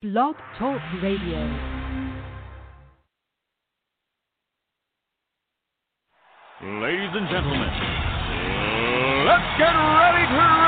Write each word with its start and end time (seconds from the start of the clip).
Blog 0.00 0.36
Talk 0.56 0.80
Radio. 1.02 1.38
Ladies 6.62 7.10
and 7.14 7.28
gentlemen, 7.28 7.68
let's 9.26 9.58
get 9.58 9.74
ready 9.74 10.24
to 10.28 10.67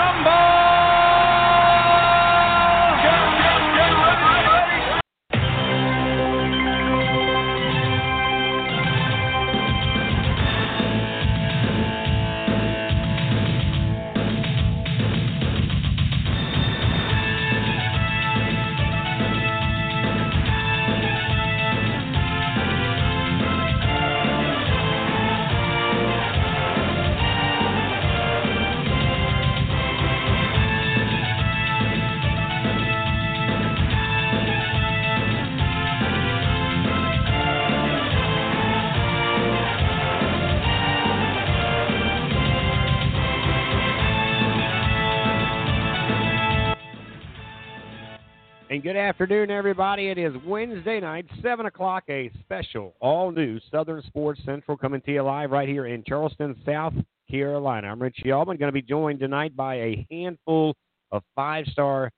good 48.91 48.97
afternoon, 48.97 49.53
everybody. 49.53 50.09
It 50.09 50.19
is 50.19 50.33
Wednesday 50.45 50.99
night, 50.99 51.25
7 51.43 51.65
o'clock, 51.67 52.03
a 52.09 52.29
special, 52.41 52.97
all 52.99 53.31
new 53.31 53.61
Southern 53.71 54.03
Sports 54.03 54.41
Central 54.45 54.77
coming 54.77 55.01
to 55.03 55.13
you 55.13 55.23
live 55.23 55.53
right 55.53 55.69
here 55.69 55.87
in 55.87 56.03
Charleston, 56.03 56.57
South 56.67 56.95
Carolina. 57.31 57.87
I'm 57.87 58.03
Richie 58.03 58.33
Allman, 58.33 58.57
going 58.57 58.67
to 58.67 58.73
be 58.73 58.83
joined 58.83 59.21
tonight 59.21 59.55
by 59.55 59.77
a 59.77 60.07
handful 60.11 60.75
of 61.13 61.23
five 61.37 61.67
star 61.67 62.11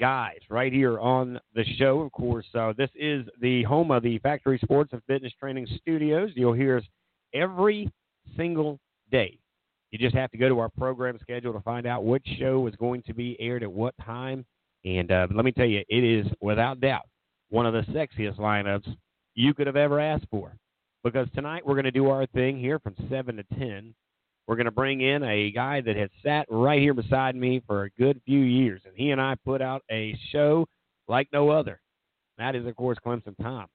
guys 0.00 0.38
right 0.50 0.72
here 0.72 0.98
on 0.98 1.38
the 1.54 1.64
show. 1.78 2.00
Of 2.00 2.10
course, 2.10 2.46
uh, 2.58 2.72
this 2.76 2.90
is 2.96 3.24
the 3.40 3.62
home 3.62 3.92
of 3.92 4.02
the 4.02 4.18
Factory 4.18 4.58
Sports 4.60 4.94
and 4.94 5.02
Fitness 5.06 5.32
Training 5.38 5.68
Studios. 5.80 6.30
You'll 6.34 6.54
hear 6.54 6.78
us 6.78 6.84
every 7.34 7.88
single 8.36 8.80
day. 9.12 9.38
You 9.92 9.98
just 10.00 10.16
have 10.16 10.32
to 10.32 10.38
go 10.38 10.48
to 10.48 10.58
our 10.58 10.70
program 10.70 11.20
schedule 11.22 11.52
to 11.52 11.60
find 11.60 11.86
out 11.86 12.04
which 12.04 12.26
show 12.40 12.66
is 12.66 12.74
going 12.74 13.04
to 13.04 13.14
be 13.14 13.36
aired 13.38 13.62
at 13.62 13.70
what 13.70 13.94
time. 14.04 14.44
And 14.86 15.10
uh, 15.10 15.26
let 15.34 15.44
me 15.44 15.50
tell 15.50 15.66
you, 15.66 15.82
it 15.88 16.04
is 16.04 16.26
without 16.40 16.80
doubt 16.80 17.06
one 17.50 17.66
of 17.66 17.74
the 17.74 17.92
sexiest 17.92 18.38
lineups 18.38 18.86
you 19.34 19.52
could 19.52 19.66
have 19.66 19.76
ever 19.76 19.98
asked 19.98 20.26
for. 20.30 20.56
Because 21.02 21.28
tonight 21.34 21.66
we're 21.66 21.74
going 21.74 21.84
to 21.84 21.90
do 21.90 22.08
our 22.08 22.26
thing 22.26 22.58
here 22.58 22.78
from 22.78 22.94
7 23.10 23.36
to 23.36 23.42
10. 23.58 23.94
We're 24.46 24.54
going 24.54 24.66
to 24.66 24.70
bring 24.70 25.00
in 25.00 25.24
a 25.24 25.50
guy 25.50 25.80
that 25.80 25.96
has 25.96 26.08
sat 26.24 26.46
right 26.48 26.80
here 26.80 26.94
beside 26.94 27.34
me 27.34 27.62
for 27.66 27.84
a 27.84 27.90
good 27.90 28.20
few 28.24 28.38
years. 28.38 28.80
And 28.84 28.94
he 28.96 29.10
and 29.10 29.20
I 29.20 29.34
put 29.44 29.60
out 29.60 29.82
a 29.90 30.16
show 30.30 30.66
like 31.08 31.28
no 31.32 31.50
other. 31.50 31.80
That 32.38 32.54
is, 32.54 32.64
of 32.64 32.76
course, 32.76 32.98
Clemson 33.04 33.34
Tom. 33.42 33.66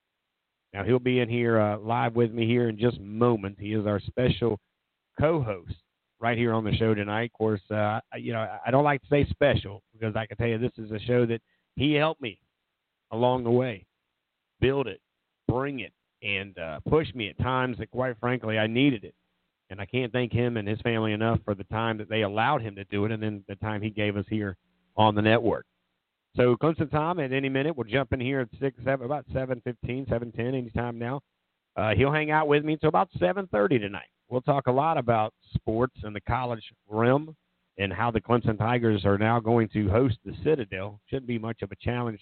Now, 0.73 0.85
he'll 0.85 0.99
be 0.99 1.19
in 1.19 1.27
here 1.27 1.59
uh, 1.59 1.77
live 1.79 2.15
with 2.15 2.31
me 2.31 2.47
here 2.47 2.69
in 2.69 2.79
just 2.79 3.01
moments. 3.01 3.59
He 3.59 3.73
is 3.73 3.85
our 3.85 3.99
special 3.99 4.59
co 5.19 5.41
host 5.41 5.75
right 6.21 6.37
here 6.37 6.53
on 6.53 6.63
the 6.63 6.73
show 6.75 6.93
tonight. 6.93 7.31
Of 7.33 7.37
course, 7.37 7.61
uh, 7.71 7.99
you 8.15 8.31
know, 8.31 8.47
I 8.65 8.71
don't 8.71 8.83
like 8.83 9.01
to 9.01 9.07
say 9.09 9.25
special 9.29 9.81
because 9.91 10.15
I 10.15 10.25
can 10.25 10.37
tell 10.37 10.47
you 10.47 10.57
this 10.57 10.71
is 10.77 10.91
a 10.91 10.99
show 10.99 11.25
that 11.25 11.41
he 11.75 11.93
helped 11.93 12.21
me 12.21 12.39
along 13.11 13.43
the 13.43 13.51
way, 13.51 13.85
build 14.59 14.87
it, 14.87 15.01
bring 15.47 15.79
it, 15.79 15.91
and 16.21 16.57
uh, 16.57 16.79
push 16.87 17.13
me 17.15 17.29
at 17.29 17.37
times 17.39 17.77
that, 17.79 17.89
quite 17.91 18.15
frankly, 18.19 18.59
I 18.59 18.67
needed 18.67 19.03
it. 19.03 19.15
And 19.69 19.79
I 19.79 19.85
can't 19.85 20.11
thank 20.11 20.33
him 20.33 20.57
and 20.57 20.67
his 20.67 20.81
family 20.81 21.13
enough 21.13 21.39
for 21.45 21.55
the 21.55 21.63
time 21.65 21.97
that 21.97 22.09
they 22.09 22.23
allowed 22.23 22.61
him 22.61 22.75
to 22.75 22.83
do 22.85 23.05
it 23.05 23.11
and 23.11 23.23
then 23.23 23.43
the 23.47 23.55
time 23.55 23.81
he 23.81 23.89
gave 23.89 24.17
us 24.17 24.25
here 24.29 24.57
on 24.97 25.15
the 25.15 25.21
network. 25.21 25.65
So 26.35 26.55
Clemson 26.57 26.91
Tom 26.91 27.19
at 27.19 27.31
any 27.31 27.49
minute 27.49 27.75
will 27.75 27.85
jump 27.85 28.13
in 28.13 28.19
here 28.19 28.41
at 28.41 28.49
six, 28.59 28.77
seven, 28.83 29.05
about 29.05 29.25
seven 29.33 29.61
fifteen, 29.63 30.05
seven 30.09 30.31
ten, 30.31 30.55
anytime 30.55 30.99
now. 30.99 31.21
Uh, 31.77 31.95
he'll 31.95 32.11
hang 32.11 32.31
out 32.31 32.49
with 32.49 32.65
me 32.65 32.73
until 32.73 32.89
about 32.89 33.09
seven 33.17 33.47
thirty 33.47 33.79
tonight. 33.79 34.09
We'll 34.31 34.39
talk 34.39 34.67
a 34.67 34.71
lot 34.71 34.97
about 34.97 35.33
sports 35.53 35.97
and 36.03 36.15
the 36.15 36.21
college 36.21 36.63
realm 36.87 37.35
and 37.77 37.91
how 37.91 38.11
the 38.11 38.21
Clemson 38.21 38.57
Tigers 38.57 39.03
are 39.03 39.17
now 39.17 39.41
going 39.41 39.67
to 39.73 39.89
host 39.89 40.19
the 40.23 40.33
Citadel. 40.41 41.01
Shouldn't 41.07 41.27
be 41.27 41.37
much 41.37 41.61
of 41.61 41.71
a 41.73 41.75
challenge 41.75 42.21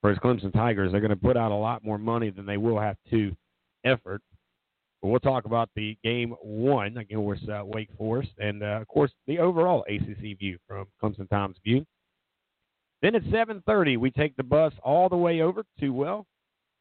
for 0.00 0.08
his 0.08 0.18
Clemson 0.20 0.50
Tigers. 0.50 0.92
They're 0.92 1.02
going 1.02 1.10
to 1.10 1.16
put 1.16 1.36
out 1.36 1.52
a 1.52 1.54
lot 1.54 1.84
more 1.84 1.98
money 1.98 2.30
than 2.30 2.46
they 2.46 2.56
will 2.56 2.80
have 2.80 2.96
to 3.10 3.36
effort. 3.84 4.22
But 5.02 5.08
we'll 5.08 5.20
talk 5.20 5.44
about 5.44 5.68
the 5.76 5.94
game 6.02 6.34
one 6.40 6.96
against 6.96 7.46
uh, 7.46 7.62
Wake 7.66 7.90
Forest 7.98 8.30
and, 8.38 8.62
uh, 8.62 8.78
of 8.80 8.88
course, 8.88 9.10
the 9.26 9.38
overall 9.38 9.84
ACC 9.90 10.38
view 10.38 10.56
from 10.66 10.86
Clemson 11.02 11.28
Tom's 11.28 11.56
view. 11.62 11.84
Then 13.02 13.14
at 13.14 13.24
7:30, 13.24 13.98
we 13.98 14.10
take 14.10 14.34
the 14.36 14.42
bus 14.42 14.72
all 14.82 15.10
the 15.10 15.16
way 15.16 15.42
over 15.42 15.64
to 15.80 15.90
well, 15.90 16.24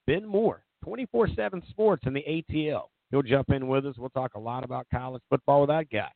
Ben 0.07 0.25
Moore, 0.25 0.63
24/7 0.85 1.67
Sports 1.71 2.03
in 2.05 2.13
the 2.13 2.23
ATL. 2.23 2.87
He'll 3.11 3.21
jump 3.21 3.49
in 3.51 3.67
with 3.67 3.85
us. 3.85 3.95
We'll 3.97 4.09
talk 4.09 4.31
a 4.35 4.39
lot 4.39 4.63
about 4.63 4.87
college 4.91 5.21
football 5.29 5.61
with 5.61 5.69
that 5.69 5.89
guy. 5.91 6.11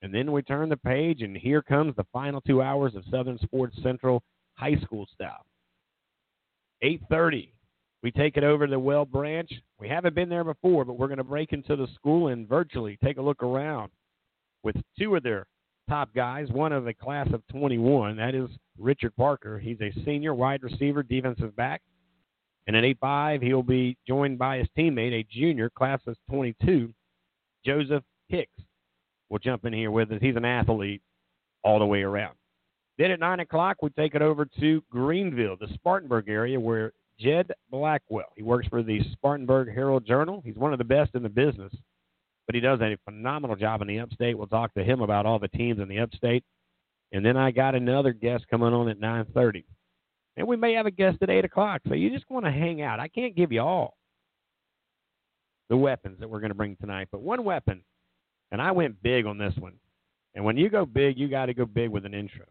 And 0.00 0.14
then 0.14 0.30
we 0.30 0.42
turn 0.42 0.68
the 0.68 0.76
page, 0.76 1.22
and 1.22 1.36
here 1.36 1.60
comes 1.60 1.96
the 1.96 2.06
final 2.12 2.40
two 2.40 2.62
hours 2.62 2.94
of 2.94 3.02
Southern 3.10 3.38
Sports 3.38 3.76
Central 3.82 4.22
high 4.54 4.76
school 4.76 5.06
style. 5.12 5.44
8:30, 6.82 7.52
we 8.02 8.12
take 8.12 8.36
it 8.36 8.44
over 8.44 8.66
to 8.66 8.70
the 8.70 8.78
Whale 8.78 9.04
Branch. 9.04 9.50
We 9.80 9.88
haven't 9.88 10.14
been 10.14 10.28
there 10.28 10.44
before, 10.44 10.84
but 10.84 10.94
we're 10.94 11.08
going 11.08 11.18
to 11.18 11.24
break 11.24 11.52
into 11.52 11.74
the 11.74 11.88
school 11.94 12.28
and 12.28 12.48
virtually 12.48 12.96
take 13.02 13.16
a 13.16 13.22
look 13.22 13.42
around 13.42 13.90
with 14.62 14.76
two 14.96 15.16
of 15.16 15.24
their 15.24 15.46
top 15.88 16.14
guys. 16.14 16.48
One 16.50 16.72
of 16.72 16.84
the 16.84 16.94
class 16.94 17.28
of 17.32 17.44
21, 17.48 18.16
that 18.16 18.36
is 18.36 18.48
Richard 18.78 19.16
Parker. 19.16 19.58
He's 19.58 19.80
a 19.80 19.92
senior 20.04 20.34
wide 20.34 20.62
receiver, 20.62 21.02
defensive 21.02 21.56
back. 21.56 21.82
And 22.68 22.76
at 22.76 22.84
8-5, 22.84 23.42
he'll 23.42 23.62
be 23.62 23.96
joined 24.06 24.38
by 24.38 24.58
his 24.58 24.68
teammate, 24.76 25.14
a 25.14 25.26
junior, 25.30 25.70
class 25.70 26.00
of 26.06 26.16
22, 26.28 26.92
Joseph 27.64 28.04
Hicks. 28.28 28.52
Will 29.30 29.38
jump 29.38 29.64
in 29.64 29.72
here 29.72 29.90
with 29.90 30.12
us. 30.12 30.18
He's 30.20 30.36
an 30.36 30.44
athlete 30.44 31.00
all 31.64 31.78
the 31.78 31.86
way 31.86 32.02
around. 32.02 32.34
Then 32.98 33.10
at 33.10 33.20
9 33.20 33.40
o'clock, 33.40 33.78
we 33.80 33.88
take 33.90 34.14
it 34.14 34.22
over 34.22 34.46
to 34.60 34.82
Greenville, 34.90 35.56
the 35.58 35.72
Spartanburg 35.74 36.28
area, 36.28 36.60
where 36.60 36.92
Jed 37.18 37.50
Blackwell, 37.70 38.32
he 38.36 38.42
works 38.42 38.68
for 38.68 38.82
the 38.82 39.00
Spartanburg 39.12 39.72
Herald 39.72 40.06
Journal. 40.06 40.42
He's 40.44 40.56
one 40.56 40.72
of 40.72 40.78
the 40.78 40.84
best 40.84 41.14
in 41.14 41.22
the 41.22 41.28
business, 41.30 41.72
but 42.46 42.54
he 42.54 42.60
does 42.60 42.80
a 42.82 42.98
phenomenal 43.06 43.56
job 43.56 43.80
in 43.80 43.88
the 43.88 43.98
upstate. 43.98 44.36
We'll 44.36 44.46
talk 44.46 44.74
to 44.74 44.84
him 44.84 45.00
about 45.00 45.24
all 45.24 45.38
the 45.38 45.48
teams 45.48 45.80
in 45.80 45.88
the 45.88 46.00
upstate. 46.00 46.44
And 47.12 47.24
then 47.24 47.36
I 47.38 47.50
got 47.50 47.74
another 47.74 48.12
guest 48.12 48.44
coming 48.50 48.74
on 48.74 48.90
at 48.90 49.00
9.30 49.00 49.64
and 50.38 50.46
we 50.46 50.56
may 50.56 50.72
have 50.74 50.86
a 50.86 50.90
guest 50.90 51.18
at 51.20 51.30
eight 51.30 51.44
o'clock. 51.44 51.82
So 51.88 51.94
you 51.94 52.10
just 52.10 52.30
want 52.30 52.46
to 52.46 52.52
hang 52.52 52.80
out. 52.80 53.00
I 53.00 53.08
can't 53.08 53.34
give 53.34 53.50
you 53.50 53.60
all 53.60 53.96
the 55.68 55.76
weapons 55.76 56.18
that 56.20 56.30
we're 56.30 56.40
going 56.40 56.52
to 56.52 56.54
bring 56.54 56.76
tonight, 56.76 57.08
but 57.10 57.20
one 57.20 57.44
weapon, 57.44 57.82
and 58.52 58.62
I 58.62 58.70
went 58.70 59.02
big 59.02 59.26
on 59.26 59.36
this 59.36 59.52
one. 59.58 59.74
And 60.34 60.44
when 60.44 60.56
you 60.56 60.70
go 60.70 60.86
big, 60.86 61.18
you 61.18 61.28
got 61.28 61.46
to 61.46 61.54
go 61.54 61.66
big 61.66 61.90
with 61.90 62.06
an 62.06 62.14
intro. 62.14 62.46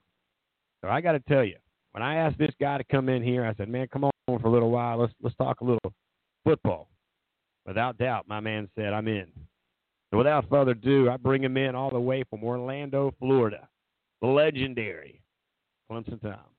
So 0.83 0.89
I 0.89 0.99
got 0.99 1.13
to 1.13 1.19
tell 1.21 1.45
you, 1.45 1.55
when 1.93 2.03
I 2.03 2.17
asked 2.17 2.37
this 2.37 2.53
guy 2.59 2.77
to 2.77 2.83
come 2.83 3.07
in 3.07 3.23
here, 3.23 3.45
I 3.45 3.55
said, 3.55 3.69
"Man, 3.69 3.87
come 3.87 4.03
on 4.03 4.11
for 4.27 4.47
a 4.47 4.51
little 4.51 4.69
while. 4.69 4.99
Let's 4.99 5.13
let's 5.23 5.35
talk 5.37 5.61
a 5.61 5.63
little 5.63 5.93
football." 6.43 6.89
Without 7.65 7.97
doubt, 7.97 8.27
my 8.27 8.41
man 8.41 8.69
said, 8.75 8.93
"I'm 8.93 9.07
in." 9.07 9.27
So 10.11 10.17
without 10.17 10.49
further 10.49 10.71
ado, 10.71 11.09
I 11.09 11.17
bring 11.17 11.43
him 11.43 11.57
in 11.57 11.73
all 11.73 11.89
the 11.89 11.99
way 11.99 12.23
from 12.29 12.43
Orlando, 12.43 13.13
Florida, 13.19 13.67
the 14.21 14.27
legendary 14.27 15.21
Clemson 15.89 16.21
Tom. 16.21 16.56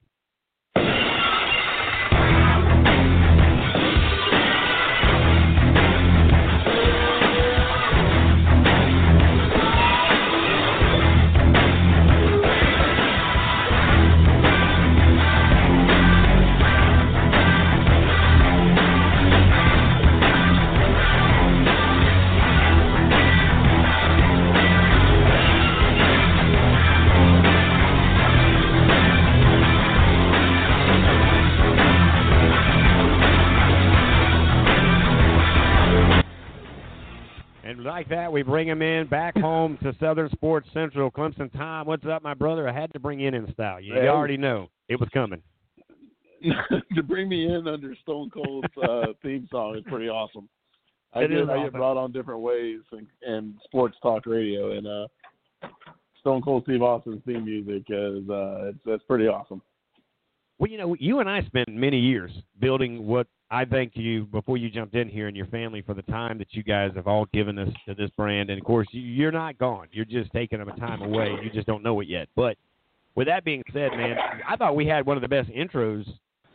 Like 37.89 38.09
that, 38.11 38.31
we 38.31 38.43
bring 38.43 38.69
him 38.69 38.83
in 38.83 39.07
back 39.07 39.37
home 39.37 39.79
to 39.83 39.95
Southern 39.99 40.31
Sports 40.31 40.69
Central. 40.73 41.11
Clemson 41.11 41.51
Tom, 41.57 41.87
what's 41.87 42.07
up, 42.07 42.23
my 42.23 42.35
brother? 42.35 42.69
I 42.69 42.73
had 42.73 42.93
to 42.93 43.01
bring 43.01 43.21
in 43.21 43.35
in 43.35 43.53
style. 43.53 43.81
You, 43.81 43.95
you 43.95 44.09
already 44.09 44.37
know 44.37 44.69
it 44.89 45.01
was 45.01 45.09
coming. 45.13 45.43
to 46.95 47.03
bring 47.03 47.29
me 47.29 47.47
in 47.47 47.67
under 47.67 47.97
Stone 48.03 48.31
Cold's 48.31 48.69
uh, 48.83 49.07
theme 49.23 49.49
song 49.51 49.77
is 49.77 49.85
pretty 49.89 50.09
awesome. 50.09 50.49
I 51.15 51.23
It 51.23 51.29
get 51.29 51.39
is 51.39 51.49
I 51.49 51.65
get 51.65 51.73
brought 51.73 51.97
on 51.97 52.13
different 52.13 52.41
ways 52.41 52.81
and, 52.93 53.07
and 53.27 53.55
sports 53.65 53.97
talk 54.03 54.27
radio 54.27 54.77
and 54.77 54.87
uh, 54.87 55.07
Stone 56.21 56.43
Cold 56.43 56.65
Steve 56.65 56.83
Austin's 56.83 57.23
theme 57.27 57.45
music 57.45 57.85
is 57.89 58.29
uh, 58.29 58.69
it's 58.69 58.79
that's 58.85 59.03
pretty 59.05 59.27
awesome. 59.27 59.63
Well, 60.59 60.71
you 60.71 60.79
know, 60.79 60.97
you 60.99 61.21
and 61.21 61.29
I 61.29 61.43
spent 61.43 61.69
many 61.69 61.99
years 61.99 62.31
building 62.61 63.07
what 63.07 63.27
I 63.51 63.65
thank 63.65 63.93
you 63.97 64.25
before 64.27 64.59
you 64.59 64.69
jumped 64.69 64.95
in 64.95 65.09
here 65.09 65.27
and 65.27 65.37
your 65.37 65.47
family 65.47 65.81
for 65.83 65.95
the 65.95 66.03
time 66.03 66.37
that 66.39 66.49
you 66.53 66.63
guys 66.63 66.91
have 66.97 67.07
all 67.07 67.27
given 67.33 67.59
us 67.59 67.71
to 67.87 67.95
this 67.95 68.11
brand. 68.11 68.51
And 68.51 68.59
of 68.59 68.65
course, 68.65 68.87
you- 68.91 69.01
you're 69.01 69.33
not 69.33 69.57
gone. 69.59 69.89
You're 69.91 70.05
just 70.05 70.31
taking 70.33 70.61
a 70.61 70.67
time 70.77 71.01
away. 71.03 71.39
You 71.43 71.49
just 71.51 71.67
don't 71.67 71.83
know 71.83 71.99
it 72.01 72.09
yet. 72.09 72.29
But 72.37 72.59
with 73.15 73.27
that 73.27 73.45
being 73.45 73.63
said, 73.73 73.93
man, 73.93 74.19
I 74.47 74.57
thought 74.57 74.77
we 74.77 74.87
had 74.87 75.07
one 75.07 75.17
of 75.17 75.23
the 75.23 75.29
best 75.29 75.49
intros 75.51 76.07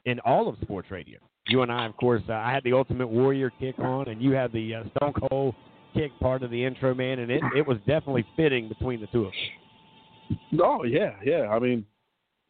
in 0.06 0.20
all 0.20 0.48
of 0.48 0.58
sports 0.62 0.92
radio. 0.92 1.18
You 1.48 1.62
and 1.64 1.72
I, 1.72 1.86
of 1.86 1.98
course, 1.98 2.22
uh, 2.30 2.34
I 2.34 2.52
had 2.54 2.64
the 2.64 2.74
Ultimate 2.74 3.08
Warrior 3.08 3.50
kick 3.60 3.78
on, 3.80 4.08
and 4.08 4.22
you 4.22 4.32
had 4.32 4.52
the 4.52 4.76
uh, 4.76 4.84
Stone 4.96 5.14
Cold 5.30 5.56
kick 5.94 6.12
part 6.20 6.44
of 6.44 6.52
the 6.52 6.64
intro, 6.64 6.94
man. 6.94 7.20
And 7.20 7.32
it, 7.32 7.42
it 7.56 7.68
was 7.68 7.78
definitely 7.88 8.26
fitting 8.36 8.68
between 8.70 9.02
the 9.02 9.08
two 9.08 9.24
of 9.26 9.28
us. 9.30 10.38
Oh 10.62 10.84
yeah, 10.84 11.16
yeah. 11.24 11.50
I 11.50 11.60
mean, 11.60 11.86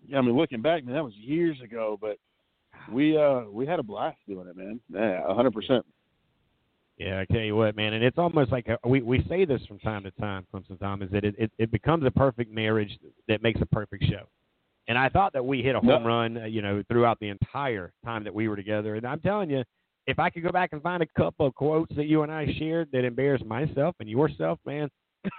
yeah, 0.07 0.19
I 0.19 0.21
mean, 0.21 0.35
looking 0.35 0.61
back, 0.61 0.83
man, 0.85 0.93
that 0.95 1.03
was 1.03 1.15
years 1.15 1.59
ago, 1.61 1.97
but 1.99 2.17
we 2.91 3.17
uh 3.17 3.41
we 3.49 3.65
had 3.65 3.79
a 3.79 3.83
blast 3.83 4.17
doing 4.27 4.47
it, 4.47 4.55
man. 4.57 4.79
Yeah, 4.91 5.21
a 5.27 5.33
hundred 5.33 5.53
percent. 5.53 5.85
Yeah, 6.97 7.19
I 7.19 7.25
tell 7.33 7.41
you 7.41 7.55
what, 7.55 7.75
man, 7.75 7.93
and 7.93 8.03
it's 8.03 8.17
almost 8.19 8.51
like 8.51 8.67
a, 8.67 8.77
we 8.87 9.01
we 9.01 9.25
say 9.27 9.45
this 9.45 9.65
from 9.65 9.79
time 9.79 10.03
to 10.03 10.11
time, 10.11 10.45
Clemson 10.53 10.79
Tom, 10.79 11.01
is 11.01 11.09
that 11.11 11.23
it, 11.23 11.35
it 11.37 11.51
it 11.57 11.71
becomes 11.71 12.05
a 12.05 12.11
perfect 12.11 12.51
marriage 12.51 12.97
that 13.27 13.41
makes 13.41 13.59
a 13.61 13.65
perfect 13.65 14.05
show. 14.05 14.27
And 14.87 14.97
I 14.97 15.09
thought 15.09 15.33
that 15.33 15.43
we 15.43 15.61
hit 15.63 15.75
a 15.75 15.81
No. 15.85 15.93
home 15.93 16.05
run, 16.05 16.37
uh, 16.37 16.45
you 16.45 16.61
know, 16.61 16.83
throughout 16.89 17.19
the 17.19 17.29
entire 17.29 17.93
time 18.03 18.23
that 18.25 18.33
we 18.33 18.47
were 18.49 18.57
together. 18.57 18.95
And 18.95 19.07
I'm 19.07 19.21
telling 19.21 19.49
you, 19.49 19.63
if 20.07 20.19
I 20.19 20.29
could 20.29 20.43
go 20.43 20.51
back 20.51 20.73
and 20.73 20.81
find 20.81 21.01
a 21.01 21.07
couple 21.17 21.45
of 21.45 21.55
quotes 21.55 21.95
that 21.95 22.05
you 22.05 22.23
and 22.23 22.31
I 22.31 22.53
shared 22.59 22.89
that 22.91 23.05
embarrassed 23.05 23.45
myself 23.45 23.95
and 24.01 24.09
yourself, 24.09 24.59
man, 24.65 24.89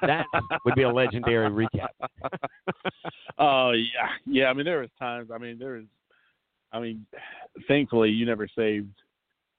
that 0.00 0.24
would 0.64 0.74
be 0.74 0.82
a 0.84 0.90
legendary 0.90 1.50
recap. 1.50 1.88
Oh 3.38 3.72
yeah, 3.72 4.08
yeah. 4.26 4.46
I 4.46 4.52
mean, 4.54 4.64
there 4.64 4.80
was 4.80 4.90
times. 4.98 5.30
I 5.34 5.38
mean, 5.38 5.58
there 5.58 5.72
was. 5.72 5.84
I 6.74 6.80
mean, 6.80 7.06
thankfully, 7.68 8.10
you 8.10 8.26
never 8.26 8.48
saved 8.48 8.90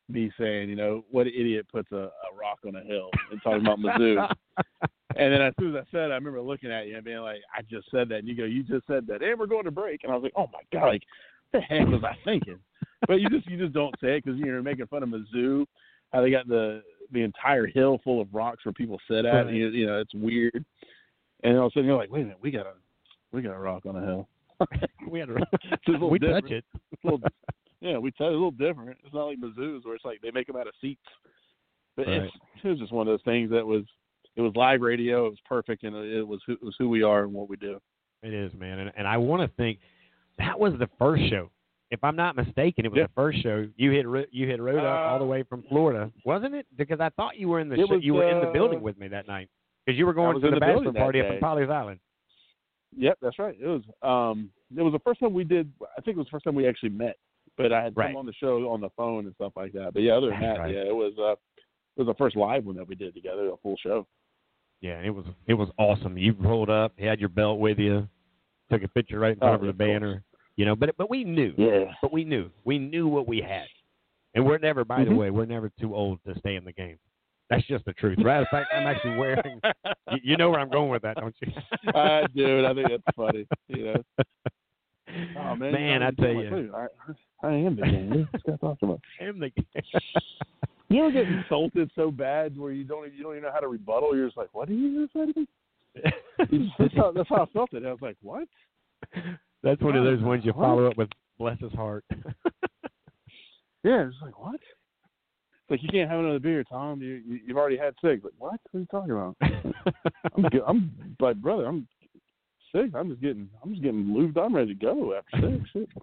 me 0.10 0.32
saying, 0.40 0.70
you 0.70 0.76
know, 0.76 1.04
what 1.10 1.28
idiot 1.28 1.66
puts 1.72 1.92
a, 1.92 1.96
a 1.96 2.36
rock 2.40 2.60
on 2.68 2.76
a 2.76 2.84
hill 2.84 3.10
and 3.32 3.42
talking 3.42 3.62
about 3.62 3.80
Mizzou. 3.80 4.30
and 5.16 5.34
then 5.34 5.42
as 5.42 5.54
soon 5.60 5.76
as 5.76 5.84
I 5.88 5.92
said, 5.92 6.10
it, 6.10 6.12
I 6.12 6.16
remember 6.16 6.42
looking 6.42 6.72
at 6.72 6.88
you 6.88 6.98
and 6.98 7.06
being 7.06 7.20
like, 7.20 7.40
I 7.56 7.62
just 7.62 7.90
said 7.90 8.10
that, 8.10 8.20
and 8.20 8.28
you 8.28 8.36
go, 8.36 8.44
you 8.44 8.64
just 8.64 8.86
said 8.86 9.08
that, 9.08 9.24
and 9.24 9.40
we're 9.40 9.48
going 9.48 9.64
to 9.64 9.72
break, 9.72 10.04
and 10.04 10.12
I 10.12 10.16
was 10.16 10.24
like, 10.24 10.34
oh 10.36 10.50
my 10.54 10.60
god, 10.72 10.88
like, 10.88 11.04
what 11.52 11.62
the 11.62 11.62
heck 11.62 11.88
was 11.88 12.04
I 12.04 12.16
thinking? 12.24 12.60
But 13.08 13.22
you 13.22 13.30
just 13.30 13.48
you 13.48 13.58
just 13.58 13.74
don't 13.74 13.96
say 14.02 14.18
it 14.18 14.26
because 14.26 14.40
you're 14.40 14.62
making 14.62 14.88
fun 14.88 15.04
of 15.04 15.10
Mizzou, 15.10 15.66
how 16.12 16.22
they 16.22 16.32
got 16.32 16.48
the 16.48 16.82
the 17.12 17.22
entire 17.22 17.68
hill 17.68 18.00
full 18.04 18.22
of 18.22 18.34
rocks 18.34 18.66
where 18.66 18.74
people 18.74 19.00
sit 19.08 19.26
at. 19.26 19.32
Right. 19.32 19.48
And 19.48 19.58
you, 19.58 19.70
you 19.70 19.86
know, 19.86 20.00
it's 20.00 20.14
weird. 20.14 20.66
And 21.44 21.58
all 21.58 21.68
of 21.68 21.72
a 21.72 21.74
sudden 21.74 21.86
you're 21.86 21.98
like, 21.98 22.12
wait 22.12 22.22
a 22.22 22.26
minute, 22.26 22.40
we 22.42 22.52
got 22.52 22.66
a 22.66 22.74
we 23.32 23.42
got 23.42 23.56
a 23.56 23.60
rock 23.60 23.86
on 23.86 23.96
a 23.96 24.02
hill. 24.02 24.28
we 25.10 25.20
had 25.20 25.30
a 25.30 25.34
we 26.08 26.20
different. 26.20 26.46
touch 26.46 26.52
it. 26.52 26.66
It's 26.92 27.04
a 27.04 27.08
little, 27.08 27.22
yeah, 27.82 27.98
we 27.98 28.12
tell 28.12 28.28
it 28.28 28.32
a 28.32 28.34
little 28.34 28.52
different. 28.52 28.98
It's 29.04 29.14
not 29.14 29.26
like 29.26 29.40
Mizzou's 29.40 29.86
where 29.86 29.96
it's 29.96 30.06
like 30.06 30.22
they 30.22 30.32
make 30.32 30.48
them 30.48 30.56
out 30.56 30.68
of 30.68 30.74
seats. 30.82 31.02
But 31.98 32.08
Right. 32.08 32.24
it's, 32.24 32.34
it 32.64 32.68
was 32.68 32.80
just 32.80 32.92
one 32.92 33.08
of 33.08 33.12
those 33.14 33.24
things 33.24 33.50
that 33.52 33.66
was 33.66 33.84
it 34.36 34.42
was 34.42 34.54
live 34.56 34.82
radio. 34.82 35.28
It 35.28 35.30
was 35.30 35.40
perfect, 35.48 35.84
and 35.84 35.96
it 35.96 36.28
was 36.28 36.42
who, 36.46 36.54
it 36.54 36.64
was 36.64 36.76
who 36.78 36.90
we 36.90 37.04
are 37.04 37.24
and 37.24 37.34
what 37.34 37.48
we 37.50 37.56
do. 37.56 37.80
It 38.22 38.34
is, 38.34 38.52
man, 38.58 38.80
and, 38.80 38.92
and 38.98 39.08
I 39.08 39.18
want 39.18 39.42
to 39.50 39.56
think 39.56 39.80
that 40.38 40.60
was 40.60 40.74
the 40.80 40.90
first 41.00 41.24
show. 41.30 41.50
If 41.92 42.04
I'm 42.04 42.16
not 42.16 42.36
mistaken, 42.36 42.84
it 42.86 42.92
was 42.92 42.98
Yeah. 42.98 43.04
the 43.06 43.14
first 43.16 43.42
show 43.44 43.68
you 43.78 43.92
hit. 43.92 44.06
You 44.34 44.48
hit 44.48 44.60
rode 44.60 44.80
up 44.80 45.00
all 45.12 45.20
the 45.20 45.24
Uh, 45.24 45.28
way 45.28 45.44
from 45.44 45.64
Florida, 45.70 46.12
wasn't 46.26 46.56
it? 46.56 46.66
Because 46.76 47.00
I 47.00 47.10
thought 47.10 47.38
you 47.38 47.48
were 47.48 47.60
in 47.60 47.70
the 47.70 47.76
show, 47.78 47.86
was, 47.96 48.04
you 48.04 48.16
were 48.16 48.28
in 48.28 48.40
the 48.42 48.48
uh, 48.48 48.52
building 48.52 48.82
with 48.82 48.98
me 48.98 49.08
that 49.10 49.28
night 49.28 49.50
because 49.86 49.98
you 49.98 50.06
were 50.06 50.14
going 50.14 50.34
to 50.34 50.42
the, 50.42 50.56
the 50.56 50.60
bachelor 50.60 50.92
party 50.92 51.22
up 51.22 51.28
in 51.32 51.40
Pawleys 51.40 51.70
Island. 51.70 52.00
Yep, 52.98 53.18
that's 53.22 53.40
right. 53.40 53.56
It 53.60 53.68
was 53.68 53.82
um 54.02 54.50
it 54.76 54.82
was 54.82 54.94
the 54.94 55.00
first 55.00 55.20
time 55.20 55.34
we 55.34 55.44
did. 55.44 55.72
I 55.98 56.02
think 56.02 56.16
it 56.16 56.18
was 56.18 56.28
the 56.28 56.32
first 56.32 56.46
time 56.46 56.56
we 56.56 56.68
actually 56.68 56.90
met. 56.90 57.18
But 57.58 57.72
I 57.72 57.84
had 57.84 57.96
Right. 57.96 58.08
come 58.10 58.18
on 58.18 58.26
the 58.26 58.34
show 58.34 58.70
on 58.70 58.82
the 58.82 58.90
phone 58.98 59.26
and 59.26 59.36
stuff 59.36 59.54
like 59.56 59.72
that. 59.74 59.94
But 59.94 60.02
yeah, 60.04 60.14
other 60.14 60.30
than 60.30 60.42
that, 60.42 60.60
right. 60.60 60.74
yeah, 60.74 60.82
it 60.82 60.96
was 60.96 61.14
uh 61.20 61.34
it 61.98 62.02
was 62.04 62.08
the 62.08 62.14
first 62.18 62.36
live 62.36 62.66
one 62.66 62.76
that 62.76 62.88
we 62.88 62.96
did 62.96 63.14
together, 63.14 63.48
a 63.50 63.58
full 63.58 63.78
show. 63.78 64.06
Yeah, 64.82 65.00
it 65.02 65.10
was 65.10 65.26
it 65.48 65.54
was 65.54 65.70
awesome. 65.78 66.18
You 66.18 66.34
rolled 66.40 66.70
up, 66.70 66.94
had 67.00 67.20
your 67.20 67.30
belt 67.30 67.60
with 67.60 67.80
you, 67.80 68.08
took 68.72 68.84
a 68.84 68.88
picture 68.90 69.20
right 69.20 69.34
in 69.34 69.40
front 69.40 69.52
Oh, 69.52 69.56
of 69.56 69.62
the 69.62 69.70
of 69.70 69.78
course. 69.78 69.88
banner. 69.88 70.24
You 70.58 70.66
know, 70.66 70.76
but 70.76 70.96
but 70.98 71.10
we 71.10 71.24
knew, 71.24 71.54
Yeah. 71.58 71.94
but 72.02 72.12
we 72.14 72.24
knew, 72.24 72.50
we 72.64 72.80
knew 72.80 73.08
what 73.08 73.28
we 73.28 73.40
had, 73.42 73.68
and 74.34 74.46
we're 74.46 74.58
never. 74.58 74.84
By 74.86 75.04
the 75.04 75.12
Mhm. 75.12 75.18
way, 75.18 75.30
we're 75.32 75.46
never 75.46 75.70
too 75.80 75.94
old 75.96 76.20
to 76.26 76.38
stay 76.40 76.56
in 76.56 76.64
the 76.66 76.72
game. 76.74 76.98
That's 77.50 77.66
just 77.68 77.86
the 77.86 77.94
truth. 77.94 78.18
Matter 78.18 78.42
of 78.42 78.48
fact, 78.50 78.70
I'm 78.76 78.88
actually 78.88 79.18
wearing. 79.18 79.62
you, 80.12 80.18
you 80.24 80.38
know 80.38 80.50
where 80.50 80.60
I'm 80.60 80.70
going 80.70 80.90
with 80.90 81.04
that, 81.04 81.18
don't 81.18 81.36
you? 81.42 81.52
I 81.96 82.26
do. 82.36 82.66
I 82.66 82.74
think 82.74 82.90
that's 82.90 83.16
funny. 83.16 83.48
You 83.68 83.86
know. 83.86 84.04
Oh 85.38 85.56
man, 85.56 85.72
Man, 85.72 86.04
I 86.04 86.12
tell 86.12 86.34
you. 86.34 86.74
I, 86.76 86.88
I 87.48 87.52
am 87.54 87.76
the 87.78 87.84
game. 87.84 88.28
Guy 88.46 88.54
talking 88.60 88.90
about? 88.90 89.02
am 89.22 89.40
the 89.40 89.52
You 90.90 91.04
ever 91.06 91.12
get 91.12 91.28
insulted 91.28 91.90
so 91.96 92.12
bad 92.12 92.58
where 92.58 92.72
you 92.74 92.84
don't 92.84 93.14
you 93.14 93.24
don't 93.24 93.34
even 93.34 93.44
know 93.44 93.52
how 93.54 93.60
to 93.62 93.68
rebuttal? 93.68 94.16
You're 94.16 94.26
just 94.28 94.36
like, 94.36 94.50
what 94.52 94.68
did 94.68 94.78
you 94.78 95.04
just 95.04 95.14
say 95.14 95.32
to 95.32 95.40
me? 95.40 96.72
That's 96.80 96.94
how, 96.98 97.12
that's 97.12 97.30
how 97.30 97.44
I 97.44 97.46
felt 97.54 97.72
it. 97.74 97.86
I 97.86 97.92
was 97.92 98.02
like, 98.02 98.18
what? 98.22 98.48
That's 99.64 99.80
one 99.82 99.96
of 99.96 100.04
those 100.04 100.22
ones 100.22 100.44
you 100.44 100.52
What? 100.52 100.64
follow 100.64 100.88
up 100.88 100.98
with 100.98 101.10
bless 101.38 101.60
his 101.60 101.72
heart. 101.74 102.04
Yeah, 103.86 104.08
it's 104.08 104.16
like 104.22 104.38
what? 104.40 104.60
Like 105.70 105.82
you 105.82 105.90
can't 105.90 106.10
have 106.10 106.20
another 106.20 106.40
beer, 106.40 106.64
Tom. 106.64 107.02
You, 107.02 107.22
you 107.26 107.40
you've 107.48 107.58
already 107.58 107.78
had 107.78 107.96
six. 108.02 108.24
Like 108.24 108.34
what? 108.38 108.60
What 108.72 108.78
are 108.78 108.80
you 108.80 108.88
talking 108.92 109.12
about? 109.12 109.36
I'm 110.36 110.44
good. 110.52 110.62
I'm 110.68 111.16
like 111.20 111.38
brother. 111.38 111.66
I'm 111.66 111.88
six. 112.72 112.90
I'm 112.96 113.10
just 113.10 113.22
getting 113.22 113.50
I'm 113.64 113.72
just 113.72 113.84
getting 113.84 114.06
lubed. 114.06 114.38
I'm 114.38 114.56
ready 114.56 114.76
to 114.76 114.80
go 114.80 115.16
after 115.16 115.60
six. 115.74 115.92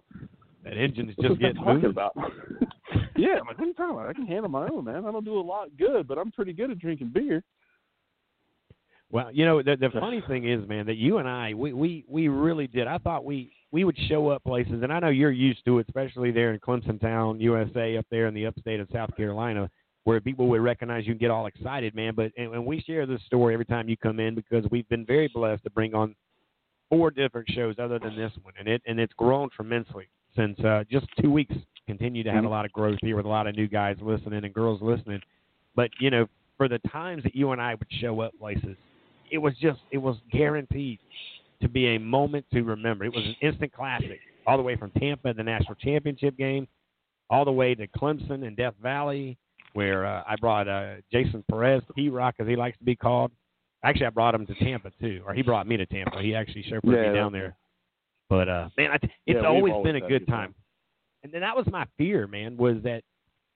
That 0.63 0.77
engine 0.77 1.09
is 1.09 1.15
just 1.21 1.41
getting 1.41 1.55
talking 1.57 1.73
moving. 1.73 1.89
about? 1.89 2.15
yeah, 3.17 3.35
I'm 3.41 3.47
like, 3.47 3.57
what 3.57 3.65
are 3.65 3.65
you 3.65 3.73
talking 3.73 3.95
about? 3.95 4.07
I 4.07 4.13
can 4.13 4.25
handle 4.25 4.49
my 4.49 4.65
own, 4.69 4.85
man. 4.85 5.05
I 5.05 5.11
don't 5.11 5.25
do 5.25 5.37
a 5.37 5.41
lot 5.41 5.67
good, 5.77 6.07
but 6.07 6.17
I'm 6.17 6.31
pretty 6.31 6.53
good 6.53 6.71
at 6.71 6.79
drinking 6.79 7.11
beer. 7.13 7.43
Well, 9.13 9.29
you 9.31 9.45
know, 9.45 9.61
the 9.61 9.77
the 9.77 9.89
funny 9.99 10.23
thing 10.27 10.49
is, 10.49 10.67
man, 10.67 10.87
that 10.87 10.95
you 10.95 11.19
and 11.19 11.29
I, 11.29 11.53
we 11.53 11.71
we 11.71 12.03
we 12.09 12.27
really 12.29 12.65
did. 12.65 12.87
I 12.87 12.97
thought 12.97 13.23
we 13.23 13.53
we 13.71 13.83
would 13.83 13.97
show 14.09 14.29
up 14.29 14.43
places, 14.43 14.81
and 14.81 14.91
I 14.91 14.99
know 14.99 15.09
you're 15.09 15.31
used 15.31 15.63
to 15.65 15.77
it, 15.77 15.85
especially 15.87 16.31
there 16.31 16.51
in 16.51 16.59
Clemson 16.59 16.99
Town, 16.99 17.39
USA, 17.39 17.95
up 17.97 18.07
there 18.09 18.25
in 18.25 18.33
the 18.33 18.47
upstate 18.47 18.79
of 18.79 18.87
South 18.91 19.15
Carolina, 19.15 19.69
where 20.03 20.19
people 20.19 20.47
would 20.47 20.61
recognize 20.61 21.05
you 21.05 21.11
and 21.11 21.19
get 21.19 21.29
all 21.29 21.45
excited, 21.45 21.93
man. 21.93 22.13
But 22.15 22.31
and, 22.37 22.55
and 22.55 22.65
we 22.65 22.81
share 22.81 23.05
this 23.05 23.21
story 23.27 23.53
every 23.53 23.65
time 23.65 23.87
you 23.87 23.95
come 23.95 24.19
in 24.19 24.33
because 24.33 24.65
we've 24.71 24.89
been 24.89 25.05
very 25.05 25.29
blessed 25.31 25.63
to 25.63 25.69
bring 25.69 25.93
on 25.93 26.15
four 26.89 27.11
different 27.11 27.47
shows 27.51 27.75
other 27.77 27.99
than 27.99 28.15
this 28.15 28.31
one, 28.41 28.55
and 28.57 28.67
it 28.67 28.81
and 28.87 28.99
it's 28.99 29.13
grown 29.13 29.47
tremendously 29.55 30.07
since 30.35 30.59
uh, 30.61 30.83
just 30.91 31.05
two 31.21 31.29
weeks. 31.29 31.55
Continue 31.85 32.23
to 32.23 32.31
have 32.31 32.45
a 32.45 32.49
lot 32.49 32.65
of 32.65 32.71
growth 32.71 32.97
here 33.01 33.15
with 33.17 33.25
a 33.25 33.29
lot 33.29 33.45
of 33.45 33.55
new 33.55 33.67
guys 33.67 33.97
listening 34.01 34.43
and 34.43 34.53
girls 34.53 34.81
listening. 34.81 35.21
But 35.75 35.91
you 35.99 36.09
know, 36.09 36.27
for 36.57 36.67
the 36.67 36.79
times 36.89 37.21
that 37.23 37.35
you 37.35 37.51
and 37.51 37.61
I 37.61 37.75
would 37.75 37.91
show 37.99 38.21
up 38.21 38.31
places, 38.39 38.77
it 39.33 39.39
was 39.39 39.53
just 39.59 39.79
it 39.91 39.97
was 39.97 40.15
guaranteed 40.31 40.99
to 41.61 41.67
be 41.67 41.95
a 41.95 41.97
moment 41.97 42.45
to 42.53 42.61
remember. 42.61 43.03
It 43.03 43.13
was 43.13 43.25
an 43.25 43.35
instant 43.41 43.73
classic, 43.73 44.19
all 44.45 44.57
the 44.57 44.63
way 44.63 44.75
from 44.75 44.91
Tampa, 44.91 45.33
the 45.33 45.43
national 45.43 45.73
championship 45.75 46.37
game, 46.37 46.67
all 47.31 47.43
the 47.43 47.51
way 47.51 47.73
to 47.73 47.87
Clemson 47.87 48.45
and 48.45 48.55
Death 48.55 48.75
Valley, 48.81 49.37
where 49.73 50.05
uh, 50.05 50.23
I 50.27 50.35
brought 50.39 50.67
uh, 50.67 50.95
Jason 51.11 51.43
Perez, 51.49 51.81
P 51.95 52.09
Rock, 52.09 52.35
as 52.39 52.47
he 52.47 52.55
likes 52.55 52.77
to 52.77 52.83
be 52.83 52.95
called. 52.95 53.31
Actually, 53.83 54.05
I 54.05 54.11
brought 54.11 54.35
him 54.35 54.45
to 54.45 54.53
Tampa 54.55 54.91
too, 55.01 55.23
or 55.25 55.33
he 55.33 55.41
brought 55.41 55.67
me 55.67 55.77
to 55.77 55.85
Tampa. 55.87 56.21
He 56.21 56.35
actually 56.35 56.63
chauffeured 56.63 56.93
Yeah, 56.93 57.09
me 57.09 57.13
down 57.13 57.31
there. 57.33 57.55
But 58.29 58.47
uh, 58.47 58.69
man, 58.77 58.91
I, 58.91 58.95
it's 58.95 59.11
Yeah, 59.25 59.47
always 59.47 59.73
always 59.73 59.83
been 59.83 59.95
a 59.95 59.99
good 60.07 60.25
good 60.25 60.27
time. 60.27 60.53
And 61.23 61.33
then 61.33 61.41
that 61.41 61.55
was 61.55 61.65
my 61.71 61.87
fear, 61.97 62.27
man, 62.27 62.55
was 62.55 62.75
that 62.83 63.03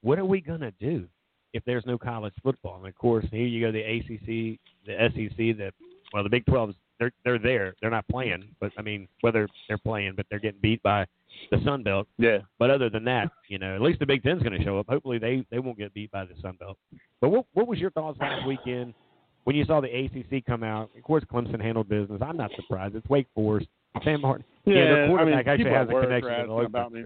what 0.01 0.17
are 0.17 0.25
we 0.25 0.41
gonna 0.41 0.71
do 0.79 1.07
if 1.53 1.63
there's 1.65 1.85
no 1.85 1.97
college 1.97 2.33
football? 2.43 2.77
And 2.77 2.87
of 2.87 2.95
course, 2.95 3.25
here 3.31 3.45
you 3.45 3.65
go, 3.65 3.71
the 3.71 3.81
ACC, 3.81 4.59
the 4.85 5.09
SEC, 5.13 5.37
the 5.37 5.71
well, 6.13 6.23
the 6.23 6.29
Big 6.29 6.45
12s. 6.45 6.75
They're 6.99 7.11
they're 7.23 7.37
there. 7.37 7.75
They're 7.79 7.91
not 7.91 8.07
playing, 8.07 8.47
but 8.59 8.71
I 8.77 8.81
mean, 8.81 9.07
whether 9.21 9.47
they're 9.67 9.77
playing, 9.77 10.13
but 10.17 10.25
they're 10.29 10.39
getting 10.39 10.59
beat 10.61 10.81
by 10.81 11.05
the 11.51 11.61
Sun 11.63 11.83
Belt. 11.83 12.07
Yeah. 12.17 12.39
But 12.57 12.71
other 12.71 12.89
than 12.89 13.03
that, 13.05 13.29
you 13.49 13.59
know, 13.59 13.75
at 13.75 13.81
least 13.81 13.99
the 13.99 14.05
Big 14.07 14.23
Ten's 14.23 14.41
going 14.41 14.57
to 14.57 14.63
show 14.63 14.79
up. 14.79 14.87
Hopefully, 14.89 15.19
they 15.19 15.45
they 15.51 15.59
won't 15.59 15.77
get 15.77 15.93
beat 15.93 16.11
by 16.11 16.25
the 16.25 16.33
Sun 16.41 16.57
Belt. 16.59 16.77
But 17.21 17.29
what 17.29 17.45
what 17.53 17.67
was 17.67 17.77
your 17.77 17.91
thoughts 17.91 18.17
last 18.19 18.47
weekend 18.47 18.95
when 19.43 19.55
you 19.55 19.63
saw 19.65 19.79
the 19.79 19.87
ACC 19.87 20.43
come 20.45 20.63
out? 20.63 20.89
Of 20.97 21.03
course, 21.03 21.23
Clemson 21.31 21.61
handled 21.61 21.87
business. 21.87 22.19
I'm 22.25 22.37
not 22.37 22.49
surprised. 22.55 22.95
It's 22.95 23.07
Wake 23.09 23.27
Forest. 23.35 23.67
Sam 24.03 24.21
Hartman. 24.21 24.45
Yeah, 24.65 24.73
their 24.73 25.03
I 25.05 25.07
quarterback 25.07 25.45
mean, 25.45 25.53
actually 25.53 25.71
has 25.71 25.87
a 25.87 26.01
connection 26.01 26.31
to 26.31 26.47
the 26.47 26.53
local 26.53 26.65
about 26.65 26.91
me. 26.91 27.03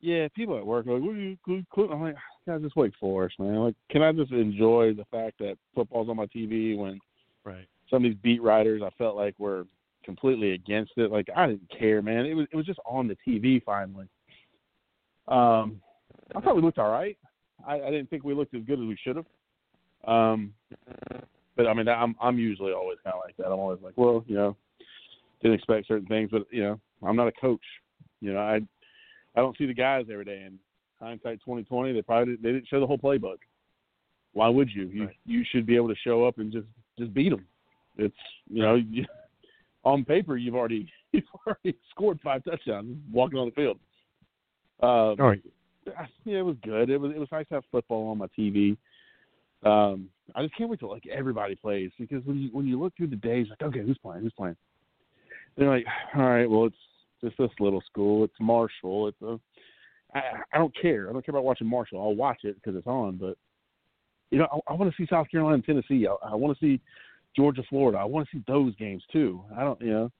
Yeah, 0.00 0.28
people 0.34 0.56
at 0.56 0.66
work 0.66 0.86
are 0.86 0.94
like, 0.94 1.02
what 1.02 1.16
are 1.16 1.18
you, 1.18 1.36
Cl- 1.46 1.62
Cl-" 1.74 1.92
I'm 1.92 2.02
like, 2.02 2.16
guys, 2.46 2.62
just 2.62 2.76
wait 2.76 2.94
for 2.98 3.26
us, 3.26 3.32
man. 3.38 3.56
Like, 3.56 3.74
can 3.90 4.02
I 4.02 4.12
just 4.12 4.32
enjoy 4.32 4.94
the 4.94 5.04
fact 5.10 5.38
that 5.40 5.58
football's 5.74 6.08
on 6.08 6.16
my 6.16 6.26
TV 6.26 6.76
when 6.76 6.98
Right. 7.44 7.66
some 7.88 8.04
of 8.04 8.10
these 8.10 8.20
beat 8.22 8.42
writers 8.42 8.82
I 8.82 8.90
felt 8.98 9.16
like 9.16 9.38
were 9.38 9.66
completely 10.04 10.52
against 10.52 10.92
it. 10.96 11.10
Like 11.10 11.28
I 11.34 11.46
didn't 11.46 11.70
care, 11.76 12.02
man. 12.02 12.26
It 12.26 12.34
was 12.34 12.46
it 12.52 12.56
was 12.56 12.66
just 12.66 12.80
on 12.86 13.08
the 13.08 13.16
TV 13.26 13.62
finally. 13.62 14.08
Um, 15.28 15.80
I 16.34 16.40
thought 16.40 16.56
we 16.56 16.62
looked 16.62 16.78
all 16.78 16.90
right. 16.90 17.16
I, 17.66 17.74
I 17.74 17.90
didn't 17.90 18.08
think 18.10 18.24
we 18.24 18.34
looked 18.34 18.54
as 18.54 18.62
good 18.64 18.80
as 18.80 18.86
we 18.86 18.98
should 19.02 19.16
have. 19.16 19.26
Um, 20.06 20.54
but 21.56 21.66
I 21.66 21.74
mean, 21.74 21.88
I'm 21.88 22.14
I'm 22.20 22.38
usually 22.38 22.72
always 22.72 22.98
kind 23.04 23.14
of 23.14 23.22
like 23.24 23.36
that. 23.36 23.46
I'm 23.46 23.58
always 23.58 23.80
like, 23.82 23.94
well, 23.96 24.24
you 24.26 24.34
know, 24.34 24.56
didn't 25.42 25.58
expect 25.58 25.88
certain 25.88 26.06
things, 26.06 26.30
but 26.32 26.46
you 26.50 26.62
know, 26.62 26.80
I'm 27.02 27.16
not 27.16 27.28
a 27.28 27.32
coach. 27.32 27.64
You 28.20 28.32
know, 28.32 28.40
I 28.40 28.60
I 29.36 29.40
don't 29.40 29.56
see 29.56 29.66
the 29.66 29.74
guys 29.74 30.06
every 30.10 30.24
day. 30.24 30.42
And 30.46 30.58
hindsight 31.00 31.40
2020, 31.40 31.92
they 31.92 32.02
probably 32.02 32.32
didn't, 32.34 32.42
they 32.42 32.52
didn't 32.52 32.68
show 32.68 32.80
the 32.80 32.86
whole 32.86 32.98
playbook. 32.98 33.38
Why 34.32 34.48
would 34.48 34.70
you? 34.72 34.84
You 34.86 35.06
Right. 35.06 35.16
you 35.26 35.44
should 35.50 35.66
be 35.66 35.76
able 35.76 35.88
to 35.88 35.96
show 36.04 36.24
up 36.24 36.38
and 36.38 36.52
just 36.52 36.66
just 36.98 37.12
beat 37.12 37.30
them. 37.30 37.46
It's 37.96 38.14
you 38.48 38.62
know, 38.62 38.76
you, 38.76 39.04
on 39.84 40.04
paper 40.04 40.36
you've 40.36 40.54
already 40.54 40.88
you've 41.12 41.24
already 41.46 41.76
scored 41.90 42.20
five 42.22 42.44
touchdowns 42.44 42.96
walking 43.12 43.38
on 43.38 43.46
the 43.46 43.52
field. 43.52 43.78
Um, 44.82 44.88
All 44.90 45.16
right. 45.28 45.42
yeah, 46.24 46.38
it 46.38 46.44
was 46.44 46.56
good. 46.62 46.90
It 46.90 46.98
was 46.98 47.12
it 47.12 47.18
was 47.18 47.28
nice 47.32 47.48
to 47.48 47.54
have 47.54 47.64
football 47.72 48.08
on 48.08 48.18
my 48.18 48.28
TV. 48.38 48.76
Um, 49.62 50.08
I 50.34 50.42
just 50.42 50.56
can't 50.56 50.70
wait 50.70 50.80
till 50.80 50.90
like 50.90 51.06
everybody 51.06 51.54
plays 51.54 51.90
because 51.98 52.24
when 52.24 52.38
you 52.38 52.50
when 52.52 52.66
you 52.66 52.80
look 52.80 52.96
through 52.96 53.08
the 53.08 53.16
days, 53.16 53.48
like 53.50 53.62
okay, 53.62 53.80
who's 53.80 53.98
playing? 53.98 54.22
Who's 54.22 54.32
playing? 54.32 54.56
They're 55.56 55.68
like, 55.68 55.86
all 56.16 56.22
right, 56.22 56.48
well, 56.48 56.66
it's 56.66 56.76
just 57.22 57.38
this 57.38 57.50
little 57.58 57.82
school. 57.82 58.24
It's 58.24 58.34
Marshall. 58.40 59.08
It's 59.08 59.22
a. 59.22 59.38
I, 60.14 60.20
I 60.52 60.58
don't 60.58 60.74
care. 60.80 61.08
I 61.08 61.12
don't 61.12 61.24
care 61.24 61.32
about 61.32 61.44
watching 61.44 61.68
Marshall. 61.68 62.00
I'll 62.00 62.16
watch 62.16 62.40
it 62.42 62.56
because 62.56 62.76
it's 62.76 62.86
on. 62.86 63.16
But 63.16 63.36
you 64.30 64.38
know, 64.38 64.48
I, 64.52 64.72
I 64.72 64.74
want 64.74 64.90
to 64.94 65.02
see 65.02 65.06
South 65.08 65.30
Carolina 65.30 65.54
and 65.54 65.64
Tennessee. 65.64 66.06
I, 66.06 66.30
I 66.30 66.34
want 66.34 66.58
to 66.58 66.64
see 66.64 66.80
Georgia, 67.36 67.62
Florida. 67.68 67.98
I 67.98 68.04
want 68.04 68.28
to 68.28 68.36
see 68.36 68.42
those 68.46 68.74
games 68.76 69.02
too. 69.12 69.42
I 69.56 69.62
don't, 69.62 69.80
you 69.80 69.90
know, 69.90 70.10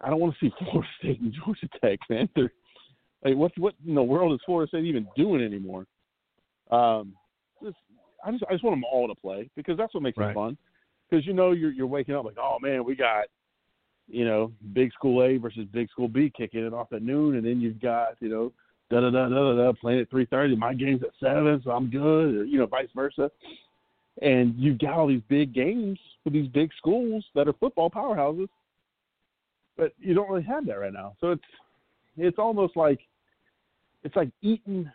I 0.00 0.08
don't 0.10 0.20
want 0.20 0.34
to 0.34 0.44
see 0.44 0.52
Florida 0.64 0.88
State 0.98 1.20
and 1.20 1.34
Georgia 1.44 1.68
Tech, 1.82 1.98
man. 2.08 2.28
They're, 2.34 2.52
like, 3.24 3.36
what 3.36 3.52
what 3.58 3.74
in 3.86 3.94
the 3.94 4.02
world 4.02 4.32
is 4.32 4.40
Florida 4.46 4.68
State 4.68 4.86
even 4.86 5.06
doing 5.16 5.44
anymore? 5.44 5.86
Um, 6.70 7.14
just, 7.62 7.76
I 8.24 8.30
just 8.30 8.44
I 8.48 8.52
just 8.52 8.64
want 8.64 8.76
them 8.76 8.84
all 8.84 9.08
to 9.08 9.14
play 9.14 9.50
because 9.56 9.76
that's 9.76 9.92
what 9.92 10.02
makes 10.02 10.16
Right. 10.16 10.30
it 10.30 10.34
fun. 10.34 10.56
Because 11.10 11.26
you 11.26 11.32
know 11.32 11.50
you're 11.52 11.72
you're 11.72 11.86
waking 11.86 12.14
up 12.14 12.24
like, 12.24 12.38
oh 12.40 12.58
man, 12.60 12.84
we 12.84 12.94
got 12.94 13.24
you 14.10 14.24
know 14.24 14.52
big 14.72 14.92
school 14.92 15.22
A 15.22 15.36
versus 15.36 15.66
big 15.72 15.88
school 15.90 16.08
B 16.08 16.32
kicking 16.36 16.66
it 16.66 16.74
off 16.74 16.92
at 16.92 17.02
noon, 17.02 17.36
and 17.36 17.46
then 17.46 17.60
you've 17.60 17.80
got 17.80 18.16
you 18.20 18.28
know 18.28 18.52
da 18.90 19.00
da 19.00 19.10
da 19.10 19.28
da 19.28 19.54
da 19.54 19.72
playing 19.72 20.00
at 20.00 20.10
three 20.10 20.26
thirty. 20.26 20.56
My 20.56 20.74
game's 20.74 21.02
at 21.02 21.10
seven, 21.20 21.60
so 21.64 21.70
I'm 21.70 21.90
good. 21.90 22.34
Or, 22.34 22.44
you 22.44 22.58
know, 22.58 22.66
vice 22.66 22.88
versa. 22.94 23.30
And 24.22 24.54
you've 24.58 24.78
got 24.78 24.94
all 24.94 25.06
these 25.06 25.22
big 25.28 25.54
games 25.54 25.98
with 26.24 26.34
these 26.34 26.48
big 26.48 26.70
schools 26.76 27.24
that 27.34 27.48
are 27.48 27.54
football 27.54 27.88
powerhouses, 27.88 28.48
but 29.76 29.92
you 29.98 30.12
don't 30.12 30.28
really 30.28 30.42
have 30.42 30.66
that 30.66 30.74
right 30.74 30.92
now. 30.92 31.14
So 31.20 31.30
it's 31.32 31.42
it's 32.16 32.38
almost 32.38 32.76
like 32.76 33.00
it's 34.02 34.16
like 34.16 34.30
eating 34.42 34.90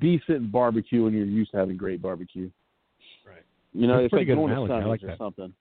decent 0.00 0.50
barbecue 0.50 1.04
when 1.04 1.12
you're 1.12 1.26
used 1.26 1.50
to 1.52 1.58
having 1.58 1.76
great 1.76 2.00
barbecue. 2.00 2.50
Right. 3.26 3.42
You 3.72 3.86
know, 3.86 3.96
That's 3.96 4.06
it's 4.06 4.12
like 4.14 4.26
going 4.26 4.50
analogy. 4.50 4.72
to 4.72 4.74
I 4.74 4.84
like 4.84 5.02
or 5.02 5.06
that. 5.08 5.18
something. 5.18 5.52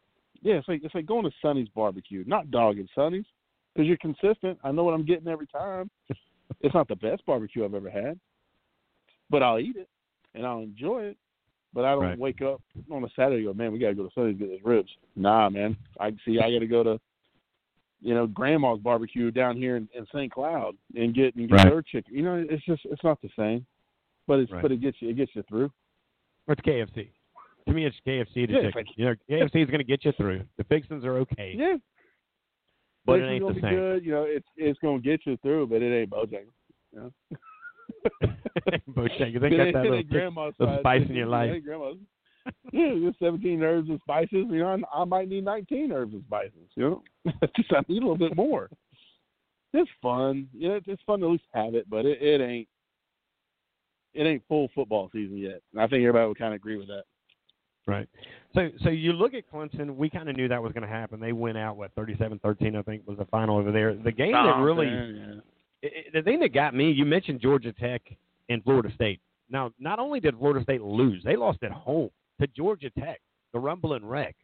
Yeah, 0.43 0.55
it's 0.55 0.67
like 0.67 0.81
it's 0.83 0.93
like 0.93 1.05
going 1.05 1.23
to 1.23 1.31
Sonny's 1.41 1.69
barbecue, 1.69 2.23
not 2.27 2.51
dogging 2.51 2.88
Sonny's, 2.93 3.25
because 3.73 3.88
you're 3.88 3.97
consistent. 3.97 4.59
I 4.63 4.71
know 4.71 4.83
what 4.83 4.93
I'm 4.93 5.05
getting 5.05 5.27
every 5.27 5.47
time. 5.47 5.89
it's 6.62 6.75
not 6.75 6.88
the 6.88 6.95
best 6.97 7.25
barbecue 7.25 7.63
I've 7.65 7.73
ever 7.73 7.89
had, 7.89 8.19
but 9.29 9.41
I'll 9.41 9.59
eat 9.59 9.75
it 9.75 9.89
and 10.35 10.45
I'll 10.45 10.59
enjoy 10.59 11.03
it. 11.03 11.17
But 11.73 11.85
I 11.85 11.91
don't 11.93 12.03
Right. 12.03 12.19
wake 12.19 12.41
up 12.41 12.62
on 12.91 13.03
a 13.03 13.09
Saturday 13.15 13.38
and 13.38 13.45
go, 13.45 13.53
man, 13.53 13.71
we 13.71 13.79
gotta 13.79 13.95
go 13.95 14.03
to 14.07 14.13
Sonny's 14.13 14.38
to 14.38 14.45
get 14.45 14.50
those 14.50 14.63
ribs. 14.63 14.91
Nah, 15.15 15.50
man. 15.50 15.75
I 16.00 16.12
see. 16.23 16.39
I 16.39 16.51
got 16.51 16.59
to 16.59 16.67
go 16.67 16.83
to, 16.83 17.00
you 18.01 18.13
know, 18.13 18.27
Grandma's 18.27 18.79
barbecue 18.79 19.31
down 19.31 19.57
here 19.57 19.77
in, 19.77 19.89
in 19.95 20.05
St. 20.13 20.31
Cloud 20.31 20.75
and 20.95 21.15
get 21.15 21.35
and 21.35 21.50
get 21.50 21.55
Right. 21.55 21.69
their 21.69 21.81
chicken. 21.81 22.13
You 22.15 22.21
know, 22.21 22.45
it's 22.47 22.63
just 22.65 22.85
it's 22.85 23.03
not 23.03 23.19
the 23.21 23.29
same, 23.35 23.65
but 24.27 24.39
it's 24.39 24.51
Right. 24.51 24.62
but 24.62 24.71
it 24.71 24.81
gets 24.81 25.01
you 25.01 25.09
it 25.09 25.15
gets 25.15 25.35
you 25.35 25.41
through. 25.43 25.71
What's 26.45 26.62
KFC? 26.62 27.07
To 27.67 27.74
me, 27.74 27.86
it's 27.86 27.96
KFC 28.05 28.48
to 28.48 28.53
Yeah, 28.53 28.72
chicken. 28.72 28.86
you 28.96 29.05
know, 29.05 29.15
KFC 29.29 29.63
is 29.63 29.67
going 29.67 29.79
to 29.79 29.84
get 29.84 30.03
you 30.03 30.12
through. 30.13 30.43
The 30.58 30.63
fixins 30.65 31.05
are 31.05 31.17
okay, 31.20 31.55
Yeah, 31.58 31.75
but 33.05 33.17
This 33.17 33.24
it 33.24 33.32
ain't 33.32 33.48
the 33.48 33.53
be 33.53 33.62
same. 33.62 33.75
good. 33.75 34.05
You 34.05 34.12
know, 34.12 34.24
it's 34.24 34.48
it's 34.58 34.79
gonna 34.79 35.00
get 35.00 35.22
you 35.25 35.38
through, 35.38 35.67
but 35.67 35.82
it 35.82 36.01
ain't 36.01 36.10
Bojangles. 36.10 36.51
You 36.91 37.00
know? 37.00 37.12
Bojangles, 38.89 39.41
they 39.41 39.50
got 39.50 39.74
that 39.74 39.86
it 39.86 39.89
little 39.89 40.03
grandma's 40.03 40.53
the 40.60 40.79
spice 40.79 41.03
in 41.10 41.15
your 41.15 41.27
life. 41.27 41.63
grandma's. 41.63 41.98
yeah, 42.74 42.93
there's 43.01 43.15
17 43.20 43.63
herbs 43.63 43.89
and 43.89 44.00
spices. 44.01 44.48
You 44.50 44.60
know, 44.60 44.77
I, 44.93 45.05
might 45.05 45.29
need 45.29 45.46
19 45.46 45.91
herbs 45.93 46.13
and 46.13 46.24
spices. 46.25 46.70
You 46.75 46.84
know, 47.25 47.32
just 47.55 47.72
I 47.72 47.79
need 47.88 48.03
a 48.03 48.05
little 48.05 48.17
bit 48.17 48.36
more. 48.36 48.70
It's 49.74 49.89
fun. 50.01 50.48
Yeah, 50.53 50.72
it's, 50.72 50.88
it's 50.89 51.01
fun 51.03 51.22
to 51.22 51.25
at 51.27 51.32
least 51.32 51.43
have 51.53 51.74
it, 51.74 51.89
but 51.89 52.05
it, 52.05 52.22
it 52.22 52.41
ain't. 52.41 52.67
It 54.13 54.27
ain't 54.27 54.43
full 54.48 54.70
football 54.75 55.10
season 55.12 55.38
yet. 55.38 55.62
And 55.72 55.82
I 55.82 55.88
think 55.88 56.01
everybody 56.01 56.27
would 56.27 56.38
kind 56.38 56.53
of 56.53 56.58
agree 56.58 56.77
with 56.77 56.88
that. 56.88 57.03
Right. 57.86 58.08
So 58.56 58.70
so 58.84 58.90
you 58.90 59.12
look 59.13 59.34
at 59.34 59.44
Clemson, 59.52 59.96
we 59.96 60.10
kind 60.10 60.30
of 60.30 60.38
knew 60.38 60.48
that 60.48 60.62
was 60.63 60.72
going 60.72 60.84
to 60.84 60.94
happen. 60.94 61.20
They 61.20 61.34
went 61.34 61.58
out 61.58 61.75
what 61.75 61.94
37-13 61.96 62.78
I 62.78 62.82
think 62.84 63.02
was 63.08 63.18
the 63.18 63.25
final 63.25 63.58
over 63.58 63.72
there. 63.72 63.94
The 63.94 64.12
game 64.12 64.32
that 64.32 64.56
Oh, 64.58 64.62
really 64.62 64.86
man, 64.86 65.42
i- 65.84 65.88
i- 65.88 66.06
the 66.13 66.22
thing 66.22 66.40
that 66.40 66.54
got 66.54 66.74
me, 66.74 66.92
you 66.92 67.04
mentioned 67.06 67.42
Georgia 67.42 67.74
Tech 67.74 68.02
and 68.50 68.63
Florida 68.63 68.90
State. 68.96 69.20
Now, 69.50 69.72
not 69.80 70.00
only 70.00 70.20
did 70.22 70.38
Florida 70.38 70.63
State 70.63 70.82
lose, 70.82 71.24
they 71.24 71.36
lost 71.36 71.60
at 71.63 71.72
home 71.72 72.10
to 72.40 72.48
Georgia 72.48 72.90
Tech, 72.92 73.20
the 73.54 73.60
Ramblin' 73.60 74.06
Wreck. 74.06 74.36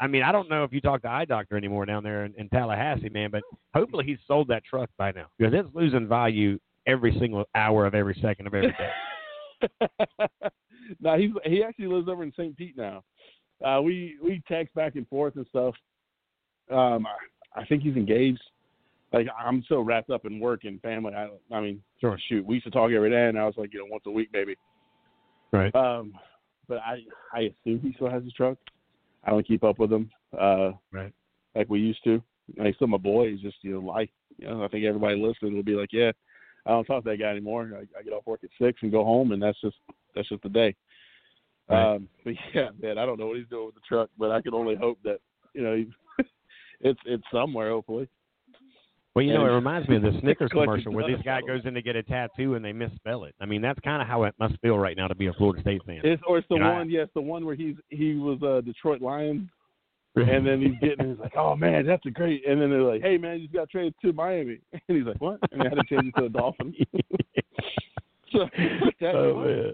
I 0.00 0.06
mean, 0.06 0.22
I 0.22 0.32
don't 0.32 0.50
know 0.50 0.64
if 0.64 0.72
you 0.72 0.80
talk 0.80 1.02
to 1.02 1.08
Eye 1.10 1.24
Doctor 1.24 1.56
anymore 1.56 1.86
down 1.86 2.02
there 2.02 2.24
in, 2.26 2.34
in 2.36 2.48
Tallahassee, 2.50 3.08
man, 3.08 3.30
but 3.30 3.42
hopefully 3.74 4.04
he's 4.04 4.18
sold 4.26 4.48
that 4.48 4.64
truck 4.64 4.90
by 4.98 5.12
now 5.12 5.26
because 5.38 5.54
it's 5.54 5.68
losing 5.74 6.06
value 6.08 6.58
every 6.86 7.16
single 7.18 7.44
hour 7.54 7.86
of 7.86 7.94
every 7.94 8.16
second 8.20 8.46
of 8.46 8.54
every 8.54 8.72
day. 8.72 8.90
yeah. 10.88 10.94
no, 11.00 11.18
he's 11.18 11.30
he 11.44 11.62
actually 11.62 11.86
lives 11.86 12.08
over 12.08 12.22
in 12.22 12.32
St. 12.32 12.56
Pete 12.56 12.76
now. 12.76 13.02
Uh, 13.64 13.80
we 13.80 14.16
we 14.22 14.42
text 14.48 14.74
back 14.74 14.96
and 14.96 15.06
forth 15.08 15.36
and 15.36 15.46
stuff. 15.48 15.74
Um, 16.70 17.06
I, 17.06 17.60
I 17.60 17.64
think 17.66 17.82
he's 17.82 17.96
engaged. 17.96 18.42
Like 19.12 19.26
I'm 19.38 19.64
so 19.68 19.80
wrapped 19.80 20.10
up 20.10 20.24
in 20.26 20.40
work 20.40 20.64
and 20.64 20.80
family. 20.82 21.14
I 21.14 21.28
I 21.54 21.60
mean, 21.60 21.82
Sure. 22.00 22.18
shoot, 22.28 22.44
we 22.44 22.56
used 22.56 22.64
to 22.66 22.70
talk 22.70 22.90
every 22.90 23.10
day, 23.10 23.28
and 23.28 23.38
I 23.38 23.44
was 23.46 23.54
like, 23.56 23.72
you 23.72 23.78
know, 23.80 23.86
once 23.90 24.04
a 24.06 24.10
week 24.10 24.28
maybe. 24.32 24.56
Right. 25.52 25.74
Um, 25.74 26.14
but 26.68 26.78
I 26.78 26.98
I 27.32 27.40
assume 27.62 27.80
he 27.80 27.92
still 27.94 28.10
has 28.10 28.24
his 28.24 28.32
truck. 28.32 28.58
I 29.24 29.30
don't 29.30 29.46
keep 29.46 29.62
up 29.64 29.78
with 29.78 29.92
him. 29.92 30.10
Uh, 30.38 30.72
Right. 30.92 31.12
Like 31.54 31.68
we 31.68 31.80
used 31.80 32.02
to. 32.04 32.22
Like 32.58 32.74
still 32.74 32.88
my 32.88 32.98
boys, 32.98 33.40
just 33.40 33.56
you 33.62 33.72
know 33.72 33.80
life. 33.80 34.10
You 34.36 34.48
know, 34.48 34.64
I 34.64 34.68
think 34.68 34.84
everybody 34.84 35.16
listening 35.16 35.54
will 35.54 35.62
be 35.62 35.76
like, 35.76 35.92
yeah, 35.92 36.10
I 36.66 36.70
don't 36.70 36.84
talk 36.84 37.04
to 37.04 37.10
that 37.10 37.18
guy 37.18 37.30
anymore. 37.30 37.70
I, 37.74 37.98
I 37.98 38.02
get 38.02 38.12
off 38.12 38.26
work 38.26 38.40
at 38.42 38.50
six 38.60 38.78
and 38.82 38.90
go 38.90 39.04
home, 39.04 39.32
and 39.32 39.42
that's 39.42 39.60
just 39.60 39.76
that's 40.14 40.28
just 40.28 40.42
the 40.42 40.48
day. 40.48 40.74
Right. 41.68 41.94
Um, 41.94 42.08
but 42.24 42.34
yeah, 42.54 42.70
man, 42.80 42.98
I 42.98 43.06
don't 43.06 43.18
know 43.18 43.26
what 43.26 43.36
he's 43.36 43.48
doing 43.48 43.66
with 43.66 43.74
the 43.74 43.80
truck, 43.86 44.10
but 44.18 44.30
I 44.30 44.40
can 44.40 44.54
only 44.54 44.74
hope 44.74 44.98
that 45.04 45.18
you 45.52 45.62
know 45.62 45.84
it's 46.80 47.00
it's 47.04 47.24
somewhere 47.32 47.70
hopefully. 47.70 48.08
Well, 49.14 49.24
you 49.24 49.32
know, 49.32 49.46
it 49.46 49.50
reminds 49.50 49.88
me 49.88 49.94
of 49.96 50.02
the 50.02 50.16
Snickers 50.20 50.50
commercial 50.50 50.92
where 50.92 51.08
this 51.08 51.22
guy 51.24 51.40
goes 51.46 51.60
in 51.64 51.74
to 51.74 51.82
get 51.82 51.94
a 51.94 52.02
tattoo 52.02 52.54
and 52.54 52.64
they 52.64 52.72
misspell 52.72 53.24
it. 53.24 53.34
I 53.40 53.46
mean, 53.46 53.62
that's 53.62 53.78
kind 53.80 54.02
of 54.02 54.08
how 54.08 54.24
it 54.24 54.34
must 54.40 54.58
feel 54.60 54.76
right 54.76 54.96
now 54.96 55.06
to 55.06 55.14
be 55.14 55.28
a 55.28 55.32
Florida 55.34 55.62
State 55.62 55.82
fan. 55.86 56.00
It's 56.02 56.20
or 56.26 56.38
it's 56.38 56.48
the 56.48 56.56
You 56.56 56.62
know, 56.62 56.72
one, 56.72 56.90
yes, 56.90 57.06
the 57.14 57.20
one 57.20 57.44
where 57.44 57.54
he's 57.54 57.76
he 57.90 58.14
was 58.14 58.42
uh 58.42 58.60
Detroit 58.62 59.00
Lions 59.00 59.48
and 60.16 60.46
then 60.46 60.60
he's 60.60 60.78
getting 60.80 61.10
he's 61.10 61.18
like, 61.18 61.36
Oh 61.36 61.56
man, 61.56 61.86
that's 61.86 62.04
a 62.06 62.10
great 62.10 62.46
and 62.46 62.60
then 62.60 62.70
they're 62.70 62.82
like, 62.82 63.02
Hey 63.02 63.16
man, 63.16 63.38
you 63.38 63.46
just 63.46 63.54
got 63.54 63.70
traded 63.70 63.94
to 64.02 64.12
Miami 64.12 64.60
and 64.72 64.98
he's 64.98 65.06
like, 65.06 65.20
What? 65.20 65.38
And 65.50 65.60
they 65.60 65.68
had 65.68 65.78
to 65.78 65.84
change 65.84 66.12
it 66.14 66.18
to 66.18 66.24
the 66.24 66.38
Dolphins. 66.38 66.76
so 68.32 68.48
that's 69.00 69.16
oh, 69.16 69.72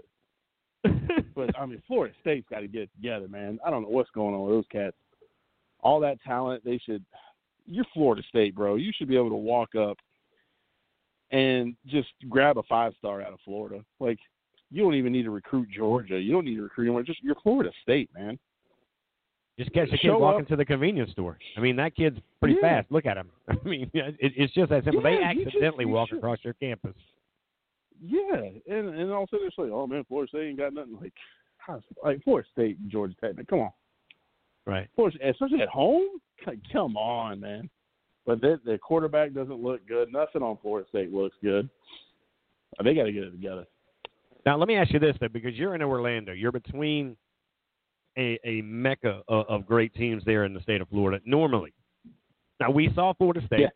but 1.35 1.57
I 1.59 1.65
mean 1.65 1.81
Florida 1.87 2.13
State's 2.21 2.47
gotta 2.49 2.67
get 2.67 2.89
together, 2.95 3.27
man. 3.27 3.59
I 3.65 3.69
don't 3.69 3.83
know 3.83 3.89
what's 3.89 4.11
going 4.11 4.33
on 4.33 4.41
with 4.41 4.53
those 4.53 4.65
cats. 4.71 4.95
All 5.81 5.99
that 6.01 6.21
talent, 6.23 6.63
they 6.63 6.79
should 6.79 7.03
you're 7.67 7.85
Florida 7.93 8.21
State, 8.27 8.55
bro. 8.55 8.75
You 8.75 8.91
should 8.95 9.07
be 9.07 9.15
able 9.15 9.29
to 9.29 9.35
walk 9.35 9.75
up 9.75 9.97
and 11.31 11.75
just 11.87 12.09
grab 12.29 12.57
a 12.57 12.63
five 12.63 12.93
star 12.97 13.21
out 13.21 13.33
of 13.33 13.39
Florida. 13.45 13.83
Like 13.99 14.19
you 14.71 14.83
don't 14.83 14.95
even 14.95 15.11
need 15.11 15.23
to 15.23 15.31
recruit 15.31 15.69
Georgia. 15.69 16.19
You 16.19 16.31
don't 16.31 16.45
need 16.45 16.55
to 16.55 16.63
recruit 16.63 16.85
anyone. 16.85 17.05
Just 17.05 17.23
you're 17.23 17.35
Florida 17.43 17.71
State, 17.83 18.09
man. 18.13 18.39
Just 19.63 19.73
catch 19.73 19.87
a 19.89 19.91
kid 19.91 19.99
Show 20.03 20.17
walking 20.19 20.41
up. 20.41 20.47
to 20.49 20.55
the 20.55 20.65
convenience 20.65 21.11
store. 21.11 21.37
I 21.57 21.59
mean, 21.59 21.75
that 21.77 21.95
kid's 21.95 22.17
pretty 22.39 22.55
Yeah. 22.61 22.81
fast. 22.81 22.91
Look 22.91 23.05
at 23.05 23.17
him. 23.17 23.29
I 23.47 23.55
mean, 23.63 23.89
it, 23.93 24.15
it's 24.19 24.53
just 24.53 24.69
that 24.69 24.83
simple. 24.83 25.01
they 25.01 25.13
Yeah, 25.19 25.33
just- 25.33 25.47
accidentally 25.47 25.85
you 25.85 25.91
walk 25.91 26.09
should- 26.09 26.17
across 26.17 26.39
your 26.43 26.53
campus. 26.53 26.95
Yeah, 28.03 28.35
and 28.67 28.89
and 28.89 29.11
all 29.11 29.23
of 29.23 29.29
a 29.29 29.35
sudden 29.35 29.47
it's 29.47 29.57
like, 29.57 29.69
oh 29.71 29.85
man, 29.85 30.03
Florida 30.05 30.29
State 30.29 30.47
ain't 30.47 30.57
got 30.57 30.73
nothing. 30.73 30.97
Like, 30.99 31.13
like 32.03 32.23
Florida 32.23 32.47
State 32.51 32.79
and 32.79 32.89
Georgia 32.89 33.13
Tech. 33.21 33.35
man, 33.35 33.45
Come 33.45 33.59
on, 33.59 33.71
Right. 34.65 34.87
Florida, 34.95 35.17
especially 35.29 35.61
at 35.61 35.69
home. 35.69 36.07
Like, 36.47 36.57
Come 36.73 36.97
on, 36.97 37.39
man. 37.39 37.69
But 38.25 38.41
the 38.41 38.59
the 38.65 38.79
quarterback 38.79 39.33
doesn't 39.33 39.61
look 39.61 39.85
good. 39.87 40.11
Nothing 40.11 40.41
on 40.41 40.57
Florida 40.63 40.87
State 40.89 41.13
looks 41.13 41.35
good. 41.43 41.69
They 42.83 42.95
got 42.95 43.03
to 43.03 43.11
get 43.11 43.23
it 43.25 43.31
together. 43.31 43.67
Now, 44.45 44.57
let 44.57 44.67
me 44.67 44.75
ask 44.75 44.91
you 44.91 44.97
this, 44.99 45.15
though, 45.19 45.27
because 45.27 45.53
you're 45.53 45.75
in 45.75 45.83
Orlando. 45.83 46.31
You're 46.31 46.51
between 46.51 47.15
a, 48.17 48.39
a 48.43 48.61
mecca 48.61 49.21
of, 49.27 49.45
of 49.47 49.65
great 49.65 49.93
teams 49.93 50.23
there 50.25 50.45
in 50.45 50.53
the 50.53 50.61
state 50.61 50.81
of 50.81 50.89
Florida, 50.89 51.21
normally. 51.25 51.73
Now, 52.59 52.71
we 52.71 52.89
saw 52.93 53.13
Florida 53.13 53.41
State. 53.47 53.61
Yeah. 53.61 53.67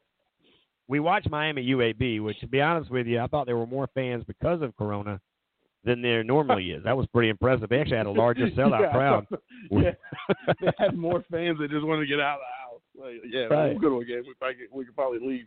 we 0.88 1.00
watched 1.00 1.30
Miami 1.30 1.66
UAB, 1.68 2.22
which 2.24 2.40
to 2.42 2.48
be 2.48 2.62
honest 2.62 2.92
with 2.92 3.08
you, 3.08 3.20
I 3.20 3.28
thought 3.28 3.46
there 3.46 3.58
were 3.58 3.66
more 3.68 3.90
fans 3.94 4.24
because 4.28 4.62
of 4.62 4.76
Corona 4.78 5.20
than 5.84 6.02
there 6.02 6.24
normally 6.24 6.72
is. 6.72 6.84
That 6.84 6.98
was 6.98 7.08
pretty 7.14 7.30
impressive. 7.30 7.70
They 7.70 7.80
actually 7.80 7.98
had 7.98 8.06
a 8.08 8.12
larger 8.12 8.48
sellout 8.58 8.82
yeah. 8.82 8.92
crowd. 8.92 9.26
yeah, 9.72 9.92
they 10.62 10.72
had 10.78 10.98
more 10.98 11.24
fans 11.32 11.58
that 11.60 11.70
just 11.72 11.86
wanted 11.86 12.02
to 12.02 12.08
get 12.08 12.20
out 12.20 12.40
of 12.40 12.42
the 12.42 13.02
house. 13.04 13.12
Like, 13.14 13.22
yeah, 13.32 13.42
Right. 13.46 13.72
we'll 13.72 13.80
go 13.80 13.90
to 13.90 14.02
a 14.02 14.06
game. 14.06 14.24
We 14.28 14.34
probably, 14.40 14.56
we 14.72 14.86
could 14.86 14.96
probably 14.96 15.20
leave. 15.20 15.46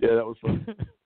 Yeah, 0.00 0.14
that 0.14 0.24
was 0.26 0.36
fun. 0.40 0.66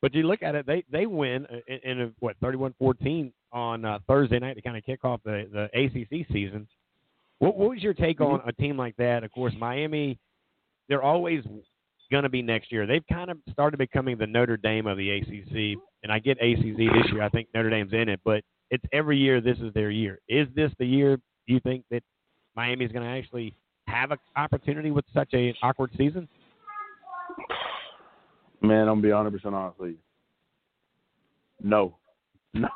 but 0.00 0.14
you 0.14 0.24
look 0.24 0.42
at 0.42 0.54
it, 0.54 0.66
they 0.66 0.84
they 0.90 1.06
win 1.06 1.46
in, 1.66 1.78
in 1.90 2.00
a, 2.02 2.12
what 2.20 2.38
31-14 2.40 3.32
on 3.52 3.84
uh, 3.84 3.98
Thursday 4.06 4.38
night 4.38 4.54
to 4.54 4.62
kind 4.62 4.76
of 4.76 4.84
kick 4.84 5.04
off 5.04 5.20
the 5.24 5.48
the 5.52 5.64
ACC 5.78 6.26
season. 6.32 6.66
What, 7.38 7.56
what 7.56 7.70
was 7.70 7.82
your 7.82 7.94
take 7.94 8.20
on 8.20 8.40
a 8.46 8.52
team 8.52 8.76
like 8.76 8.96
that? 8.96 9.24
Of 9.24 9.32
course, 9.32 9.52
Miami, 9.58 10.18
they're 10.88 11.02
always 11.02 11.44
going 12.10 12.22
to 12.22 12.28
be 12.28 12.42
next 12.42 12.70
year. 12.70 12.86
They've 12.86 13.06
kind 13.10 13.30
of 13.30 13.38
started 13.52 13.76
becoming 13.78 14.16
the 14.16 14.26
Notre 14.26 14.56
Dame 14.56 14.86
of 14.86 14.96
the 14.96 15.10
ACC, 15.10 15.78
and 16.02 16.12
I 16.12 16.18
get 16.18 16.38
ACC 16.38 16.76
this 16.76 17.12
year. 17.12 17.22
I 17.22 17.28
think 17.28 17.48
Notre 17.54 17.70
Dame's 17.70 17.92
in 17.92 18.08
it, 18.08 18.20
but 18.24 18.42
it's 18.70 18.84
every 18.92 19.18
year. 19.18 19.40
This 19.40 19.58
is 19.58 19.72
their 19.74 19.90
year. 19.90 20.20
Is 20.28 20.46
this 20.54 20.70
the 20.78 20.86
year? 20.86 21.18
You 21.46 21.60
think 21.60 21.84
that 21.90 22.02
Miami's 22.56 22.92
going 22.92 23.04
to 23.04 23.10
actually 23.10 23.54
have 23.86 24.10
an 24.10 24.18
opportunity 24.36 24.90
with 24.90 25.04
such 25.12 25.28
a 25.34 25.54
awkward 25.62 25.90
season? 25.96 26.28
Man, 28.62 28.82
I'm 28.82 28.86
gonna 28.86 29.02
be 29.02 29.08
100 29.08 29.32
percent 29.32 29.54
honest 29.54 29.78
with 29.78 29.90
you. 29.90 29.98
No, 31.62 31.96
no, 32.54 32.68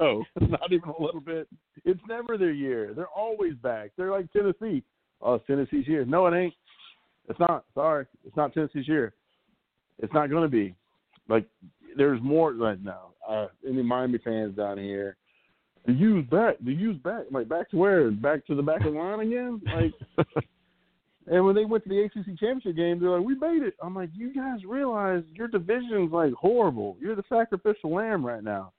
no, 0.00 0.24
not 0.40 0.72
even 0.72 0.88
a 0.90 1.02
little 1.02 1.20
bit. 1.20 1.48
It's 1.84 2.00
never 2.08 2.36
their 2.36 2.52
year. 2.52 2.92
They're 2.94 3.06
always 3.08 3.54
back. 3.54 3.90
They're 3.96 4.10
like 4.10 4.32
Tennessee. 4.32 4.82
Oh, 5.22 5.34
it's 5.34 5.46
Tennessee's 5.46 5.86
year. 5.86 6.04
No, 6.04 6.26
it 6.26 6.36
ain't. 6.36 6.54
It's 7.28 7.38
not. 7.38 7.64
Sorry, 7.74 8.06
it's 8.26 8.36
not 8.36 8.52
Tennessee's 8.52 8.88
year. 8.88 9.14
It's 9.98 10.12
not 10.12 10.30
going 10.30 10.42
to 10.42 10.48
be. 10.48 10.74
Like, 11.28 11.46
there's 11.96 12.20
more. 12.22 12.52
Like, 12.52 12.80
no. 12.80 13.12
Uh, 13.28 13.46
any 13.68 13.82
Miami 13.82 14.18
fans 14.18 14.56
down 14.56 14.78
here, 14.78 15.16
the 15.86 15.92
U's 15.92 16.26
back. 16.26 16.56
The 16.64 16.72
U's 16.72 16.96
back. 16.96 17.24
Like, 17.30 17.48
back 17.48 17.70
to 17.70 17.76
where? 17.76 18.10
Back 18.10 18.46
to 18.46 18.56
the 18.56 18.62
back 18.62 18.84
of 18.84 18.94
the 18.94 18.98
line 18.98 19.20
again? 19.20 19.60
Like, 19.76 20.26
and 21.30 21.44
when 21.46 21.54
they 21.54 21.64
went 21.64 21.84
to 21.84 21.88
the 21.88 22.00
ACC 22.02 22.38
championship 22.38 22.76
game, 22.76 22.98
they're 22.98 23.10
like, 23.10 23.24
"We 23.24 23.36
made 23.36 23.62
it." 23.62 23.74
I'm 23.80 23.94
like, 23.94 24.10
"You 24.12 24.34
guys 24.34 24.64
realize 24.64 25.22
your 25.32 25.48
division's 25.48 26.12
like 26.12 26.32
horrible. 26.32 26.96
You're 27.00 27.14
the 27.14 27.24
sacrificial 27.28 27.94
lamb 27.94 28.26
right 28.26 28.42
now. 28.42 28.72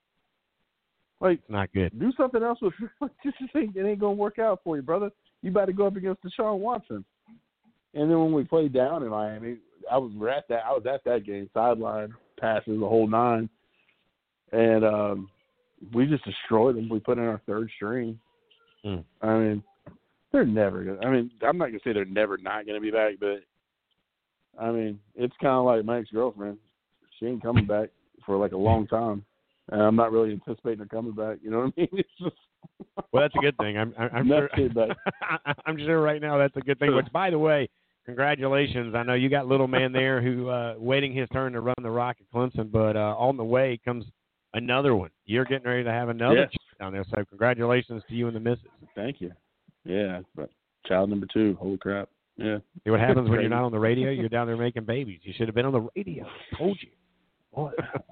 Like, 1.21 1.39
It's 1.39 1.49
not 1.49 1.71
good. 1.71 1.97
do 1.97 2.11
something 2.17 2.43
else 2.43 2.59
with 2.61 2.73
this 3.23 3.33
ain't 3.55 3.75
it 3.75 3.85
ain't 3.85 3.99
gonna 3.99 4.13
work 4.13 4.37
out 4.37 4.59
for 4.63 4.75
you, 4.75 4.81
brother. 4.81 5.11
You 5.41 5.51
about 5.51 5.65
to 5.65 5.73
go 5.73 5.87
up 5.87 5.95
against 5.95 6.23
Deshaun 6.23 6.59
Watson. 6.59 7.05
And 7.93 8.09
then 8.09 8.19
when 8.19 8.33
we 8.33 8.43
played 8.43 8.73
down 8.73 9.03
in 9.03 9.09
Miami, 9.09 9.57
I 9.89 9.97
was 9.97 10.11
at 10.29 10.47
that 10.49 10.63
I 10.65 10.71
was 10.71 10.85
at 10.91 11.03
that 11.05 11.25
game, 11.25 11.49
sideline 11.53 12.13
passes 12.39 12.79
the 12.79 12.87
whole 12.87 13.07
nine. 13.07 13.49
And 14.51 14.83
um 14.83 15.29
we 15.93 16.05
just 16.05 16.25
destroyed 16.25 16.75
them. 16.75 16.89
We 16.89 16.99
put 16.99 17.17
in 17.17 17.23
our 17.23 17.41
third 17.45 17.69
string. 17.75 18.19
Hmm. 18.83 18.99
I 19.21 19.37
mean, 19.37 19.63
they're 20.31 20.45
never 20.45 20.83
gonna 20.83 21.05
I 21.05 21.11
mean, 21.11 21.31
I'm 21.41 21.57
not 21.57 21.67
gonna 21.67 21.79
say 21.83 21.93
they're 21.93 22.05
never 22.05 22.37
not 22.37 22.65
gonna 22.65 22.79
be 22.79 22.91
back, 22.91 23.15
but 23.19 23.39
I 24.59 24.71
mean, 24.71 24.99
it's 25.15 25.35
kinda 25.39 25.61
like 25.61 25.85
my 25.85 25.99
ex 25.99 26.09
girlfriend. 26.11 26.57
She 27.19 27.27
ain't 27.27 27.43
coming 27.43 27.65
back 27.65 27.89
for 28.25 28.37
like 28.37 28.51
a 28.51 28.57
long 28.57 28.87
time. 28.87 29.23
And 29.71 29.81
I'm 29.81 29.95
not 29.95 30.11
really 30.11 30.33
anticipating 30.33 30.79
her 30.79 30.85
coming 30.85 31.13
back. 31.13 31.37
You 31.41 31.51
know 31.51 31.59
what 31.59 31.73
I 31.77 31.81
mean? 31.81 31.89
It's 31.93 32.09
just 32.19 32.35
Well, 33.11 33.23
that's 33.23 33.35
a 33.35 33.39
good 33.39 33.57
thing. 33.57 33.77
I'm, 33.77 33.93
I'm, 33.97 34.09
I'm 34.13 34.27
sure. 34.27 34.49
I'm 35.65 35.77
sure 35.77 36.01
right 36.01 36.21
now 36.21 36.37
that's 36.37 36.55
a 36.55 36.61
good 36.61 36.79
thing. 36.79 36.95
Which, 36.95 37.11
by 37.11 37.29
the 37.29 37.39
way, 37.39 37.69
congratulations. 38.05 38.95
I 38.95 39.03
know 39.03 39.13
you 39.13 39.29
got 39.29 39.47
little 39.47 39.67
man 39.67 39.91
there 39.91 40.21
who 40.21 40.49
uh, 40.49 40.75
waiting 40.77 41.13
his 41.13 41.27
turn 41.29 41.53
to 41.53 41.61
run 41.61 41.75
the 41.81 41.89
rock 41.89 42.17
at 42.19 42.35
Clemson, 42.35 42.71
but 42.71 42.95
uh, 42.95 43.15
on 43.17 43.37
the 43.37 43.43
way 43.43 43.79
comes 43.83 44.05
another 44.53 44.95
one. 44.95 45.09
You're 45.25 45.45
getting 45.45 45.67
ready 45.67 45.83
to 45.83 45.91
have 45.91 46.09
another 46.09 46.41
Yes. 46.41 46.51
down 46.79 46.93
there. 46.93 47.05
So 47.09 47.23
congratulations 47.25 48.03
to 48.09 48.15
you 48.15 48.27
and 48.27 48.35
the 48.35 48.39
missus. 48.39 48.65
Thank 48.95 49.21
you. 49.21 49.31
Yeah, 49.85 50.21
but 50.35 50.49
child 50.85 51.09
number 51.09 51.27
two. 51.33 51.57
Holy 51.59 51.77
crap. 51.77 52.09
Yeah. 52.37 52.57
See 52.83 52.89
what 52.89 52.99
happens 52.99 53.29
when 53.29 53.41
you're 53.41 53.49
not 53.49 53.63
on 53.63 53.71
the 53.71 53.79
radio? 53.79 54.09
You're 54.09 54.29
down 54.29 54.47
there 54.47 54.57
making 54.67 54.85
babies. 54.85 55.19
You 55.23 55.33
should 55.35 55.47
have 55.47 55.55
been 55.55 55.65
on 55.65 55.73
the 55.73 55.87
radio. 55.95 56.25
Told 56.57 56.77
you. 56.81 56.89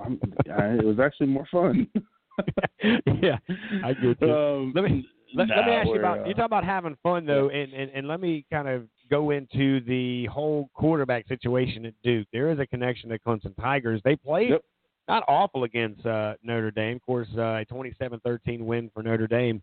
I'm, 0.03 0.19
it 0.45 0.83
was 0.85 0.99
actually 0.99 1.27
more 1.27 1.47
fun. 1.51 1.87
yeah, 2.83 3.37
I 3.83 3.93
get 3.93 4.21
you. 4.21 4.33
Um, 4.33 4.73
Let 4.75 4.83
me 4.83 5.07
let, 5.35 5.47
let 5.47 5.65
me 5.65 5.71
ask 5.73 5.87
you 5.87 5.99
about 5.99 6.19
uh, 6.19 6.25
you 6.25 6.33
talk 6.33 6.45
about 6.45 6.63
having 6.65 6.97
fun 7.03 7.25
though, 7.25 7.49
and, 7.49 7.71
and 7.73 7.91
and 7.91 8.07
let 8.07 8.19
me 8.19 8.45
kind 8.51 8.67
of 8.67 8.83
go 9.09 9.29
into 9.31 9.79
the 9.85 10.25
whole 10.25 10.69
quarterback 10.73 11.27
situation 11.27 11.85
at 11.85 11.93
Duke. 12.03 12.27
There 12.33 12.51
is 12.51 12.59
a 12.59 12.65
connection 12.67 13.09
to 13.09 13.19
Clemson 13.19 13.55
Tigers. 13.59 14.01
They 14.03 14.15
played 14.15 14.49
Yep. 14.51 14.63
not 15.07 15.23
awful 15.27 15.63
against 15.63 16.05
uh, 16.05 16.33
Notre 16.43 16.71
Dame. 16.71 16.97
Of 16.97 17.01
course, 17.03 17.27
uh, 17.37 17.61
a 17.61 17.65
27-13 17.71 18.61
win 18.61 18.89
for 18.93 19.01
Notre 19.03 19.27
Dame. 19.27 19.61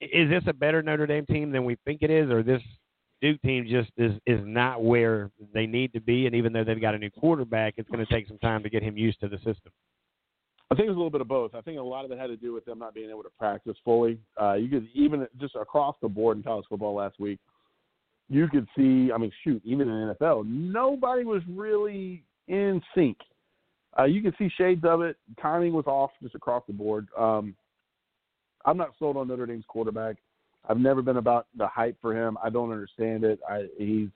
Is 0.00 0.30
this 0.30 0.44
a 0.46 0.52
better 0.52 0.82
Notre 0.82 1.06
Dame 1.06 1.26
team 1.26 1.50
than 1.50 1.64
we 1.64 1.76
think 1.84 2.02
it 2.02 2.10
is, 2.10 2.30
or 2.30 2.42
this 2.42 2.62
Duke 3.20 3.40
team 3.42 3.66
just 3.68 3.90
is 3.96 4.12
is 4.26 4.40
not 4.44 4.82
where 4.82 5.30
they 5.52 5.66
need 5.66 5.92
to 5.94 6.00
be? 6.00 6.26
And 6.26 6.34
even 6.34 6.52
though 6.52 6.64
they've 6.64 6.80
got 6.80 6.94
a 6.94 6.98
new 6.98 7.10
quarterback, 7.10 7.74
it's 7.76 7.90
going 7.90 8.04
to 8.04 8.12
take 8.12 8.28
some 8.28 8.38
time 8.38 8.62
to 8.62 8.70
get 8.70 8.82
him 8.82 8.96
used 8.96 9.20
to 9.20 9.28
the 9.28 9.38
system. 9.38 9.72
I 10.70 10.74
think 10.74 10.86
it 10.86 10.90
was 10.90 10.96
a 10.96 10.98
little 10.98 11.10
bit 11.10 11.22
of 11.22 11.28
both. 11.28 11.54
I 11.54 11.62
think 11.62 11.78
a 11.78 11.82
lot 11.82 12.04
of 12.04 12.10
it 12.12 12.18
had 12.18 12.26
to 12.26 12.36
do 12.36 12.52
with 12.52 12.64
them 12.66 12.78
not 12.78 12.94
being 12.94 13.08
able 13.08 13.22
to 13.22 13.30
practice 13.38 13.76
fully. 13.84 14.18
Uh, 14.40 14.54
you 14.54 14.68
could 14.68 14.86
even 14.94 15.26
just 15.40 15.56
across 15.56 15.96
the 16.02 16.08
board 16.08 16.36
in 16.36 16.42
college 16.42 16.66
football 16.68 16.94
last 16.94 17.18
week, 17.18 17.38
you 18.28 18.46
could 18.48 18.68
see. 18.76 19.10
I 19.12 19.18
mean, 19.18 19.32
shoot, 19.42 19.62
even 19.64 19.88
in 19.88 20.14
NFL, 20.14 20.46
nobody 20.46 21.24
was 21.24 21.42
really 21.48 22.22
in 22.46 22.82
sync. 22.94 23.16
Uh, 23.98 24.04
you 24.04 24.22
could 24.22 24.34
see 24.38 24.50
shades 24.56 24.84
of 24.84 25.00
it. 25.00 25.16
Timing 25.40 25.72
was 25.72 25.86
off 25.86 26.10
just 26.22 26.34
across 26.34 26.62
the 26.66 26.72
board. 26.74 27.08
Um, 27.18 27.56
I'm 28.64 28.76
not 28.76 28.92
sold 28.98 29.16
on 29.16 29.28
Notre 29.28 29.46
Dame's 29.46 29.64
quarterback. 29.68 30.16
I've 30.68 30.78
never 30.78 31.02
been 31.02 31.16
about 31.16 31.46
the 31.56 31.66
hype 31.66 31.96
for 32.00 32.14
him. 32.14 32.36
I 32.42 32.50
don't 32.50 32.72
understand 32.72 33.24
it. 33.24 33.40
I 33.48 33.66
he's 33.78 34.08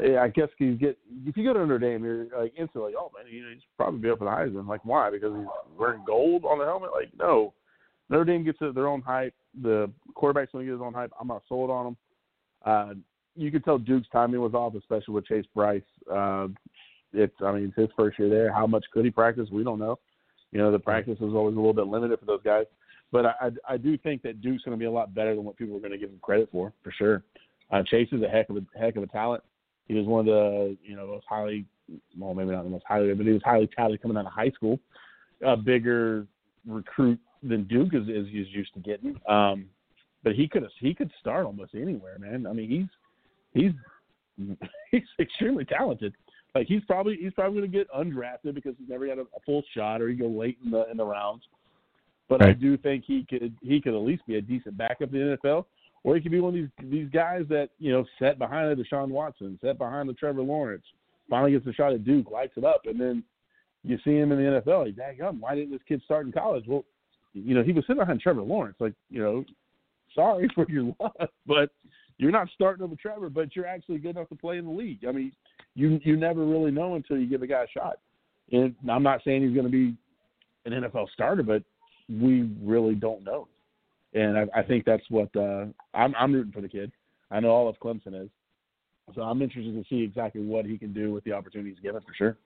I 0.00 0.28
guess 0.28 0.48
you 0.58 0.76
get 0.76 0.96
if 1.26 1.36
you 1.36 1.44
go 1.44 1.52
to 1.52 1.60
Notre 1.60 1.78
Dame, 1.78 2.04
you're 2.04 2.26
like 2.38 2.52
instantly, 2.56 2.92
oh 2.96 3.10
man, 3.16 3.32
you 3.32 3.42
know, 3.42 3.50
he's 3.52 3.62
probably 3.76 4.00
be 4.00 4.10
up 4.10 4.18
for 4.18 4.24
the 4.24 4.30
Heisman. 4.30 4.68
Like 4.68 4.84
why? 4.84 5.10
Because 5.10 5.34
he's 5.36 5.46
wearing 5.78 6.04
gold 6.06 6.44
on 6.44 6.58
the 6.58 6.64
helmet. 6.64 6.90
Like 6.92 7.10
no, 7.18 7.52
Notre 8.08 8.24
Dame 8.24 8.44
gets 8.44 8.58
their 8.60 8.86
own 8.86 9.02
hype. 9.02 9.34
The 9.62 9.90
quarterback's 10.14 10.52
to 10.52 10.62
get 10.62 10.72
his 10.72 10.80
own 10.80 10.94
hype. 10.94 11.12
I'm 11.20 11.28
not 11.28 11.42
sold 11.48 11.70
on 11.70 11.86
him. 11.88 11.96
Uh, 12.64 12.94
you 13.34 13.50
could 13.50 13.64
tell 13.64 13.78
Duke's 13.78 14.08
timing 14.12 14.40
was 14.40 14.54
off, 14.54 14.74
especially 14.74 15.14
with 15.14 15.26
Chase 15.26 15.46
Brice. 15.54 15.82
Uh, 16.12 16.48
it's 17.12 17.34
I 17.44 17.52
mean 17.52 17.64
it's 17.64 17.76
his 17.76 17.88
first 17.96 18.18
year 18.18 18.28
there. 18.28 18.52
How 18.52 18.66
much 18.66 18.84
could 18.92 19.04
he 19.04 19.10
practice? 19.10 19.48
We 19.50 19.64
don't 19.64 19.78
know. 19.78 19.98
You 20.52 20.58
know 20.58 20.70
the 20.70 20.78
practice 20.78 21.16
is 21.16 21.34
always 21.34 21.56
a 21.56 21.58
little 21.58 21.74
bit 21.74 21.86
limited 21.86 22.20
for 22.20 22.26
those 22.26 22.42
guys. 22.44 22.66
But 23.10 23.26
I, 23.26 23.32
I, 23.40 23.50
I 23.74 23.76
do 23.76 23.96
think 23.98 24.22
that 24.22 24.40
Duke's 24.40 24.64
going 24.64 24.76
to 24.76 24.78
be 24.78 24.86
a 24.86 24.90
lot 24.90 25.14
better 25.14 25.34
than 25.34 25.44
what 25.44 25.56
people 25.56 25.76
are 25.76 25.80
going 25.80 25.92
to 25.92 25.98
give 25.98 26.10
him 26.10 26.18
credit 26.20 26.48
for, 26.52 26.72
for 26.82 26.92
sure. 26.92 27.22
Uh, 27.70 27.82
Chase 27.82 28.08
is 28.12 28.22
a 28.22 28.28
heck 28.28 28.48
of 28.50 28.56
a 28.56 28.78
heck 28.78 28.96
of 28.96 29.02
a 29.02 29.06
talent. 29.06 29.42
He 29.86 29.94
was 29.94 30.06
one 30.06 30.20
of 30.20 30.26
the 30.26 30.76
you 30.82 30.96
know 30.96 31.06
most 31.06 31.26
highly, 31.28 31.64
well 32.18 32.34
maybe 32.34 32.50
not 32.50 32.64
the 32.64 32.70
most 32.70 32.84
highly, 32.86 33.12
but 33.14 33.26
he 33.26 33.32
was 33.32 33.42
highly 33.44 33.68
touted 33.76 34.00
coming 34.02 34.16
out 34.16 34.26
of 34.26 34.32
high 34.32 34.50
school. 34.50 34.78
A 35.44 35.56
bigger 35.56 36.26
recruit 36.66 37.18
than 37.42 37.64
Duke 37.64 37.94
is 37.94 38.08
is, 38.08 38.26
is 38.26 38.48
used 38.48 38.74
to 38.74 38.80
getting. 38.80 39.18
Um, 39.28 39.66
but 40.24 40.34
he 40.34 40.48
could 40.48 40.66
he 40.80 40.94
could 40.94 41.10
start 41.20 41.46
almost 41.46 41.74
anywhere, 41.74 42.18
man. 42.18 42.46
I 42.46 42.52
mean 42.52 42.70
he's 42.70 43.62
he's 43.62 44.56
he's 44.90 45.02
extremely 45.18 45.64
talented. 45.64 46.14
Like 46.54 46.66
he's 46.66 46.84
probably 46.86 47.16
he's 47.20 47.32
probably 47.34 47.60
going 47.60 47.70
to 47.70 47.78
get 47.78 47.90
undrafted 47.90 48.54
because 48.54 48.74
he's 48.78 48.88
never 48.88 49.06
had 49.06 49.18
a, 49.18 49.22
a 49.22 49.40
full 49.44 49.62
shot, 49.74 50.00
or 50.00 50.08
he 50.08 50.14
go 50.14 50.26
late 50.26 50.58
in 50.64 50.70
the 50.70 50.90
in 50.90 50.96
the 50.96 51.04
rounds. 51.04 51.44
But 52.28 52.42
I 52.44 52.52
do 52.52 52.76
think 52.76 53.04
he 53.06 53.24
could 53.28 53.54
he 53.62 53.80
could 53.80 53.94
at 53.94 54.00
least 54.00 54.26
be 54.26 54.36
a 54.36 54.42
decent 54.42 54.76
backup 54.76 55.14
in 55.14 55.30
the 55.30 55.38
NFL, 55.42 55.64
or 56.04 56.14
he 56.14 56.20
could 56.20 56.32
be 56.32 56.40
one 56.40 56.54
of 56.54 56.60
these 56.60 56.90
these 56.90 57.08
guys 57.10 57.44
that 57.48 57.70
you 57.78 57.90
know 57.90 58.04
set 58.18 58.38
behind 58.38 58.70
the 58.70 58.82
Deshaun 58.82 59.08
Watson, 59.08 59.58
set 59.62 59.78
behind 59.78 60.08
the 60.08 60.14
Trevor 60.14 60.42
Lawrence, 60.42 60.84
finally 61.30 61.52
gets 61.52 61.66
a 61.66 61.72
shot 61.72 61.92
at 61.92 62.04
Duke, 62.04 62.30
lights 62.30 62.52
it 62.56 62.64
up, 62.64 62.82
and 62.84 63.00
then 63.00 63.24
you 63.82 63.98
see 64.04 64.16
him 64.16 64.32
in 64.32 64.38
the 64.38 64.60
NFL. 64.60 64.86
He's 64.86 64.98
like, 64.98 65.18
daggum, 65.18 65.40
why 65.40 65.54
didn't 65.54 65.70
this 65.70 65.80
kid 65.88 66.02
start 66.04 66.26
in 66.26 66.32
college? 66.32 66.64
Well, 66.66 66.84
you 67.32 67.54
know 67.54 67.62
he 67.62 67.72
was 67.72 67.84
sitting 67.84 68.00
behind 68.00 68.20
Trevor 68.20 68.42
Lawrence. 68.42 68.76
Like 68.78 68.94
you 69.08 69.22
know, 69.22 69.44
sorry 70.14 70.50
for 70.54 70.66
your 70.68 70.94
luck, 71.00 71.30
but 71.46 71.70
you're 72.18 72.32
not 72.32 72.48
starting 72.54 72.84
over 72.84 72.96
Trevor, 72.96 73.30
but 73.30 73.56
you're 73.56 73.66
actually 73.66 73.98
good 73.98 74.16
enough 74.16 74.28
to 74.28 74.34
play 74.34 74.58
in 74.58 74.66
the 74.66 74.70
league. 74.70 75.04
I 75.08 75.12
mean, 75.12 75.32
you 75.74 75.98
you 76.04 76.16
never 76.16 76.44
really 76.44 76.72
know 76.72 76.96
until 76.96 77.16
you 77.16 77.26
give 77.26 77.42
a 77.42 77.46
guy 77.46 77.62
a 77.62 77.68
shot. 77.68 77.98
And 78.52 78.74
I'm 78.90 79.02
not 79.02 79.20
saying 79.24 79.42
he's 79.42 79.54
going 79.54 79.66
to 79.66 79.72
be 79.72 79.94
an 80.64 80.82
NFL 80.82 81.08
starter, 81.12 81.42
but 81.42 81.62
we 82.08 82.50
really 82.62 82.94
don't 82.94 83.24
know. 83.24 83.48
And 84.14 84.38
I, 84.38 84.60
I 84.60 84.62
think 84.62 84.84
that's 84.84 85.04
what 85.10 85.34
uh, 85.36 85.66
I'm, 85.94 86.14
I'm 86.18 86.32
rooting 86.32 86.52
for 86.52 86.60
the 86.60 86.68
kid. 86.68 86.90
I 87.30 87.40
know 87.40 87.50
all 87.50 87.68
of 87.68 87.78
Clemson 87.78 88.24
is, 88.24 88.30
so 89.14 89.22
I'm 89.22 89.42
interested 89.42 89.74
to 89.74 89.84
see 89.88 90.02
exactly 90.02 90.42
what 90.42 90.64
he 90.64 90.78
can 90.78 90.92
do 90.92 91.12
with 91.12 91.24
the 91.24 91.32
opportunities 91.32 91.76
given 91.82 92.00
for 92.00 92.14
sure. 92.16 92.36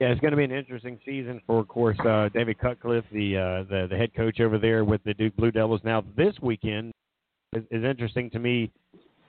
Yeah, 0.00 0.08
it's 0.08 0.20
going 0.20 0.32
to 0.32 0.36
be 0.36 0.44
an 0.44 0.50
interesting 0.50 0.98
season 1.04 1.40
for, 1.46 1.60
of 1.60 1.68
course, 1.68 1.98
uh, 2.00 2.28
David 2.34 2.58
Cutcliffe, 2.58 3.04
the, 3.12 3.36
uh, 3.36 3.70
the 3.70 3.86
the 3.88 3.96
head 3.96 4.12
coach 4.14 4.40
over 4.40 4.58
there 4.58 4.84
with 4.84 5.02
the 5.04 5.14
Duke 5.14 5.36
Blue 5.36 5.52
Devils. 5.52 5.80
Now, 5.84 6.02
this 6.16 6.34
weekend 6.42 6.92
is, 7.54 7.62
is 7.70 7.84
interesting 7.84 8.28
to 8.30 8.38
me. 8.38 8.70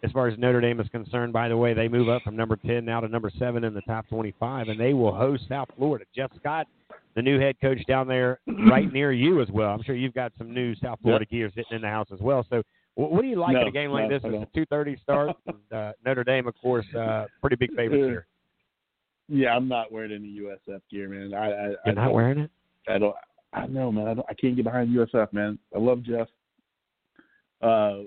as 0.03 0.11
far 0.11 0.27
as 0.27 0.37
Notre 0.39 0.61
Dame 0.61 0.79
is 0.79 0.87
concerned. 0.89 1.31
By 1.31 1.47
the 1.47 1.55
way, 1.55 1.73
they 1.73 1.87
move 1.87 2.09
up 2.09 2.23
from 2.23 2.35
number 2.35 2.55
10 2.55 2.83
now 2.85 2.99
to 2.99 3.07
number 3.07 3.31
7 3.37 3.63
in 3.63 3.73
the 3.73 3.81
top 3.81 4.07
25, 4.09 4.67
and 4.69 4.79
they 4.79 4.93
will 4.93 5.13
host 5.15 5.43
South 5.47 5.69
Florida. 5.77 6.05
Jeff 6.15 6.31
Scott, 6.39 6.67
the 7.15 7.21
new 7.21 7.39
head 7.39 7.55
coach 7.61 7.79
down 7.87 8.07
there, 8.07 8.39
right 8.69 8.91
near 8.91 9.11
you 9.11 9.41
as 9.41 9.49
well. 9.49 9.69
I'm 9.69 9.83
sure 9.83 9.95
you've 9.95 10.13
got 10.13 10.31
some 10.37 10.53
new 10.53 10.75
South 10.75 10.99
Florida 11.01 11.25
gear 11.25 11.49
sitting 11.55 11.75
in 11.75 11.81
the 11.81 11.87
house 11.87 12.07
as 12.13 12.19
well. 12.19 12.45
So, 12.49 12.61
what 12.95 13.21
do 13.21 13.27
you 13.27 13.37
like 13.37 13.53
No, 13.53 13.61
in 13.61 13.67
a 13.67 13.71
game 13.71 13.91
like 13.91 14.09
no, 14.09 14.19
this? 14.19 14.21
I 14.25 14.29
It's 14.29 14.51
a 14.71 14.75
2:30 14.75 15.01
start. 15.01 15.35
and, 15.47 15.73
uh, 15.73 15.93
Notre 16.05 16.23
Dame, 16.23 16.47
of 16.47 16.55
course, 16.61 16.85
uh, 16.95 17.25
pretty 17.41 17.55
big 17.55 17.73
favorites 17.75 18.03
here. 18.05 18.27
Yeah, 19.29 19.55
I'm 19.55 19.67
not 19.67 19.91
wearing 19.91 20.11
any 20.11 20.39
USF 20.41 20.81
gear, 20.91 21.07
man. 21.09 21.33
I, 21.33 21.45
I, 21.47 21.49
I 21.49 21.75
You're 21.85 21.95
not 21.95 22.05
don't- 22.05 22.13
wearing 22.13 22.39
it? 22.39 22.51
I 22.87 22.97
don't. 22.97 23.15
I 23.53 23.67
know, 23.67 23.91
man. 23.91 24.07
I 24.07 24.13
don't. 24.15 24.25
I 24.29 24.33
can't 24.33 24.55
get 24.55 24.65
behind 24.65 24.89
USF, 24.95 25.31
man. 25.31 25.57
I 25.75 25.79
love 25.79 26.03
Jeff. 26.03 26.27
Uh, 27.61 28.01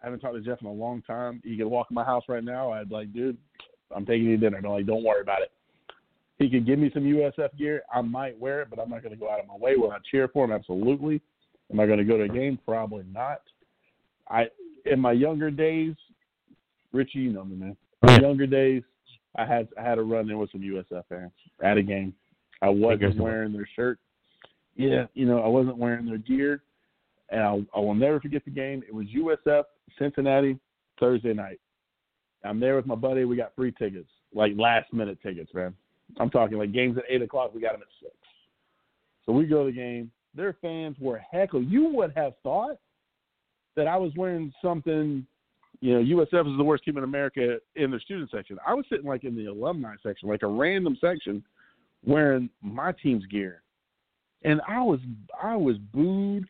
I 0.00 0.04
haven't 0.04 0.20
talked 0.20 0.34
to 0.34 0.40
Jeff 0.40 0.60
in 0.60 0.66
a 0.66 0.72
long 0.72 1.02
time. 1.02 1.40
You 1.44 1.56
could 1.56 1.66
walk 1.66 1.88
in 1.90 1.94
my 1.94 2.04
house 2.04 2.24
right 2.28 2.42
now. 2.42 2.72
I'd 2.72 2.90
like, 2.90 3.12
dude, 3.12 3.36
I'm 3.94 4.04
taking 4.06 4.26
you 4.26 4.36
to 4.36 4.40
dinner. 4.50 4.58
I'm 4.58 4.64
like, 4.72 4.86
don't 4.86 5.04
worry 5.04 5.20
about 5.20 5.42
it. 5.42 5.50
He 6.38 6.48
could 6.48 6.66
give 6.66 6.78
me 6.78 6.90
some 6.94 7.02
USF 7.02 7.56
gear. 7.58 7.82
I 7.92 8.00
might 8.00 8.38
wear 8.38 8.62
it, 8.62 8.70
but 8.70 8.78
I'm 8.78 8.90
not 8.90 9.02
going 9.02 9.14
to 9.14 9.18
go 9.18 9.30
out 9.30 9.40
of 9.40 9.46
my 9.48 9.56
way. 9.56 9.76
Will 9.76 9.90
I 9.90 9.98
cheer 10.08 10.28
for 10.28 10.44
him? 10.44 10.52
Absolutely. 10.52 11.20
Am 11.72 11.80
I 11.80 11.86
going 11.86 11.98
to 11.98 12.04
go 12.04 12.16
to 12.16 12.24
a 12.24 12.28
game? 12.28 12.58
Probably 12.64 13.04
not. 13.12 13.42
I 14.28 14.46
in 14.84 15.00
my 15.00 15.12
younger 15.12 15.50
days, 15.50 15.94
Richie, 16.92 17.18
you 17.18 17.32
know 17.32 17.44
me, 17.44 17.56
man. 17.56 17.76
In 18.02 18.14
my 18.14 18.18
younger 18.20 18.46
days, 18.46 18.82
I 19.36 19.44
had 19.44 19.68
I 19.78 19.82
had 19.82 19.98
a 19.98 20.02
run 20.02 20.30
in 20.30 20.38
with 20.38 20.52
some 20.52 20.60
USF 20.60 21.02
fans 21.08 21.32
at 21.62 21.76
a 21.76 21.82
game. 21.82 22.14
I 22.62 22.68
wasn't 22.68 23.16
wearing 23.16 23.52
their 23.52 23.68
shirt. 23.76 23.98
Yeah, 24.76 25.06
you 25.14 25.26
know, 25.26 25.40
I 25.40 25.48
wasn't 25.48 25.76
wearing 25.76 26.06
their 26.06 26.18
gear, 26.18 26.62
and 27.30 27.42
I, 27.42 27.60
I 27.74 27.80
will 27.80 27.94
never 27.94 28.20
forget 28.20 28.44
the 28.44 28.50
game. 28.50 28.82
It 28.86 28.94
was 28.94 29.06
USF 29.08 29.64
Cincinnati 29.98 30.58
Thursday 31.00 31.34
night. 31.34 31.60
I'm 32.44 32.60
there 32.60 32.76
with 32.76 32.86
my 32.86 32.94
buddy. 32.94 33.24
We 33.24 33.36
got 33.36 33.54
free 33.56 33.72
tickets, 33.72 34.08
like 34.32 34.52
last 34.56 34.92
minute 34.92 35.18
tickets, 35.22 35.52
man. 35.52 35.74
I'm 36.18 36.30
talking 36.30 36.58
like 36.58 36.72
games 36.72 36.96
at 36.96 37.04
eight 37.08 37.22
o'clock. 37.22 37.54
We 37.54 37.60
got 37.60 37.72
them 37.72 37.82
at 37.82 37.88
six. 38.00 38.14
So 39.26 39.32
we 39.32 39.46
go 39.46 39.64
to 39.64 39.70
the 39.70 39.76
game. 39.76 40.10
Their 40.34 40.56
fans 40.60 40.96
were 41.00 41.18
heckle. 41.18 41.62
You 41.62 41.88
would 41.94 42.12
have 42.16 42.34
thought 42.42 42.78
that 43.76 43.86
I 43.86 43.96
was 43.96 44.12
wearing 44.16 44.52
something. 44.62 45.26
You 45.80 45.94
know, 45.94 46.24
USF 46.24 46.50
is 46.50 46.56
the 46.56 46.64
worst 46.64 46.84
team 46.84 46.98
in 46.98 47.04
America 47.04 47.58
in 47.76 47.90
the 47.90 48.00
student 48.00 48.30
section. 48.30 48.58
I 48.66 48.74
was 48.74 48.84
sitting 48.88 49.06
like 49.06 49.24
in 49.24 49.36
the 49.36 49.46
alumni 49.46 49.94
section, 50.02 50.28
like 50.28 50.42
a 50.42 50.46
random 50.46 50.96
section, 51.00 51.44
wearing 52.04 52.50
my 52.62 52.92
team's 52.92 53.26
gear, 53.26 53.62
and 54.42 54.60
I 54.66 54.82
was 54.82 55.00
I 55.40 55.56
was 55.56 55.76
booed 55.92 56.48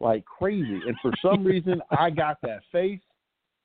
like 0.00 0.24
crazy. 0.24 0.80
And 0.86 0.96
for 1.02 1.12
some 1.20 1.44
reason, 1.44 1.82
I 1.90 2.10
got 2.10 2.38
that 2.42 2.60
face 2.72 3.00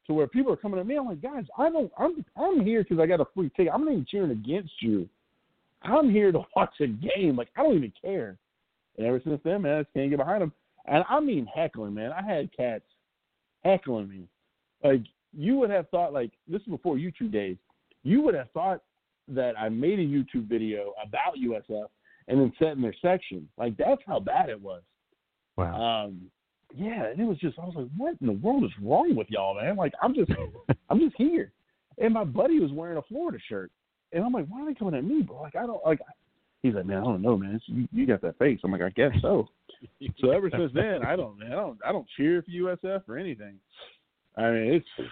to 0.08 0.14
where 0.14 0.28
people 0.28 0.52
are 0.52 0.58
coming 0.58 0.80
at 0.80 0.86
me. 0.86 0.98
I'm 0.98 1.06
like, 1.06 1.22
guys, 1.22 1.46
I 1.58 1.70
don't. 1.70 1.92
I'm 1.98 2.26
I'm 2.36 2.66
here 2.66 2.84
because 2.84 3.00
I 3.00 3.06
got 3.06 3.22
a 3.22 3.28
free 3.34 3.50
ticket. 3.56 3.74
I'm 3.74 3.86
not 3.86 3.92
even 3.92 4.06
cheering 4.10 4.32
against 4.32 4.74
you. 4.82 5.08
I'm 5.86 6.10
here 6.10 6.32
to 6.32 6.42
watch 6.56 6.74
a 6.82 6.88
game. 6.88 7.36
Like 7.36 7.50
I 7.56 7.64
don't 7.64 7.76
even 7.76 7.94
care. 8.02 8.38
And 8.98 9.08
ever 9.08 9.22
since 9.24 9.42
then, 9.44 9.64
man, 9.64 9.78
I 9.78 9.82
just 9.84 9.94
can't 9.94 10.10
get 10.10 10.20
behind 10.20 10.42
them. 10.42 10.54
And 10.88 11.04
I 11.10 11.20
mean 11.20 11.48
heckling, 11.54 11.94
man. 11.94 12.12
I 12.12 12.22
had 12.22 12.56
cats 12.56 12.86
heckling 13.64 14.10
me. 14.10 14.28
Like 14.84 15.02
you 15.34 15.58
would 15.58 15.70
have 15.70 15.90
thought, 15.90 16.14
like 16.14 16.32
this 16.48 16.62
is 16.62 16.68
before 16.68 16.96
YouTube 16.96 17.32
days. 17.32 17.58
You 18.04 18.22
would 18.22 18.36
have 18.36 18.52
thought 18.52 18.82
that 19.28 19.58
I 19.58 19.70
made 19.70 20.00
a 20.00 20.04
YouTube 20.04 20.48
video 20.48 20.94
about 21.04 21.38
USF 21.38 21.88
and 22.28 22.40
then 22.40 22.54
set 22.60 22.74
in 22.74 22.82
their 22.82 22.96
section. 23.02 23.48
Like 23.58 23.76
that's 23.78 24.02
how 24.08 24.20
bad 24.20 24.50
it 24.50 24.62
was. 24.62 24.82
Wow. 25.58 26.06
Um, 26.06 26.22
yeah, 26.76 27.06
and 27.06 27.20
it 27.20 27.26
was 27.26 27.38
just 27.38 27.58
I 27.60 27.66
was 27.66 27.76
like, 27.76 27.88
what 27.96 28.16
in 28.22 28.28
the 28.28 28.34
world 28.34 28.64
is 28.64 28.72
wrong 28.82 29.16
with 29.16 29.28
y'all, 29.30 29.56
man? 29.56 29.76
Like 29.76 29.94
I'm 30.02 30.14
just 30.14 30.32
I'm 30.90 31.00
just 31.00 31.16
here. 31.18 31.52
And 31.98 32.14
my 32.14 32.26
buddy 32.26 32.60
was 32.60 32.72
wearing 32.72 32.98
a 32.98 33.02
Florida 33.04 33.38
shirt. 33.48 33.72
And 34.16 34.24
I'm 34.24 34.32
like, 34.32 34.48
why 34.48 34.62
are 34.62 34.66
they 34.66 34.74
coming 34.74 34.96
at 34.96 35.04
me, 35.04 35.22
bro? 35.22 35.42
Like 35.42 35.58
I 35.58 35.66
don't 35.66 35.86
like 35.86 36.00
he's 36.64 36.74
like, 36.74 36.86
Man, 36.86 36.98
I 36.98 37.04
don't 37.04 37.22
know, 37.22 37.38
man. 37.38 37.56
It's, 37.56 37.66
you, 37.68 37.88
you 37.92 38.08
got 38.08 38.22
that 38.22 38.40
face. 38.40 38.60
I'm 38.64 38.72
like, 38.72 38.82
I 38.82 38.90
guess 38.90 39.12
so. 39.22 39.50
so 40.20 40.32
ever 40.32 40.50
since 40.50 40.72
then 40.74 41.06
I 41.06 41.18
don't 41.18 41.38
man, 41.38 41.52
I 41.52 41.56
don't 41.56 41.80
I 41.86 41.92
don't 41.92 42.08
cheer 42.16 42.42
for 42.42 42.50
USF 42.50 43.02
or 43.10 43.18
anything. 43.18 43.60
I 44.38 44.50
mean 44.52 44.74
it's 44.74 45.10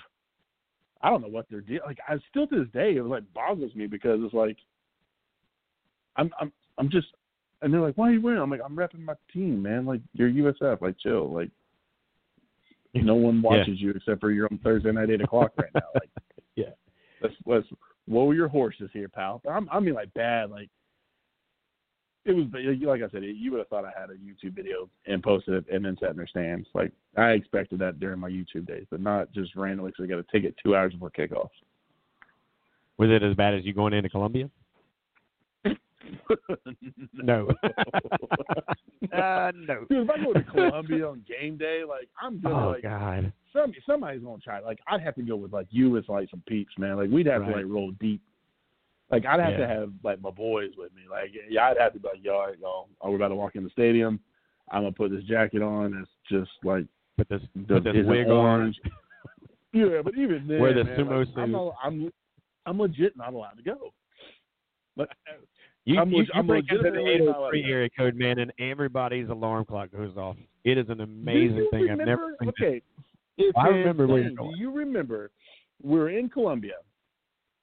I 1.02 1.10
don't 1.10 1.22
know 1.22 1.28
what 1.28 1.48
they're 1.52 1.62
doing. 1.62 1.82
Like 1.86 2.00
I 2.08 2.16
still 2.30 2.48
to 2.48 2.60
this 2.60 2.72
day 2.74 2.96
it 2.96 3.02
was 3.02 3.12
like 3.12 3.34
boggles 3.34 3.76
me 3.76 3.88
because 3.88 4.20
it's 4.24 4.34
like 4.34 4.58
I'm 6.16 6.32
I'm 6.40 6.54
I'm 6.78 6.90
just 6.90 7.08
and 7.62 7.74
they're 7.74 7.82
like, 7.82 7.96
Why 7.96 8.10
are 8.10 8.14
you 8.14 8.22
wearing? 8.22 8.40
it?" 8.40 8.44
I'm 8.44 8.50
like, 8.50 8.62
I'm 8.64 8.76
repping 8.76 9.04
my 9.04 9.16
team, 9.34 9.62
man. 9.62 9.86
Like 9.86 10.00
you're 10.14 10.30
USF, 10.30 10.82
like 10.82 10.98
chill. 10.98 11.34
Like 11.34 11.50
no 12.94 13.16
one 13.16 13.42
watches 13.42 13.82
you 13.82 13.92
except 13.92 14.22
for 14.22 14.32
you're 14.32 14.48
on 14.50 14.60
Thursday 14.64 14.94
night 14.94 15.10
eight 15.10 15.22
o'clock 15.22 15.52
right 15.58 15.74
now. 15.76 15.82
Like 15.94 16.10
Yeah. 16.56 16.70
let's 17.22 17.36
let's 17.46 17.68
whoa 18.08 18.26
were 18.26 18.34
your 18.34 18.48
horses 18.48 18.90
here, 18.94 19.10
pal. 19.10 19.42
I'm, 19.50 19.68
I 19.72 19.80
mean 19.80 19.94
like 19.94 20.14
bad, 20.14 20.50
like 20.50 20.70
it 22.26 22.32
was 22.32 22.46
like 22.54 23.02
I 23.02 23.10
said, 23.12 23.24
you 23.24 23.52
would 23.52 23.60
have 23.60 23.68
thought 23.68 23.86
I 23.86 23.92
had 24.00 24.10
a 24.10 24.14
YouTube 24.14 24.56
video 24.56 24.90
and 25.08 25.22
posted 25.22 25.56
it 25.56 25.66
and 25.74 25.84
then 25.84 25.98
sat 26.00 26.12
in 26.12 26.18
their 26.18 26.28
stands. 26.28 26.68
Like 26.74 26.92
I 27.18 27.32
expected 27.32 27.80
that 27.80 28.00
during 28.00 28.20
my 28.20 28.30
YouTube 28.30 28.66
days, 28.66 28.86
but 28.90 29.02
not 29.02 29.32
just 29.34 29.56
randomly 29.56 29.92
because 29.92 30.06
I 30.06 30.08
got 30.08 30.20
a 30.20 30.32
ticket 30.32 30.56
two 30.64 30.76
hours 30.76 30.94
before 30.94 31.12
kickoff. 31.12 31.50
Was 32.98 33.10
it 33.10 33.24
as 33.24 33.36
bad 33.36 33.56
as 33.56 33.66
you 33.66 33.74
going 33.74 33.94
into 33.94 34.10
Columbia? 34.10 34.50
No. 37.14 37.48
uh, 39.14 39.52
no. 39.56 39.86
Dude, 39.90 40.04
if 40.04 40.10
I 40.10 40.24
go 40.24 40.34
to 40.34 40.44
Columbia 40.52 41.08
on 41.08 41.24
game 41.28 41.58
day, 41.58 41.84
like 41.88 42.08
I'm 42.22 42.40
gonna 42.42 42.68
Oh 42.68 42.70
like 42.72 42.84
God. 42.84 43.32
some 43.54 43.74
somebody's 43.86 44.22
gonna 44.24 44.40
try. 44.40 44.60
Like 44.60 44.80
I'd 44.88 45.02
have 45.02 45.16
to 45.16 45.22
go 45.22 45.36
with 45.36 45.54
like 45.54 45.68
you 45.70 45.90
with 45.92 46.10
like 46.10 46.30
some 46.30 46.42
peeps, 46.48 46.74
man. 46.78 46.98
Like 46.98 47.10
we'd 47.10 47.28
have 47.28 47.46
to 47.46 47.52
like 47.52 47.66
roll 47.68 47.92
deep. 48.00 48.22
Like 49.12 49.26
I'd 49.26 49.40
have 49.40 49.52
Yeah. 49.52 49.58
to 49.58 49.68
have 49.68 49.92
like 50.04 50.22
my 50.22 50.32
boys 50.32 50.72
with 50.78 50.94
me. 50.96 51.04
Like 51.10 51.32
yeah, 51.50 51.68
I'd 51.70 51.78
have 51.80 51.94
to 51.94 52.00
be 52.00 52.08
like, 52.08 52.24
yo, 52.24 52.40
right, 52.40 52.58
y'all, 52.60 52.90
oh, 53.02 53.10
we're 53.10 53.16
about 53.18 53.30
to 53.30 53.36
walk 53.36 53.56
in 53.56 53.64
the 53.64 53.70
stadium. 53.70 54.20
I'm 54.72 54.84
gonna 54.84 54.92
put 54.94 55.12
this 55.12 55.24
jacket 55.26 55.62
on. 55.62 55.94
It's 56.02 56.10
just 56.30 56.52
like 56.64 56.86
Put 57.18 57.30
this 57.30 57.42
the 57.56 57.76
put 57.76 57.84
this 57.84 58.06
wig 58.08 58.28
orange. 58.28 58.76
yeah, 59.72 60.02
but 60.04 60.16
even 60.18 60.48
then, 60.48 60.60
Wear 60.60 60.74
the 60.74 60.84
man, 60.84 60.98
sumo 61.00 61.20
like, 61.20 61.28
I'm, 61.38 61.52
suit, 61.54 61.74
I'm 61.84 62.12
I'm 62.66 62.80
legit 62.80 63.16
not 63.16 63.34
allowed 63.34 63.58
to 63.58 63.64
go. 63.64 63.94
But 64.96 65.10
You, 65.86 66.00
I'm 66.00 66.10
you, 66.12 66.20
leg- 66.20 66.28
you 66.34 66.40
I'm 66.40 66.48
break 66.48 66.66
into 66.70 66.78
the 66.84 66.90
legitimately 66.90 67.14
803 67.16 67.64
area 67.72 67.90
code, 67.98 68.16
man, 68.16 68.40
and 68.40 68.54
everybody's 68.60 69.28
alarm 69.30 69.66
clock 69.66 69.92
goes 69.92 70.16
off. 70.16 70.38
It 70.64 70.78
is 70.78 70.88
an 70.90 71.02
amazing 71.02 71.68
thing. 71.72 71.90
I've 71.92 71.98
never 71.98 72.36
seen. 72.40 72.50
Okay. 72.50 72.82
It's 73.38 73.58
I 73.58 73.68
remember 73.68 74.08
where 74.08 74.20
you're 74.22 74.32
going. 74.32 74.52
Do 74.54 74.58
you 74.60 74.72
remember 74.72 75.32
we 75.82 75.98
were 76.00 76.10
in 76.10 76.30
Columbia 76.30 76.76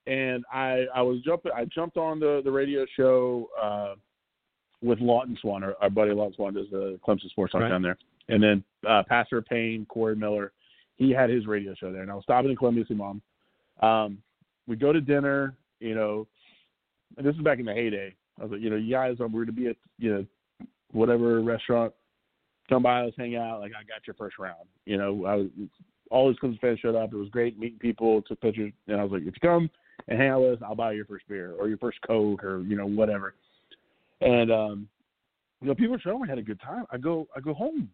and 0.05 0.43
I 0.53 0.85
I 0.93 1.01
was 1.01 1.21
jumping 1.21 1.51
I 1.55 1.65
jumped 1.65 1.97
on 1.97 2.19
the, 2.19 2.41
the 2.43 2.51
radio 2.51 2.85
show 2.95 3.49
uh 3.61 3.95
with 4.83 4.99
Lawton 4.99 5.37
Swan, 5.41 5.63
our, 5.63 5.75
our 5.81 5.89
buddy 5.89 6.11
Lawton 6.11 6.33
Swan 6.35 6.53
does 6.55 6.65
the 6.71 6.99
Clemson 7.07 7.29
Sports 7.29 7.51
Talk 7.53 7.61
Right. 7.61 7.69
down 7.69 7.81
there. 7.81 7.97
And 8.29 8.43
then 8.43 8.63
uh 8.87 9.03
Pastor 9.07 9.41
Payne, 9.41 9.85
Corey 9.87 10.15
Miller, 10.15 10.51
he 10.97 11.11
had 11.11 11.29
his 11.29 11.47
radio 11.47 11.73
show 11.75 11.91
there 11.91 12.01
and 12.01 12.11
I 12.11 12.15
was 12.15 12.23
stopping 12.23 12.51
in 12.51 12.57
Columbia 12.57 12.83
to 12.83 12.87
see 12.89 12.93
mom. 12.93 13.21
Um 13.81 14.17
we 14.67 14.75
go 14.75 14.91
to 14.93 15.01
dinner, 15.01 15.55
you 15.79 15.95
know, 15.95 16.27
and 17.17 17.25
this 17.25 17.35
is 17.35 17.41
back 17.41 17.59
in 17.59 17.65
the 17.65 17.73
heyday. 17.73 18.13
I 18.39 18.43
was 18.43 18.51
like, 18.51 18.61
you 18.61 18.69
know, 18.69 18.75
you 18.75 18.91
guys 18.91 19.19
are 19.19 19.27
we're 19.27 19.45
to 19.45 19.51
be 19.51 19.67
at 19.67 19.75
you 19.97 20.13
know 20.13 20.25
whatever 20.91 21.41
restaurant 21.41 21.93
come 22.69 22.83
by, 22.83 23.03
let's 23.03 23.17
hang 23.17 23.35
out. 23.35 23.59
Like 23.59 23.71
I 23.71 23.83
got 23.83 24.05
your 24.07 24.13
first 24.15 24.39
round. 24.39 24.67
You 24.85 24.97
know, 24.97 25.25
I 25.25 25.35
was 25.35 25.47
all 26.09 26.29
these 26.29 26.39
Clemson 26.39 26.59
fans 26.59 26.79
showed 26.79 26.95
up. 26.95 27.13
It 27.13 27.17
was 27.17 27.29
great 27.29 27.57
meeting 27.59 27.79
people, 27.79 28.21
took 28.23 28.41
pictures, 28.41 28.73
and 28.87 28.99
I 28.99 29.03
was 29.03 29.11
like, 29.11 29.21
if 29.21 29.27
you 29.27 29.41
come 29.41 29.69
and 30.07 30.19
hang 30.19 30.29
out 30.29 30.41
with 30.41 30.53
us, 30.53 30.65
I'll 30.67 30.75
buy 30.75 30.91
you 30.91 30.97
your 30.97 31.05
first 31.05 31.27
beer 31.27 31.53
or 31.59 31.67
your 31.67 31.77
first 31.77 31.99
Coke 32.05 32.43
or 32.43 32.61
you 32.61 32.75
know 32.75 32.87
whatever. 32.87 33.35
And 34.21 34.51
um, 34.51 34.87
you 35.61 35.67
know, 35.67 35.75
people 35.75 35.97
showed 35.99 36.21
up. 36.21 36.27
Had 36.27 36.37
a 36.37 36.43
good 36.43 36.61
time. 36.61 36.85
I 36.91 36.97
go, 36.97 37.27
I 37.35 37.39
go 37.39 37.53
home. 37.53 37.89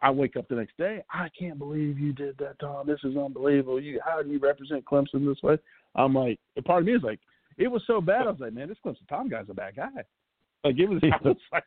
I 0.00 0.10
wake 0.10 0.36
up 0.36 0.48
the 0.48 0.56
next 0.56 0.76
day. 0.76 1.04
I 1.12 1.28
can't 1.38 1.58
believe 1.58 1.98
you 1.98 2.12
did 2.12 2.36
that, 2.38 2.58
Tom. 2.58 2.88
This 2.88 2.98
is 3.04 3.16
unbelievable. 3.16 3.80
You, 3.80 4.00
how 4.04 4.20
do 4.20 4.30
you 4.30 4.40
represent 4.40 4.84
Clemson 4.84 5.24
this 5.26 5.40
way? 5.44 5.58
I'm 5.94 6.12
like, 6.12 6.40
part 6.64 6.82
of 6.82 6.86
me 6.86 6.94
is 6.94 7.02
like, 7.04 7.20
it 7.58 7.68
was 7.68 7.82
so 7.86 8.00
bad. 8.00 8.26
I 8.26 8.30
was 8.30 8.40
like, 8.40 8.52
man, 8.52 8.68
this 8.68 8.78
Clemson 8.84 9.08
Tom 9.08 9.28
guy's 9.28 9.46
a 9.48 9.54
bad 9.54 9.76
guy. 9.76 9.88
Like 10.64 10.78
it 10.78 10.88
was, 10.88 11.02
I 11.02 11.16
was 11.26 11.36
like, 11.52 11.64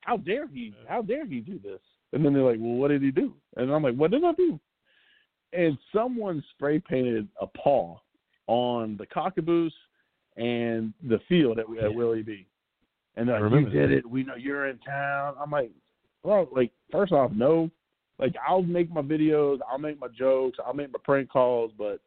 how 0.00 0.16
dare 0.16 0.48
he? 0.48 0.74
How 0.88 1.00
dare 1.00 1.24
he 1.24 1.38
do 1.38 1.60
this? 1.62 1.78
And 2.12 2.24
then 2.24 2.32
they're 2.32 2.42
like, 2.42 2.58
well, 2.58 2.74
what 2.74 2.88
did 2.88 3.00
he 3.00 3.12
do? 3.12 3.34
And 3.56 3.70
I'm 3.70 3.84
like, 3.84 3.94
what 3.94 4.10
did 4.10 4.24
I 4.24 4.32
do? 4.32 4.58
And 5.52 5.78
someone 5.94 6.42
spray 6.50 6.80
painted 6.80 7.28
a 7.40 7.46
paw 7.46 7.98
on 8.48 8.96
the 8.96 9.06
cockaboose 9.06 9.70
and 10.36 10.92
the 11.08 11.20
field 11.28 11.60
at, 11.60 11.68
we 11.68 11.78
at 11.78 11.94
Willie 11.94 12.24
B. 12.24 12.46
And 13.16 13.28
they're 13.28 13.48
like, 13.48 13.60
you 13.60 13.70
did 13.70 13.90
that. 13.90 13.96
it. 13.98 14.10
We 14.10 14.24
know 14.24 14.34
you're 14.34 14.68
in 14.68 14.78
town. 14.78 15.34
I'm 15.40 15.52
like, 15.52 15.70
well, 16.22 16.48
like 16.50 16.72
first 16.90 17.12
off, 17.12 17.30
no. 17.32 17.70
Like 18.18 18.34
I'll 18.46 18.62
make 18.62 18.90
my 18.90 19.02
videos, 19.02 19.58
I'll 19.70 19.78
make 19.78 20.00
my 20.00 20.08
jokes, 20.08 20.58
I'll 20.64 20.74
make 20.74 20.92
my 20.92 20.98
prank 21.02 21.30
calls, 21.30 21.72
but 21.76 22.00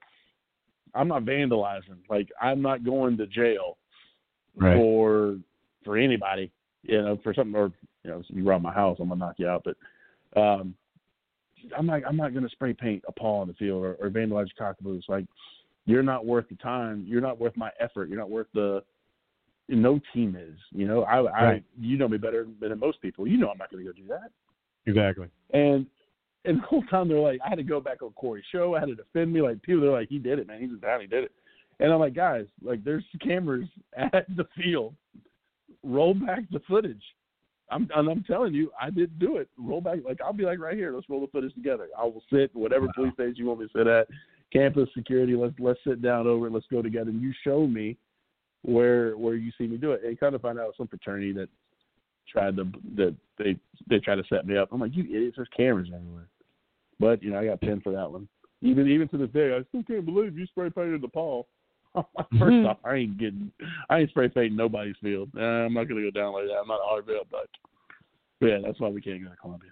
I'm 0.95 1.07
not 1.07 1.23
vandalizing. 1.23 1.97
Like 2.09 2.29
I'm 2.41 2.61
not 2.61 2.83
going 2.83 3.17
to 3.17 3.27
jail 3.27 3.77
Right. 4.57 4.77
for 4.77 5.37
for 5.83 5.97
anybody, 5.97 6.49
you 6.83 7.01
know, 7.01 7.19
for 7.23 7.33
something 7.33 7.55
or 7.55 7.71
you 8.03 8.11
know, 8.11 8.23
you 8.29 8.43
rob 8.43 8.61
my 8.61 8.71
house, 8.73 8.97
I'm 8.99 9.09
gonna 9.09 9.19
knock 9.19 9.35
you 9.37 9.47
out. 9.47 9.65
But 9.65 10.39
um 10.39 10.73
I'm 11.77 11.87
like 11.87 12.03
I'm 12.07 12.17
not 12.17 12.31
going 12.33 12.43
to 12.43 12.49
spray 12.49 12.73
paint 12.73 13.03
a 13.07 13.11
paw 13.11 13.41
on 13.41 13.47
the 13.47 13.53
field 13.55 13.83
or, 13.83 13.95
or 13.95 14.09
vandalize 14.09 14.49
cockaboos. 14.57 15.03
Like 15.07 15.25
you're 15.85 16.03
not 16.03 16.25
worth 16.25 16.47
the 16.49 16.55
time. 16.55 17.03
You're 17.07 17.21
not 17.21 17.39
worth 17.39 17.57
my 17.57 17.71
effort. 17.79 18.07
You're 18.09 18.19
not 18.19 18.29
worth 18.29 18.47
the. 18.53 18.83
No 19.67 19.99
team 20.13 20.37
is. 20.39 20.57
You 20.71 20.87
know, 20.87 21.03
I, 21.03 21.17
I 21.21 21.43
Right. 21.45 21.63
you 21.79 21.97
know 21.97 22.07
me 22.07 22.17
better 22.17 22.45
than 22.61 22.77
most 22.77 23.01
people. 23.01 23.27
You 23.27 23.37
know 23.37 23.49
I'm 23.49 23.57
not 23.57 23.71
going 23.71 23.83
to 23.83 23.91
go 23.91 23.97
do 23.97 24.07
that. 24.09 24.29
Exactly. 24.85 25.27
And 25.53 25.87
and 26.45 26.59
the 26.59 26.65
whole 26.65 26.83
time 26.83 27.07
they're 27.07 27.19
like, 27.19 27.39
I 27.45 27.49
had 27.49 27.57
to 27.57 27.63
go 27.63 27.79
back 27.79 28.01
on 28.01 28.11
Corey's 28.11 28.43
show. 28.51 28.75
I 28.75 28.79
had 28.79 28.89
to 28.89 28.95
defend 28.95 29.33
me. 29.33 29.41
Like 29.41 29.61
people, 29.61 29.81
they're 29.81 29.91
like, 29.91 30.09
he 30.09 30.19
did 30.19 30.39
it, 30.39 30.47
man. 30.47 30.61
He 30.61 30.67
was 30.67 30.79
down. 30.79 31.01
He 31.01 31.07
did 31.07 31.23
it. 31.25 31.31
And 31.79 31.91
I'm 31.91 31.99
like, 31.99 32.13
guys, 32.13 32.45
like 32.63 32.83
there's 32.83 33.03
cameras 33.21 33.67
at 33.97 34.25
the 34.35 34.45
field. 34.55 34.95
Roll 35.83 36.13
back 36.13 36.41
the 36.51 36.61
footage. 36.67 37.03
I'm 37.69 37.89
and 37.95 38.09
I'm 38.09 38.23
telling 38.23 38.53
you, 38.53 38.71
I 38.79 38.89
didn't 38.89 39.17
do 39.19 39.37
it. 39.37 39.49
Roll 39.57 39.81
back. 39.81 39.99
Like 40.05 40.19
I'll 40.23 40.33
be 40.33 40.45
like 40.45 40.59
right 40.59 40.75
here. 40.77 40.93
Let's 40.93 41.09
roll 41.09 41.21
the 41.21 41.27
footage 41.27 41.53
together. 41.55 41.87
I 41.97 42.03
will 42.03 42.23
sit 42.31 42.55
whatever 42.55 42.85
Wow. 42.85 42.91
police 42.95 43.13
station 43.13 43.35
you 43.37 43.45
want 43.47 43.59
me 43.61 43.67
to 43.67 43.77
sit 43.77 43.87
at. 43.87 44.07
Campus 44.53 44.87
security. 44.95 45.35
Let's 45.35 45.55
let's 45.59 45.79
sit 45.85 46.01
down 46.01 46.27
over. 46.27 46.47
it. 46.47 46.53
Let's 46.53 46.67
go 46.71 46.81
together. 46.81 47.09
And 47.09 47.21
you 47.21 47.33
show 47.43 47.65
me 47.67 47.97
where 48.61 49.17
where 49.17 49.35
you 49.35 49.51
see 49.57 49.67
me 49.67 49.77
do 49.77 49.91
it. 49.93 50.01
And 50.03 50.19
kind 50.19 50.35
of 50.35 50.41
find 50.41 50.59
out 50.59 50.75
some 50.77 50.87
fraternity 50.87 51.33
that 51.33 51.49
tried 52.31 52.55
to 52.57 52.65
that 52.95 53.15
they 53.37 53.57
they 53.89 53.99
tried 53.99 54.15
to 54.15 54.23
set 54.29 54.45
me 54.45 54.57
up. 54.57 54.69
I'm 54.71 54.79
like, 54.79 54.95
you 54.95 55.03
idiots, 55.03 55.35
there's 55.35 55.47
cameras 55.55 55.89
everywhere. 55.93 56.27
But 56.99 57.21
you 57.21 57.31
know, 57.31 57.39
I 57.39 57.45
got 57.45 57.61
pinned 57.61 57.83
for 57.83 57.91
that 57.91 58.09
one. 58.09 58.27
Even 58.61 58.87
even 58.87 59.07
to 59.09 59.17
this 59.17 59.29
day, 59.29 59.55
I 59.55 59.63
still 59.69 59.83
can't 59.83 60.05
believe 60.05 60.37
you 60.37 60.45
spray 60.47 60.69
painted 60.69 61.01
the 61.01 61.07
paw. 61.07 61.43
First 62.39 62.67
off, 62.67 62.77
I 62.83 62.95
ain't 62.95 63.17
getting, 63.17 63.51
I 63.89 63.99
ain't 63.99 64.09
spray 64.09 64.27
painting 64.27 64.57
nobody's 64.57 64.95
field. 65.01 65.29
Uh, 65.37 65.41
I'm 65.41 65.73
not 65.73 65.87
gonna 65.87 66.01
go 66.01 66.11
down 66.11 66.33
like 66.33 66.45
that. 66.45 66.59
I'm 66.61 66.67
not 66.67 66.81
RBL, 66.81 67.25
but 67.31 67.47
but 68.39 68.47
yeah, 68.47 68.57
that's 68.63 68.79
why 68.79 68.89
we 68.89 69.01
can't 69.01 69.23
go 69.23 69.29
to 69.29 69.35
Columbia. 69.37 69.69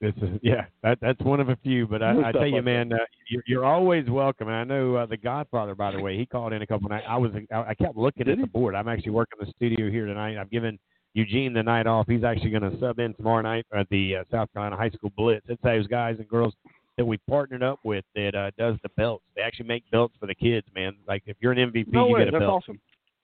This 0.00 0.14
is 0.16 0.30
yeah, 0.42 0.64
that 0.82 0.98
that's 1.00 1.20
one 1.20 1.38
of 1.38 1.48
a 1.48 1.56
few. 1.62 1.86
But 1.86 2.02
I, 2.02 2.10
I 2.10 2.14
stuff 2.14 2.32
tell 2.32 2.46
you, 2.46 2.60
man, 2.60 2.92
uh, 2.92 2.96
you're, 3.30 3.44
you're 3.46 3.64
always 3.64 4.10
welcome. 4.10 4.48
And 4.48 4.56
I 4.56 4.64
know 4.64 4.96
uh, 4.96 5.06
the 5.06 5.16
Godfather, 5.16 5.76
by 5.76 5.92
the 5.92 6.00
way, 6.02 6.18
he 6.18 6.26
called 6.26 6.52
in 6.52 6.60
a 6.60 6.66
couple 6.66 6.88
nights. 6.88 7.06
I 7.08 7.16
was 7.16 7.30
I, 7.52 7.62
I 7.68 7.74
kept 7.74 7.96
looking 7.96 8.24
Did 8.24 8.32
at 8.32 8.38
he? 8.38 8.42
the 8.42 8.50
board. 8.50 8.74
I'm 8.74 8.88
actually 8.88 9.12
working 9.12 9.38
the 9.40 9.52
studio 9.56 9.90
here 9.90 10.06
tonight. 10.06 10.38
I've 10.38 10.50
given 10.50 10.76
Eugene 11.14 11.52
the 11.52 11.62
night 11.62 11.86
off. 11.86 12.06
He's 12.08 12.24
actually 12.24 12.50
going 12.50 12.70
to 12.70 12.78
sub 12.80 12.98
in 12.98 13.14
tomorrow 13.14 13.42
night 13.42 13.66
at 13.76 13.88
the 13.90 14.16
uh, 14.16 14.24
South 14.30 14.52
Carolina 14.52 14.76
High 14.76 14.90
School 14.90 15.12
Blitz. 15.16 15.44
It's 15.48 15.62
those 15.62 15.86
guys 15.86 16.16
and 16.18 16.28
girls 16.28 16.54
that 16.96 17.04
we 17.04 17.18
partnered 17.28 17.62
up 17.62 17.80
with 17.84 18.04
that 18.14 18.34
uh, 18.34 18.50
does 18.58 18.76
the 18.82 18.88
belts. 18.96 19.24
They 19.36 19.42
actually 19.42 19.66
make 19.66 19.88
belts 19.90 20.14
for 20.20 20.26
the 20.26 20.34
kids, 20.34 20.66
man. 20.74 20.94
Like 21.06 21.22
if 21.26 21.36
you're 21.40 21.52
an 21.52 21.70
MVP, 21.70 21.92
No 21.92 22.06
you 22.08 22.14
way, 22.14 22.20
get 22.20 22.28
a 22.28 22.30
that's 22.32 22.42
belt. 22.42 22.62
awesome. 22.64 22.80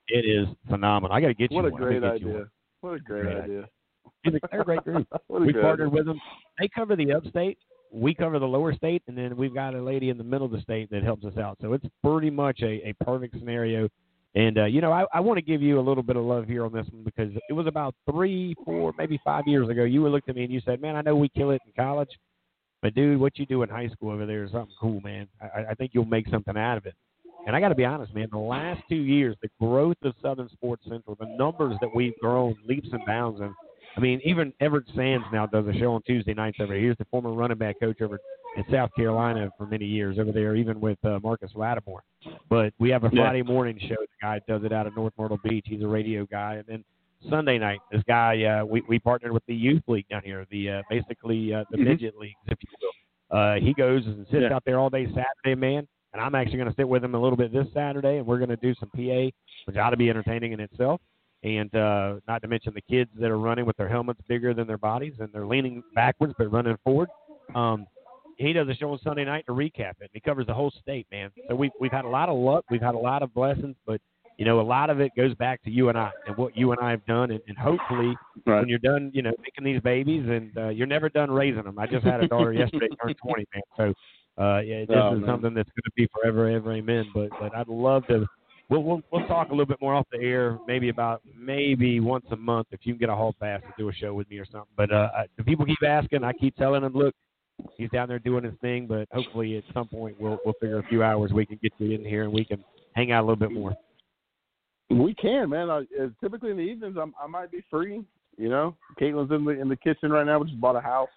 It 0.08 0.24
is 0.24 0.48
phenomenal. 0.68 1.14
I 1.16 1.20
got 1.20 1.28
to 1.28 1.34
get 1.34 1.50
What 1.50 1.62
you 1.64 1.68
a 1.68 1.70
one. 1.72 1.82
I'm 1.82 1.88
gonna 1.88 2.00
great 2.00 2.12
idea. 2.14 2.48
What 2.80 2.94
a 2.94 2.98
great 3.00 3.22
Great 3.24 3.36
idea. 3.36 3.68
They're 4.50 4.60
a 4.60 4.64
great 4.64 4.84
group. 4.84 5.06
A 5.12 5.20
we 5.40 5.52
partnered 5.52 5.88
idea. 5.88 5.88
with 5.90 6.06
them. 6.06 6.20
They 6.58 6.68
cover 6.74 6.96
the 6.96 7.12
upstate. 7.12 7.58
We 7.92 8.14
cover 8.14 8.38
the 8.38 8.46
lower 8.46 8.74
state, 8.74 9.02
and 9.06 9.16
then 9.16 9.36
we've 9.36 9.54
got 9.54 9.74
a 9.74 9.82
lady 9.82 10.10
in 10.10 10.18
the 10.18 10.24
middle 10.24 10.44
of 10.46 10.52
the 10.52 10.60
state 10.60 10.90
that 10.90 11.02
helps 11.02 11.24
us 11.24 11.36
out. 11.38 11.56
So 11.62 11.72
it's 11.72 11.86
pretty 12.04 12.28
much 12.30 12.60
a, 12.62 12.86
a 12.88 12.94
perfect 13.04 13.38
scenario. 13.38 13.88
And 14.34 14.58
uh, 14.58 14.64
you 14.66 14.80
know, 14.80 14.92
I, 14.92 15.04
I 15.12 15.20
want 15.20 15.38
to 15.38 15.42
give 15.42 15.62
you 15.62 15.80
a 15.80 15.82
little 15.82 16.02
bit 16.02 16.16
of 16.16 16.24
love 16.24 16.46
here 16.46 16.64
on 16.64 16.72
this 16.72 16.86
one 16.92 17.02
because 17.02 17.30
it 17.48 17.52
was 17.52 17.66
about 17.66 17.94
three, 18.10 18.54
four, 18.64 18.92
maybe 18.98 19.18
five 19.24 19.44
years 19.46 19.68
ago. 19.68 19.84
You 19.84 20.06
looked 20.08 20.28
at 20.28 20.36
me 20.36 20.44
and 20.44 20.52
you 20.52 20.60
said, 20.64 20.80
"Man, 20.80 20.96
I 20.96 21.02
know 21.02 21.16
we 21.16 21.28
kill 21.30 21.50
it 21.50 21.60
in 21.66 21.72
college, 21.76 22.10
but 22.82 22.94
dude, 22.94 23.18
what 23.18 23.38
you 23.38 23.46
do 23.46 23.62
in 23.62 23.68
high 23.68 23.88
school 23.88 24.10
over 24.10 24.26
there 24.26 24.44
is 24.44 24.52
something 24.52 24.74
cool, 24.80 25.00
man. 25.00 25.28
I, 25.40 25.70
I 25.70 25.74
think 25.74 25.92
you'll 25.94 26.04
make 26.04 26.28
something 26.28 26.56
out 26.56 26.76
of 26.76 26.86
it." 26.86 26.94
And 27.46 27.56
I 27.56 27.60
got 27.60 27.70
to 27.70 27.74
be 27.74 27.86
honest, 27.86 28.14
man. 28.14 28.28
The 28.30 28.38
last 28.38 28.82
two 28.88 28.96
years, 28.96 29.34
the 29.40 29.48
growth 29.58 29.96
of 30.02 30.12
Southern 30.20 30.50
Sports 30.50 30.84
Central, 30.86 31.16
the 31.18 31.34
numbers 31.38 31.76
that 31.80 31.88
we've 31.94 32.18
grown 32.20 32.54
leaps 32.66 32.88
and 32.92 33.04
bounds, 33.06 33.40
and 33.40 33.54
I 33.96 34.00
mean, 34.00 34.20
even 34.24 34.52
Everett 34.60 34.86
Sands 34.94 35.24
now 35.32 35.46
does 35.46 35.66
a 35.66 35.72
show 35.78 35.94
on 35.94 36.02
Tuesday 36.02 36.34
nights 36.34 36.58
over 36.60 36.74
here. 36.74 36.90
He's 36.90 36.98
the 36.98 37.06
former 37.06 37.32
running 37.32 37.56
back 37.58 37.80
coach 37.80 38.00
over 38.02 38.18
in 38.58 38.64
South 38.72 38.90
Carolina 38.96 39.50
for 39.56 39.66
many 39.66 39.84
years 39.86 40.18
over 40.18 40.32
there, 40.32 40.56
even 40.56 40.80
with 40.80 40.98
uh, 41.04 41.18
Marcus 41.22 41.50
Lattimore. 41.54 42.02
But 42.48 42.72
we 42.78 42.90
have 42.90 43.04
a 43.04 43.10
Yeah. 43.12 43.22
Friday 43.22 43.42
morning 43.42 43.78
show. 43.80 43.94
The 44.00 44.06
guy 44.20 44.40
does 44.48 44.64
it 44.64 44.72
out 44.72 44.86
of 44.86 44.94
North 44.96 45.12
Myrtle 45.18 45.38
Beach. 45.44 45.64
He's 45.68 45.82
a 45.82 45.86
radio 45.88 46.26
guy. 46.26 46.54
And 46.56 46.64
then 46.66 46.84
Sunday 47.30 47.58
night, 47.58 47.80
this 47.90 48.02
guy, 48.06 48.42
uh, 48.44 48.64
we, 48.64 48.82
we 48.88 48.98
partnered 48.98 49.32
with 49.32 49.44
the 49.46 49.54
youth 49.54 49.82
league 49.88 50.08
down 50.08 50.22
here, 50.24 50.46
the 50.50 50.70
uh, 50.70 50.82
basically 50.90 51.54
uh, 51.54 51.64
the 51.70 51.78
Mhm. 51.78 51.84
midget 51.84 52.16
leagues, 52.16 52.36
if 52.46 52.58
you 52.62 52.68
will. 52.82 53.38
Uh, 53.38 53.54
he 53.60 53.74
goes 53.74 54.06
and 54.06 54.26
sits 54.28 54.42
Yeah. 54.48 54.54
out 54.54 54.64
there 54.64 54.78
all 54.78 54.90
day 54.90 55.06
Saturday, 55.06 55.54
man. 55.54 55.86
And 56.14 56.22
I'm 56.22 56.34
actually 56.34 56.56
going 56.58 56.70
to 56.70 56.74
sit 56.76 56.88
with 56.88 57.04
him 57.04 57.14
a 57.14 57.18
little 57.20 57.36
bit 57.36 57.52
this 57.52 57.66
Saturday, 57.74 58.16
and 58.16 58.26
we're 58.26 58.38
going 58.38 58.48
to 58.48 58.56
do 58.56 58.74
some 58.76 58.88
PA, 58.90 59.30
which 59.66 59.76
ought 59.76 59.90
to 59.90 59.96
be 59.96 60.08
entertaining 60.08 60.52
in 60.52 60.60
itself 60.60 61.00
and 61.44 61.72
uh, 61.76 62.14
not 62.26 62.40
to 62.42 62.48
mention 62.48 62.72
the 62.74 62.80
kids 62.80 63.10
that 63.20 63.30
are 63.30 63.38
running 63.38 63.64
with 63.66 63.76
their 63.76 63.88
helmets 63.88 64.20
bigger 64.26 64.52
than 64.54 64.66
their 64.66 64.78
bodies 64.78 65.12
and 65.20 65.28
they're 65.32 65.46
leaning 65.46 65.82
backwards 65.94 66.34
but 66.38 66.50
running 66.50 66.76
forward. 66.82 67.08
Um, 67.54 67.86
he 68.38 68.52
does 68.52 68.68
a 68.68 68.74
show 68.74 68.90
on 68.92 68.98
Sunday 69.02 69.24
night 69.24 69.44
to 69.46 69.52
recap 69.52 69.94
it. 70.00 70.10
He 70.12 70.20
covers 70.20 70.46
the 70.46 70.54
whole 70.54 70.70
state, 70.80 71.06
man. 71.12 71.30
So 71.48 71.54
we've 71.54 71.72
we've 71.80 71.92
had 71.92 72.04
a 72.04 72.08
lot 72.08 72.28
of 72.28 72.36
luck, 72.38 72.64
we've 72.70 72.80
had 72.82 72.94
a 72.94 72.98
lot 72.98 73.22
of 73.22 73.32
blessings, 73.34 73.76
but 73.86 74.00
you 74.38 74.44
know 74.44 74.60
a 74.60 74.62
lot 74.62 74.88
of 74.90 75.00
it 75.00 75.12
goes 75.16 75.34
back 75.34 75.62
to 75.64 75.70
you 75.70 75.88
and 75.90 75.98
I 75.98 76.10
and 76.26 76.36
what 76.36 76.56
you 76.56 76.72
and 76.72 76.80
I 76.80 76.90
have 76.90 77.04
done, 77.06 77.30
and, 77.32 77.40
and 77.48 77.56
hopefully 77.58 78.16
Right. 78.46 78.60
when 78.60 78.68
you're 78.68 78.78
done, 78.78 79.10
you 79.12 79.20
know, 79.20 79.32
making 79.42 79.64
these 79.64 79.80
babies, 79.82 80.24
and 80.28 80.56
uh, 80.56 80.68
you're 80.68 80.86
never 80.86 81.08
done 81.10 81.30
raising 81.30 81.64
them. 81.64 81.78
I 81.78 81.86
just 81.86 82.04
had 82.06 82.22
a 82.22 82.28
daughter 82.28 82.52
yesterday 82.52 82.88
turned 83.02 83.16
20, 83.22 83.44
man. 83.54 83.62
So 83.76 84.42
uh, 84.42 84.60
yeah, 84.60 84.80
this 84.80 84.88
Oh, 84.90 85.14
is 85.14 85.20
man. 85.20 85.28
something 85.28 85.54
that's 85.54 85.68
going 85.68 85.82
to 85.84 85.90
be 85.96 86.06
forever, 86.14 86.48
ever, 86.48 86.72
amen. 86.72 87.10
But 87.12 87.30
but 87.40 87.54
I'd 87.54 87.68
love 87.68 88.06
to 88.06 88.26
we'll, 88.70 88.82
we'll 88.84 89.00
we'll 89.10 89.26
talk 89.26 89.48
a 89.48 89.50
little 89.52 89.66
bit 89.66 89.80
more 89.82 89.94
off 89.94 90.06
the 90.12 90.18
air, 90.20 90.58
maybe 90.66 90.88
about 90.88 91.20
maybe 91.36 91.98
once 92.00 92.24
a 92.30 92.36
month 92.36 92.68
if 92.70 92.80
you 92.84 92.92
can 92.94 92.98
get 93.00 93.08
a 93.10 93.14
hall 93.14 93.34
pass 93.40 93.60
to 93.62 93.72
do 93.76 93.88
a 93.88 93.92
show 93.92 94.14
with 94.14 94.30
me 94.30 94.38
or 94.38 94.46
something. 94.46 94.70
But 94.76 94.92
uh, 94.92 95.08
I- 95.16 95.26
the 95.36 95.42
people 95.44 95.66
keep 95.66 95.82
asking, 95.86 96.22
I 96.24 96.32
keep 96.32 96.54
telling 96.56 96.82
them, 96.82 96.92
look, 96.94 97.14
he's 97.76 97.90
down 97.90 98.08
there 98.08 98.18
doing 98.18 98.44
his 98.44 98.54
thing, 98.60 98.86
but 98.86 99.08
hopefully 99.12 99.56
at 99.56 99.64
some 99.74 99.88
point 99.88 100.16
we'll 100.20 100.38
we'll 100.44 100.54
figure 100.60 100.78
a 100.78 100.88
few 100.88 101.02
hours 101.02 101.32
we 101.32 101.46
can 101.46 101.58
get 101.62 101.72
you 101.78 101.92
in 101.92 102.04
here 102.04 102.24
and 102.24 102.32
we 102.32 102.44
can 102.44 102.62
hang 102.94 103.12
out 103.12 103.20
a 103.20 103.26
little 103.26 103.36
bit 103.36 103.52
more. 103.52 103.74
We 104.90 105.14
can, 105.14 105.50
man. 105.50 105.68
I, 105.68 105.84
typically 106.22 106.50
in 106.50 106.56
the 106.56 106.62
evenings, 106.62 106.96
I'm, 107.00 107.14
I 107.22 107.26
might 107.26 107.50
be 107.50 107.62
free. 107.70 108.02
You 108.38 108.48
know, 108.48 108.76
Caitlin's 109.00 109.32
in 109.32 109.44
the 109.44 109.50
in 109.50 109.68
the 109.68 109.76
kitchen 109.76 110.10
right 110.10 110.24
now. 110.24 110.38
We 110.38 110.46
just 110.46 110.60
bought 110.60 110.76
a 110.76 110.80
house. 110.80 111.08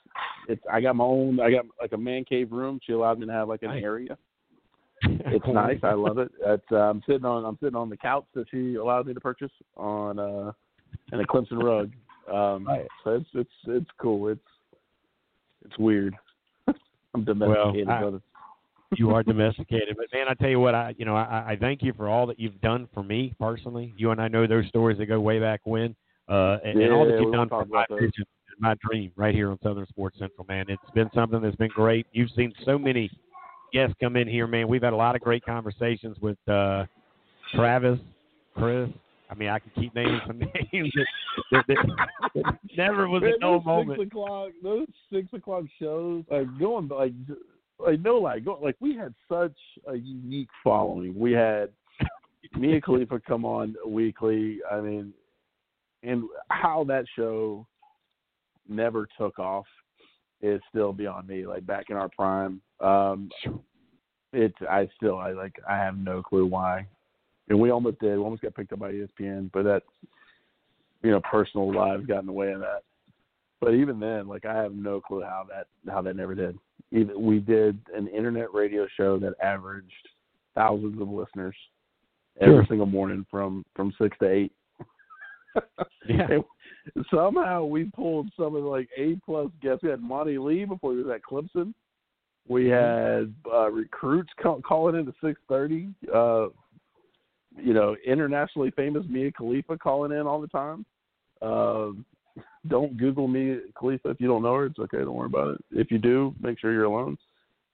It's 0.49 0.61
I 0.71 0.81
got 0.81 0.95
my 0.95 1.03
own. 1.03 1.39
I 1.39 1.51
got 1.51 1.65
like 1.79 1.93
a 1.93 1.97
man 1.97 2.25
cave 2.25 2.51
room. 2.51 2.79
She 2.85 2.93
allowed 2.93 3.19
me 3.19 3.27
to 3.27 3.31
have 3.31 3.47
like 3.47 3.61
an 3.63 3.69
Nice. 3.69 3.83
area. 3.83 4.17
It's 5.03 5.47
nice. 5.47 5.79
I 5.81 5.93
love 5.93 6.19
it. 6.19 6.31
It's, 6.45 6.63
uh, 6.71 6.75
I'm 6.75 7.01
sitting 7.07 7.25
on 7.25 7.43
I'm 7.45 7.57
sitting 7.59 7.75
on 7.75 7.89
the 7.89 7.97
couch 7.97 8.25
that 8.35 8.45
she 8.51 8.75
allowed 8.75 9.07
me 9.07 9.13
to 9.13 9.19
purchase 9.19 9.51
on 9.75 10.19
uh 10.19 10.51
and 11.11 11.21
a 11.21 11.25
Clemson 11.25 11.61
rug. 11.63 11.91
Um, 12.31 12.67
Right. 12.67 12.87
So 13.03 13.11
it's 13.11 13.29
it's 13.33 13.49
it's 13.67 13.89
cool. 13.99 14.27
It's 14.27 14.39
it's 15.65 15.77
weird. 15.77 16.15
I'm 17.13 17.23
domesticated, 17.23 17.89
I- 17.89 18.19
you 18.97 19.11
are 19.11 19.23
domesticated. 19.31 19.95
But 19.97 20.07
man, 20.13 20.27
I 20.29 20.33
tell 20.33 20.49
you 20.49 20.59
what, 20.59 20.75
I 20.75 20.93
you 20.97 21.05
know 21.05 21.15
I, 21.15 21.51
I 21.51 21.57
thank 21.59 21.81
you 21.81 21.93
for 21.93 22.09
all 22.09 22.25
that 22.27 22.39
you've 22.39 22.59
done 22.61 22.87
for 22.93 23.03
me 23.03 23.33
personally. 23.39 23.93
You 23.97 24.11
and 24.11 24.21
I 24.21 24.27
know 24.27 24.47
those 24.47 24.67
stories 24.67 24.97
that 24.97 25.05
go 25.07 25.19
way 25.19 25.39
back 25.39 25.61
when, 25.63 25.95
uh, 26.27 26.57
and, 26.63 26.79
and 26.79 26.93
all 26.93 27.05
that 27.05 27.13
Yeah, 27.13 27.21
you've 27.21 27.33
done 27.33 27.49
for 27.49 27.65
my 27.65 27.85
vision 27.89 28.25
and 28.49 28.59
my 28.59 28.75
dream 28.87 29.11
right 29.15 29.33
here 29.33 29.49
on 29.49 29.59
Southern 29.63 29.87
Sports 29.87 30.19
Central. 30.19 30.45
Man, 30.47 30.65
it's 30.67 30.81
been 30.93 31.09
something 31.13 31.41
that's 31.41 31.55
been 31.55 31.69
great. 31.69 32.05
You've 32.11 32.31
seen 32.35 32.53
so 32.65 32.77
many 32.77 33.09
guests 33.73 33.95
come 34.01 34.15
in 34.15 34.27
here, 34.27 34.47
man. 34.47 34.67
We've 34.67 34.83
had 34.83 34.93
a 34.93 34.97
lot 34.97 35.15
of 35.15 35.21
great 35.21 35.43
conversations 35.45 36.17
with 36.19 36.37
uh, 36.47 36.85
Travis, 37.53 37.99
Chris. 38.55 38.89
I 39.31 39.35
mean, 39.35 39.47
I 39.47 39.59
can 39.59 39.71
keep 39.75 39.95
naming 39.95 40.19
some 40.27 40.39
names 40.73 40.91
that, 41.51 41.63
that, 41.67 41.77
that, 41.77 42.07
that 42.35 42.55
never 42.77 43.07
was 43.07 43.21
Man, 43.21 43.33
a 43.35 43.39
dull 43.39 43.59
those 43.59 43.65
moment. 43.65 43.99
Six 43.99 44.07
o'clock, 44.07 44.49
those 44.61 44.87
six 45.11 45.27
o'clock 45.33 45.63
shows, 45.79 46.25
like 46.29 46.59
going 46.59 46.89
like, 46.89 47.13
like 47.79 48.01
no 48.01 48.17
like, 48.17 48.43
go, 48.43 48.59
like 48.61 48.75
we 48.81 48.95
had 48.95 49.13
such 49.29 49.55
a 49.87 49.95
unique 49.95 50.49
following. 50.63 51.17
We 51.17 51.31
had 51.31 51.69
Mia 52.57 52.81
Khalifa 52.81 53.21
come 53.25 53.45
on 53.45 53.75
weekly. 53.87 54.59
I 54.69 54.81
mean, 54.81 55.13
and 56.03 56.23
how 56.49 56.83
that 56.85 57.05
show 57.15 57.65
never 58.67 59.07
took 59.17 59.39
off 59.39 59.65
is 60.41 60.59
still 60.69 60.91
beyond 60.91 61.29
me. 61.29 61.45
Like 61.45 61.65
back 61.65 61.85
in 61.89 61.95
our 61.95 62.09
prime, 62.09 62.61
um, 62.81 63.29
it's 64.33 64.57
I 64.69 64.89
still 64.97 65.17
I 65.17 65.31
like 65.31 65.55
I 65.67 65.77
have 65.77 65.97
no 65.97 66.21
clue 66.21 66.45
why. 66.45 66.87
And 67.51 67.59
we 67.59 67.69
almost 67.69 67.99
did. 67.99 68.17
We 68.17 68.23
almost 68.23 68.41
got 68.41 68.55
picked 68.55 68.71
up 68.71 68.79
by 68.79 68.93
ESPN, 68.93 69.51
but 69.51 69.63
that 69.63 69.83
you 71.03 71.11
know 71.11 71.19
personal 71.29 71.73
lives 71.73 72.05
got 72.05 72.21
in 72.21 72.25
the 72.25 72.31
way 72.31 72.53
of 72.53 72.61
that. 72.61 72.83
But 73.59 73.73
even 73.73 73.99
then, 73.99 74.29
like 74.29 74.45
I 74.45 74.55
have 74.55 74.73
no 74.73 75.01
clue 75.01 75.21
how 75.21 75.45
that 75.49 75.67
how 75.91 76.01
that 76.01 76.15
never 76.15 76.33
did. 76.33 76.57
Even 76.93 77.21
we 77.21 77.39
did 77.39 77.77
an 77.93 78.07
internet 78.07 78.53
radio 78.53 78.87
show 78.95 79.19
that 79.19 79.33
averaged 79.43 79.91
thousands 80.55 81.01
of 81.01 81.09
listeners 81.09 81.55
every 82.39 82.55
Sure. 82.55 82.65
single 82.69 82.85
morning 82.85 83.25
from 83.29 83.65
from 83.75 83.93
six 84.01 84.17
to 84.19 84.31
eight. 84.31 84.53
Yeah. 86.07 86.27
And 86.95 87.05
somehow 87.13 87.65
we 87.65 87.91
pulled 87.93 88.31
some 88.37 88.55
of 88.55 88.63
the 88.63 88.69
like 88.69 88.87
A 88.97 89.17
plus 89.25 89.49
guests. 89.61 89.83
We 89.83 89.89
had 89.89 90.01
Monte 90.01 90.37
Lee 90.37 90.63
before 90.63 90.93
he 90.93 90.99
was 90.99 91.13
at 91.13 91.21
Clemson. 91.21 91.73
We 92.47 92.69
had 92.69 93.33
uh, 93.53 93.69
recruits 93.69 94.31
call, 94.41 94.61
calling 94.61 94.95
in 94.95 95.05
to 95.05 95.13
six 95.21 95.39
thirty. 95.49 95.89
Uh, 96.13 96.47
you 97.57 97.73
know, 97.73 97.95
internationally 98.05 98.71
famous 98.71 99.03
Mia 99.09 99.31
Khalifa 99.31 99.77
calling 99.77 100.11
in 100.11 100.27
all 100.27 100.41
the 100.41 100.47
time. 100.47 100.85
Um, 101.41 102.05
don't 102.67 102.97
Google 102.97 103.27
Mia 103.27 103.59
Khalifa. 103.77 104.09
If 104.09 104.21
you 104.21 104.27
don't 104.27 104.43
know 104.43 104.55
her, 104.55 104.65
it's 104.67 104.79
okay. 104.79 104.99
Don't 104.99 105.13
worry 105.13 105.27
about 105.27 105.55
it. 105.55 105.65
If 105.71 105.91
you 105.91 105.97
do, 105.97 106.33
make 106.41 106.59
sure 106.59 106.71
you're 106.71 106.85
alone. 106.85 107.17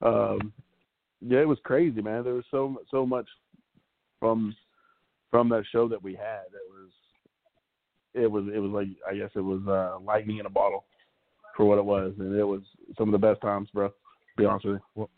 Um, 0.02 0.54
yeah, 1.22 1.40
it 1.40 1.48
was 1.48 1.60
crazy, 1.64 2.02
man. 2.02 2.24
There 2.24 2.34
was 2.34 2.46
so 2.52 2.78
so 2.90 3.06
much 3.06 3.28
from 4.20 4.56
from 5.32 5.50
that 5.50 5.64
show 5.72 5.88
that 5.88 6.02
we 6.02 6.14
had. 6.14 6.46
It 6.54 6.72
was 6.72 6.92
it 8.14 8.32
was 8.32 8.46
it 8.54 8.60
was 8.60 8.72
like 8.72 8.88
I 9.10 9.16
guess 9.16 9.32
it 9.36 9.42
was 9.42 9.62
uh, 9.68 10.00
lightning 10.04 10.38
in 10.38 10.46
a 10.46 10.50
bottle 10.50 10.86
for 11.56 11.66
what 11.66 11.78
it 11.78 11.86
was, 11.86 12.14
and 12.20 12.36
it 12.36 12.44
was 12.44 12.62
some 12.98 13.14
of 13.14 13.20
the 13.20 13.28
best 13.28 13.42
times, 13.42 13.70
bro. 13.74 13.90
To 13.90 13.94
be 14.38 14.46
honest 14.46 14.66
with 14.66 14.76
you. 14.76 14.82
Well, 14.96 15.10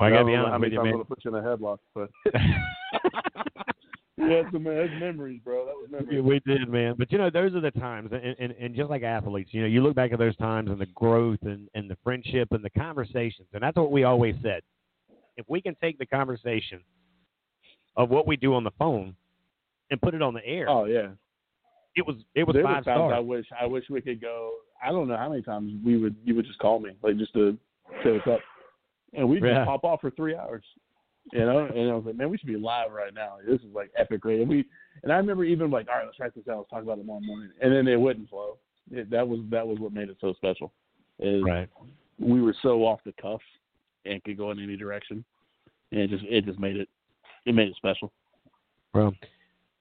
I 0.00 0.10
gotta 0.10 0.24
be 0.24 0.34
honest 0.34 0.60
with 0.60 0.72
you, 0.72 0.78
man. 0.78 0.86
I'm 0.86 0.92
gonna 0.92 1.04
put 1.04 1.24
you 1.24 1.34
in 1.34 1.44
a 1.44 1.46
headlock, 1.46 1.78
but 1.94 2.10
yeah, 4.18 4.42
some 4.50 4.64
that's 4.64 4.90
memories, 4.98 5.40
bro. 5.44 5.66
That 5.66 5.74
was 6.00 6.06
Yeah, 6.10 6.20
we 6.20 6.40
did, 6.46 6.68
man. 6.68 6.94
But 6.98 7.12
you 7.12 7.18
know, 7.18 7.30
those 7.30 7.54
are 7.54 7.60
the 7.60 7.70
times, 7.70 8.10
and, 8.12 8.34
and 8.38 8.52
and 8.52 8.74
just 8.74 8.88
like 8.90 9.02
athletes, 9.02 9.50
you 9.52 9.60
know, 9.60 9.66
you 9.66 9.82
look 9.82 9.94
back 9.94 10.12
at 10.12 10.18
those 10.18 10.36
times 10.36 10.70
and 10.70 10.80
the 10.80 10.86
growth 10.86 11.38
and 11.42 11.68
and 11.74 11.90
the 11.90 11.96
friendship 12.02 12.48
and 12.52 12.64
the 12.64 12.70
conversations, 12.70 13.48
and 13.52 13.62
that's 13.62 13.76
what 13.76 13.92
we 13.92 14.04
always 14.04 14.34
said. 14.42 14.62
If 15.36 15.44
we 15.48 15.60
can 15.60 15.74
take 15.82 15.98
the 15.98 16.06
conversation 16.06 16.80
of 17.96 18.08
what 18.10 18.26
we 18.26 18.36
do 18.36 18.54
on 18.54 18.64
the 18.64 18.70
phone 18.78 19.14
and 19.90 20.00
put 20.00 20.14
it 20.14 20.22
on 20.22 20.32
the 20.34 20.44
air, 20.46 20.68
Oh 20.68 20.86
yeah. 20.86 21.08
it 21.94 22.06
was 22.06 22.16
it 22.34 22.44
was 22.46 22.54
there 22.54 22.62
five 22.64 22.84
was 22.84 22.84
times 22.86 23.12
I 23.14 23.18
wish 23.18 23.46
I 23.60 23.66
wish 23.66 23.84
we 23.90 24.00
could 24.00 24.20
go. 24.20 24.52
I 24.82 24.90
don't 24.92 25.08
know 25.08 25.16
how 25.16 25.28
many 25.28 25.42
times 25.42 25.72
we 25.84 25.98
would 25.98 26.16
you 26.24 26.34
would 26.34 26.46
just 26.46 26.58
call 26.58 26.80
me 26.80 26.92
like 27.02 27.18
just 27.18 27.32
to 27.34 27.56
say 28.02 28.12
what's 28.12 28.26
up, 28.26 28.40
and 29.12 29.28
we 29.28 29.40
would 29.40 29.46
Yeah. 29.48 29.56
just 29.56 29.66
pop 29.68 29.84
off 29.84 30.00
for 30.00 30.10
three 30.12 30.34
hours. 30.34 30.64
You 31.32 31.40
know, 31.40 31.66
and 31.66 31.90
I 31.90 31.94
was 31.94 32.04
like, 32.06 32.16
man, 32.16 32.30
we 32.30 32.38
should 32.38 32.46
be 32.46 32.56
live 32.56 32.92
right 32.92 33.12
now. 33.12 33.34
This 33.46 33.60
is 33.60 33.74
like 33.74 33.90
epic, 33.96 34.24
right? 34.24 34.40
And 34.40 34.48
we 34.48 34.64
and 35.02 35.12
I 35.12 35.16
remember 35.16 35.44
even 35.44 35.70
like, 35.70 35.88
all 35.88 35.96
right, 35.96 36.06
let's 36.06 36.20
write 36.20 36.34
this 36.34 36.44
down. 36.44 36.58
Let's 36.58 36.70
talk 36.70 36.82
about 36.82 36.98
it 36.98 37.02
tomorrow 37.02 37.20
morning. 37.20 37.50
And 37.60 37.72
then 37.72 37.88
it 37.88 38.00
wouldn't 38.00 38.30
flow. 38.30 38.58
It, 38.90 39.10
that 39.10 39.26
was 39.26 39.40
that 39.50 39.66
was 39.66 39.78
what 39.78 39.92
made 39.92 40.08
it 40.08 40.16
so 40.20 40.34
special. 40.34 40.72
Is 41.18 41.42
Right. 41.42 41.68
we 42.18 42.40
were 42.40 42.54
so 42.62 42.84
off 42.84 43.00
the 43.04 43.12
cuff 43.20 43.40
and 44.04 44.22
could 44.22 44.36
go 44.36 44.50
in 44.52 44.62
any 44.62 44.76
direction, 44.76 45.24
and 45.90 46.00
it 46.00 46.10
just 46.10 46.24
it 46.24 46.44
just 46.44 46.60
made 46.60 46.76
it 46.76 46.88
it 47.44 47.54
made 47.54 47.68
it 47.68 47.76
special. 47.76 48.12
Well, 48.94 49.12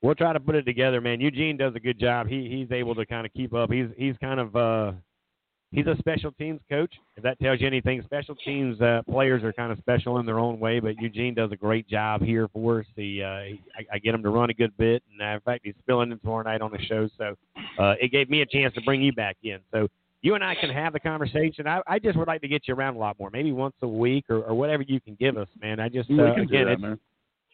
we'll 0.01 0.15
try 0.15 0.34
to 0.34 0.39
put 0.39 0.55
it 0.55 0.63
together, 0.63 0.99
man. 0.99 1.21
Eugene 1.21 1.58
does 1.58 1.75
a 1.75 1.79
good 1.79 1.99
job. 1.99 2.27
He 2.27 2.49
he's 2.49 2.71
able 2.71 2.95
to 2.95 3.05
kind 3.05 3.25
of 3.25 3.34
keep 3.34 3.53
up. 3.53 3.71
He's 3.71 3.88
he's 3.97 4.15
kind 4.17 4.39
of 4.39 4.55
uh 4.55 4.91
he's 5.71 5.88
a 5.88 5.95
special 5.99 6.32
teams 6.32 6.62
coach. 6.69 6.93
If 7.17 7.23
that 7.23 7.39
tells 7.39 7.62
you 7.62 7.67
anything, 7.67 8.01
special 8.04 8.36
teams 8.36 8.80
uh, 8.82 9.01
players 9.10 9.43
are 9.43 9.54
kind 9.54 9.71
of 9.71 9.78
special 9.80 10.19
in 10.19 10.25
their 10.25 10.39
own 10.39 10.60
way. 10.60 10.80
But 10.80 10.97
Eugene 10.97 11.34
does 11.34 11.51
a 11.51 11.56
great 11.56 11.88
job 11.88 12.21
here 12.21 12.47
for 12.54 12.80
us. 12.82 12.86
He, 12.95 13.21
uh, 13.21 13.41
he 13.41 13.62
I, 13.78 13.95
I 13.95 13.99
get 13.99 14.13
him 14.15 14.23
to 14.23 14.30
run 14.30 14.49
a 14.49 14.54
good 14.54 14.75
bit, 14.78 15.04
and 15.12 15.21
uh, 15.21 15.36
in 15.36 15.41
fact, 15.41 15.62
he's 15.65 15.75
filling 15.86 16.12
in 16.12 16.19
tomorrow 16.19 16.43
night 16.43 16.62
on 16.62 16.71
the 16.71 16.82
show. 16.86 17.10
So 17.17 17.36
uh, 17.80 17.95
it 18.01 18.12
gave 18.12 18.30
me 18.30 18.41
a 18.41 18.45
chance 18.45 18.73
to 18.75 18.82
bring 18.82 19.01
you 19.01 19.13
back 19.13 19.38
in. 19.43 19.60
So 19.71 19.88
you 20.21 20.36
and 20.36 20.43
I 20.43 20.56
can 20.56 20.69
have 20.71 20.93
the 20.93 20.99
conversation. 20.99 21.67
I, 21.67 21.82
I 21.88 21.99
just 21.99 22.17
would 22.17 22.28
like 22.28 22.41
to 22.41 22.47
get 22.47 22.67
you 22.67 22.73
around 22.73 22.95
a 22.95 22.99
lot 22.99 23.19
more, 23.19 23.30
maybe 23.30 23.51
once 23.51 23.75
a 23.82 23.88
week 23.88 24.25
or, 24.30 24.41
or 24.41 24.56
whatever 24.56 24.84
you 24.84 24.99
can 24.99 25.15
give 25.19 25.38
us, 25.38 25.47
man. 25.62 25.80
I 25.80 25.89
just 25.89 26.10
uh, 26.10 26.34
again, 26.34 26.65
that, 26.65 26.80
man. 26.80 26.99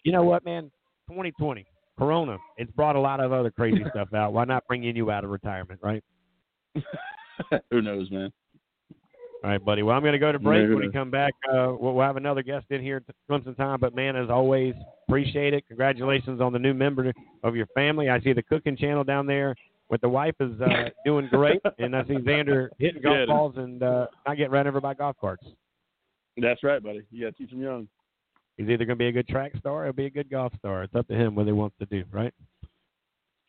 you 0.04 0.12
know 0.12 0.24
what, 0.24 0.46
man? 0.46 0.72
2020, 1.10 1.66
Corona, 1.98 2.38
it's 2.58 2.72
brought 2.72 2.96
a 2.96 3.00
lot 3.00 3.20
of 3.20 3.34
other 3.34 3.52
crazy 3.52 3.84
stuff 3.90 4.14
out. 4.14 4.32
Why 4.32 4.46
not 4.46 4.66
bring 4.68 4.84
you 4.84 5.12
out 5.12 5.26
of 5.26 5.30
retirement, 5.30 5.82
right? 5.84 6.04
Who 7.72 7.82
knows, 7.82 8.10
man? 8.12 8.32
All 9.44 9.50
right, 9.50 9.64
buddy. 9.64 9.82
Well, 9.82 9.96
I'm 9.96 10.04
going 10.04 10.14
to 10.14 10.20
go 10.20 10.32
to 10.32 10.38
break. 10.38 10.70
When 10.70 10.78
we 10.78 10.92
come 10.92 11.10
back, 11.10 11.34
uh, 11.50 11.74
we'll, 11.80 11.96
we'll 11.96 12.06
have 12.06 12.18
another 12.18 12.44
guest 12.44 12.68
in 12.70 12.80
here 12.82 13.04
at 13.08 13.16
Clemson 13.30 13.58
time. 13.58 13.80
But 13.80 13.96
man, 13.96 14.16
as 14.16 14.30
always, 14.30 14.76
appreciate 15.08 15.56
it. 15.56 15.68
Congratulations 15.68 16.42
on 16.42 16.54
the 16.54 16.60
new 16.60 16.76
member 16.76 17.12
of 17.44 17.56
your 17.56 17.66
family. 17.74 18.10
I 18.10 18.22
see 18.22 18.34
the 18.34 18.44
cooking 18.44 18.78
channel 18.78 19.04
down 19.04 19.26
there 19.26 19.56
with 19.90 20.02
the 20.02 20.10
wife 20.10 20.36
is 20.40 20.60
uh, 20.62 20.90
doing 21.06 21.28
great, 21.32 21.60
and 21.80 21.96
I 21.96 22.04
see 22.06 22.14
Xander 22.14 22.70
hitting 22.78 23.02
golf 23.02 23.16
Good. 23.16 23.28
balls 23.28 23.54
and 23.58 23.82
uh, 23.82 24.08
not 24.28 24.38
getting 24.38 24.52
run 24.52 24.68
over 24.68 24.80
by 24.80 24.94
golf 24.94 25.16
carts. 25.20 25.46
That's 26.38 26.64
right, 26.64 26.82
buddy. 26.82 27.02
You 27.12 27.26
got 27.26 27.36
to 27.36 27.38
teach 27.38 27.50
them 27.50 27.62
young. 27.62 27.88
He's 28.58 28.70
either 28.70 28.86
going 28.86 28.98
to 28.98 29.04
be 29.04 29.08
a 29.08 29.12
good 29.12 29.28
track 29.28 29.54
star 29.60 29.88
or 29.88 29.94
be 29.94 30.06
a 30.06 30.10
good 30.10 30.30
golf 30.30 30.54
star. 30.60 30.84
It's 30.84 30.96
up 30.96 31.08
to 31.08 31.16
him 31.16 31.36
what 31.36 31.48
he 31.48 31.52
wants 31.52 31.76
to 31.80 31.86
do, 31.88 32.04
right? 32.12 32.34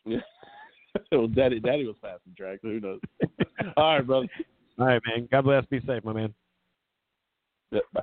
Yeah. 0.07 0.19
well, 1.13 1.29
daddy, 1.29 1.61
daddy 1.61 1.87
was 1.87 1.97
fast 2.01 2.23
in 2.27 2.35
track. 2.35 2.61
So 2.63 2.69
who 2.69 2.81
knows? 2.81 3.01
All 3.77 3.97
right, 3.97 4.07
brother. 4.07 4.29
All 4.79 4.87
right, 4.87 5.03
man. 5.07 5.29
God 5.31 5.43
bless. 5.43 5.65
Be 5.67 5.81
safe, 5.87 6.05
my 6.05 6.13
man. 6.13 6.35
Yeah, 7.71 7.81
bye. 7.93 8.03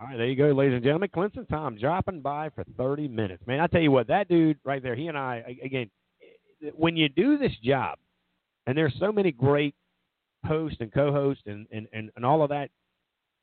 All 0.00 0.08
right, 0.08 0.16
there 0.16 0.26
you 0.26 0.36
go, 0.36 0.48
ladies 0.48 0.74
and 0.74 0.84
gentlemen. 0.84 1.08
Clemson 1.14 1.48
Tom 1.48 1.78
dropping 1.78 2.20
by 2.20 2.50
for 2.50 2.64
30 2.76 3.08
minutes. 3.08 3.46
Man, 3.46 3.60
I 3.60 3.68
tell 3.68 3.80
you 3.80 3.92
what, 3.92 4.08
that 4.08 4.28
dude 4.28 4.58
right 4.64 4.82
there, 4.82 4.96
he 4.96 5.06
and 5.06 5.16
I, 5.16 5.56
again, 5.62 5.88
when 6.74 6.96
you 6.96 7.08
do 7.08 7.38
this 7.38 7.52
job, 7.62 7.98
and 8.66 8.76
there's 8.76 8.94
so 8.98 9.12
many 9.12 9.30
great 9.30 9.74
hosts 10.44 10.78
and 10.80 10.92
co-hosts 10.92 11.44
and, 11.46 11.66
and, 11.70 11.86
and, 11.92 12.10
and 12.16 12.24
all 12.24 12.42
of 12.42 12.50
that, 12.50 12.70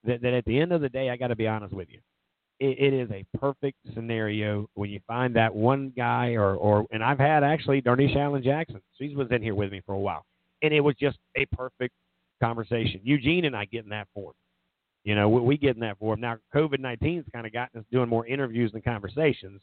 that, 0.03 0.21
that 0.21 0.33
at 0.33 0.45
the 0.45 0.59
end 0.59 0.71
of 0.71 0.81
the 0.81 0.89
day, 0.89 1.09
I 1.09 1.15
got 1.15 1.27
to 1.27 1.35
be 1.35 1.47
honest 1.47 1.73
with 1.73 1.87
you. 1.89 1.99
It, 2.59 2.77
it 2.79 2.93
is 2.93 3.09
a 3.11 3.25
perfect 3.37 3.77
scenario 3.93 4.69
when 4.73 4.89
you 4.89 4.99
find 5.07 5.35
that 5.35 5.55
one 5.55 5.93
guy, 5.95 6.33
or, 6.33 6.55
or 6.55 6.85
and 6.91 7.03
I've 7.03 7.19
had 7.19 7.43
actually 7.43 7.81
Darniche 7.81 8.15
Allen 8.15 8.43
Jackson. 8.43 8.81
She 8.97 9.15
was 9.15 9.27
in 9.31 9.41
here 9.41 9.55
with 9.55 9.71
me 9.71 9.81
for 9.85 9.93
a 9.93 9.99
while, 9.99 10.25
and 10.61 10.73
it 10.73 10.81
was 10.81 10.95
just 10.99 11.17
a 11.35 11.45
perfect 11.47 11.93
conversation. 12.41 12.99
Eugene 13.03 13.45
and 13.45 13.55
I 13.55 13.65
getting 13.65 13.89
that 13.91 14.07
for 14.13 14.29
him. 14.29 14.35
You 15.03 15.15
know, 15.15 15.29
we, 15.29 15.41
we 15.41 15.57
getting 15.57 15.81
that 15.81 15.97
for 15.97 16.13
him. 16.13 16.21
Now, 16.21 16.37
COVID 16.53 16.79
19's 16.79 17.27
kind 17.33 17.45
of 17.45 17.53
gotten 17.53 17.79
us 17.79 17.85
doing 17.91 18.09
more 18.09 18.25
interviews 18.27 18.71
and 18.73 18.83
conversations, 18.83 19.61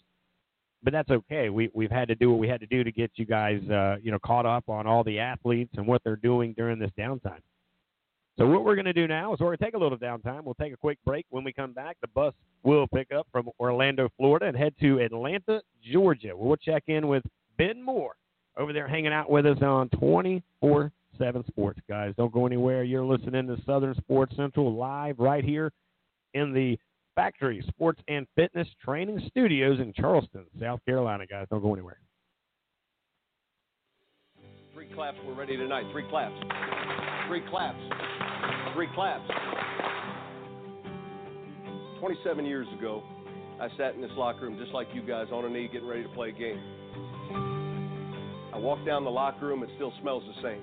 but 0.83 0.93
that's 0.93 1.11
okay. 1.11 1.49
We, 1.51 1.71
we've 1.75 1.91
had 1.91 2.09
to 2.09 2.15
do 2.15 2.31
what 2.31 2.39
we 2.39 2.49
had 2.49 2.61
to 2.61 2.67
do 2.67 2.83
to 2.85 2.93
get 2.93 3.13
you 3.17 3.27
guys, 3.27 3.61
uh, 3.69 3.97
you 4.03 4.11
know, 4.11 4.19
caught 4.25 4.47
up 4.47 4.69
on 4.69 4.87
all 4.87 5.05
the 5.05 5.19
athletes 5.19 5.75
and 5.77 5.87
what 5.87 6.03
they're 6.05 6.17
doing 6.17 6.55
during 6.57 6.79
this 6.79 6.91
downtime. 6.99 7.41
So 8.39 8.47
what 8.47 8.65
we're 8.65 8.77
going 8.77 8.85
to 8.85 8.93
do 8.93 9.09
now 9.09 9.35
is 9.35 9.41
we're 9.41 9.47
going 9.47 9.59
to 9.59 9.65
take 9.65 9.75
a 9.75 9.79
little 9.79 9.99
downtime. 9.99 10.45
We'll 10.45 10.55
take 10.55 10.73
a 10.73 10.77
quick 10.77 10.99
break. 11.05 11.27
When 11.31 11.43
we 11.43 11.53
come 11.53 11.73
back, 11.73 11.97
the 12.01 12.07
bus 12.09 12.33
will 12.63 12.87
pick 12.87 13.11
up 13.11 13.27
from 13.33 13.51
Orlando, 13.59 14.09
Florida, 14.17 14.47
and 14.47 14.57
head 14.57 14.75
to 14.81 15.01
Atlanta, 15.01 15.61
Georgia. 15.83 16.37
We'll 16.37 16.57
check 16.57 16.85
in 16.87 17.09
with 17.09 17.25
Ben 17.57 17.83
Moore 17.83 18.15
over 18.59 18.73
there 18.73 18.89
hanging 18.89 19.13
out 19.13 19.31
with 19.31 19.47
us 19.47 19.63
on 19.63 19.89
24 19.91 20.93
7 21.19 21.45
Sports, 21.49 21.81
guys. 21.89 22.15
Don't 22.17 22.33
go 22.33 22.47
anywhere. 22.47 22.85
You're 22.85 23.05
listening 23.05 23.47
to 23.49 23.57
Southern 23.67 23.95
Sports 23.97 24.37
Central 24.37 24.75
live 24.75 25.19
right 25.19 25.45
here 25.45 25.73
in 26.35 26.53
the 26.53 26.79
Factory 27.15 27.65
Sports 27.69 28.01
and 28.07 28.27
Fitness 28.37 28.69
Training 28.85 29.21
Studios 29.29 29.81
in 29.81 29.93
Charleston, 29.93 30.45
South 30.61 30.81
Carolina, 30.85 31.27
guys. 31.27 31.47
Don't 31.51 31.63
go 31.63 31.73
anywhere. 31.73 31.99
Three 34.75 34.89
claps, 34.95 35.19
we're 35.27 35.35
ready 35.35 35.57
tonight. 35.57 35.85
Three 35.91 36.09
claps. 36.09 36.37
Three 37.27 37.43
claps. 37.51 37.79
Three 38.75 38.87
claps. 38.95 39.29
27 41.99 42.45
years 42.45 42.69
ago, 42.79 43.03
I 43.61 43.67
sat 43.77 43.97
in 43.97 44.01
this 44.01 44.13
locker 44.17 44.43
room 44.43 44.57
just 44.57 44.73
like 44.73 44.87
you 44.95 45.03
guys 45.03 45.27
on 45.33 45.45
a 45.45 45.49
knee 45.49 45.69
getting 45.73 45.89
ready 45.89 46.05
to 46.05 46.09
play 46.11 46.29
a 46.29 46.33
game. 46.33 46.61
I 48.53 48.59
walk 48.59 48.85
down 48.87 49.05
the 49.05 49.11
locker 49.11 49.47
room, 49.47 49.63
it 49.63 49.69
still 49.77 49.93
smells 50.01 50.23
the 50.27 50.43
same. 50.43 50.63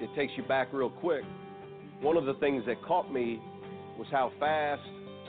It 0.00 0.08
takes 0.14 0.32
you 0.36 0.42
back 0.44 0.72
real 0.72 0.90
quick. 0.90 1.24
One 2.00 2.16
of 2.16 2.24
the 2.24 2.34
things 2.34 2.64
that 2.66 2.82
caught 2.84 3.12
me 3.12 3.40
was 3.98 4.06
how 4.10 4.32
fast 4.38 4.82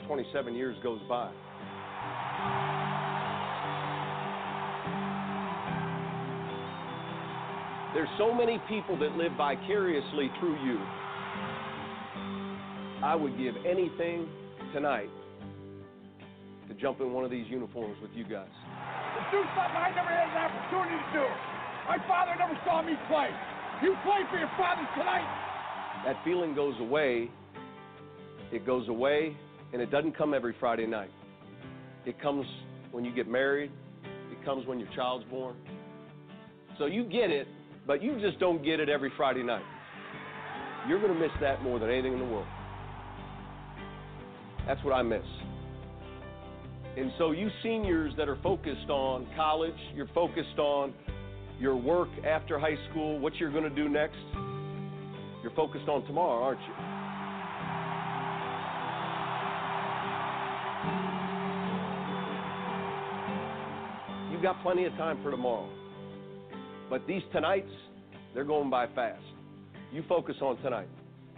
27 0.06 0.54
years 0.54 0.76
goes 0.82 1.00
by. 1.08 1.30
There's 7.92 8.08
so 8.18 8.32
many 8.32 8.62
people 8.68 8.96
that 9.00 9.16
live 9.16 9.32
vicariously 9.36 10.30
through 10.38 10.64
you. 10.64 10.78
I 13.02 13.16
would 13.16 13.36
give 13.36 13.54
anything 13.68 14.28
tonight 14.72 15.10
to 16.68 16.74
jump 16.74 17.00
in 17.00 17.12
one 17.12 17.24
of 17.24 17.30
these 17.32 17.46
uniforms 17.48 17.96
with 18.00 18.12
you 18.14 18.24
guys. 18.24 18.46
Do 19.30 19.38
something 19.54 19.78
I 19.78 19.94
never 19.94 20.10
had 20.10 20.26
an 20.26 20.50
opportunity 20.50 20.98
to 20.98 21.08
do. 21.14 21.26
My 21.86 21.98
father 22.06 22.34
never 22.38 22.58
saw 22.66 22.82
me 22.82 22.94
play. 23.08 23.30
You 23.82 23.94
play 24.02 24.26
for 24.30 24.38
your 24.38 24.50
father 24.58 24.82
tonight. 24.98 26.02
That 26.04 26.16
feeling 26.24 26.54
goes 26.54 26.74
away. 26.80 27.30
It 28.52 28.66
goes 28.66 28.88
away, 28.88 29.36
and 29.72 29.80
it 29.80 29.90
doesn't 29.90 30.16
come 30.16 30.34
every 30.34 30.54
Friday 30.58 30.86
night. 30.86 31.10
It 32.06 32.20
comes 32.20 32.44
when 32.90 33.04
you 33.04 33.14
get 33.14 33.28
married, 33.28 33.70
it 34.04 34.44
comes 34.44 34.66
when 34.66 34.80
your 34.80 34.88
child's 34.96 35.24
born. 35.30 35.54
So 36.78 36.86
you 36.86 37.04
get 37.04 37.30
it, 37.30 37.46
but 37.86 38.02
you 38.02 38.20
just 38.20 38.40
don't 38.40 38.64
get 38.64 38.80
it 38.80 38.88
every 38.88 39.12
Friday 39.16 39.44
night. 39.44 39.62
You're 40.88 41.00
going 41.00 41.12
to 41.12 41.18
miss 41.18 41.30
that 41.40 41.62
more 41.62 41.78
than 41.78 41.90
anything 41.90 42.14
in 42.14 42.18
the 42.18 42.24
world. 42.24 42.46
That's 44.66 44.82
what 44.82 44.92
I 44.94 45.02
miss. 45.02 45.22
And 46.96 47.12
so, 47.18 47.30
you 47.30 47.48
seniors 47.62 48.12
that 48.16 48.28
are 48.28 48.38
focused 48.42 48.90
on 48.90 49.26
college, 49.36 49.74
you're 49.94 50.10
focused 50.14 50.58
on 50.58 50.92
your 51.58 51.76
work 51.76 52.08
after 52.26 52.58
high 52.58 52.76
school, 52.90 53.18
what 53.18 53.34
you're 53.36 53.52
going 53.52 53.64
to 53.64 53.70
do 53.70 53.88
next, 53.88 54.16
you're 55.42 55.52
focused 55.54 55.88
on 55.88 56.04
tomorrow, 56.06 56.42
aren't 56.42 56.60
you? 56.60 56.74
You've 64.32 64.42
got 64.42 64.62
plenty 64.62 64.86
of 64.86 64.92
time 64.94 65.22
for 65.22 65.30
tomorrow. 65.30 65.68
But 66.88 67.06
these 67.06 67.22
tonights, 67.32 67.70
They're 68.34 68.44
going 68.44 68.70
by 68.70 68.86
fast. 68.94 69.22
You 69.92 70.02
focus 70.08 70.36
on 70.40 70.56
tonight. 70.62 70.88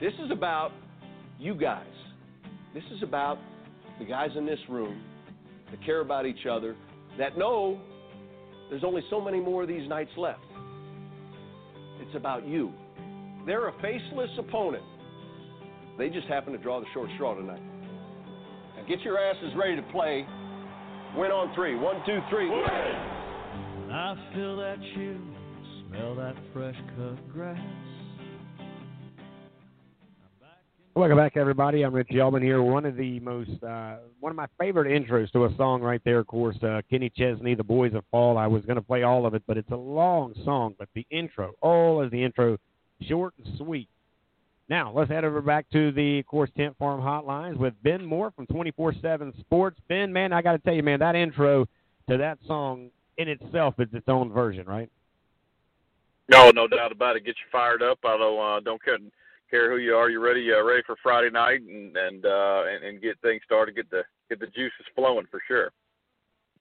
This 0.00 0.12
is 0.24 0.30
about 0.30 0.72
you 1.38 1.54
guys. 1.54 1.86
This 2.74 2.84
is 2.94 3.02
about 3.02 3.38
the 3.98 4.04
guys 4.04 4.30
in 4.36 4.46
this 4.46 4.58
room 4.68 5.02
that 5.72 5.84
care 5.84 6.00
about 6.00 6.24
each 6.26 6.46
other, 6.48 6.76
that 7.18 7.36
know 7.36 7.80
there's 8.70 8.84
only 8.84 9.02
so 9.10 9.20
many 9.20 9.40
more 9.40 9.62
of 9.62 9.68
these 9.68 9.88
nights 9.88 10.12
left. 10.16 10.44
It's 12.00 12.14
about 12.14 12.46
you. 12.46 12.72
They're 13.44 13.68
a 13.68 13.72
faceless 13.82 14.30
opponent. 14.38 14.84
They 15.98 16.08
just 16.08 16.28
happen 16.28 16.52
to 16.52 16.58
draw 16.58 16.78
the 16.80 16.86
short 16.94 17.10
straw 17.16 17.34
tonight. 17.34 17.62
Now 18.76 18.84
get 18.88 19.00
your 19.00 19.18
asses 19.18 19.52
ready 19.56 19.76
to 19.76 19.82
play. 19.90 20.26
Win 21.16 21.30
on 21.30 21.54
three. 21.54 21.74
One, 21.74 21.96
two, 22.06 22.20
three. 22.30 22.48
I 22.50 24.14
feel 24.34 24.56
that 24.56 24.76
chill, 24.94 25.20
smell 25.88 26.14
that 26.14 26.34
fresh 26.54 26.76
cut 26.96 27.32
grass. 27.32 27.58
Welcome 30.94 31.16
back, 31.16 31.38
everybody. 31.38 31.84
I'm 31.84 31.94
Rich 31.94 32.10
Allman 32.20 32.42
here. 32.42 32.62
One 32.62 32.84
of 32.84 32.96
the 32.96 33.18
most, 33.20 33.62
uh, 33.62 33.96
one 34.20 34.28
of 34.28 34.36
my 34.36 34.46
favorite 34.60 34.88
intros 34.88 35.32
to 35.32 35.46
a 35.46 35.56
song 35.56 35.80
right 35.80 36.02
there. 36.04 36.18
Of 36.18 36.26
course, 36.26 36.62
uh, 36.62 36.82
Kenny 36.90 37.08
Chesney, 37.08 37.54
"The 37.54 37.64
Boys 37.64 37.94
of 37.94 38.04
Fall." 38.10 38.36
I 38.36 38.46
was 38.46 38.62
going 38.66 38.76
to 38.76 38.82
play 38.82 39.02
all 39.02 39.24
of 39.24 39.32
it, 39.32 39.42
but 39.46 39.56
it's 39.56 39.70
a 39.70 39.76
long 39.76 40.34
song. 40.44 40.74
But 40.78 40.90
the 40.92 41.06
intro, 41.08 41.54
all 41.62 42.02
is 42.02 42.10
the 42.10 42.22
intro, 42.22 42.58
short 43.00 43.32
and 43.38 43.56
sweet. 43.56 43.88
Now 44.68 44.92
let's 44.92 45.10
head 45.10 45.24
over 45.24 45.40
back 45.40 45.64
to 45.70 45.92
the, 45.92 46.18
of 46.18 46.26
course, 46.26 46.50
Tent 46.58 46.76
Farm 46.76 47.00
Hotlines 47.00 47.56
with 47.56 47.72
Ben 47.82 48.04
Moore 48.04 48.30
from 48.30 48.46
24/7 48.48 49.32
Sports. 49.40 49.80
Ben, 49.88 50.12
man, 50.12 50.34
I 50.34 50.42
got 50.42 50.52
to 50.52 50.58
tell 50.58 50.74
you, 50.74 50.82
man, 50.82 50.98
that 50.98 51.14
intro 51.14 51.66
to 52.10 52.18
that 52.18 52.36
song 52.46 52.90
in 53.16 53.28
itself 53.28 53.80
is 53.80 53.88
its 53.94 54.10
own 54.10 54.30
version, 54.30 54.66
right? 54.66 54.90
No, 56.28 56.50
no 56.50 56.68
doubt 56.68 56.92
about 56.92 57.16
it. 57.16 57.24
Get 57.24 57.36
you 57.38 57.46
fired 57.50 57.82
up. 57.82 58.00
Although 58.04 58.38
uh, 58.38 58.60
don't 58.60 58.82
care 58.84 58.98
care 59.52 59.70
who 59.70 59.78
you 59.78 59.94
are. 59.94 60.08
You're 60.08 60.24
ready, 60.24 60.48
uh, 60.52 60.64
ready 60.64 60.82
for 60.86 60.96
Friday 61.02 61.30
night, 61.30 61.60
and 61.60 61.96
and, 61.96 62.24
uh, 62.24 62.62
and 62.66 62.84
and 62.84 63.02
get 63.02 63.20
things 63.20 63.42
started. 63.44 63.76
Get 63.76 63.90
the 63.90 64.02
get 64.28 64.40
the 64.40 64.46
juices 64.46 64.86
flowing 64.96 65.26
for 65.30 65.40
sure. 65.46 65.70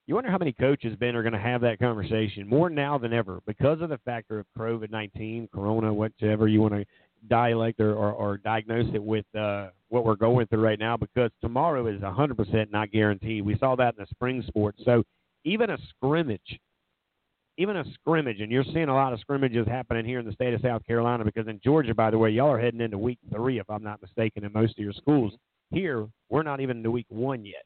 You 0.08 0.16
wonder 0.16 0.32
how 0.32 0.40
many 0.40 0.52
coaches, 0.52 0.98
Ben, 1.00 1.16
are 1.16 1.22
going 1.22 1.34
to 1.34 1.40
have 1.40 1.62
that 1.62 1.80
conversation 1.80 2.48
more 2.48 2.70
now 2.70 2.98
than 2.98 3.14
ever 3.14 3.40
because 3.46 3.82
of 3.82 3.90
the 3.90 4.00
factor 4.00 4.40
of 4.40 4.46
COVID 4.58 4.92
19, 4.92 5.48
Corona, 5.54 5.94
whatever 5.94 6.48
you 6.48 6.62
want 6.62 6.74
to 6.74 6.86
dialect 7.30 7.80
or, 7.80 7.94
or, 7.94 8.12
or 8.12 8.38
diagnose 8.38 8.88
it 8.94 9.02
with 9.02 9.26
uh, 9.36 9.70
what 9.90 10.04
we're 10.04 10.16
going 10.16 10.48
through 10.48 10.62
right 10.62 10.80
now 10.80 10.98
because 10.98 11.30
tomorrow 11.40 11.86
is 11.88 12.02
100% 12.02 12.72
not 12.72 12.92
guaranteed. 12.92 13.46
We 13.46 13.58
saw 13.60 13.76
that 13.76 13.96
in 13.96 14.04
the 14.04 14.08
spring 14.10 14.44
sports. 14.48 14.82
So 14.84 15.04
even 15.44 15.70
a 15.70 15.78
scrimmage 15.90 16.60
even 17.58 17.78
a 17.78 17.84
scrimmage, 17.94 18.40
and 18.40 18.52
you're 18.52 18.64
seeing 18.64 18.90
a 18.90 18.94
lot 18.94 19.14
of 19.14 19.20
scrimmages 19.20 19.68
happening 19.68 20.06
here 20.06 20.20
in 20.20 20.26
the 20.26 20.32
state 20.32 20.54
of 20.54 20.62
South 20.62 20.86
Carolina 20.86 21.26
because 21.26 21.48
in 21.48 21.60
Georgia, 21.64 21.94
by 21.94 22.10
the 22.10 22.18
way, 22.18 22.30
y'all 22.30 22.50
are 22.50 22.60
heading 22.60 22.82
into 22.82 22.98
week 22.98 23.20
three, 23.34 23.60
if 23.60 23.70
I'm 23.70 23.84
not 23.84 24.02
mistaken, 24.02 24.44
in 24.44 24.54
most 24.54 24.72
of 24.72 24.84
your 24.84 24.94
schools. 24.94 25.34
Here, 25.72 26.08
we're 26.30 26.44
not 26.44 26.62
even 26.62 26.78
into 26.78 26.92
week 26.92 27.08
one 27.10 27.46
yet. 27.46 27.64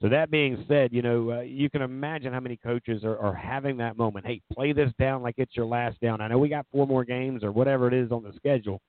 So 0.00 0.08
that 0.08 0.30
being 0.30 0.64
said, 0.66 0.92
you 0.92 1.02
know, 1.02 1.30
uh, 1.30 1.40
you 1.40 1.68
can 1.68 1.82
imagine 1.82 2.32
how 2.32 2.40
many 2.40 2.56
coaches 2.56 3.04
are, 3.04 3.18
are 3.18 3.34
having 3.34 3.76
that 3.78 3.98
moment. 3.98 4.26
Hey, 4.26 4.40
play 4.52 4.72
this 4.72 4.90
down 4.98 5.22
like 5.22 5.34
it's 5.36 5.54
your 5.54 5.66
last 5.66 6.00
down. 6.00 6.22
I 6.22 6.28
know 6.28 6.38
we 6.38 6.48
got 6.48 6.66
four 6.72 6.86
more 6.86 7.04
games 7.04 7.44
or 7.44 7.52
whatever 7.52 7.86
it 7.86 7.94
is 7.94 8.10
on 8.10 8.22
the 8.22 8.32
schedule, 8.34 8.80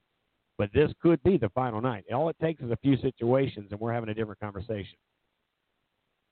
but 0.57 0.69
this 0.73 0.91
could 1.01 1.21
be 1.23 1.37
the 1.37 1.49
final 1.49 1.81
night. 1.81 2.05
All 2.13 2.29
it 2.29 2.37
takes 2.41 2.63
is 2.63 2.71
a 2.71 2.77
few 2.77 2.95
situations, 2.97 3.67
and 3.71 3.79
we're 3.79 3.93
having 3.93 4.09
a 4.09 4.13
different 4.13 4.39
conversation. 4.39 4.97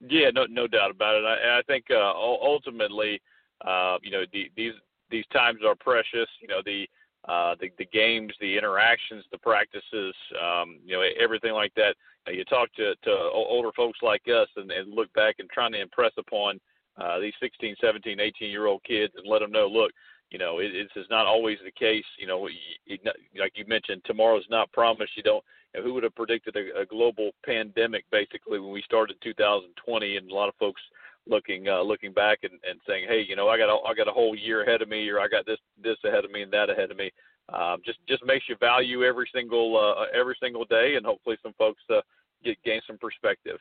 Yeah, 0.08 0.30
no, 0.34 0.46
no 0.46 0.66
doubt 0.66 0.92
about 0.92 1.18
it. 1.18 1.26
I, 1.26 1.60
I 1.60 1.62
think 1.68 1.86
uh, 1.92 2.14
ultimately– 2.14 3.22
uh, 3.66 3.98
you 4.02 4.12
know, 4.12 4.24
the, 4.32 4.52
these 4.56 4.74
these 5.10 5.26
times 5.34 5.60
are 5.66 5.76
precious. 5.76 6.30
You 6.42 6.48
know, 6.48 6.62
the 6.66 6.88
uh, 7.28 7.56
the, 7.60 7.70
the 7.78 7.86
games, 7.86 8.34
the 8.40 8.58
interactions, 8.58 9.26
the 9.32 9.38
practices, 9.38 10.16
um, 10.42 10.80
you 10.86 10.96
know, 10.96 11.04
everything 11.20 11.54
like 11.54 11.74
that. 11.76 11.96
You, 12.28 12.34
you 12.34 12.46
talk 12.46 12.74
to, 12.76 12.96
to 12.96 13.12
older 13.12 13.72
folks 13.76 14.00
like 14.02 14.24
us 14.28 14.48
and, 14.56 14.72
and 14.72 14.94
look 14.94 15.12
back 15.14 15.36
and 15.40 15.50
trying 15.50 15.74
to 15.74 15.82
impress 15.82 16.12
upon 16.18 16.60
uh, 16.98 17.20
these 17.20 17.34
16, 17.42 17.76
17, 17.82 18.20
18 18.20 18.50
year 18.50 18.68
old 18.68 18.84
kids 18.84 19.14
and 19.18 19.28
let 19.28 19.40
them 19.40 19.52
know, 19.52 19.68
look, 19.68 19.92
you 20.32 20.38
know, 20.40 20.60
it, 20.60 20.72
it's 20.74 21.10
not 21.10 21.26
always 21.26 21.58
the 21.64 21.72
case. 21.72 22.06
You 22.18 22.28
know, 22.28 22.48
it, 22.88 23.02
like 23.38 23.54
you 23.56 23.66
mentioned, 23.68 24.02
tomorrow's 24.06 24.46
not 24.50 24.72
promised. 24.72 25.18
You 25.18 25.24
don't. 25.24 25.44
You 25.74 25.80
know, 25.80 25.86
who 25.86 25.94
would 25.94 26.04
have 26.04 26.16
predicted 26.16 26.56
a, 26.56 26.82
a 26.82 26.86
global 26.86 27.32
pandemic 27.46 28.04
basically 28.12 28.60
when 28.60 28.72
we 28.72 28.82
started 28.84 29.18
2020? 29.24 30.18
And 30.18 30.32
a 30.32 30.34
lot 30.34 30.50
of 30.50 30.56
folks 30.56 30.82
looking 31.30 31.68
uh, 31.68 31.82
looking 31.82 32.14
back 32.14 32.40
and, 32.44 32.54
and 32.70 32.80
saying, 32.88 33.06
hey, 33.08 33.24
you 33.28 33.36
know, 33.36 33.48
I 33.48 33.58
got 33.58 33.70
a, 33.70 33.78
I 33.88 33.94
got 33.94 34.08
a 34.08 34.12
whole 34.12 34.36
year 34.36 34.64
ahead 34.64 34.82
of 34.82 34.90
me, 34.90 35.08
or 35.10 35.20
I 35.20 35.28
got 35.28 35.46
this 35.46 35.60
this 35.82 35.98
ahead 36.04 36.26
of 36.26 36.32
me 36.32 36.42
and 36.42 36.52
that 36.54 36.70
ahead 36.70 36.92
of 36.92 36.98
me. 36.98 37.12
Um, 37.54 37.78
just 37.86 38.00
just 38.08 38.24
makes 38.26 38.46
you 38.48 38.56
value 38.60 39.04
every 39.04 39.30
single 39.34 39.78
uh, 39.78 40.06
every 40.18 40.38
single 40.42 40.66
day, 40.66 40.96
and 40.96 41.06
hopefully 41.06 41.38
some 41.42 41.54
folks 41.58 41.82
uh, 41.90 42.02
get 42.44 42.62
gain 42.64 42.82
some 42.88 42.98
perspective. 42.98 43.58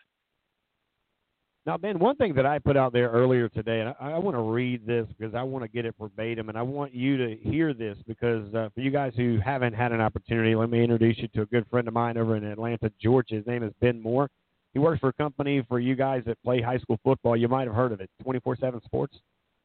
Now, 1.66 1.76
Ben, 1.76 1.98
one 1.98 2.16
thing 2.16 2.34
that 2.34 2.46
I 2.46 2.58
put 2.58 2.78
out 2.78 2.94
there 2.94 3.10
earlier 3.10 3.50
today, 3.50 3.80
and 3.80 3.90
I, 4.00 4.12
I 4.12 4.18
want 4.18 4.34
to 4.34 4.40
read 4.40 4.86
this 4.86 5.06
because 5.18 5.34
I 5.34 5.42
want 5.42 5.64
to 5.64 5.68
get 5.68 5.84
it 5.84 5.94
verbatim, 6.00 6.48
and 6.48 6.56
I 6.56 6.62
want 6.62 6.94
you 6.94 7.18
to 7.18 7.36
hear 7.42 7.74
this 7.74 7.98
because 8.06 8.46
uh, 8.54 8.70
for 8.74 8.80
you 8.80 8.90
guys 8.90 9.12
who 9.16 9.38
haven't 9.44 9.74
had 9.74 9.92
an 9.92 10.00
opportunity, 10.00 10.54
let 10.54 10.70
me 10.70 10.82
introduce 10.82 11.18
you 11.18 11.28
to 11.28 11.42
a 11.42 11.46
good 11.46 11.66
friend 11.68 11.86
of 11.86 11.92
mine 11.92 12.16
over 12.16 12.36
in 12.36 12.44
Atlanta, 12.44 12.90
Georgia. 12.98 13.34
His 13.34 13.46
name 13.46 13.62
is 13.62 13.72
Ben 13.82 14.00
Moore. 14.00 14.30
He 14.72 14.78
works 14.78 15.00
for 15.00 15.08
a 15.08 15.12
company 15.14 15.62
for 15.68 15.80
you 15.80 15.96
guys 15.96 16.22
that 16.26 16.42
play 16.42 16.60
high 16.60 16.78
school 16.78 16.98
football. 17.02 17.36
You 17.36 17.48
might 17.48 17.66
have 17.66 17.74
heard 17.74 17.92
of 17.92 18.00
it, 18.00 18.10
24/7 18.24 18.82
Sports. 18.84 19.18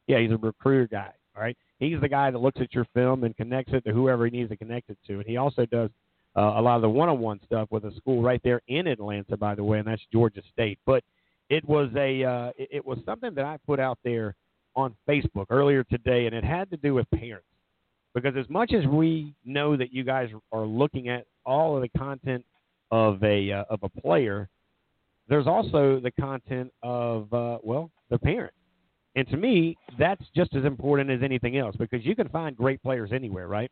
Yeah, 0.06 0.18
he's 0.18 0.32
a 0.32 0.36
recruiter 0.36 0.86
guy. 0.86 1.12
All 1.36 1.42
right, 1.42 1.56
he's 1.78 2.00
the 2.00 2.08
guy 2.08 2.30
that 2.30 2.38
looks 2.38 2.60
at 2.60 2.74
your 2.74 2.86
film 2.94 3.24
and 3.24 3.36
connects 3.36 3.72
it 3.72 3.84
to 3.84 3.92
whoever 3.92 4.24
he 4.24 4.30
needs 4.30 4.50
to 4.50 4.56
connect 4.56 4.90
it 4.90 4.98
to, 5.06 5.14
and 5.14 5.26
he 5.26 5.36
also 5.36 5.66
does 5.66 5.90
uh, 6.36 6.54
a 6.56 6.62
lot 6.62 6.76
of 6.76 6.82
the 6.82 6.90
one-on-one 6.90 7.40
stuff 7.44 7.68
with 7.70 7.84
a 7.84 7.94
school 7.96 8.22
right 8.22 8.40
there 8.42 8.60
in 8.68 8.86
Atlanta, 8.86 9.36
by 9.36 9.54
the 9.54 9.62
way, 9.62 9.78
and 9.78 9.86
that's 9.86 10.02
Georgia 10.12 10.42
State. 10.52 10.78
But 10.84 11.04
it 11.50 11.64
was 11.68 11.90
a 11.96 12.24
uh, 12.24 12.50
it 12.56 12.84
was 12.84 12.98
something 13.04 13.34
that 13.34 13.44
I 13.44 13.58
put 13.66 13.78
out 13.78 13.98
there 14.04 14.34
on 14.74 14.96
Facebook 15.08 15.46
earlier 15.50 15.84
today, 15.84 16.26
and 16.26 16.34
it 16.34 16.44
had 16.44 16.70
to 16.70 16.76
do 16.76 16.94
with 16.94 17.08
parents. 17.10 17.46
Because 18.14 18.36
as 18.36 18.48
much 18.48 18.72
as 18.72 18.86
we 18.86 19.34
know 19.44 19.76
that 19.76 19.92
you 19.92 20.04
guys 20.04 20.30
are 20.52 20.64
looking 20.64 21.08
at 21.08 21.26
all 21.44 21.76
of 21.76 21.82
the 21.82 21.98
content 21.98 22.44
of 22.90 23.22
a 23.22 23.52
uh, 23.52 23.64
of 23.70 23.80
a 23.82 23.88
player, 23.88 24.48
there's 25.28 25.46
also 25.46 26.00
the 26.00 26.10
content 26.10 26.72
of 26.82 27.32
uh, 27.32 27.58
well 27.62 27.90
the 28.10 28.18
parent 28.18 28.52
and 29.16 29.26
to 29.28 29.36
me 29.36 29.76
that's 29.98 30.24
just 30.34 30.54
as 30.54 30.64
important 30.64 31.10
as 31.10 31.22
anything 31.22 31.56
else 31.56 31.76
because 31.76 32.04
you 32.04 32.14
can 32.14 32.28
find 32.28 32.56
great 32.56 32.82
players 32.82 33.10
anywhere 33.12 33.48
right? 33.48 33.70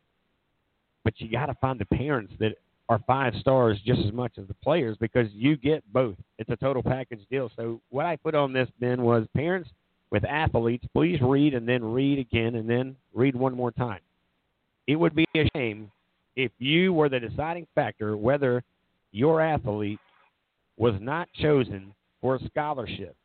But 1.03 1.19
you 1.19 1.29
got 1.29 1.47
to 1.47 1.55
find 1.55 1.79
the 1.79 1.85
parents 1.85 2.33
that 2.39 2.53
are 2.89 2.99
five 3.07 3.33
stars 3.39 3.79
just 3.85 4.01
as 4.05 4.11
much 4.11 4.33
as 4.37 4.47
the 4.47 4.53
players 4.55 4.97
because 4.99 5.27
you 5.33 5.57
get 5.57 5.83
both. 5.91 6.15
It's 6.37 6.49
a 6.49 6.55
total 6.55 6.83
package 6.83 7.21
deal. 7.29 7.49
So 7.55 7.81
what 7.89 8.05
i 8.05 8.15
put 8.15 8.35
on 8.35 8.53
this 8.53 8.69
ben 8.79 9.01
was 9.01 9.25
parents 9.35 9.69
with 10.11 10.23
athletes 10.25 10.85
please 10.93 11.19
read 11.21 11.53
and 11.53 11.67
then 11.67 11.83
read 11.83 12.19
again 12.19 12.55
and 12.55 12.69
then 12.69 12.95
read 13.13 13.35
one 13.35 13.55
more 13.55 13.71
time. 13.71 13.99
It 14.87 14.95
would 14.95 15.15
be 15.15 15.25
a 15.35 15.49
shame 15.55 15.91
if 16.35 16.51
you 16.57 16.93
were 16.93 17.09
the 17.09 17.19
deciding 17.19 17.67
factor 17.75 18.17
whether 18.17 18.63
your 19.11 19.41
athlete 19.41 19.99
was 20.77 20.95
not 20.99 21.27
chosen 21.33 21.93
for 22.21 22.35
a 22.35 22.39
scholarship. 22.47 23.15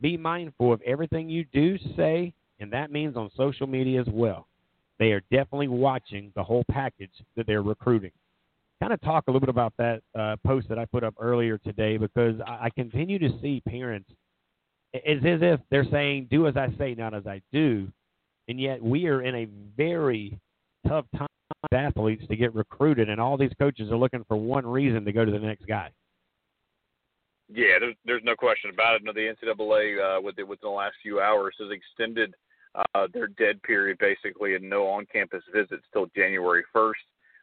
Be 0.00 0.16
mindful 0.16 0.72
of 0.72 0.82
everything 0.82 1.28
you 1.28 1.44
do 1.52 1.78
say, 1.96 2.32
and 2.60 2.72
that 2.72 2.90
means 2.90 3.16
on 3.16 3.30
social 3.36 3.66
media 3.66 4.00
as 4.00 4.08
well. 4.08 4.48
They 4.98 5.12
are 5.12 5.22
definitely 5.30 5.68
watching 5.68 6.32
the 6.36 6.42
whole 6.42 6.64
package 6.70 7.12
that 7.36 7.46
they're 7.46 7.62
recruiting. 7.62 8.10
Kind 8.80 8.92
of 8.92 9.00
talk 9.00 9.24
a 9.26 9.30
little 9.30 9.40
bit 9.40 9.48
about 9.48 9.72
that 9.78 10.02
uh, 10.18 10.36
post 10.44 10.68
that 10.68 10.78
I 10.78 10.84
put 10.86 11.04
up 11.04 11.14
earlier 11.20 11.56
today 11.58 11.96
because 11.96 12.34
I, 12.46 12.64
I 12.66 12.70
continue 12.70 13.18
to 13.20 13.30
see 13.40 13.62
parents. 13.66 14.10
It's 14.92 15.24
as 15.24 15.38
if 15.40 15.60
they're 15.70 15.86
saying, 15.90 16.28
do 16.30 16.46
as 16.46 16.56
I 16.56 16.68
say, 16.78 16.94
not 16.94 17.14
as 17.14 17.26
I 17.26 17.40
do. 17.52 17.88
And 18.48 18.60
yet 18.60 18.82
we 18.82 19.06
are 19.06 19.22
in 19.22 19.34
a 19.34 19.48
very 19.76 20.38
tough 20.86 21.06
time 21.16 21.28
for 21.70 21.76
athletes 21.76 22.24
to 22.28 22.36
get 22.36 22.54
recruited, 22.54 23.08
and 23.08 23.20
all 23.20 23.36
these 23.36 23.52
coaches 23.58 23.90
are 23.90 23.96
looking 23.96 24.24
for 24.26 24.36
one 24.36 24.66
reason 24.66 25.04
to 25.04 25.12
go 25.12 25.24
to 25.24 25.30
the 25.30 25.38
next 25.38 25.66
guy. 25.66 25.90
Yeah, 27.48 27.78
there's 27.80 27.96
there's 28.04 28.24
no 28.24 28.34
question 28.34 28.70
about 28.70 28.96
it. 28.96 29.04
No, 29.04 29.12
the 29.12 29.34
NCAA 29.34 30.18
uh, 30.18 30.20
with 30.20 30.36
the, 30.36 30.44
within 30.44 30.70
the 30.70 30.76
last 30.76 30.94
few 31.02 31.20
hours 31.20 31.54
has 31.58 31.70
extended 31.70 32.34
uh, 32.74 33.06
their 33.12 33.28
dead 33.28 33.62
period 33.62 33.98
basically 33.98 34.54
and 34.54 34.68
no 34.68 34.86
on-campus 34.88 35.42
visits 35.54 35.84
till 35.92 36.06
January 36.16 36.64
1st. 36.74 36.92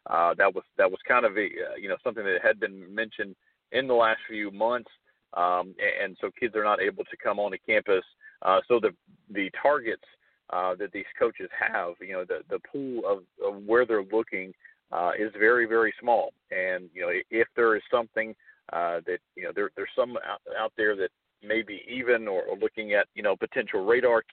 Uh, 0.09 0.33
that 0.37 0.53
was 0.53 0.63
that 0.77 0.89
was 0.89 0.99
kind 1.07 1.25
of 1.25 1.37
a 1.37 1.45
uh, 1.45 1.75
you 1.79 1.89
know 1.89 1.97
something 2.03 2.23
that 2.23 2.39
had 2.41 2.59
been 2.59 2.93
mentioned 2.93 3.35
in 3.71 3.87
the 3.87 3.93
last 3.93 4.19
few 4.27 4.49
months, 4.49 4.89
um, 5.35 5.75
and, 5.77 6.03
and 6.03 6.17
so 6.19 6.31
kids 6.39 6.55
are 6.55 6.63
not 6.63 6.81
able 6.81 7.03
to 7.03 7.17
come 7.21 7.39
onto 7.39 7.57
campus. 7.67 8.03
Uh, 8.41 8.59
so 8.67 8.79
the 8.79 8.91
the 9.31 9.51
targets 9.61 10.03
uh, 10.51 10.73
that 10.75 10.91
these 10.91 11.05
coaches 11.17 11.49
have, 11.59 11.93
you 12.01 12.13
know, 12.13 12.25
the 12.25 12.39
the 12.49 12.59
pool 12.71 13.03
of, 13.05 13.19
of 13.45 13.61
where 13.63 13.85
they're 13.85 14.03
looking 14.11 14.53
uh, 14.91 15.11
is 15.19 15.31
very 15.37 15.65
very 15.65 15.93
small. 15.99 16.33
And 16.49 16.89
you 16.93 17.01
know, 17.01 17.11
if 17.29 17.47
there 17.55 17.75
is 17.75 17.83
something 17.91 18.33
uh, 18.73 19.01
that 19.05 19.19
you 19.35 19.43
know 19.43 19.51
there 19.55 19.69
there's 19.75 19.89
some 19.95 20.17
out, 20.17 20.41
out 20.57 20.73
there 20.77 20.95
that 20.95 21.09
maybe 21.43 21.81
even 21.87 22.27
or, 22.27 22.43
or 22.43 22.57
looking 22.57 22.93
at 22.93 23.07
you 23.15 23.23
know 23.23 23.35
potential 23.35 23.85
radar 23.85 24.23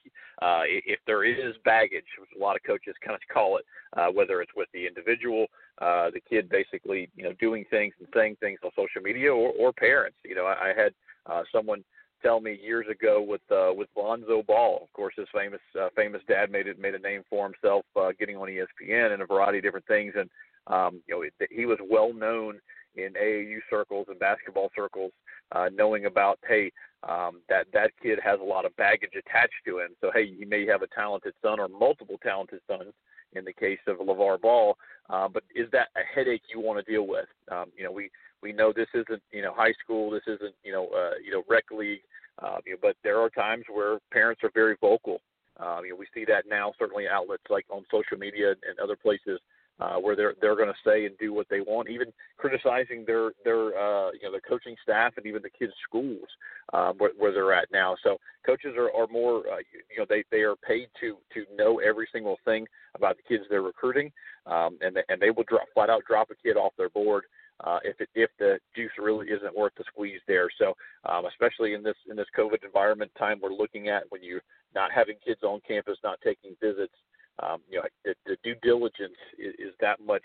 uh, 0.41 0.61
if 0.65 0.99
there 1.07 1.23
is 1.23 1.55
baggage, 1.63 2.05
which 2.19 2.29
a 2.35 2.39
lot 2.39 2.55
of 2.55 2.63
coaches 2.63 2.95
kind 3.03 3.15
of 3.15 3.21
call 3.33 3.57
it, 3.57 3.65
uh, 3.95 4.07
whether 4.07 4.41
it's 4.41 4.51
with 4.55 4.67
the 4.73 4.85
individual, 4.85 5.47
uh, 5.81 6.09
the 6.11 6.21
kid 6.29 6.49
basically 6.49 7.09
you 7.15 7.23
know 7.23 7.33
doing 7.39 7.65
things 7.69 7.93
and 7.99 8.07
saying 8.13 8.35
things 8.39 8.59
on 8.63 8.71
social 8.75 9.01
media, 9.01 9.33
or, 9.33 9.51
or 9.57 9.73
parents. 9.73 10.17
You 10.23 10.35
know, 10.35 10.45
I, 10.45 10.69
I 10.69 10.73
had 10.75 10.93
uh, 11.25 11.43
someone 11.51 11.83
tell 12.21 12.39
me 12.39 12.59
years 12.61 12.85
ago 12.89 13.21
with 13.21 13.41
uh, 13.51 13.73
with 13.73 13.89
Lonzo 13.95 14.43
Ball. 14.43 14.81
Of 14.83 14.91
course, 14.93 15.13
his 15.17 15.27
famous 15.33 15.61
uh, 15.79 15.89
famous 15.95 16.21
dad 16.27 16.51
made 16.51 16.67
it 16.67 16.79
made 16.79 16.95
a 16.95 16.99
name 16.99 17.23
for 17.29 17.45
himself, 17.45 17.85
uh, 17.95 18.09
getting 18.19 18.37
on 18.37 18.47
ESPN 18.47 19.13
and 19.13 19.21
a 19.21 19.25
variety 19.25 19.59
of 19.59 19.63
different 19.63 19.87
things. 19.87 20.13
And 20.17 20.29
um, 20.67 21.01
you 21.07 21.15
know, 21.15 21.21
it, 21.21 21.33
he 21.51 21.65
was 21.65 21.77
well 21.89 22.13
known 22.13 22.59
in 22.97 23.13
AAU 23.13 23.59
circles 23.69 24.07
and 24.09 24.19
basketball 24.19 24.69
circles, 24.75 25.11
uh, 25.51 25.69
knowing 25.73 26.05
about 26.05 26.39
hey, 26.47 26.71
um, 27.07 27.41
that 27.49 27.67
that 27.73 27.91
kid 28.01 28.19
has 28.23 28.39
a 28.39 28.43
lot 28.43 28.65
of 28.65 28.75
baggage 28.75 29.13
attached 29.17 29.53
to 29.65 29.79
him. 29.79 29.89
So 30.01 30.11
hey, 30.13 30.33
he 30.33 30.45
may 30.45 30.65
have 30.67 30.81
a 30.81 30.87
talented 30.87 31.33
son 31.41 31.59
or 31.59 31.67
multiple 31.67 32.19
talented 32.21 32.61
sons. 32.67 32.93
In 33.33 33.43
the 33.43 33.53
case 33.53 33.79
of 33.87 33.97
LeVar 33.97 34.39
Ball, 34.39 34.77
uh, 35.09 35.27
but 35.27 35.43
is 35.53 35.69
that 35.73 35.89
a 35.97 36.15
headache 36.15 36.43
you 36.51 36.61
want 36.61 36.83
to 36.83 36.91
deal 36.91 37.05
with? 37.05 37.27
Um, 37.51 37.65
you 37.77 37.83
know, 37.83 37.91
we 37.91 38.09
we 38.41 38.53
know 38.53 38.71
this 38.71 38.87
isn't 38.93 39.21
you 39.31 39.41
know 39.41 39.53
high 39.53 39.73
school, 39.83 40.09
this 40.09 40.23
isn't 40.27 40.55
you 40.63 40.71
know 40.71 40.87
uh, 40.87 41.11
you 41.23 41.31
know 41.31 41.43
rec 41.49 41.65
league, 41.69 42.01
uh, 42.41 42.57
you 42.65 42.73
know, 42.73 42.79
but 42.81 42.95
there 43.03 43.19
are 43.19 43.29
times 43.29 43.65
where 43.71 43.99
parents 44.11 44.43
are 44.43 44.51
very 44.53 44.75
vocal. 44.79 45.19
Um, 45.59 45.83
you 45.83 45.91
know, 45.91 45.97
we 45.97 46.07
see 46.13 46.23
that 46.25 46.45
now 46.47 46.71
certainly 46.79 47.07
outlets 47.07 47.43
like 47.49 47.65
on 47.69 47.83
social 47.91 48.17
media 48.17 48.51
and 48.51 48.79
other 48.81 48.95
places 48.95 49.39
uh, 49.79 49.95
where 49.95 50.15
they're 50.15 50.33
they're 50.41 50.55
going 50.55 50.67
to 50.67 50.89
say 50.89 51.05
and 51.05 51.17
do 51.17 51.33
what 51.33 51.47
they 51.49 51.61
want, 51.61 51.89
even 51.89 52.11
criticizing 52.37 53.03
their 53.05 53.31
their 53.43 53.77
uh, 53.77 54.11
you 54.11 54.23
know 54.23 54.31
their 54.31 54.41
coaching 54.47 54.75
staff 54.81 55.13
and 55.17 55.25
even 55.25 55.41
the 55.41 55.49
kids' 55.49 55.73
schools 55.87 56.27
um, 56.73 56.93
where, 56.97 57.11
where 57.17 57.31
they're 57.31 57.53
at 57.53 57.67
now. 57.71 57.95
So 58.03 58.17
coaches 58.45 58.75
are, 58.77 58.91
are 58.91 59.07
more 59.07 59.39
uh, 59.39 59.57
you 59.91 59.99
know 59.99 60.05
they 60.09 60.23
they 60.31 60.41
are 60.41 60.55
paid 60.55 60.87
to 61.01 61.17
to 61.33 61.45
know 61.55 61.79
every 61.79 62.07
single 62.11 62.37
thing 62.45 62.65
about 62.95 63.17
the 63.17 63.23
kids 63.23 63.43
they're 63.49 63.61
recruiting, 63.61 64.11
um, 64.45 64.77
and 64.81 64.95
they, 64.95 65.03
and 65.09 65.21
they 65.21 65.29
will 65.29 65.45
drop 65.47 65.67
flat 65.73 65.89
out 65.89 66.03
drop 66.07 66.29
a 66.31 66.35
kid 66.35 66.57
off 66.57 66.73
their 66.77 66.89
board 66.89 67.25
uh, 67.63 67.79
if 67.83 67.99
it, 67.99 68.09
if 68.15 68.29
the 68.39 68.59
juice 68.75 68.91
really 68.99 69.27
isn't 69.27 69.55
worth 69.55 69.73
the 69.77 69.83
squeeze 69.87 70.21
there. 70.27 70.49
So 70.57 70.73
um, 71.05 71.25
especially 71.25 71.73
in 71.73 71.83
this 71.83 71.97
in 72.09 72.15
this 72.15 72.27
COVID 72.37 72.63
environment 72.63 73.11
time 73.17 73.39
we're 73.41 73.53
looking 73.53 73.89
at 73.89 74.03
when 74.09 74.23
you're 74.23 74.41
not 74.75 74.91
having 74.91 75.15
kids 75.25 75.41
on 75.43 75.61
campus, 75.67 75.97
not 76.03 76.19
taking 76.23 76.55
visits, 76.61 76.93
um, 77.41 77.61
you 77.69 77.77
know 77.77 77.83
the, 78.05 78.13
the 78.25 78.37
due 78.43 78.55
diligence 78.63 79.17
is, 79.37 79.53
is 79.59 79.73
that 79.79 79.99
much 80.03 80.23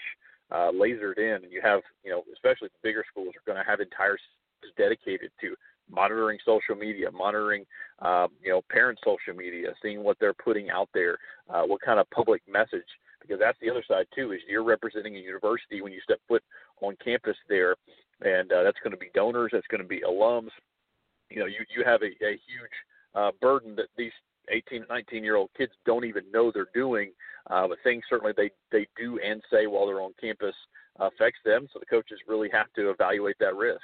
uh, 0.50 0.70
lasered 0.70 1.18
in, 1.18 1.44
and 1.44 1.52
you 1.52 1.60
have 1.62 1.80
you 2.04 2.10
know 2.10 2.22
especially 2.32 2.68
the 2.68 2.88
bigger 2.88 3.04
schools 3.10 3.34
are 3.34 3.52
going 3.52 3.62
to 3.62 3.68
have 3.68 3.80
entire 3.80 4.18
dedicated 4.76 5.30
to 5.40 5.54
monitoring 5.90 6.38
social 6.44 6.74
media, 6.74 7.10
monitoring 7.10 7.64
um, 8.00 8.28
you 8.42 8.50
know 8.50 8.62
parent 8.70 8.98
social 9.04 9.34
media, 9.34 9.68
seeing 9.82 10.02
what 10.02 10.16
they're 10.20 10.34
putting 10.34 10.70
out 10.70 10.88
there, 10.94 11.18
uh, 11.50 11.62
what 11.62 11.80
kind 11.80 11.98
of 11.98 12.08
public 12.10 12.42
message 12.50 12.88
because 13.22 13.38
that's 13.38 13.58
the 13.60 13.70
other 13.70 13.84
side 13.86 14.06
too. 14.14 14.32
Is 14.32 14.40
you're 14.48 14.64
representing 14.64 15.16
a 15.16 15.20
university 15.20 15.80
when 15.80 15.92
you 15.92 16.00
step 16.02 16.20
foot 16.28 16.42
on 16.80 16.96
campus 17.02 17.36
there, 17.48 17.76
and 18.20 18.52
uh, 18.52 18.62
that's 18.62 18.78
going 18.82 18.92
to 18.92 18.98
be 18.98 19.10
donors, 19.14 19.50
that's 19.52 19.66
going 19.68 19.82
to 19.82 19.88
be 19.88 20.00
alums. 20.00 20.50
You 21.30 21.40
know, 21.40 21.46
you 21.46 21.64
you 21.74 21.84
have 21.84 22.02
a, 22.02 22.06
a 22.24 22.32
huge 22.32 22.76
uh, 23.14 23.30
burden 23.40 23.76
that 23.76 23.86
these 23.96 24.12
18, 24.52 24.84
19 24.88 25.24
year 25.24 25.36
old 25.36 25.50
kids 25.56 25.72
don't 25.86 26.04
even 26.04 26.24
know 26.32 26.50
they're 26.52 26.66
doing, 26.74 27.12
uh, 27.50 27.66
but 27.68 27.78
things 27.82 28.02
certainly 28.08 28.32
they 28.36 28.50
they 28.70 28.86
do 28.96 29.18
and 29.24 29.42
say 29.50 29.66
while 29.66 29.86
they're 29.86 30.00
on 30.00 30.12
campus 30.20 30.54
affects 31.00 31.40
them. 31.44 31.68
So 31.72 31.78
the 31.78 31.86
coaches 31.86 32.18
really 32.28 32.48
have 32.52 32.72
to 32.76 32.90
evaluate 32.90 33.36
that 33.40 33.56
risk. 33.56 33.82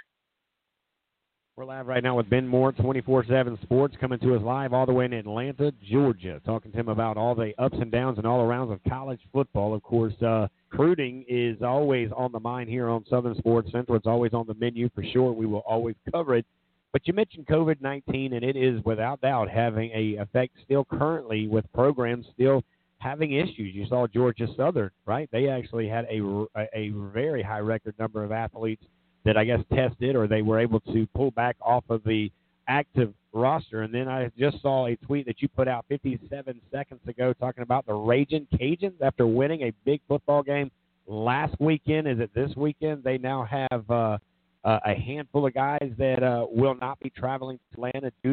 We're 1.58 1.64
live 1.64 1.88
right 1.88 2.04
now 2.04 2.16
with 2.16 2.30
Ben 2.30 2.46
Moore, 2.46 2.70
24 2.70 3.24
7 3.26 3.58
Sports, 3.62 3.96
coming 4.00 4.20
to 4.20 4.36
us 4.36 4.42
live 4.42 4.72
all 4.72 4.86
the 4.86 4.92
way 4.92 5.06
in 5.06 5.12
Atlanta, 5.12 5.72
Georgia, 5.90 6.40
talking 6.46 6.70
to 6.70 6.78
him 6.78 6.88
about 6.88 7.16
all 7.16 7.34
the 7.34 7.52
ups 7.58 7.76
and 7.80 7.90
downs 7.90 8.16
and 8.18 8.24
all 8.24 8.46
arounds 8.46 8.72
of 8.72 8.78
college 8.88 9.18
football. 9.32 9.74
Of 9.74 9.82
course, 9.82 10.14
uh, 10.22 10.46
recruiting 10.70 11.24
is 11.26 11.60
always 11.60 12.10
on 12.16 12.30
the 12.30 12.38
mind 12.38 12.68
here 12.70 12.88
on 12.88 13.04
Southern 13.10 13.34
Sports 13.38 13.72
Central. 13.72 13.96
It's 13.96 14.06
always 14.06 14.34
on 14.34 14.46
the 14.46 14.54
menu 14.54 14.88
for 14.94 15.02
sure. 15.02 15.32
We 15.32 15.46
will 15.46 15.64
always 15.66 15.96
cover 16.12 16.36
it. 16.36 16.46
But 16.92 17.06
you 17.06 17.12
mentioned 17.12 17.46
COVID 17.46 17.80
19, 17.80 18.32
and 18.32 18.44
it 18.44 18.56
is 18.56 18.82
without 18.84 19.20
doubt 19.20 19.50
having 19.50 19.90
a 19.92 20.16
effect 20.20 20.54
still 20.64 20.84
currently 20.84 21.46
with 21.48 21.70
programs 21.72 22.26
still 22.34 22.62
having 22.98 23.32
issues. 23.32 23.74
You 23.74 23.86
saw 23.86 24.06
Georgia 24.06 24.48
Southern, 24.56 24.90
right? 25.06 25.28
They 25.30 25.48
actually 25.48 25.88
had 25.88 26.06
a, 26.10 26.46
a 26.74 26.90
very 27.12 27.42
high 27.42 27.60
record 27.60 27.94
number 27.98 28.24
of 28.24 28.32
athletes 28.32 28.82
that 29.24 29.36
I 29.36 29.44
guess 29.44 29.60
tested 29.72 30.16
or 30.16 30.26
they 30.26 30.42
were 30.42 30.58
able 30.58 30.80
to 30.80 31.06
pull 31.14 31.30
back 31.30 31.56
off 31.60 31.84
of 31.88 32.02
the 32.04 32.30
active 32.66 33.12
roster. 33.32 33.82
And 33.82 33.92
then 33.92 34.08
I 34.08 34.30
just 34.38 34.60
saw 34.62 34.86
a 34.86 34.96
tweet 34.96 35.26
that 35.26 35.42
you 35.42 35.48
put 35.48 35.68
out 35.68 35.84
57 35.88 36.60
seconds 36.72 37.00
ago 37.06 37.32
talking 37.34 37.62
about 37.62 37.86
the 37.86 37.94
Raging 37.94 38.46
Cajuns 38.54 39.00
after 39.02 39.26
winning 39.26 39.62
a 39.62 39.72
big 39.84 40.00
football 40.08 40.42
game 40.42 40.70
last 41.06 41.54
weekend. 41.60 42.08
Is 42.08 42.20
it 42.20 42.30
this 42.34 42.50
weekend? 42.56 43.04
They 43.04 43.18
now 43.18 43.46
have 43.70 43.90
uh, 43.90 44.18
a 44.64 44.94
handful 44.94 45.46
of 45.46 45.54
guys 45.54 45.90
that 45.98 46.22
uh, 46.22 46.46
will 46.50 46.74
not 46.74 46.98
be 47.00 47.10
traveling 47.10 47.58
to 47.58 47.86
Atlanta 47.86 48.12
due 48.22 48.32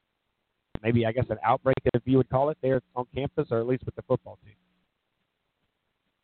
maybe 0.86 1.06
I 1.06 1.12
guess 1.12 1.26
an 1.30 1.38
outbreak, 1.44 1.78
if 1.94 2.04
you 2.06 2.18
would 2.18 2.30
call 2.30 2.50
it, 2.50 2.58
there 2.62 2.80
on 2.96 3.06
campus, 3.14 3.48
or 3.50 3.60
at 3.60 3.68
least 3.68 3.86
with 3.86 3.96
the 3.96 4.04
football 4.04 4.38
team. 4.46 4.54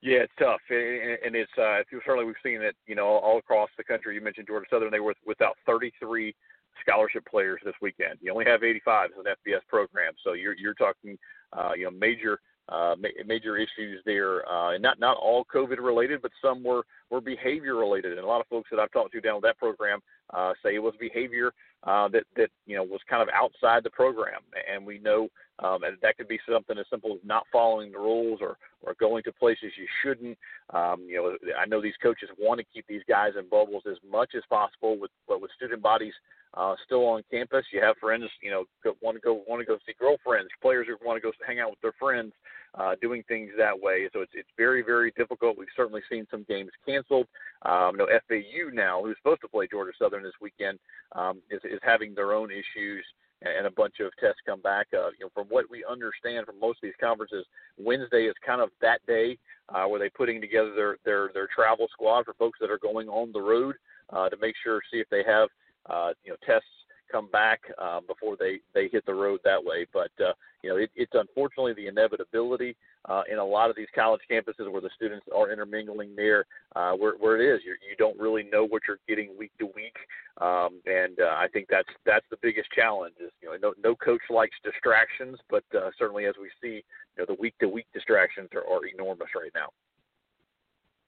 Yeah, 0.01 0.19
it's 0.19 0.33
tough, 0.39 0.61
and 0.69 1.35
it's 1.35 1.51
uh, 1.57 1.81
certainly 2.05 2.25
we've 2.25 2.35
seen 2.43 2.61
it, 2.61 2.75
you 2.87 2.95
know, 2.95 3.05
all 3.05 3.37
across 3.37 3.69
the 3.77 3.83
country. 3.83 4.15
You 4.15 4.21
mentioned 4.21 4.47
Georgia 4.47 4.65
Southern; 4.69 4.91
they 4.91 4.99
were 4.99 5.13
without 5.25 5.57
33 5.65 6.33
scholarship 6.81 7.23
players 7.29 7.61
this 7.63 7.75
weekend. 7.81 8.17
You 8.19 8.31
only 8.31 8.45
have 8.45 8.63
85 8.63 9.11
as 9.11 9.25
an 9.25 9.31
FBS 9.31 9.61
program, 9.67 10.13
so 10.23 10.33
you're 10.33 10.55
you're 10.57 10.73
talking, 10.73 11.19
uh, 11.53 11.71
you 11.75 11.85
know, 11.85 11.91
major 11.91 12.39
uh, 12.71 12.95
ma- 12.99 13.09
major 13.25 13.57
issues 13.57 14.01
there, 14.05 14.47
uh, 14.49 14.73
and 14.73 14.81
not 14.81 14.99
not 14.99 15.17
all 15.17 15.45
COVID 15.53 15.77
related, 15.77 16.21
but 16.21 16.31
some 16.41 16.63
were 16.63 16.83
were 17.09 17.21
behavior 17.21 17.75
related. 17.75 18.13
And 18.13 18.21
a 18.21 18.25
lot 18.25 18.41
of 18.41 18.47
folks 18.47 18.69
that 18.71 18.79
I've 18.79 18.91
talked 18.91 19.11
to 19.13 19.21
down 19.21 19.35
with 19.35 19.43
that 19.43 19.57
program 19.57 19.99
uh, 20.33 20.53
say 20.63 20.75
it 20.75 20.79
was 20.79 20.93
behavior 20.99 21.51
uh, 21.83 22.07
that 22.09 22.23
that 22.35 22.49
you 22.65 22.75
know 22.75 22.83
was 22.83 23.01
kind 23.09 23.21
of 23.21 23.29
outside 23.33 23.83
the 23.83 23.89
program, 23.89 24.41
and 24.71 24.85
we 24.85 24.99
know 24.99 25.27
um, 25.59 25.83
and 25.83 25.97
that 26.01 26.17
could 26.17 26.27
be 26.27 26.39
something 26.49 26.77
as 26.77 26.85
simple 26.89 27.13
as 27.13 27.19
not 27.23 27.45
following 27.51 27.91
the 27.91 27.99
rules 27.99 28.39
or 28.41 28.57
or 28.81 28.95
going 28.99 29.23
to 29.23 29.31
places 29.31 29.71
you 29.77 29.85
shouldn't. 30.01 30.37
Um, 30.73 31.05
you 31.07 31.17
know, 31.17 31.37
I 31.59 31.65
know 31.65 31.81
these 31.81 31.93
coaches 32.01 32.29
want 32.39 32.59
to 32.59 32.65
keep 32.73 32.85
these 32.87 33.03
guys 33.07 33.33
in 33.37 33.47
bubbles 33.47 33.83
as 33.89 33.97
much 34.09 34.31
as 34.35 34.43
possible, 34.49 34.97
with 34.97 35.11
but 35.27 35.41
with 35.41 35.51
student 35.55 35.81
bodies 35.81 36.13
uh, 36.53 36.75
still 36.85 37.05
on 37.05 37.23
campus, 37.31 37.65
you 37.71 37.81
have 37.81 37.95
friends, 37.97 38.25
you 38.41 38.51
know, 38.51 38.65
want 39.01 39.15
to 39.15 39.21
go 39.21 39.43
want 39.47 39.61
to 39.61 39.65
go 39.65 39.77
see 39.85 39.93
girlfriends, 39.99 40.49
players 40.61 40.87
who 40.87 40.95
want 41.05 41.17
to 41.17 41.21
go 41.21 41.31
hang 41.45 41.59
out 41.59 41.69
with 41.69 41.81
their 41.81 41.93
friends, 41.99 42.33
uh, 42.75 42.95
doing 43.01 43.23
things 43.27 43.51
that 43.57 43.79
way. 43.79 44.09
So 44.13 44.21
it's 44.21 44.33
it's 44.35 44.49
very 44.57 44.81
very 44.81 45.11
difficult. 45.17 45.57
We've 45.57 45.67
certainly 45.75 46.01
seen 46.09 46.27
some 46.29 46.45
games 46.47 46.71
canceled. 46.85 47.27
Um, 47.63 47.95
no 47.95 48.07
FAU 48.27 48.73
now, 48.73 49.03
who's 49.03 49.17
supposed 49.17 49.41
to 49.41 49.47
play 49.47 49.67
Georgia 49.71 49.93
Southern 49.97 50.23
this 50.23 50.33
weekend, 50.41 50.79
um, 51.13 51.41
is 51.49 51.61
is 51.63 51.79
having 51.83 52.13
their 52.13 52.33
own 52.33 52.51
issues 52.51 53.05
and 53.43 53.65
a 53.65 53.71
bunch 53.71 53.95
of 53.99 54.11
tests 54.19 54.41
come 54.45 54.61
back. 54.61 54.87
Uh, 54.93 55.09
you 55.17 55.25
know, 55.25 55.29
from 55.33 55.47
what 55.47 55.65
we 55.69 55.83
understand 55.89 56.45
from 56.45 56.59
most 56.59 56.77
of 56.77 56.83
these 56.83 56.99
conferences, 56.99 57.45
Wednesday 57.77 58.25
is 58.25 58.35
kind 58.45 58.61
of 58.61 58.69
that 58.81 58.99
day 59.07 59.37
uh, 59.69 59.85
where 59.85 59.99
they're 59.99 60.11
putting 60.11 60.41
together 60.41 60.73
their 60.75 60.97
their 61.05 61.29
their 61.33 61.47
travel 61.53 61.87
squad 61.91 62.25
for 62.25 62.33
folks 62.33 62.59
that 62.59 62.69
are 62.69 62.79
going 62.79 63.09
on 63.09 63.31
the 63.31 63.41
road 63.41 63.75
uh, 64.11 64.29
to 64.29 64.37
make 64.37 64.55
sure 64.63 64.81
see 64.91 64.99
if 64.99 65.09
they 65.09 65.23
have 65.25 65.49
uh, 65.89 66.11
you 66.23 66.31
know 66.31 66.37
tests 66.45 66.67
come 67.11 67.27
back 67.31 67.61
uh, 67.77 67.99
before 68.07 68.37
they 68.39 68.59
they 68.73 68.87
hit 68.87 69.05
the 69.05 69.13
road 69.13 69.39
that 69.43 69.63
way. 69.63 69.85
But 69.93 70.11
uh, 70.19 70.33
you 70.63 70.69
know, 70.69 70.77
it, 70.77 70.91
it's 70.95 71.11
unfortunately 71.13 71.73
the 71.73 71.87
inevitability 71.87 72.75
uh, 73.09 73.23
in 73.31 73.39
a 73.39 73.45
lot 73.45 73.69
of 73.69 73.75
these 73.75 73.87
college 73.93 74.21
campuses 74.29 74.71
where 74.71 74.81
the 74.81 74.89
students 74.95 75.25
are 75.35 75.51
intermingling 75.51 76.15
there, 76.15 76.45
uh, 76.75 76.93
where, 76.93 77.13
where 77.19 77.39
it 77.39 77.55
is. 77.55 77.61
You're, 77.65 77.77
you 77.87 77.95
don't 77.97 78.19
really 78.19 78.43
know 78.43 78.65
what 78.65 78.83
you're 78.87 78.99
getting 79.07 79.35
week 79.37 79.51
to 79.59 79.65
week, 79.65 79.95
um, 80.39 80.79
and 80.85 81.19
uh, 81.19 81.35
I 81.35 81.47
think 81.51 81.67
that's 81.69 81.89
that's 82.05 82.25
the 82.29 82.37
biggest 82.41 82.69
challenge. 82.71 83.15
Is 83.19 83.31
you 83.41 83.49
know, 83.49 83.57
no, 83.61 83.73
no 83.83 83.95
coach 83.95 84.21
likes 84.29 84.55
distractions, 84.63 85.37
but 85.49 85.63
uh, 85.75 85.89
certainly 85.97 86.25
as 86.25 86.35
we 86.39 86.49
see, 86.61 86.83
you 87.17 87.19
know, 87.19 87.25
the 87.27 87.41
week 87.41 87.55
to 87.59 87.67
week 87.67 87.87
distractions 87.93 88.49
are, 88.53 88.65
are 88.71 88.85
enormous 88.85 89.29
right 89.35 89.51
now. 89.55 89.69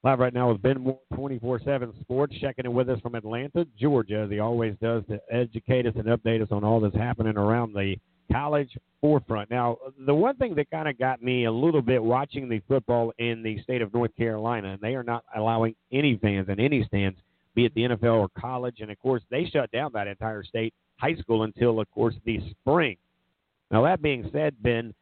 Live 0.05 0.19
right 0.19 0.33
now 0.33 0.51
with 0.51 0.61
Ben 0.61 0.81
Moore, 0.81 0.99
24 1.15 1.61
7 1.63 1.93
Sports, 2.01 2.35
checking 2.41 2.65
in 2.65 2.73
with 2.73 2.89
us 2.89 2.99
from 2.99 3.15
Atlanta, 3.15 3.65
Georgia, 3.79 4.23
as 4.25 4.29
he 4.29 4.39
always 4.39 4.75
does 4.81 5.01
to 5.07 5.17
educate 5.31 5.85
us 5.85 5.93
and 5.95 6.07
update 6.07 6.41
us 6.41 6.49
on 6.51 6.65
all 6.65 6.81
that's 6.81 6.95
happening 6.95 7.37
around 7.37 7.71
the 7.71 7.95
college 8.29 8.77
forefront. 8.99 9.49
Now, 9.49 9.77
the 10.05 10.13
one 10.13 10.35
thing 10.35 10.55
that 10.55 10.69
kind 10.69 10.89
of 10.89 10.99
got 10.99 11.21
me 11.21 11.45
a 11.45 11.51
little 11.51 11.81
bit 11.81 12.03
watching 12.03 12.49
the 12.49 12.61
football 12.67 13.13
in 13.17 13.43
the 13.43 13.63
state 13.63 13.81
of 13.81 13.93
North 13.93 14.13
Carolina, 14.17 14.73
and 14.73 14.81
they 14.81 14.95
are 14.95 15.03
not 15.03 15.23
allowing 15.37 15.73
any 15.93 16.17
fans 16.17 16.49
in 16.49 16.59
any 16.59 16.83
stands, 16.83 17.17
be 17.55 17.63
it 17.63 17.73
the 17.73 17.83
NFL 17.83 18.19
or 18.19 18.27
college. 18.37 18.81
And 18.81 18.91
of 18.91 18.99
course, 18.99 19.23
they 19.31 19.45
shut 19.45 19.71
down 19.71 19.91
that 19.93 20.07
entire 20.07 20.43
state, 20.43 20.73
high 20.97 21.15
school, 21.15 21.43
until, 21.43 21.79
of 21.79 21.89
course, 21.91 22.15
the 22.25 22.41
spring. 22.49 22.97
Now, 23.71 23.83
that 23.83 24.01
being 24.01 24.29
said, 24.33 24.61
Ben, 24.61 24.93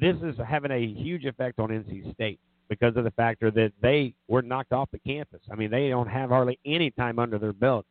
this 0.00 0.14
is 0.22 0.36
having 0.46 0.70
a 0.70 0.86
huge 0.86 1.24
effect 1.24 1.58
on 1.58 1.70
NC 1.70 2.14
State 2.14 2.38
because 2.68 2.96
of 2.96 3.04
the 3.04 3.10
factor 3.12 3.50
that 3.50 3.72
they 3.80 4.14
were 4.28 4.42
knocked 4.42 4.72
off 4.72 4.90
the 4.90 4.98
campus. 4.98 5.40
I 5.50 5.54
mean, 5.54 5.70
they 5.70 5.88
don't 5.88 6.08
have 6.08 6.30
hardly 6.30 6.58
any 6.64 6.90
time 6.90 7.18
under 7.18 7.38
their 7.38 7.52
belt. 7.52 7.86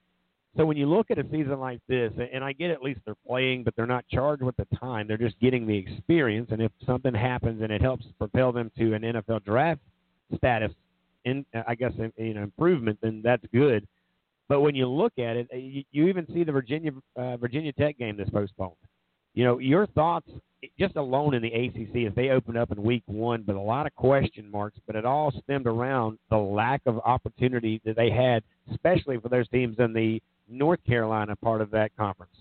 So 0.58 0.66
when 0.66 0.78
you 0.78 0.86
look 0.86 1.12
at 1.12 1.18
a 1.20 1.24
season 1.32 1.60
like 1.60 1.82
this, 1.90 2.14
and 2.32 2.44
I 2.44 2.54
get 2.54 2.72
at 2.72 2.82
least 2.82 3.02
they're 3.06 3.16
playing, 3.28 3.64
but 3.64 3.76
they're 3.76 3.86
not 3.86 4.06
charged 4.08 4.42
with 4.42 4.56
the 4.56 4.68
time. 4.78 5.06
They're 5.08 5.18
just 5.18 5.40
getting 5.42 5.68
the 5.68 5.78
experience. 5.78 6.48
And 6.52 6.62
if 6.62 6.72
something 6.86 7.14
happens 7.14 7.62
and 7.62 7.72
it 7.72 7.82
helps 7.82 8.06
propel 8.18 8.54
them 8.54 8.72
to 8.78 8.94
an 8.94 9.02
NFL 9.02 9.44
draft 9.44 9.82
status, 10.38 10.72
in 11.26 11.46
I 11.68 11.76
guess 11.76 11.92
you 12.18 12.34
know 12.36 12.44
improvement, 12.44 13.00
then 13.02 13.22
that's 13.24 13.44
good. 13.54 13.86
But 14.48 14.62
when 14.62 14.76
you 14.76 14.88
look 14.88 15.14
at 15.18 15.36
it, 15.36 15.48
you, 15.52 15.84
you 15.92 16.08
even 16.08 16.26
see 16.32 16.44
the 16.44 16.52
Virginia 16.52 16.92
uh, 17.18 17.36
Virginia 17.38 17.74
Tech 17.74 17.98
game 17.98 18.16
that's 18.16 18.30
postponed. 18.30 18.76
You 19.36 19.44
know, 19.44 19.60
your 19.60 19.86
thoughts 19.88 20.30
just 20.80 20.96
alone 20.96 21.36
in 21.36 21.42
the 21.42 21.52
ACC 21.52 22.08
as 22.10 22.16
they 22.16 22.30
opened 22.30 22.58
up 22.58 22.72
in 22.72 22.82
week 22.82 23.04
one, 23.06 23.44
but 23.46 23.56
a 23.56 23.62
lot 23.62 23.86
of 23.86 23.94
question 23.96 24.50
marks. 24.50 24.80
But 24.88 24.96
it 24.96 25.06
all 25.06 25.32
stemmed 25.44 25.68
around 25.68 26.18
the 26.30 26.38
lack 26.38 26.82
of 26.86 27.00
opportunity 27.00 27.82
that 27.86 27.96
they 27.96 28.10
had, 28.10 28.44
especially 28.72 29.20
for 29.20 29.30
those 29.30 29.48
teams 29.50 29.78
in 29.78 29.94
the 29.94 30.22
North 30.50 30.80
Carolina 30.88 31.36
part 31.36 31.62
of 31.62 31.70
that 31.72 31.96
conference. 31.98 32.34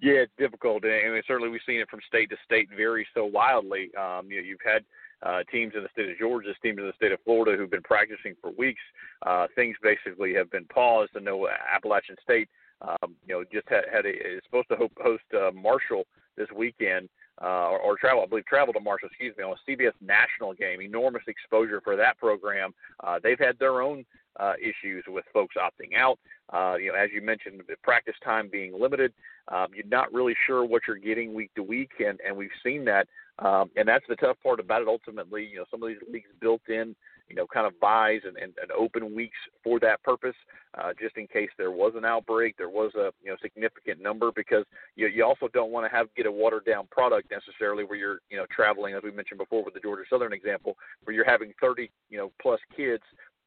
Yeah, 0.00 0.22
it's 0.22 0.32
difficult, 0.38 0.84
and 0.84 1.22
certainly 1.26 1.50
we've 1.50 1.60
seen 1.66 1.80
it 1.80 1.90
from 1.90 2.00
state 2.08 2.30
to 2.30 2.36
state 2.44 2.68
vary 2.74 3.06
so 3.12 3.26
wildly. 3.26 3.90
Um, 3.96 4.30
you 4.30 4.36
know, 4.36 4.46
you've 4.46 4.58
had 4.64 4.82
uh, 5.22 5.42
teams 5.52 5.74
in 5.76 5.82
the 5.82 5.90
state 5.92 6.08
of 6.08 6.18
Georgia, 6.18 6.54
teams 6.62 6.78
in 6.78 6.86
the 6.86 6.94
state 6.96 7.12
of 7.12 7.18
Florida 7.24 7.58
who've 7.58 7.70
been 7.70 7.82
practicing 7.82 8.34
for 8.40 8.50
weeks. 8.52 8.80
Uh, 9.26 9.46
things 9.54 9.76
basically 9.82 10.32
have 10.32 10.50
been 10.50 10.64
paused. 10.66 11.10
I 11.16 11.20
know 11.20 11.48
Appalachian 11.48 12.16
State, 12.22 12.48
um, 12.82 13.14
you 13.26 13.34
know, 13.34 13.44
just 13.52 13.68
had, 13.68 13.84
had 13.92 14.06
a, 14.06 14.10
is 14.10 14.42
supposed 14.44 14.68
to 14.68 14.76
host 15.02 15.24
uh, 15.34 15.50
Marshall 15.52 16.04
this 16.36 16.48
weekend, 16.56 17.08
uh, 17.42 17.68
or, 17.68 17.78
or 17.78 17.96
travel, 17.96 18.22
I 18.22 18.26
believe, 18.26 18.46
travel 18.46 18.72
to 18.74 18.80
Marshall, 18.80 19.08
excuse 19.08 19.34
me, 19.36 19.44
on 19.44 19.54
a 19.54 19.70
CBS 19.70 19.92
national 20.00 20.54
game. 20.54 20.80
Enormous 20.80 21.22
exposure 21.26 21.80
for 21.82 21.96
that 21.96 22.18
program. 22.18 22.72
Uh, 23.04 23.18
they've 23.22 23.38
had 23.38 23.58
their 23.58 23.80
own 23.80 24.04
uh, 24.38 24.52
issues 24.60 25.04
with 25.08 25.24
folks 25.32 25.56
opting 25.56 25.96
out. 25.96 26.18
Uh, 26.52 26.76
you 26.76 26.92
know, 26.92 26.98
as 26.98 27.10
you 27.12 27.20
mentioned, 27.20 27.60
the 27.68 27.76
practice 27.82 28.14
time 28.24 28.48
being 28.50 28.78
limited, 28.78 29.12
um, 29.48 29.68
you're 29.74 29.86
not 29.86 30.12
really 30.12 30.34
sure 30.46 30.64
what 30.64 30.82
you're 30.86 30.96
getting 30.96 31.34
week 31.34 31.50
to 31.54 31.62
week, 31.62 31.90
and 31.98 32.18
and 32.26 32.36
we've 32.36 32.50
seen 32.64 32.84
that. 32.84 33.06
Um, 33.38 33.70
and 33.76 33.88
that's 33.88 34.04
the 34.08 34.16
tough 34.16 34.36
part 34.42 34.60
about 34.60 34.82
it. 34.82 34.88
Ultimately, 34.88 35.46
you 35.46 35.56
know, 35.56 35.64
some 35.70 35.82
of 35.82 35.88
these 35.88 35.98
leagues 36.12 36.28
built 36.40 36.62
in 36.68 36.94
you 37.30 37.36
know, 37.36 37.46
kind 37.46 37.66
of 37.66 37.78
byes 37.80 38.20
and, 38.26 38.36
and, 38.36 38.52
and 38.60 38.70
open 38.72 39.14
weeks 39.14 39.38
for 39.64 39.78
that 39.80 40.02
purpose, 40.02 40.34
uh, 40.76 40.90
just 41.00 41.16
in 41.16 41.26
case 41.28 41.48
there 41.56 41.70
was 41.70 41.92
an 41.96 42.04
outbreak, 42.04 42.56
there 42.58 42.68
was 42.68 42.92
a 42.96 43.10
you 43.22 43.30
know 43.30 43.36
significant 43.40 44.02
number, 44.02 44.30
because 44.34 44.64
you 44.96 45.06
you 45.06 45.24
also 45.24 45.48
don't 45.54 45.70
want 45.70 45.90
to 45.90 45.96
have 45.96 46.12
get 46.16 46.26
a 46.26 46.32
watered 46.32 46.64
down 46.64 46.86
product 46.90 47.30
necessarily 47.30 47.84
where 47.84 47.96
you're 47.96 48.18
you 48.30 48.36
know 48.36 48.46
traveling, 48.54 48.94
as 48.94 49.02
we 49.02 49.10
mentioned 49.10 49.38
before 49.38 49.64
with 49.64 49.74
the 49.74 49.80
Georgia 49.80 50.02
Southern 50.10 50.32
example, 50.32 50.76
where 51.04 51.14
you're 51.14 51.24
having 51.24 51.52
30 51.60 51.90
you 52.10 52.18
know 52.18 52.32
plus 52.42 52.60
kids 52.76 53.04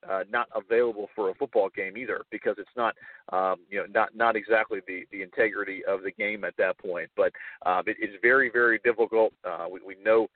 uh, 0.10 0.24
not 0.32 0.48
available 0.56 1.10
for 1.16 1.30
a 1.30 1.36
football 1.36 1.70
game 1.76 1.98
either 1.98 2.24
because 2.32 2.56
it's 2.58 2.70
not 2.76 2.96
um, 3.32 3.58
you 3.70 3.80
know 3.80 3.86
not 3.94 4.16
not 4.16 4.36
exactly 4.36 4.80
the 4.88 5.04
the 5.12 5.22
integrity 5.22 5.82
of 5.88 6.04
the 6.04 6.12
game 6.12 6.44
at 6.44 6.56
that 6.58 6.78
point. 6.78 7.10
But 7.16 7.32
uh, 7.66 7.82
it 7.86 7.98
is 8.02 8.16
very 8.22 8.50
very 8.50 8.80
difficult. 8.84 9.34
Uh, 9.44 9.68
we, 9.72 9.80
we 9.86 9.96
know 10.04 10.28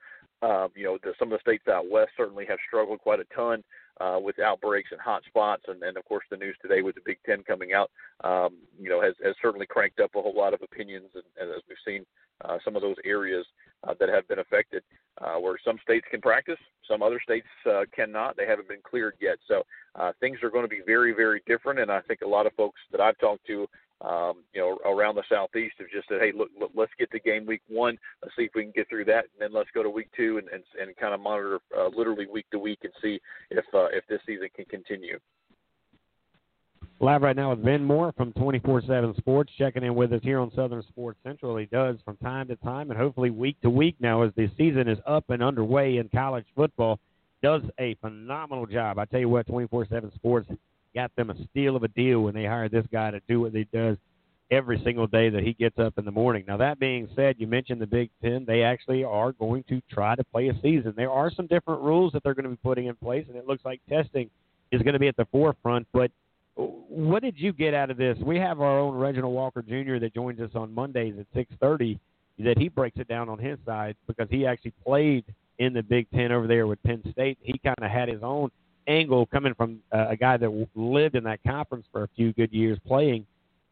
uh, 0.42 0.68
you 0.74 0.84
know, 0.84 0.98
the, 1.02 1.12
some 1.18 1.32
of 1.32 1.38
the 1.38 1.50
states 1.50 1.66
out 1.68 1.90
west 1.90 2.10
certainly 2.16 2.46
have 2.46 2.58
struggled 2.66 3.00
quite 3.00 3.20
a 3.20 3.24
ton 3.34 3.62
uh, 4.00 4.18
with 4.22 4.38
outbreaks 4.38 4.90
and 4.92 5.00
hot 5.00 5.22
spots, 5.26 5.62
and, 5.68 5.82
and 5.82 5.96
of 5.96 6.04
course 6.04 6.24
the 6.30 6.36
news 6.36 6.56
today 6.62 6.82
with 6.82 6.94
the 6.94 7.00
Big 7.04 7.18
Ten 7.26 7.42
coming 7.42 7.72
out, 7.72 7.90
um, 8.22 8.56
you 8.80 8.88
know, 8.88 9.00
has, 9.00 9.14
has 9.24 9.34
certainly 9.42 9.66
cranked 9.66 10.00
up 10.00 10.10
a 10.14 10.22
whole 10.22 10.36
lot 10.36 10.54
of 10.54 10.62
opinions, 10.62 11.10
and, 11.14 11.24
and 11.40 11.50
as 11.50 11.62
we've 11.68 11.78
seen, 11.84 12.04
uh, 12.44 12.58
some 12.64 12.76
of 12.76 12.82
those 12.82 12.96
areas 13.04 13.44
uh, 13.82 13.94
that 13.98 14.08
have 14.08 14.26
been 14.28 14.38
affected, 14.38 14.82
uh, 15.20 15.34
where 15.34 15.56
some 15.64 15.76
states 15.82 16.06
can 16.10 16.20
practice, 16.20 16.58
some 16.88 17.02
other 17.02 17.20
states 17.20 17.46
uh, 17.68 17.82
cannot. 17.94 18.36
They 18.36 18.46
haven't 18.46 18.68
been 18.68 18.82
cleared 18.88 19.14
yet, 19.20 19.38
so 19.48 19.64
uh, 19.96 20.12
things 20.20 20.38
are 20.42 20.50
going 20.50 20.64
to 20.64 20.68
be 20.68 20.82
very, 20.86 21.12
very 21.12 21.42
different. 21.46 21.80
And 21.80 21.90
I 21.90 22.00
think 22.02 22.20
a 22.20 22.28
lot 22.28 22.46
of 22.46 22.52
folks 22.54 22.80
that 22.92 23.00
I've 23.00 23.18
talked 23.18 23.44
to 23.48 23.66
um, 24.00 24.44
you 24.54 24.60
know, 24.60 24.78
around 24.90 25.16
the 25.16 25.24
southeast 25.28 25.74
have 25.78 25.88
just 25.90 26.08
said, 26.08 26.20
hey, 26.20 26.32
look, 26.36 26.50
look, 26.58 26.70
let's 26.74 26.92
get 26.98 27.10
to 27.10 27.18
game 27.18 27.46
week 27.46 27.62
one. 27.68 27.98
Let's 28.22 28.34
see 28.36 28.44
if 28.44 28.52
we 28.54 28.62
can 28.62 28.72
get 28.74 28.88
through 28.88 29.06
that, 29.06 29.24
and 29.24 29.40
then 29.40 29.52
let's 29.52 29.70
go 29.74 29.82
to 29.82 29.90
week 29.90 30.08
two 30.16 30.38
and 30.38 30.48
and, 30.48 30.62
and 30.80 30.96
kind 30.96 31.14
of 31.14 31.20
monitor 31.20 31.58
uh, 31.76 31.88
literally 31.88 32.26
week 32.32 32.46
to 32.52 32.58
week 32.58 32.80
and 32.84 32.92
see 33.02 33.20
if 33.50 33.64
uh, 33.74 33.86
if 33.86 34.06
this 34.08 34.20
season 34.26 34.48
can 34.54 34.66
continue. 34.66 35.18
Live 37.00 37.22
right 37.22 37.36
now 37.36 37.50
with 37.50 37.64
Ben 37.64 37.84
Moore 37.84 38.12
from 38.16 38.32
24/7 38.32 39.16
Sports, 39.16 39.52
checking 39.58 39.82
in 39.82 39.94
with 39.94 40.12
us 40.12 40.20
here 40.22 40.38
on 40.38 40.52
Southern 40.54 40.82
Sports 40.82 41.18
Central. 41.24 41.56
He 41.56 41.66
does 41.66 41.96
from 42.04 42.16
time 42.18 42.48
to 42.48 42.56
time, 42.56 42.90
and 42.90 42.98
hopefully 42.98 43.30
week 43.30 43.60
to 43.62 43.70
week 43.70 43.96
now 44.00 44.22
as 44.22 44.32
the 44.36 44.48
season 44.56 44.88
is 44.88 44.98
up 45.06 45.24
and 45.30 45.42
underway 45.42 45.96
in 45.98 46.08
college 46.08 46.46
football. 46.54 47.00
Does 47.42 47.62
a 47.78 47.94
phenomenal 48.00 48.66
job. 48.66 48.98
I 48.98 49.04
tell 49.04 49.20
you 49.20 49.28
what, 49.28 49.46
24/7 49.46 50.14
Sports 50.14 50.48
got 50.94 51.14
them 51.16 51.30
a 51.30 51.34
steal 51.50 51.76
of 51.76 51.82
a 51.82 51.88
deal 51.88 52.20
when 52.20 52.34
they 52.34 52.44
hired 52.44 52.72
this 52.72 52.86
guy 52.92 53.10
to 53.10 53.20
do 53.28 53.40
what 53.40 53.52
he 53.52 53.66
does 53.72 53.96
every 54.50 54.80
single 54.82 55.06
day 55.06 55.28
that 55.28 55.42
he 55.42 55.52
gets 55.52 55.78
up 55.78 55.98
in 55.98 56.04
the 56.04 56.10
morning. 56.10 56.44
Now, 56.48 56.56
that 56.56 56.78
being 56.78 57.08
said, 57.14 57.36
you 57.38 57.46
mentioned 57.46 57.80
the 57.80 57.86
Big 57.86 58.10
Ten. 58.22 58.44
They 58.46 58.62
actually 58.62 59.04
are 59.04 59.32
going 59.32 59.64
to 59.68 59.82
try 59.90 60.14
to 60.14 60.24
play 60.24 60.48
a 60.48 60.54
season. 60.62 60.94
There 60.96 61.10
are 61.10 61.30
some 61.30 61.46
different 61.46 61.82
rules 61.82 62.12
that 62.12 62.22
they're 62.22 62.34
going 62.34 62.44
to 62.44 62.50
be 62.50 62.56
putting 62.56 62.86
in 62.86 62.96
place, 62.96 63.26
and 63.28 63.36
it 63.36 63.46
looks 63.46 63.64
like 63.64 63.80
testing 63.88 64.30
is 64.72 64.82
going 64.82 64.94
to 64.94 64.98
be 64.98 65.08
at 65.08 65.16
the 65.16 65.26
forefront. 65.26 65.86
But 65.92 66.10
what 66.56 67.22
did 67.22 67.34
you 67.38 67.52
get 67.52 67.74
out 67.74 67.90
of 67.90 67.96
this? 67.96 68.16
We 68.24 68.38
have 68.38 68.60
our 68.60 68.78
own 68.78 68.94
Reginald 68.94 69.34
Walker 69.34 69.62
Jr. 69.62 69.98
that 69.98 70.14
joins 70.14 70.40
us 70.40 70.50
on 70.54 70.74
Mondays 70.74 71.14
at 71.18 71.26
6:30. 71.34 71.98
That 72.40 72.56
he 72.56 72.68
breaks 72.68 72.96
it 72.98 73.08
down 73.08 73.28
on 73.28 73.38
his 73.38 73.58
side 73.66 73.96
because 74.06 74.28
he 74.30 74.46
actually 74.46 74.72
played 74.84 75.24
in 75.58 75.72
the 75.72 75.82
Big 75.82 76.08
Ten 76.12 76.30
over 76.30 76.46
there 76.46 76.68
with 76.68 76.80
Penn 76.84 77.02
State. 77.10 77.36
He 77.42 77.58
kind 77.58 77.78
of 77.82 77.90
had 77.90 78.08
his 78.08 78.22
own 78.22 78.50
angle 78.88 79.26
coming 79.26 79.54
from 79.54 79.78
uh, 79.92 80.08
a 80.08 80.16
guy 80.16 80.36
that 80.36 80.66
lived 80.74 81.14
in 81.14 81.24
that 81.24 81.40
conference 81.46 81.86
for 81.92 82.04
a 82.04 82.08
few 82.16 82.32
good 82.32 82.52
years 82.52 82.78
playing. 82.86 83.26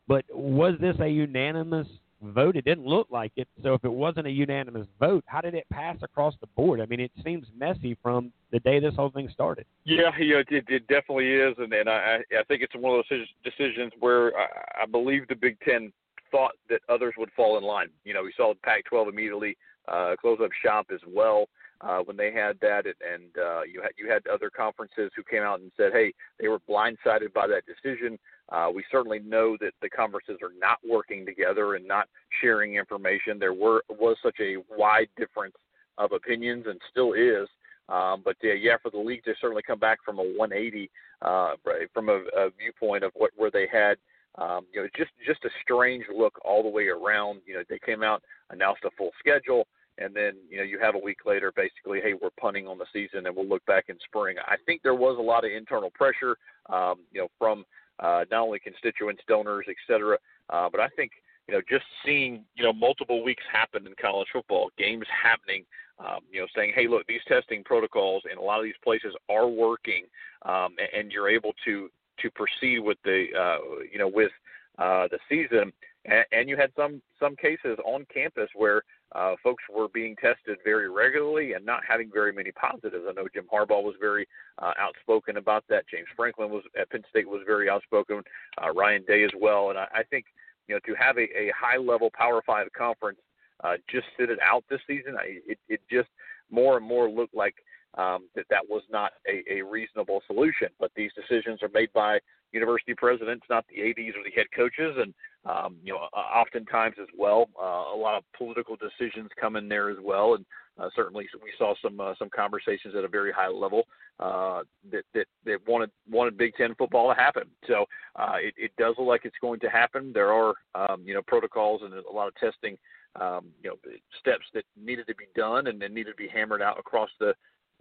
But 0.09 0.25
was 0.31 0.75
this 0.81 0.97
a 1.01 1.09
unanimous 1.09 1.89
vote? 2.23 2.57
It 2.57 2.65
didn't 2.65 2.87
look 2.87 3.09
like 3.11 3.33
it. 3.37 3.49
So 3.63 3.75
if 3.75 3.85
it 3.85 3.93
wasn't 3.93 4.27
a 4.27 4.31
unanimous 4.31 4.87
vote, 5.01 5.25
how 5.27 5.41
did 5.41 5.55
it 5.55 5.67
pass 5.73 5.97
across 6.03 6.35
the 6.41 6.47
board? 6.49 6.81
I 6.81 6.87
mean, 6.87 7.01
it 7.01 7.11
seems 7.25 7.47
messy 7.59 7.97
from 8.03 8.33
the 8.53 8.61
day 8.61 8.79
this 8.79 8.95
whole 8.95 9.11
thing 9.11 9.29
started. 9.33 9.67
Yeah, 9.85 10.11
yeah, 10.19 10.43
it, 10.49 10.65
it 10.69 10.87
definitely 10.87 11.33
is, 11.33 11.55
and, 11.59 11.73
and 11.73 11.89
I, 11.89 12.19
I 12.39 12.45
think 12.47 12.63
it's 12.63 12.75
one 12.75 12.99
of 12.99 13.05
those 13.11 13.27
decisions 13.43 13.93
where 13.99 14.37
I, 14.37 14.83
I 14.83 14.87
believe 14.87 15.27
the 15.29 15.35
Big 15.35 15.59
Ten 15.61 15.93
thought 16.31 16.53
that 16.69 16.81
others 16.89 17.15
would 17.19 17.31
fall 17.37 17.59
in 17.59 17.65
line. 17.65 17.89
You 18.05 18.15
know, 18.15 18.23
we 18.23 18.33
saw 18.37 18.53
the 18.53 18.61
Pac-12 18.61 19.09
immediately 19.09 19.57
uh, 19.89 20.15
close 20.21 20.39
up 20.43 20.51
shop 20.65 20.87
as 20.93 21.01
well 21.07 21.47
uh, 21.81 21.99
when 21.99 22.17
they 22.17 22.33
had 22.33 22.59
that, 22.61 22.87
and 22.87 23.37
uh, 23.39 23.63
you 23.63 23.83
had 23.83 23.93
you 23.99 24.11
had 24.11 24.27
other 24.27 24.51
conferences 24.51 25.11
who 25.15 25.23
came 25.23 25.43
out 25.43 25.61
and 25.61 25.71
said, 25.77 25.93
hey, 25.93 26.13
they 26.41 26.49
were 26.49 26.61
blindsided 26.69 27.33
by 27.35 27.47
that 27.47 27.65
decision. 27.67 28.19
Uh, 28.51 28.69
we 28.75 28.85
certainly 28.91 29.19
know 29.19 29.57
that 29.61 29.73
the 29.83 29.89
conferences 29.89 30.39
are 30.43 30.53
not 30.59 30.79
working 30.89 31.27
together 31.27 31.75
and 31.75 31.87
not 31.87 32.09
sharing 32.41 32.77
information. 32.77 33.39
There 33.39 33.53
were 33.53 33.83
was 33.89 34.17
such 34.23 34.37
a 34.41 34.57
wide 34.71 35.09
difference 35.17 35.57
of 35.99 36.13
opinions, 36.13 36.65
and 36.67 36.81
still 36.91 37.13
is. 37.13 37.49
Um, 37.89 38.23
but 38.25 38.37
yeah, 38.43 38.55
yeah, 38.55 38.77
for 38.83 38.91
the 38.91 38.99
league 38.99 39.25
to 39.25 39.35
certainly 39.41 39.63
come 39.63 39.79
back 39.79 39.99
from 40.05 40.19
a 40.19 40.23
180 40.23 40.91
uh, 41.23 41.55
from 41.93 42.09
a, 42.09 42.23
a 42.37 42.51
viewpoint 42.59 43.05
of 43.05 43.13
what 43.15 43.31
where 43.37 43.51
they 43.51 43.67
had. 43.71 43.97
Um, 44.39 44.67
you 44.73 44.83
know, 44.83 44.89
just 44.97 45.11
just 45.27 45.45
a 45.45 45.51
strange 45.63 46.05
look 46.15 46.39
all 46.45 46.63
the 46.63 46.69
way 46.69 46.89
around. 46.89 47.41
You 47.47 47.55
know, 47.55 47.63
they 47.69 47.79
came 47.79 48.03
out, 48.03 48.23
announced 48.51 48.85
a 48.85 48.91
full 48.97 49.11
schedule, 49.19 49.67
and 49.99 50.15
then 50.15 50.35
you 50.49 50.59
know 50.59 50.63
you 50.63 50.79
have 50.79 50.95
a 50.95 50.99
week 50.99 51.27
later 51.27 51.53
basically 51.55 52.01
hey 52.01 52.15
we're 52.21 52.31
punting 52.41 52.67
on 52.67 52.79
the 52.79 52.87
season 52.93 53.27
and 53.27 53.35
we'll 53.35 53.47
look 53.47 53.65
back 53.67 53.87
in 53.89 53.97
spring. 54.05 54.37
I 54.47 54.57
think 54.67 54.83
there 54.83 54.95
was 54.95 55.17
a 55.19 55.23
lot 55.23 55.45
of 55.45 55.51
internal 55.51 55.91
pressure 55.91 56.37
um, 56.71 57.01
you 57.13 57.21
know 57.21 57.29
from 57.39 57.65
uh, 58.01 58.25
not 58.31 58.43
only 58.43 58.59
constituents 58.59 59.23
donors 59.29 59.67
et 59.69 59.77
cetera 59.87 60.19
uh, 60.51 60.69
but 60.71 60.81
i 60.81 60.89
think 60.89 61.13
you 61.49 61.55
know 61.55 61.61
just 61.69 61.85
seeing 62.05 62.45
you 62.55 62.65
know 62.65 62.73
multiple 62.73 63.25
weeks 63.25 63.43
happen 63.51 63.87
in 63.87 63.95
college 64.01 64.29
football 64.33 64.71
games 64.77 65.07
happening 65.23 65.65
um, 65.99 66.21
you 66.31 66.41
know 66.41 66.47
saying 66.55 66.73
hey 66.75 66.87
look 66.87 67.07
these 67.07 67.25
testing 67.27 67.65
protocols 67.65 68.23
in 68.31 68.37
a 68.37 68.43
lot 68.43 68.59
of 68.59 68.65
these 68.65 68.75
places 68.85 69.15
are 69.31 69.49
working 69.49 70.05
um, 70.45 70.75
and, 70.79 71.01
and 71.01 71.13
you're 71.13 71.29
able 71.29 71.53
to 71.65 71.89
to 72.21 72.31
proceed 72.31 72.81
with 72.81 72.99
the 73.05 73.27
uh, 73.39 73.59
you 73.91 73.99
know 73.99 74.09
with 74.09 74.31
uh, 74.79 75.09
the 75.11 75.19
season. 75.29 75.73
And, 76.05 76.25
and 76.33 76.49
you 76.49 76.57
had 76.57 76.71
some 76.77 77.03
some 77.19 77.37
cases 77.37 77.79
on 77.85 78.07
campus 78.13 78.49
where 78.55 78.83
uh, 79.17 79.35
folks 79.43 79.65
were 79.75 79.89
being 79.89 80.15
tested 80.17 80.59
very 80.63 80.91
regularly 80.91 81.55
and 81.55 81.65
not 81.65 81.81
having 81.89 82.11
very 82.13 82.33
many 82.33 82.53
positives. 82.53 83.05
I 83.09 83.13
know 83.13 83.27
Jim 83.33 83.47
Harbaugh 83.51 83.83
was 83.83 83.95
very 83.99 84.29
uh, 84.59 84.73
outspoken 84.79 85.39
about 85.39 85.65
that. 85.71 85.89
James 85.91 86.09
Franklin 86.15 86.51
was 86.51 86.65
at 86.79 86.91
Penn 86.91 87.03
State 87.09 87.27
was 87.27 87.41
very 87.47 87.71
outspoken. 87.71 88.23
Uh, 88.63 88.73
Ryan 88.73 89.05
Day 89.07 89.25
as 89.25 89.31
well. 89.41 89.71
And 89.71 89.79
I, 89.79 89.87
I 89.95 90.03
think 90.03 90.27
you 90.69 90.75
know 90.75 90.81
to 90.85 90.95
have 91.03 91.17
a, 91.17 91.23
a 91.23 91.51
high 91.59 91.79
level 91.79 92.11
Power 92.13 92.43
Five 92.47 92.69
conference 92.77 93.19
uh, 93.65 93.75
just 93.91 94.07
sit 94.19 94.29
it 94.29 94.39
out 94.43 94.65
this 94.69 94.81
season, 94.87 95.17
I, 95.19 95.39
it, 95.47 95.59
it 95.69 95.81
just 95.91 96.09
more 96.51 96.77
and 96.77 96.87
more 96.87 97.09
looked 97.09 97.35
like 97.35 97.55
um, 97.97 98.29
that 98.35 98.45
that 98.51 98.63
was 98.69 98.83
not 98.91 99.13
a, 99.27 99.43
a 99.51 99.63
reasonable 99.63 100.21
solution. 100.27 100.69
But 100.79 100.91
these 100.95 101.11
decisions 101.15 101.63
are 101.63 101.71
made 101.73 101.93
by 101.95 102.19
university 102.53 102.95
presidents, 102.95 103.45
not 103.49 103.65
the 103.69 103.91
ADs 103.91 104.17
or 104.17 104.25
the 104.25 104.35
head 104.35 104.47
coaches, 104.55 104.97
and 104.99 105.15
um, 105.45 105.77
you 105.85 105.93
know, 105.93 105.99
oftentimes 105.99 106.97
as 107.01 107.09
well, 107.17 107.49
uh, 107.61 107.95
a 107.95 107.99
lot 107.99 108.17
of 108.17 108.25
political 108.37 108.77
decisions 108.77 109.31
come 109.41 109.57
in 109.57 109.69
there 109.69 109.91
as 109.91 109.99
well, 110.03 110.35
and 110.35 110.45
uh, 110.79 110.89
certainly 110.95 111.29
we 111.43 111.53
saw 111.57 111.75
some 111.81 112.01
uh, 112.01 112.15
some 112.19 112.29
conversations 112.35 112.95
at 112.97 113.05
a 113.05 113.09
very 113.09 113.33
high 113.33 113.49
level 113.49 113.85
uh, 114.19 114.63
that 114.91 115.05
that 115.15 115.27
that 115.45 115.59
wanted 115.67 115.91
wanted 116.11 116.37
Big 116.37 116.53
Ten 116.57 116.75
football 116.75 117.09
to 117.09 117.21
happen. 117.21 117.45
So 117.67 117.85
uh, 118.17 118.37
it, 118.41 118.55
it 118.57 118.73
does 118.77 118.95
look 118.99 119.07
like 119.07 119.25
it's 119.25 119.37
going 119.41 119.61
to 119.61 119.71
happen. 119.71 120.13
There 120.13 120.33
are 120.33 120.55
um, 120.75 121.03
you 121.05 121.15
know 121.15 121.23
protocols 121.27 121.83
and 121.85 121.95
a 121.95 122.13
lot 122.13 122.29
of 122.29 122.35
testing 122.35 122.77
um, 123.21 123.47
you 123.63 123.71
know 123.71 123.77
steps 124.19 124.45
that 124.55 124.65
needed 124.77 125.07
to 125.07 125.15
be 125.15 125.27
done 125.37 125.69
and 125.69 125.81
then 125.81 125.95
needed 125.95 126.11
to 126.11 126.17
be 126.17 126.29
hammered 126.29 126.63
out 126.63 126.79
across 126.79 127.11
the 127.21 127.35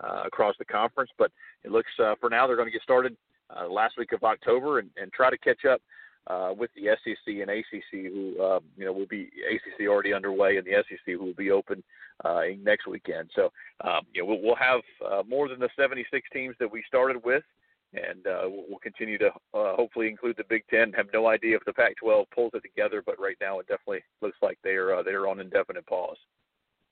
uh, 0.03 0.23
across 0.25 0.55
the 0.59 0.65
conference. 0.65 1.09
But 1.17 1.31
it 1.63 1.71
looks 1.71 1.91
uh, 2.03 2.15
for 2.19 2.29
now 2.29 2.47
they're 2.47 2.55
going 2.55 2.67
to 2.67 2.71
get 2.71 2.81
started 2.81 3.15
uh, 3.49 3.67
last 3.67 3.97
week 3.97 4.11
of 4.11 4.23
October 4.23 4.79
and, 4.79 4.89
and 4.97 5.11
try 5.13 5.29
to 5.29 5.37
catch 5.37 5.65
up 5.65 5.81
uh, 6.27 6.53
with 6.57 6.71
the 6.75 6.89
SEC 7.03 7.27
and 7.27 7.49
ACC, 7.49 8.11
who 8.11 8.41
uh, 8.41 8.59
you 8.77 8.85
know 8.85 8.93
will 8.93 9.05
be 9.05 9.29
ACC 9.51 9.87
already 9.87 10.13
underway, 10.13 10.57
and 10.57 10.65
the 10.65 10.83
SEC 10.89 11.13
who 11.13 11.19
will 11.19 11.33
be 11.33 11.51
open 11.51 11.83
uh, 12.23 12.41
next 12.63 12.87
weekend. 12.87 13.29
So 13.35 13.51
um, 13.83 14.01
you 14.13 14.21
know 14.21 14.27
we'll, 14.27 14.41
we'll 14.41 14.55
have 14.55 14.81
uh, 15.05 15.23
more 15.27 15.47
than 15.47 15.59
the 15.59 15.69
76 15.77 16.27
teams 16.33 16.55
that 16.59 16.71
we 16.71 16.83
started 16.87 17.23
with, 17.23 17.43
and 17.93 18.25
uh, 18.25 18.43
we'll 18.47 18.79
continue 18.79 19.17
to 19.19 19.27
uh, 19.27 19.75
hopefully 19.75 20.07
include 20.07 20.37
the 20.37 20.43
Big 20.49 20.63
Ten. 20.69 20.93
Have 20.93 21.07
no 21.13 21.27
idea 21.27 21.55
if 21.55 21.65
the 21.65 21.73
Pac-12 21.73 22.25
pulls 22.33 22.51
it 22.53 22.63
together, 22.63 23.03
but 23.05 23.19
right 23.19 23.37
now 23.39 23.59
it 23.59 23.67
definitely 23.67 24.03
looks 24.21 24.37
like 24.41 24.57
they 24.63 24.75
are 24.75 24.95
uh, 24.95 25.03
they 25.03 25.11
are 25.11 25.27
on 25.27 25.39
indefinite 25.39 25.85
pause. 25.85 26.17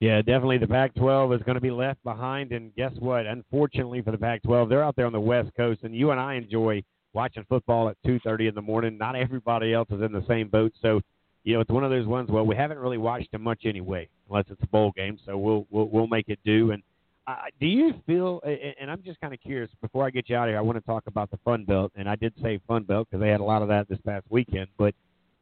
Yeah, 0.00 0.18
definitely 0.18 0.58
the 0.58 0.66
Pac 0.66 0.94
12 0.94 1.34
is 1.34 1.42
going 1.42 1.54
to 1.54 1.60
be 1.60 1.70
left 1.70 2.02
behind. 2.02 2.52
And 2.52 2.74
guess 2.74 2.92
what? 2.98 3.26
Unfortunately 3.26 4.02
for 4.02 4.10
the 4.10 4.18
Pac 4.18 4.42
12, 4.42 4.68
they're 4.68 4.82
out 4.82 4.96
there 4.96 5.06
on 5.06 5.12
the 5.12 5.20
West 5.20 5.50
Coast, 5.56 5.80
and 5.82 5.94
you 5.94 6.10
and 6.10 6.20
I 6.20 6.34
enjoy 6.34 6.82
watching 7.14 7.44
football 7.48 7.88
at 7.88 7.96
2:30 8.04 8.48
in 8.48 8.54
the 8.54 8.62
morning. 8.62 8.98
Not 8.98 9.16
everybody 9.16 9.72
else 9.72 9.88
is 9.90 10.02
in 10.02 10.12
the 10.12 10.24
same 10.26 10.48
boat, 10.48 10.72
so 10.82 11.00
you 11.44 11.54
know 11.54 11.60
it's 11.60 11.70
one 11.70 11.84
of 11.84 11.90
those 11.90 12.06
ones. 12.06 12.28
Well, 12.28 12.44
we 12.44 12.56
haven't 12.56 12.78
really 12.78 12.98
watched 12.98 13.30
them 13.32 13.42
much 13.42 13.64
anyway, 13.64 14.08
unless 14.28 14.44
it's 14.50 14.62
a 14.62 14.66
bowl 14.66 14.92
game. 14.96 15.18
So 15.24 15.38
we'll 15.38 15.66
we'll, 15.70 15.88
we'll 15.88 16.06
make 16.08 16.28
it 16.28 16.40
do. 16.44 16.72
And 16.72 16.82
uh, 17.26 17.36
do 17.60 17.66
you 17.66 17.94
feel? 18.06 18.42
And 18.44 18.90
I'm 18.90 19.02
just 19.02 19.20
kind 19.20 19.32
of 19.32 19.40
curious. 19.40 19.70
Before 19.80 20.04
I 20.04 20.10
get 20.10 20.28
you 20.28 20.36
out 20.36 20.48
of 20.48 20.52
here, 20.52 20.58
I 20.58 20.62
want 20.62 20.76
to 20.76 20.84
talk 20.84 21.04
about 21.06 21.30
the 21.30 21.38
Fun 21.44 21.64
Belt, 21.64 21.92
and 21.94 22.08
I 22.08 22.16
did 22.16 22.34
say 22.42 22.60
Fun 22.66 22.82
Belt 22.82 23.08
because 23.10 23.22
they 23.22 23.30
had 23.30 23.40
a 23.40 23.44
lot 23.44 23.62
of 23.62 23.68
that 23.68 23.88
this 23.88 24.00
past 24.04 24.26
weekend. 24.28 24.66
But 24.76 24.94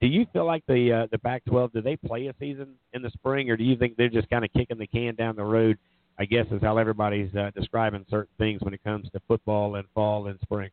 do 0.02 0.08
you 0.08 0.26
feel 0.32 0.44
like 0.44 0.64
the 0.66 0.92
uh, 0.92 1.06
the 1.12 1.18
Pac-12 1.18 1.72
do 1.72 1.80
they 1.80 1.96
play 1.96 2.26
a 2.26 2.34
season 2.40 2.74
in 2.92 3.02
the 3.02 3.10
spring, 3.10 3.48
or 3.48 3.56
do 3.56 3.62
you 3.62 3.76
think 3.76 3.96
they're 3.96 4.08
just 4.08 4.28
kind 4.28 4.44
of 4.44 4.52
kicking 4.52 4.76
the 4.76 4.86
can 4.88 5.14
down 5.14 5.36
the 5.36 5.44
road? 5.44 5.78
I 6.18 6.24
guess 6.24 6.44
is 6.50 6.60
how 6.60 6.76
everybody's 6.76 7.34
uh, 7.36 7.52
describing 7.54 8.04
certain 8.10 8.34
things 8.36 8.60
when 8.62 8.74
it 8.74 8.82
comes 8.82 9.08
to 9.12 9.20
football 9.28 9.76
and 9.76 9.86
fall 9.94 10.26
and 10.26 10.38
spring. 10.42 10.70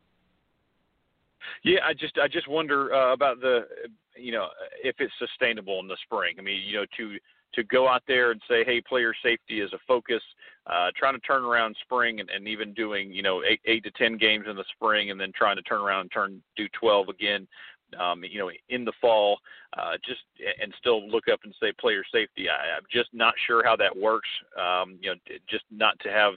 Yeah, 1.64 1.80
I 1.86 1.94
just 1.94 2.18
I 2.18 2.28
just 2.28 2.48
wonder 2.48 2.92
uh, 2.92 3.14
about 3.14 3.40
the 3.40 3.68
you 4.18 4.32
know 4.32 4.48
if 4.84 4.96
it's 4.98 5.14
sustainable 5.20 5.80
in 5.80 5.88
the 5.88 5.98
spring. 6.04 6.36
I 6.40 6.42
mean, 6.42 6.64
you 6.66 6.78
know, 6.78 6.86
to 6.98 7.18
to 7.54 7.64
go 7.66 7.88
out 7.88 8.02
there 8.08 8.32
and 8.32 8.42
say, 8.50 8.64
hey, 8.64 8.82
player 8.82 9.14
safety 9.24 9.62
is 9.62 9.72
a 9.74 9.80
focus, 9.88 10.22
uh, 10.68 10.90
trying 10.96 11.14
to 11.14 11.20
turn 11.20 11.44
around 11.44 11.76
spring 11.84 12.20
and, 12.20 12.30
and 12.30 12.48
even 12.48 12.74
doing 12.74 13.12
you 13.12 13.22
know 13.22 13.44
eight 13.48 13.62
eight 13.66 13.84
to 13.84 13.92
ten 13.92 14.18
games 14.18 14.46
in 14.50 14.56
the 14.56 14.66
spring 14.76 15.12
and 15.12 15.20
then 15.20 15.32
trying 15.36 15.56
to 15.56 15.62
turn 15.62 15.82
around 15.82 16.02
and 16.02 16.12
turn 16.12 16.42
do 16.58 16.68
twelve 16.80 17.10
again. 17.10 17.48
Um, 18.00 18.24
you 18.24 18.40
know, 18.40 18.52
in 18.70 18.86
the 18.86 18.94
fall, 19.00 19.40
uh, 19.78 19.94
just 20.06 20.22
and 20.62 20.74
still 20.80 21.08
look 21.10 21.28
up 21.32 21.40
and 21.44 21.54
say 21.62 21.72
player 21.80 22.04
safety. 22.12 22.50
I, 22.50 22.78
I'm 22.78 22.86
just 22.92 23.10
not 23.14 23.34
sure 23.48 23.64
how 23.64 23.76
that 23.78 23.96
works. 23.96 24.30
Um, 24.60 24.98
you 25.02 25.10
know, 25.10 25.16
just 25.50 25.66
not 25.72 26.00
to 26.02 26.10
have 26.10 26.34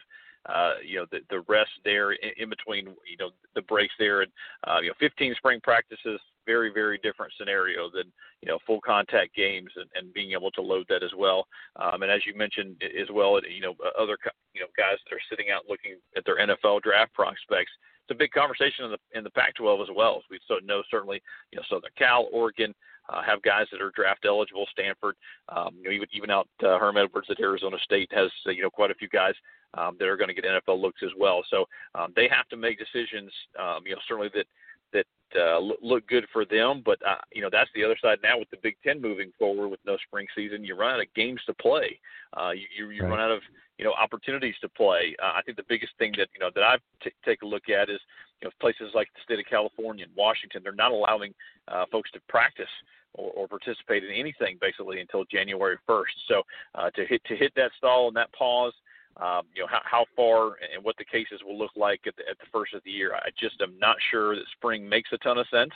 uh, 0.46 0.74
you 0.84 0.98
know, 0.98 1.06
the, 1.10 1.20
the 1.30 1.40
rest 1.48 1.70
there 1.84 2.12
in, 2.12 2.30
in 2.38 2.48
between, 2.48 2.86
you 2.86 3.16
know, 3.18 3.30
the 3.54 3.62
breaks 3.62 3.94
there. 3.98 4.22
And, 4.22 4.32
uh, 4.66 4.78
you 4.80 4.88
know, 4.88 4.94
15 4.98 5.34
spring 5.36 5.60
practices, 5.62 6.20
very, 6.46 6.72
very 6.72 6.98
different 6.98 7.32
scenario 7.38 7.88
than, 7.90 8.10
you 8.40 8.48
know, 8.48 8.58
full 8.66 8.80
contact 8.80 9.34
games 9.36 9.70
and, 9.76 9.88
and 9.94 10.12
being 10.12 10.32
able 10.32 10.50
to 10.52 10.62
load 10.62 10.86
that 10.88 11.04
as 11.04 11.12
well. 11.16 11.46
Um, 11.76 12.02
and 12.02 12.10
as 12.10 12.26
you 12.26 12.34
mentioned 12.36 12.82
as 12.82 13.08
well, 13.12 13.40
you 13.48 13.60
know, 13.60 13.74
other, 13.98 14.18
you 14.52 14.60
know, 14.60 14.66
guys 14.76 14.98
that 15.04 15.14
are 15.14 15.28
sitting 15.30 15.50
out 15.54 15.62
looking 15.68 15.96
at 16.16 16.24
their 16.24 16.38
NFL 16.38 16.82
draft 16.82 17.14
prospects, 17.14 17.70
it's 18.02 18.14
a 18.14 18.18
big 18.18 18.32
conversation 18.32 18.84
in 18.84 18.90
the 18.90 19.18
in 19.18 19.24
the 19.24 19.30
Pac-12 19.30 19.82
as 19.82 19.88
well. 19.94 20.16
As 20.16 20.24
we 20.30 20.40
so 20.48 20.58
know, 20.64 20.82
certainly, 20.90 21.22
you 21.50 21.56
know, 21.56 21.62
Southern 21.68 21.90
Cal, 21.96 22.28
Oregon, 22.32 22.74
uh, 23.08 23.22
have 23.22 23.42
guys 23.42 23.66
that 23.72 23.80
are 23.80 23.92
draft 23.94 24.24
eligible. 24.24 24.66
Stanford, 24.70 25.16
um, 25.48 25.76
you 25.78 25.84
know, 25.84 25.90
even 25.90 26.08
even 26.12 26.30
out 26.30 26.48
uh, 26.62 26.78
Herm 26.78 26.96
Edwards 26.96 27.28
at 27.30 27.40
Arizona 27.40 27.76
State 27.84 28.10
has 28.12 28.30
uh, 28.46 28.50
you 28.50 28.62
know 28.62 28.70
quite 28.70 28.90
a 28.90 28.94
few 28.94 29.08
guys 29.08 29.34
um, 29.74 29.96
that 29.98 30.08
are 30.08 30.16
going 30.16 30.28
to 30.28 30.34
get 30.34 30.44
NFL 30.44 30.80
looks 30.80 31.02
as 31.02 31.10
well. 31.18 31.42
So 31.50 31.64
um, 31.94 32.12
they 32.14 32.28
have 32.28 32.48
to 32.48 32.56
make 32.56 32.78
decisions. 32.78 33.30
Um, 33.58 33.80
you 33.86 33.92
know, 33.92 34.00
certainly 34.06 34.30
that 34.34 34.46
that 34.92 35.06
uh, 35.36 35.58
look 35.80 36.06
good 36.08 36.26
for 36.32 36.44
them. 36.44 36.82
But 36.84 36.98
uh, 37.06 37.16
you 37.32 37.42
know, 37.42 37.48
that's 37.50 37.70
the 37.74 37.84
other 37.84 37.96
side 38.00 38.18
now 38.22 38.38
with 38.38 38.50
the 38.50 38.58
Big 38.62 38.76
Ten 38.84 39.00
moving 39.00 39.32
forward 39.38 39.68
with 39.68 39.80
no 39.86 39.96
spring 40.06 40.26
season. 40.34 40.64
You 40.64 40.76
run 40.76 40.94
out 40.94 41.00
of 41.00 41.12
games 41.14 41.40
to 41.46 41.54
play. 41.54 41.98
Uh, 42.36 42.50
you 42.50 42.66
you, 42.76 42.90
you 42.90 43.02
right. 43.02 43.10
run 43.10 43.20
out 43.20 43.30
of 43.30 43.42
you 43.78 43.84
know 43.84 43.92
opportunities 43.92 44.54
to 44.60 44.68
play. 44.68 45.14
Uh, 45.22 45.32
I 45.36 45.42
think 45.42 45.56
the 45.56 45.64
biggest 45.68 45.92
thing 45.98 46.12
that 46.18 46.28
you 46.34 46.40
know 46.40 46.50
that 46.54 46.62
I 46.64 46.76
t- 47.02 47.12
take 47.24 47.42
a 47.42 47.46
look 47.46 47.68
at 47.68 47.88
is 47.88 48.00
you 48.40 48.48
know 48.48 48.52
places 48.60 48.90
like 48.94 49.08
the 49.14 49.20
state 49.24 49.40
of 49.40 49.46
California 49.46 50.04
and 50.04 50.14
Washington. 50.16 50.62
They're 50.62 50.72
not 50.72 50.92
allowing 50.92 51.34
uh, 51.68 51.84
folks 51.90 52.10
to 52.12 52.20
practice. 52.28 52.70
Or, 53.14 53.30
or 53.32 53.46
participate 53.46 54.04
in 54.04 54.10
anything 54.10 54.56
basically 54.58 54.98
until 54.98 55.26
January 55.26 55.76
1st. 55.86 56.16
So 56.28 56.42
uh, 56.74 56.88
to 56.92 57.04
hit 57.04 57.22
to 57.26 57.36
hit 57.36 57.52
that 57.56 57.70
stall 57.76 58.08
and 58.08 58.16
that 58.16 58.32
pause, 58.32 58.72
um, 59.18 59.42
you 59.54 59.62
know 59.62 59.68
how, 59.68 59.80
how 59.84 60.04
far 60.16 60.56
and 60.74 60.82
what 60.82 60.96
the 60.96 61.04
cases 61.04 61.40
will 61.44 61.58
look 61.58 61.72
like 61.76 62.00
at 62.06 62.16
the, 62.16 62.22
at 62.28 62.38
the 62.38 62.46
first 62.52 62.74
of 62.74 62.82
the 62.84 62.90
year. 62.90 63.14
I 63.14 63.28
just 63.38 63.60
am 63.60 63.78
not 63.78 63.96
sure 64.10 64.34
that 64.34 64.44
spring 64.56 64.88
makes 64.88 65.10
a 65.12 65.18
ton 65.18 65.38
of 65.38 65.46
sense 65.48 65.72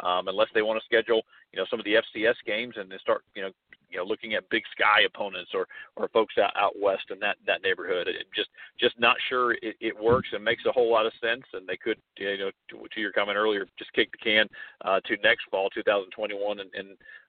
um, 0.00 0.28
unless 0.28 0.48
they 0.54 0.62
want 0.62 0.80
to 0.80 0.84
schedule 0.84 1.22
you 1.52 1.58
know 1.58 1.66
some 1.70 1.78
of 1.78 1.84
the 1.84 1.94
FCS 1.94 2.36
games 2.46 2.74
and 2.76 2.90
then 2.90 2.98
start 2.98 3.24
you 3.34 3.42
know 3.42 3.50
you 3.90 3.98
know 3.98 4.04
looking 4.04 4.34
at 4.34 4.48
Big 4.50 4.62
Sky 4.72 5.02
opponents 5.06 5.50
or 5.54 5.66
or 5.96 6.08
folks 6.08 6.38
out 6.38 6.52
out 6.56 6.72
west 6.80 7.04
in 7.10 7.18
that 7.20 7.36
that 7.46 7.62
neighborhood. 7.62 8.08
It 8.08 8.26
just 8.34 8.50
just 8.78 8.98
not 8.98 9.16
sure 9.28 9.52
it, 9.52 9.76
it 9.80 9.98
works 10.00 10.28
and 10.32 10.44
makes 10.44 10.64
a 10.66 10.72
whole 10.72 10.90
lot 10.90 11.06
of 11.06 11.12
sense. 11.20 11.44
And 11.52 11.66
they 11.66 11.76
could 11.76 11.98
you 12.16 12.38
know 12.38 12.50
to, 12.70 12.86
to 12.92 13.00
your 13.00 13.12
comment 13.12 13.36
earlier, 13.36 13.66
just 13.78 13.92
kick 13.92 14.10
the 14.12 14.18
can 14.18 14.46
uh, 14.84 15.00
to 15.06 15.16
next 15.22 15.44
fall, 15.50 15.70
2021, 15.70 16.60
and, 16.60 16.70
and 16.74 16.88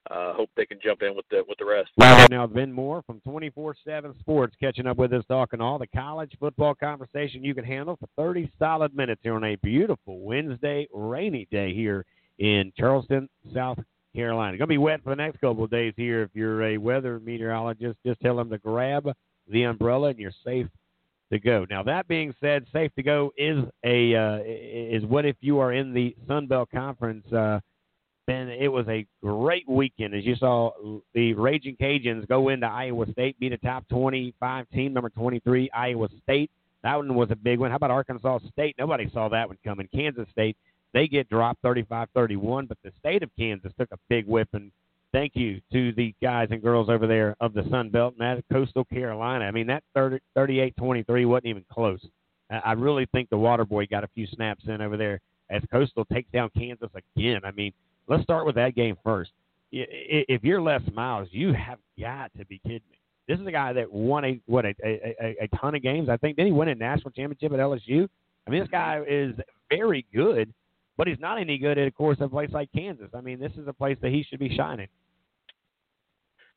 uh, 0.09 0.33
hope 0.33 0.49
they 0.55 0.65
can 0.65 0.79
jump 0.83 1.01
in 1.01 1.15
with 1.15 1.25
the 1.29 1.43
with 1.47 1.57
the 1.57 1.65
rest. 1.65 1.89
Well, 1.97 2.27
now 2.29 2.47
Ben 2.47 2.71
Moore 2.71 3.03
from 3.05 3.21
24/7 3.27 4.19
Sports 4.19 4.55
catching 4.59 4.87
up 4.87 4.97
with 4.97 5.13
us, 5.13 5.23
talking 5.27 5.61
all 5.61 5.77
the 5.77 5.87
college 5.87 6.31
football 6.39 6.75
conversation 6.75 7.43
you 7.43 7.53
can 7.53 7.65
handle 7.65 7.97
for 7.97 8.07
30 8.17 8.51
solid 8.57 8.95
minutes 8.95 9.21
here 9.23 9.35
on 9.35 9.43
a 9.43 9.55
beautiful 9.57 10.19
Wednesday 10.19 10.87
rainy 10.93 11.47
day 11.51 11.73
here 11.73 12.05
in 12.39 12.73
Charleston, 12.75 13.29
South 13.53 13.77
Carolina. 14.15 14.57
Going 14.57 14.67
to 14.67 14.67
be 14.67 14.77
wet 14.77 15.01
for 15.03 15.11
the 15.11 15.15
next 15.15 15.39
couple 15.39 15.63
of 15.63 15.71
days 15.71 15.93
here. 15.95 16.23
If 16.23 16.31
you're 16.33 16.63
a 16.63 16.77
weather 16.77 17.19
meteorologist, 17.19 17.97
just 18.05 18.19
tell 18.21 18.35
them 18.35 18.49
to 18.49 18.57
grab 18.57 19.09
the 19.47 19.63
umbrella 19.63 20.09
and 20.09 20.19
you're 20.19 20.33
safe 20.45 20.67
to 21.31 21.39
go. 21.39 21.65
Now 21.69 21.83
that 21.83 22.07
being 22.07 22.33
said, 22.41 22.65
safe 22.73 22.93
to 22.95 23.03
go 23.03 23.31
is 23.37 23.63
a 23.85 24.15
uh, 24.15 24.39
is 24.45 25.03
what 25.05 25.25
if 25.25 25.37
you 25.39 25.59
are 25.59 25.73
in 25.73 25.93
the 25.93 26.15
Sun 26.27 26.47
Belt 26.47 26.69
Conference. 26.73 27.25
Uh, 27.31 27.59
then 28.27 28.49
it 28.49 28.67
was 28.67 28.85
a 28.87 29.05
great 29.23 29.67
weekend 29.67 30.13
as 30.13 30.23
you 30.23 30.35
saw 30.35 30.71
the 31.13 31.33
Raging 31.33 31.75
Cajuns 31.75 32.27
go 32.27 32.49
into 32.49 32.67
Iowa 32.67 33.05
State, 33.11 33.37
beat 33.39 33.51
a 33.51 33.57
top 33.57 33.87
25 33.89 34.69
team, 34.69 34.93
number 34.93 35.09
23 35.09 35.69
Iowa 35.73 36.07
State. 36.23 36.51
That 36.83 36.95
one 36.95 37.13
was 37.15 37.29
a 37.31 37.35
big 37.35 37.59
one. 37.59 37.71
How 37.71 37.77
about 37.77 37.91
Arkansas 37.91 38.39
State? 38.51 38.75
Nobody 38.77 39.09
saw 39.11 39.27
that 39.29 39.47
one 39.47 39.57
coming. 39.63 39.87
Kansas 39.93 40.27
State 40.31 40.55
they 40.93 41.07
get 41.07 41.29
dropped 41.29 41.61
35-31, 41.63 42.67
but 42.67 42.77
the 42.83 42.91
state 42.99 43.23
of 43.23 43.29
Kansas 43.37 43.71
took 43.79 43.89
a 43.91 43.97
big 44.09 44.25
whip 44.27 44.49
and 44.53 44.71
thank 45.11 45.35
you 45.35 45.61
to 45.71 45.91
the 45.93 46.13
guys 46.21 46.49
and 46.51 46.61
girls 46.61 46.89
over 46.89 47.07
there 47.07 47.35
of 47.39 47.53
the 47.53 47.67
Sun 47.69 47.89
Belt 47.89 48.15
and 48.19 48.37
that 48.37 48.43
Coastal 48.51 48.85
Carolina. 48.85 49.45
I 49.45 49.51
mean, 49.51 49.67
that 49.67 49.83
38-23 49.95 51.27
wasn't 51.27 51.45
even 51.47 51.65
close. 51.71 51.99
I 52.49 52.73
really 52.73 53.07
think 53.13 53.29
the 53.29 53.37
Water 53.37 53.65
Boy 53.65 53.85
got 53.87 54.03
a 54.03 54.09
few 54.09 54.27
snaps 54.27 54.63
in 54.67 54.81
over 54.81 54.97
there 54.97 55.21
as 55.49 55.61
Coastal 55.71 56.05
takes 56.05 56.29
down 56.31 56.49
Kansas 56.57 56.89
again. 57.15 57.41
I 57.45 57.51
mean, 57.51 57.71
let's 58.07 58.23
start 58.23 58.45
with 58.45 58.55
that 58.55 58.75
game 58.75 58.97
first. 59.03 59.31
If 59.71 60.43
you're 60.43 60.61
Les 60.61 60.81
Miles, 60.93 61.29
you 61.31 61.53
have 61.53 61.79
got 61.99 62.31
to 62.37 62.45
be 62.45 62.59
kidding 62.59 62.81
me. 62.91 62.97
This 63.27 63.39
is 63.39 63.47
a 63.47 63.51
guy 63.51 63.71
that 63.71 63.89
won 63.89 64.25
a 64.25 64.41
what 64.47 64.65
a, 64.65 64.73
a, 64.83 65.37
a 65.43 65.47
ton 65.55 65.75
of 65.75 65.81
games. 65.81 66.09
I 66.09 66.17
think 66.17 66.35
did 66.35 66.45
he 66.45 66.51
win 66.51 66.67
a 66.67 66.75
national 66.75 67.11
championship 67.11 67.53
at 67.53 67.59
LSU? 67.59 68.09
I 68.45 68.49
mean, 68.49 68.59
this 68.59 68.69
guy 68.69 69.01
is 69.07 69.33
very 69.69 70.05
good 70.13 70.53
but 71.01 71.07
he's 71.07 71.19
not 71.19 71.39
any 71.39 71.57
good 71.57 71.79
at, 71.79 71.87
of 71.87 71.95
course, 71.95 72.19
a 72.21 72.29
place 72.29 72.51
like 72.51 72.71
Kansas. 72.73 73.09
I 73.15 73.21
mean, 73.21 73.39
this 73.39 73.53
is 73.53 73.67
a 73.67 73.73
place 73.73 73.97
that 74.03 74.11
he 74.11 74.23
should 74.29 74.37
be 74.37 74.55
shining. 74.55 74.87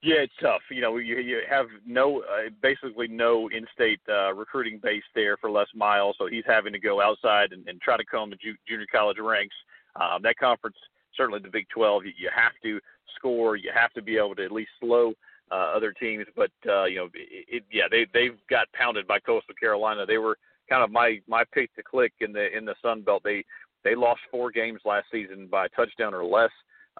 Yeah, 0.03 0.17
it's 0.17 0.35
tough. 0.39 0.61
You 0.71 0.83
know, 0.83 0.99
you 0.99 1.17
you 1.17 1.41
have 1.49 1.65
no 1.87 2.21
uh, 2.21 2.51
basically 2.61 3.09
no 3.09 3.49
in-state 3.49 4.01
uh, 4.07 4.35
recruiting 4.35 4.81
base 4.83 5.03
there 5.15 5.39
for 5.39 5.51
Les 5.51 5.65
Miles, 5.75 6.17
so 6.19 6.27
he's 6.27 6.45
having 6.47 6.75
to 6.75 6.79
go 6.79 7.01
outside 7.01 7.55
and, 7.55 7.67
and 7.67 7.81
try 7.81 7.97
to 7.97 8.05
come 8.05 8.29
to 8.33 8.37
ju- 8.37 8.59
junior 8.69 8.85
college 8.93 9.17
ranks. 9.19 9.55
Um, 9.97 10.21
that 10.25 10.37
conference, 10.37 10.77
certainly 11.17 11.41
the 11.41 11.49
Big 11.49 11.67
12, 11.75 12.05
you, 12.05 12.13
you 12.19 12.29
have 12.37 12.53
to 12.65 12.81
score. 13.17 13.57
You 13.57 13.71
have 13.75 13.95
to 13.95 14.03
be 14.03 14.19
able 14.19 14.35
to 14.35 14.45
at 14.45 14.53
least 14.53 14.73
slow 14.79 15.15
uh, 15.51 15.73
other 15.75 15.95
teams. 15.95 16.27
But 16.37 16.51
uh, 16.69 16.85
you 16.85 16.97
know, 16.97 17.09
it, 17.15 17.47
it, 17.49 17.65
yeah, 17.73 17.85
they 17.91 18.07
they've 18.13 18.37
got 18.51 18.71
pounded 18.75 19.07
by 19.07 19.21
Coastal 19.21 19.55
Carolina. 19.59 20.05
They 20.05 20.19
were 20.19 20.37
kind 20.69 20.83
of 20.83 20.91
my 20.91 21.21
my 21.27 21.45
pick 21.53 21.75
to 21.77 21.83
click 21.83 22.13
in 22.21 22.35
the 22.35 22.55
in 22.55 22.67
the 22.67 22.75
Sun 22.83 23.03
Belt. 23.03 23.23
They 23.25 23.45
they 23.85 23.95
lost 23.95 24.21
four 24.31 24.51
games 24.51 24.81
last 24.85 25.07
season 25.13 25.47
by 25.51 25.67
a 25.67 25.69
touchdown 25.71 26.15
or 26.15 26.25
less. 26.25 26.51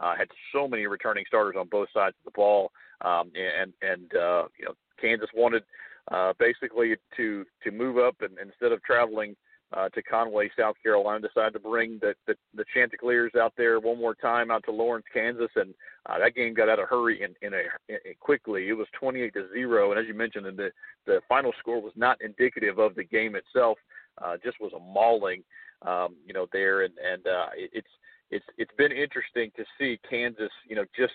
Uh, 0.01 0.15
had 0.17 0.29
so 0.53 0.67
many 0.67 0.87
returning 0.87 1.25
starters 1.27 1.55
on 1.59 1.69
both 1.69 1.89
sides 1.95 2.17
of 2.21 2.33
the 2.33 2.37
ball, 2.37 2.73
um, 3.03 3.31
and 3.35 3.73
and 3.83 4.15
uh, 4.15 4.45
you 4.59 4.65
know 4.65 4.75
Kansas 5.01 5.29
wanted 5.35 5.63
uh, 6.11 6.33
basically 6.39 6.97
to 7.17 7.45
to 7.63 7.71
move 7.71 7.99
up 7.99 8.17
and 8.21 8.37
instead 8.39 8.73
of 8.73 8.83
traveling 8.83 9.37
uh, 9.73 9.89
to 9.89 10.03
Conway, 10.03 10.51
South 10.59 10.77
Carolina, 10.83 11.27
decided 11.27 11.53
to 11.55 11.59
bring 11.59 11.99
the, 12.01 12.15
the 12.27 12.35
the 12.55 12.65
Chanticleers 12.75 13.33
out 13.41 13.53
there 13.57 13.81
one 13.81 13.99
more 13.99 14.15
time 14.15 14.51
out 14.51 14.63
to 14.65 14.71
Lawrence, 14.71 15.07
Kansas, 15.13 15.51
and 15.57 15.75
uh, 16.07 16.19
that 16.19 16.35
game 16.35 16.55
got 16.55 16.69
out 16.69 16.79
of 16.79 16.89
hurry 16.89 17.23
in, 17.23 17.35
in 17.43 17.55
a 17.55 18.15
quickly. 18.21 18.69
It 18.69 18.75
was 18.75 18.87
28 18.99 19.33
to 19.35 19.49
zero, 19.53 19.91
and 19.91 20.01
as 20.01 20.07
you 20.07 20.15
mentioned, 20.15 20.47
the 20.57 20.71
the 21.07 21.21
final 21.29 21.53
score 21.59 21.81
was 21.81 21.93
not 21.97 22.21
indicative 22.21 22.79
of 22.79 22.95
the 22.95 23.05
game 23.05 23.35
itself. 23.35 23.79
Uh, 24.23 24.37
just 24.45 24.61
was 24.61 24.73
a 24.75 24.79
mauling, 24.79 25.43
um, 25.85 26.17
you 26.27 26.35
know, 26.35 26.47
there, 26.53 26.83
and 26.83 26.95
and 26.99 27.27
uh, 27.27 27.47
it's 27.57 27.89
it's 28.31 28.45
it's 28.59 28.73
been 28.77 28.93
interesting 28.93 29.51
to 29.57 29.65
see 29.79 29.99
Kansas, 30.09 30.51
you 30.69 30.77
know, 30.77 30.85
just 30.97 31.15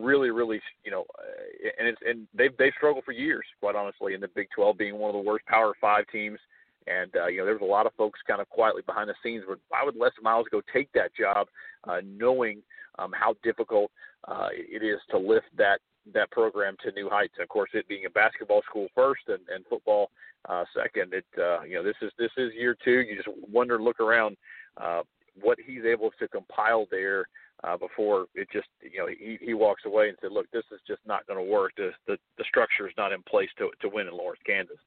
really, 0.00 0.30
really, 0.30 0.60
you 0.84 0.90
know, 0.90 1.04
uh, 1.18 1.68
and 1.78 1.88
it's 1.88 1.98
and 2.06 2.26
they've 2.34 2.56
they've 2.58 2.72
struggled 2.76 3.04
for 3.04 3.12
years, 3.12 3.44
quite 3.60 3.74
honestly, 3.74 4.14
in 4.14 4.20
the 4.20 4.28
Big 4.28 4.48
12 4.54 4.78
being 4.78 4.98
one 4.98 5.10
of 5.10 5.14
the 5.14 5.28
worst 5.28 5.46
Power 5.46 5.74
Five 5.80 6.04
teams. 6.10 6.38
And 6.86 7.14
uh, 7.16 7.26
you 7.26 7.38
know, 7.38 7.44
there's 7.44 7.60
a 7.60 7.64
lot 7.64 7.86
of 7.86 7.92
folks 7.96 8.20
kind 8.26 8.40
of 8.40 8.48
quietly 8.48 8.82
behind 8.86 9.10
the 9.10 9.14
scenes. 9.22 9.44
But 9.46 9.58
why 9.68 9.82
would 9.84 9.96
Les 9.96 10.10
Miles 10.22 10.46
go 10.50 10.62
take 10.72 10.90
that 10.92 11.14
job, 11.14 11.48
uh, 11.86 12.00
knowing 12.04 12.62
um, 12.98 13.12
how 13.12 13.34
difficult 13.42 13.90
uh, 14.26 14.48
it 14.52 14.82
is 14.82 14.98
to 15.10 15.18
lift 15.18 15.46
that 15.56 15.80
that 16.14 16.30
program 16.30 16.76
to 16.84 16.92
new 16.92 17.08
heights? 17.08 17.34
Of 17.40 17.48
course, 17.48 17.70
it 17.74 17.88
being 17.88 18.06
a 18.06 18.10
basketball 18.10 18.62
school 18.68 18.88
first 18.94 19.22
and, 19.28 19.40
and 19.52 19.64
football 19.68 20.10
uh, 20.48 20.64
second. 20.74 21.12
It 21.12 21.26
uh, 21.38 21.62
you 21.62 21.74
know, 21.74 21.82
this 21.82 21.96
is 22.02 22.10
this 22.18 22.30
is 22.36 22.52
year 22.54 22.76
two. 22.84 23.00
You 23.00 23.16
just 23.16 23.28
wonder, 23.50 23.80
look 23.80 24.00
around, 24.00 24.36
uh, 24.76 25.02
what 25.40 25.58
he's 25.64 25.84
able 25.84 26.10
to 26.18 26.28
compile 26.28 26.86
there. 26.90 27.26
Uh, 27.64 27.76
before 27.76 28.26
it 28.36 28.46
just 28.52 28.68
you 28.80 29.00
know 29.00 29.08
he 29.08 29.36
he 29.40 29.52
walks 29.52 29.82
away 29.84 30.08
and 30.08 30.16
said, 30.20 30.30
look, 30.30 30.48
this 30.52 30.62
is 30.70 30.78
just 30.86 31.00
not 31.06 31.26
going 31.26 31.44
to 31.44 31.52
work. 31.52 31.72
The 31.76 31.90
the 32.06 32.16
the 32.36 32.44
structure 32.44 32.86
is 32.86 32.94
not 32.96 33.12
in 33.12 33.20
place 33.24 33.48
to 33.58 33.70
to 33.80 33.88
win 33.88 34.06
in 34.06 34.16
Lawrence, 34.16 34.40
Kansas. 34.46 34.78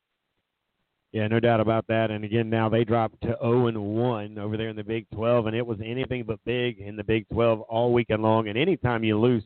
Yeah, 1.12 1.28
no 1.28 1.42
doubt 1.42 1.60
about 1.60 1.88
that. 1.88 2.10
And 2.10 2.24
again, 2.24 2.50
now 2.50 2.70
they 2.70 2.86
dropped 2.86 3.22
to 3.24 3.36
0 3.42 3.68
and 3.68 3.78
1 3.78 4.38
over 4.38 4.56
there 4.56 4.70
in 4.70 4.78
the 4.78 4.84
Big 4.84 5.10
12, 5.12 5.48
and 5.48 5.56
it 5.56 5.66
was 5.66 5.78
anything 5.84 6.24
but 6.24 6.40
big 6.46 6.80
in 6.80 6.96
the 6.96 7.04
Big 7.04 7.28
12 7.34 7.60
all 7.62 7.92
weekend 7.92 8.24
long. 8.24 8.48
And 8.48 8.58
anytime 8.58 9.04
you 9.04 9.20
lose 9.20 9.44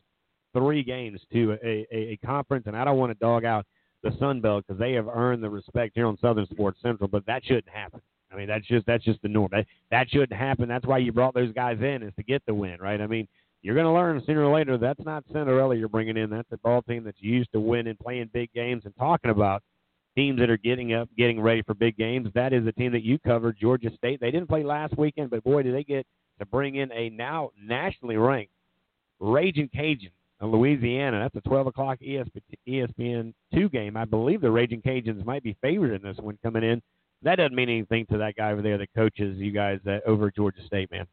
three 0.56 0.84
games 0.84 1.20
to 1.34 1.58
a, 1.64 1.86
a, 1.92 1.98
a 2.14 2.20
conference, 2.26 2.66
and 2.68 2.76
I 2.76 2.86
don't 2.86 2.98
want 2.98 3.12
to 3.12 3.20
dog 3.20 3.46
out 3.46 3.66
the 4.04 4.16
Sun 4.20 4.42
Belt 4.42 4.64
because 4.66 4.80
they 4.80 4.94
have 4.94 5.08
earned 5.08 5.44
the 5.44 5.50
respect 5.50 5.94
here 5.96 6.08
on 6.08 6.18
Southern 6.20 6.48
Sports 6.48 6.80
Central, 6.82 7.08
but 7.08 7.26
that 7.26 7.44
shouldn't 7.44 7.70
happen. 7.70 8.02
I 8.32 8.36
mean, 8.36 8.48
that's 8.48 8.66
just 8.66 8.86
that's 8.86 9.04
just 9.04 9.22
the 9.22 9.28
norm. 9.28 9.50
That 9.52 9.66
that 9.92 10.10
shouldn't 10.10 10.34
happen. 10.34 10.68
That's 10.68 10.86
why 10.86 10.98
you 11.00 11.12
brought 11.12 11.34
those 11.34 11.54
guys 11.54 11.78
in 11.80 12.04
is 12.04 12.14
to 12.18 12.24
get 12.24 12.42
the 12.46 12.54
win, 12.54 12.78
right? 12.80 13.00
I 13.00 13.08
mean, 13.08 13.28
you're 13.62 13.76
going 13.76 13.86
to 13.86 13.92
learn 13.92 14.22
sooner 14.26 14.44
or 14.44 14.54
later 14.54 14.78
that's 14.78 15.04
not 15.06 15.24
Cinderella 15.32 15.76
you're 15.76 15.90
bringing 15.90 16.18
in. 16.18 16.30
That's 16.30 16.52
a 16.52 16.58
ball 16.58 16.82
team 16.84 17.04
that's 17.04 17.22
used 17.22 17.52
to 17.54 17.60
winning, 17.60 17.98
playing 18.02 18.30
big 18.34 18.52
games, 18.54 18.84
and 18.86 18.96
talking 18.98 19.32
about 19.32 19.64
teams 20.16 20.40
that 20.40 20.50
are 20.50 20.58
getting 20.58 20.94
up, 20.94 21.10
getting 21.18 21.42
ready 21.42 21.62
for 21.64 21.74
big 21.74 21.98
games. 21.98 22.30
That 22.36 22.54
is 22.54 22.66
a 22.68 22.72
team 22.72 22.92
that 22.94 23.04
you 23.04 23.20
covered, 23.20 23.58
Georgia 23.60 23.90
State. 23.98 24.20
They 24.22 24.32
didn't 24.32 24.48
play 24.48 24.64
last 24.64 24.98
weekend, 24.98 25.30
but 25.30 25.44
boy, 25.44 25.64
did 25.64 25.76
they 25.76 25.84
get 25.84 26.06
to 26.40 26.46
bring 26.46 26.76
in 26.76 26.92
a 26.92 27.10
now 27.10 27.52
nationally 27.62 28.18
ranked 28.18 28.52
Raging 29.20 29.70
Cajun 29.74 30.12
Louisiana. 30.42 31.20
That's 31.20 31.46
a 31.46 31.50
12 31.50 31.68
o'clock 31.68 32.00
ESPN 32.00 33.34
two 33.54 33.70
game. 33.70 33.98
I 33.98 34.06
believe 34.06 34.42
the 34.42 34.52
Raging 34.52 34.82
Cajuns 34.82 35.26
might 35.26 35.44
be 35.44 35.56
favored 35.62 35.94
in 35.94 36.02
this 36.02 36.18
one 36.18 36.38
coming 36.44 36.64
in. 36.64 36.82
That 37.24 37.38
doesn't 37.38 37.56
mean 37.56 37.70
anything 37.70 38.06
to 38.12 38.18
that 38.18 38.36
guy 38.36 38.52
over 38.52 38.62
there 38.62 38.78
that 38.78 38.94
coaches 38.96 39.38
you 39.38 39.52
guys 39.52 39.80
uh, 39.88 40.00
over 40.06 40.32
Georgia 40.32 40.62
State, 40.66 40.92
man. 40.92 41.08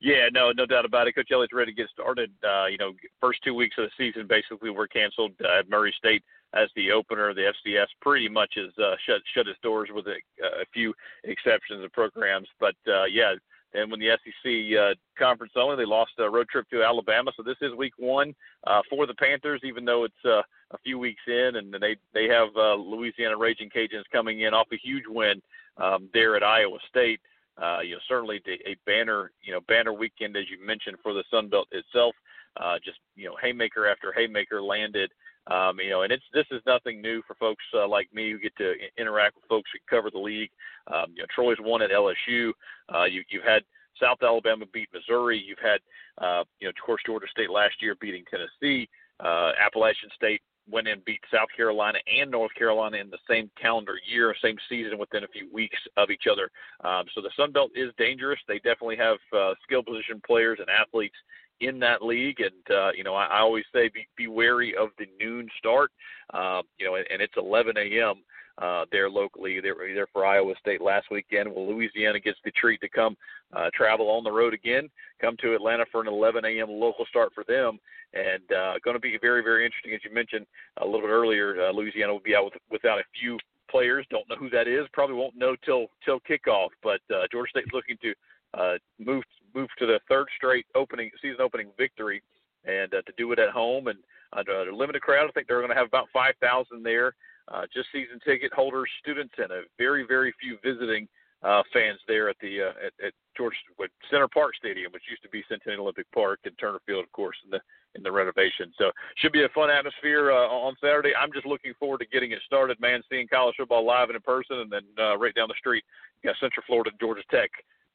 Yeah, 0.00 0.28
no, 0.32 0.52
no 0.52 0.64
doubt 0.64 0.84
about 0.84 1.08
it. 1.08 1.14
Coach 1.14 1.28
Elliott's 1.32 1.52
ready 1.52 1.72
to 1.72 1.76
get 1.76 1.90
started. 1.90 2.30
Uh, 2.44 2.66
you 2.66 2.78
know, 2.78 2.92
first 3.20 3.40
two 3.42 3.54
weeks 3.54 3.76
of 3.78 3.86
the 3.86 3.90
season 3.98 4.28
basically 4.28 4.70
were 4.70 4.86
canceled 4.86 5.32
uh, 5.44 5.58
at 5.58 5.68
Murray 5.68 5.92
State 5.98 6.22
as 6.54 6.68
the 6.76 6.92
opener. 6.92 7.34
The 7.34 7.52
FCS 7.66 7.86
pretty 8.00 8.28
much 8.28 8.54
has 8.56 8.70
uh, 8.78 8.94
shut 9.06 9.20
shut 9.34 9.48
its 9.48 9.58
doors 9.60 9.88
with 9.92 10.06
a, 10.06 10.16
a 10.44 10.64
few 10.72 10.94
exceptions 11.24 11.84
of 11.84 11.92
programs. 11.92 12.46
But 12.60 12.76
uh, 12.86 13.04
yeah, 13.04 13.34
and 13.74 13.90
when 13.90 14.00
the 14.00 14.10
SEC 14.24 14.78
uh, 14.78 14.94
conference 15.18 15.52
only, 15.56 15.76
they 15.76 15.84
lost 15.84 16.12
a 16.18 16.28
road 16.28 16.48
trip 16.48 16.68
to 16.70 16.82
Alabama. 16.82 17.30
So 17.36 17.42
this 17.42 17.56
is 17.60 17.74
week 17.74 17.92
one 17.98 18.34
uh, 18.66 18.80
for 18.88 19.06
the 19.06 19.14
Panthers, 19.14 19.60
even 19.64 19.84
though 19.84 20.04
it's 20.04 20.24
uh, 20.24 20.42
a 20.70 20.78
few 20.82 20.98
weeks 20.98 21.22
in, 21.26 21.56
and 21.56 21.74
they 21.74 21.96
they 22.14 22.26
have 22.28 22.48
uh, 22.56 22.74
Louisiana 22.74 23.36
Raging 23.36 23.70
Cajuns 23.70 24.04
coming 24.12 24.40
in 24.40 24.54
off 24.54 24.68
a 24.72 24.76
huge 24.76 25.04
win 25.06 25.42
um, 25.76 26.08
there 26.12 26.36
at 26.36 26.42
Iowa 26.42 26.78
State. 26.88 27.20
Uh, 27.60 27.80
you 27.80 27.94
know, 27.94 28.00
certainly 28.08 28.40
a 28.46 28.76
banner, 28.86 29.32
you 29.42 29.52
know, 29.52 29.60
banner 29.66 29.92
weekend 29.92 30.36
as 30.36 30.44
you 30.48 30.64
mentioned 30.64 30.96
for 31.02 31.12
the 31.12 31.24
Sun 31.30 31.48
Belt 31.48 31.68
itself. 31.72 32.14
Uh, 32.56 32.76
just 32.84 32.98
you 33.16 33.28
know, 33.28 33.36
haymaker 33.42 33.86
after 33.86 34.12
haymaker 34.12 34.62
landed. 34.62 35.10
Um, 35.50 35.78
you 35.80 35.90
know, 35.90 36.02
and 36.02 36.12
it's 36.12 36.24
this 36.32 36.46
is 36.50 36.60
nothing 36.66 37.00
new 37.00 37.22
for 37.26 37.34
folks 37.34 37.64
uh, 37.74 37.88
like 37.88 38.12
me 38.12 38.30
who 38.30 38.38
get 38.38 38.56
to 38.56 38.74
interact 38.98 39.36
with 39.36 39.44
folks 39.48 39.70
who 39.72 39.78
cover 39.88 40.10
the 40.10 40.18
league. 40.18 40.50
Um, 40.92 41.12
you 41.14 41.22
know, 41.22 41.26
Troy's 41.34 41.56
won 41.60 41.82
at 41.82 41.90
LSU. 41.90 42.52
Uh, 42.94 43.04
you, 43.04 43.22
you've 43.30 43.44
had 43.44 43.62
South 44.00 44.18
Alabama 44.22 44.64
beat 44.72 44.88
Missouri. 44.92 45.42
You've 45.44 45.58
had, 45.58 45.80
uh, 46.18 46.44
you 46.60 46.66
know, 46.66 46.70
of 46.70 46.76
course, 46.84 47.00
Georgia 47.06 47.26
State 47.30 47.50
last 47.50 47.80
year 47.80 47.96
beating 48.00 48.24
Tennessee. 48.30 48.88
Uh, 49.20 49.52
Appalachian 49.60 50.10
State 50.14 50.42
went 50.70 50.86
and 50.86 51.04
beat 51.04 51.20
South 51.32 51.48
Carolina 51.56 51.98
and 52.14 52.30
North 52.30 52.54
Carolina 52.54 52.98
in 52.98 53.10
the 53.10 53.18
same 53.28 53.50
calendar 53.60 53.94
year, 54.06 54.34
same 54.42 54.56
season 54.68 54.98
within 54.98 55.24
a 55.24 55.28
few 55.28 55.48
weeks 55.52 55.78
of 55.96 56.10
each 56.10 56.24
other. 56.30 56.50
Um, 56.84 57.06
so 57.14 57.22
the 57.22 57.30
Sun 57.36 57.52
Belt 57.52 57.70
is 57.74 57.90
dangerous. 57.96 58.38
They 58.46 58.58
definitely 58.58 58.96
have 58.96 59.16
uh, 59.36 59.54
skill 59.62 59.82
position 59.82 60.20
players 60.26 60.58
and 60.60 60.68
athletes 60.68 61.16
in 61.60 61.78
that 61.80 62.02
league. 62.02 62.40
And 62.40 62.76
uh, 62.76 62.90
you 62.94 63.04
know, 63.04 63.14
I, 63.14 63.26
I 63.26 63.38
always 63.40 63.64
say 63.72 63.88
be, 63.88 64.06
be 64.16 64.26
wary 64.26 64.74
of 64.76 64.90
the 64.98 65.06
noon 65.20 65.48
start. 65.58 65.90
Uh, 66.32 66.62
you 66.78 66.86
know, 66.86 66.96
and, 66.96 67.06
and 67.10 67.22
it's 67.22 67.34
11 67.36 67.76
a.m. 67.76 68.16
Uh, 68.58 68.84
there 68.90 69.08
locally. 69.08 69.60
They 69.60 69.70
there 69.94 70.08
for 70.12 70.26
Iowa 70.26 70.54
State 70.60 70.80
last 70.80 71.06
weekend. 71.10 71.48
Well, 71.52 71.68
Louisiana 71.68 72.18
gets 72.18 72.38
the 72.44 72.50
treat 72.50 72.80
to 72.80 72.88
come 72.88 73.16
uh, 73.52 73.70
travel 73.72 74.10
on 74.10 74.24
the 74.24 74.32
road 74.32 74.52
again, 74.52 74.90
come 75.20 75.36
to 75.42 75.54
Atlanta 75.54 75.84
for 75.92 76.00
an 76.00 76.08
11 76.08 76.44
a.m. 76.44 76.68
local 76.68 77.06
start 77.06 77.32
for 77.34 77.44
them, 77.44 77.78
and 78.14 78.42
uh, 78.52 78.74
going 78.84 78.96
to 78.96 79.00
be 79.00 79.16
very, 79.20 79.42
very 79.42 79.64
interesting. 79.64 79.94
As 79.94 80.00
you 80.04 80.12
mentioned 80.12 80.44
a 80.78 80.84
little 80.84 81.02
bit 81.02 81.10
earlier, 81.10 81.68
uh, 81.68 81.70
Louisiana 81.70 82.12
will 82.12 82.20
be 82.20 82.34
out 82.34 82.46
with, 82.46 82.54
without 82.68 82.98
a 82.98 83.04
few 83.20 83.38
players. 83.70 84.06
Don't 84.10 84.28
know 84.28 84.36
who 84.36 84.50
that 84.50 84.66
is. 84.66 84.86
Probably 84.92 85.16
won't 85.16 85.36
know 85.36 85.54
till 85.64 85.86
till 86.04 86.20
kickoff. 86.20 86.70
But 86.82 87.00
uh, 87.14 87.26
Georgia 87.30 87.50
State's 87.50 87.72
looking 87.72 87.96
to 88.02 88.12
uh, 88.54 88.74
move 88.98 89.24
move 89.54 89.68
to 89.78 89.86
the 89.86 90.00
third 90.08 90.26
straight 90.36 90.66
opening 90.74 91.10
season 91.20 91.40
opening 91.40 91.68
victory, 91.76 92.22
and 92.64 92.92
uh, 92.94 93.02
to 93.02 93.12
do 93.16 93.32
it 93.32 93.38
at 93.38 93.50
home 93.50 93.88
and 93.88 93.98
under 94.32 94.68
a 94.68 94.76
limited 94.76 95.02
crowd. 95.02 95.28
I 95.28 95.32
think 95.32 95.48
they're 95.48 95.60
going 95.60 95.70
to 95.70 95.76
have 95.76 95.86
about 95.86 96.08
5,000 96.12 96.82
there, 96.82 97.14
uh, 97.48 97.62
just 97.72 97.88
season 97.92 98.20
ticket 98.24 98.52
holders, 98.52 98.90
students, 99.00 99.34
and 99.38 99.50
a 99.50 99.62
very 99.78 100.06
very 100.06 100.32
few 100.40 100.58
visiting 100.62 101.08
uh, 101.42 101.62
fans 101.72 102.00
there 102.08 102.28
at 102.28 102.36
the 102.40 102.62
uh, 102.62 102.86
at, 102.86 103.06
at 103.06 103.12
George 103.36 103.54
what, 103.76 103.90
Center 104.10 104.28
Parc 104.28 104.56
Stadium, 104.56 104.92
which 104.92 105.04
used 105.08 105.22
to 105.22 105.28
be 105.28 105.44
Centennial 105.48 105.82
Olympic 105.82 106.10
Park 106.12 106.40
and 106.44 106.54
Turner 106.58 106.80
Field, 106.86 107.04
of 107.04 107.12
course, 107.12 107.36
in 107.44 107.50
the 107.50 107.60
in 107.94 108.02
the 108.02 108.10
renovation. 108.10 108.72
So 108.76 108.90
should 109.16 109.32
be 109.32 109.44
a 109.44 109.48
fun 109.50 109.70
atmosphere 109.70 110.32
uh, 110.32 110.48
on 110.48 110.74
Saturday. 110.80 111.12
I'm 111.14 111.32
just 111.32 111.46
looking 111.46 111.72
forward 111.78 111.98
to 111.98 112.06
getting 112.06 112.32
it 112.32 112.40
started, 112.44 112.80
man. 112.80 113.02
Seeing 113.08 113.28
college 113.28 113.54
football 113.56 113.86
live 113.86 114.08
and 114.08 114.16
in 114.16 114.22
person, 114.22 114.58
and 114.58 114.70
then 114.70 114.82
uh, 114.98 115.16
right 115.16 115.34
down 115.34 115.48
the 115.48 115.54
street, 115.58 115.84
you 116.22 116.28
got 116.28 116.36
Central 116.40 116.64
Florida 116.66 116.90
Georgia 117.00 117.22
Tech 117.30 117.50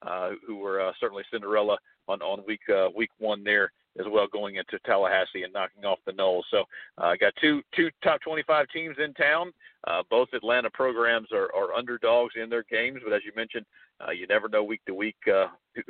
uh, 0.05 0.31
who 0.45 0.57
were 0.57 0.81
uh, 0.81 0.91
certainly 0.99 1.23
Cinderella 1.31 1.77
on 2.07 2.21
on 2.21 2.43
week 2.45 2.61
uh, 2.69 2.89
week 2.95 3.11
one 3.19 3.43
there 3.43 3.71
as 3.99 4.05
well, 4.09 4.27
going 4.27 4.55
into 4.55 4.79
Tallahassee 4.85 5.43
and 5.43 5.53
knocking 5.53 5.85
off 5.85 5.99
the 6.05 6.13
Noles. 6.13 6.43
So 6.49 6.63
I 6.97 7.13
uh, 7.13 7.15
got 7.19 7.33
two 7.39 7.61
two 7.75 7.89
top 8.03 8.21
25 8.21 8.67
teams 8.69 8.95
in 9.03 9.13
town. 9.13 9.51
Uh, 9.85 10.01
both 10.09 10.29
Atlanta 10.33 10.69
programs 10.71 11.27
are, 11.31 11.49
are 11.55 11.73
underdogs 11.73 12.33
in 12.41 12.49
their 12.49 12.63
games, 12.71 13.01
but 13.03 13.13
as 13.13 13.21
you 13.25 13.31
mentioned, 13.35 13.65
uh, 14.05 14.11
you 14.11 14.25
never 14.27 14.47
know 14.47 14.63
week 14.63 14.81
to 14.87 14.93
week 14.93 15.17
uh, 15.31 15.47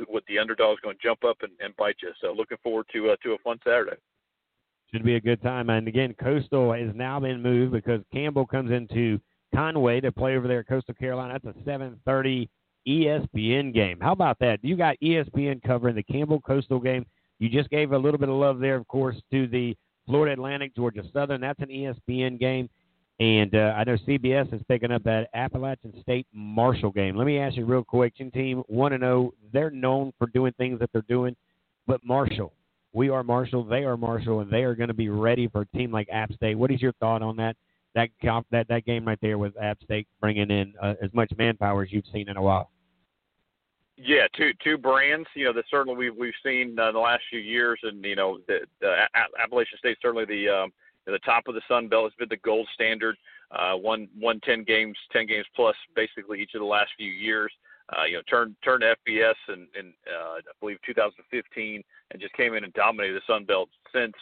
what 0.08 0.24
the 0.28 0.40
underdog's 0.40 0.82
going 0.82 0.98
to 0.98 1.04
jump 1.04 1.24
up 1.24 1.38
and, 1.42 1.52
and 1.60 1.76
bite 1.78 1.96
you. 2.02 2.12
So 2.20 2.34
looking 2.34 2.58
forward 2.64 2.88
to 2.94 3.12
uh, 3.12 3.16
to 3.24 3.34
a 3.34 3.38
fun 3.40 3.60
Saturday. 3.64 3.98
Should 4.92 5.04
be 5.04 5.16
a 5.16 5.22
good 5.22 5.42
time. 5.42 5.70
And 5.70 5.88
again, 5.88 6.14
Coastal 6.22 6.74
has 6.74 6.94
now 6.94 7.20
been 7.20 7.42
moved 7.42 7.72
because 7.72 8.02
Campbell 8.12 8.46
comes 8.46 8.72
into 8.72 9.20
Conway 9.56 10.02
to 10.02 10.12
play 10.12 10.36
over 10.36 10.48
there 10.48 10.60
at 10.60 10.68
Coastal 10.68 10.94
Carolina. 10.94 11.40
That's 11.42 11.58
a 11.58 11.70
7:30 11.70 12.50
ESPN 12.88 13.74
game. 13.74 14.00
How 14.00 14.12
about 14.12 14.40
that? 14.40 14.60
You 14.62 14.76
got 14.76 14.98
ESPN 15.02 15.62
covering 15.64 15.96
the 15.96 16.04
Campbell 16.04 16.42
Coastal 16.42 16.80
game. 16.80 17.06
You 17.40 17.50
just 17.50 17.70
gave 17.70 17.92
a 17.92 17.98
little 17.98 18.20
bit 18.20 18.30
of 18.30 18.36
love 18.36 18.60
there, 18.60 18.76
of 18.76 18.88
course, 18.88 19.16
to 19.32 19.48
the 19.48 19.76
Florida 20.06 20.34
Atlantic 20.34 20.76
Georgia 20.76 21.04
Southern. 21.14 21.42
That's 21.42 21.60
an 21.60 21.68
ESPN 21.68 22.40
game. 22.40 22.70
And 23.20 23.54
uh, 23.54 23.74
I 23.78 23.84
know 23.84 23.96
CBS 24.08 24.54
is 24.54 24.62
picking 24.68 24.92
up 24.92 25.04
that 25.04 25.30
Appalachian 25.34 25.94
State 26.02 26.28
Marshall 26.34 26.92
game. 26.92 27.16
Let 27.16 27.28
me 27.28 27.38
ask 27.38 27.56
you 27.56 27.66
real 27.66 27.84
quick. 27.84 28.16
Team 28.18 28.64
1 28.68 29.00
0, 29.00 29.34
they're 29.52 29.70
known 29.70 30.14
for 30.18 30.28
doing 30.28 30.52
things 30.58 30.80
that 30.80 30.90
they're 30.92 31.04
doing, 31.08 31.36
but 31.86 32.04
Marshall, 32.04 32.54
we 32.92 33.10
are 33.10 33.24
Marshall, 33.24 33.64
they 33.64 33.84
are 33.84 33.98
Marshall, 33.98 34.40
and 34.40 34.52
they 34.52 34.64
are 34.64 34.76
going 34.76 34.88
to 34.88 34.94
be 34.96 35.10
ready 35.10 35.48
for 35.48 35.62
a 35.62 35.78
team 35.78 35.92
like 35.92 36.08
App 36.12 36.32
State. 36.34 36.56
What 36.56 36.72
is 36.72 36.82
your 36.82 36.94
thought 36.94 37.22
on 37.22 37.36
that? 37.38 37.56
That 37.96 38.10
that 38.52 38.68
that 38.68 38.86
game 38.86 39.06
right 39.06 39.20
there 39.22 39.38
with 39.38 39.54
App 39.62 39.82
State 39.84 40.08
bringing 40.20 40.50
in 40.50 40.74
uh, 40.82 40.96
as 41.02 41.14
much 41.14 41.32
manpower 41.38 41.84
as 41.84 41.92
you've 41.92 42.06
seen 42.12 42.28
in 42.28 42.38
a 42.38 42.42
while. 42.42 42.72
Yeah, 43.98 44.28
two 44.36 44.52
two 44.64 44.78
brands. 44.78 45.28
You 45.36 45.46
know 45.46 45.54
that 45.54 45.66
certainly 45.70 45.98
we've 45.98 46.16
we've 46.16 46.34
seen 46.44 46.78
uh, 46.80 46.90
in 46.90 46.94
the 46.94 47.00
last 47.00 47.24
few 47.30 47.40
years, 47.40 47.80
and 47.84 48.04
you 48.04 48.16
know 48.16 48.40
the, 48.48 48.62
the 48.82 49.08
Appalachian 49.40 49.78
State 49.78 49.98
certainly 50.02 50.26
the 50.26 50.50
um, 50.50 50.74
the 51.06 51.20
top 51.20 51.48
of 51.48 51.54
the 51.54 51.62
Sun 51.68 51.90
Belt 51.90 52.06
has 52.06 52.14
been 52.18 52.30
the 52.30 52.38
gold 52.38 52.68
standard. 52.74 53.16
Uh, 53.52 53.74
won 53.76 54.08
won 54.20 54.40
10 54.40 54.64
games, 54.64 54.98
10 55.12 55.28
games 55.28 55.46
plus 55.56 55.76
basically 55.96 56.42
each 56.42 56.56
of 56.56 56.60
the 56.60 56.66
last 56.66 56.90
few 56.98 57.12
years. 57.12 57.52
Uh, 57.96 58.06
you 58.06 58.14
know, 58.14 58.22
turned 58.30 58.56
turned 58.64 58.84
FBS 58.84 59.36
in, 59.50 59.68
in 59.78 59.94
uh, 60.08 60.38
I 60.38 60.42
believe 60.60 60.78
2015, 60.86 61.84
and 62.12 62.22
just 62.22 62.34
came 62.34 62.56
in 62.56 62.64
and 62.64 62.74
dominated 62.74 63.16
the 63.16 63.22
Sun 63.32 63.46
Belt 63.46 63.70
since. 63.94 64.14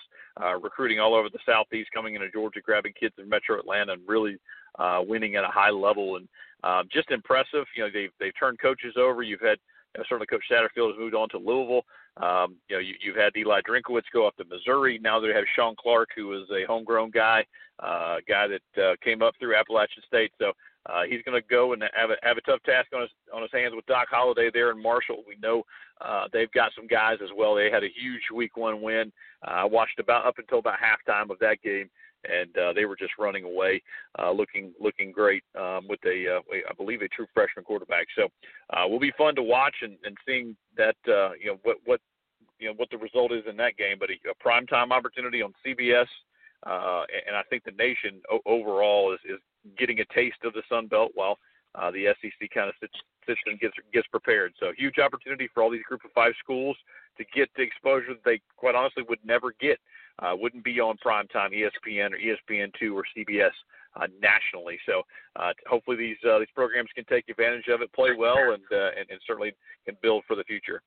Uh, 0.41 0.57
recruiting 0.57 0.97
all 0.97 1.13
over 1.13 1.27
the 1.27 1.39
southeast, 1.45 1.89
coming 1.93 2.15
into 2.15 2.31
Georgia, 2.31 2.61
grabbing 2.61 2.93
kids 2.97 3.13
in 3.17 3.27
Metro 3.27 3.59
Atlanta, 3.59 3.91
and 3.91 4.01
really 4.07 4.37
uh, 4.81 5.01
winning 5.01 5.35
at 5.35 5.43
a 5.43 5.47
high 5.47 5.69
level. 5.69 6.15
And 6.17 6.27
uh, 6.63 6.83
just 6.91 7.11
impressive. 7.11 7.65
You 7.75 7.83
know, 7.83 7.89
they've 7.93 8.11
they've 8.19 8.39
turned 8.39 8.59
coaches 8.59 8.95
over. 8.97 9.23
You've 9.23 9.41
had 9.41 9.57
you 9.95 9.99
know, 9.99 10.03
certainly 10.07 10.27
Coach 10.27 10.43
Satterfield 10.51 10.91
has 10.91 10.99
moved 10.99 11.15
on 11.15 11.29
to 11.29 11.37
Louisville. 11.37 11.85
Um, 12.17 12.55
you 12.69 12.75
know, 12.75 12.81
you, 12.81 12.95
you've 13.01 13.15
had 13.15 13.35
Eli 13.37 13.61
Drinkwitz 13.61 14.11
go 14.13 14.27
up 14.27 14.35
to 14.37 14.45
Missouri. 14.45 14.99
Now 15.01 15.19
they 15.19 15.29
have 15.29 15.45
Shawn 15.55 15.75
Clark, 15.79 16.09
who 16.15 16.33
is 16.33 16.49
a 16.51 16.65
homegrown 16.67 17.11
guy, 17.11 17.45
uh, 17.79 18.17
guy 18.27 18.47
that 18.47 18.83
uh, 18.83 18.95
came 19.03 19.21
up 19.21 19.33
through 19.39 19.55
Appalachian 19.55 20.03
State. 20.07 20.31
So 20.37 20.51
uh, 20.87 21.03
he's 21.07 21.21
going 21.23 21.41
to 21.41 21.47
go 21.47 21.73
and 21.73 21.83
have 21.93 22.09
a, 22.09 22.15
have 22.23 22.37
a 22.37 22.41
tough 22.41 22.61
task 22.63 22.87
on 22.93 23.01
his 23.01 23.11
on 23.33 23.41
his 23.41 23.51
hands 23.53 23.73
with 23.75 23.85
Doc 23.85 24.07
Holliday 24.09 24.49
there 24.53 24.71
in 24.71 24.81
Marshall. 24.81 25.23
We 25.27 25.37
know 25.41 25.63
uh, 26.01 26.25
they've 26.33 26.51
got 26.51 26.71
some 26.75 26.87
guys 26.87 27.17
as 27.23 27.29
well. 27.35 27.55
They 27.55 27.71
had 27.71 27.83
a 27.83 27.87
huge 27.87 28.23
Week 28.33 28.57
One 28.57 28.81
win. 28.81 29.11
Uh, 29.47 29.51
I 29.51 29.65
watched 29.65 29.99
about 29.99 30.25
up 30.25 30.37
until 30.37 30.59
about 30.59 30.79
halftime 30.79 31.29
of 31.29 31.39
that 31.39 31.61
game, 31.63 31.89
and 32.29 32.55
uh, 32.57 32.73
they 32.73 32.85
were 32.85 32.95
just 32.95 33.13
running 33.17 33.43
away, 33.43 33.81
uh, 34.19 34.31
looking 34.31 34.73
looking 34.79 35.11
great 35.11 35.43
um, 35.59 35.87
with 35.87 35.99
a 36.05 36.37
uh, 36.37 36.41
I 36.69 36.73
believe 36.73 37.01
a 37.01 37.07
true 37.07 37.27
freshman 37.33 37.65
quarterback. 37.65 38.07
So 38.17 38.27
uh, 38.71 38.87
will 38.87 38.99
be 38.99 39.11
fun 39.17 39.35
to 39.35 39.43
watch 39.43 39.75
and, 39.81 39.97
and 40.03 40.17
seeing 40.25 40.55
that 40.77 40.95
uh, 41.07 41.31
you 41.39 41.47
know 41.47 41.57
what 41.63 41.77
what 41.85 42.01
you 42.59 42.67
know 42.67 42.73
what 42.75 42.89
the 42.89 42.97
result 42.97 43.31
is 43.31 43.43
in 43.49 43.57
that 43.57 43.77
game. 43.77 43.97
But 43.99 44.09
a, 44.09 44.17
a 44.29 44.35
primetime 44.43 44.91
opportunity 44.91 45.41
on 45.41 45.53
CBS, 45.65 46.07
uh, 46.65 47.03
and 47.27 47.35
I 47.35 47.43
think 47.49 47.63
the 47.63 47.71
nation 47.71 48.21
o- 48.31 48.41
overall 48.45 49.13
is, 49.13 49.19
is 49.27 49.39
getting 49.77 49.99
a 49.99 50.05
taste 50.13 50.43
of 50.43 50.53
the 50.53 50.63
Sun 50.69 50.87
Belt 50.87 51.11
while 51.15 51.37
uh, 51.75 51.91
the 51.91 52.13
SEC 52.21 52.49
kind 52.53 52.69
of 52.69 52.75
sits, 52.79 52.93
sits 53.25 53.39
and 53.45 53.59
gets 53.59 53.75
gets 53.93 54.07
prepared. 54.07 54.53
So 54.59 54.71
huge 54.77 54.99
opportunity 54.99 55.49
for 55.53 55.63
all 55.63 55.71
these 55.71 55.83
Group 55.83 56.05
of 56.05 56.11
Five 56.11 56.33
schools 56.39 56.77
to 57.17 57.25
get 57.35 57.49
the 57.55 57.63
exposure 57.63 58.13
that 58.13 58.23
they 58.23 58.41
quite 58.57 58.75
honestly 58.75 59.03
would 59.07 59.19
never 59.23 59.53
get 59.59 59.79
uh, 60.19 60.33
wouldn't 60.35 60.63
be 60.63 60.79
on 60.79 60.97
primetime 61.05 61.51
ESPN 61.51 62.11
or 62.11 62.17
ESPN2 62.17 62.93
or 62.93 63.03
CBS 63.17 63.51
uh, 63.95 64.07
nationally. 64.21 64.77
So 64.85 65.01
uh, 65.35 65.53
hopefully 65.67 65.97
these 65.97 66.17
uh, 66.29 66.39
these 66.39 66.47
programs 66.55 66.89
can 66.95 67.05
take 67.05 67.29
advantage 67.29 67.67
of 67.67 67.81
it, 67.81 67.91
play 67.93 68.11
well, 68.17 68.53
and, 68.53 68.63
uh, 68.71 68.91
and 68.97 69.09
and 69.09 69.19
certainly 69.27 69.53
can 69.85 69.97
build 70.01 70.23
for 70.27 70.35
the 70.35 70.43
future. 70.43 70.81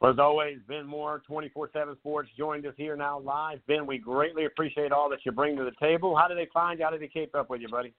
Well, 0.00 0.12
as 0.12 0.18
always, 0.18 0.58
Ben 0.68 0.86
Moore, 0.86 1.22
24-7 1.28 1.96
Sports, 1.96 2.28
joined 2.36 2.66
us 2.66 2.74
here 2.76 2.96
now 2.96 3.18
live. 3.18 3.60
Ben, 3.66 3.86
we 3.86 3.96
greatly 3.96 4.44
appreciate 4.44 4.92
all 4.92 5.08
that 5.08 5.20
you 5.24 5.32
bring 5.32 5.56
to 5.56 5.64
the 5.64 5.72
table. 5.80 6.14
How 6.14 6.28
do 6.28 6.34
they 6.34 6.48
find 6.52 6.78
you? 6.78 6.84
How 6.84 6.90
do 6.90 6.98
they 6.98 7.08
keep 7.08 7.34
up 7.34 7.48
with 7.48 7.62
you, 7.62 7.68
buddy? 7.68 7.94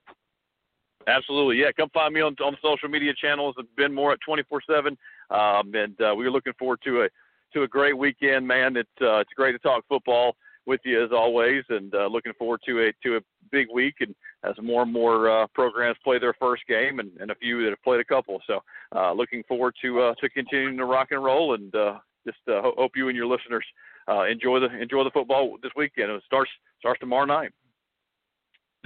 Absolutely, 1.08 1.56
yeah. 1.56 1.72
Come 1.76 1.88
find 1.90 2.12
me 2.12 2.20
on 2.20 2.36
on 2.44 2.56
social 2.62 2.88
media 2.88 3.12
channels. 3.14 3.56
Ben 3.76 3.94
Moore 3.94 4.12
at 4.12 4.18
24-7, 4.28 4.96
um, 5.30 5.74
and 5.74 6.00
uh, 6.00 6.14
we're 6.14 6.30
looking 6.30 6.52
forward 6.58 6.80
to 6.84 7.02
a 7.02 7.08
to 7.52 7.62
a 7.62 7.68
great 7.68 7.96
weekend, 7.96 8.46
man. 8.46 8.76
It's 8.76 8.88
uh, 9.00 9.18
it's 9.18 9.32
great 9.36 9.52
to 9.52 9.58
talk 9.58 9.84
football 9.88 10.36
with 10.66 10.80
you 10.84 11.02
as 11.02 11.10
always, 11.12 11.64
and 11.70 11.94
uh, 11.94 12.06
looking 12.06 12.32
forward 12.38 12.60
to 12.66 12.86
a 12.86 12.92
to 13.02 13.16
a 13.16 13.20
big 13.50 13.66
week 13.72 13.96
and 14.00 14.14
as 14.44 14.54
more 14.62 14.82
and 14.82 14.92
more 14.92 15.30
uh, 15.30 15.46
programs 15.54 15.96
play 16.04 16.18
their 16.18 16.34
first 16.34 16.62
game, 16.68 17.00
and, 17.00 17.10
and 17.20 17.30
a 17.30 17.34
few 17.36 17.62
that 17.62 17.70
have 17.70 17.82
played 17.82 18.00
a 18.00 18.04
couple. 18.04 18.40
So, 18.46 18.60
uh, 18.94 19.12
looking 19.12 19.42
forward 19.48 19.74
to 19.82 20.00
uh, 20.00 20.14
to 20.20 20.28
continuing 20.30 20.76
to 20.76 20.84
rock 20.84 21.08
and 21.10 21.24
roll, 21.24 21.54
and 21.54 21.74
uh, 21.74 21.98
just 22.26 22.38
uh, 22.48 22.60
hope 22.62 22.92
you 22.94 23.08
and 23.08 23.16
your 23.16 23.26
listeners 23.26 23.64
uh, 24.08 24.24
enjoy 24.24 24.60
the 24.60 24.68
enjoy 24.80 25.04
the 25.04 25.10
football 25.10 25.56
this 25.62 25.72
weekend. 25.76 26.10
It 26.10 26.22
starts 26.26 26.50
starts 26.78 27.00
tomorrow 27.00 27.24
night. 27.24 27.52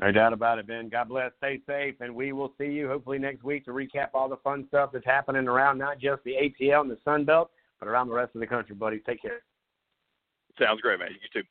No 0.01 0.11
doubt 0.11 0.33
about 0.33 0.59
it, 0.59 0.67
Ben. 0.67 0.89
God 0.89 1.09
bless. 1.09 1.33
Stay 1.39 1.61
safe, 1.67 1.97
and 2.01 2.15
we 2.15 2.33
will 2.33 2.53
see 2.59 2.67
you 2.67 2.89
hopefully 2.89 3.19
next 3.19 3.45
week 3.45 3.65
to 3.67 3.73
recap 3.73 4.09
all 4.15 4.29
the 4.29 4.39
fun 4.39 4.65
stuff 4.69 4.91
that's 4.93 5.05
happening 5.05 5.47
around 5.47 5.79
not 5.79 5.99
just 5.99 6.25
the 6.25 6.33
ATL 6.33 6.81
and 6.81 6.91
the 6.91 6.99
Sun 7.05 7.25
Belt, 7.25 7.51
but 7.83 7.89
around 7.89 8.07
the 8.07 8.15
rest 8.15 8.31
of 8.37 8.41
the 8.41 8.47
country, 8.47 8.77
buddy. 8.77 9.01
Take 9.01 9.21
care. 9.21 9.43
Sounds 10.57 10.81
great, 10.81 11.01
man. 11.01 11.09
You 11.11 11.43
too. 11.43 11.47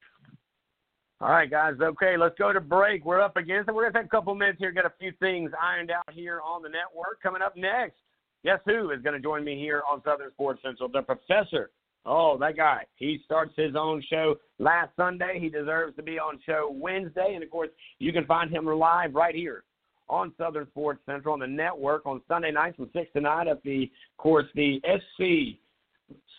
All 1.19 1.29
right, 1.29 1.51
guys. 1.51 1.73
Okay, 1.82 2.15
let's 2.17 2.36
go 2.39 2.53
to 2.53 2.61
break. 2.61 3.03
We're 3.03 3.19
up 3.19 3.36
against 3.36 3.67
it. 3.67 3.75
We're 3.75 3.82
going 3.82 3.93
to 3.93 3.99
take 3.99 4.05
a 4.05 4.09
couple 4.09 4.34
minutes 4.34 4.57
here, 4.57 4.71
get 4.71 4.86
a 4.86 4.93
few 4.97 5.11
things 5.19 5.51
ironed 5.61 5.91
out 5.91 6.09
here 6.13 6.39
on 6.39 6.61
the 6.61 6.69
network. 6.69 7.21
Coming 7.21 7.41
up 7.41 7.57
next, 7.57 7.97
guess 8.45 8.59
who 8.65 8.91
is 8.91 9.01
going 9.01 9.13
to 9.13 9.19
join 9.19 9.43
me 9.43 9.59
here 9.59 9.84
on 9.91 10.01
Southern 10.05 10.32
Sports 10.32 10.61
Central? 10.63 10.88
The 10.88 11.01
professor. 11.01 11.71
Oh, 12.05 12.38
that 12.39 12.55
guy. 12.55 12.86
He 12.95 13.19
starts 13.25 13.51
his 13.57 13.75
own 13.77 14.01
show 14.09 14.36
last 14.57 14.91
Sunday. 14.95 15.38
He 15.38 15.49
deserves 15.49 15.97
to 15.97 16.01
be 16.01 16.17
on 16.17 16.39
show 16.45 16.73
Wednesday. 16.73 17.34
And, 17.36 17.43
of 17.43 17.49
course, 17.49 17.69
you 17.99 18.13
can 18.13 18.23
find 18.25 18.49
him 18.49 18.65
live 18.65 19.15
right 19.15 19.36
here 19.36 19.65
on 20.07 20.32
Southern 20.38 20.65
Sports 20.67 21.01
Central 21.05 21.34
on 21.34 21.41
the 21.41 21.47
network 21.47 22.05
on 22.05 22.21
Sunday 22.29 22.51
nights 22.51 22.77
from 22.77 22.89
6 22.93 23.11
to 23.17 23.21
9 23.21 23.49
at 23.49 23.61
the, 23.63 23.84
of 23.84 24.17
course, 24.17 24.45
the 24.55 24.79
SC 24.86 25.59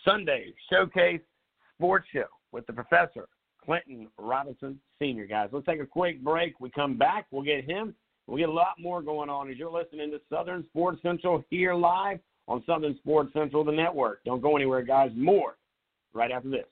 Sunday 0.05 0.53
Showcase 0.71 1.21
Sports 1.77 2.07
Show 2.13 2.25
with 2.51 2.65
the 2.67 2.73
professor, 2.73 3.27
Clinton 3.63 4.07
Robinson 4.17 4.79
Sr., 4.99 5.25
guys. 5.25 5.49
Let's 5.51 5.65
take 5.65 5.79
a 5.79 5.85
quick 5.85 6.23
break. 6.23 6.59
We 6.59 6.69
come 6.69 6.97
back, 6.97 7.27
we'll 7.31 7.43
get 7.43 7.65
him. 7.65 7.95
We'll 8.27 8.37
get 8.37 8.49
a 8.49 8.53
lot 8.53 8.75
more 8.79 9.01
going 9.01 9.29
on 9.29 9.49
as 9.49 9.57
you're 9.57 9.71
listening 9.71 10.11
to 10.11 10.21
Southern 10.29 10.63
Sports 10.67 11.01
Central 11.01 11.43
here 11.49 11.73
live 11.73 12.19
on 12.47 12.63
Southern 12.65 12.95
Sports 12.97 13.33
Central, 13.33 13.63
the 13.63 13.71
network. 13.71 14.23
Don't 14.23 14.41
go 14.41 14.55
anywhere, 14.55 14.81
guys. 14.81 15.11
More 15.15 15.57
right 16.13 16.31
after 16.31 16.49
this. 16.49 16.65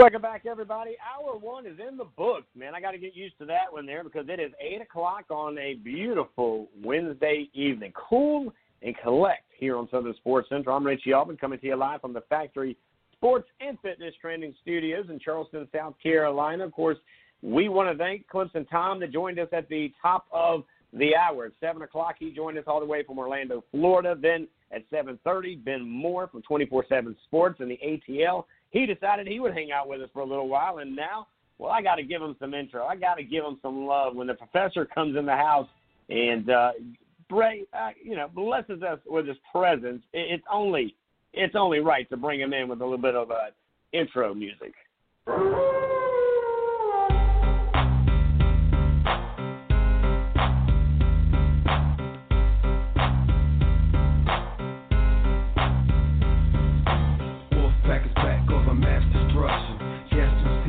Welcome 0.00 0.22
back, 0.22 0.46
everybody. 0.46 0.96
Hour 1.04 1.36
one 1.36 1.66
is 1.66 1.78
in 1.78 1.98
the 1.98 2.06
books, 2.16 2.46
man. 2.56 2.74
I 2.74 2.80
got 2.80 2.92
to 2.92 2.98
get 2.98 3.14
used 3.14 3.36
to 3.38 3.44
that 3.44 3.70
one 3.70 3.84
there 3.84 4.02
because 4.02 4.24
it 4.30 4.40
is 4.40 4.50
8 4.58 4.80
o'clock 4.80 5.26
on 5.28 5.58
a 5.58 5.74
beautiful 5.74 6.68
Wednesday 6.82 7.50
evening. 7.52 7.92
Cool 8.08 8.50
and 8.80 8.96
collect 8.96 9.44
here 9.58 9.76
on 9.76 9.90
Southern 9.90 10.14
Sports 10.14 10.48
Central. 10.48 10.74
I'm 10.74 10.86
Richie 10.86 11.12
Albin 11.12 11.36
coming 11.36 11.58
to 11.58 11.66
you 11.66 11.76
live 11.76 12.00
from 12.00 12.14
the 12.14 12.22
Factory 12.30 12.78
Sports 13.12 13.46
and 13.60 13.78
Fitness 13.80 14.14
Training 14.22 14.54
Studios 14.62 15.04
in 15.10 15.18
Charleston, 15.18 15.68
South 15.70 15.96
Carolina. 16.02 16.64
Of 16.64 16.72
course, 16.72 16.96
we 17.42 17.68
want 17.68 17.92
to 17.92 18.02
thank 18.02 18.26
Clemson 18.26 18.66
Tom 18.70 19.00
that 19.00 19.12
joined 19.12 19.38
us 19.38 19.48
at 19.52 19.68
the 19.68 19.92
top 20.00 20.24
of 20.32 20.64
the 20.94 21.14
hour. 21.14 21.44
At 21.44 21.52
7 21.60 21.82
o'clock, 21.82 22.14
he 22.18 22.32
joined 22.32 22.56
us 22.56 22.64
all 22.66 22.80
the 22.80 22.86
way 22.86 23.02
from 23.02 23.18
Orlando, 23.18 23.62
Florida. 23.70 24.16
Then 24.18 24.48
at 24.72 24.90
7.30, 24.90 25.62
Ben 25.62 25.86
Moore 25.86 26.26
from 26.26 26.40
24-7 26.40 27.16
Sports 27.26 27.60
and 27.60 27.70
the 27.70 27.78
ATL 27.84 28.44
he 28.70 28.86
decided 28.86 29.26
he 29.26 29.40
would 29.40 29.52
hang 29.52 29.72
out 29.72 29.88
with 29.88 30.00
us 30.00 30.08
for 30.12 30.20
a 30.20 30.26
little 30.26 30.48
while, 30.48 30.78
and 30.78 30.94
now, 30.94 31.26
well, 31.58 31.70
I 31.70 31.82
got 31.82 31.96
to 31.96 32.02
give 32.02 32.22
him 32.22 32.36
some 32.40 32.54
intro. 32.54 32.86
I 32.86 32.96
got 32.96 33.16
to 33.16 33.22
give 33.22 33.44
him 33.44 33.58
some 33.60 33.86
love 33.86 34.14
when 34.16 34.26
the 34.26 34.34
professor 34.34 34.84
comes 34.86 35.16
in 35.16 35.26
the 35.26 35.36
house 35.36 35.68
and 36.08 36.50
uh, 36.50 36.72
Bray, 37.28 37.64
uh, 37.72 37.90
you 38.02 38.16
know, 38.16 38.28
blesses 38.34 38.82
us 38.82 38.98
with 39.06 39.26
his 39.26 39.36
presence. 39.52 40.02
It's 40.12 40.44
only 40.52 40.94
it's 41.32 41.54
only 41.54 41.78
right 41.78 42.08
to 42.10 42.16
bring 42.16 42.40
him 42.40 42.52
in 42.52 42.68
with 42.68 42.80
a 42.80 42.84
little 42.84 42.98
bit 42.98 43.14
of 43.14 43.30
uh, 43.30 43.50
intro 43.92 44.34
music. 44.34 44.74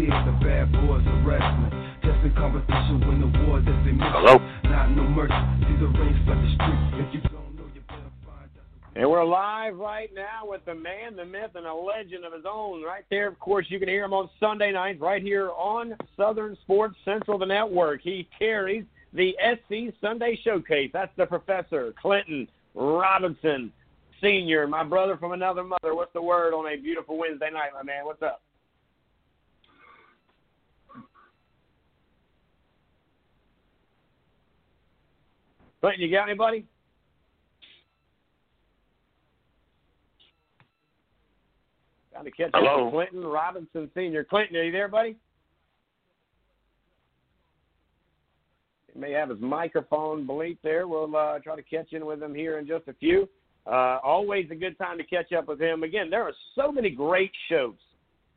The 0.08 0.38
bad 0.41 0.72
boys 0.72 1.06
of 1.06 1.26
wrestling. 1.26 1.70
Just 2.02 2.18
in 2.26 2.34
competition, 2.34 3.06
win 3.08 3.22
the 3.22 3.45
war 3.45 3.60
that 3.60 3.84
they 3.86 3.91
miss. 3.91 4.08
Hello? 4.10 4.39
Not 4.64 4.89
no 4.91 5.04
mercy. 5.04 5.34
See 5.68 5.78
the 5.78 5.88
ring, 5.88 6.20
start 6.24 6.39
the 6.41 6.54
street. 6.56 7.06
If 7.06 7.14
you 7.14 7.22
don't 7.30 7.56
know, 7.56 7.66
you 7.74 7.82
better 7.88 8.10
find 8.26 8.49
out. 8.58 8.95
And 8.95 9.10
we're 9.10 9.24
live 9.24 9.78
right 9.78 10.10
now 10.14 10.49
with 10.49 10.66
the 10.66 10.74
man, 10.74 11.16
the 11.16 11.26
myth, 11.26 11.52
and 11.56 11.68
a 11.68 11.74
legend 11.74 12.26
of 12.26 12.34
his 12.34 12.45
own. 12.49 12.82
Right 12.82 13.06
there, 13.12 13.28
of 13.28 13.39
course, 13.39 13.68
you 13.70 13.80
can 13.80 13.88
hear 13.89 14.04
him 14.04 14.14
on 14.14 14.30
Sunday 14.39 14.72
nights 14.72 14.99
right 14.99 15.22
here 15.22 15.52
on 15.52 15.95
Southern 16.18 16.58
Sports 16.64 16.95
Central, 17.06 17.38
the 17.38 17.45
network. 17.45 18.02
He 18.02 18.28
carries 18.38 18.86
the 19.14 19.36
SC 19.39 19.93
Sunday 20.02 20.39
Showcase. 20.43 20.89
That's 20.93 21.16
the 21.18 21.26
professor, 21.28 21.93
Clinton 22.02 22.47
Robinson 22.74 23.72
Sr., 24.20 24.68
my 24.68 24.84
brother 24.84 25.18
from 25.18 25.34
another 25.34 25.64
mother. 25.64 25.93
What's 25.93 26.14
the 26.14 26.22
word 26.22 26.54
on 26.54 26.72
a 26.72 26.78
beautiful 26.78 27.18
Wednesday 27.18 27.49
night, 27.52 27.72
my 27.74 27.84
man? 27.84 28.06
What's 28.06 28.22
up? 28.22 28.41
Clinton, 35.82 36.02
you 36.02 36.12
got 36.12 36.30
anybody? 36.30 36.66
Got 42.14 42.24
to 42.26 42.32
catch 42.32 42.52
Hello. 42.54 42.88
up 42.88 42.94
Clinton 42.94 43.26
Robinson 43.26 43.90
Sr. 43.96 44.24
Clinton, 44.24 44.58
are 44.58 44.64
you 44.64 44.72
there, 44.72 44.88
buddy? 44.88 45.16
He 48.94 49.00
may 49.00 49.12
have 49.12 49.30
his 49.30 49.40
microphone 49.40 50.28
bleep 50.28 50.58
there. 50.64 50.88
We'll 50.88 51.16
uh, 51.16 51.40
try 51.40 51.56
to 51.56 51.64
catch 51.64 51.94
in 51.94 52.06
with 52.06 52.22
him 52.22 52.36
here 52.36 52.60
in 52.60 52.68
just 52.68 52.88
a 52.88 52.94
few. 52.94 53.28
Uh, 53.66 53.98
always 54.04 54.48
a 54.52 54.56
good 54.56 54.78
time 54.78 54.98
to 55.00 55.04
catch 55.04 55.34
up 55.34 55.48
with 55.48 55.60
him. 55.60 55.82
Again, 55.82 56.10
there 56.10 56.24
are 56.24 56.34
so 56.56 56.72
many 56.72 56.92
great 56.92 57.32
shows. 57.50 57.76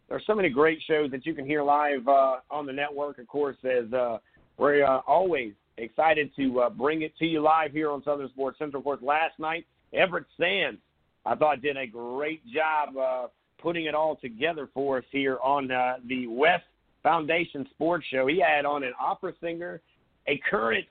There 0.08 0.16
are 0.16 0.22
so 0.26 0.34
many 0.34 0.48
great 0.48 0.78
shows 0.86 1.10
that 1.10 1.26
you 1.26 1.34
can 1.34 1.44
hear 1.44 1.62
live 1.62 2.06
uh, 2.08 2.36
on 2.50 2.64
the 2.66 2.72
network. 2.72 3.18
Of 3.18 3.26
course, 3.26 3.56
as 3.64 3.92
uh, 3.92 4.18
we're 4.56 4.84
uh, 4.84 5.00
always 5.06 5.52
excited 5.76 6.30
to 6.36 6.60
uh, 6.60 6.70
bring 6.70 7.02
it 7.02 7.16
to 7.18 7.26
you 7.26 7.40
live 7.40 7.72
here 7.72 7.90
on 7.90 8.02
Southern 8.04 8.28
Sports 8.30 8.58
Central. 8.58 8.82
Of 8.92 9.02
last 9.02 9.38
night, 9.38 9.66
Everett 9.92 10.26
Sands, 10.38 10.78
I 11.26 11.34
thought, 11.34 11.62
did 11.62 11.76
a 11.76 11.86
great 11.86 12.42
job 12.46 12.96
uh, 12.96 13.26
putting 13.58 13.86
it 13.86 13.94
all 13.94 14.16
together 14.16 14.68
for 14.74 14.98
us 14.98 15.04
here 15.10 15.38
on 15.42 15.70
uh, 15.70 15.96
the 16.08 16.26
West 16.26 16.64
Foundation 17.02 17.66
Sports 17.70 18.06
Show. 18.10 18.26
He 18.26 18.40
had 18.40 18.64
on 18.64 18.82
an 18.82 18.92
opera 19.00 19.32
singer, 19.40 19.80
a 20.26 20.40
current 20.50 20.86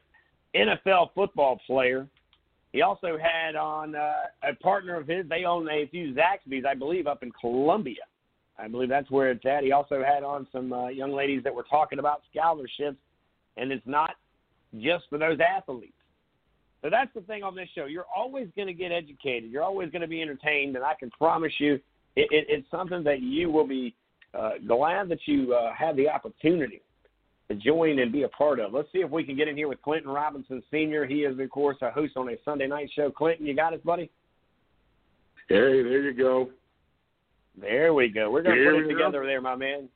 NFL 0.55 1.09
football 1.15 1.59
player. 1.65 2.07
He 2.71 2.81
also 2.81 3.17
had 3.17 3.55
on 3.55 3.95
uh, 3.95 4.13
a 4.43 4.55
partner 4.55 4.95
of 4.95 5.07
his. 5.07 5.27
They 5.29 5.45
own 5.45 5.69
a 5.69 5.87
few 5.87 6.15
Zaxby's, 6.15 6.65
I 6.67 6.73
believe, 6.73 7.05
up 7.05 7.21
in 7.21 7.31
Columbia. 7.39 8.01
I 8.57 8.67
believe 8.67 8.89
that's 8.89 9.09
where 9.09 9.31
it's 9.31 9.45
at. 9.45 9.63
He 9.63 9.71
also 9.71 10.03
had 10.03 10.23
on 10.23 10.47
some 10.51 10.73
uh, 10.73 10.87
young 10.87 11.11
ladies 11.11 11.43
that 11.43 11.53
were 11.53 11.63
talking 11.63 11.99
about 11.99 12.21
scholarships, 12.31 12.97
and 13.57 13.71
it's 13.71 13.85
not 13.85 14.15
just 14.79 15.05
for 15.09 15.17
those 15.17 15.39
athletes. 15.39 15.93
So 16.81 16.89
that's 16.89 17.13
the 17.13 17.21
thing 17.21 17.43
on 17.43 17.55
this 17.55 17.69
show. 17.73 17.85
You're 17.85 18.05
always 18.15 18.47
going 18.55 18.67
to 18.67 18.73
get 18.73 18.91
educated. 18.91 19.49
You're 19.49 19.63
always 19.63 19.89
going 19.89 20.01
to 20.01 20.07
be 20.07 20.21
entertained, 20.21 20.75
and 20.75 20.83
I 20.83 20.93
can 20.99 21.09
promise 21.11 21.53
you, 21.57 21.75
it, 22.15 22.27
it, 22.31 22.45
it's 22.49 22.69
something 22.69 23.03
that 23.03 23.21
you 23.21 23.49
will 23.49 23.67
be 23.67 23.95
uh, 24.37 24.51
glad 24.67 25.07
that 25.09 25.19
you 25.25 25.53
uh, 25.53 25.73
had 25.73 25.95
the 25.95 26.09
opportunity 26.09 26.81
to 27.49 27.55
join 27.55 27.99
and 27.99 28.11
be 28.11 28.23
a 28.23 28.27
part 28.29 28.59
of. 28.59 28.73
Let's 28.73 28.91
see 28.91 28.99
if 28.99 29.09
we 29.09 29.23
can 29.23 29.37
get 29.37 29.47
in 29.47 29.55
here 29.55 29.67
with 29.67 29.81
Clinton 29.81 30.11
Robinson 30.11 30.61
Sr. 30.71 31.05
He 31.05 31.19
is, 31.19 31.39
of 31.39 31.49
course, 31.49 31.77
a 31.81 31.91
host 31.91 32.13
on 32.17 32.29
a 32.29 32.35
Sunday 32.43 32.67
night 32.67 32.89
show. 32.93 33.09
Clinton, 33.09 33.45
you 33.45 33.55
got 33.55 33.73
us, 33.73 33.79
buddy? 33.85 34.09
Hey, 35.47 35.83
there 35.83 36.01
you 36.01 36.13
go. 36.13 36.49
There 37.59 37.93
we 37.93 38.09
go. 38.09 38.31
We're 38.31 38.43
going 38.43 38.57
to 38.57 38.71
put 38.71 38.85
it 38.85 38.87
together 38.87 39.21
go. 39.21 39.27
there, 39.27 39.41
my 39.41 39.55
man. 39.55 39.87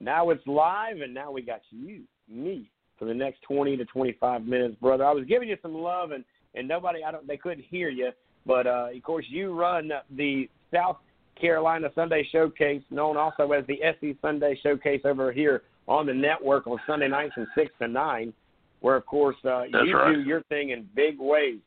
Now 0.00 0.30
it's 0.30 0.46
live, 0.46 1.00
and 1.00 1.14
now 1.14 1.30
we 1.30 1.42
got 1.42 1.60
you, 1.70 2.02
me, 2.28 2.70
for 3.00 3.06
the 3.06 3.14
next 3.14 3.40
20 3.42 3.76
to 3.78 3.84
25 3.86 4.46
minutes, 4.46 4.76
brother. 4.80 5.04
I 5.04 5.10
was 5.10 5.24
giving 5.24 5.48
you 5.48 5.56
some 5.62 5.74
love, 5.74 6.12
and 6.12 6.24
and 6.54 6.68
nobody, 6.68 7.02
I 7.02 7.10
don't, 7.10 7.26
they 7.26 7.36
couldn't 7.36 7.64
hear 7.64 7.88
you, 7.88 8.10
but 8.44 8.66
uh, 8.66 8.88
of 8.94 9.02
course 9.02 9.24
you 9.28 9.58
run 9.58 9.90
the 10.16 10.48
South 10.72 10.98
Carolina 11.40 11.88
Sunday 11.94 12.26
Showcase, 12.30 12.82
known 12.90 13.16
also 13.16 13.50
as 13.52 13.64
the 13.66 13.78
SC 13.92 14.20
Sunday 14.20 14.58
Showcase 14.62 15.00
over 15.04 15.32
here 15.32 15.62
on 15.86 16.06
the 16.06 16.14
network 16.14 16.66
on 16.66 16.78
Sunday 16.86 17.08
nights 17.08 17.34
from 17.34 17.46
six 17.54 17.70
to 17.80 17.88
nine, 17.88 18.32
where 18.80 18.96
of 18.96 19.06
course 19.06 19.36
uh, 19.44 19.62
That's 19.72 19.86
you 19.86 19.96
right. 19.96 20.14
do 20.14 20.22
your 20.22 20.42
thing 20.44 20.70
in 20.70 20.88
big 20.94 21.18
ways. 21.18 21.58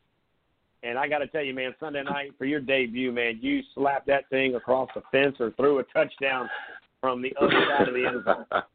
And 0.83 0.97
I 0.97 1.07
got 1.07 1.19
to 1.19 1.27
tell 1.27 1.43
you, 1.43 1.53
man, 1.53 1.73
Sunday 1.79 2.03
night 2.03 2.33
for 2.37 2.43
your 2.43 2.59
debut, 2.59 3.11
man, 3.13 3.39
you 3.41 3.61
slapped 3.73 4.05
that 4.07 4.29
thing 4.29 4.55
across 4.55 4.89
the 4.93 5.01
fence 5.11 5.37
or 5.39 5.51
threw 5.51 5.79
a 5.79 5.83
touchdown 5.85 6.49
from 6.99 7.21
the 7.21 7.33
other 7.41 7.65
side 7.69 7.87
of 7.87 7.93
the 7.93 8.05
end 8.05 8.23
zone. 8.25 8.61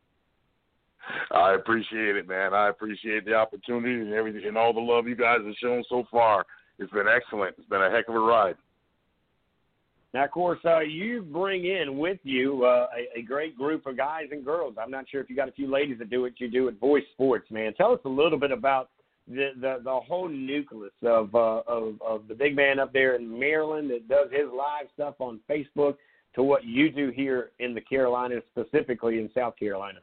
I 1.30 1.55
appreciate 1.55 2.16
it, 2.16 2.28
man. 2.28 2.55
I 2.55 2.68
appreciate 2.68 3.24
the 3.24 3.35
opportunity 3.35 3.94
and 3.94 4.12
everything 4.12 4.44
and 4.47 4.56
all 4.56 4.72
the 4.72 4.80
love 4.80 5.06
you 5.06 5.16
guys 5.16 5.39
have 5.44 5.55
shown 5.60 5.85
so 5.89 6.05
far. 6.10 6.44
It's 6.78 6.93
been 6.93 7.06
excellent. 7.09 7.55
It's 7.59 7.68
been 7.68 7.82
a 7.82 7.90
heck 7.90 8.09
of 8.09 8.14
a 8.14 8.20
ride. 8.20 8.56
Now, 10.14 10.24
of 10.24 10.30
course, 10.30 10.59
uh, 10.64 10.80
you 10.80 11.22
bring 11.22 11.66
in 11.66 11.98
with 11.98 12.18
you 12.22 12.64
uh, 12.64 12.86
a, 12.97 13.18
a 13.18 13.22
great 13.22 13.56
group 13.59 13.86
of 13.86 13.97
guys 13.97 14.28
and 14.30 14.44
girls. 14.44 14.76
I'm 14.80 14.90
not 14.90 15.05
sure 15.09 15.20
if 15.20 15.28
you 15.28 15.36
got 15.36 15.48
a 15.48 15.52
few 15.52 15.70
ladies 15.70 15.98
that 15.98 16.09
do 16.09 16.22
what 16.22 16.40
you 16.40 16.51
do 16.51 16.68
at 16.68 16.78
Voice 16.80 17.05
Sports, 17.12 17.51
man. 17.51 17.74
Tell 17.74 17.93
us 17.93 18.01
a 18.05 18.09
little 18.09 18.39
bit 18.39 18.51
about 18.51 18.89
the 19.26 19.51
the, 19.60 19.80
the 19.85 20.01
whole 20.01 20.28
nucleus 20.28 20.93
of, 21.02 21.35
uh, 21.35 21.60
of 21.66 22.01
of 22.01 22.28
the 22.28 22.35
big 22.35 22.56
man 22.56 22.78
up 22.78 22.93
there 22.94 23.16
in 23.16 23.39
Maryland 23.39 23.90
that 23.90 24.09
does 24.09 24.30
his 24.30 24.48
live 24.51 24.89
stuff 24.94 25.16
on 25.18 25.40
Facebook 25.48 25.97
to 26.35 26.43
what 26.43 26.64
you 26.64 26.90
do 26.90 27.10
here 27.10 27.51
in 27.59 27.74
the 27.74 27.80
Carolinas, 27.80 28.43
specifically 28.51 29.18
in 29.18 29.28
South 29.35 29.56
Carolina. 29.59 29.98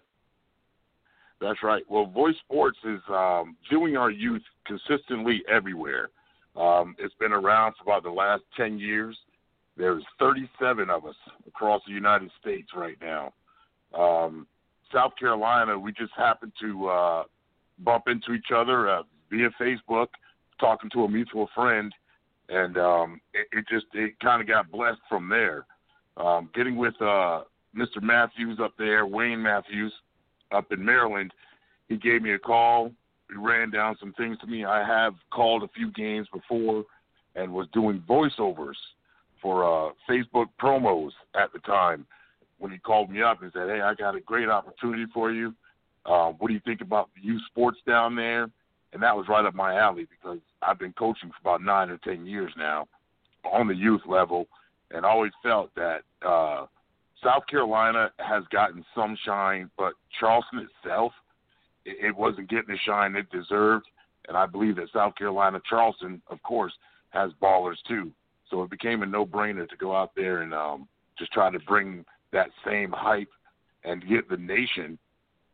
That's 1.42 1.62
right. 1.64 1.84
Well, 1.90 2.06
Voice 2.06 2.36
Sports 2.46 2.78
is 2.86 3.02
um, 3.10 3.56
viewing 3.70 3.98
our 3.98 4.10
youth 4.10 4.42
consistently 4.66 5.44
everywhere. 5.52 6.10
Um, 6.56 6.96
it's 6.98 7.14
been 7.16 7.34
around 7.34 7.74
for 7.74 7.84
about 7.84 8.04
the 8.04 8.10
last 8.10 8.44
10 8.56 8.80
years. 8.80 9.18
There's 9.78 10.04
37 10.20 10.90
of 10.90 11.06
us 11.06 11.16
across 11.48 11.82
the 11.86 11.94
United 11.94 12.32
States 12.40 12.70
right 12.76 12.98
now. 13.02 13.34
Um, 13.94 14.48
South 14.94 15.12
Carolina, 15.20 15.78
we 15.78 15.92
just 15.92 16.14
happened 16.16 16.54
to 16.62 16.88
uh, 16.88 17.24
bump 17.80 18.06
into 18.08 18.32
each 18.34 18.52
other 18.56 18.90
uh, 18.90 19.04
via 19.30 19.50
Facebook, 19.60 20.08
talking 20.60 20.90
to 20.92 21.04
a 21.04 21.10
mutual 21.10 21.50
friend, 21.54 21.94
and 22.48 22.78
um, 22.78 23.20
it, 23.34 23.48
it 23.52 23.66
just 23.70 23.88
it 23.94 24.18
kind 24.22 24.42
of 24.42 24.48
got 24.48 24.72
blessed 24.72 25.02
from 25.10 25.28
there. 25.28 25.66
Um, 26.18 26.50
getting 26.56 26.78
with 26.78 26.94
uh, 27.02 27.42
Mr. 27.76 28.02
Matthews 28.02 28.60
up 28.62 28.74
there, 28.78 29.06
Wayne 29.06 29.42
Matthews, 29.42 29.92
up 30.56 30.72
in 30.72 30.84
Maryland, 30.84 31.32
he 31.88 31.98
gave 31.98 32.22
me 32.22 32.32
a 32.34 32.40
call. 32.40 32.92
He 33.30 33.36
ran 33.38 33.72
down 33.72 33.98
some 34.00 34.14
things 34.14 34.38
to 34.40 34.48
me. 34.48 34.66
I 34.66 34.86
have 34.86 35.14
called 35.32 35.64
a 35.64 35.68
few 35.70 35.92
games 35.92 36.28
before 36.32 36.84
and 37.36 37.54
was 37.54 37.68
doing 37.74 38.04
voiceovers 38.08 38.76
for 39.42 39.64
uh, 39.64 39.92
Facebook 40.10 40.48
promos 40.62 41.12
at 41.36 41.52
the 41.54 41.60
time. 41.60 42.06
When 42.58 42.72
he 42.72 42.78
called 42.78 43.10
me 43.10 43.22
up 43.22 43.42
and 43.42 43.52
said, 43.54 43.68
"Hey, 43.68 43.82
I 43.82 43.94
got 43.94 44.16
a 44.16 44.22
great 44.22 44.48
opportunity 44.48 45.06
for 45.14 45.32
you. 45.32 45.54
Uh, 46.06 46.32
what 46.32 46.48
do 46.48 46.54
you 46.54 46.62
think 46.64 46.82
about 46.82 47.10
youth 47.22 47.42
sports 47.52 47.78
down 47.86 48.16
there?" 48.16 48.50
And 48.94 49.04
that 49.04 49.16
was 49.16 49.28
right 49.28 49.44
up 49.44 49.54
my 49.54 49.78
alley 49.78 50.08
because 50.10 50.40
I've 50.62 50.80
been 50.80 50.94
coaching 50.94 51.30
for 51.30 51.36
about 51.42 51.62
nine 51.62 51.90
or 51.90 51.98
ten 51.98 52.26
years 52.26 52.54
now 52.58 52.88
on 53.44 53.68
the 53.68 53.76
youth 53.76 54.02
level, 54.08 54.48
and 54.92 55.06
always 55.06 55.34
felt 55.44 55.76
that 55.76 56.04
uh, 56.26 56.66
South 57.24 57.44
Carolina 57.48 58.12
has 58.20 58.44
gotten 58.52 58.86
some 58.94 59.18
shine, 59.26 59.70
but 59.78 59.94
Charleston 60.20 60.68
itself, 60.68 61.14
it, 61.86 62.08
it 62.08 62.16
wasn't 62.16 62.50
getting 62.50 62.70
the 62.70 62.78
shine 62.86 63.16
it 63.16 63.30
deserved. 63.32 63.86
And 64.28 64.36
I 64.36 64.46
believe 64.46 64.76
that 64.78 64.92
South 64.92 65.16
Carolina, 65.16 65.62
Charleston, 65.70 66.22
of 66.28 66.42
course, 66.42 66.74
has 67.10 67.32
ballers 67.42 67.78
too. 67.88 68.12
So 68.50 68.64
it 68.64 68.70
became 68.70 69.04
a 69.04 69.06
no-brainer 69.06 69.68
to 69.70 69.78
go 69.78 69.96
out 69.96 70.12
there 70.16 70.42
and 70.42 70.54
um, 70.54 70.88
just 71.18 71.32
try 71.32 71.50
to 71.50 71.60
bring 71.60 72.06
that 72.32 72.50
same 72.66 72.92
hype 72.92 73.30
and 73.84 74.08
get 74.08 74.30
the 74.30 74.38
nation 74.38 74.98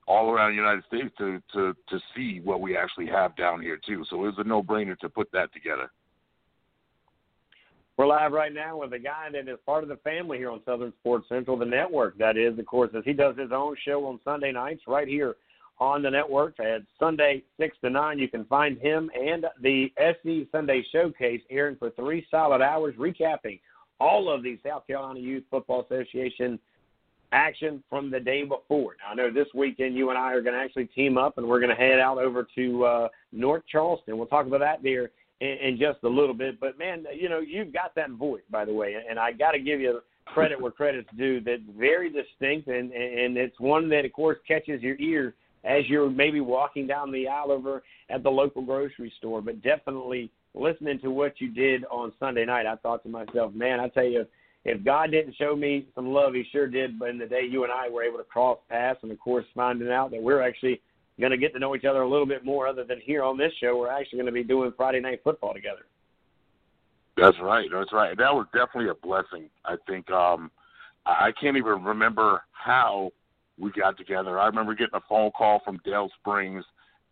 all 0.08 0.32
around 0.32 0.52
the 0.52 0.56
United 0.56 0.84
States 0.86 1.14
to 1.18 1.42
to 1.54 1.76
to 1.90 2.00
see 2.16 2.42
what 2.44 2.60
we 2.60 2.76
actually 2.76 3.08
have 3.08 3.36
down 3.36 3.62
here 3.62 3.80
too. 3.86 4.04
So 4.10 4.18
it 4.18 4.36
was 4.36 4.40
a 4.40 4.44
no-brainer 4.44 4.98
to 5.00 5.10
put 5.10 5.32
that 5.32 5.54
together. 5.54 5.92
We're 7.98 8.08
live 8.08 8.32
right 8.32 8.54
now 8.54 8.78
with 8.78 8.94
a 8.94 9.00
guy 9.00 9.28
that 9.32 9.48
is 9.48 9.60
part 9.66 9.84
of 9.84 9.90
the 9.90 9.98
family 9.98 10.38
here 10.38 10.50
on 10.50 10.62
Southern 10.66 10.94
Sports 11.02 11.28
Central, 11.28 11.58
the 11.58 11.66
network. 11.66 12.18
That 12.18 12.38
is, 12.38 12.58
of 12.58 12.66
course, 12.66 12.90
as 12.98 13.04
he 13.06 13.14
does 13.14 13.38
his 13.38 13.52
own 13.52 13.76
show 13.86 14.06
on 14.06 14.20
Sunday 14.24 14.52
nights 14.52 14.84
right 14.88 15.08
here 15.08 15.36
on 15.78 16.02
the 16.02 16.10
network 16.10 16.60
at 16.60 16.84
Sunday 16.98 17.44
six 17.60 17.76
to 17.84 17.90
nine. 17.90 18.18
You 18.18 18.30
can 18.30 18.46
find 18.46 18.78
him 18.78 19.12
and 19.14 19.46
the 19.62 19.92
SC 19.98 20.50
Sunday 20.52 20.86
Showcase 20.92 21.42
airing 21.50 21.76
for 21.76 21.90
three 21.92 22.26
solid 22.32 22.62
hours, 22.62 22.96
recapping 22.96 23.60
all 24.00 24.32
of 24.32 24.42
the 24.42 24.58
South 24.66 24.88
Carolina 24.88 25.20
Youth 25.20 25.44
Football 25.52 25.86
Association 25.90 26.58
action 27.34 27.84
from 27.90 28.10
the 28.10 28.20
day 28.20 28.44
before. 28.44 28.96
Now, 29.04 29.12
I 29.12 29.16
know 29.16 29.32
this 29.32 29.48
weekend 29.54 29.96
you 29.96 30.10
and 30.10 30.18
I 30.18 30.34
are 30.34 30.42
going 30.42 30.56
to 30.56 30.60
actually 30.60 30.86
team 30.88 31.18
up 31.18 31.38
and 31.38 31.48
we're 31.48 31.60
going 31.60 31.76
to 31.76 31.82
head 31.82 32.00
out 32.00 32.18
over 32.18 32.48
to 32.56 32.86
uh, 32.86 33.08
North 33.32 33.64
Charleston. 33.70 34.18
We'll 34.18 34.28
talk 34.28 34.48
about 34.48 34.62
that 34.62 34.82
there 34.82 35.12
in, 35.42 35.58
in 35.62 35.78
just 35.78 36.00
a 36.04 36.08
little 36.08 36.34
bit. 36.34 36.60
But, 36.60 36.78
man, 36.80 37.06
you 37.14 37.28
know, 37.28 37.40
you've 37.40 37.74
got 37.74 37.94
that 37.96 38.12
voice, 38.12 38.44
by 38.50 38.64
the 38.64 38.74
way, 38.74 38.96
and 39.10 39.20
I 39.20 39.34
got 39.34 39.52
to 39.52 39.60
give 39.60 39.82
you 39.82 40.00
credit 40.26 40.62
where 40.62 40.72
credit's 40.72 41.10
due. 41.18 41.42
That's 41.42 41.62
very 41.78 42.10
distinct, 42.10 42.68
and, 42.68 42.94
and 42.94 43.36
it's 43.36 43.60
one 43.60 43.90
that, 43.90 44.06
of 44.06 44.14
course, 44.14 44.38
catches 44.48 44.82
your 44.82 44.96
ear 45.00 45.34
as 45.64 45.88
you're 45.88 46.10
maybe 46.10 46.40
walking 46.40 46.88
down 46.88 47.12
the 47.12 47.28
aisle 47.28 47.52
over 47.52 47.84
at 48.10 48.24
the 48.24 48.30
local 48.30 48.62
grocery 48.62 49.12
store. 49.18 49.42
But 49.42 49.62
definitely 49.62 50.32
listening 50.54 51.00
to 51.02 51.12
what 51.12 51.42
you 51.42 51.50
did 51.50 51.86
on 51.86 52.14
Sunday 52.20 52.46
night, 52.46 52.66
I 52.66 52.76
thought 52.78 53.04
to 53.04 53.10
myself, 53.10 53.54
man, 53.54 53.80
I 53.80 53.90
tell 53.90 54.06
you, 54.06 54.26
if 54.64 54.84
God 54.84 55.10
didn't 55.12 55.36
show 55.38 55.56
me 55.56 55.88
some 55.96 56.14
love, 56.14 56.34
He 56.34 56.46
sure 56.52 56.68
did. 56.68 57.00
But 57.00 57.10
in 57.10 57.18
the 57.18 57.26
day 57.26 57.42
you 57.50 57.64
and 57.64 57.72
I 57.72 57.90
were 57.90 58.04
able 58.04 58.20
to 58.20 58.24
cross 58.24 58.60
paths, 58.70 59.00
and 59.02 59.12
of 59.12 59.20
course 59.20 59.46
finding 59.56 59.92
out 59.92 60.12
that 60.12 60.22
we're 60.22 60.42
actually 60.42 60.82
going 61.22 61.32
to 61.32 61.38
get 61.38 61.54
to 61.54 61.60
know 61.60 61.76
each 61.76 61.86
other 61.86 62.02
a 62.02 62.10
little 62.10 62.26
bit 62.26 62.44
more, 62.44 62.68
other 62.68 62.84
than 62.84 63.00
here 63.00 63.24
on 63.24 63.38
this 63.38 63.54
show, 63.62 63.78
we're 63.78 63.90
actually 63.90 64.18
going 64.18 64.26
to 64.26 64.32
be 64.34 64.44
doing 64.44 64.74
Friday 64.76 65.00
night 65.00 65.22
football 65.24 65.54
together. 65.54 65.86
That's 67.16 67.38
right. 67.42 67.68
That's 67.72 67.94
right. 67.94 68.18
That 68.18 68.34
was 68.34 68.48
definitely 68.54 68.90
a 68.90 68.96
blessing. 68.96 69.50
I 69.66 69.76
think 69.88 70.10
um 70.12 70.50
I 71.06 71.32
can't 71.40 71.58
even 71.58 71.84
remember 71.84 72.44
how 72.52 73.12
we 73.60 73.72
got 73.72 73.98
together. 73.98 74.40
I 74.40 74.48
remember 74.48 74.74
getting 74.76 74.96
a 74.96 75.02
phone 75.10 75.32
call 75.32 75.62
from 75.64 75.80
Dale 75.84 76.10
Springs 76.20 76.64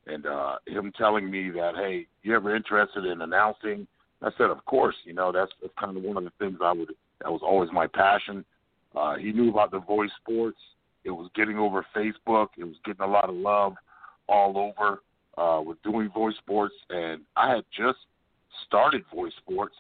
and 0.08 0.26
uh 0.26 0.56
him 0.68 0.92
telling 0.98 1.30
me 1.30 1.50
that, 1.52 1.76
hey, 1.76 2.08
you 2.24 2.36
ever 2.36 2.56
interested 2.56 3.06
in 3.06 3.22
announcing? 3.22 3.88
I 4.22 4.32
said, 4.38 4.50
of 4.50 4.64
course. 4.66 4.96
You 5.06 5.14
know, 5.14 5.32
that's, 5.32 5.52
that's 5.62 5.74
kind 5.80 5.96
of 5.96 6.04
one 6.04 6.18
of 6.18 6.24
the 6.24 6.32
things 6.40 6.58
I 6.64 6.72
would 6.72 6.94
that 7.22 7.32
was 7.32 7.42
always 7.44 7.70
my 7.72 7.88
passion. 7.88 8.46
Uh, 8.96 9.16
he 9.18 9.32
knew 9.32 9.50
about 9.50 9.72
the 9.72 9.80
voice 9.80 10.12
sports. 10.22 10.58
It 11.04 11.12
was 11.12 11.30
getting 11.36 11.58
over 11.58 11.86
Facebook. 11.96 12.48
It 12.58 12.64
was 12.64 12.76
getting 12.86 13.02
a 13.02 13.08
lot 13.08 13.30
of 13.30 13.36
love 13.36 13.74
all 14.30 14.58
over 14.58 15.02
uh, 15.38 15.62
with 15.62 15.82
doing 15.84 16.10
voice 16.10 16.36
sports. 16.38 16.74
And 16.90 17.22
I 17.36 17.56
had 17.56 17.64
just 17.76 18.00
started 18.68 19.04
voice 19.14 19.34
sports 19.42 19.76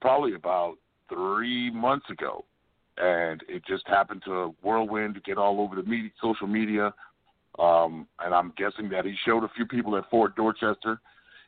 probably 0.00 0.34
about 0.34 0.76
three 1.08 1.70
months 1.70 2.08
ago. 2.10 2.44
And 2.98 3.42
it 3.48 3.62
just 3.66 3.86
happened 3.86 4.22
to 4.24 4.32
a 4.32 4.48
whirlwind 4.62 5.14
to 5.14 5.20
get 5.20 5.38
all 5.38 5.60
over 5.60 5.76
the 5.76 5.82
media, 5.82 6.10
social 6.20 6.46
media. 6.46 6.94
Um, 7.58 8.06
and 8.20 8.34
I'm 8.34 8.52
guessing 8.56 8.88
that 8.90 9.04
he 9.04 9.14
showed 9.24 9.44
a 9.44 9.50
few 9.54 9.66
people 9.66 9.96
at 9.96 10.08
Fort 10.10 10.36
Dorchester 10.36 11.00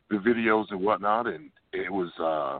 the 0.09 0.17
videos 0.17 0.65
and 0.71 0.81
whatnot, 0.81 1.27
and 1.27 1.49
it 1.71 1.91
was 1.91 2.09
uh, 2.19 2.59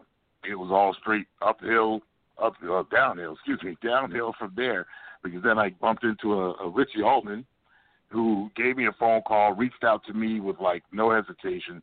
it 0.49 0.55
was 0.55 0.69
all 0.71 0.95
straight 1.01 1.27
uphill 1.41 2.01
up 2.41 2.53
uh, 2.69 2.83
downhill, 2.91 3.33
excuse 3.33 3.61
me, 3.63 3.77
downhill 3.83 4.33
from 4.37 4.53
there. 4.55 4.85
Because 5.23 5.43
then 5.43 5.59
I 5.59 5.71
bumped 5.81 6.03
into 6.03 6.33
a, 6.33 6.53
a 6.53 6.69
Richie 6.69 7.01
Altman, 7.01 7.45
who 8.09 8.49
gave 8.55 8.77
me 8.77 8.87
a 8.87 8.91
phone 8.93 9.21
call, 9.21 9.53
reached 9.53 9.83
out 9.83 10.03
to 10.05 10.13
me 10.13 10.39
with 10.39 10.59
like 10.59 10.83
no 10.91 11.11
hesitation. 11.11 11.81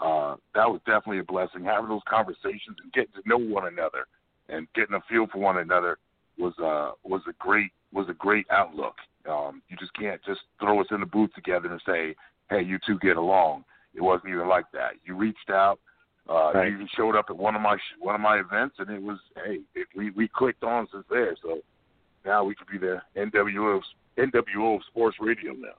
Uh, 0.00 0.36
that 0.54 0.68
was 0.68 0.80
definitely 0.86 1.18
a 1.18 1.24
blessing. 1.24 1.64
Having 1.64 1.88
those 1.88 2.02
conversations 2.08 2.76
and 2.82 2.92
getting 2.92 3.12
to 3.20 3.28
know 3.28 3.38
one 3.38 3.66
another 3.66 4.06
and 4.48 4.66
getting 4.74 4.94
a 4.94 5.00
feel 5.08 5.26
for 5.26 5.38
one 5.38 5.58
another 5.58 5.98
was 6.38 6.54
uh, 6.58 6.92
was 7.04 7.22
a 7.28 7.32
great 7.38 7.70
was 7.92 8.08
a 8.08 8.14
great 8.14 8.46
outlook. 8.50 8.94
Um, 9.28 9.62
you 9.68 9.76
just 9.76 9.94
can't 9.94 10.20
just 10.24 10.40
throw 10.60 10.80
us 10.80 10.86
in 10.90 11.00
the 11.00 11.06
booth 11.06 11.32
together 11.34 11.70
and 11.70 11.80
say, 11.86 12.14
"Hey, 12.50 12.62
you 12.62 12.78
two 12.86 12.98
get 13.00 13.16
along." 13.16 13.64
It 13.94 14.02
wasn't 14.02 14.30
even 14.30 14.48
like 14.48 14.66
that. 14.72 14.92
You 15.04 15.16
reached 15.16 15.50
out, 15.50 15.80
uh, 16.28 16.52
Right. 16.54 16.68
He 16.68 16.74
even 16.74 16.88
showed 16.94 17.16
up 17.16 17.26
at 17.30 17.36
one 17.36 17.54
of 17.56 17.62
my 17.62 17.76
sh- 17.76 17.98
one 17.98 18.14
of 18.14 18.20
my 18.20 18.38
events, 18.38 18.76
and 18.78 18.90
it 18.90 19.02
was 19.02 19.18
hey, 19.36 19.60
it, 19.74 19.88
we 19.96 20.10
we 20.10 20.28
clicked 20.28 20.62
on 20.62 20.86
since 20.92 21.04
there. 21.10 21.34
So 21.42 21.60
now 22.24 22.44
we 22.44 22.54
could 22.54 22.68
be 22.68 22.78
the 22.78 23.00
NWO 23.16 23.80
NWO 24.18 24.78
sports 24.90 25.16
radio 25.20 25.52
now. 25.52 25.76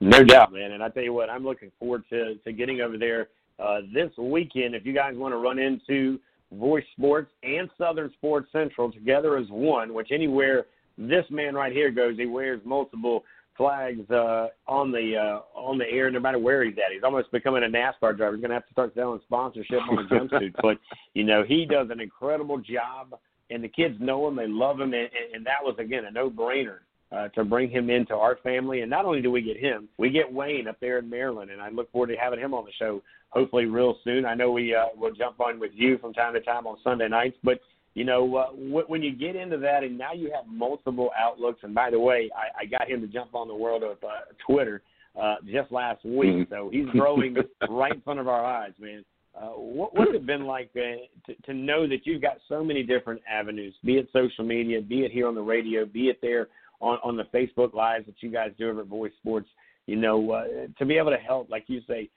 No 0.00 0.24
doubt, 0.24 0.52
man. 0.52 0.72
And 0.72 0.82
I 0.82 0.88
tell 0.88 1.02
you 1.02 1.12
what, 1.12 1.28
I'm 1.28 1.44
looking 1.44 1.70
forward 1.78 2.04
to 2.10 2.36
to 2.36 2.52
getting 2.52 2.80
over 2.80 2.96
there 2.96 3.28
uh, 3.58 3.80
this 3.92 4.10
weekend. 4.18 4.74
If 4.74 4.86
you 4.86 4.94
guys 4.94 5.14
want 5.14 5.32
to 5.32 5.38
run 5.38 5.58
into 5.58 6.18
Voice 6.52 6.84
Sports 6.96 7.30
and 7.42 7.68
Southern 7.78 8.10
Sports 8.14 8.48
Central 8.52 8.90
together 8.90 9.36
as 9.36 9.46
one, 9.50 9.94
which 9.94 10.08
anywhere 10.10 10.66
this 10.96 11.24
man 11.30 11.54
right 11.54 11.72
here 11.72 11.90
goes, 11.90 12.16
he 12.16 12.26
wears 12.26 12.60
multiple 12.64 13.24
flags 13.56 14.10
uh, 14.10 14.48
on 14.66 14.90
the 14.90 15.16
uh, 15.16 15.58
on 15.58 15.76
the 15.76 15.84
air, 15.84 16.10
no 16.10 16.18
matter 16.18 16.38
where 16.38 16.64
he's 16.64 16.74
at. 16.74 16.92
He's 16.94 17.04
almost 17.04 17.30
becoming 17.30 17.62
a 17.62 17.66
NASCAR 17.66 18.16
driver. 18.16 18.36
He's 18.36 18.40
going 18.40 18.50
to 18.50 18.54
have 18.54 18.66
to 18.66 18.72
start 18.72 18.94
selling 18.94 19.20
sponsorship 19.24 19.80
on 19.90 19.96
the 19.96 20.14
jumpsuit. 20.14 20.54
But 20.62 20.78
you 21.12 21.24
know, 21.24 21.44
he 21.46 21.66
does 21.66 21.88
an 21.90 22.00
incredible 22.00 22.58
job, 22.58 23.18
and 23.50 23.62
the 23.64 23.68
kids 23.68 23.96
know 24.00 24.26
him, 24.28 24.36
they 24.36 24.46
love 24.46 24.80
him, 24.80 24.92
and, 24.94 25.08
and- 25.34 25.44
that 25.46 25.62
was 25.62 25.74
again 25.78 26.04
a 26.04 26.10
no-brainer 26.10 26.78
uh, 27.12 27.28
to 27.28 27.44
bring 27.44 27.68
him 27.70 27.90
into 27.90 28.14
our 28.14 28.36
family. 28.42 28.80
And 28.82 28.90
not 28.90 29.04
only 29.04 29.20
do 29.20 29.30
we 29.30 29.42
get 29.42 29.56
him, 29.56 29.88
we 29.98 30.10
get 30.10 30.32
Wayne 30.32 30.68
up 30.68 30.78
there 30.80 30.98
in 30.98 31.10
Maryland, 31.10 31.50
and 31.50 31.60
I 31.60 31.68
look 31.70 31.90
forward 31.90 32.08
to 32.08 32.16
having 32.16 32.38
him 32.38 32.54
on 32.54 32.64
the 32.64 32.72
show 32.78 33.02
hopefully 33.30 33.66
real 33.66 33.96
soon. 34.04 34.24
I 34.24 34.34
know 34.34 34.52
we 34.52 34.74
uh, 34.74 34.86
will 34.96 35.12
jump 35.12 35.40
on 35.40 35.58
with 35.58 35.72
you 35.74 35.98
from 35.98 36.12
time 36.12 36.34
to 36.34 36.40
time 36.40 36.66
on 36.66 36.76
Sunday 36.84 37.08
nights, 37.08 37.36
but 37.42 37.60
you 37.94 38.04
know 38.04 38.36
uh, 38.36 38.46
wh- 38.50 38.88
when 38.88 39.02
you 39.02 39.12
get 39.14 39.34
into 39.36 39.56
that, 39.58 39.82
and 39.82 39.98
now 39.98 40.12
you 40.12 40.30
have 40.34 40.46
multiple 40.46 41.10
outlooks. 41.18 41.60
And 41.64 41.74
by 41.74 41.90
the 41.90 41.98
way, 41.98 42.30
I, 42.36 42.62
I 42.62 42.64
got 42.66 42.88
him 42.88 43.00
to 43.00 43.06
jump 43.08 43.34
on 43.34 43.48
the 43.48 43.54
world 43.54 43.82
of 43.82 43.98
uh, 44.04 44.32
Twitter 44.46 44.82
uh, 45.20 45.36
just 45.46 45.72
last 45.72 46.04
week, 46.04 46.30
Mhm. 46.30 46.48
so 46.50 46.70
he's 46.72 46.86
growing 46.90 47.36
right 47.68 47.92
in 47.94 48.00
front 48.02 48.20
of 48.20 48.28
our 48.28 48.44
eyes, 48.44 48.72
man. 48.78 49.04
Uh, 49.40 49.46
what, 49.46 49.96
what's 49.96 50.12
it 50.14 50.26
been 50.26 50.44
like 50.44 50.70
uh, 50.76 51.00
to, 51.26 51.34
to 51.44 51.54
know 51.54 51.88
that 51.88 52.04
you've 52.04 52.20
got 52.20 52.36
so 52.48 52.62
many 52.62 52.82
different 52.82 53.22
avenues, 53.30 53.74
be 53.84 53.94
it 53.94 54.08
social 54.12 54.44
media, 54.44 54.82
be 54.82 55.00
it 55.00 55.10
here 55.10 55.26
on 55.26 55.34
the 55.34 55.40
radio, 55.40 55.86
be 55.86 56.08
it 56.08 56.18
there 56.20 56.48
on, 56.80 56.98
on 57.02 57.16
the 57.16 57.24
Facebook 57.34 57.72
lives 57.72 58.04
that 58.06 58.16
you 58.20 58.30
guys 58.30 58.50
do 58.58 58.68
over 58.68 58.82
at 58.82 58.86
Voice 58.86 59.12
Sports, 59.20 59.48
you 59.86 59.96
know, 59.96 60.30
uh, 60.32 60.44
to 60.78 60.84
be 60.84 60.98
able 60.98 61.10
to 61.10 61.16
help, 61.16 61.48
like 61.48 61.64
you 61.68 61.80
say, 61.88 62.10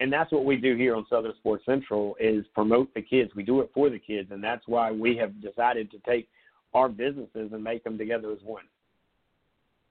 and 0.00 0.12
that's 0.12 0.32
what 0.32 0.44
we 0.44 0.56
do 0.56 0.76
here 0.76 0.96
on 0.96 1.06
Southern 1.08 1.34
Sports 1.36 1.64
Central 1.64 2.16
is 2.18 2.44
promote 2.54 2.92
the 2.94 3.02
kids. 3.02 3.30
We 3.36 3.44
do 3.44 3.60
it 3.60 3.70
for 3.72 3.90
the 3.90 3.98
kids, 3.98 4.30
and 4.32 4.42
that's 4.42 4.66
why 4.66 4.90
we 4.90 5.16
have 5.16 5.40
decided 5.40 5.90
to 5.92 5.98
take 5.98 6.28
our 6.74 6.88
businesses 6.88 7.52
and 7.52 7.62
make 7.62 7.84
them 7.84 7.96
together 7.96 8.32
as 8.32 8.38
one. 8.42 8.64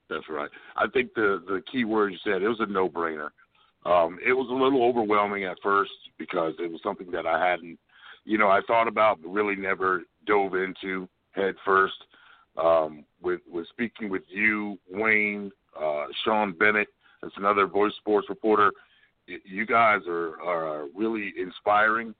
That's 0.10 0.27
right. 0.30 0.49
I 0.76 0.88
think 0.93 1.14
the 1.15 1.41
the 1.47 1.61
key 1.72 1.85
word 1.85 2.11
you 2.11 2.19
said 2.23 2.41
it 2.41 2.47
was 2.47 2.60
a 2.60 2.65
no 2.65 2.89
brainer. 2.89 3.30
Um, 3.85 4.18
it 4.26 4.34
was 4.34 4.47
a 4.49 4.53
little 4.53 4.84
overwhelming 4.84 5.43
at 5.43 5.57
first 5.61 5.91
because 6.18 6.53
it 6.60 6.72
was 6.72 6.81
something 6.84 7.11
that 7.11 7.26
I 7.26 7.45
hadn't, 7.45 7.77
you 8.23 8.38
know, 8.38 8.47
I 8.47 8.61
thought 8.65 8.88
about 8.88 9.22
but 9.22 9.30
really 9.30 9.55
never 9.55 10.03
dove 10.26 10.55
into 10.55 11.07
head 11.31 11.55
first. 11.65 11.95
Um, 12.57 13.03
with 13.22 13.41
with 13.51 13.68
speaking 13.69 14.10
with 14.10 14.22
you, 14.30 14.77
Wayne, 14.89 15.51
uh, 15.80 16.05
Sean 16.23 16.53
Bennett, 16.53 16.88
that's 17.22 17.34
another 17.38 17.65
voice 17.65 17.93
sports 17.97 18.30
reporter. 18.30 18.72
You 19.26 19.65
guys 19.65 20.01
are 20.07 20.39
are 20.41 20.88
really 20.95 21.34
inspiring. 21.38 22.14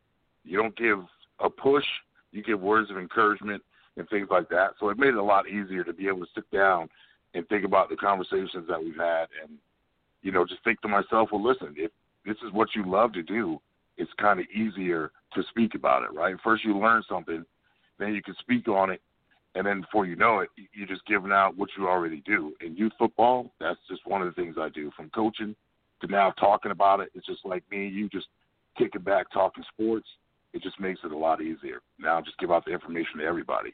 You 0.44 0.58
don't 0.58 0.76
give 0.76 1.00
a 1.40 1.50
push, 1.50 1.86
you 2.32 2.44
give 2.44 2.60
words 2.60 2.90
of 2.90 2.98
encouragement 2.98 3.62
and 3.96 4.10
things 4.10 4.28
like 4.32 4.50
that. 4.50 4.72
So 4.80 4.90
it 4.90 4.98
made 4.98 5.10
it 5.10 5.16
a 5.16 5.24
lot 5.24 5.48
easier 5.48 5.84
to 5.84 5.94
be 5.94 6.08
able 6.08 6.22
to 6.22 6.32
sit 6.34 6.50
down 6.52 6.90
and 7.34 7.48
think 7.48 7.64
about 7.64 7.90
the 7.90 7.96
conversations 7.96 8.68
that 8.68 8.84
we've 8.84 8.98
had 8.98 9.28
and 9.42 9.58
you 10.24 10.32
know 10.32 10.46
just 10.46 10.64
think 10.64 10.82
to 10.82 10.88
myself 10.88 11.30
well 11.32 11.44
listen 11.44 11.76
if 11.78 11.92
this 12.26 12.38
is 12.46 12.52
what 12.54 12.70
you 12.76 12.90
love 12.90 13.14
to 13.14 13.22
do 13.22 13.60
it's 13.98 14.12
kind 14.20 14.40
of 14.40 14.46
easier 14.48 15.12
to 15.34 15.44
speak 15.50 15.76
about 15.76 16.04
it 16.04 16.12
right? 16.14 16.36
First 16.44 16.64
you 16.64 16.78
learn 16.78 17.04
something 17.08 17.46
then 18.00 18.14
you 18.14 18.24
can 18.24 18.36
speak 18.40 18.68
on 18.68 18.90
it 18.90 19.02
and 19.56 19.68
then 19.68 19.82
before 19.82 20.06
you 20.06 20.16
know 20.16 20.40
it 20.40 20.50
you're 20.74 20.88
just 20.88 21.06
giving 21.06 21.32
out 21.32 21.56
what 21.56 21.70
you 21.78 21.88
already 21.88 22.24
do. 22.26 22.54
In 22.62 22.76
youth 22.76 22.94
football 22.98 23.52
that's 23.60 23.80
just 23.90 24.08
one 24.08 24.22
of 24.22 24.28
the 24.28 24.42
things 24.42 24.56
i 24.60 24.70
do. 24.70 24.92
From 24.96 25.10
coaching 25.10 25.56
to 26.02 26.08
now 26.08 26.32
talking 26.32 26.72
about 26.72 27.02
it 27.02 27.10
it's 27.14 27.28
just 27.28 27.46
like 27.46 27.64
me 27.70 27.88
and 27.88 27.96
you 27.96 28.10
just 28.10 28.28
kicking 28.78 29.02
back 29.02 29.32
talking 29.32 29.64
sports. 29.72 30.08
It 30.54 30.62
just 30.62 30.80
makes 30.80 31.00
it 31.04 31.12
a 31.12 31.18
lot 31.18 31.42
easier. 31.42 31.82
Now 32.00 32.22
just 32.22 32.38
give 32.38 32.52
out 32.52 32.66
the 32.66 32.72
information 32.72 33.20
to 33.20 33.26
everybody 33.26 33.74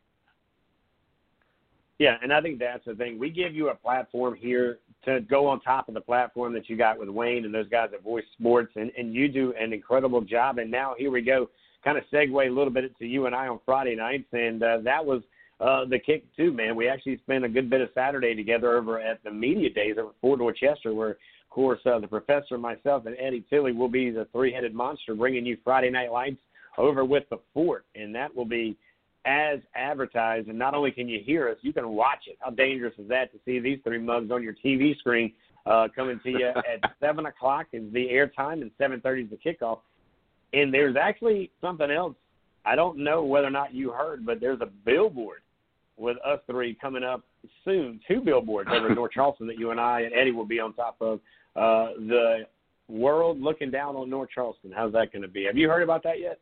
yeah, 2.00 2.16
and 2.24 2.32
I 2.34 2.42
think 2.42 2.60
that's 2.60 2.86
the 2.86 2.96
thing. 2.96 3.20
We 3.20 3.30
give 3.30 3.54
you 3.54 3.70
a 3.70 3.76
platform 3.76 4.36
here 4.36 4.80
to 5.04 5.20
go 5.22 5.48
on 5.48 5.60
top 5.60 5.90
of 5.90 5.94
the 5.94 6.02
platform 6.02 6.54
that 6.54 6.70
you 6.70 6.78
got 6.78 6.98
with 6.98 7.10
Wayne 7.10 7.44
and 7.44 7.54
those 7.54 7.68
guys 7.68 7.90
at 7.94 8.04
Voice 8.04 8.24
Sports, 8.40 8.72
and, 8.76 8.90
and 8.98 9.14
you 9.14 9.28
do 9.28 9.54
an 9.60 9.74
incredible 9.74 10.22
job. 10.22 10.60
And 10.60 10.72
now 10.72 10.96
here 10.98 11.12
we 11.12 11.22
go, 11.22 11.50
kind 11.84 11.98
of 11.98 12.06
segue 12.12 12.48
a 12.48 12.50
little 12.50 12.72
bit 12.72 12.98
to 12.98 13.06
you 13.06 13.26
and 13.26 13.36
I 13.36 13.48
on 13.48 13.60
Friday 13.66 13.96
nights, 13.96 14.28
and 14.32 14.64
uh, 14.64 14.78
that 14.84 15.06
was 15.06 15.22
uh, 15.60 15.84
the 15.86 16.00
kick 16.00 16.24
too, 16.38 16.54
man. 16.54 16.76
We 16.76 16.88
actually 16.88 17.18
spent 17.18 17.44
a 17.44 17.50
good 17.50 17.70
bit 17.70 17.82
of 17.82 17.90
Saturday 17.94 18.34
together 18.34 18.78
over 18.78 19.02
at 19.02 19.22
the 19.24 19.32
media 19.32 19.70
days 19.70 19.96
over 20.00 20.10
at 20.10 20.16
Fort 20.22 20.40
Dorchester, 20.40 20.94
where 20.94 21.12
of 21.12 21.50
course 21.50 21.80
uh, 21.86 22.00
the 22.00 22.08
professor, 22.08 22.58
myself, 22.58 23.08
and 23.08 23.16
Eddie 23.20 23.44
Tilley 23.50 23.74
will 23.74 23.90
be 23.90 24.10
the 24.10 24.26
three-headed 24.32 24.74
monster, 24.74 25.16
bringing 25.16 25.46
you 25.46 25.58
Friday 25.66 25.90
Night 25.90 26.14
Lights 26.14 26.40
over 26.78 27.04
with 27.04 27.24
the 27.30 27.40
Fort, 27.54 27.86
and 27.96 28.16
that 28.16 28.34
will 28.34 28.46
be 28.46 28.78
as 29.26 29.60
advertised. 29.76 30.48
And 30.48 30.58
not 30.58 30.74
only 30.74 30.92
can 30.92 31.08
you 31.08 31.20
hear 31.24 31.50
us, 31.50 31.58
you 31.62 31.74
can 31.74 31.90
watch 31.90 32.24
it. 32.28 32.38
How 32.40 32.52
dangerous 32.52 32.94
is 32.98 33.08
that 33.10 33.32
to 33.34 33.40
see 33.46 33.60
these 33.60 33.80
three 33.84 34.00
mugs 34.00 34.32
on 34.32 34.44
your 34.44 34.54
TV 34.54 34.98
screen 34.98 35.34
uh, 35.66 35.88
coming 35.96 36.20
to 36.24 36.30
you 36.30 36.48
at 36.56 36.92
seven 37.00 37.26
o'clock 37.26 37.68
is 37.74 37.92
the 37.94 38.08
airtime 38.08 38.62
and 38.62 38.72
seven 38.78 39.02
thirty 39.02 39.24
is 39.24 39.30
the 39.30 39.38
kickoff. 39.38 39.80
And 40.54 40.74
there's 40.74 40.96
actually 40.96 41.52
something 41.62 41.92
else. 41.92 42.16
I 42.66 42.76
don't 42.76 42.98
know 42.98 43.24
whether 43.24 43.48
or 43.48 43.52
not 43.52 43.74
you 43.74 43.92
heard, 43.92 44.26
but 44.26 44.40
there's 44.40 44.62
a 44.62 44.70
billboard 44.86 45.42
with 45.98 46.18
us 46.26 46.40
three 46.48 46.74
coming 46.74 47.04
up 47.04 47.24
soon. 47.64 48.00
Two 48.08 48.22
billboards 48.22 48.70
over 48.74 48.88
in 48.88 48.96
North 48.96 49.12
Charleston 49.14 49.48
that 49.48 49.60
you 49.60 49.72
and 49.72 49.80
I 49.80 50.02
and 50.02 50.14
Eddie 50.14 50.32
will 50.32 50.46
be 50.46 50.60
on 50.60 50.74
top 50.74 50.98
of. 51.02 51.20
Uh, 51.56 51.94
the 52.08 52.46
world 52.88 53.42
looking 53.42 53.72
down 53.72 53.96
on 53.96 54.10
North 54.10 54.30
Charleston. 54.34 54.72
How's 54.74 54.94
that 54.94 55.12
going 55.12 55.22
to 55.22 55.28
be? 55.28 55.46
Have 55.46 55.58
you 55.58 55.70
heard 55.70 55.84
about 55.84 56.04
that 56.04 56.20
yet? 56.20 56.40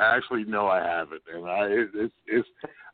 Actually, 0.00 0.44
no, 0.44 0.66
I 0.66 0.80
haven't, 0.82 1.22
and 1.32 1.46
I 1.46 1.66
it, 1.66 1.88
it's 1.94 2.14
it's 2.26 2.48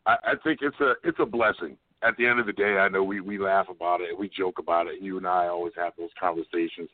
I, 0.07 0.17
I 0.25 0.35
think 0.43 0.61
it's 0.63 0.79
a 0.81 0.95
it's 1.05 1.19
a 1.21 1.27
blessing. 1.27 1.77
At 2.03 2.17
the 2.17 2.27
end 2.27 2.39
of 2.39 2.47
the 2.47 2.53
day, 2.53 2.79
I 2.79 2.89
know 2.89 3.05
we 3.05 3.21
we 3.21 3.39
laugh 3.39 3.67
about 3.71 4.01
it, 4.01 4.19
we 4.19 4.29
joke 4.29 4.59
about 4.59 4.87
it. 4.87 5.01
You 5.01 5.19
and 5.19 5.27
I 5.27 5.47
always 5.47 5.73
have 5.77 5.93
those 5.97 6.11
conversations. 6.19 6.91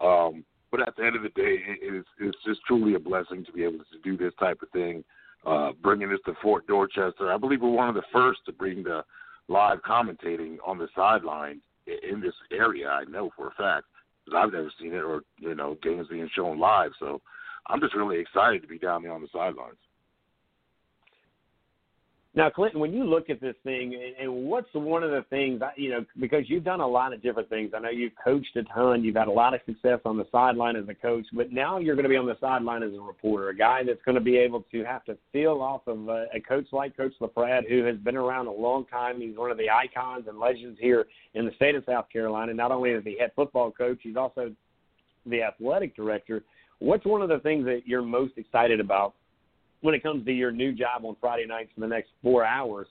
Um, 0.00 0.44
but 0.70 0.86
at 0.86 0.94
the 0.96 1.04
end 1.04 1.16
of 1.16 1.22
the 1.22 1.30
day, 1.30 1.58
it, 1.66 1.78
it's 1.82 2.08
it's 2.20 2.38
just 2.46 2.60
truly 2.66 2.94
a 2.94 3.00
blessing 3.00 3.44
to 3.44 3.52
be 3.52 3.64
able 3.64 3.78
to 3.78 3.98
do 4.04 4.16
this 4.16 4.32
type 4.38 4.60
of 4.62 4.70
thing. 4.70 5.04
Uh, 5.44 5.72
bringing 5.82 6.10
this 6.10 6.20
to 6.26 6.34
Fort 6.42 6.66
Dorchester, 6.66 7.32
I 7.32 7.38
believe 7.38 7.62
we're 7.62 7.70
one 7.70 7.88
of 7.88 7.94
the 7.94 8.02
first 8.12 8.40
to 8.46 8.52
bring 8.52 8.82
the 8.82 9.02
live 9.48 9.78
commentating 9.82 10.58
on 10.66 10.78
the 10.78 10.88
sideline 10.94 11.60
in 11.86 12.20
this 12.20 12.34
area. 12.52 12.88
I 12.88 13.04
know 13.04 13.30
for 13.36 13.48
a 13.48 13.52
fact 13.52 13.86
because 14.24 14.38
I've 14.38 14.52
never 14.52 14.70
seen 14.80 14.92
it, 14.92 15.02
or 15.02 15.22
you 15.38 15.54
know, 15.54 15.76
games 15.82 16.08
being 16.08 16.28
shown 16.34 16.58
live. 16.60 16.92
So 17.00 17.20
I'm 17.70 17.80
just 17.80 17.94
really 17.94 18.18
excited 18.18 18.62
to 18.62 18.68
be 18.68 18.78
down 18.78 19.02
there 19.02 19.12
on 19.12 19.22
the 19.22 19.28
sidelines. 19.32 19.76
Now, 22.32 22.48
Clinton, 22.48 22.78
when 22.78 22.92
you 22.92 23.02
look 23.02 23.28
at 23.28 23.40
this 23.40 23.56
thing, 23.64 24.00
and 24.20 24.32
what's 24.44 24.72
one 24.72 25.02
of 25.02 25.10
the 25.10 25.24
things, 25.30 25.60
you 25.76 25.90
know, 25.90 26.04
because 26.20 26.44
you've 26.46 26.62
done 26.62 26.78
a 26.78 26.86
lot 26.86 27.12
of 27.12 27.20
different 27.20 27.48
things. 27.48 27.72
I 27.74 27.80
know 27.80 27.90
you've 27.90 28.12
coached 28.22 28.54
a 28.54 28.62
ton. 28.62 29.02
You've 29.02 29.16
had 29.16 29.26
a 29.26 29.32
lot 29.32 29.52
of 29.52 29.60
success 29.66 29.98
on 30.04 30.16
the 30.16 30.26
sideline 30.30 30.76
as 30.76 30.88
a 30.88 30.94
coach, 30.94 31.26
but 31.32 31.50
now 31.50 31.78
you're 31.78 31.96
going 31.96 32.04
to 32.04 32.08
be 32.08 32.16
on 32.16 32.26
the 32.26 32.38
sideline 32.40 32.84
as 32.84 32.92
a 32.94 33.00
reporter, 33.00 33.48
a 33.48 33.56
guy 33.56 33.82
that's 33.84 34.02
going 34.04 34.14
to 34.14 34.20
be 34.20 34.36
able 34.36 34.64
to 34.70 34.84
have 34.84 35.04
to 35.06 35.18
feel 35.32 35.60
off 35.60 35.80
of 35.88 36.08
a, 36.08 36.26
a 36.32 36.40
coach 36.40 36.66
like 36.70 36.96
Coach 36.96 37.14
LaPrad, 37.20 37.68
who 37.68 37.82
has 37.82 37.96
been 37.96 38.16
around 38.16 38.46
a 38.46 38.52
long 38.52 38.86
time. 38.86 39.20
He's 39.20 39.36
one 39.36 39.50
of 39.50 39.58
the 39.58 39.68
icons 39.68 40.26
and 40.28 40.38
legends 40.38 40.78
here 40.80 41.06
in 41.34 41.46
the 41.46 41.52
state 41.56 41.74
of 41.74 41.82
South 41.84 42.06
Carolina. 42.12 42.54
Not 42.54 42.70
only 42.70 42.90
is 42.90 43.02
he 43.02 43.18
head 43.18 43.32
football 43.34 43.72
coach, 43.72 43.98
he's 44.02 44.16
also 44.16 44.54
the 45.26 45.42
athletic 45.42 45.96
director. 45.96 46.44
What's 46.80 47.04
one 47.04 47.22
of 47.22 47.28
the 47.28 47.38
things 47.38 47.66
that 47.66 47.82
you're 47.84 48.02
most 48.02 48.32
excited 48.36 48.80
about 48.80 49.14
when 49.82 49.94
it 49.94 50.02
comes 50.02 50.24
to 50.24 50.32
your 50.32 50.50
new 50.50 50.72
job 50.72 51.04
on 51.04 51.14
Friday 51.20 51.46
nights 51.46 51.70
for 51.74 51.80
the 51.82 51.86
next 51.86 52.10
four 52.22 52.44
hours, 52.44 52.86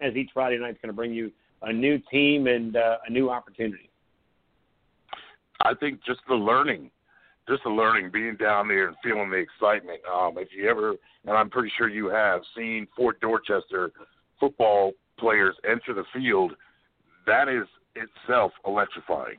as 0.00 0.14
each 0.14 0.30
Friday 0.32 0.58
night 0.58 0.70
is 0.70 0.76
going 0.80 0.90
to 0.90 0.96
bring 0.96 1.12
you 1.12 1.30
a 1.62 1.72
new 1.72 1.98
team 2.10 2.46
and 2.46 2.76
uh, 2.76 2.98
a 3.06 3.10
new 3.10 3.28
opportunity? 3.28 3.90
I 5.60 5.74
think 5.74 6.00
just 6.06 6.20
the 6.28 6.34
learning, 6.34 6.90
just 7.48 7.64
the 7.64 7.70
learning, 7.70 8.10
being 8.12 8.36
down 8.36 8.68
there 8.68 8.88
and 8.88 8.96
feeling 9.02 9.30
the 9.30 9.36
excitement. 9.36 10.00
Um, 10.12 10.34
if 10.38 10.48
you 10.56 10.68
ever, 10.68 10.94
and 11.24 11.36
I'm 11.36 11.50
pretty 11.50 11.72
sure 11.76 11.88
you 11.88 12.08
have, 12.08 12.42
seen 12.56 12.86
Fort 12.96 13.20
Dorchester 13.20 13.90
football 14.38 14.92
players 15.18 15.56
enter 15.64 15.94
the 15.94 16.04
field, 16.12 16.52
that 17.26 17.48
is 17.48 17.66
itself 17.96 18.52
electrifying. 18.66 19.38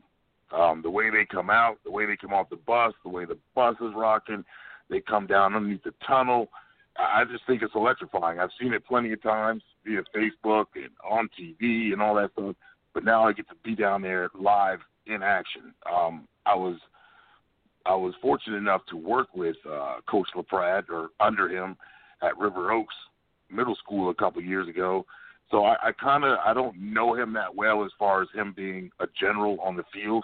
Um, 0.53 0.81
the 0.81 0.89
way 0.89 1.09
they 1.09 1.25
come 1.25 1.49
out, 1.49 1.77
the 1.83 1.91
way 1.91 2.05
they 2.05 2.15
come 2.15 2.33
off 2.33 2.49
the 2.49 2.55
bus, 2.55 2.93
the 3.03 3.09
way 3.09 3.25
the 3.25 3.37
bus 3.53 3.75
is 3.81 3.93
rocking, 3.95 4.45
they 4.89 5.01
come 5.01 5.27
down 5.27 5.55
underneath 5.55 5.83
the 5.83 5.93
tunnel. 6.05 6.49
I 6.97 7.25
just 7.29 7.45
think 7.45 7.61
it's 7.61 7.75
electrifying. 7.75 8.39
I've 8.39 8.49
seen 8.59 8.73
it 8.73 8.85
plenty 8.85 9.11
of 9.11 9.21
times 9.21 9.61
via 9.85 10.01
Facebook 10.15 10.65
and 10.75 10.89
on 11.07 11.29
TV 11.39 11.93
and 11.93 12.01
all 12.01 12.15
that 12.15 12.31
stuff, 12.33 12.55
but 12.93 13.03
now 13.03 13.27
I 13.27 13.33
get 13.33 13.47
to 13.49 13.55
be 13.63 13.75
down 13.75 14.01
there 14.01 14.29
live 14.39 14.79
in 15.05 15.21
action. 15.21 15.73
Um, 15.91 16.27
I 16.45 16.55
was 16.55 16.77
I 17.85 17.95
was 17.95 18.13
fortunate 18.21 18.57
enough 18.57 18.81
to 18.89 18.97
work 18.97 19.27
with 19.33 19.55
uh, 19.69 19.97
Coach 20.09 20.27
LaPrad 20.35 20.89
or 20.89 21.09
under 21.19 21.47
him 21.47 21.77
at 22.21 22.37
River 22.37 22.71
Oaks 22.71 22.95
Middle 23.49 23.75
School 23.75 24.09
a 24.09 24.15
couple 24.15 24.41
years 24.41 24.67
ago. 24.67 25.05
So 25.49 25.63
I, 25.63 25.75
I 25.81 25.91
kind 25.93 26.23
of 26.23 26.37
I 26.45 26.53
don't 26.53 26.77
know 26.77 27.15
him 27.15 27.33
that 27.33 27.53
well 27.53 27.85
as 27.85 27.91
far 27.97 28.21
as 28.21 28.27
him 28.33 28.53
being 28.55 28.91
a 28.99 29.07
general 29.19 29.59
on 29.61 29.75
the 29.75 29.83
field, 29.93 30.23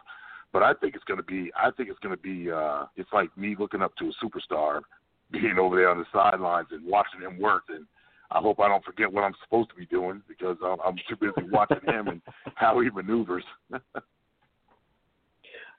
but 0.52 0.64
I 0.64 0.74
think 0.74 0.96
it's 0.96 1.04
going 1.06 1.18
to 1.20 1.24
be 1.24 1.52
I 1.56 1.72
think 1.72 1.90
it's 1.90 2.00
going 2.00 2.16
to 2.16 2.22
be 2.22 2.52
uh, 2.52 2.86
it's 2.96 3.12
like 3.14 3.36
me 3.38 3.56
looking 3.58 3.82
up 3.82 3.96
to 3.98 4.06
a 4.10 4.26
superstar, 4.26 4.82
being 5.32 5.58
over 5.60 5.76
there 5.76 5.90
on 5.90 5.98
the 5.98 6.06
sidelines 6.12 6.68
and 6.72 6.86
watching 6.86 7.22
him 7.22 7.40
work. 7.40 7.64
And 7.70 7.86
I 8.32 8.40
hope 8.40 8.60
I 8.60 8.68
don't 8.68 8.84
forget 8.84 9.12
what 9.12 9.24
I'm 9.24 9.36
supposed 9.44 9.70
to 9.70 9.76
be 9.76 9.86
doing 9.86 10.22
because 10.28 10.58
I'm, 10.64 10.78
I'm 10.86 10.96
too 11.08 11.16
busy 11.16 11.50
watching 11.50 11.82
him 11.88 12.08
and 12.08 12.22
how 12.56 12.80
he 12.82 12.90
maneuvers. 12.90 13.44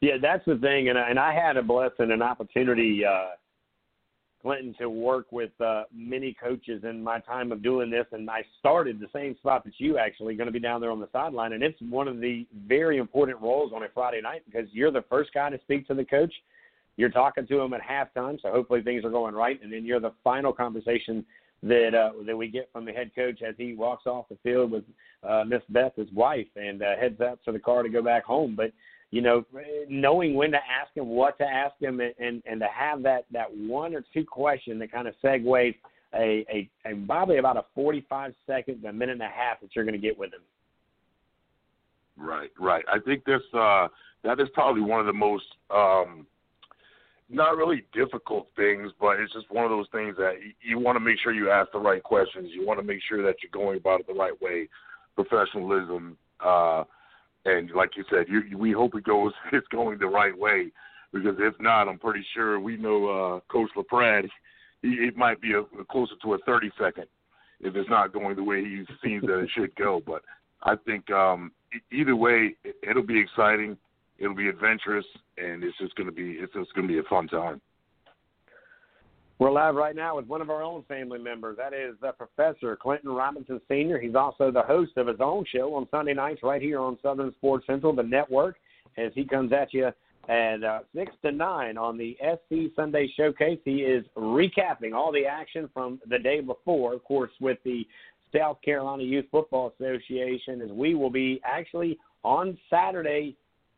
yeah, 0.01 0.15
that's 0.21 0.45
the 0.47 0.57
thing, 0.57 0.89
and 0.89 0.99
I, 0.99 1.11
and 1.11 1.19
I 1.19 1.35
had 1.35 1.57
a 1.57 1.63
blessing, 1.63 2.11
an 2.11 2.23
opportunity. 2.23 3.05
Uh, 3.05 3.31
Clinton 4.45 4.75
to 4.79 4.91
work 4.91 5.33
with 5.33 5.59
uh, 5.59 5.85
many 5.91 6.37
coaches 6.39 6.85
in 6.85 7.03
my 7.03 7.19
time 7.19 7.51
of 7.51 7.63
doing 7.63 7.91
this, 7.91 8.05
and 8.13 8.29
I 8.29 8.45
started 8.61 9.01
the 9.01 9.09
same 9.11 9.35
spot 9.39 9.65
that 9.65 9.73
you 9.79 9.97
actually 9.97 10.35
going 10.35 10.49
to 10.49 10.53
be 10.53 10.61
down 10.61 10.83
there 10.83 10.91
on 10.91 11.01
the 11.01 11.09
sideline, 11.13 11.55
and 11.55 11.63
it's 11.63 11.81
one 11.89 12.09
of 12.09 12.21
the 12.21 12.47
very 12.69 12.99
important 12.99 13.41
roles 13.41 13.73
on 13.75 13.83
a 13.85 13.89
Friday 13.95 14.21
night 14.21 14.43
because 14.45 14.69
you're 14.71 14.91
the 14.91 15.05
first 15.09 15.33
guy 15.33 15.49
to 15.49 15.59
speak 15.61 15.87
to 15.87 15.95
the 15.95 16.05
coach. 16.05 16.33
You're 16.99 17.09
talking 17.09 17.47
to 17.47 17.61
him 17.63 17.73
at 17.73 17.81
halftime, 17.81 18.39
so 18.43 18.51
hopefully 18.51 18.83
things 18.83 19.03
are 19.03 19.11
going 19.11 19.35
right, 19.35 19.59
and 19.63 19.73
then 19.73 19.83
you're 19.87 19.99
the 19.99 20.13
final 20.23 20.53
conversation 20.53 21.25
that 21.63 21.95
uh, 21.95 22.11
that 22.27 22.37
we 22.37 22.49
get 22.49 22.69
from 22.71 22.85
the 22.85 22.93
head 22.93 23.13
coach 23.17 23.41
as 23.41 23.55
he 23.57 23.73
walks 23.73 24.07
off 24.07 24.29
the 24.29 24.37
field 24.43 24.71
with 24.71 24.85
uh, 25.27 25.45
Miss 25.47 25.63
Beth, 25.71 25.97
his 25.97 26.13
wife, 26.13 26.47
and 26.57 26.83
uh, 26.83 26.97
heads 27.01 27.19
out 27.23 27.39
to 27.47 27.53
the 27.53 27.59
car 27.59 27.83
to 27.83 27.89
go 27.89 28.03
back 28.03 28.25
home. 28.25 28.55
But 28.55 28.73
you 29.15 29.21
know, 29.21 29.45
knowing 29.89 30.35
when 30.35 30.51
to 30.51 30.57
ask 30.57 30.97
him, 30.97 31.07
what 31.07 31.39
to 31.39 31.45
ask 31.45 31.81
him, 31.81 32.01
and 32.01 32.13
and, 32.19 32.43
and 32.47 32.59
to 32.59 32.67
have 32.67 33.01
that 33.05 33.27
that 33.31 33.47
one 33.57 33.95
or 33.95 34.05
two 34.13 34.25
question 34.25 34.77
that 34.81 34.91
kind 34.91 35.07
of 35.07 35.15
segues 35.23 35.77
a, 36.15 36.45
a, 36.53 36.69
a 36.85 36.97
probably 37.07 37.39
about 37.39 37.57
a 37.57 37.65
45 37.77 38.35
second 38.45 38.83
to 38.83 38.89
a 38.89 38.93
minute 38.93 39.13
and 39.13 39.23
a 39.23 39.29
half 39.29 39.61
that 39.61 39.71
you're 39.77 39.85
going 39.85 39.95
to 39.95 40.01
get 40.01 40.19
with 40.19 40.33
him. 40.33 40.41
Right, 42.17 42.51
right. 42.59 42.85
I 42.93 42.99
think 42.99 43.25
this 43.25 43.41
uh, 43.57 43.87
that 44.25 44.41
is 44.41 44.49
probably 44.53 44.83
one 44.83 44.99
of 44.99 45.07
the 45.07 45.13
most 45.13 45.47
um, 45.71 46.27
not 47.31 47.57
really 47.57 47.85
difficult 47.93 48.49
things, 48.57 48.91
but 49.01 49.21
it's 49.21 49.33
just 49.33 49.49
one 49.49 49.65
of 49.65 49.71
those 49.71 49.87
things 49.93 50.17
that 50.17 50.39
you, 50.43 50.71
you 50.71 50.79
want 50.81 50.97
to 50.97 51.01
make 51.01 51.21
sure 51.23 51.33
you 51.33 51.53
ask 51.53 51.71
the 51.71 51.79
right 51.79 52.03
questions. 52.03 52.51
You 52.53 52.67
want 52.67 52.81
to 52.81 52.85
make 52.85 52.99
sure 53.09 53.23
that 53.23 53.37
you're 53.45 53.53
going 53.53 53.79
about 53.79 54.01
it 54.01 54.09
the 54.09 54.15
right 54.15 54.41
way, 54.43 54.69
professionalism, 55.15 56.17
uh, 56.45 56.83
and 57.45 57.71
like 57.73 57.97
you 57.97 58.05
said, 58.11 58.27
you, 58.29 58.57
we 58.57 58.73
hope 58.73 58.95
it 58.95 59.05
goes 59.05 59.33
it's 59.53 59.67
going 59.69 59.99
the 59.99 60.07
right 60.07 60.37
way 60.37 60.71
because 61.13 61.37
if 61.39 61.55
not, 61.61 61.89
I'm 61.89 61.99
pretty 61.99 62.25
sure 62.35 62.59
we 62.59 62.77
know 62.77 63.07
uh, 63.09 63.41
Coach 63.53 63.71
LaPrad. 63.77 64.29
He, 64.83 64.89
it 64.89 65.17
might 65.17 65.41
be 65.41 65.53
a, 65.53 65.61
a 65.61 65.85
closer 65.91 66.15
to 66.23 66.35
a 66.35 66.39
30 66.39 66.71
second 66.79 67.07
if 67.61 67.75
it's 67.77 67.89
not 67.89 68.13
going 68.13 68.37
the 68.37 68.43
way 68.43 68.63
he 68.63 68.85
seems 69.03 69.25
that 69.27 69.39
it 69.39 69.51
should 69.55 69.75
go. 69.77 70.03
But 70.05 70.23
I 70.63 70.75
think 70.77 71.11
um, 71.11 71.53
either 71.93 72.17
way, 72.17 72.55
it'll 72.89 73.03
be 73.07 73.21
exciting, 73.21 73.77
it'll 74.19 74.35
be 74.35 74.49
adventurous, 74.49 75.07
and 75.39 75.63
it's 75.63 75.79
just 75.79 75.95
going 75.95 76.09
to 76.09 76.15
be 76.15 76.33
it's 76.33 76.53
just 76.53 76.75
going 76.75 76.87
to 76.87 76.93
be 76.93 76.99
a 76.99 77.05
fun 77.05 77.29
time. 77.29 77.61
We're 79.41 79.51
live 79.51 79.75
right 79.75 79.97
now 79.97 80.15
with 80.17 80.27
one 80.27 80.41
of 80.41 80.49
our 80.49 80.63
own 80.63 80.85
family 80.85 81.19
members. 81.19 81.57
That 81.57 81.75
is 81.75 81.97
the 82.01 82.13
Professor 82.13 82.77
Clinton 82.77 83.11
Robinson 83.11 83.61
Sr. 83.67 83.99
He's 83.99 84.15
also 84.15 84.53
the 84.53 84.63
host 84.63 84.93
of 84.97 85.09
his 85.09 85.17
own 85.19 85.45
show 85.53 85.75
on 85.75 85.89
Sunday 85.91 86.15
nights 86.15 86.41
right 86.45 86.63
here 86.63 86.79
on 86.79 86.97
Southern 87.03 87.33
Sports 87.33 87.67
Central, 87.67 87.93
the 87.93 88.05
network, 88.05 88.59
as 88.97 89.11
he 89.13 89.25
comes 89.25 89.53
at 89.53 89.75
you 89.75 89.91
at 90.29 90.63
uh, 90.63 90.81
6 90.95 91.13
to 91.23 91.33
9 91.33 91.77
on 91.77 91.99
the 91.99 92.17
SC 92.23 92.73
Sunday 92.77 93.13
Showcase. 93.17 93.59
He 93.65 93.79
is 93.79 94.05
recapping 94.17 94.95
all 94.95 95.11
the 95.11 95.27
action 95.27 95.69
from 95.75 96.01
the 96.09 96.19
day 96.19 96.41
before, 96.41 96.95
of 96.95 97.03
course, 97.03 97.33
with 97.41 97.59
the 97.65 97.85
South 98.33 98.63
Carolina 98.63 99.03
Youth 99.03 99.27
Football 99.33 99.75
Association, 99.81 100.63
as 100.63 100.71
we 100.71 100.95
will 100.95 101.11
be 101.11 101.41
actually 101.45 101.99
on 102.23 102.57
Saturday 102.71 103.35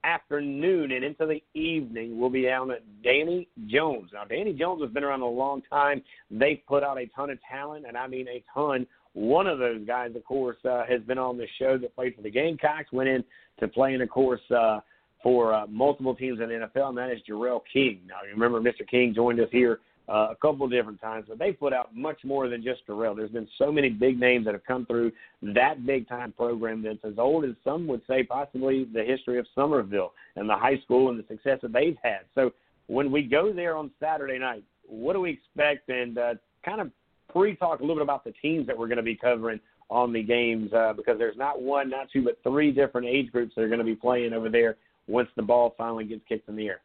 afternoon 0.06 0.92
and 0.92 1.04
into 1.04 1.26
the 1.26 1.42
evening, 1.58 2.18
we'll 2.18 2.30
be 2.30 2.42
down 2.42 2.70
at 2.70 2.82
Danny 3.02 3.48
Jones. 3.66 4.10
Now, 4.14 4.24
Danny 4.24 4.52
Jones 4.52 4.80
has 4.82 4.90
been 4.92 5.04
around 5.04 5.22
a 5.22 5.26
long 5.26 5.62
time. 5.68 6.02
They've 6.30 6.60
put 6.68 6.82
out 6.82 6.98
a 6.98 7.06
ton 7.06 7.30
of 7.30 7.38
talent, 7.50 7.84
and 7.86 7.96
I 7.96 8.06
mean 8.06 8.28
a 8.28 8.42
ton. 8.54 8.86
One 9.14 9.46
of 9.46 9.58
those 9.58 9.84
guys, 9.86 10.14
of 10.14 10.24
course, 10.24 10.58
uh, 10.64 10.84
has 10.88 11.00
been 11.02 11.18
on 11.18 11.36
the 11.36 11.46
show 11.58 11.76
that 11.78 11.94
played 11.94 12.14
for 12.14 12.22
the 12.22 12.30
Gamecocks, 12.30 12.92
went 12.92 13.08
in 13.08 13.24
to 13.60 13.68
playing, 13.68 14.00
of 14.00 14.10
course, 14.10 14.40
uh, 14.54 14.80
for 15.22 15.52
uh, 15.52 15.66
multiple 15.66 16.14
teams 16.14 16.38
in 16.40 16.48
the 16.48 16.54
NFL, 16.54 16.90
and 16.90 16.98
that 16.98 17.10
is 17.10 17.18
Jarrell 17.28 17.60
King. 17.72 18.00
Now, 18.06 18.16
you 18.24 18.32
remember 18.32 18.60
Mr. 18.60 18.88
King 18.88 19.12
joined 19.14 19.40
us 19.40 19.48
here 19.50 19.80
uh, 20.08 20.28
a 20.30 20.36
couple 20.36 20.64
of 20.64 20.70
different 20.70 21.00
times, 21.00 21.26
but 21.28 21.38
they 21.38 21.52
put 21.52 21.72
out 21.72 21.94
much 21.94 22.18
more 22.24 22.48
than 22.48 22.62
just 22.62 22.86
Jarrell. 22.86 23.16
There's 23.16 23.30
been 23.30 23.48
so 23.58 23.72
many 23.72 23.88
big 23.88 24.20
names 24.20 24.44
that 24.44 24.54
have 24.54 24.64
come 24.64 24.86
through 24.86 25.12
that 25.42 25.84
big 25.84 26.08
time 26.08 26.32
program 26.32 26.82
that's 26.82 27.04
as 27.04 27.18
old 27.18 27.44
as 27.44 27.52
some 27.64 27.86
would 27.88 28.02
say 28.08 28.22
possibly 28.22 28.84
the 28.84 29.02
history 29.02 29.38
of 29.38 29.46
Summerville 29.54 30.12
and 30.36 30.48
the 30.48 30.54
high 30.54 30.78
school 30.84 31.10
and 31.10 31.18
the 31.18 31.24
success 31.26 31.58
that 31.62 31.72
they've 31.72 31.96
had. 32.02 32.20
So 32.34 32.52
when 32.86 33.10
we 33.10 33.22
go 33.22 33.52
there 33.52 33.76
on 33.76 33.90
Saturday 33.98 34.38
night, 34.38 34.62
what 34.88 35.14
do 35.14 35.20
we 35.20 35.30
expect? 35.30 35.88
And 35.88 36.18
uh, 36.18 36.34
kind 36.64 36.80
of 36.80 36.90
pre-talk 37.32 37.80
a 37.80 37.82
little 37.82 37.96
bit 37.96 38.02
about 38.02 38.24
the 38.24 38.32
teams 38.40 38.66
that 38.68 38.78
we're 38.78 38.88
going 38.88 38.96
to 38.98 39.02
be 39.02 39.16
covering 39.16 39.60
on 39.90 40.12
the 40.12 40.22
games 40.22 40.72
uh, 40.72 40.92
because 40.92 41.18
there's 41.18 41.36
not 41.36 41.60
one, 41.60 41.90
not 41.90 42.08
two, 42.12 42.22
but 42.22 42.38
three 42.42 42.70
different 42.70 43.06
age 43.06 43.30
groups 43.30 43.54
that 43.54 43.62
are 43.62 43.68
going 43.68 43.78
to 43.78 43.84
be 43.84 43.94
playing 43.94 44.32
over 44.32 44.48
there 44.48 44.76
once 45.06 45.28
the 45.36 45.42
ball 45.42 45.74
finally 45.78 46.04
gets 46.04 46.22
kicked 46.28 46.48
in 46.48 46.56
the 46.56 46.66
air. 46.66 46.80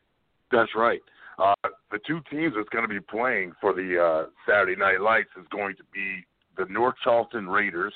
That's 0.52 0.76
right. 0.76 1.02
Uh, 1.40 1.56
the 1.92 2.00
two 2.06 2.22
teams 2.30 2.54
that's 2.56 2.70
going 2.70 2.88
to 2.88 2.94
be 2.94 3.00
playing 3.00 3.54
for 3.60 3.74
the 3.74 4.00
uh, 4.00 4.30
Saturday 4.48 4.76
Night 4.76 5.02
Lights 5.02 5.30
is 5.40 5.46
going 5.52 5.76
to 5.76 5.84
be 5.94 6.26
the 6.58 6.66
North 6.72 6.96
Charleston 7.04 7.48
Raiders 7.48 7.94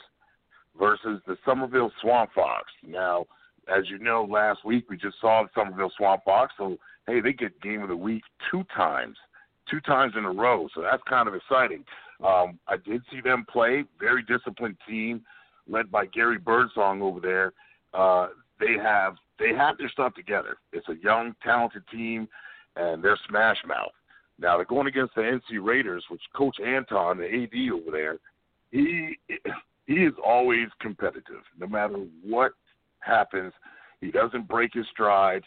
versus 0.78 1.22
the 1.28 1.38
Summerville 1.46 1.92
Swamp 2.02 2.32
Fox. 2.34 2.66
Now, 2.86 3.26
as 3.68 3.90
you 3.90 3.98
know, 4.00 4.28
last 4.30 4.66
week 4.66 4.90
we 4.90 4.98
just 4.98 5.20
saw 5.20 5.44
the 5.44 5.50
Summerville 5.56 5.92
Swamp 5.98 6.24
Fox, 6.26 6.54
so 6.58 6.78
hey, 7.08 7.22
they 7.22 7.34
get 7.34 7.60
game 7.62 7.82
of 7.82 7.90
the 7.90 7.96
week 7.96 8.24
two 8.52 8.64
times, 8.76 9.18
two 9.70 9.80
times 9.82 10.14
in 10.18 10.26
a 10.26 10.32
row. 10.32 10.68
So 10.74 10.82
that's 10.82 11.04
kind 11.08 11.28
of 11.28 11.36
exciting. 11.36 11.84
Um, 12.24 12.60
I 12.68 12.78
did 12.78 13.02
see 13.12 13.22
them 13.22 13.46
play, 13.52 13.84
very 14.00 14.24
disciplined 14.24 14.78
team, 14.88 15.22
led 15.68 15.92
by 15.92 16.06
Gary 16.06 16.38
Birdsong 16.38 17.02
over 17.02 17.20
there. 17.20 17.54
Uh, 17.94 18.30
they 18.60 18.74
have 18.82 19.16
they 19.40 19.54
have 19.54 19.78
their 19.78 19.90
stuff 19.90 20.14
together. 20.14 20.58
It's 20.72 20.88
a 20.88 20.96
young, 21.04 21.36
talented 21.44 21.84
team 21.92 22.28
and 22.76 23.04
they're 23.04 23.20
smash 23.30 23.58
mouth. 23.66 23.92
Now 24.40 24.58
they're 24.58 24.66
going 24.66 24.88
against 24.88 25.16
the 25.16 25.22
NC 25.22 25.64
Raiders, 25.64 26.04
which 26.10 26.22
Coach 26.36 26.58
Anton, 26.60 27.18
the 27.18 27.26
AD 27.26 27.74
over 27.74 27.92
there, 27.92 28.18
he 28.72 29.18
he 29.86 29.94
is 29.94 30.14
always 30.26 30.68
competitive. 30.82 31.44
No 31.60 31.68
matter 31.68 31.98
what 32.24 32.52
happens, 33.00 33.54
he 34.02 34.12
doesn't 34.12 34.48
break 34.48 34.74
his 34.74 34.86
stride. 34.92 35.44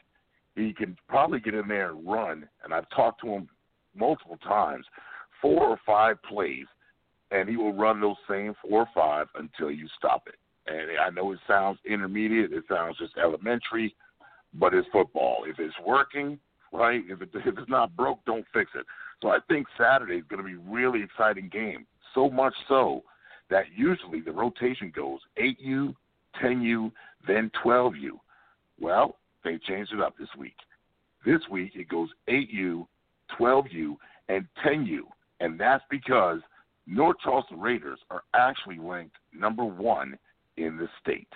He 0.54 0.72
can 0.72 0.96
probably 1.08 1.40
get 1.40 1.54
in 1.54 1.68
there 1.68 1.90
and 1.90 2.08
run. 2.08 2.48
And 2.64 2.72
I've 2.72 2.88
talked 2.90 3.20
to 3.22 3.28
him 3.28 3.48
multiple 3.96 4.38
times, 4.38 4.86
four 5.42 5.64
or 5.64 5.78
five 5.84 6.22
plays, 6.22 6.66
and 7.30 7.48
he 7.48 7.56
will 7.56 7.74
run 7.74 8.00
those 8.00 8.16
same 8.28 8.54
four 8.62 8.82
or 8.82 8.88
five 8.94 9.26
until 9.34 9.70
you 9.70 9.88
stop 9.96 10.24
it. 10.26 10.36
And 10.66 10.98
I 10.98 11.10
know 11.10 11.32
it 11.32 11.38
sounds 11.46 11.78
intermediate, 11.84 12.52
it 12.52 12.64
sounds 12.68 12.96
just 12.98 13.16
elementary, 13.16 13.94
but 14.54 14.74
it's 14.74 14.88
football. 14.92 15.44
If 15.46 15.58
it's 15.58 15.74
working, 15.84 16.38
right? 16.72 17.02
If, 17.08 17.22
it, 17.22 17.30
if 17.34 17.58
it's 17.58 17.70
not 17.70 17.96
broke, 17.96 18.24
don't 18.24 18.46
fix 18.52 18.70
it. 18.74 18.86
So 19.22 19.28
I 19.28 19.38
think 19.48 19.66
Saturday 19.76 20.16
is 20.16 20.24
going 20.28 20.42
to 20.42 20.48
be 20.48 20.54
a 20.54 20.72
really 20.72 21.02
exciting 21.02 21.48
game. 21.52 21.86
So 22.14 22.30
much 22.30 22.54
so 22.68 23.02
that 23.50 23.64
usually 23.74 24.20
the 24.20 24.32
rotation 24.32 24.92
goes 24.94 25.20
8U, 25.40 25.94
10U, 26.42 26.92
then 27.26 27.50
12U. 27.64 28.10
Well, 28.80 29.16
they 29.44 29.58
changed 29.58 29.92
it 29.92 30.00
up 30.00 30.16
this 30.18 30.28
week. 30.38 30.56
This 31.24 31.40
week 31.50 31.72
it 31.74 31.88
goes 31.88 32.08
8U, 32.28 32.86
12U, 33.38 33.96
and 34.28 34.46
10U. 34.64 35.00
And 35.40 35.58
that's 35.58 35.84
because 35.90 36.40
North 36.86 37.16
Charleston 37.22 37.60
Raiders 37.60 37.98
are 38.10 38.22
actually 38.34 38.78
ranked 38.78 39.16
number 39.32 39.64
one 39.64 40.18
in 40.56 40.76
the 40.76 40.88
state. 41.00 41.28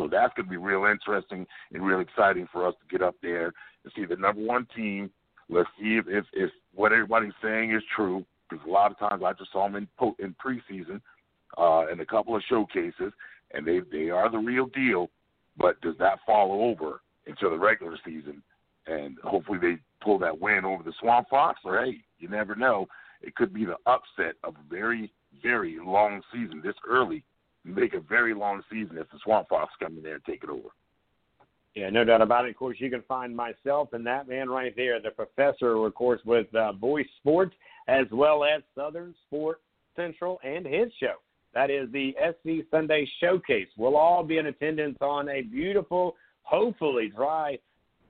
So 0.00 0.08
that's 0.08 0.32
going 0.34 0.46
to 0.46 0.50
be 0.50 0.56
real 0.56 0.86
interesting 0.86 1.46
and 1.74 1.84
real 1.84 2.00
exciting 2.00 2.48
for 2.50 2.66
us 2.66 2.74
to 2.80 2.90
get 2.90 3.06
up 3.06 3.16
there 3.20 3.52
and 3.84 3.92
see 3.94 4.06
the 4.06 4.16
number 4.16 4.40
one 4.40 4.66
team. 4.74 5.10
Let's 5.50 5.68
see 5.78 5.96
if, 5.96 6.06
if, 6.08 6.24
if 6.32 6.50
what 6.74 6.92
everybody's 6.92 7.34
saying 7.42 7.72
is 7.72 7.82
true, 7.94 8.24
because 8.48 8.64
a 8.66 8.70
lot 8.70 8.90
of 8.90 8.98
times 8.98 9.22
I 9.22 9.34
just 9.34 9.52
saw 9.52 9.68
them 9.68 9.76
in, 9.76 10.14
in 10.18 10.34
preseason 10.42 11.02
uh, 11.58 11.92
in 11.92 12.00
a 12.00 12.06
couple 12.06 12.34
of 12.34 12.42
showcases, 12.48 13.12
and 13.52 13.66
they, 13.66 13.80
they 13.92 14.08
are 14.08 14.30
the 14.30 14.38
real 14.38 14.66
deal. 14.66 15.10
But 15.58 15.78
does 15.82 15.96
that 15.98 16.20
follow 16.26 16.62
over 16.62 17.02
into 17.26 17.50
the 17.50 17.58
regular 17.58 17.98
season? 18.02 18.42
And 18.86 19.18
hopefully 19.22 19.58
they 19.60 19.76
pull 20.02 20.18
that 20.20 20.40
win 20.40 20.64
over 20.64 20.82
the 20.82 20.94
Swamp 20.98 21.28
Fox, 21.28 21.60
or 21.62 21.84
hey, 21.84 21.98
you 22.18 22.28
never 22.28 22.54
know. 22.54 22.88
It 23.20 23.34
could 23.34 23.52
be 23.52 23.66
the 23.66 23.76
upset 23.84 24.36
of 24.44 24.54
a 24.54 24.74
very, 24.74 25.12
very 25.42 25.76
long 25.78 26.22
season 26.32 26.62
this 26.64 26.76
early 26.88 27.22
make 27.64 27.94
a 27.94 28.00
very 28.00 28.34
long 28.34 28.62
season 28.70 28.98
if 28.98 29.10
the 29.10 29.18
Swamp 29.22 29.48
Fox 29.48 29.72
come 29.80 29.96
in 29.96 30.02
there 30.02 30.14
and 30.14 30.24
take 30.24 30.42
it 30.42 30.50
over. 30.50 30.68
Yeah, 31.74 31.90
no 31.90 32.04
doubt 32.04 32.22
about 32.22 32.46
it. 32.46 32.50
Of 32.50 32.56
course, 32.56 32.78
you 32.80 32.90
can 32.90 33.02
find 33.02 33.34
myself 33.34 33.92
and 33.92 34.04
that 34.06 34.28
man 34.28 34.48
right 34.48 34.74
there, 34.74 35.00
the 35.00 35.10
professor, 35.10 35.76
of 35.76 35.94
course, 35.94 36.20
with 36.24 36.52
uh, 36.54 36.72
Voice 36.72 37.06
Sports, 37.20 37.54
as 37.86 38.06
well 38.10 38.44
as 38.44 38.62
Southern 38.74 39.14
Sport 39.26 39.60
Central 39.94 40.40
and 40.42 40.66
his 40.66 40.88
show. 40.98 41.14
That 41.54 41.70
is 41.70 41.90
the 41.92 42.14
SC 42.20 42.66
Sunday 42.70 43.08
Showcase. 43.20 43.68
We'll 43.76 43.96
all 43.96 44.24
be 44.24 44.38
in 44.38 44.46
attendance 44.46 44.98
on 45.00 45.28
a 45.28 45.42
beautiful, 45.42 46.16
hopefully 46.42 47.12
dry 47.14 47.58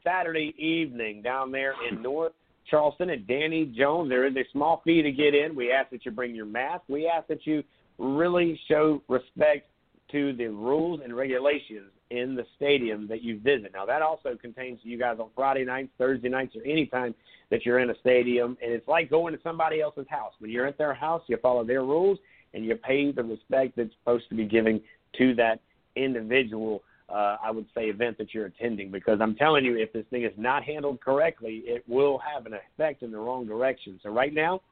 Saturday 0.05 0.55
evening 0.59 1.23
down 1.23 1.53
there 1.53 1.75
in 1.91 2.03
North 2.03 2.33
Charleston 2.71 3.11
and 3.11 3.27
Danny 3.27 3.67
Jones. 3.67 4.09
There 4.09 4.27
is 4.27 4.37
a 4.37 4.45
small 4.53 4.83
fee 4.85 5.03
to 5.03 5.11
get 5.11 5.35
in. 5.35 5.55
We 5.55 5.73
ask 5.73 5.91
that 5.91 6.05
you 6.05 6.13
bring 6.13 6.35
your 6.35 6.47
mask. 6.47 6.83
We 6.89 7.07
ask 7.07 7.27
that 7.29 7.47
you 7.47 7.63
really 8.01 8.59
show 8.67 9.03
respect 9.09 9.69
to 10.13 10.33
the 10.33 10.47
rules 10.47 11.01
and 11.05 11.15
regulations 11.15 11.91
in 12.11 12.35
the 12.35 12.45
stadium 12.57 13.07
that 13.07 13.23
you 13.23 13.39
visit. 13.39 13.73
Now, 13.73 13.87
that 13.87 14.03
also 14.03 14.35
contains 14.41 14.81
you 14.83 14.99
guys 14.99 15.19
on 15.21 15.29
Friday 15.37 15.65
nights, 15.65 15.91
Thursday 15.97 16.29
nights, 16.29 16.57
or 16.57 16.63
any 16.65 16.87
time 16.87 17.15
that 17.51 17.65
you're 17.65 17.79
in 17.79 17.91
a 17.91 17.99
stadium. 18.01 18.57
And 18.63 18.73
it's 18.73 18.89
like 18.89 19.11
going 19.11 19.33
to 19.35 19.43
somebody 19.43 19.81
else's 19.81 20.07
house. 20.09 20.33
When 20.41 20.51
you're 20.51 20.67
at 20.67 20.79
their 20.79 20.95
house, 20.95 21.23
you 21.29 21.37
follow 21.37 21.65
their 21.65 21.83
rules 21.83 22.19
and 22.53 22.65
you 22.65 22.75
pay 22.75 23.13
the 23.13 23.23
respect 23.23 23.77
that's 23.77 23.93
supposed 24.01 24.29
to 24.31 24.35
be 24.35 24.45
given 24.45 24.81
to 25.19 25.35
that 25.37 25.61
individual, 25.95 26.83
uh, 27.09 27.37
I 27.43 27.53
would 27.53 27.67
say, 27.75 27.83
event 27.85 28.19
that 28.19 28.35
you're 28.35 28.47
attending. 28.47 28.91
Because 28.91 29.21
I'm 29.21 29.37
telling 29.37 29.65
you, 29.65 29.77
if 29.77 29.93
this 29.93 30.05
thing 30.11 30.25
is 30.25 30.33
not 30.37 30.65
handled 30.65 31.01
correctly, 31.01 31.63
it 31.65 31.85
will 31.89 32.19
have 32.19 32.47
an 32.47 32.55
effect 32.55 33.03
in 33.05 33.13
the 33.13 33.19
wrong 33.19 33.47
direction. 33.47 34.01
So, 34.03 34.11
right 34.11 34.35
now, 34.35 34.63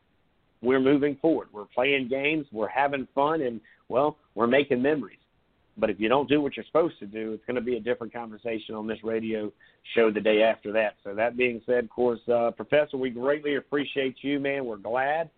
we're 0.62 0.80
moving 0.80 1.16
forward. 1.16 1.48
We're 1.52 1.66
playing 1.66 2.08
games, 2.08 2.46
we're 2.52 2.68
having 2.68 3.06
fun, 3.14 3.42
and 3.42 3.60
well, 3.88 4.16
we're 4.34 4.46
making 4.46 4.82
memories. 4.82 5.18
But 5.76 5.90
if 5.90 6.00
you 6.00 6.08
don't 6.08 6.28
do 6.28 6.40
what 6.40 6.56
you're 6.56 6.66
supposed 6.66 6.98
to 6.98 7.06
do, 7.06 7.32
it's 7.32 7.44
going 7.46 7.54
to 7.54 7.62
be 7.62 7.76
a 7.76 7.80
different 7.80 8.12
conversation 8.12 8.74
on 8.74 8.86
this 8.86 8.98
radio 9.04 9.52
show 9.94 10.10
the 10.10 10.20
day 10.20 10.42
after 10.42 10.72
that. 10.72 10.94
So 11.04 11.14
that 11.14 11.36
being 11.36 11.62
said, 11.66 11.84
of 11.84 11.90
course, 11.90 12.20
uh, 12.28 12.50
Professor, 12.50 12.96
we 12.96 13.10
greatly 13.10 13.56
appreciate 13.56 14.16
you, 14.22 14.40
man. 14.40 14.64
We're 14.64 14.76
glad 14.76 15.30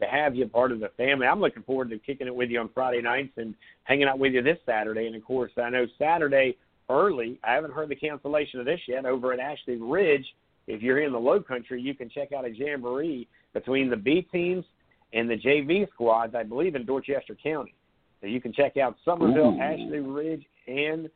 to 0.00 0.06
have 0.06 0.36
you 0.36 0.46
part 0.46 0.70
of 0.70 0.78
the 0.78 0.90
family. 0.96 1.26
I'm 1.26 1.40
looking 1.40 1.64
forward 1.64 1.90
to 1.90 1.98
kicking 1.98 2.28
it 2.28 2.34
with 2.34 2.50
you 2.50 2.60
on 2.60 2.70
Friday 2.72 3.02
nights 3.02 3.32
and 3.36 3.54
hanging 3.84 4.06
out 4.06 4.20
with 4.20 4.32
you 4.32 4.42
this 4.42 4.58
Saturday. 4.64 5.08
And 5.08 5.16
of 5.16 5.24
course, 5.24 5.50
I 5.60 5.68
know 5.70 5.86
Saturday 5.98 6.56
early. 6.88 7.40
I 7.42 7.54
haven't 7.54 7.72
heard 7.72 7.88
the 7.88 7.96
cancellation 7.96 8.60
of 8.60 8.66
this 8.66 8.80
yet 8.86 9.04
over 9.04 9.32
at 9.32 9.40
Ashley 9.40 9.76
Ridge. 9.76 10.26
If 10.68 10.82
you're 10.82 11.00
in 11.00 11.12
the 11.12 11.18
Low 11.18 11.40
Country, 11.40 11.80
you 11.80 11.94
can 11.94 12.08
check 12.08 12.32
out 12.32 12.44
a 12.44 12.54
jamboree 12.54 13.26
between 13.54 13.90
the 13.90 13.96
B 13.96 14.26
teams 14.30 14.64
and 15.12 15.28
the 15.28 15.36
JV 15.36 15.88
squads, 15.92 16.34
I 16.34 16.42
believe, 16.42 16.74
in 16.74 16.84
Dorchester 16.84 17.36
County. 17.42 17.74
So 18.20 18.26
you 18.26 18.40
can 18.40 18.52
check 18.52 18.76
out 18.76 18.96
Summerville, 19.04 19.56
Ooh. 19.56 19.60
Ashley 19.60 20.00
Ridge, 20.00 20.44
and 20.66 21.08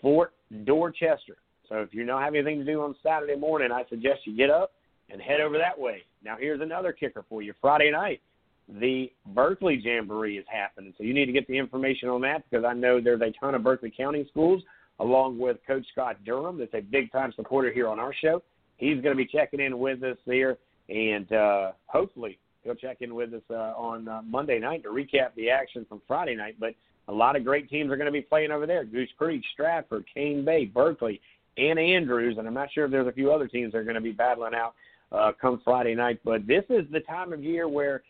Fort 0.00 0.32
Dorchester. 0.64 1.36
So 1.68 1.76
if 1.76 1.92
you 1.92 2.06
don't 2.06 2.22
have 2.22 2.34
anything 2.34 2.58
to 2.58 2.64
do 2.64 2.82
on 2.82 2.94
Saturday 3.02 3.36
morning, 3.36 3.72
I 3.72 3.82
suggest 3.88 4.20
you 4.24 4.36
get 4.36 4.50
up 4.50 4.72
and 5.10 5.20
head 5.20 5.40
over 5.40 5.58
that 5.58 5.78
way. 5.78 6.02
Now 6.24 6.36
here's 6.38 6.60
another 6.60 6.92
kicker 6.92 7.24
for 7.28 7.42
you. 7.42 7.52
Friday 7.60 7.90
night, 7.90 8.20
the 8.68 9.12
Berkeley 9.26 9.80
Jamboree 9.82 10.38
is 10.38 10.44
happening. 10.48 10.92
So 10.96 11.04
you 11.04 11.14
need 11.14 11.26
to 11.26 11.32
get 11.32 11.46
the 11.46 11.56
information 11.56 12.08
on 12.08 12.20
that 12.22 12.48
because 12.48 12.64
I 12.64 12.72
know 12.72 13.00
there's 13.00 13.20
a 13.20 13.32
ton 13.38 13.54
of 13.54 13.62
Berkeley 13.62 13.92
County 13.96 14.26
schools, 14.30 14.62
along 14.98 15.38
with 15.38 15.58
Coach 15.66 15.86
Scott 15.92 16.16
Durham, 16.24 16.58
that's 16.58 16.74
a 16.74 16.80
big 16.80 17.12
time 17.12 17.32
supporter 17.36 17.72
here 17.72 17.88
on 17.88 17.98
our 17.98 18.14
show. 18.14 18.42
He's 18.76 19.00
going 19.00 19.16
to 19.16 19.16
be 19.16 19.26
checking 19.26 19.60
in 19.60 19.78
with 19.78 20.02
us 20.02 20.18
here, 20.24 20.58
and 20.88 21.30
uh, 21.32 21.72
hopefully 21.86 22.38
he'll 22.62 22.74
check 22.74 22.98
in 23.00 23.14
with 23.14 23.32
us 23.34 23.42
uh, 23.50 23.74
on 23.76 24.08
uh, 24.08 24.22
Monday 24.22 24.58
night 24.58 24.82
to 24.82 24.88
recap 24.90 25.34
the 25.36 25.50
action 25.50 25.86
from 25.88 26.00
Friday 26.06 26.34
night. 26.34 26.56
But 26.58 26.74
a 27.08 27.12
lot 27.12 27.36
of 27.36 27.44
great 27.44 27.68
teams 27.70 27.90
are 27.90 27.96
going 27.96 28.06
to 28.06 28.12
be 28.12 28.22
playing 28.22 28.50
over 28.50 28.66
there: 28.66 28.84
Goose 28.84 29.10
Creek, 29.16 29.42
Stratford, 29.52 30.04
Cane 30.12 30.44
Bay, 30.44 30.66
Berkeley, 30.66 31.20
and 31.56 31.78
Andrews. 31.78 32.36
And 32.38 32.46
I'm 32.46 32.54
not 32.54 32.72
sure 32.72 32.84
if 32.84 32.90
there's 32.90 33.06
a 33.08 33.12
few 33.12 33.32
other 33.32 33.48
teams 33.48 33.72
that 33.72 33.78
are 33.78 33.84
going 33.84 33.94
to 33.94 34.00
be 34.00 34.12
battling 34.12 34.54
out 34.54 34.74
uh, 35.12 35.32
come 35.40 35.60
Friday 35.64 35.94
night. 35.94 36.20
But 36.24 36.46
this 36.46 36.64
is 36.68 36.84
the 36.92 37.00
time 37.00 37.32
of 37.32 37.42
year 37.42 37.68
where 37.68 38.02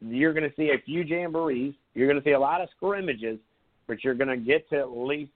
you're 0.00 0.32
going 0.32 0.48
to 0.48 0.56
see 0.56 0.70
a 0.70 0.82
few 0.84 1.04
jamborees. 1.04 1.74
You're 1.94 2.08
going 2.08 2.20
to 2.22 2.24
see 2.24 2.34
a 2.34 2.40
lot 2.40 2.60
of 2.60 2.68
scrimmages, 2.76 3.38
but 3.86 4.04
you're 4.04 4.14
going 4.14 4.28
to 4.28 4.36
get 4.36 4.68
to 4.70 4.78
at 4.78 4.90
least 4.90 5.32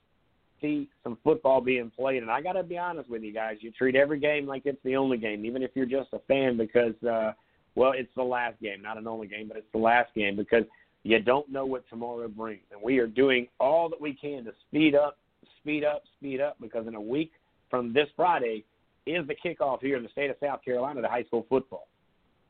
see 0.62 0.88
some 1.04 1.18
football 1.22 1.60
being 1.60 1.90
played. 1.90 2.22
And 2.22 2.30
I 2.30 2.40
got 2.40 2.52
to 2.52 2.62
be 2.62 2.78
honest 2.78 3.10
with 3.10 3.22
you 3.22 3.32
guys, 3.32 3.58
you 3.60 3.70
treat 3.72 3.94
every 3.94 4.18
game 4.18 4.46
like 4.46 4.62
it's 4.64 4.82
the 4.84 4.96
only 4.96 5.18
game, 5.18 5.44
even 5.44 5.62
if 5.62 5.72
you're 5.74 5.84
just 5.84 6.08
a 6.12 6.20
fan, 6.20 6.56
because 6.56 6.94
uh, 7.02 7.32
well, 7.74 7.92
it's 7.94 8.10
the 8.16 8.22
last 8.22 8.60
game, 8.60 8.82
not 8.82 8.98
an 8.98 9.06
only 9.06 9.26
game, 9.26 9.48
but 9.48 9.56
it's 9.56 9.72
the 9.72 9.78
last 9.78 10.14
game 10.14 10.36
because 10.36 10.64
you 11.02 11.18
don't 11.20 11.50
know 11.50 11.66
what 11.66 11.88
tomorrow 11.88 12.28
brings. 12.28 12.62
And 12.70 12.80
we 12.82 12.98
are 12.98 13.06
doing 13.06 13.48
all 13.58 13.88
that 13.88 14.00
we 14.00 14.14
can 14.14 14.44
to 14.44 14.52
speed 14.68 14.94
up, 14.94 15.18
speed 15.60 15.84
up, 15.84 16.02
speed 16.18 16.40
up, 16.40 16.56
because 16.60 16.86
in 16.86 16.94
a 16.94 17.00
week 17.00 17.32
from 17.70 17.92
this 17.92 18.08
Friday 18.14 18.64
is 19.06 19.26
the 19.26 19.34
kickoff 19.34 19.80
here 19.80 19.96
in 19.96 20.02
the 20.02 20.08
state 20.10 20.30
of 20.30 20.36
South 20.40 20.64
Carolina 20.64 21.02
to 21.02 21.08
high 21.08 21.24
school 21.24 21.46
football. 21.48 21.88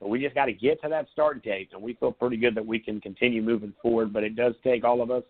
But 0.01 0.09
we 0.09 0.21
just 0.21 0.35
got 0.35 0.47
to 0.47 0.53
get 0.53 0.83
to 0.83 0.89
that 0.89 1.07
start 1.13 1.43
date, 1.45 1.71
and 1.73 1.81
we 1.81 1.95
feel 1.95 2.11
pretty 2.11 2.37
good 2.37 2.57
that 2.57 2.67
we 2.67 2.81
can 2.81 3.01
continue 3.01 3.41
moving 3.41 3.73
forward. 3.81 4.13
But 4.13 4.25
it 4.25 4.35
does 4.35 4.55
take 4.65 4.85
all 4.85 5.01
of 5.01 5.13
us 5.13 5.23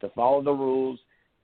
to 0.00 0.08
follow 0.10 0.40
the 0.40 0.52
rules, 0.52 1.00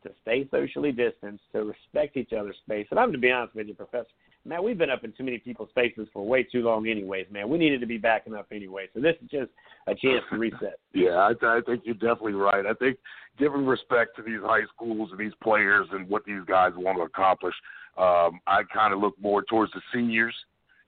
to 0.07 0.15
stay 0.23 0.49
socially 0.51 0.93
distanced, 0.93 1.45
to 1.53 1.65
respect 1.65 2.17
each 2.17 2.33
other's 2.33 2.57
space. 2.65 2.87
And 2.91 2.99
I'm 2.99 3.13
to 3.13 3.19
be 3.19 3.31
honest 3.31 3.55
with 3.55 3.69
you, 3.69 3.75
Professor. 3.75 4.09
Man, 4.45 4.63
we've 4.63 4.79
been 4.79 4.91
up 4.91 5.03
in 5.03 5.13
too 5.13 5.25
many 5.25 5.39
people's 5.39 5.71
faces 5.75 6.07
for 6.13 6.25
way 6.25 6.45
too 6.45 6.63
long, 6.63 6.89
anyways. 6.89 7.27
Man, 7.33 7.49
we 7.49 7.59
needed 7.59 7.81
to 7.81 7.87
be 7.87 7.99
backing 7.99 8.35
up 8.35 8.47
anyway. 8.53 8.87
So 8.95 9.01
this 9.01 9.17
is 9.21 9.29
just 9.29 9.51
a 9.89 9.95
chance 9.95 10.23
to 10.31 10.39
reset. 10.39 10.79
Yeah, 10.95 11.11
I, 11.11 11.33
I 11.43 11.61
think 11.67 11.83
you're 11.85 11.95
definitely 11.95 12.35
right. 12.35 12.65
I 12.65 12.73
think 12.75 12.97
giving 13.39 13.67
respect 13.67 14.17
to 14.17 14.23
these 14.23 14.41
high 14.41 14.63
schools 14.75 15.11
and 15.11 15.21
these 15.21 15.35
players 15.43 15.87
and 15.93 16.09
what 16.09 16.25
these 16.25 16.43
guys 16.47 16.73
want 16.77 16.97
to 16.99 17.03
accomplish, 17.03 17.55
um, 17.99 18.41
I 18.47 18.63
kind 18.73 18.95
of 18.95 19.01
look 19.01 19.15
more 19.21 19.43
towards 19.43 19.73
the 19.73 19.83
seniors. 19.93 20.35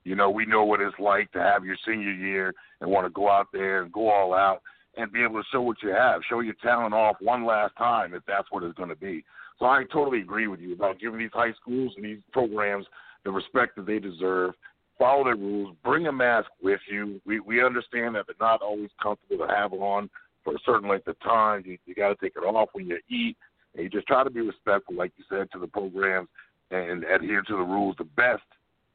You 0.04 0.14
know, 0.14 0.30
we 0.30 0.46
know 0.46 0.64
what 0.64 0.80
it's 0.80 0.98
like 0.98 1.30
to 1.32 1.40
have 1.40 1.64
your 1.64 1.76
senior 1.86 2.12
year 2.12 2.54
and 2.80 2.90
want 2.90 3.06
to 3.06 3.10
go 3.10 3.28
out 3.28 3.48
there 3.52 3.82
and 3.82 3.92
go 3.92 4.08
all 4.08 4.32
out 4.32 4.62
and 4.98 5.12
be 5.12 5.22
able 5.22 5.40
to 5.40 5.48
show 5.50 5.62
what 5.62 5.76
you 5.82 5.90
have, 5.90 6.20
show 6.28 6.40
your 6.40 6.54
talent 6.62 6.92
off 6.92 7.16
one 7.20 7.46
last 7.46 7.74
time 7.78 8.12
if 8.12 8.22
that's 8.26 8.48
what 8.50 8.64
it's 8.64 8.76
going 8.76 8.88
to 8.88 8.96
be. 8.96 9.24
So 9.58 9.66
I 9.66 9.84
totally 9.92 10.20
agree 10.20 10.48
with 10.48 10.60
you 10.60 10.74
about 10.74 11.00
giving 11.00 11.18
these 11.18 11.30
high 11.32 11.52
schools 11.60 11.92
and 11.96 12.04
these 12.04 12.18
programs 12.32 12.86
the 13.24 13.30
respect 13.30 13.76
that 13.76 13.86
they 13.86 13.98
deserve. 13.98 14.54
Follow 14.98 15.24
their 15.24 15.36
rules. 15.36 15.76
Bring 15.84 16.08
a 16.08 16.12
mask 16.12 16.48
with 16.60 16.80
you. 16.90 17.20
We 17.24 17.38
we 17.40 17.64
understand 17.64 18.16
that 18.16 18.26
they're 18.26 18.36
not 18.40 18.62
always 18.62 18.90
comfortable 19.00 19.46
to 19.46 19.52
have 19.52 19.72
on 19.72 20.10
for 20.44 20.54
a 20.54 20.58
certain 20.66 20.88
length 20.88 21.06
of 21.06 21.18
time. 21.20 21.62
You, 21.64 21.78
you 21.86 21.94
got 21.94 22.08
to 22.08 22.16
take 22.16 22.34
it 22.36 22.40
off 22.40 22.70
when 22.72 22.86
you 22.86 22.98
eat, 23.08 23.36
and 23.74 23.84
you 23.84 23.88
just 23.88 24.08
try 24.08 24.24
to 24.24 24.30
be 24.30 24.40
respectful, 24.40 24.96
like 24.96 25.12
you 25.16 25.24
said, 25.28 25.48
to 25.52 25.58
the 25.60 25.68
programs 25.68 26.28
and 26.70 27.04
adhere 27.04 27.42
to 27.42 27.56
the 27.56 27.62
rules. 27.62 27.94
The 27.98 28.04
best 28.04 28.42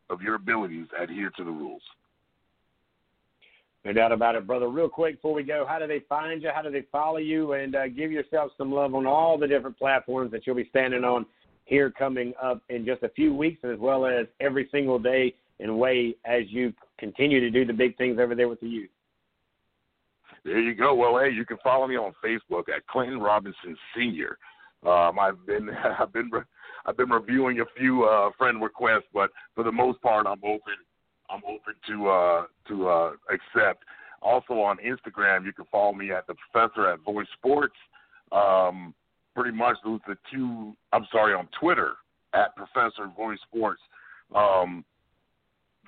of 0.09 0.21
your 0.21 0.35
abilities, 0.35 0.87
adhere 1.01 1.31
to 1.37 1.43
the 1.43 1.51
rules. 1.51 1.81
No 3.85 3.91
doubt 3.91 4.13
about 4.13 4.35
it, 4.35 4.47
brother. 4.47 4.69
Real 4.69 4.87
quick 4.87 5.15
before 5.15 5.33
we 5.33 5.43
go, 5.43 5.65
how 5.67 5.77
do 5.77 5.87
they 5.87 5.99
find 6.07 6.41
you? 6.41 6.49
How 6.53 6.61
do 6.61 6.71
they 6.71 6.85
follow 6.91 7.17
you? 7.17 7.53
And 7.53 7.75
uh, 7.75 7.89
give 7.89 8.11
yourself 8.11 8.51
some 8.57 8.71
love 8.71 8.95
on 8.95 9.05
all 9.05 9.37
the 9.37 9.47
different 9.47 9.77
platforms 9.77 10.31
that 10.31 10.47
you'll 10.47 10.55
be 10.55 10.67
standing 10.69 11.03
on 11.03 11.25
here 11.65 11.91
coming 11.91 12.33
up 12.41 12.61
in 12.69 12.85
just 12.85 13.03
a 13.03 13.09
few 13.09 13.33
weeks, 13.33 13.59
as 13.63 13.77
well 13.79 14.05
as 14.05 14.25
every 14.39 14.69
single 14.71 14.99
day 14.99 15.33
and 15.59 15.77
way 15.77 16.15
as 16.25 16.43
you 16.47 16.73
continue 16.97 17.39
to 17.39 17.49
do 17.49 17.65
the 17.65 17.73
big 17.73 17.97
things 17.97 18.19
over 18.19 18.35
there 18.35 18.47
with 18.47 18.59
the 18.61 18.67
youth. 18.67 18.89
There 20.45 20.59
you 20.59 20.75
go. 20.75 20.93
Well, 20.93 21.19
hey, 21.19 21.31
you 21.31 21.45
can 21.45 21.57
follow 21.63 21.87
me 21.87 21.95
on 21.95 22.13
Facebook 22.23 22.69
at 22.73 22.85
Clinton 22.87 23.19
Robinson 23.19 23.77
Senior. 23.95 24.37
Um, 24.85 25.17
I've 25.19 25.45
been 25.45 25.69
I've 25.99 26.11
been 26.11 26.29
I've 26.85 26.97
been 26.97 27.09
reviewing 27.09 27.61
a 27.61 27.65
few 27.77 28.03
uh, 28.03 28.31
friend 28.37 28.61
requests, 28.61 29.07
but 29.13 29.29
for 29.55 29.63
the 29.63 29.71
most 29.71 30.01
part, 30.01 30.25
I'm 30.27 30.43
open. 30.43 30.73
I'm 31.33 31.41
open 31.45 31.73
to 31.87 32.09
uh, 32.09 32.45
to 32.67 32.87
uh, 32.87 33.11
accept. 33.29 33.83
Also 34.21 34.53
on 34.53 34.77
Instagram, 34.77 35.45
you 35.45 35.51
can 35.51 35.65
follow 35.71 35.93
me 35.93 36.11
at 36.11 36.27
the 36.27 36.35
Professor 36.51 36.89
at 36.89 36.99
Voice 36.99 37.27
Sports. 37.37 37.75
Um, 38.31 38.93
pretty 39.35 39.55
much 39.55 39.77
those 39.83 39.99
the 40.07 40.15
two. 40.31 40.73
I'm 40.93 41.07
sorry, 41.11 41.33
on 41.33 41.49
Twitter 41.59 41.93
at 42.33 42.55
Professor 42.55 43.11
Voice 43.15 43.39
Sports. 43.49 43.81
Um, 44.33 44.85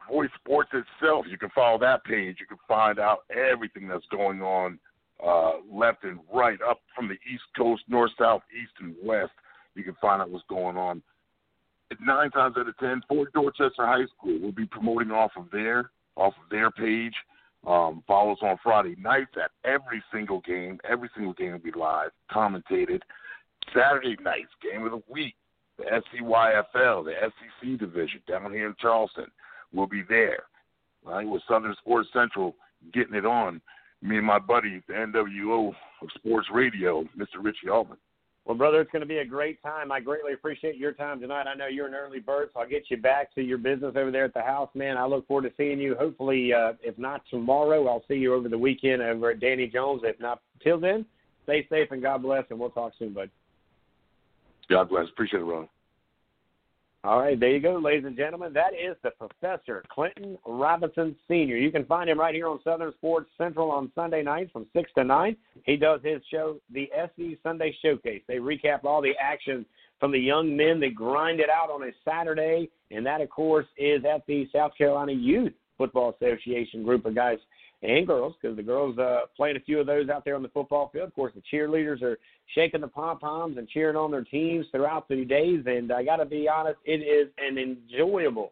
Voice 0.09 0.29
Sports 0.43 0.69
itself, 0.73 1.25
you 1.29 1.37
can 1.37 1.49
follow 1.55 1.79
that 1.79 2.03
page. 2.03 2.37
You 2.39 2.45
can 2.45 2.59
find 2.67 2.99
out 2.99 3.19
everything 3.29 3.87
that's 3.87 4.05
going 4.11 4.41
on 4.41 4.79
uh, 5.25 5.53
left 5.71 6.03
and 6.03 6.19
right, 6.33 6.59
up 6.67 6.81
from 6.95 7.07
the 7.07 7.15
East 7.31 7.43
Coast, 7.57 7.83
north, 7.87 8.11
south, 8.19 8.41
east, 8.53 8.73
and 8.79 8.95
west. 9.03 9.31
You 9.73 9.83
can 9.83 9.95
find 10.01 10.21
out 10.21 10.29
what's 10.29 10.45
going 10.47 10.77
on. 10.77 11.01
Nine 12.01 12.31
times 12.31 12.55
out 12.57 12.67
of 12.67 12.77
ten, 12.77 13.01
Fort 13.07 13.31
Dorchester 13.33 13.85
High 13.85 14.05
School 14.17 14.39
will 14.39 14.51
be 14.51 14.65
promoting 14.65 15.11
off 15.11 15.31
of 15.37 15.49
their 15.51 15.91
off 16.15 16.33
of 16.43 16.49
their 16.49 16.71
page. 16.71 17.13
Um, 17.67 18.03
follow 18.07 18.33
us 18.33 18.39
on 18.41 18.57
Friday 18.63 18.95
nights 18.99 19.31
at 19.41 19.51
every 19.63 20.03
single 20.13 20.41
game. 20.41 20.79
Every 20.87 21.09
single 21.15 21.33
game 21.33 21.53
will 21.53 21.59
be 21.59 21.71
live, 21.71 22.11
commentated. 22.31 23.01
Saturday 23.73 24.15
nights, 24.21 24.51
game 24.61 24.85
of 24.85 24.91
the 24.91 25.01
week, 25.11 25.35
the 25.77 25.85
SCYFL, 25.85 27.05
the 27.05 27.13
SEC 27.21 27.79
division 27.79 28.21
down 28.27 28.51
here 28.53 28.67
in 28.67 28.75
Charleston 28.79 29.25
will 29.73 29.87
be 29.87 30.03
there. 30.07 30.43
Right, 31.03 31.27
with 31.27 31.43
Southern 31.47 31.75
Sports 31.79 32.09
Central 32.13 32.55
getting 32.93 33.13
it 33.13 33.25
on. 33.25 33.61
Me 34.01 34.17
and 34.17 34.25
my 34.25 34.39
buddy, 34.39 34.81
the 34.87 34.93
NWO 34.93 35.69
of 36.01 36.09
Sports 36.15 36.47
Radio, 36.51 37.03
Mr. 37.17 37.41
Richie 37.41 37.69
Altman. 37.69 37.97
Well, 38.45 38.55
brother, 38.55 38.79
it's 38.79 38.91
going 38.91 39.01
to 39.01 39.07
be 39.07 39.17
a 39.17 39.25
great 39.25 39.61
time. 39.63 39.91
I 39.91 39.99
greatly 39.99 40.33
appreciate 40.33 40.77
your 40.77 40.91
time 40.91 41.19
tonight. 41.19 41.47
I 41.47 41.55
know 41.55 41.65
you're 41.65 41.87
an 41.87 41.95
early 41.95 42.19
bird, 42.19 42.49
so 42.53 42.59
I'll 42.59 42.69
get 42.69 42.83
you 42.89 42.97
back 42.97 43.33
to 43.33 43.41
your 43.41 43.57
business 43.57 43.95
over 43.97 44.11
there 44.11 44.25
at 44.25 44.35
the 44.35 44.41
house, 44.41 44.69
man. 44.75 44.97
I 44.97 45.05
look 45.05 45.27
forward 45.27 45.49
to 45.49 45.55
seeing 45.57 45.79
you. 45.79 45.95
Hopefully, 45.95 46.53
uh, 46.53 46.73
if 46.83 46.95
not 46.99 47.23
tomorrow, 47.31 47.87
I'll 47.87 48.03
see 48.07 48.15
you 48.15 48.35
over 48.35 48.47
the 48.47 48.57
weekend 48.57 49.01
over 49.01 49.31
at 49.31 49.39
Danny 49.39 49.65
Jones. 49.65 50.01
If 50.03 50.19
not, 50.19 50.41
till 50.63 50.79
then, 50.79 51.07
stay 51.45 51.65
safe 51.69 51.89
and 51.89 52.03
God 52.03 52.21
bless, 52.21 52.43
and 52.51 52.59
we'll 52.59 52.69
talk 52.69 52.93
soon, 52.99 53.13
bud. 53.13 53.31
God 54.69 54.89
bless. 54.89 55.09
Appreciate 55.09 55.41
it, 55.41 55.45
Ron. 55.45 55.67
All 57.05 57.19
right, 57.19 57.39
there 57.39 57.51
you 57.51 57.59
go, 57.59 57.75
ladies 57.75 58.05
and 58.05 58.17
gentlemen. 58.17 58.51
That 58.53 58.73
is 58.73 58.97
the 59.03 59.11
Professor 59.11 59.83
Clinton 59.91 60.39
Robinson 60.43 61.15
Sr. 61.27 61.55
You 61.55 61.71
can 61.71 61.85
find 61.85 62.09
him 62.09 62.19
right 62.19 62.33
here 62.33 62.47
on 62.47 62.59
Southern 62.63 62.91
Sports 62.93 63.29
Central 63.37 63.69
on 63.69 63.91
Sunday 63.93 64.23
nights 64.23 64.51
from 64.51 64.65
6 64.73 64.89
to 64.97 65.03
9. 65.03 65.37
He 65.67 65.75
does 65.75 65.99
his 66.03 66.23
show, 66.31 66.57
the 66.73 66.89
SC 67.05 67.37
Sunday 67.43 67.77
Showcase. 67.83 68.23
They 68.27 68.37
recap 68.37 68.85
all 68.85 69.03
the 69.03 69.13
action 69.21 69.67
from 69.99 70.13
the 70.13 70.19
young 70.19 70.57
men 70.57 70.79
that 70.79 70.95
grind 70.95 71.39
it 71.39 71.47
out 71.47 71.69
on 71.69 71.83
a 71.83 71.91
Saturday, 72.03 72.71
and 72.89 73.05
that, 73.05 73.21
of 73.21 73.29
course, 73.29 73.67
is 73.77 74.03
at 74.03 74.25
the 74.25 74.49
South 74.51 74.71
Carolina 74.75 75.11
Youth 75.11 75.53
Football 75.77 76.15
Association 76.19 76.83
group 76.83 77.05
of 77.05 77.13
guys 77.13 77.37
and 77.85 78.05
girls, 78.07 78.35
because 78.41 78.55
the 78.55 78.63
girls 78.63 78.97
uh, 78.97 79.21
playing 79.35 79.57
a 79.57 79.59
few 79.59 79.79
of 79.79 79.87
those 79.87 80.09
out 80.09 80.25
there 80.25 80.35
on 80.35 80.43
the 80.43 80.49
football 80.49 80.89
field. 80.91 81.07
Of 81.07 81.15
course, 81.15 81.33
the 81.35 81.43
cheerleaders 81.51 82.01
are 82.01 82.17
shaking 82.53 82.81
the 82.81 82.87
pom 82.87 83.19
poms 83.19 83.57
and 83.57 83.67
cheering 83.67 83.95
on 83.95 84.11
their 84.11 84.23
teams 84.23 84.65
throughout 84.71 85.07
the 85.07 85.25
days. 85.25 85.63
And 85.65 85.91
I 85.91 86.03
got 86.03 86.17
to 86.17 86.25
be 86.25 86.47
honest, 86.47 86.77
it 86.85 87.01
is 87.01 87.29
an 87.37 87.57
enjoyable 87.57 88.51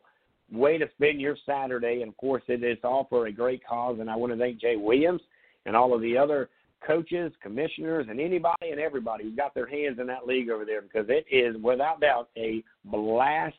way 0.51 0.77
to 0.77 0.88
spend 0.95 1.19
your 1.19 1.38
Saturday. 1.45 2.01
And 2.01 2.10
of 2.10 2.18
course, 2.18 2.43
it 2.47 2.64
is 2.64 2.77
all 2.84 3.07
for 3.10 3.27
a 3.27 3.31
great 3.31 3.65
cause. 3.65 3.97
And 3.99 4.10
I 4.10 4.15
want 4.15 4.34
to 4.34 4.39
thank 4.39 4.60
Jay 4.60 4.76
Williams 4.76 5.22
and 5.65 5.76
all 5.76 5.93
of 5.93 6.01
the 6.01 6.18
other 6.18 6.49
coaches, 6.85 7.31
commissioners, 7.41 8.07
and 8.10 8.19
anybody 8.19 8.69
and 8.72 8.80
everybody 8.80 9.23
who's 9.23 9.35
got 9.35 9.53
their 9.53 9.68
hands 9.68 9.99
in 9.99 10.07
that 10.07 10.27
league 10.27 10.49
over 10.49 10.65
there 10.65 10.81
because 10.81 11.05
it 11.10 11.26
is 11.31 11.55
without 11.61 12.01
doubt 12.01 12.30
a 12.38 12.64
blast 12.85 13.55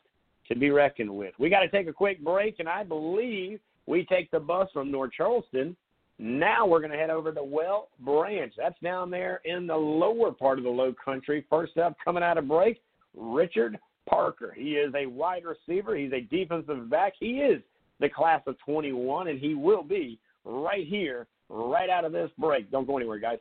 to 0.48 0.54
be 0.54 0.70
reckoned 0.70 1.10
with. 1.10 1.32
We 1.38 1.48
got 1.48 1.60
to 1.60 1.68
take 1.68 1.88
a 1.88 1.92
quick 1.92 2.22
break, 2.22 2.56
and 2.58 2.68
I 2.68 2.84
believe 2.84 3.60
we 3.86 4.04
take 4.04 4.30
the 4.30 4.40
bus 4.40 4.68
from 4.72 4.90
North 4.90 5.12
Charleston. 5.12 5.76
Now 6.18 6.66
we're 6.66 6.80
going 6.80 6.92
to 6.92 6.96
head 6.98 7.10
over 7.10 7.32
to 7.32 7.42
Whale 7.42 7.88
Branch. 8.00 8.52
That's 8.56 8.78
down 8.82 9.10
there 9.10 9.40
in 9.44 9.66
the 9.66 9.76
lower 9.76 10.30
part 10.30 10.58
of 10.58 10.64
the 10.64 10.70
low 10.70 10.94
country. 11.04 11.44
First 11.50 11.76
up, 11.76 11.96
coming 12.04 12.22
out 12.22 12.38
of 12.38 12.46
break, 12.46 12.80
Richard 13.16 13.78
Parker. 14.08 14.54
He 14.56 14.72
is 14.72 14.94
a 14.94 15.06
wide 15.06 15.42
receiver. 15.44 15.96
He's 15.96 16.12
a 16.12 16.20
defensive 16.20 16.88
back. 16.88 17.14
He 17.18 17.38
is 17.38 17.60
the 18.00 18.08
class 18.08 18.42
of 18.46 18.56
21, 18.64 19.28
and 19.28 19.40
he 19.40 19.54
will 19.54 19.82
be 19.82 20.18
right 20.44 20.86
here, 20.86 21.26
right 21.48 21.90
out 21.90 22.04
of 22.04 22.12
this 22.12 22.30
break. 22.38 22.70
Don't 22.70 22.86
go 22.86 22.96
anywhere, 22.96 23.18
guys. 23.18 23.38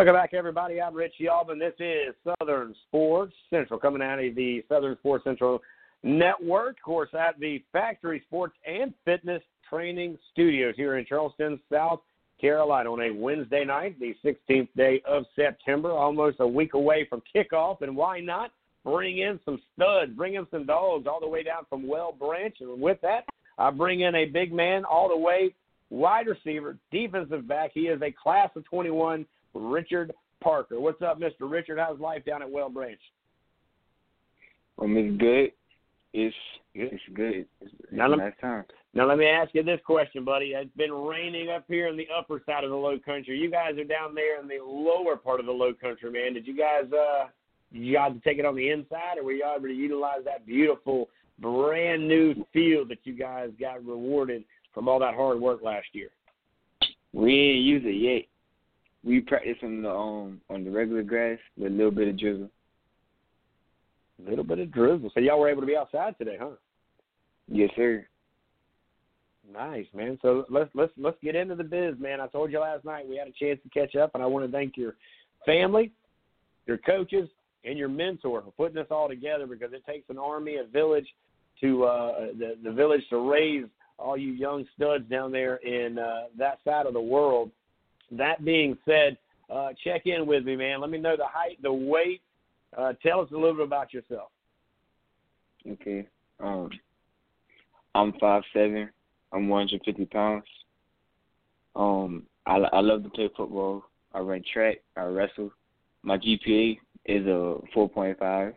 Welcome 0.00 0.14
back, 0.14 0.32
everybody. 0.32 0.80
I'm 0.80 0.94
Rich 0.94 1.16
Yalman. 1.20 1.58
This 1.58 1.74
is 1.78 2.14
Southern 2.24 2.74
Sports 2.88 3.34
Central 3.50 3.78
coming 3.78 4.00
out 4.00 4.18
of 4.18 4.34
the 4.34 4.64
Southern 4.66 4.96
Sports 4.96 5.24
Central 5.24 5.60
Network, 6.02 6.78
of 6.78 6.82
course, 6.82 7.10
at 7.12 7.38
the 7.38 7.62
Factory 7.70 8.22
Sports 8.26 8.54
and 8.66 8.94
Fitness 9.04 9.42
Training 9.68 10.16
Studios 10.32 10.72
here 10.74 10.96
in 10.96 11.04
Charleston, 11.04 11.60
South 11.70 12.00
Carolina, 12.40 12.90
on 12.90 13.02
a 13.02 13.10
Wednesday 13.10 13.62
night, 13.62 14.00
the 14.00 14.14
16th 14.24 14.68
day 14.74 15.02
of 15.06 15.24
September, 15.36 15.90
almost 15.90 16.38
a 16.40 16.48
week 16.48 16.72
away 16.72 17.06
from 17.10 17.22
kickoff. 17.36 17.82
And 17.82 17.94
why 17.94 18.20
not 18.20 18.52
bring 18.86 19.18
in 19.18 19.38
some 19.44 19.60
studs, 19.74 20.12
bring 20.16 20.32
in 20.32 20.46
some 20.50 20.64
dogs 20.64 21.06
all 21.06 21.20
the 21.20 21.28
way 21.28 21.42
down 21.42 21.66
from 21.68 21.86
Whale 21.86 22.16
Branch? 22.18 22.56
And 22.60 22.80
with 22.80 23.02
that, 23.02 23.26
I 23.58 23.70
bring 23.70 24.00
in 24.00 24.14
a 24.14 24.24
big 24.24 24.50
man 24.50 24.86
all 24.86 25.10
the 25.10 25.18
way, 25.18 25.54
wide 25.90 26.26
receiver, 26.26 26.78
defensive 26.90 27.46
back. 27.46 27.72
He 27.74 27.80
is 27.80 28.00
a 28.00 28.10
class 28.10 28.48
of 28.56 28.64
21 28.64 29.26
Richard 29.54 30.12
Parker. 30.42 30.80
What's 30.80 31.02
up, 31.02 31.20
Mr. 31.20 31.50
Richard? 31.50 31.78
How's 31.78 32.00
life 32.00 32.24
down 32.24 32.42
at 32.42 32.50
Whale 32.50 32.70
Branch? 32.70 33.00
Um, 34.80 34.96
it's 34.96 35.18
good. 35.18 35.52
It's 36.12 36.36
it's 36.74 37.02
good. 37.14 37.34
It's, 37.34 37.48
it's 37.60 37.92
Now 37.92 38.08
nice 38.08 38.32
time. 38.40 38.64
Now 38.94 39.06
let 39.06 39.18
me 39.18 39.26
ask 39.26 39.50
you 39.54 39.62
this 39.62 39.80
question, 39.84 40.24
buddy. 40.24 40.46
It's 40.46 40.74
been 40.76 40.92
raining 40.92 41.50
up 41.50 41.64
here 41.68 41.88
in 41.88 41.96
the 41.96 42.08
upper 42.16 42.42
side 42.46 42.64
of 42.64 42.70
the 42.70 42.76
low 42.76 42.98
country. 42.98 43.38
You 43.38 43.50
guys 43.50 43.78
are 43.78 43.84
down 43.84 44.14
there 44.14 44.40
in 44.40 44.48
the 44.48 44.58
lower 44.64 45.16
part 45.16 45.40
of 45.40 45.46
the 45.46 45.52
low 45.52 45.72
country, 45.72 46.10
man. 46.10 46.34
Did 46.34 46.46
you 46.46 46.56
guys 46.56 46.84
uh 46.92 47.26
did 47.72 47.82
you 47.82 47.94
guys 47.94 48.12
take 48.24 48.38
it 48.38 48.44
on 48.44 48.56
the 48.56 48.70
inside 48.70 49.18
or 49.18 49.24
were 49.24 49.32
you 49.32 49.44
able 49.44 49.68
to 49.68 49.72
utilize 49.72 50.24
that 50.24 50.46
beautiful 50.46 51.08
brand 51.38 52.06
new 52.06 52.44
field 52.52 52.88
that 52.88 52.98
you 53.04 53.16
guys 53.16 53.50
got 53.60 53.84
rewarded 53.84 54.44
from 54.74 54.88
all 54.88 54.98
that 54.98 55.14
hard 55.14 55.40
work 55.40 55.60
last 55.62 55.86
year? 55.92 56.08
We 57.12 57.32
ain't 57.32 57.64
use 57.64 57.82
it 57.84 57.96
yet. 57.96 58.24
We 59.04 59.20
practice 59.20 59.56
on 59.62 59.82
the 59.82 59.90
um 59.90 60.40
on 60.50 60.64
the 60.64 60.70
regular 60.70 61.02
grass 61.02 61.38
with 61.56 61.72
a 61.72 61.74
little 61.74 61.90
bit 61.90 62.08
of 62.08 62.18
drizzle. 62.18 62.50
A 64.24 64.28
little 64.28 64.44
bit 64.44 64.58
of 64.58 64.70
drizzle. 64.72 65.10
So 65.14 65.20
y'all 65.20 65.40
were 65.40 65.48
able 65.48 65.62
to 65.62 65.66
be 65.66 65.76
outside 65.76 66.16
today, 66.18 66.36
huh? 66.38 66.50
Yes, 67.48 67.70
sir. 67.76 68.06
Nice, 69.52 69.86
man. 69.94 70.18
So 70.22 70.44
let's 70.50 70.70
let's 70.74 70.92
let's 70.96 71.16
get 71.22 71.34
into 71.34 71.54
the 71.54 71.64
biz, 71.64 71.94
man. 71.98 72.20
I 72.20 72.26
told 72.28 72.52
you 72.52 72.60
last 72.60 72.84
night 72.84 73.08
we 73.08 73.16
had 73.16 73.28
a 73.28 73.32
chance 73.32 73.58
to 73.62 73.68
catch 73.70 73.96
up, 73.96 74.12
and 74.14 74.22
I 74.22 74.26
want 74.26 74.44
to 74.44 74.52
thank 74.52 74.76
your 74.76 74.94
family, 75.46 75.92
your 76.66 76.78
coaches, 76.78 77.28
and 77.64 77.78
your 77.78 77.88
mentor 77.88 78.42
for 78.42 78.52
putting 78.52 78.76
this 78.76 78.86
all 78.90 79.08
together 79.08 79.46
because 79.46 79.72
it 79.72 79.84
takes 79.86 80.08
an 80.10 80.18
army, 80.18 80.56
a 80.56 80.64
village, 80.64 81.06
to 81.62 81.84
uh, 81.84 82.26
the 82.38 82.56
the 82.62 82.70
village 82.70 83.02
to 83.10 83.18
raise 83.18 83.64
all 83.98 84.16
you 84.16 84.32
young 84.32 84.64
studs 84.76 85.04
down 85.10 85.32
there 85.32 85.56
in 85.56 85.98
uh, 85.98 86.24
that 86.38 86.58
side 86.64 86.86
of 86.86 86.92
the 86.92 87.00
world. 87.00 87.50
That 88.10 88.44
being 88.44 88.76
said, 88.84 89.16
uh, 89.48 89.70
check 89.82 90.06
in 90.06 90.26
with 90.26 90.44
me, 90.44 90.56
man. 90.56 90.80
Let 90.80 90.90
me 90.90 90.98
know 90.98 91.16
the 91.16 91.26
height, 91.26 91.58
the 91.62 91.72
weight. 91.72 92.22
Uh, 92.76 92.92
tell 93.02 93.20
us 93.20 93.28
a 93.30 93.34
little 93.34 93.54
bit 93.54 93.66
about 93.66 93.92
yourself. 93.92 94.30
Okay. 95.68 96.06
Um, 96.38 96.70
I'm 97.94 98.12
five 98.20 98.42
seven. 98.52 98.90
I'm 99.32 99.48
150 99.48 100.06
pounds. 100.06 100.44
Um, 101.76 102.24
I 102.46 102.56
I 102.56 102.80
love 102.80 103.02
to 103.02 103.10
play 103.10 103.28
football. 103.36 103.84
I 104.12 104.20
run 104.20 104.42
track. 104.52 104.78
I 104.96 105.04
wrestle. 105.04 105.52
My 106.02 106.16
GPA 106.16 106.78
is 107.04 107.26
a 107.26 107.56
4.5. 107.76 108.54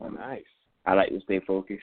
Um, 0.00 0.14
Nice. 0.14 0.42
I 0.86 0.94
like 0.94 1.10
to 1.10 1.20
stay 1.20 1.40
focused. 1.40 1.82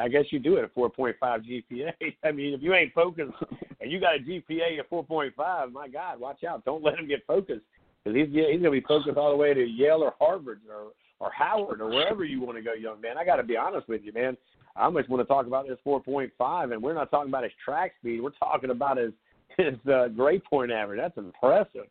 I 0.00 0.08
guess 0.08 0.24
you 0.30 0.38
do 0.38 0.56
it 0.56 0.64
at 0.64 0.74
4.5 0.74 1.14
GPA. 1.20 1.92
I 2.24 2.32
mean, 2.32 2.54
if 2.54 2.62
you 2.62 2.74
ain't 2.74 2.92
focused 2.92 3.32
and 3.80 3.90
you 3.90 4.00
got 4.00 4.16
a 4.16 4.18
GPA 4.18 4.80
of 4.80 5.06
4.5, 5.08 5.72
my 5.72 5.88
God, 5.88 6.20
watch 6.20 6.44
out! 6.44 6.64
Don't 6.64 6.84
let 6.84 6.98
him 6.98 7.08
get 7.08 7.26
focused 7.26 7.62
because 8.04 8.16
he's 8.16 8.28
he's 8.34 8.58
gonna 8.58 8.70
be 8.70 8.80
focused 8.80 9.16
all 9.16 9.30
the 9.30 9.36
way 9.36 9.54
to 9.54 9.64
Yale 9.64 10.02
or 10.02 10.14
Harvard 10.18 10.60
or 10.70 10.92
or 11.18 11.30
Howard 11.32 11.80
or 11.80 11.88
wherever 11.88 12.24
you 12.24 12.40
want 12.40 12.58
to 12.58 12.62
go, 12.62 12.74
young 12.74 13.00
man. 13.00 13.16
I 13.18 13.24
got 13.24 13.36
to 13.36 13.42
be 13.42 13.56
honest 13.56 13.88
with 13.88 14.02
you, 14.04 14.12
man. 14.12 14.36
I 14.76 14.88
much 14.90 15.08
want 15.08 15.22
to 15.22 15.26
talk 15.26 15.46
about 15.46 15.66
this 15.66 15.78
4.5, 15.86 16.72
and 16.72 16.82
we're 16.82 16.92
not 16.92 17.10
talking 17.10 17.30
about 17.30 17.44
his 17.44 17.52
track 17.64 17.92
speed. 17.98 18.20
We're 18.20 18.30
talking 18.30 18.70
about 18.70 18.98
his 18.98 19.12
his 19.56 19.74
uh, 19.90 20.08
grade 20.08 20.44
point 20.44 20.70
average. 20.70 21.00
That's 21.00 21.16
impressive. 21.16 21.86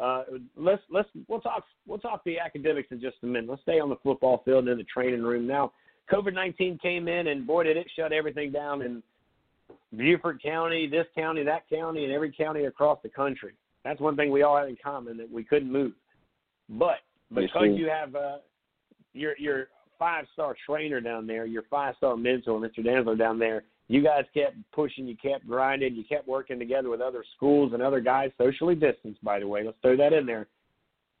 Uh, 0.00 0.22
let's 0.56 0.82
let's 0.90 1.08
we'll 1.28 1.40
talk 1.40 1.64
we'll 1.86 1.98
talk 1.98 2.24
the 2.24 2.38
academics 2.38 2.88
in 2.90 3.00
just 3.00 3.16
a 3.22 3.26
minute. 3.26 3.50
Let's 3.50 3.62
stay 3.62 3.80
on 3.80 3.90
the 3.90 3.96
football 4.02 4.42
field 4.44 4.60
and 4.60 4.68
in 4.68 4.78
the 4.78 4.84
training 4.84 5.22
room 5.22 5.46
now. 5.46 5.72
COVID 6.10 6.34
nineteen 6.34 6.78
came 6.78 7.08
in 7.08 7.28
and 7.28 7.46
boy 7.46 7.64
did 7.64 7.76
it 7.76 7.86
shut 7.96 8.12
everything 8.12 8.50
down 8.52 8.82
in 8.82 9.02
Beaufort 9.96 10.42
County, 10.42 10.86
this 10.86 11.06
county, 11.14 11.42
that 11.44 11.68
county, 11.68 12.04
and 12.04 12.12
every 12.12 12.32
county 12.32 12.64
across 12.64 12.98
the 13.02 13.08
country. 13.08 13.52
That's 13.84 14.00
one 14.00 14.16
thing 14.16 14.30
we 14.30 14.42
all 14.42 14.56
had 14.56 14.68
in 14.68 14.76
common 14.82 15.16
that 15.16 15.30
we 15.30 15.44
couldn't 15.44 15.70
move. 15.70 15.92
But 16.68 16.98
because 17.34 17.68
you 17.74 17.88
have 17.88 18.14
uh, 18.14 18.38
your 19.12 19.36
your 19.38 19.68
five 19.98 20.26
star 20.32 20.56
trainer 20.66 21.00
down 21.00 21.26
there, 21.26 21.46
your 21.46 21.64
five 21.70 21.94
star 21.96 22.16
mentor, 22.16 22.60
Mr. 22.60 22.84
Danzler 22.84 23.18
down 23.18 23.38
there, 23.38 23.64
you 23.88 24.02
guys 24.02 24.24
kept 24.34 24.56
pushing, 24.72 25.06
you 25.06 25.16
kept 25.16 25.46
grinding, 25.46 25.94
you 25.94 26.04
kept 26.04 26.28
working 26.28 26.58
together 26.58 26.88
with 26.88 27.00
other 27.00 27.24
schools 27.36 27.72
and 27.72 27.82
other 27.82 28.00
guys, 28.00 28.30
socially 28.38 28.74
distanced, 28.74 29.22
by 29.24 29.40
the 29.40 29.48
way. 29.48 29.64
Let's 29.64 29.78
throw 29.82 29.96
that 29.96 30.12
in 30.12 30.26
there. 30.26 30.46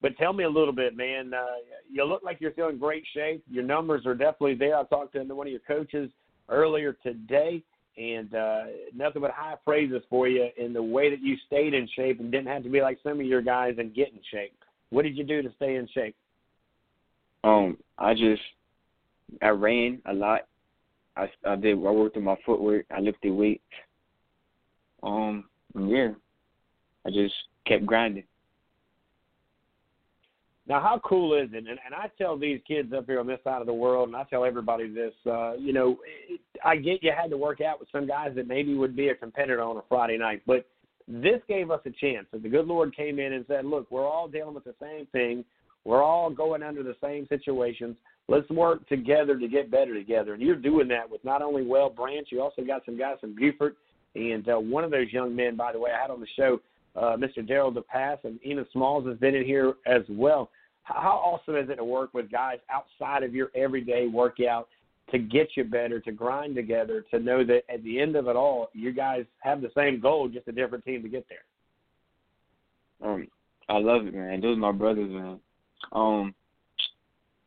But 0.02 0.16
tell 0.16 0.32
me 0.32 0.44
a 0.44 0.48
little 0.48 0.72
bit, 0.72 0.96
man. 0.96 1.34
Uh, 1.34 1.44
you 1.90 2.04
look 2.04 2.22
like 2.24 2.38
you're 2.40 2.52
still 2.52 2.68
in 2.68 2.78
great 2.78 3.04
shape. 3.14 3.44
Your 3.50 3.64
numbers 3.64 4.06
are 4.06 4.14
definitely 4.14 4.54
there. 4.54 4.76
I 4.76 4.84
talked 4.84 5.12
to 5.12 5.22
one 5.24 5.46
of 5.46 5.50
your 5.50 5.60
coaches 5.60 6.10
earlier 6.48 6.94
today, 7.02 7.62
and 7.98 8.34
uh, 8.34 8.62
nothing 8.94 9.20
but 9.20 9.30
high 9.32 9.56
praises 9.64 10.02
for 10.08 10.26
you 10.26 10.48
in 10.56 10.72
the 10.72 10.82
way 10.82 11.10
that 11.10 11.20
you 11.20 11.36
stayed 11.46 11.74
in 11.74 11.86
shape 11.94 12.20
and 12.20 12.32
didn't 12.32 12.46
have 12.46 12.62
to 12.62 12.70
be 12.70 12.80
like 12.80 12.98
some 13.02 13.20
of 13.20 13.26
your 13.26 13.42
guys 13.42 13.74
and 13.78 13.94
get 13.94 14.08
in 14.08 14.20
shape. 14.30 14.54
What 14.88 15.02
did 15.02 15.16
you 15.16 15.24
do 15.24 15.42
to 15.42 15.52
stay 15.56 15.76
in 15.76 15.86
shape? 15.92 16.16
Um, 17.44 17.76
I 17.98 18.14
just 18.14 18.42
I 19.42 19.48
ran 19.48 20.00
a 20.06 20.12
lot. 20.12 20.42
I 21.16 21.28
I 21.46 21.56
did 21.56 21.74
I 21.74 21.90
worked 21.90 22.16
on 22.16 22.24
my 22.24 22.36
footwork. 22.44 22.86
I 22.90 23.00
lifted 23.00 23.32
weights. 23.32 23.62
Um, 25.02 25.44
yeah, 25.78 26.08
I 27.06 27.10
just 27.10 27.34
kept 27.66 27.86
grinding. 27.86 28.24
Now, 30.70 30.80
how 30.80 31.00
cool 31.04 31.34
is 31.34 31.48
it? 31.52 31.56
And, 31.56 31.66
and 31.66 31.92
I 31.92 32.08
tell 32.16 32.38
these 32.38 32.60
kids 32.66 32.92
up 32.96 33.06
here 33.06 33.18
on 33.18 33.26
this 33.26 33.40
side 33.42 33.60
of 33.60 33.66
the 33.66 33.74
world, 33.74 34.06
and 34.06 34.16
I 34.16 34.22
tell 34.22 34.44
everybody 34.44 34.88
this. 34.88 35.12
Uh, 35.26 35.54
you 35.54 35.72
know, 35.72 35.98
it, 36.28 36.40
I 36.64 36.76
get 36.76 37.02
you 37.02 37.10
had 37.10 37.28
to 37.30 37.36
work 37.36 37.60
out 37.60 37.80
with 37.80 37.88
some 37.90 38.06
guys 38.06 38.36
that 38.36 38.46
maybe 38.46 38.74
would 38.74 38.94
be 38.94 39.08
a 39.08 39.16
competitor 39.16 39.62
on 39.62 39.78
a 39.78 39.82
Friday 39.88 40.16
night, 40.16 40.42
but 40.46 40.68
this 41.08 41.40
gave 41.48 41.72
us 41.72 41.80
a 41.86 41.90
chance. 41.90 42.28
And 42.32 42.40
the 42.40 42.48
good 42.48 42.68
Lord 42.68 42.94
came 42.94 43.18
in 43.18 43.32
and 43.32 43.44
said, 43.48 43.64
"Look, 43.64 43.90
we're 43.90 44.06
all 44.06 44.28
dealing 44.28 44.54
with 44.54 44.62
the 44.62 44.76
same 44.80 45.06
thing. 45.06 45.44
We're 45.84 46.04
all 46.04 46.30
going 46.30 46.62
under 46.62 46.84
the 46.84 46.94
same 47.02 47.26
situations. 47.26 47.96
Let's 48.28 48.48
work 48.48 48.88
together 48.88 49.36
to 49.40 49.48
get 49.48 49.72
better 49.72 49.92
together." 49.92 50.34
And 50.34 50.42
you're 50.42 50.54
doing 50.54 50.86
that 50.86 51.10
with 51.10 51.24
not 51.24 51.42
only 51.42 51.66
Whale 51.66 51.90
Branch, 51.90 52.28
you 52.30 52.40
also 52.40 52.62
got 52.62 52.84
some 52.86 52.96
guys 52.96 53.16
from 53.20 53.34
Beaufort, 53.34 53.76
and 54.14 54.48
uh, 54.48 54.60
one 54.60 54.84
of 54.84 54.92
those 54.92 55.12
young 55.12 55.34
men, 55.34 55.56
by 55.56 55.72
the 55.72 55.80
way, 55.80 55.90
I 55.90 56.00
had 56.00 56.12
on 56.12 56.20
the 56.20 56.28
show, 56.36 56.60
uh, 56.94 57.16
Mr. 57.16 57.38
Daryl 57.38 57.74
DePass, 57.74 58.18
and 58.22 58.38
Enos 58.46 58.68
Smalls 58.72 59.04
has 59.08 59.18
been 59.18 59.34
in 59.34 59.44
here 59.44 59.74
as 59.84 60.02
well. 60.08 60.48
How 60.94 61.20
awesome 61.24 61.56
is 61.56 61.70
it 61.70 61.76
to 61.76 61.84
work 61.84 62.14
with 62.14 62.30
guys 62.30 62.58
outside 62.70 63.22
of 63.22 63.34
your 63.34 63.50
everyday 63.54 64.06
workout 64.06 64.68
to 65.10 65.18
get 65.18 65.48
you 65.56 65.64
better, 65.64 66.00
to 66.00 66.12
grind 66.12 66.54
together, 66.54 67.04
to 67.10 67.18
know 67.18 67.44
that 67.44 67.62
at 67.72 67.82
the 67.82 68.00
end 68.00 68.16
of 68.16 68.28
it 68.28 68.36
all, 68.36 68.68
you 68.72 68.92
guys 68.92 69.24
have 69.40 69.60
the 69.60 69.70
same 69.76 70.00
goal, 70.00 70.28
just 70.28 70.48
a 70.48 70.52
different 70.52 70.84
team 70.84 71.02
to 71.02 71.08
get 71.08 71.26
there? 71.28 73.10
Um, 73.10 73.26
I 73.68 73.78
love 73.78 74.06
it, 74.06 74.14
man. 74.14 74.40
Those 74.40 74.56
are 74.56 74.60
my 74.60 74.72
brothers, 74.72 75.10
man. 75.10 75.40
Um, 75.92 76.34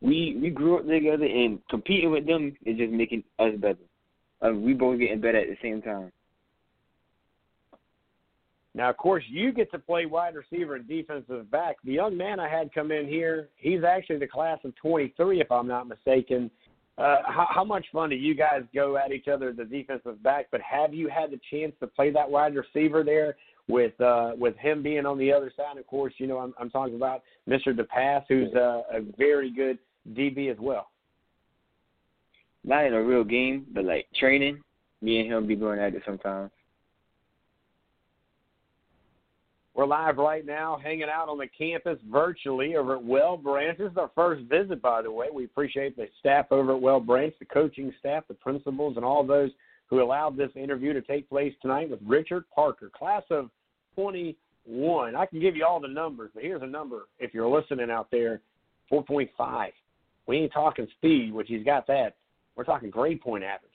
we 0.02 0.38
we 0.42 0.50
grew 0.50 0.80
up 0.80 0.88
together, 0.88 1.26
and 1.26 1.60
competing 1.70 2.12
with 2.12 2.26
them 2.26 2.56
is 2.66 2.78
just 2.78 2.92
making 2.92 3.24
us 3.40 3.54
better. 3.58 3.78
Uh, 4.42 4.54
we 4.54 4.74
both 4.74 5.00
getting 5.00 5.22
better 5.22 5.38
at 5.38 5.48
the 5.48 5.58
same 5.62 5.82
time. 5.82 6.12
Now, 8.76 8.90
of 8.90 8.98
course, 8.98 9.24
you 9.28 9.52
get 9.52 9.72
to 9.72 9.80
play 9.80 10.06
wide 10.06 10.34
receiver 10.36 10.76
and 10.76 10.88
defensive 10.88 11.50
back. 11.52 11.76
The 11.84 11.92
young 11.92 12.18
man 12.18 12.40
I 12.40 12.50
had 12.50 12.74
come 12.74 12.92
in 12.92 13.08
here, 13.08 13.50
he's 13.56 13.84
actually 13.84 14.18
the 14.18 14.28
class 14.28 14.60
of 14.64 14.76
23, 14.78 15.42
if 15.42 15.52
I'm 15.52 15.68
not 15.68 15.88
mistaken. 15.88 16.50
Uh, 16.98 17.18
how, 17.26 17.48
how 17.50 17.64
much 17.64 17.86
fun 17.92 18.10
do 18.10 18.16
you 18.16 18.36
guys 18.36 18.62
go 18.74 18.98
at 18.98 19.12
each 19.12 19.28
other 19.28 19.50
a 19.50 19.66
defensive 19.66 20.22
back? 20.24 20.48
But 20.52 20.62
have 20.62 20.94
you 20.94 21.08
had 21.08 21.32
the 21.32 21.40
chance 21.52 21.74
to 21.82 21.88
play 21.88 22.12
that 22.12 22.30
wide 22.30 22.56
receiver 22.56 23.04
there 23.04 23.36
with 23.68 24.00
uh, 24.02 24.32
with 24.38 24.56
him 24.58 24.84
being 24.84 25.06
on 25.06 25.18
the 25.18 25.32
other 25.32 25.52
side? 25.56 25.78
Of 25.78 25.88
course, 25.88 26.14
you 26.18 26.28
know 26.28 26.38
I'm, 26.38 26.54
I'm 26.60 26.70
talking 26.70 26.96
about 26.96 27.24
Mr. 27.50 27.76
DePass, 27.76 28.26
who's 28.28 28.54
uh, 28.54 28.82
a 28.92 29.02
very 29.18 29.52
good 29.52 29.80
DB 30.14 30.52
as 30.52 30.58
well. 30.60 30.90
Not 32.64 32.86
in 32.86 32.94
a 32.94 33.04
real 33.04 33.24
game, 33.24 33.66
but 33.74 33.86
like 33.86 34.08
training, 34.20 34.62
me 35.02 35.20
and 35.20 35.32
him 35.32 35.48
be 35.48 35.56
going 35.56 35.80
at 35.80 35.96
it 35.96 36.04
sometimes. 36.06 36.52
We're 39.76 39.88
live 39.88 40.18
right 40.18 40.46
now, 40.46 40.78
hanging 40.84 41.08
out 41.12 41.30
on 41.30 41.40
the 41.40 41.48
campus 41.48 41.98
virtually 42.12 42.76
over 42.76 42.96
at 42.96 43.04
Whale 43.04 43.38
Branch. 43.38 43.76
This 43.76 43.92
is 43.92 43.98
our 43.98 44.12
first 44.14 44.44
visit, 44.44 44.84
by 44.84 45.02
the 45.02 45.12
way. 45.12 45.28
We 45.34 45.46
appreciate 45.46 45.96
the 45.96 46.08
staff 46.20 46.52
over 46.52 46.76
at 46.76 46.82
Whale 46.82 47.00
Branch, 47.00 47.34
the 47.40 47.46
coaching 47.46 47.92
staff, 48.00 48.24
the 48.28 48.36
principals, 48.36 48.98
and 48.98 49.06
all 49.06 49.26
those 49.26 49.50
who 49.88 50.04
allowed 50.04 50.38
this 50.38 50.52
interview 50.56 50.94
to 50.94 51.02
take 51.02 51.28
place 51.28 51.54
tonight 51.60 51.90
with 51.90 52.00
Richard 52.06 52.44
Parker, 52.54 52.92
class 52.96 53.24
of 53.32 53.50
21. 53.96 55.16
I 55.16 55.26
can 55.26 55.40
give 55.40 55.56
you 55.56 55.66
all 55.68 55.80
the 55.80 55.88
numbers, 55.88 56.30
but 56.36 56.44
here's 56.44 56.62
a 56.62 56.68
number 56.68 57.08
if 57.18 57.34
you're 57.34 57.50
listening 57.50 57.90
out 57.90 58.10
there 58.12 58.42
4.5. 58.92 59.70
We 60.28 60.38
ain't 60.38 60.54
talking 60.54 60.88
speed, 60.98 61.34
which 61.34 61.48
he's 61.48 61.66
got 61.66 61.88
that. 61.88 62.16
We're 62.56 62.64
talking 62.64 62.92
grade 62.92 63.22
point 63.22 63.44
average. 63.44 63.72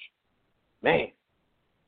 Man, 0.81 1.09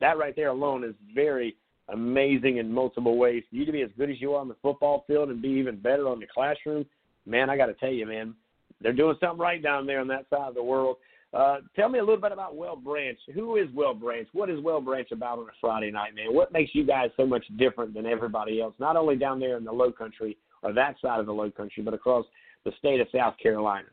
that 0.01 0.17
right 0.17 0.35
there 0.35 0.49
alone 0.49 0.83
is 0.83 0.95
very 1.15 1.55
amazing 1.91 2.57
in 2.57 2.71
multiple 2.71 3.17
ways. 3.17 3.43
For 3.49 3.55
you 3.55 3.65
to 3.65 3.71
be 3.71 3.81
as 3.81 3.89
good 3.97 4.09
as 4.09 4.19
you 4.19 4.33
are 4.33 4.41
on 4.41 4.47
the 4.47 4.55
football 4.61 5.03
field 5.07 5.29
and 5.29 5.41
be 5.41 5.49
even 5.49 5.79
better 5.79 6.07
on 6.07 6.19
the 6.19 6.27
classroom, 6.27 6.85
man, 7.25 7.49
I 7.49 7.57
got 7.57 7.67
to 7.67 7.73
tell 7.73 7.91
you, 7.91 8.05
man, 8.05 8.35
they're 8.81 8.93
doing 8.93 9.15
something 9.19 9.39
right 9.39 9.61
down 9.61 9.85
there 9.85 9.99
on 9.99 10.07
that 10.07 10.25
side 10.29 10.49
of 10.49 10.55
the 10.55 10.63
world. 10.63 10.97
Uh, 11.33 11.57
tell 11.75 11.87
me 11.87 11.99
a 11.99 12.03
little 12.03 12.19
bit 12.19 12.33
about 12.33 12.55
Whale 12.55 12.75
Branch. 12.75 13.17
Who 13.33 13.55
is 13.55 13.67
Whale 13.73 13.93
Branch? 13.93 14.27
What 14.33 14.49
is 14.49 14.59
Whale 14.59 14.81
Branch 14.81 15.09
about 15.11 15.39
on 15.39 15.45
a 15.45 15.53
Friday 15.61 15.91
night, 15.91 16.13
man? 16.13 16.33
What 16.33 16.51
makes 16.51 16.71
you 16.73 16.85
guys 16.85 17.09
so 17.15 17.25
much 17.25 17.45
different 17.57 17.93
than 17.93 18.05
everybody 18.05 18.59
else? 18.61 18.73
Not 18.79 18.97
only 18.97 19.15
down 19.15 19.39
there 19.39 19.57
in 19.57 19.63
the 19.63 19.71
Low 19.71 19.91
Country 19.91 20.37
or 20.61 20.73
that 20.73 20.95
side 21.01 21.19
of 21.19 21.25
the 21.25 21.33
Low 21.33 21.49
Country, 21.49 21.83
but 21.83 21.93
across 21.93 22.25
the 22.65 22.71
state 22.79 22.99
of 22.99 23.07
South 23.15 23.35
Carolina. 23.41 23.87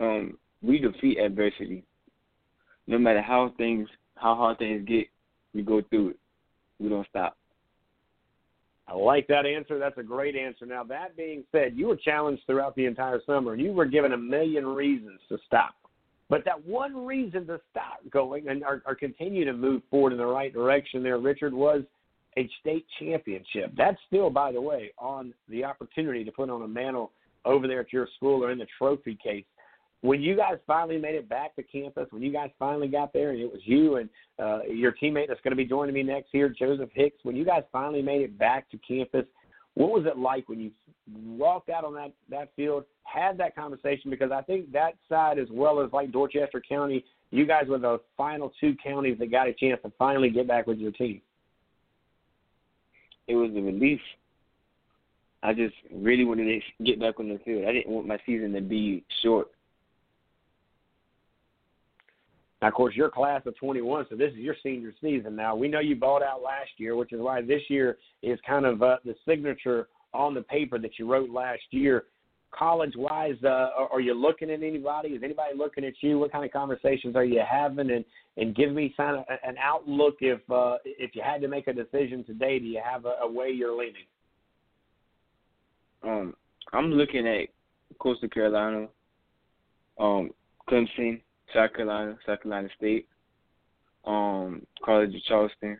Um, 0.00 0.38
we 0.62 0.78
defeat 0.78 1.18
adversity. 1.18 1.84
No 2.86 2.98
matter 2.98 3.22
how 3.22 3.52
things, 3.56 3.88
how 4.16 4.34
hard 4.34 4.58
things 4.58 4.86
get, 4.86 5.06
we 5.54 5.62
go 5.62 5.82
through 5.90 6.10
it. 6.10 6.18
We 6.78 6.88
don't 6.88 7.06
stop. 7.08 7.36
I 8.86 8.94
like 8.94 9.26
that 9.28 9.46
answer. 9.46 9.78
That's 9.78 9.96
a 9.96 10.02
great 10.02 10.36
answer. 10.36 10.66
Now, 10.66 10.84
that 10.84 11.16
being 11.16 11.44
said, 11.52 11.72
you 11.74 11.86
were 11.86 11.96
challenged 11.96 12.42
throughout 12.46 12.76
the 12.76 12.84
entire 12.84 13.20
summer, 13.24 13.54
and 13.54 13.62
you 13.62 13.72
were 13.72 13.86
given 13.86 14.12
a 14.12 14.16
million 14.16 14.66
reasons 14.66 15.20
to 15.30 15.38
stop. 15.46 15.74
But 16.28 16.44
that 16.44 16.66
one 16.66 17.06
reason 17.06 17.46
to 17.46 17.60
stop 17.70 18.00
going 18.10 18.48
and 18.48 18.62
or, 18.62 18.82
or 18.86 18.94
continue 18.94 19.44
to 19.44 19.52
move 19.52 19.82
forward 19.90 20.12
in 20.12 20.18
the 20.18 20.26
right 20.26 20.52
direction 20.52 21.02
there, 21.02 21.18
Richard, 21.18 21.54
was 21.54 21.82
a 22.36 22.48
state 22.60 22.86
championship. 22.98 23.72
That's 23.76 23.98
still, 24.06 24.30
by 24.30 24.52
the 24.52 24.60
way, 24.60 24.90
on 24.98 25.32
the 25.48 25.64
opportunity 25.64 26.24
to 26.24 26.32
put 26.32 26.50
on 26.50 26.62
a 26.62 26.68
mantle 26.68 27.12
over 27.44 27.68
there 27.68 27.80
at 27.80 27.92
your 27.92 28.08
school 28.16 28.44
or 28.44 28.50
in 28.50 28.58
the 28.58 28.66
trophy 28.78 29.16
case. 29.22 29.44
When 30.04 30.20
you 30.20 30.36
guys 30.36 30.58
finally 30.66 30.98
made 30.98 31.14
it 31.14 31.30
back 31.30 31.56
to 31.56 31.62
campus, 31.62 32.08
when 32.10 32.20
you 32.20 32.30
guys 32.30 32.50
finally 32.58 32.88
got 32.88 33.14
there, 33.14 33.30
and 33.30 33.40
it 33.40 33.50
was 33.50 33.62
you 33.64 33.96
and 33.96 34.10
uh, 34.38 34.62
your 34.64 34.92
teammate 34.92 35.28
that's 35.28 35.40
going 35.40 35.52
to 35.52 35.56
be 35.56 35.64
joining 35.64 35.94
me 35.94 36.02
next 36.02 36.28
here, 36.30 36.50
Joseph 36.50 36.90
Hicks, 36.92 37.16
when 37.22 37.34
you 37.34 37.42
guys 37.42 37.62
finally 37.72 38.02
made 38.02 38.20
it 38.20 38.38
back 38.38 38.70
to 38.72 38.78
campus, 38.86 39.24
what 39.72 39.90
was 39.90 40.04
it 40.04 40.18
like 40.18 40.46
when 40.46 40.60
you 40.60 40.70
walked 41.24 41.70
out 41.70 41.84
on 41.84 41.94
that 41.94 42.12
that 42.28 42.50
field, 42.54 42.84
had 43.04 43.38
that 43.38 43.56
conversation? 43.56 44.10
Because 44.10 44.30
I 44.30 44.42
think 44.42 44.70
that 44.72 44.92
side, 45.08 45.38
as 45.38 45.48
well 45.50 45.80
as 45.80 45.90
like 45.90 46.12
Dorchester 46.12 46.62
County, 46.68 47.02
you 47.30 47.46
guys 47.46 47.64
were 47.66 47.78
the 47.78 47.98
final 48.14 48.52
two 48.60 48.76
counties 48.84 49.18
that 49.20 49.30
got 49.30 49.48
a 49.48 49.54
chance 49.54 49.80
to 49.84 49.92
finally 49.98 50.28
get 50.28 50.46
back 50.46 50.66
with 50.66 50.76
your 50.76 50.92
team. 50.92 51.22
It 53.26 53.36
was 53.36 53.52
a 53.56 53.62
relief. 53.62 54.00
I 55.42 55.54
just 55.54 55.76
really 55.90 56.26
wanted 56.26 56.60
to 56.78 56.84
get 56.84 57.00
back 57.00 57.18
on 57.18 57.30
the 57.30 57.38
field. 57.42 57.64
I 57.66 57.72
didn't 57.72 57.90
want 57.90 58.06
my 58.06 58.18
season 58.26 58.52
to 58.52 58.60
be 58.60 59.02
short. 59.22 59.48
Now, 62.64 62.68
of 62.68 62.74
course, 62.74 62.96
your 62.96 63.10
class 63.10 63.42
of 63.44 63.54
21, 63.58 64.06
so 64.08 64.16
this 64.16 64.32
is 64.32 64.38
your 64.38 64.56
senior 64.62 64.94
season. 64.98 65.36
Now, 65.36 65.54
we 65.54 65.68
know 65.68 65.80
you 65.80 65.96
balled 65.96 66.22
out 66.22 66.40
last 66.42 66.70
year, 66.78 66.96
which 66.96 67.12
is 67.12 67.20
why 67.20 67.42
this 67.42 67.60
year 67.68 67.98
is 68.22 68.38
kind 68.46 68.64
of 68.64 68.82
uh, 68.82 68.96
the 69.04 69.14
signature 69.28 69.88
on 70.14 70.32
the 70.32 70.40
paper 70.40 70.78
that 70.78 70.98
you 70.98 71.06
wrote 71.06 71.28
last 71.28 71.60
year. 71.72 72.04
College 72.52 72.94
wise, 72.96 73.34
uh, 73.44 73.68
are 73.76 73.92
are 73.92 74.00
you 74.00 74.14
looking 74.14 74.48
at 74.48 74.62
anybody? 74.62 75.10
Is 75.10 75.22
anybody 75.22 75.50
looking 75.54 75.84
at 75.84 75.92
you? 76.00 76.18
What 76.18 76.32
kind 76.32 76.42
of 76.42 76.52
conversations 76.52 77.16
are 77.16 77.24
you 77.26 77.42
having? 77.46 77.90
And 77.90 78.02
and 78.38 78.56
give 78.56 78.72
me 78.72 78.94
kind 78.96 79.18
of 79.18 79.24
an 79.28 79.56
outlook 79.62 80.14
if 80.20 80.40
uh, 80.50 80.76
if 80.86 81.14
you 81.14 81.20
had 81.22 81.42
to 81.42 81.48
make 81.48 81.68
a 81.68 81.72
decision 81.74 82.24
today. 82.24 82.58
Do 82.60 82.64
you 82.64 82.80
have 82.82 83.04
a, 83.04 83.16
a 83.24 83.30
way 83.30 83.50
you're 83.50 83.76
leaning? 83.76 84.06
Um, 86.02 86.34
I'm 86.72 86.92
looking 86.92 87.28
at 87.28 87.48
Coastal 87.98 88.30
Carolina, 88.30 88.86
um, 90.00 90.30
Clemson, 90.66 91.20
South 91.54 91.72
Carolina, 91.72 92.16
South 92.26 92.42
Carolina 92.42 92.68
State, 92.76 93.06
um, 94.04 94.66
College 94.84 95.14
of 95.14 95.22
Charleston. 95.24 95.78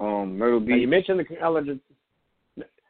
Um, 0.00 0.36
Myrtle 0.36 0.60
Beach. 0.60 0.70
Now, 0.70 0.76
you 0.76 0.88
mentioned 0.88 1.20
the 1.20 1.36
college. 1.36 1.68
Of, 1.68 1.78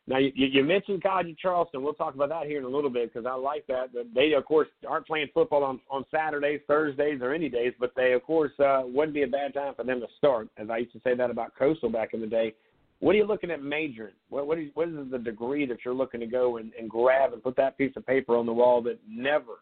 now 0.07 0.19
you, 0.19 0.33
you 0.35 0.63
mentioned 0.63 1.03
College 1.03 1.31
of 1.31 1.39
Charleston. 1.39 1.83
We'll 1.83 1.95
talk 1.95 2.15
about 2.15 2.29
that 2.29 2.47
here 2.47 2.59
in 2.59 2.65
a 2.65 2.69
little 2.69 2.91
bit 2.91 3.13
because 3.13 3.27
I 3.27 3.35
like 3.35 3.67
that. 3.69 3.89
They 4.15 4.33
of 4.33 4.45
course 4.45 4.69
aren't 4.87 5.07
playing 5.07 5.29
football 5.33 5.65
on 5.65 5.81
on 5.91 6.05
Saturdays, 6.11 6.61
Thursdays, 6.67 7.21
or 7.23 7.33
any 7.33 7.49
days, 7.49 7.73
but 7.81 7.93
they 7.97 8.13
of 8.13 8.23
course 8.25 8.53
uh, 8.59 8.83
wouldn't 8.85 9.15
be 9.15 9.23
a 9.23 9.27
bad 9.27 9.55
time 9.55 9.75
for 9.75 9.85
them 9.85 10.01
to 10.01 10.07
start. 10.19 10.49
As 10.59 10.69
I 10.69 10.79
used 10.79 10.93
to 10.93 11.01
say 11.03 11.15
that 11.15 11.31
about 11.31 11.57
Coastal 11.59 11.91
back 11.91 12.13
in 12.13 12.21
the 12.21 12.27
day. 12.27 12.55
What 13.01 13.15
are 13.15 13.19
you 13.19 13.27
looking 13.27 13.53
at 13.53 13.63
majoring? 13.63 14.15
What 14.29 14.47
what 14.47 14.59
is, 14.59 14.71
what 14.75 14.89
is 14.89 14.97
the 15.11 15.19
degree 15.19 15.65
that 15.67 15.79
you're 15.85 15.95
looking 15.95 16.21
to 16.21 16.27
go 16.27 16.59
and, 16.59 16.73
and 16.79 16.91
grab 16.91 17.33
and 17.33 17.43
put 17.43 17.57
that 17.57 17.79
piece 17.79 17.93
of 17.97 18.05
paper 18.05 18.37
on 18.37 18.45
the 18.45 18.53
wall 18.53 18.83
that 18.83 18.99
never 19.09 19.61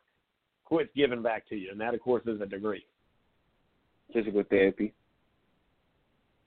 quits 0.67 0.91
giving 0.95 1.23
back 1.23 1.49
to 1.49 1.57
you? 1.57 1.71
And 1.71 1.81
that 1.81 1.95
of 1.95 2.01
course 2.01 2.23
is 2.27 2.41
a 2.41 2.47
degree. 2.47 2.85
Physical 4.13 4.45
therapy 4.49 4.93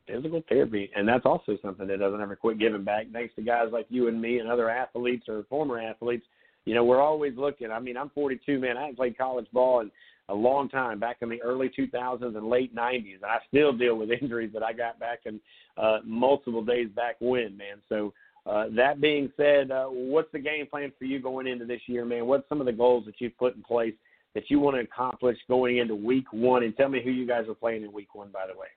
physical 0.10 0.44
therapy, 0.50 0.90
and 0.96 1.08
that's 1.08 1.26
also 1.26 1.58
something 1.62 1.88
that 1.88 2.00
doesn't 2.00 2.22
ever 2.22 2.36
quit 2.36 2.60
giving 2.60 2.84
back. 2.84 3.08
Thanks 3.14 3.34
to 3.36 3.42
guys 3.42 3.68
like 3.72 3.86
you 3.90 4.08
and 4.08 4.22
me 4.22 4.40
and 4.40 4.50
other 4.50 4.70
athletes 4.70 5.26
or 5.28 5.44
former 5.50 5.80
athletes, 5.80 6.26
you 6.66 6.74
know, 6.74 6.84
we're 6.84 7.02
always 7.02 7.34
looking. 7.38 7.72
I 7.72 7.80
mean, 7.80 7.98
I'm 7.98 8.10
42, 8.10 8.60
man. 8.60 8.78
I 8.78 8.82
haven't 8.82 8.98
played 8.98 9.18
college 9.18 9.48
ball 9.54 9.82
in 9.82 9.92
a 10.30 10.34
long 10.34 10.70
time, 10.70 11.00
back 11.00 11.18
in 11.22 11.30
the 11.30 11.42
early 11.42 11.70
2000s 11.70 12.22
and 12.22 12.50
late 12.50 12.76
90s. 12.76 13.16
And 13.16 13.26
I 13.26 13.38
still 13.48 13.74
deal 13.74 13.96
with 13.96 14.12
injuries 14.22 14.52
that 14.54 14.64
I 14.64 14.74
got 14.74 15.00
back 15.00 15.20
in 15.26 15.40
uh, 15.78 16.00
multiple 16.04 16.64
days 16.64 16.90
back 16.96 17.16
when, 17.20 17.56
man. 17.58 17.78
So. 17.88 18.14
Uh, 18.46 18.66
that 18.72 19.00
being 19.00 19.32
said, 19.38 19.70
uh, 19.70 19.86
what's 19.86 20.32
the 20.32 20.40
game 20.40 20.66
plan 20.66 20.92
for 20.98 21.06
you 21.06 21.20
going 21.20 21.46
into 21.46 21.66
this 21.66 21.82
year, 21.86 22.04
man? 22.04 22.26
What's 22.26 22.48
some 22.50 22.62
of 22.62 22.66
the 22.66 22.72
goals 22.72 23.06
that 23.06 23.16
you've 23.20 23.38
put 23.38 23.56
in 23.56 23.62
place 23.62 23.94
that 24.36 24.50
you 24.50 24.60
want 24.60 24.76
to 24.76 24.82
accomplish 24.82 25.38
going 25.48 25.78
into 25.78 25.96
week 25.96 26.32
one? 26.32 26.64
And 26.64 26.76
tell 26.76 26.90
me 26.90 27.02
who 27.04 27.12
you 27.12 27.28
guys 27.28 27.46
are 27.48 27.56
playing 27.56 27.84
in 27.84 27.92
week 27.92 28.14
one, 28.14 28.30
by 28.32 28.48
the 28.48 28.58
way. 28.58 28.68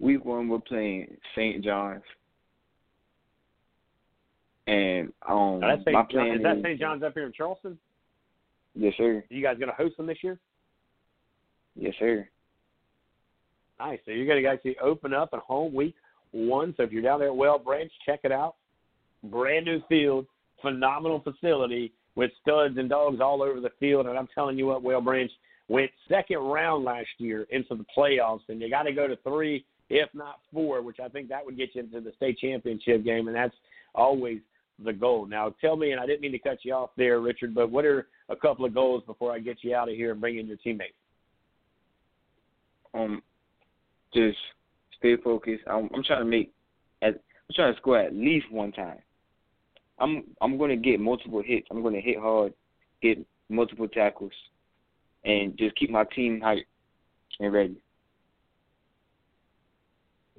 Week 0.00 0.24
one, 0.24 0.48
we're 0.48 0.60
playing 0.60 1.16
St. 1.34 1.64
John's, 1.64 2.02
and 4.68 5.12
um, 5.26 5.60
now, 5.60 5.76
that's 5.76 5.82
my 5.86 6.02
St. 6.02 6.10
plan 6.10 6.36
is 6.36 6.42
that 6.42 6.58
St. 6.62 6.78
John's 6.78 7.02
up 7.02 7.14
here 7.14 7.24
in 7.24 7.32
Charleston? 7.32 7.78
Yes, 8.74 8.92
sir. 8.98 9.24
Are 9.28 9.34
you 9.34 9.42
guys 9.42 9.56
going 9.56 9.70
to 9.70 9.74
host 9.74 9.96
them 9.96 10.06
this 10.06 10.18
year? 10.22 10.38
Yes, 11.74 11.94
sir. 11.98 12.28
Nice. 13.80 13.98
So 14.04 14.10
you're 14.10 14.26
going 14.26 14.42
to 14.42 14.48
actually 14.48 14.76
open 14.78 15.14
up 15.14 15.30
at 15.32 15.38
home 15.40 15.72
week 15.72 15.94
one. 16.32 16.74
So 16.76 16.82
if 16.82 16.92
you're 16.92 17.02
down 17.02 17.20
there 17.20 17.28
at 17.28 17.36
Whale 17.36 17.58
Branch, 17.58 17.90
check 18.04 18.20
it 18.24 18.32
out. 18.32 18.56
Brand 19.24 19.64
new 19.64 19.80
field, 19.88 20.26
phenomenal 20.60 21.20
facility 21.20 21.92
with 22.14 22.30
studs 22.42 22.76
and 22.78 22.88
dogs 22.88 23.20
all 23.20 23.42
over 23.42 23.60
the 23.60 23.70
field. 23.80 24.06
And 24.06 24.18
I'm 24.18 24.28
telling 24.34 24.58
you 24.58 24.66
what, 24.66 24.82
Whale 24.82 25.00
Branch 25.00 25.30
went 25.68 25.90
second 26.08 26.38
round 26.38 26.84
last 26.84 27.08
year 27.18 27.46
into 27.50 27.74
the 27.74 27.84
playoffs, 27.96 28.40
and 28.48 28.60
you 28.60 28.70
got 28.70 28.84
to 28.84 28.92
go 28.92 29.06
to 29.06 29.16
three 29.16 29.64
if 29.90 30.08
not 30.14 30.40
four, 30.52 30.82
which 30.82 31.00
I 31.00 31.08
think 31.08 31.28
that 31.28 31.44
would 31.44 31.56
get 31.56 31.74
you 31.74 31.82
into 31.82 32.00
the 32.00 32.12
state 32.16 32.38
championship 32.38 33.04
game, 33.04 33.28
and 33.28 33.36
that's 33.36 33.54
always 33.94 34.40
the 34.84 34.92
goal. 34.92 35.26
Now, 35.26 35.54
tell 35.60 35.76
me, 35.76 35.92
and 35.92 36.00
I 36.00 36.06
didn't 36.06 36.20
mean 36.20 36.32
to 36.32 36.38
cut 36.38 36.58
you 36.62 36.74
off 36.74 36.90
there, 36.96 37.20
Richard, 37.20 37.54
but 37.54 37.70
what 37.70 37.84
are 37.84 38.06
a 38.28 38.36
couple 38.36 38.64
of 38.64 38.74
goals 38.74 39.02
before 39.06 39.32
I 39.32 39.38
get 39.38 39.58
you 39.62 39.74
out 39.74 39.88
of 39.88 39.94
here 39.94 40.12
and 40.12 40.20
bring 40.20 40.38
in 40.38 40.46
your 40.46 40.58
teammates? 40.58 40.92
Um, 42.94 43.22
just 44.14 44.38
stay 44.98 45.16
focused. 45.16 45.62
I'm, 45.66 45.88
I'm 45.94 46.02
trying 46.02 46.20
to 46.20 46.24
make, 46.24 46.52
at, 47.02 47.14
I'm 47.14 47.54
trying 47.54 47.74
to 47.74 47.80
score 47.80 47.98
at 47.98 48.14
least 48.14 48.50
one 48.50 48.72
time. 48.72 48.98
I'm 50.00 50.24
I'm 50.40 50.58
to 50.58 50.76
get 50.76 51.00
multiple 51.00 51.42
hits. 51.44 51.66
I'm 51.70 51.82
to 51.82 52.00
hit 52.00 52.18
hard, 52.18 52.52
get 53.02 53.18
multiple 53.48 53.88
tackles, 53.88 54.32
and 55.24 55.56
just 55.58 55.76
keep 55.76 55.90
my 55.90 56.04
team 56.04 56.40
hyped 56.42 56.64
and 57.40 57.52
ready. 57.52 57.76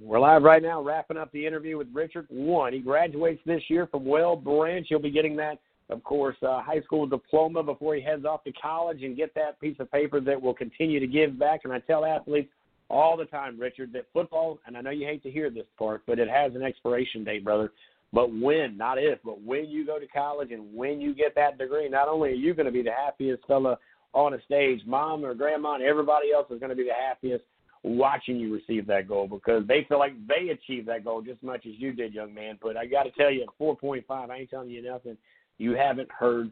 We're 0.02 0.19
live 0.19 0.44
right 0.44 0.64
now, 0.64 0.81
wrapping 0.81 1.18
up 1.18 1.30
the 1.34 1.45
interview 1.45 1.77
with 1.77 1.88
Richard. 1.91 2.26
One, 2.30 2.72
he 2.72 2.80
graduates 2.80 3.41
this 3.45 3.61
year 3.68 3.86
from 3.86 4.06
Whale 4.06 4.38
Branch. 4.38 4.86
He'll 4.88 4.98
be 4.98 5.11
getting 5.11 5.36
that, 5.36 5.60
of 5.90 6.02
course, 6.06 6.38
uh, 6.41 6.61
high 6.61 6.80
school 6.81 7.06
diploma 7.06 7.64
before 7.64 7.95
he 7.95 8.02
heads 8.02 8.23
off 8.23 8.45
to 8.45 8.53
college 8.53 9.03
and 9.03 9.18
get 9.18 9.36
that 9.36 9.60
piece 9.60 9.76
of 9.80 9.91
paper 9.91 10.22
that 10.22 10.41
will 10.41 10.53
continue 10.53 11.02
to 11.02 11.07
give 11.07 11.38
back. 11.38 11.61
And 11.65 11.73
I 11.73 11.80
tell 11.80 12.06
athletes 12.06 12.49
all 12.90 13.18
the 13.18 13.26
time, 13.26 13.60
Richard, 13.60 13.91
that 13.91 14.06
football, 14.14 14.60
and 14.65 14.77
I 14.77 14.81
know 14.81 14.90
you 14.90 15.06
hate 15.06 15.22
to 15.23 15.31
hear 15.31 15.49
this 15.49 15.68
part, 15.77 16.03
but 16.07 16.18
it 16.18 16.30
has 16.30 16.56
an 16.56 16.64
expiration 16.64 17.26
date, 17.26 17.44
brother. 17.44 17.72
But 18.11 18.34
when, 18.34 18.76
not 18.76 18.98
if, 18.98 19.19
but 19.23 19.41
when 19.41 19.65
you 19.65 19.86
go 19.86 19.99
to 19.99 20.07
college 20.07 20.52
and 20.52 20.73
when 20.73 20.99
you 20.99 21.14
get 21.14 21.36
that 21.36 21.57
degree, 21.57 21.88
not 21.90 22.07
only 22.07 22.30
are 22.30 22.34
you 22.34 22.53
going 22.53 22.65
to 22.65 22.72
be 22.72 22.81
the 22.81 22.91
happiest 22.91 23.45
fella 23.48 23.77
on 24.14 24.34
a 24.34 24.41
stage, 24.41 24.81
mom 24.86 25.23
or 25.23 25.36
grandma 25.36 25.76
and 25.76 25.84
everybody 25.84 26.31
else 26.34 26.48
is 26.49 26.60
going 26.60 26.72
to 26.72 26.76
be 26.76 26.84
the 26.84 27.07
happiest 27.07 27.44
watching 27.84 28.38
you 28.38 28.53
receive 28.53 28.88
that 28.88 29.07
goal 29.07 29.27
because 29.27 29.65
they 29.68 29.86
feel 29.88 29.99
like 29.99 30.14
they 30.27 30.49
achieved 30.49 30.88
that 30.88 31.06
goal 31.06 31.22
just 31.22 31.38
as 31.38 31.44
much 31.44 31.65
as 31.65 31.73
you 31.77 31.94
did, 31.94 32.14
young 32.14 32.34
man. 32.34 32.57
But 32.61 32.77
I 32.77 32.86
got 32.86 33.03
to 33.03 33.11
tell 33.11 33.31
you, 33.31 33.44
at 33.44 33.60
4.5, 33.60 34.03
I 34.10 34.38
ain't 34.38 34.49
telling 34.49 34.69
you 34.69 34.81
nothing 34.81 35.18
you 35.57 35.73
haven't 35.73 36.11
heard 36.11 36.52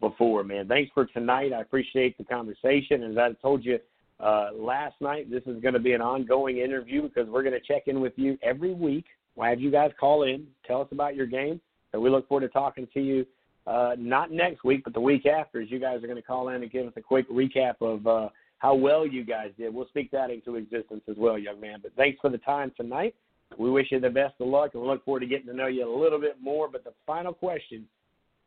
before, 0.00 0.44
man. 0.44 0.68
Thanks 0.68 0.90
for 0.94 1.06
tonight. 1.06 1.52
I 1.52 1.60
appreciate 1.60 2.18
the 2.18 2.24
conversation. 2.24 3.02
As 3.02 3.16
I 3.16 3.32
told 3.40 3.64
you 3.64 3.78
uh, 4.20 4.50
last 4.54 5.00
night, 5.00 5.30
this 5.30 5.42
is 5.46 5.60
going 5.60 5.74
to 5.74 5.80
be 5.80 5.92
an 5.92 6.02
ongoing 6.02 6.58
interview 6.58 7.02
because 7.02 7.28
we're 7.28 7.42
going 7.42 7.58
to 7.58 7.66
check 7.66 7.84
in 7.86 8.00
with 8.00 8.12
you 8.16 8.38
every 8.42 8.74
week. 8.74 9.06
We'll 9.38 9.48
have 9.48 9.60
you 9.60 9.70
guys 9.70 9.92
call 10.00 10.24
in, 10.24 10.48
tell 10.66 10.80
us 10.80 10.88
about 10.90 11.14
your 11.14 11.26
game, 11.26 11.60
and 11.92 12.02
we 12.02 12.10
look 12.10 12.26
forward 12.26 12.40
to 12.40 12.52
talking 12.52 12.88
to 12.92 13.00
you. 13.00 13.24
Uh, 13.68 13.94
not 13.96 14.32
next 14.32 14.64
week, 14.64 14.82
but 14.82 14.94
the 14.94 15.00
week 15.00 15.26
after, 15.26 15.60
as 15.60 15.70
you 15.70 15.78
guys 15.78 16.02
are 16.02 16.08
going 16.08 16.16
to 16.16 16.22
call 16.22 16.48
in 16.48 16.60
and 16.60 16.72
give 16.72 16.86
us 16.86 16.92
a 16.96 17.00
quick 17.00 17.30
recap 17.30 17.74
of 17.80 18.04
uh, 18.06 18.30
how 18.58 18.74
well 18.74 19.06
you 19.06 19.24
guys 19.24 19.50
did. 19.56 19.72
We'll 19.72 19.86
speak 19.88 20.10
that 20.10 20.30
into 20.30 20.56
existence 20.56 21.02
as 21.08 21.16
well, 21.16 21.38
young 21.38 21.60
man. 21.60 21.78
But 21.80 21.92
thanks 21.96 22.18
for 22.20 22.30
the 22.30 22.38
time 22.38 22.72
tonight. 22.76 23.14
We 23.56 23.70
wish 23.70 23.92
you 23.92 24.00
the 24.00 24.10
best 24.10 24.34
of 24.40 24.48
luck 24.48 24.70
and 24.74 24.82
we 24.82 24.88
look 24.88 25.04
forward 25.04 25.20
to 25.20 25.26
getting 25.26 25.46
to 25.46 25.54
know 25.54 25.68
you 25.68 25.88
a 25.88 26.02
little 26.02 26.20
bit 26.20 26.36
more. 26.42 26.68
But 26.68 26.82
the 26.82 26.92
final 27.06 27.32
question 27.32 27.86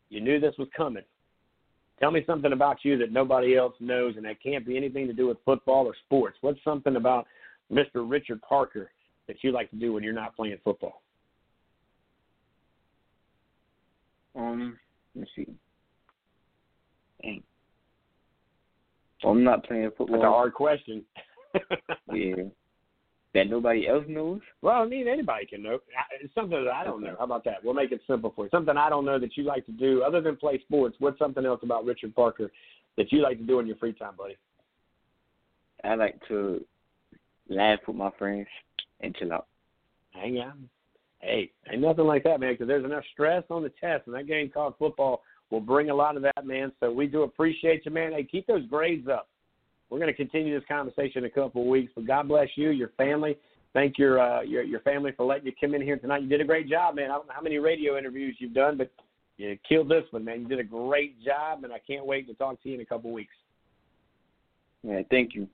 you 0.09 0.19
knew 0.19 0.41
this 0.41 0.55
was 0.59 0.67
coming. 0.75 1.03
Tell 2.01 2.11
me 2.11 2.23
something 2.27 2.51
about 2.51 2.83
you 2.83 2.97
that 2.97 3.13
nobody 3.13 3.55
else 3.55 3.75
knows, 3.79 4.15
and 4.17 4.25
that 4.25 4.43
can't 4.43 4.65
be 4.65 4.75
anything 4.75 5.07
to 5.07 5.13
do 5.13 5.27
with 5.27 5.37
football 5.45 5.85
or 5.85 5.95
sports. 6.05 6.37
What's 6.41 6.61
something 6.65 6.95
about 6.95 7.27
Mr. 7.71 8.09
Richard 8.09 8.41
Parker 8.41 8.89
that 9.27 9.37
you 9.43 9.51
like 9.51 9.69
to 9.71 9.75
do 9.75 9.93
when 9.93 10.03
you're 10.03 10.13
not 10.13 10.35
playing 10.35 10.57
football? 10.63 11.01
Um, 14.35 14.77
let's 15.15 15.29
see. 15.35 15.47
Dang. 17.21 17.43
I'm 19.23 19.43
not 19.43 19.65
playing 19.65 19.91
football. 19.97 20.17
That's 20.17 20.27
a 20.27 20.31
hard 20.31 20.53
question. 20.53 21.03
yeah. 22.13 22.35
That 23.33 23.49
nobody 23.49 23.87
else 23.87 24.03
knows? 24.09 24.41
Well, 24.61 24.81
I 24.81 24.85
mean, 24.85 25.07
anybody 25.07 25.45
can 25.45 25.63
know. 25.63 25.79
It's 26.21 26.33
something 26.35 26.65
that 26.65 26.73
I 26.73 26.83
don't 26.83 27.01
know. 27.01 27.15
How 27.17 27.25
about 27.25 27.45
that? 27.45 27.63
We'll 27.63 27.73
make 27.73 27.91
it 27.91 28.01
simple 28.05 28.33
for 28.35 28.45
you. 28.45 28.49
Something 28.51 28.75
I 28.75 28.89
don't 28.89 29.05
know 29.05 29.19
that 29.19 29.37
you 29.37 29.43
like 29.43 29.65
to 29.67 29.71
do 29.71 30.03
other 30.03 30.19
than 30.21 30.35
play 30.35 30.59
sports. 30.59 30.97
What's 30.99 31.19
something 31.19 31.45
else 31.45 31.61
about 31.63 31.85
Richard 31.85 32.13
Parker 32.13 32.51
that 32.97 33.11
you 33.11 33.21
like 33.21 33.37
to 33.37 33.45
do 33.45 33.59
in 33.59 33.67
your 33.67 33.77
free 33.77 33.93
time, 33.93 34.15
buddy? 34.17 34.37
I 35.83 35.95
like 35.95 36.19
to 36.27 36.63
laugh 37.47 37.79
with 37.87 37.95
my 37.95 38.11
friends 38.19 38.47
and 39.01 39.15
chill 39.15 39.33
out. 39.33 39.47
Hang 40.11 40.39
out. 40.39 40.53
Hey, 41.19 41.51
ain't 41.71 41.81
nothing 41.81 42.05
like 42.05 42.23
that, 42.23 42.39
man, 42.39 42.53
because 42.53 42.67
there's 42.67 42.85
enough 42.85 43.03
stress 43.13 43.43
on 43.49 43.61
the 43.61 43.71
test, 43.81 44.07
and 44.07 44.15
that 44.15 44.27
game 44.27 44.49
called 44.49 44.73
football 44.79 45.21
will 45.51 45.59
bring 45.59 45.89
a 45.89 45.95
lot 45.95 46.15
of 46.15 46.23
that, 46.23 46.45
man. 46.45 46.71
So 46.79 46.91
we 46.91 47.07
do 47.07 47.23
appreciate 47.23 47.85
you, 47.85 47.91
man. 47.91 48.13
Hey, 48.13 48.23
keep 48.23 48.47
those 48.47 48.65
grades 48.67 49.07
up. 49.07 49.27
We're 49.89 49.99
going 49.99 50.11
to 50.11 50.15
continue 50.15 50.57
this 50.57 50.67
conversation 50.67 51.19
in 51.19 51.25
a 51.25 51.29
couple 51.29 51.61
of 51.61 51.67
weeks, 51.67 51.91
but 51.93 52.07
God 52.07 52.27
bless 52.27 52.47
you, 52.55 52.69
your 52.69 52.89
family. 52.97 53.37
Thank 53.73 53.97
your 53.97 54.19
uh, 54.19 54.41
your 54.41 54.63
your 54.63 54.81
family 54.81 55.11
for 55.15 55.25
letting 55.25 55.45
you 55.45 55.53
come 55.59 55.75
in 55.75 55.81
here 55.81 55.97
tonight. 55.97 56.23
You 56.23 56.29
did 56.29 56.41
a 56.41 56.45
great 56.45 56.69
job, 56.69 56.95
man. 56.95 57.05
I 57.05 57.15
don't 57.15 57.27
know 57.27 57.33
how 57.33 57.41
many 57.41 57.57
radio 57.57 57.97
interviews 57.97 58.35
you've 58.39 58.53
done, 58.53 58.77
but 58.77 58.91
you 59.37 59.57
killed 59.67 59.89
this 59.89 60.03
one, 60.11 60.25
man. 60.25 60.41
You 60.41 60.47
did 60.47 60.59
a 60.59 60.63
great 60.63 61.21
job, 61.23 61.63
and 61.63 61.71
I 61.71 61.79
can't 61.79 62.05
wait 62.05 62.27
to 62.27 62.33
talk 62.33 62.61
to 62.63 62.69
you 62.69 62.75
in 62.75 62.81
a 62.81 62.85
couple 62.85 63.11
of 63.11 63.13
weeks. 63.13 63.33
Yeah, 64.83 65.01
thank 65.09 65.35
you. 65.35 65.47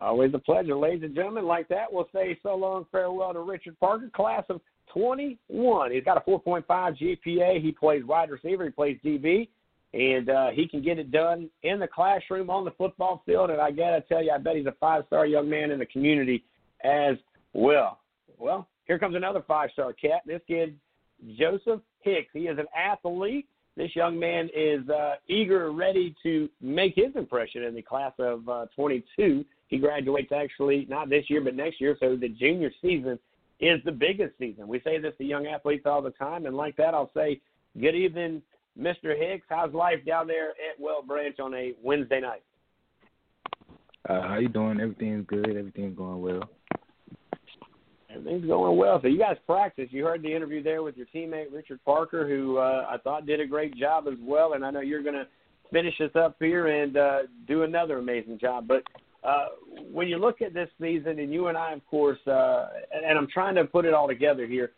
Always 0.00 0.34
a 0.34 0.38
pleasure, 0.38 0.76
ladies 0.76 1.02
and 1.04 1.14
gentlemen. 1.14 1.46
Like 1.46 1.68
that, 1.68 1.92
we'll 1.92 2.08
say 2.12 2.38
so 2.42 2.54
long 2.54 2.86
farewell 2.90 3.32
to 3.32 3.40
Richard 3.40 3.78
Parker, 3.78 4.10
class 4.14 4.44
of 4.48 4.60
21. 4.92 5.92
He's 5.92 6.04
got 6.04 6.16
a 6.16 6.30
4.5 6.30 6.64
GPA. 6.66 7.62
He 7.62 7.72
plays 7.72 8.04
wide 8.04 8.30
receiver. 8.30 8.64
He 8.64 8.70
plays 8.70 8.98
DB. 9.04 9.48
And 9.92 10.28
uh, 10.28 10.50
he 10.50 10.66
can 10.66 10.82
get 10.82 10.98
it 10.98 11.12
done 11.12 11.48
in 11.62 11.78
the 11.78 11.86
classroom, 11.86 12.50
on 12.50 12.64
the 12.64 12.72
football 12.72 13.22
field. 13.24 13.50
And 13.50 13.60
I 13.60 13.70
got 13.70 13.90
to 13.90 14.00
tell 14.02 14.22
you, 14.22 14.32
I 14.32 14.38
bet 14.38 14.56
he's 14.56 14.66
a 14.66 14.74
five 14.80 15.04
star 15.06 15.24
young 15.24 15.48
man 15.48 15.70
in 15.70 15.78
the 15.78 15.86
community 15.86 16.44
as 16.82 17.16
well. 17.52 18.00
Well, 18.36 18.66
here 18.86 18.98
comes 18.98 19.14
another 19.14 19.44
five 19.46 19.70
star 19.72 19.92
cat. 19.92 20.22
This 20.26 20.40
kid, 20.48 20.76
Joseph 21.38 21.80
Hicks. 22.00 22.30
He 22.32 22.40
is 22.40 22.58
an 22.58 22.66
athlete. 22.76 23.46
This 23.76 23.94
young 23.94 24.18
man 24.18 24.48
is 24.54 24.88
uh, 24.88 25.14
eager, 25.28 25.72
ready 25.72 26.14
to 26.22 26.48
make 26.60 26.94
his 26.94 27.14
impression 27.16 27.62
in 27.62 27.74
the 27.74 27.82
class 27.82 28.12
of 28.18 28.48
uh, 28.48 28.66
22. 28.74 29.44
He 29.68 29.78
graduates 29.78 30.32
actually 30.32 30.86
not 30.88 31.08
this 31.08 31.24
year, 31.28 31.40
but 31.40 31.54
next 31.54 31.80
year. 31.80 31.96
So 32.00 32.16
the 32.16 32.28
junior 32.28 32.70
season 32.82 33.18
is 33.60 33.80
the 33.84 33.92
biggest 33.92 34.38
season. 34.38 34.68
We 34.68 34.80
say 34.80 34.98
this 34.98 35.14
to 35.18 35.24
young 35.24 35.46
athletes 35.46 35.86
all 35.86 36.02
the 36.02 36.10
time, 36.10 36.46
and 36.46 36.56
like 36.56 36.76
that, 36.76 36.94
I'll 36.94 37.10
say, 37.14 37.40
good 37.80 37.94
evening, 37.94 38.42
Mr. 38.78 39.16
Hicks. 39.18 39.46
How's 39.48 39.72
life 39.72 40.04
down 40.06 40.26
there 40.26 40.50
at 40.50 40.78
Whale 40.78 41.02
Branch 41.02 41.38
on 41.40 41.54
a 41.54 41.72
Wednesday 41.82 42.20
night? 42.20 42.42
Uh, 44.08 44.20
how 44.22 44.36
you 44.36 44.48
doing? 44.48 44.80
Everything's 44.80 45.26
good. 45.26 45.56
Everything's 45.56 45.96
going 45.96 46.20
well. 46.20 46.50
Everything's 48.10 48.46
going 48.46 48.76
well. 48.76 49.00
So 49.00 49.08
you 49.08 49.18
guys 49.18 49.36
practice. 49.46 49.88
You 49.90 50.04
heard 50.04 50.22
the 50.22 50.34
interview 50.34 50.62
there 50.62 50.82
with 50.82 50.96
your 50.96 51.06
teammate 51.14 51.52
Richard 51.52 51.80
Parker, 51.84 52.28
who 52.28 52.58
uh, 52.58 52.86
I 52.88 52.98
thought 52.98 53.26
did 53.26 53.40
a 53.40 53.46
great 53.46 53.76
job 53.76 54.06
as 54.06 54.18
well. 54.20 54.52
And 54.52 54.64
I 54.64 54.70
know 54.70 54.80
you're 54.80 55.02
going 55.02 55.14
to 55.14 55.26
finish 55.72 55.94
us 56.00 56.14
up 56.14 56.36
here 56.38 56.66
and 56.68 56.96
uh, 56.96 57.18
do 57.48 57.62
another 57.62 57.98
amazing 57.98 58.38
job. 58.38 58.68
But 58.68 58.82
uh, 59.24 59.46
when 59.90 60.08
you 60.08 60.18
look 60.18 60.42
at 60.42 60.52
this 60.52 60.68
season, 60.80 61.18
and 61.18 61.32
you 61.32 61.48
and 61.48 61.56
I, 61.56 61.72
of 61.72 61.86
course, 61.86 62.18
uh, 62.26 62.66
and, 62.92 63.04
and 63.04 63.18
I'm 63.18 63.28
trying 63.32 63.54
to 63.56 63.64
put 63.64 63.84
it 63.84 63.94
all 63.94 64.08
together 64.08 64.46
here. 64.46 64.72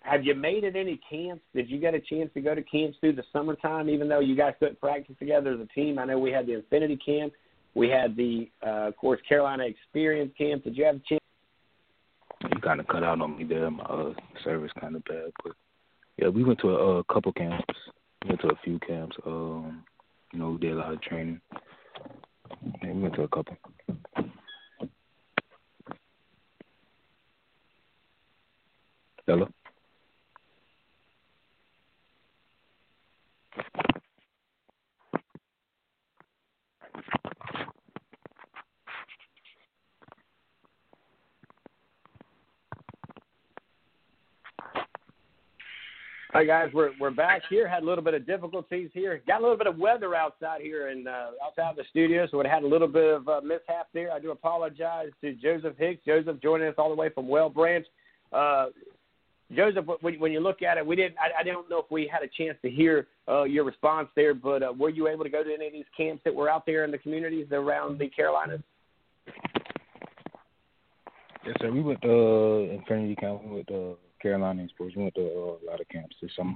Have 0.00 0.24
you 0.24 0.34
made 0.34 0.64
it 0.64 0.74
any 0.74 0.98
camps? 1.10 1.42
Did 1.54 1.68
you 1.68 1.78
get 1.78 1.92
a 1.94 2.00
chance 2.00 2.30
to 2.32 2.40
go 2.40 2.54
to 2.54 2.62
camps 2.62 2.96
through 3.00 3.14
the 3.14 3.24
summertime, 3.32 3.90
even 3.90 4.08
though 4.08 4.20
you 4.20 4.34
guys 4.34 4.54
couldn't 4.58 4.80
practice 4.80 5.16
together 5.18 5.52
as 5.52 5.60
a 5.60 5.66
team? 5.66 5.98
I 5.98 6.06
know 6.06 6.18
we 6.18 6.32
had 6.32 6.46
the 6.46 6.54
Infinity 6.54 6.98
Camp, 7.04 7.34
we 7.74 7.90
had 7.90 8.16
the, 8.16 8.48
uh, 8.66 8.88
of 8.88 8.96
course, 8.96 9.20
Carolina 9.28 9.64
Experience 9.64 10.32
Camp. 10.38 10.64
Did 10.64 10.76
you 10.76 10.84
have 10.84 10.96
a 10.96 11.02
chance? 11.06 11.20
You 12.42 12.60
kind 12.62 12.80
of 12.80 12.88
cut 12.88 13.04
out 13.04 13.20
on 13.20 13.36
me 13.36 13.44
there. 13.44 13.70
My 13.70 13.84
uh, 13.84 14.14
service 14.44 14.70
kind 14.80 14.96
of 14.96 15.04
bad, 15.04 15.30
but 15.44 15.52
yeah, 16.16 16.28
we 16.28 16.44
went 16.44 16.60
to 16.60 16.70
a, 16.70 16.98
a 17.00 17.04
couple 17.04 17.32
camps. 17.32 17.74
We 18.24 18.30
went 18.30 18.40
to 18.40 18.48
a 18.48 18.58
few 18.64 18.78
camps. 18.80 19.16
Um, 19.26 19.84
you 20.32 20.38
know, 20.38 20.56
did 20.56 20.72
a 20.72 20.76
lot 20.76 20.92
of 20.92 21.02
training. 21.02 21.40
We 22.82 22.92
went 23.02 23.14
to 23.16 23.22
a 23.24 23.28
couple. 23.28 23.56
Hello. 29.26 29.48
Hi 46.34 46.44
guys, 46.44 46.68
we're 46.74 46.90
we're 47.00 47.10
back 47.10 47.40
here. 47.48 47.66
Had 47.66 47.84
a 47.84 47.86
little 47.86 48.04
bit 48.04 48.12
of 48.12 48.26
difficulties 48.26 48.90
here. 48.92 49.22
Got 49.26 49.38
a 49.38 49.42
little 49.42 49.56
bit 49.56 49.66
of 49.66 49.78
weather 49.78 50.14
outside 50.14 50.60
here 50.60 50.88
and 50.88 51.08
uh, 51.08 51.30
outside 51.42 51.74
the 51.74 51.84
studio, 51.88 52.28
so 52.30 52.38
it 52.40 52.46
had 52.46 52.64
a 52.64 52.66
little 52.66 52.86
bit 52.86 53.14
of 53.14 53.26
uh, 53.26 53.40
mishap 53.42 53.88
there. 53.94 54.12
I 54.12 54.18
do 54.20 54.30
apologize 54.30 55.08
to 55.22 55.32
Joseph 55.32 55.78
Hicks. 55.78 56.04
Joseph 56.04 56.36
joining 56.42 56.68
us 56.68 56.74
all 56.76 56.90
the 56.90 56.94
way 56.94 57.08
from 57.08 57.28
Whale 57.28 57.48
Branch. 57.48 57.86
Uh, 58.30 58.66
Joseph, 59.56 59.86
when, 60.02 60.20
when 60.20 60.30
you 60.30 60.40
look 60.40 60.60
at 60.60 60.76
it, 60.76 60.86
we 60.86 60.96
didn't. 60.96 61.16
I, 61.18 61.40
I 61.40 61.42
don't 61.44 61.70
know 61.70 61.78
if 61.78 61.90
we 61.90 62.06
had 62.06 62.22
a 62.22 62.28
chance 62.28 62.58
to 62.60 62.70
hear 62.70 63.06
uh, 63.26 63.44
your 63.44 63.64
response 63.64 64.10
there, 64.14 64.34
but 64.34 64.62
uh, 64.62 64.74
were 64.78 64.90
you 64.90 65.08
able 65.08 65.24
to 65.24 65.30
go 65.30 65.42
to 65.42 65.50
any 65.50 65.68
of 65.68 65.72
these 65.72 65.86
camps 65.96 66.20
that 66.26 66.34
were 66.34 66.50
out 66.50 66.66
there 66.66 66.84
in 66.84 66.90
the 66.90 66.98
communities 66.98 67.46
around 67.52 67.98
the 67.98 68.06
Carolinas? 68.06 68.60
Yes, 71.46 71.56
sir. 71.58 71.70
We 71.70 71.80
went 71.80 72.02
to 72.02 72.10
uh, 72.70 72.74
Infinity 72.74 73.16
Camp. 73.16 73.44
We 73.46 73.54
went 73.54 73.68
to 73.68 73.96
Carolina 74.20 74.66
Sports. 74.68 74.96
We 74.96 75.02
went 75.02 75.14
to 75.14 75.22
uh, 75.22 75.24
a 75.24 75.64
lot 75.70 75.80
of 75.80 75.88
camps 75.88 76.16
this 76.20 76.30
summer. 76.36 76.54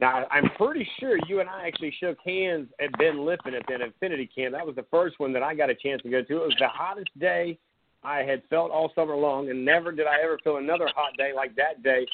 Now, 0.00 0.26
I'm 0.30 0.50
pretty 0.56 0.86
sure 0.98 1.18
you 1.28 1.40
and 1.40 1.48
I 1.48 1.66
actually 1.66 1.94
shook 2.00 2.18
hands 2.24 2.68
at 2.80 2.90
Ben 2.98 3.24
Lippen 3.24 3.54
at 3.54 3.62
that 3.68 3.80
Infinity 3.80 4.28
Camp. 4.34 4.52
That 4.52 4.66
was 4.66 4.74
the 4.74 4.86
first 4.90 5.18
one 5.18 5.32
that 5.32 5.42
I 5.42 5.54
got 5.54 5.70
a 5.70 5.74
chance 5.74 6.02
to 6.02 6.10
go 6.10 6.22
to. 6.22 6.36
It 6.42 6.46
was 6.46 6.56
the 6.58 6.68
hottest 6.68 7.16
day 7.18 7.58
I 8.02 8.18
had 8.18 8.42
felt 8.50 8.70
all 8.70 8.92
summer 8.94 9.16
long, 9.16 9.50
and 9.50 9.64
never 9.64 9.92
did 9.92 10.06
I 10.06 10.22
ever 10.22 10.38
feel 10.42 10.56
another 10.56 10.88
hot 10.94 11.16
day 11.16 11.32
like 11.34 11.54
that 11.56 11.82
day. 11.82 12.06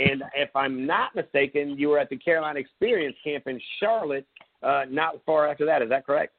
And 0.00 0.22
if 0.34 0.50
I'm 0.54 0.86
not 0.86 1.14
mistaken, 1.14 1.78
you 1.78 1.88
were 1.90 1.98
at 1.98 2.08
the 2.08 2.16
Carolina 2.16 2.58
Experience 2.58 3.16
Camp 3.22 3.46
in 3.46 3.60
Charlotte 3.78 4.26
uh, 4.62 4.84
not 4.88 5.16
far 5.24 5.48
after 5.48 5.64
that. 5.66 5.82
Is 5.82 5.88
that 5.90 6.06
correct? 6.06 6.34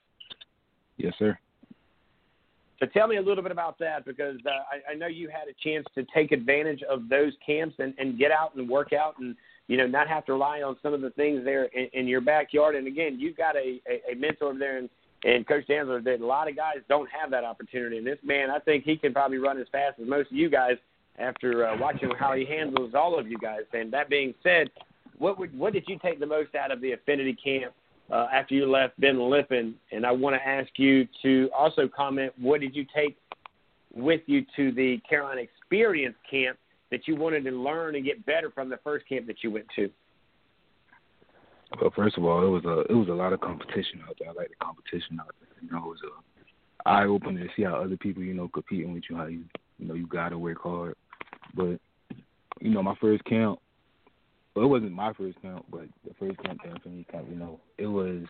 Yes, 0.97 1.13
sir. 1.17 1.37
So 2.79 2.85
tell 2.85 3.07
me 3.07 3.17
a 3.17 3.21
little 3.21 3.43
bit 3.43 3.51
about 3.51 3.77
that 3.79 4.05
because 4.05 4.37
uh, 4.45 4.49
I, 4.49 4.93
I 4.93 4.95
know 4.95 5.07
you 5.07 5.27
had 5.27 5.47
a 5.49 5.53
chance 5.63 5.85
to 5.95 6.05
take 6.13 6.31
advantage 6.31 6.81
of 6.83 7.09
those 7.09 7.33
camps 7.45 7.75
and, 7.79 7.93
and 7.97 8.17
get 8.17 8.31
out 8.31 8.55
and 8.55 8.69
work 8.69 8.93
out 8.93 9.15
and 9.19 9.35
you 9.67 9.77
know 9.77 9.85
not 9.85 10.07
have 10.07 10.25
to 10.25 10.33
rely 10.33 10.61
on 10.61 10.77
some 10.81 10.93
of 10.93 11.01
the 11.01 11.09
things 11.11 11.43
there 11.43 11.65
in, 11.65 11.87
in 11.93 12.07
your 12.07 12.21
backyard. 12.21 12.75
And 12.75 12.87
again, 12.87 13.17
you've 13.19 13.35
got 13.35 13.55
a, 13.57 13.81
a, 13.89 14.13
a 14.13 14.15
mentor 14.15 14.57
there 14.57 14.77
and, 14.77 14.89
and 15.25 15.45
Coach 15.45 15.67
Danzler 15.67 16.01
that 16.05 16.21
a 16.21 16.25
lot 16.25 16.49
of 16.49 16.55
guys 16.55 16.77
don't 16.87 17.09
have 17.09 17.29
that 17.31 17.43
opportunity. 17.43 17.97
And 17.97 18.07
this 18.07 18.19
man, 18.23 18.49
I 18.49 18.59
think 18.59 18.85
he 18.85 18.95
can 18.95 19.13
probably 19.13 19.37
run 19.37 19.59
as 19.59 19.67
fast 19.71 19.99
as 20.01 20.07
most 20.07 20.31
of 20.31 20.37
you 20.37 20.49
guys 20.49 20.77
after 21.17 21.67
uh, 21.67 21.77
watching 21.77 22.09
how 22.17 22.33
he 22.33 22.45
handles 22.45 22.93
all 22.95 23.19
of 23.19 23.27
you 23.27 23.37
guys. 23.37 23.63
And 23.73 23.91
that 23.91 24.09
being 24.09 24.33
said, 24.41 24.69
what 25.17 25.37
would 25.37 25.57
what 25.57 25.73
did 25.73 25.83
you 25.87 25.99
take 26.01 26.21
the 26.21 26.25
most 26.25 26.55
out 26.55 26.71
of 26.71 26.79
the 26.79 26.93
affinity 26.93 27.33
camp 27.33 27.73
uh, 28.11 28.27
after 28.31 28.55
you 28.55 28.69
left 28.69 28.99
Ben 28.99 29.19
Lippen. 29.19 29.75
And 29.91 30.05
I 30.05 30.11
want 30.11 30.35
to 30.35 30.47
ask 30.47 30.69
you 30.77 31.07
to 31.23 31.49
also 31.57 31.87
comment 31.87 32.33
what 32.39 32.61
did 32.61 32.75
you 32.75 32.85
take 32.95 33.17
with 33.93 34.21
you 34.27 34.45
to 34.55 34.71
the 34.71 34.99
Carolina 35.09 35.41
Experience 35.41 36.15
Camp 36.29 36.57
that 36.91 37.07
you 37.07 37.15
wanted 37.15 37.43
to 37.45 37.51
learn 37.51 37.95
and 37.95 38.05
get 38.05 38.25
better 38.25 38.49
from 38.49 38.69
the 38.69 38.77
first 38.83 39.07
camp 39.07 39.27
that 39.27 39.43
you 39.43 39.51
went 39.51 39.65
to? 39.75 39.89
Well, 41.79 41.91
first 41.95 42.17
of 42.17 42.25
all, 42.25 42.43
it 42.43 42.49
was 42.49 42.65
a 42.65 42.91
it 42.91 42.95
was 42.95 43.09
a 43.09 43.13
lot 43.13 43.31
of 43.31 43.41
competition 43.41 44.01
out 44.07 44.15
there. 44.19 44.29
I 44.29 44.33
like 44.33 44.49
the 44.49 44.55
competition 44.55 45.19
out 45.19 45.35
there. 45.39 45.49
You 45.61 45.71
know, 45.71 45.77
it 45.77 45.87
was 45.87 45.99
a 46.03 46.89
eye 46.89 47.05
opener 47.05 47.43
to 47.43 47.49
see 47.55 47.61
how 47.61 47.75
other 47.75 47.97
people, 47.97 48.23
you 48.23 48.33
know, 48.33 48.47
competing 48.47 48.91
with 48.93 49.03
you, 49.07 49.15
how 49.15 49.27
you 49.27 49.43
you 49.77 49.87
know, 49.87 49.93
you 49.93 50.07
gotta 50.07 50.37
work 50.37 50.61
hard. 50.61 50.95
But, 51.55 51.79
you 52.59 52.69
know, 52.71 52.83
my 52.83 52.95
first 52.99 53.23
camp 53.25 53.59
well, 54.55 54.65
it 54.65 54.69
wasn't 54.69 54.91
my 54.91 55.13
first 55.13 55.41
camp, 55.41 55.65
but 55.69 55.85
the 56.07 56.13
first 56.19 56.41
camp, 56.43 56.59
the 56.63 56.71
Infinity 56.71 57.05
Camp, 57.11 57.27
you 57.29 57.35
know, 57.35 57.59
it 57.77 57.87
was 57.87 58.23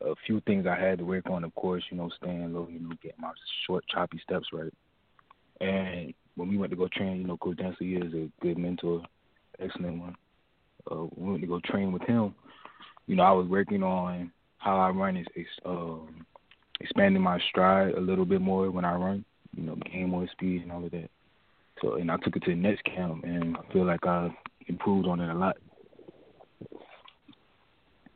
a 0.00 0.14
few 0.26 0.40
things 0.42 0.66
I 0.66 0.78
had 0.78 0.98
to 0.98 1.04
work 1.04 1.28
on. 1.30 1.44
Of 1.44 1.54
course, 1.54 1.82
you 1.90 1.96
know, 1.96 2.10
staying 2.20 2.52
low, 2.52 2.68
you 2.70 2.80
know, 2.80 2.90
getting 3.02 3.20
my 3.20 3.32
short, 3.66 3.84
choppy 3.88 4.20
steps 4.22 4.48
right. 4.52 4.72
And 5.60 6.14
when 6.36 6.48
we 6.48 6.56
went 6.56 6.70
to 6.70 6.76
go 6.76 6.88
train, 6.88 7.18
you 7.18 7.26
know, 7.26 7.36
Coach 7.36 7.58
Danzler 7.58 8.06
is 8.06 8.14
a 8.14 8.30
good 8.40 8.58
mentor, 8.58 9.02
excellent 9.58 10.00
one. 10.00 10.16
Uh, 10.90 11.06
we 11.16 11.30
went 11.30 11.40
to 11.42 11.48
go 11.48 11.60
train 11.64 11.92
with 11.92 12.02
him. 12.02 12.34
You 13.06 13.16
know, 13.16 13.24
I 13.24 13.32
was 13.32 13.48
working 13.48 13.82
on 13.82 14.30
how 14.58 14.78
I 14.78 14.90
run 14.90 15.16
is 15.16 15.26
um, 15.64 16.26
expanding 16.80 17.22
my 17.22 17.40
stride 17.48 17.94
a 17.94 18.00
little 18.00 18.24
bit 18.24 18.40
more 18.40 18.70
when 18.70 18.84
I 18.84 18.94
run. 18.94 19.24
You 19.56 19.64
know, 19.64 19.76
gain 19.76 20.10
more 20.10 20.28
speed 20.32 20.62
and 20.62 20.70
all 20.70 20.84
of 20.84 20.90
that. 20.92 21.10
So, 21.80 21.94
and 21.94 22.10
I 22.10 22.16
took 22.18 22.36
it 22.36 22.42
to 22.44 22.50
the 22.50 22.56
next 22.56 22.84
camp, 22.84 23.24
and 23.24 23.56
I 23.56 23.72
feel 23.72 23.84
like 23.84 24.04
I 24.06 24.30
improved 24.68 25.06
on 25.06 25.20
it 25.20 25.30
a 25.30 25.34
lot. 25.34 25.56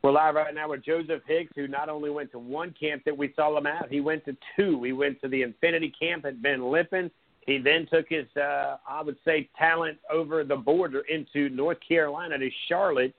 We're 0.01 0.11
live 0.11 0.35
right 0.35 0.53
now 0.53 0.69
with 0.69 0.83
Joseph 0.83 1.21
Hicks, 1.25 1.53
who 1.55 1.67
not 1.67 1.87
only 1.87 2.09
went 2.09 2.29
to 2.33 2.39
one 2.39 2.75
camp 2.77 3.03
that 3.05 3.17
we 3.17 3.31
saw 3.37 3.57
him 3.57 3.65
at, 3.65 3.89
he 3.89 4.01
went 4.01 4.25
to 4.25 4.35
two. 4.55 4.83
He 4.83 4.91
went 4.91 5.21
to 5.21 5.29
the 5.29 5.43
Infinity 5.43 5.93
Camp 5.97 6.25
at 6.25 6.41
Ben 6.41 6.61
Lippen. 6.61 7.09
He 7.45 7.57
then 7.57 7.87
took 7.89 8.07
his, 8.09 8.25
uh, 8.35 8.77
I 8.87 9.01
would 9.01 9.15
say, 9.23 9.49
talent 9.57 9.97
over 10.11 10.43
the 10.43 10.57
border 10.57 11.03
into 11.09 11.47
North 11.49 11.77
Carolina 11.87 12.37
to 12.37 12.49
Charlotte, 12.67 13.13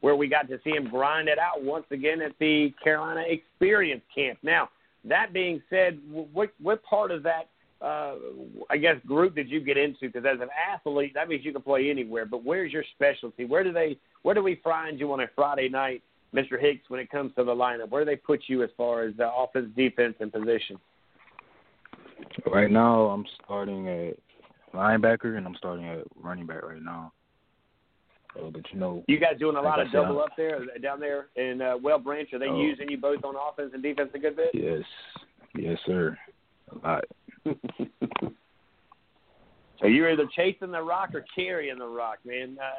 where 0.00 0.16
we 0.16 0.26
got 0.26 0.48
to 0.48 0.58
see 0.64 0.70
him 0.70 0.88
grind 0.88 1.28
it 1.28 1.38
out 1.38 1.62
once 1.62 1.86
again 1.92 2.20
at 2.20 2.32
the 2.40 2.74
Carolina 2.82 3.22
Experience 3.28 4.02
Camp. 4.12 4.38
Now, 4.42 4.70
that 5.04 5.32
being 5.32 5.62
said, 5.70 6.00
what 6.10 6.50
what 6.60 6.82
part 6.82 7.10
of 7.10 7.22
that 7.24 7.48
uh, 7.80 8.14
I 8.70 8.76
guess 8.76 8.96
group 9.06 9.34
did 9.34 9.48
you 9.50 9.60
get 9.60 9.76
into? 9.76 10.02
Because 10.02 10.24
as 10.24 10.40
an 10.40 10.48
athlete, 10.72 11.12
that 11.14 11.28
means 11.28 11.44
you 11.44 11.52
can 11.52 11.62
play 11.62 11.90
anywhere. 11.90 12.26
But 12.26 12.44
where's 12.44 12.72
your 12.72 12.84
specialty? 12.94 13.44
Where 13.44 13.64
do 13.64 13.72
they? 13.72 13.98
Where 14.22 14.34
do 14.34 14.42
we 14.42 14.60
find 14.64 14.98
you 14.98 15.12
on 15.12 15.20
a 15.20 15.26
Friday 15.34 15.68
night, 15.68 16.02
Mr. 16.34 16.60
Hicks, 16.60 16.88
when 16.88 17.00
it 17.00 17.10
comes 17.10 17.32
to 17.36 17.44
the 17.44 17.54
lineup? 17.54 17.90
Where 17.90 18.04
do 18.04 18.10
they 18.10 18.16
put 18.16 18.42
you 18.46 18.62
as 18.62 18.70
far 18.76 19.02
as 19.04 19.14
the 19.16 19.30
offense, 19.30 19.68
defense, 19.76 20.14
and 20.20 20.32
position? 20.32 20.78
Right 22.50 22.70
now, 22.70 23.06
I'm 23.06 23.24
starting 23.44 23.88
at 23.88 24.16
linebacker 24.74 25.36
and 25.36 25.46
I'm 25.46 25.56
starting 25.56 25.86
at 25.86 26.04
running 26.16 26.46
back 26.46 26.62
right 26.62 26.82
now. 26.82 27.12
Uh, 28.38 28.50
but 28.50 28.62
you 28.72 28.80
know, 28.80 29.04
you 29.06 29.20
guys 29.20 29.38
doing 29.38 29.56
a 29.56 29.62
lot 29.62 29.80
of 29.80 29.92
double 29.92 30.20
up 30.20 30.30
there 30.36 30.60
down 30.82 30.98
there 30.98 31.26
in 31.36 31.60
uh, 31.60 31.76
Whale 31.76 31.98
Branch. 31.98 32.32
Are 32.32 32.38
they 32.38 32.48
oh. 32.48 32.60
using 32.60 32.90
you 32.90 32.98
both 32.98 33.24
on 33.24 33.34
offense 33.36 33.70
and 33.74 33.82
defense 33.82 34.10
a 34.14 34.18
good 34.18 34.36
bit? 34.36 34.50
Yes, 34.52 34.82
yes, 35.56 35.78
sir. 35.86 36.18
A 36.72 36.86
lot. 36.86 37.04
so 39.80 39.86
you're 39.86 40.10
either 40.10 40.26
chasing 40.34 40.70
the 40.70 40.82
rock 40.82 41.10
or 41.14 41.24
carrying 41.34 41.78
the 41.78 41.86
rock, 41.86 42.18
man. 42.24 42.56
Uh, 42.60 42.70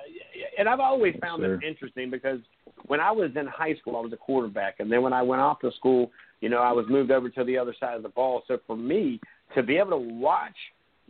and 0.58 0.68
I've 0.68 0.80
always 0.80 1.16
found 1.22 1.42
sure. 1.42 1.58
this 1.58 1.68
interesting 1.68 2.10
because 2.10 2.40
when 2.88 3.00
I 3.00 3.12
was 3.12 3.32
in 3.36 3.48
high 3.48 3.76
school, 3.76 3.96
I 3.98 4.02
was 4.02 4.14
a 4.14 4.18
quarterback, 4.18 4.76
and 4.80 4.92
then 4.92 5.02
when 5.02 5.14
I 5.14 5.22
went 5.22 5.42
off 5.42 5.60
to 5.62 5.72
school, 5.74 6.12
you 6.42 6.50
know, 6.50 6.60
I 6.60 6.72
was 6.72 6.86
moved 6.90 7.12
over 7.12 7.30
to 7.30 7.44
the 7.44 7.58
other 7.58 7.76
side 7.80 7.96
of 7.96 8.04
the 8.04 8.10
ball. 8.10 8.44
So 8.48 8.60
for 8.68 8.76
me 8.76 9.20
to 9.56 9.64
be 9.64 9.78
able 9.78 9.92
to 9.92 9.98
watch 9.98 10.56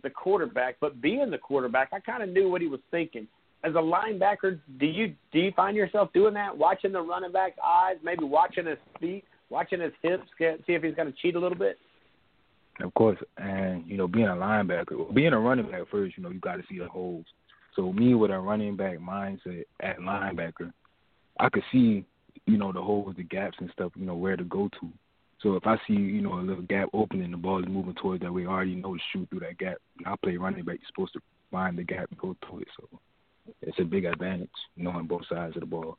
the 0.03 0.09
quarterback, 0.09 0.77
but 0.79 1.01
being 1.01 1.29
the 1.31 1.37
quarterback, 1.37 1.89
I 1.93 1.99
kind 1.99 2.23
of 2.23 2.29
knew 2.29 2.49
what 2.49 2.61
he 2.61 2.67
was 2.67 2.79
thinking. 2.91 3.27
As 3.63 3.73
a 3.73 3.77
linebacker, 3.77 4.59
do 4.79 4.85
you 4.85 5.15
do 5.31 5.39
you 5.39 5.51
find 5.55 5.75
yourself 5.75 6.13
doing 6.13 6.35
that, 6.35 6.55
watching 6.55 6.91
the 6.91 7.01
running 7.01 7.31
back's 7.31 7.57
eyes, 7.65 7.95
maybe 8.03 8.23
watching 8.23 8.67
his 8.67 8.77
feet, 8.99 9.23
watching 9.49 9.81
his 9.81 9.93
hips, 10.03 10.23
see 10.37 10.73
if 10.73 10.83
he's 10.83 10.93
going 10.93 11.11
to 11.11 11.17
cheat 11.19 11.35
a 11.35 11.39
little 11.39 11.57
bit? 11.57 11.79
Of 12.81 12.93
course, 12.93 13.17
and 13.37 13.87
you 13.87 13.97
know, 13.97 14.07
being 14.07 14.27
a 14.27 14.31
linebacker, 14.31 15.13
being 15.13 15.33
a 15.33 15.39
running 15.39 15.71
back 15.71 15.83
first, 15.89 16.17
you 16.17 16.23
know, 16.23 16.29
you 16.29 16.39
got 16.39 16.57
to 16.57 16.63
see 16.69 16.79
the 16.79 16.87
holes. 16.87 17.25
So 17.75 17.91
me 17.93 18.15
with 18.15 18.31
a 18.31 18.39
running 18.39 18.75
back 18.75 18.99
mindset 18.99 19.63
at 19.81 19.99
linebacker, 19.99 20.71
I 21.39 21.49
could 21.49 21.63
see, 21.71 22.05
you 22.45 22.57
know, 22.57 22.71
the 22.71 22.81
holes, 22.81 23.15
the 23.15 23.23
gaps 23.23 23.57
and 23.59 23.69
stuff, 23.71 23.91
you 23.95 24.05
know, 24.05 24.15
where 24.15 24.35
to 24.35 24.43
go 24.43 24.69
to. 24.79 24.89
So 25.41 25.55
if 25.55 25.67
I 25.67 25.77
see, 25.87 25.93
you 25.93 26.21
know, 26.21 26.33
a 26.33 26.41
little 26.41 26.63
gap 26.63 26.89
opening, 26.93 27.31
the 27.31 27.37
ball 27.37 27.61
is 27.61 27.69
moving 27.69 27.95
towards 27.95 28.21
that 28.21 28.27
I 28.27 28.45
already 28.45 28.75
know 28.75 28.95
to 28.95 29.01
shoot 29.11 29.29
through 29.29 29.41
that 29.41 29.57
gap. 29.57 29.77
And 29.97 30.07
I 30.07 30.15
play 30.21 30.37
running 30.37 30.63
back, 30.63 30.79
you're 30.81 30.87
supposed 30.87 31.13
to 31.13 31.21
find 31.51 31.77
the 31.77 31.83
gap 31.83 32.09
and 32.09 32.19
go 32.19 32.35
through 32.45 32.61
it. 32.61 32.67
So 32.77 32.99
it's 33.61 33.79
a 33.79 33.83
big 33.83 34.05
advantage 34.05 34.49
knowing 34.75 35.07
both 35.07 35.27
sides 35.29 35.55
of 35.55 35.61
the 35.61 35.65
ball. 35.65 35.97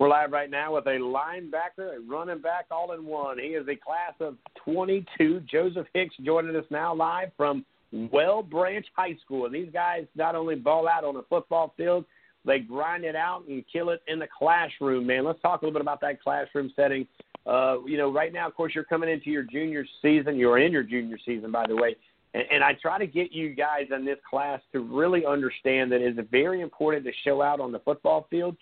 We're 0.00 0.08
live 0.08 0.32
right 0.32 0.50
now 0.50 0.74
with 0.74 0.86
a 0.86 0.98
linebacker, 0.98 1.96
a 1.96 2.00
running 2.00 2.40
back, 2.40 2.66
all 2.72 2.92
in 2.92 3.06
one. 3.06 3.38
He 3.38 3.48
is 3.48 3.68
a 3.68 3.76
class 3.76 4.14
of 4.18 4.36
22. 4.64 5.42
Joseph 5.48 5.86
Hicks 5.94 6.16
joining 6.24 6.56
us 6.56 6.64
now 6.68 6.92
live 6.92 7.30
from 7.36 7.64
Whale 7.92 8.42
Branch 8.42 8.84
High 8.96 9.16
School. 9.24 9.46
And 9.46 9.54
these 9.54 9.70
guys 9.72 10.06
not 10.16 10.34
only 10.34 10.56
ball 10.56 10.88
out 10.88 11.04
on 11.04 11.14
the 11.14 11.22
football 11.30 11.74
field, 11.76 12.04
they 12.44 12.58
grind 12.58 13.04
it 13.04 13.14
out 13.14 13.44
and 13.48 13.64
kill 13.72 13.90
it 13.90 14.02
in 14.08 14.18
the 14.18 14.26
classroom, 14.36 15.06
man. 15.06 15.24
Let's 15.24 15.40
talk 15.40 15.62
a 15.62 15.64
little 15.64 15.78
bit 15.78 15.82
about 15.82 16.00
that 16.00 16.20
classroom 16.20 16.72
setting. 16.74 17.06
Uh, 17.46 17.76
you 17.86 17.96
know, 17.96 18.12
right 18.12 18.32
now, 18.32 18.48
of 18.48 18.54
course, 18.56 18.74
you're 18.74 18.82
coming 18.82 19.08
into 19.08 19.30
your 19.30 19.44
junior 19.44 19.86
season. 20.02 20.36
You're 20.36 20.58
in 20.58 20.72
your 20.72 20.82
junior 20.82 21.18
season, 21.24 21.52
by 21.52 21.66
the 21.68 21.76
way. 21.76 21.94
And, 22.34 22.42
and 22.50 22.64
I 22.64 22.72
try 22.74 22.98
to 22.98 23.06
get 23.06 23.32
you 23.32 23.54
guys 23.54 23.86
in 23.94 24.04
this 24.04 24.18
class 24.28 24.60
to 24.72 24.80
really 24.80 25.24
understand 25.24 25.92
that 25.92 26.00
it's 26.00 26.18
very 26.32 26.62
important 26.62 27.04
to 27.04 27.12
show 27.24 27.42
out 27.42 27.60
on 27.60 27.70
the 27.70 27.78
football 27.78 28.26
field, 28.28 28.56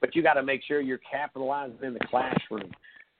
but 0.00 0.14
you 0.14 0.22
got 0.22 0.34
to 0.34 0.42
make 0.42 0.62
sure 0.66 0.80
you're 0.80 1.00
capitalizing 1.10 1.78
in 1.82 1.94
the 1.94 2.00
classroom. 2.10 2.70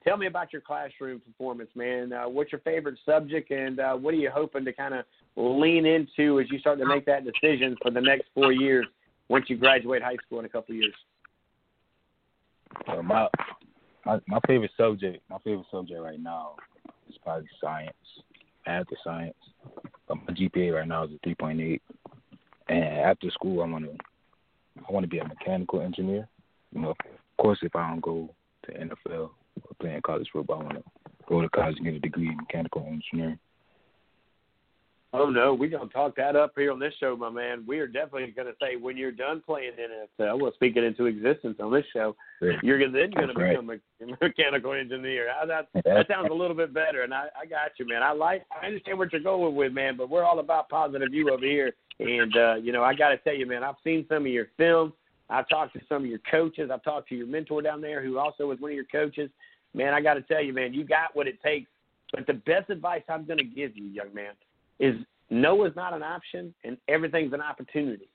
Tell 0.05 0.19
me 0.19 0.27
about 0.27 0.53
your 0.53 0.61
classroom 0.61 1.21
performance, 1.21 1.71
man. 1.75 2.13
Uh, 2.13 2.29
what's 2.29 2.53
your 2.53 2.61
favorite 2.61 2.99
subject, 3.07 3.51
and 3.51 3.81
uh, 3.81 3.95
what 3.95 4.13
are 4.13 4.19
you 4.19 4.31
hoping 4.31 4.65
to 4.67 4.73
kind 4.73 4.93
of 4.95 5.05
lean 5.37 5.87
into 5.87 6.41
as 6.41 6.47
you 6.51 6.59
start 6.59 6.79
to 6.79 6.87
make 6.87 7.07
that 7.07 7.25
decision 7.25 7.75
for 7.81 7.91
the 7.91 8.01
next 8.01 8.25
four 8.35 8.53
years 8.53 8.87
once 9.29 9.47
you 9.49 9.57
graduate 9.57 10.03
high 10.03 10.17
school 10.27 10.41
in 10.41 10.45
a 10.45 10.49
couple 10.49 10.75
of 10.75 10.81
years? 10.81 10.95
Uh, 12.87 13.03
my 13.03 13.29
my 14.05 14.21
my 14.27 14.39
favorite 14.47 14.73
subject, 14.77 15.23
my 15.31 15.39
favorite 15.39 15.67
subject 15.71 16.01
right 16.01 16.21
now 16.21 16.57
is 17.09 17.17
probably 17.25 17.49
science, 17.61 17.95
after 18.67 18.97
science. 19.03 19.37
But 20.07 20.17
my 20.17 20.35
GPA 20.35 20.75
right 20.75 20.89
now 20.89 21.05
is 21.05 21.13
a 21.13 21.19
three 21.23 21.35
point 21.35 21.61
eight, 21.61 21.83
and 22.69 22.85
after 22.85 23.31
school 23.31 23.63
I 23.63 23.67
want 23.67 23.85
to 23.85 23.97
I 24.87 24.93
want 24.93 25.05
to 25.05 25.09
be 25.09 25.19
a 25.19 25.27
mechanical 25.27 25.81
engineer. 25.81 26.29
You 26.75 26.81
know, 26.81 26.91
of 26.91 26.97
course, 27.39 27.59
if 27.63 27.75
I 27.75 27.89
don't 27.89 28.01
go 28.01 28.29
to 28.67 28.73
NFL 28.73 29.31
or 29.63 29.75
play 29.81 29.95
in 29.95 30.03
college 30.03 30.29
football, 30.33 30.61
I 30.61 30.65
want 30.65 30.77
to 30.77 30.85
go 31.27 31.41
to 31.41 31.49
college 31.49 31.77
and 31.77 31.85
get 31.85 31.95
a 31.95 32.01
degree 32.01 32.29
in 32.29 32.37
mechanical 32.37 32.87
engineering. 32.87 33.39
Oh 35.17 35.31
no, 35.31 35.55
we're 35.55 35.71
gonna 35.71 35.89
talk 35.91 36.17
that 36.17 36.35
up 36.35 36.55
here 36.57 36.73
on 36.73 36.81
this 36.81 36.93
show, 36.99 37.15
my 37.17 37.31
man. 37.31 37.63
We 37.69 37.79
are 37.79 37.87
definitely 37.87 38.35
gonna 38.37 38.51
say 38.61 38.75
when 38.75 38.97
you're 38.97 39.13
done 39.13 39.45
playing 39.47 39.75
in 39.79 40.27
NFL, 40.27 40.41
we'll 40.41 40.53
speak 40.55 40.77
it 40.77 40.83
into 40.83 41.07
existence 41.07 41.59
on 41.61 41.73
this 41.73 41.85
show. 41.93 42.17
Yeah. 42.43 42.55
You're 42.65 42.91
then 42.91 43.13
gonna 43.13 43.29
That's 43.29 43.51
become 43.51 43.71
a 43.71 44.07
mechanical 44.21 44.73
engineer. 44.73 45.29
That 45.47 45.69
that 45.85 46.09
sounds 46.09 46.31
a 46.33 46.35
little 46.35 46.57
bit 46.57 46.75
better, 46.75 47.03
and 47.03 47.15
I, 47.15 47.27
I 47.41 47.47
got 47.47 47.71
you, 47.79 47.87
man. 47.87 48.03
I 48.03 48.11
like, 48.11 48.45
I 48.61 48.67
understand 48.67 48.99
what 48.99 49.13
you're 49.13 49.23
going 49.23 49.55
with, 49.55 49.73
man. 49.73 49.97
But 49.97 50.11
we're 50.11 50.25
all 50.25 50.41
about 50.41 50.69
positive 50.69 51.15
you 51.15 51.31
over 51.31 51.47
here, 51.47 51.73
and 52.01 52.37
uh, 52.37 52.55
you 52.57 52.73
know, 52.73 52.83
I 52.83 52.93
got 52.93 53.11
to 53.11 53.19
tell 53.19 53.37
you, 53.37 53.47
man. 53.47 53.63
I've 53.63 53.77
seen 53.85 54.05
some 54.09 54.27
of 54.27 54.33
your 54.33 54.49
films. 54.57 54.95
I've 55.31 55.49
talked 55.49 55.73
to 55.75 55.81
some 55.89 56.05
of 56.05 56.11
your 56.11 56.21
coaches. 56.31 56.71
I've 56.73 56.83
talked 56.83 57.09
to 57.09 57.15
your 57.15 57.27
mentor 57.27 57.63
down 57.63 57.81
there, 57.81 58.03
who 58.03 58.19
also 58.19 58.47
was 58.47 58.61
one 58.61 58.71
of 58.71 58.75
your 58.75 58.85
coaches. 58.85 59.31
Man, 59.73 59.95
I 59.95 60.01
got 60.01 60.15
to 60.15 60.23
tell 60.23 60.43
you, 60.43 60.53
man, 60.53 60.75
you 60.75 60.85
got 60.85 61.15
what 61.15 61.27
it 61.27 61.43
takes. 61.43 61.69
But 62.13 62.27
the 62.27 62.35
best 62.35 62.71
advice 62.71 63.03
I'm 63.09 63.27
going 63.27 63.39
to 63.39 63.45
give 63.45 63.77
you, 63.77 63.85
young 63.85 64.15
man, 64.15 64.33
is 64.79 64.95
no 65.31 65.65
is 65.65 65.73
not 65.75 65.95
an 65.95 66.03
option 66.03 66.55
and 66.65 66.77
everything's 66.89 67.33
an 67.33 67.41
opportunity. 67.41 68.09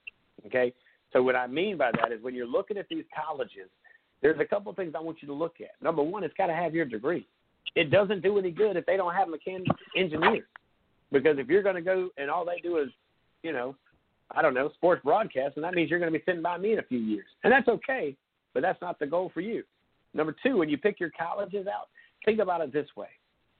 Okay? 0.45 0.73
So 1.11 1.23
what 1.23 1.35
I 1.35 1.47
mean 1.47 1.77
by 1.77 1.91
that 1.99 2.11
is 2.11 2.21
when 2.21 2.35
you're 2.35 2.47
looking 2.47 2.77
at 2.77 2.87
these 2.89 3.03
colleges, 3.15 3.69
there's 4.21 4.39
a 4.39 4.45
couple 4.45 4.69
of 4.69 4.75
things 4.75 4.93
I 4.95 5.01
want 5.01 5.21
you 5.21 5.27
to 5.27 5.33
look 5.33 5.55
at. 5.59 5.81
Number 5.81 6.03
one, 6.03 6.23
it's 6.23 6.33
got 6.35 6.47
to 6.47 6.53
have 6.53 6.75
your 6.75 6.85
degree. 6.85 7.27
It 7.75 7.91
doesn't 7.91 8.21
do 8.21 8.37
any 8.37 8.51
good 8.51 8.77
if 8.77 8.85
they 8.85 8.97
don't 8.97 9.13
have 9.13 9.27
mechanics 9.27 9.69
engineers. 9.95 10.45
Because 11.11 11.37
if 11.39 11.47
you're 11.47 11.63
going 11.63 11.75
to 11.75 11.81
go 11.81 12.09
and 12.17 12.29
all 12.29 12.45
they 12.45 12.59
do 12.61 12.77
is, 12.77 12.89
you 13.43 13.51
know, 13.51 13.75
I 14.35 14.41
don't 14.41 14.53
know, 14.53 14.69
sports 14.75 15.01
broadcast, 15.03 15.55
and 15.55 15.63
that 15.63 15.73
means 15.73 15.89
you're 15.89 15.99
going 15.99 16.11
to 16.11 16.17
be 16.17 16.23
sitting 16.25 16.41
by 16.41 16.57
me 16.57 16.73
in 16.73 16.79
a 16.79 16.83
few 16.83 16.99
years. 16.99 17.25
And 17.43 17.51
that's 17.51 17.67
okay, 17.67 18.15
but 18.53 18.61
that's 18.61 18.81
not 18.81 18.99
the 18.99 19.07
goal 19.07 19.31
for 19.33 19.41
you. 19.41 19.63
Number 20.13 20.35
two, 20.43 20.57
when 20.57 20.69
you 20.69 20.77
pick 20.77 20.99
your 20.99 21.11
colleges 21.17 21.67
out, 21.67 21.89
think 22.25 22.39
about 22.39 22.61
it 22.61 22.71
this 22.71 22.87
way. 22.95 23.09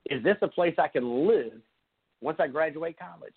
Is 0.06 0.22
this 0.22 0.36
a 0.42 0.48
place 0.48 0.74
I 0.78 0.88
can 0.88 1.26
live 1.26 1.52
once 2.20 2.38
I 2.40 2.46
graduate 2.46 2.96
college. 2.98 3.34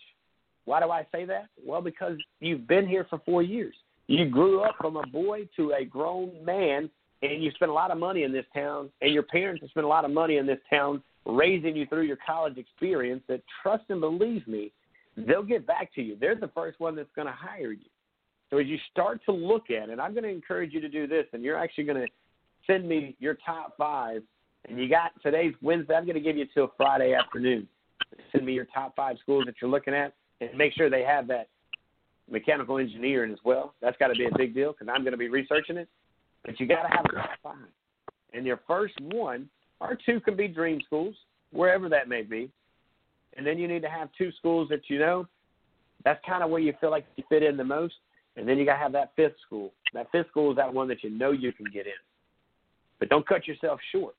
Why 0.65 0.79
do 0.79 0.91
I 0.91 1.05
say 1.11 1.25
that? 1.25 1.47
Well, 1.63 1.81
because 1.81 2.17
you've 2.39 2.67
been 2.67 2.87
here 2.87 3.05
for 3.09 3.19
four 3.25 3.41
years. 3.41 3.75
You 4.07 4.25
grew 4.29 4.61
up 4.61 4.75
from 4.79 4.97
a 4.97 5.07
boy 5.07 5.47
to 5.57 5.73
a 5.73 5.85
grown 5.85 6.31
man, 6.43 6.89
and 7.21 7.43
you 7.43 7.51
spent 7.51 7.71
a 7.71 7.73
lot 7.73 7.91
of 7.91 7.97
money 7.97 8.23
in 8.23 8.31
this 8.31 8.45
town, 8.53 8.89
and 9.01 9.13
your 9.13 9.23
parents 9.23 9.61
have 9.61 9.69
spent 9.69 9.85
a 9.85 9.89
lot 9.89 10.05
of 10.05 10.11
money 10.11 10.37
in 10.37 10.45
this 10.45 10.59
town 10.69 11.01
raising 11.25 11.75
you 11.75 11.85
through 11.85 12.03
your 12.03 12.17
college 12.25 12.57
experience. 12.57 13.23
That 13.27 13.41
trust 13.61 13.85
and 13.89 14.01
believe 14.01 14.45
me, 14.47 14.71
they'll 15.15 15.43
get 15.43 15.65
back 15.65 15.93
to 15.95 16.01
you. 16.01 16.17
They're 16.19 16.35
the 16.35 16.49
first 16.49 16.79
one 16.79 16.95
that's 16.95 17.11
going 17.15 17.27
to 17.27 17.33
hire 17.33 17.71
you. 17.71 17.89
So 18.49 18.57
as 18.57 18.67
you 18.67 18.77
start 18.91 19.21
to 19.25 19.31
look 19.31 19.71
at 19.71 19.89
it, 19.89 19.99
I'm 19.99 20.13
going 20.13 20.23
to 20.23 20.29
encourage 20.29 20.73
you 20.73 20.81
to 20.81 20.89
do 20.89 21.07
this, 21.07 21.25
and 21.33 21.43
you're 21.43 21.57
actually 21.57 21.85
going 21.85 22.05
to 22.05 22.07
send 22.67 22.87
me 22.87 23.15
your 23.19 23.37
top 23.45 23.75
five. 23.77 24.21
And 24.69 24.79
you 24.79 24.87
got 24.87 25.11
today's 25.21 25.53
Wednesday. 25.61 25.95
I'm 25.95 26.05
going 26.05 26.15
to 26.15 26.21
give 26.21 26.37
you 26.37 26.45
till 26.53 26.71
Friday 26.77 27.13
afternoon 27.13 27.67
send 28.31 28.45
me 28.45 28.53
your 28.53 28.65
top 28.65 28.95
five 28.95 29.17
schools 29.21 29.43
that 29.45 29.55
you're 29.61 29.69
looking 29.69 29.93
at 29.93 30.13
and 30.41 30.55
make 30.57 30.73
sure 30.73 30.89
they 30.89 31.03
have 31.03 31.27
that 31.27 31.49
mechanical 32.29 32.77
engineering 32.77 33.31
as 33.31 33.39
well. 33.43 33.73
That's 33.81 33.97
got 33.97 34.07
to 34.07 34.15
be 34.15 34.25
a 34.25 34.37
big 34.37 34.53
deal 34.53 34.71
because 34.71 34.91
I'm 34.93 35.03
going 35.03 35.11
to 35.11 35.17
be 35.17 35.29
researching 35.29 35.77
it. 35.77 35.89
But 36.45 36.59
you 36.59 36.67
got 36.67 36.83
to 36.83 36.89
have 36.89 37.05
a 37.05 37.11
top 37.13 37.29
five. 37.41 37.55
And 38.33 38.45
your 38.45 38.59
first 38.67 38.95
one 38.99 39.49
or 39.79 39.97
two 40.05 40.19
can 40.19 40.35
be 40.35 40.47
dream 40.47 40.81
schools, 40.85 41.15
wherever 41.51 41.89
that 41.89 42.09
may 42.09 42.23
be. 42.23 42.49
And 43.35 43.45
then 43.45 43.57
you 43.57 43.67
need 43.67 43.81
to 43.81 43.89
have 43.89 44.09
two 44.17 44.31
schools 44.37 44.69
that 44.69 44.89
you 44.89 44.99
know 44.99 45.27
that's 46.03 46.23
kind 46.25 46.43
of 46.43 46.49
where 46.49 46.61
you 46.61 46.73
feel 46.81 46.91
like 46.91 47.05
you 47.15 47.23
fit 47.29 47.43
in 47.43 47.57
the 47.57 47.63
most. 47.63 47.95
And 48.35 48.47
then 48.47 48.57
you 48.57 48.65
got 48.65 48.73
to 48.73 48.79
have 48.79 48.91
that 48.93 49.13
fifth 49.15 49.35
school. 49.45 49.73
That 49.93 50.11
fifth 50.11 50.27
school 50.29 50.51
is 50.51 50.57
that 50.57 50.73
one 50.73 50.87
that 50.87 51.03
you 51.03 51.11
know 51.11 51.31
you 51.31 51.53
can 51.53 51.67
get 51.71 51.85
in. 51.85 51.93
But 52.99 53.09
don't 53.09 53.27
cut 53.27 53.47
yourself 53.47 53.79
short. 53.91 54.15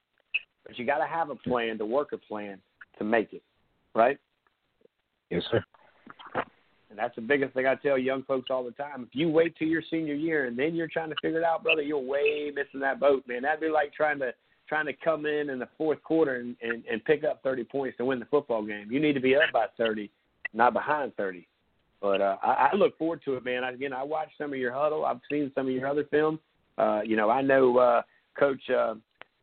But 0.65 0.79
you 0.79 0.87
got 0.87 0.99
to 0.99 1.07
have 1.07 1.31
a 1.31 1.35
plan 1.35 1.79
to 1.79 1.85
work 1.85 2.13
a 2.13 2.19
plan 2.19 2.59
to 2.99 3.05
make 3.05 3.33
it 3.33 3.43
right? 3.95 4.19
Yes, 5.31 5.43
sir. 5.51 5.65
And 6.91 6.99
that's 6.99 7.15
the 7.17 7.23
biggest 7.23 7.55
thing 7.55 7.67
I 7.67 7.75
tell 7.75 7.99
young 7.99 8.23
folks 8.23 8.51
all 8.51 8.65
the 8.65 8.71
time. 8.71 9.03
If 9.03 9.09
you 9.13 9.29
wait 9.29 9.57
till 9.57 9.67
your 9.67 9.83
senior 9.91 10.15
year 10.15 10.47
and 10.47 10.57
then 10.57 10.75
you're 10.75 10.89
trying 10.89 11.11
to 11.11 11.17
figure 11.21 11.39
it 11.39 11.45
out, 11.45 11.65
brother, 11.65 11.83
you're 11.83 11.99
way 11.99 12.53
missing 12.55 12.81
that 12.81 13.01
boat, 13.01 13.25
man. 13.27 13.43
That'd 13.43 13.61
be 13.61 13.69
like 13.69 13.93
trying 13.93 14.19
to 14.21 14.33
trying 14.69 14.87
to 14.87 14.93
come 14.93 15.27
in 15.27 15.51
in 15.51 15.59
the 15.59 15.69
fourth 15.77 16.03
quarter 16.03 16.37
and, 16.37 16.57
and, 16.63 16.85
and 16.91 17.05
pick 17.05 17.25
up 17.25 17.43
30 17.43 17.65
points 17.65 17.97
to 17.99 18.05
win 18.05 18.19
the 18.19 18.27
football 18.27 18.65
game. 18.65 18.91
You 18.91 19.01
need 19.01 19.15
to 19.15 19.21
be 19.21 19.37
up 19.37 19.43
by 19.53 19.67
30, 19.77 20.11
not 20.53 20.73
behind 20.73 21.15
30. 21.17 21.47
But 22.01 22.21
uh, 22.21 22.37
I, 22.43 22.71
I 22.73 22.75
look 22.75 22.99
forward 22.99 23.23
to 23.25 23.35
it, 23.37 23.45
man. 23.45 23.65
Again, 23.65 23.93
I 23.93 24.03
watched 24.03 24.33
some 24.37 24.53
of 24.53 24.59
your 24.59 24.73
huddle. 24.73 25.05
I've 25.05 25.21
seen 25.31 25.51
some 25.55 25.67
of 25.67 25.73
your 25.73 25.89
other 25.89 26.05
films. 26.11 26.39
Uh, 26.77 27.01
you 27.05 27.17
know, 27.17 27.31
I 27.31 27.41
know 27.41 27.79
uh, 27.79 28.03
Coach 28.39 28.61
uh, 28.69 28.95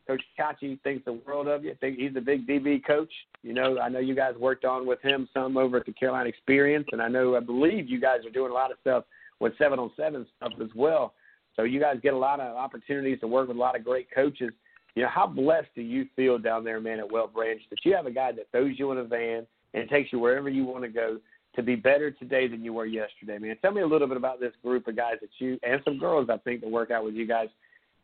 Coach 0.08 0.22
Kachi 0.40 0.82
thinks 0.82 1.06
the 1.06 1.14
world 1.14 1.48
of 1.48 1.64
you. 1.64 1.76
Think 1.80 1.98
he's 1.98 2.16
a 2.16 2.22
big 2.22 2.48
DB 2.48 2.86
coach. 2.86 3.12
You 3.44 3.54
know, 3.54 3.80
I 3.80 3.90
know 3.90 4.00
you 4.00 4.16
guys 4.16 4.36
worked 4.38 4.66
on 4.66 4.86
with 4.86 5.02
him 5.02 5.28
some 5.34 5.58
over 5.58 5.78
at 5.78 5.86
the 5.86 5.94
Carolina 5.94 6.28
Experience, 6.28 6.88
and 6.92 7.02
I 7.02 7.08
know 7.08 7.36
I 7.36 7.40
believe 7.40 7.90
you 7.90 8.00
guys 8.00 8.20
are 8.26 8.32
doing 8.32 8.52
a 8.52 8.54
lot 8.54 8.72
of 8.72 8.78
stuff 8.82 9.06
with 9.40 9.54
seven 9.58 9.80
on 9.80 9.92
seven 9.96 10.26
stuff 10.38 10.54
as 10.62 10.70
well. 10.76 11.14
So 11.56 11.64
you 11.64 11.80
guys 11.80 11.98
get 12.02 12.14
a 12.14 12.18
lot 12.18 12.40
of 12.40 12.56
opportunities 12.56 13.20
to 13.22 13.28
work 13.28 13.48
with 13.48 13.58
a 13.58 13.60
lot 13.60 13.76
of 13.76 13.84
great 13.84 14.08
coaches. 14.14 14.52
You 14.96 15.04
know, 15.04 15.10
how 15.10 15.28
blessed 15.28 15.70
do 15.76 15.82
you 15.82 16.06
feel 16.16 16.38
down 16.38 16.64
there, 16.64 16.82
man, 16.82 17.00
at 17.00 17.12
Whale 17.12 17.28
Branch 17.28 17.62
that 17.70 17.80
you 17.84 17.96
have 17.96 18.06
a 18.06 18.12
guy 18.12 18.32
that 18.34 18.52
throws 18.52 18.78
you 18.78 18.92
in 18.92 18.98
a 18.98 19.04
van 19.04 19.48
and 19.74 19.90
takes 19.90 20.12
you 20.12 20.20
wherever 20.20 20.50
you 20.50 20.66
want 20.66 20.84
to 20.84 20.90
go 20.90 21.18
to 21.56 21.64
be 21.64 21.76
better 21.76 22.12
today 22.12 22.48
than 22.48 22.64
you 22.64 22.74
were 22.74 22.86
yesterday, 22.86 23.38
man. 23.38 23.58
Tell 23.62 23.72
me 23.72 23.82
a 23.82 23.88
little 23.88 24.08
bit 24.08 24.18
about 24.18 24.40
this 24.40 24.54
group 24.64 24.88
of 24.88 24.96
guys 24.96 25.16
that 25.22 25.30
you 25.40 25.60
and 25.64 25.82
some 25.86 25.98
girls 25.98 26.30
I 26.30 26.38
think 26.38 26.62
that 26.62 26.70
work 26.70 26.92
out 26.92 27.04
with 27.04 27.14
you 27.14 27.28
guys 27.28 27.48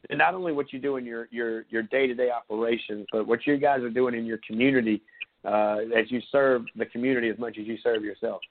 and 0.09 0.17
not 0.17 0.33
only 0.33 0.53
what 0.53 0.71
you 0.71 0.79
do 0.79 0.97
in 0.97 1.05
your 1.05 1.27
your 1.31 1.65
your 1.69 1.83
day 1.83 2.07
to 2.07 2.13
day 2.13 2.29
operations, 2.29 3.07
but 3.11 3.27
what 3.27 3.45
you 3.45 3.57
guys 3.57 3.81
are 3.81 3.89
doing 3.89 4.15
in 4.15 4.25
your 4.25 4.39
community 4.47 5.01
uh, 5.45 5.77
as 5.95 6.09
you 6.09 6.21
serve 6.31 6.63
the 6.75 6.85
community 6.85 7.29
as 7.29 7.37
much 7.37 7.57
as 7.59 7.65
you 7.65 7.77
serve 7.83 8.03
yourself. 8.03 8.41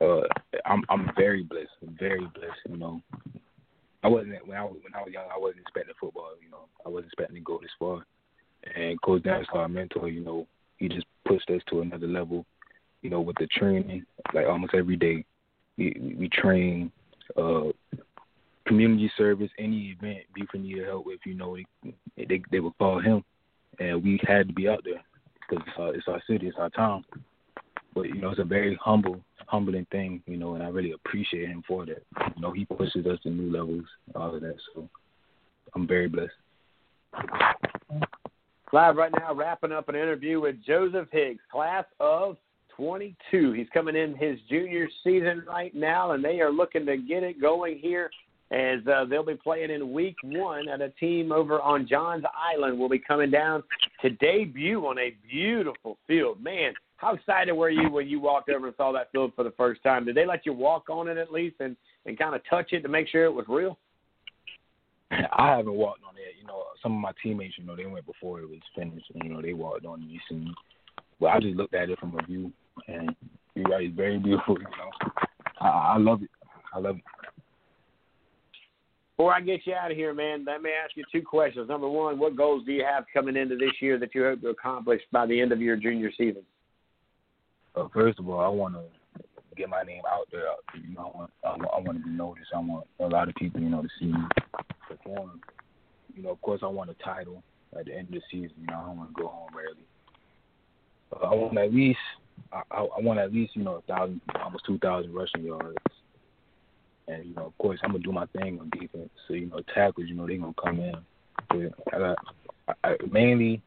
Uh, 0.00 0.20
I'm 0.64 0.82
I'm 0.88 1.10
very 1.16 1.42
blessed, 1.42 1.68
very 1.98 2.26
blessed. 2.34 2.60
You 2.68 2.76
know, 2.76 3.02
I 4.04 4.08
wasn't 4.08 4.46
when 4.46 4.58
I 4.58 4.64
was 4.64 4.76
when 4.82 4.94
I 4.94 5.02
was 5.02 5.12
young. 5.12 5.24
I 5.34 5.38
wasn't 5.38 5.62
expecting 5.62 5.94
football. 5.98 6.30
You 6.42 6.50
know, 6.50 6.68
I 6.84 6.90
wasn't 6.90 7.06
expecting 7.06 7.36
to 7.36 7.40
go 7.40 7.58
this 7.60 7.70
far. 7.78 8.04
And 8.76 9.00
Coach 9.02 9.22
Dennis, 9.24 9.46
our 9.52 9.68
mentor, 9.68 10.08
you 10.08 10.24
know, 10.24 10.46
he 10.76 10.88
just 10.88 11.06
pushed 11.26 11.48
us 11.50 11.62
to 11.70 11.80
another 11.80 12.06
level. 12.06 12.44
You 13.02 13.10
know, 13.10 13.20
with 13.20 13.36
the 13.38 13.46
training, 13.46 14.04
like 14.32 14.46
almost 14.46 14.74
every 14.74 14.96
day, 14.96 15.24
we 15.76 16.14
we 16.18 16.28
train. 16.28 16.92
Uh, 17.36 17.70
community 18.66 19.10
service, 19.16 19.50
any 19.58 19.96
event 19.98 20.18
Beaufort 20.34 20.60
needed 20.60 20.86
help 20.86 21.06
with, 21.06 21.20
you 21.24 21.34
know, 21.34 21.56
they, 21.56 21.94
they 22.24 22.42
they 22.50 22.60
would 22.60 22.76
call 22.78 23.00
him, 23.00 23.24
and 23.78 24.02
we 24.02 24.20
had 24.26 24.48
to 24.48 24.54
be 24.54 24.68
out 24.68 24.82
there 24.84 25.02
because 25.48 25.64
it's 25.66 25.78
our, 25.78 25.94
it's 25.94 26.08
our 26.08 26.22
city, 26.26 26.48
it's 26.48 26.58
our 26.58 26.70
town. 26.70 27.04
But 27.94 28.08
you 28.08 28.16
know, 28.16 28.30
it's 28.30 28.40
a 28.40 28.44
very 28.44 28.78
humble, 28.82 29.20
humbling 29.46 29.86
thing, 29.92 30.22
you 30.26 30.36
know, 30.36 30.54
and 30.54 30.62
I 30.62 30.68
really 30.68 30.92
appreciate 30.92 31.48
him 31.48 31.62
for 31.66 31.86
that. 31.86 32.02
You 32.34 32.42
know, 32.42 32.52
he 32.52 32.64
pushes 32.64 33.06
us 33.06 33.18
to 33.22 33.30
new 33.30 33.52
levels, 33.52 33.84
all 34.14 34.34
of 34.34 34.40
that. 34.40 34.56
So 34.74 34.88
I'm 35.74 35.86
very 35.86 36.08
blessed. 36.08 36.32
Live 38.72 38.96
right 38.96 39.12
now, 39.16 39.32
wrapping 39.32 39.70
up 39.70 39.88
an 39.88 39.94
interview 39.94 40.40
with 40.40 40.56
Joseph 40.66 41.08
Hicks, 41.12 41.42
class 41.52 41.84
of 42.00 42.36
22. 42.76 43.52
He's 43.52 43.68
coming 43.72 43.94
in 43.94 44.16
his 44.16 44.38
junior 44.48 44.88
season 45.04 45.44
right 45.46 45.72
now, 45.74 46.12
and 46.12 46.24
they 46.24 46.40
are 46.40 46.50
looking 46.50 46.84
to 46.86 46.96
get 46.96 47.22
it 47.22 47.40
going 47.40 47.78
here 47.78 48.10
as 48.50 48.80
uh, 48.86 49.04
they'll 49.04 49.24
be 49.24 49.34
playing 49.34 49.70
in 49.70 49.92
week 49.92 50.16
one 50.22 50.68
at 50.68 50.80
a 50.80 50.90
team 50.90 51.32
over 51.32 51.60
on 51.60 51.86
Johns 51.88 52.24
Island. 52.36 52.78
Will 52.78 52.88
be 52.88 52.98
coming 52.98 53.30
down 53.30 53.62
to 54.02 54.10
debut 54.10 54.80
on 54.86 54.98
a 54.98 55.14
beautiful 55.28 55.96
field. 56.06 56.42
Man, 56.42 56.72
how 56.96 57.14
excited 57.14 57.52
were 57.52 57.70
you 57.70 57.90
when 57.90 58.08
you 58.08 58.20
walked 58.20 58.48
over 58.50 58.66
and 58.66 58.76
saw 58.76 58.92
that 58.92 59.10
field 59.12 59.32
for 59.34 59.44
the 59.44 59.52
first 59.52 59.82
time? 59.82 60.04
Did 60.04 60.16
they 60.16 60.26
let 60.26 60.46
you 60.46 60.52
walk 60.52 60.88
on 60.88 61.08
it 61.08 61.18
at 61.18 61.32
least 61.32 61.56
and, 61.60 61.76
and 62.06 62.18
kind 62.18 62.34
of 62.34 62.40
touch 62.48 62.72
it 62.72 62.82
to 62.82 62.88
make 62.88 63.08
sure 63.08 63.24
it 63.24 63.32
was 63.32 63.46
real? 63.48 63.78
I 65.10 65.56
haven't 65.56 65.74
walked 65.74 66.02
on 66.06 66.14
it. 66.16 66.34
You 66.40 66.46
know, 66.46 66.64
some 66.82 66.92
of 66.92 67.00
my 67.00 67.12
teammates, 67.22 67.54
you 67.58 67.64
know, 67.64 67.76
they 67.76 67.86
went 67.86 68.06
before 68.06 68.40
it 68.40 68.48
was 68.48 68.60
finished, 68.76 69.06
and 69.14 69.24
you 69.24 69.34
know, 69.34 69.42
they 69.42 69.52
walked 69.52 69.86
on 69.86 70.02
it. 70.02 70.08
You 70.08 70.20
see, 70.28 70.46
but 71.20 71.26
I 71.26 71.40
just 71.40 71.56
looked 71.56 71.74
at 71.74 71.90
it 71.90 71.98
from 71.98 72.18
a 72.18 72.26
view, 72.26 72.52
and 72.88 73.14
you're 73.54 73.66
right, 73.66 73.86
it's 73.86 73.96
very 73.96 74.18
beautiful. 74.18 74.56
You 74.58 74.64
know, 74.64 75.10
I, 75.60 75.94
I 75.94 75.98
love 75.98 76.22
it. 76.22 76.30
I 76.72 76.78
love 76.78 76.96
it. 76.96 77.04
Before 79.16 79.32
I 79.32 79.40
get 79.40 79.60
you 79.64 79.74
out 79.74 79.92
of 79.92 79.96
here, 79.96 80.12
man, 80.12 80.44
let 80.44 80.60
me 80.60 80.70
ask 80.70 80.96
you 80.96 81.04
two 81.12 81.22
questions. 81.22 81.68
Number 81.68 81.88
one, 81.88 82.18
what 82.18 82.36
goals 82.36 82.64
do 82.66 82.72
you 82.72 82.84
have 82.84 83.04
coming 83.12 83.36
into 83.36 83.56
this 83.56 83.70
year 83.80 83.96
that 84.00 84.12
you 84.12 84.24
hope 84.24 84.40
to 84.40 84.48
accomplish 84.48 85.00
by 85.12 85.24
the 85.24 85.40
end 85.40 85.52
of 85.52 85.60
your 85.60 85.76
junior 85.76 86.10
season? 86.18 86.42
Uh, 87.74 87.88
first 87.92 88.18
of 88.18 88.28
all, 88.28 88.40
I 88.40 88.48
want 88.48 88.74
to 88.74 88.82
get 89.56 89.68
my 89.68 89.82
name 89.82 90.02
out 90.10 90.28
there. 90.30 90.44
You 90.74 90.94
know, 90.94 91.12
I 91.12 91.16
want, 91.16 91.30
I 91.44 91.80
want, 91.80 91.98
to 91.98 92.04
be 92.04 92.10
noticed. 92.10 92.50
I 92.54 92.58
want 92.58 92.86
a 93.00 93.06
lot 93.06 93.28
of 93.28 93.34
people, 93.34 93.60
you 93.60 93.68
know, 93.68 93.82
to 93.82 93.88
see 93.98 94.06
me 94.06 94.20
perform. 94.88 95.40
You 96.14 96.22
know, 96.22 96.30
of 96.30 96.40
course, 96.40 96.60
I 96.62 96.66
want 96.66 96.90
a 96.90 96.94
title 97.04 97.42
at 97.78 97.86
the 97.86 97.96
end 97.96 98.08
of 98.08 98.14
the 98.14 98.22
season. 98.30 98.56
You 98.60 98.66
know, 98.68 98.74
I 98.74 98.86
don't 98.86 98.98
want 98.98 99.16
to 99.16 99.22
go 99.22 99.28
home 99.28 99.50
early. 99.56 99.86
Uh, 101.12 101.26
I 101.26 101.34
want 101.34 101.58
at 101.58 101.74
least, 101.74 101.98
I, 102.52 102.62
I, 102.70 103.00
want 103.00 103.18
at 103.18 103.32
least, 103.32 103.56
you 103.56 103.64
know, 103.64 103.76
a 103.76 103.82
thousand, 103.82 104.20
almost 104.40 104.64
two 104.66 104.78
thousand 104.78 105.12
rushing 105.12 105.44
yards. 105.44 105.76
And 107.08 107.26
you 107.26 107.34
know, 107.34 107.46
of 107.46 107.58
course, 107.58 107.78
I'm 107.82 107.90
gonna 107.90 108.02
do 108.02 108.12
my 108.12 108.26
thing 108.26 108.58
on 108.60 108.70
defense. 108.70 109.10
So 109.28 109.34
you 109.34 109.46
know, 109.46 109.60
tackles, 109.74 110.08
you 110.08 110.14
know, 110.14 110.26
they're 110.26 110.38
gonna 110.38 110.54
come 110.62 110.80
in. 110.80 110.94
But 111.48 111.94
I 111.94 111.98
got 111.98 112.18
I, 112.82 112.96
mainly, 113.10 113.62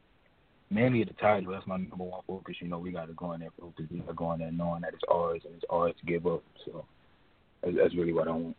mainly 0.70 1.02
at 1.02 1.08
the 1.08 1.14
title. 1.14 1.52
That's 1.52 1.68
my 1.68 1.78
number 1.78 2.04
one 2.04 2.22
focus. 2.28 2.56
You 2.60 2.68
know, 2.68 2.80
we 2.80 2.92
got 2.92 3.08
to 3.08 3.14
go 3.14 3.34
in 3.34 3.40
there 3.40 3.50
focus. 3.60 3.86
We 3.92 4.00
got 4.00 4.08
to 4.08 4.14
go 4.14 4.32
in 4.34 4.40
there 4.40 4.52
knowing 4.52 4.82
that 4.82 4.94
it's 4.94 5.04
ours 5.10 5.42
and 5.46 5.56
it's 5.56 5.66
ours 5.70 5.94
to 6.00 6.06
give 6.06 6.26
up. 6.26 6.44
So 6.66 6.86
that's, 7.64 7.76
that's 7.76 7.96
really 7.96 8.14
what 8.14 8.28
I 8.28 8.32
want. 8.32 8.56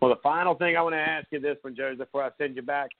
Well, 0.00 0.10
the 0.10 0.20
final 0.22 0.54
thing 0.54 0.76
I 0.76 0.82
want 0.82 0.94
to 0.94 1.00
ask 1.00 1.26
you 1.30 1.40
this 1.40 1.56
one, 1.62 1.74
Joe, 1.74 1.94
before 1.96 2.22
I 2.22 2.30
send 2.38 2.56
you 2.56 2.62
back 2.62 2.90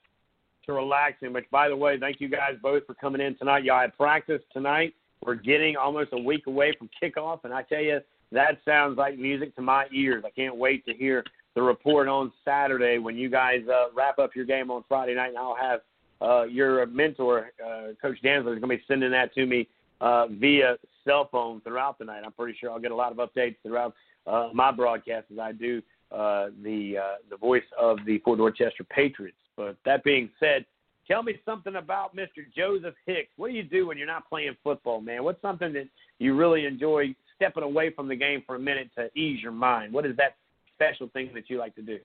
to 0.67 0.73
relaxing. 0.73 1.33
Which, 1.33 1.45
by 1.51 1.69
the 1.69 1.75
way, 1.75 1.99
thank 1.99 2.21
you 2.21 2.29
guys 2.29 2.53
both 2.61 2.85
for 2.85 2.93
coming 2.93 3.21
in 3.21 3.35
tonight. 3.37 3.63
Y'all 3.63 3.79
had 3.79 3.97
practice 3.97 4.41
tonight. 4.53 4.93
We're 5.25 5.35
getting 5.35 5.75
almost 5.75 6.09
a 6.13 6.17
week 6.17 6.45
away 6.45 6.73
from 6.77 6.89
kickoff, 7.01 7.39
and 7.43 7.53
I 7.53 7.63
tell 7.63 7.81
you, 7.81 7.99
that 8.31 8.59
sounds 8.65 8.97
like 8.97 9.17
music 9.17 9.55
to 9.55 9.61
my 9.61 9.85
ears. 9.91 10.23
I 10.25 10.29
can't 10.29 10.55
wait 10.55 10.85
to 10.85 10.93
hear 10.93 11.23
the 11.55 11.61
report 11.61 12.07
on 12.07 12.31
Saturday 12.45 12.99
when 12.99 13.15
you 13.17 13.29
guys 13.29 13.61
uh, 13.67 13.85
wrap 13.95 14.19
up 14.19 14.35
your 14.35 14.45
game 14.45 14.69
on 14.69 14.83
Friday 14.87 15.15
night, 15.15 15.29
and 15.29 15.37
I'll 15.37 15.57
have 15.59 15.79
uh, 16.21 16.43
your 16.43 16.85
mentor, 16.87 17.51
uh, 17.65 17.93
Coach 18.01 18.17
Danzler, 18.23 18.55
is 18.55 18.59
going 18.59 18.61
to 18.61 18.67
be 18.67 18.83
sending 18.87 19.11
that 19.11 19.33
to 19.35 19.45
me 19.45 19.67
uh, 20.01 20.27
via 20.27 20.77
cell 21.05 21.29
phone 21.31 21.61
throughout 21.61 21.97
the 21.99 22.05
night. 22.05 22.23
I'm 22.25 22.31
pretty 22.31 22.57
sure 22.59 22.71
I'll 22.71 22.79
get 22.79 22.91
a 22.91 22.95
lot 22.95 23.11
of 23.11 23.17
updates 23.17 23.55
throughout 23.63 23.93
uh, 24.25 24.49
my 24.53 24.71
broadcast 24.71 25.27
as 25.31 25.39
I 25.39 25.51
do 25.51 25.81
uh, 26.11 26.47
the 26.63 26.97
uh, 26.97 27.15
the 27.29 27.37
voice 27.37 27.63
of 27.79 27.97
the 28.05 28.19
Fort 28.19 28.37
Dorchester 28.37 28.83
Patriots. 28.83 29.37
But 29.55 29.77
that 29.85 30.03
being 30.03 30.29
said, 30.39 30.65
tell 31.07 31.23
me 31.23 31.39
something 31.45 31.75
about 31.75 32.15
Mr. 32.15 32.45
Joseph 32.55 32.95
Hicks. 33.05 33.29
What 33.37 33.49
do 33.49 33.55
you 33.55 33.63
do 33.63 33.87
when 33.87 33.97
you're 33.97 34.07
not 34.07 34.29
playing 34.29 34.55
football, 34.63 35.01
man? 35.01 35.23
What's 35.23 35.41
something 35.41 35.73
that 35.73 35.87
you 36.19 36.35
really 36.35 36.65
enjoy 36.65 37.15
stepping 37.35 37.63
away 37.63 37.91
from 37.91 38.07
the 38.07 38.15
game 38.15 38.43
for 38.45 38.55
a 38.55 38.59
minute 38.59 38.89
to 38.97 39.09
ease 39.17 39.41
your 39.41 39.51
mind? 39.51 39.93
What 39.93 40.05
is 40.05 40.15
that 40.17 40.35
special 40.75 41.07
thing 41.09 41.31
that 41.33 41.49
you 41.49 41.57
like 41.57 41.75
to 41.75 41.81
do? 41.81 41.99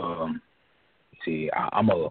Um, 0.00 0.40
see, 1.26 1.50
I, 1.54 1.68
I'm 1.72 1.90
a, 1.90 2.08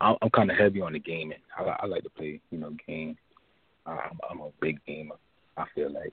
I'm, 0.00 0.16
I'm 0.22 0.30
kind 0.30 0.50
of 0.50 0.56
heavy 0.56 0.80
on 0.80 0.94
the 0.94 0.98
gaming. 0.98 1.38
I, 1.58 1.64
I 1.64 1.86
like 1.86 2.04
to 2.04 2.10
play, 2.10 2.40
you 2.50 2.58
know, 2.58 2.74
game. 2.86 3.18
I'm, 3.84 4.18
I'm 4.30 4.40
a 4.40 4.48
big 4.62 4.78
gamer. 4.86 5.16
I 5.58 5.64
feel 5.74 5.92
like 5.92 6.12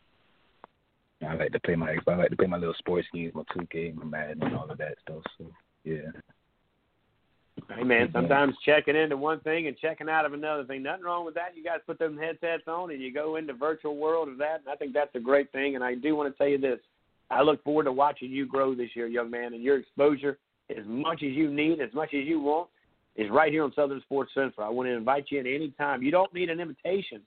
I 1.26 1.36
like 1.36 1.52
to 1.54 1.60
play 1.60 1.76
my, 1.76 1.96
I 2.08 2.16
like 2.16 2.30
to 2.30 2.36
play 2.36 2.48
my 2.48 2.58
little 2.58 2.76
sports 2.78 3.08
games, 3.14 3.34
my 3.36 3.44
2K, 3.56 3.96
my 3.96 4.06
Madden, 4.06 4.44
and 4.44 4.56
all 4.56 4.70
of 4.70 4.78
that 4.80 4.96
stuff. 5.04 5.24
So 5.38 5.46
yeah. 5.84 6.12
Hey 7.76 7.84
man, 7.84 8.10
sometimes 8.12 8.56
checking 8.66 8.96
into 8.96 9.18
one 9.18 9.40
thing 9.42 9.68
and 9.68 9.78
checking 9.78 10.10
out 10.10 10.26
of 10.26 10.34
another 10.34 10.66
thing. 10.66 10.84
Nothing 10.84 11.06
wrong 11.06 11.26
with 11.26 11.36
that. 11.36 11.56
You 11.56 11.64
guys 11.64 11.80
put 11.86 12.00
them 12.00 12.18
headsets 12.18 12.68
on 12.68 12.92
and 12.92 13.02
you 13.02 13.14
go 13.14 13.36
into 13.36 13.54
virtual 13.54 13.98
world 13.98 14.30
of 14.30 14.38
that. 14.40 14.62
And 14.62 14.70
I 14.70 14.76
think 14.76 14.94
that's 14.94 15.14
a 15.16 15.20
great 15.20 15.52
thing. 15.52 15.76
And 15.76 15.84
I 15.84 15.96
do 15.96 16.16
want 16.16 16.34
to 16.34 16.38
tell 16.38 16.48
you 16.48 16.58
this: 16.58 16.80
I 17.30 17.42
look 17.42 17.64
forward 17.64 17.84
to 17.84 17.92
watching 17.92 18.32
you 18.32 18.46
grow 18.46 18.74
this 18.74 18.90
year, 18.96 19.08
young 19.08 19.30
man, 19.30 19.54
and 19.54 19.62
your 19.62 19.78
exposure 19.78 20.38
as 20.78 20.86
much 20.86 21.24
as 21.24 21.32
you 21.32 21.52
need, 21.52 21.82
as 21.82 21.94
much 21.94 22.14
as 22.14 22.26
you 22.26 22.40
want, 22.40 22.70
is 23.16 23.30
right 23.30 23.52
here 23.52 23.64
on 23.64 23.74
Southern 23.74 24.02
Sports 24.02 24.32
Central. 24.34 24.66
I 24.66 24.70
want 24.70 24.88
to 24.88 24.94
invite 24.94 25.26
you 25.30 25.40
in 25.40 25.48
any 25.48 25.70
time. 25.72 26.02
You 26.02 26.12
don't 26.12 26.34
need 26.34 26.50
an 26.50 26.60
invitation 26.60 27.22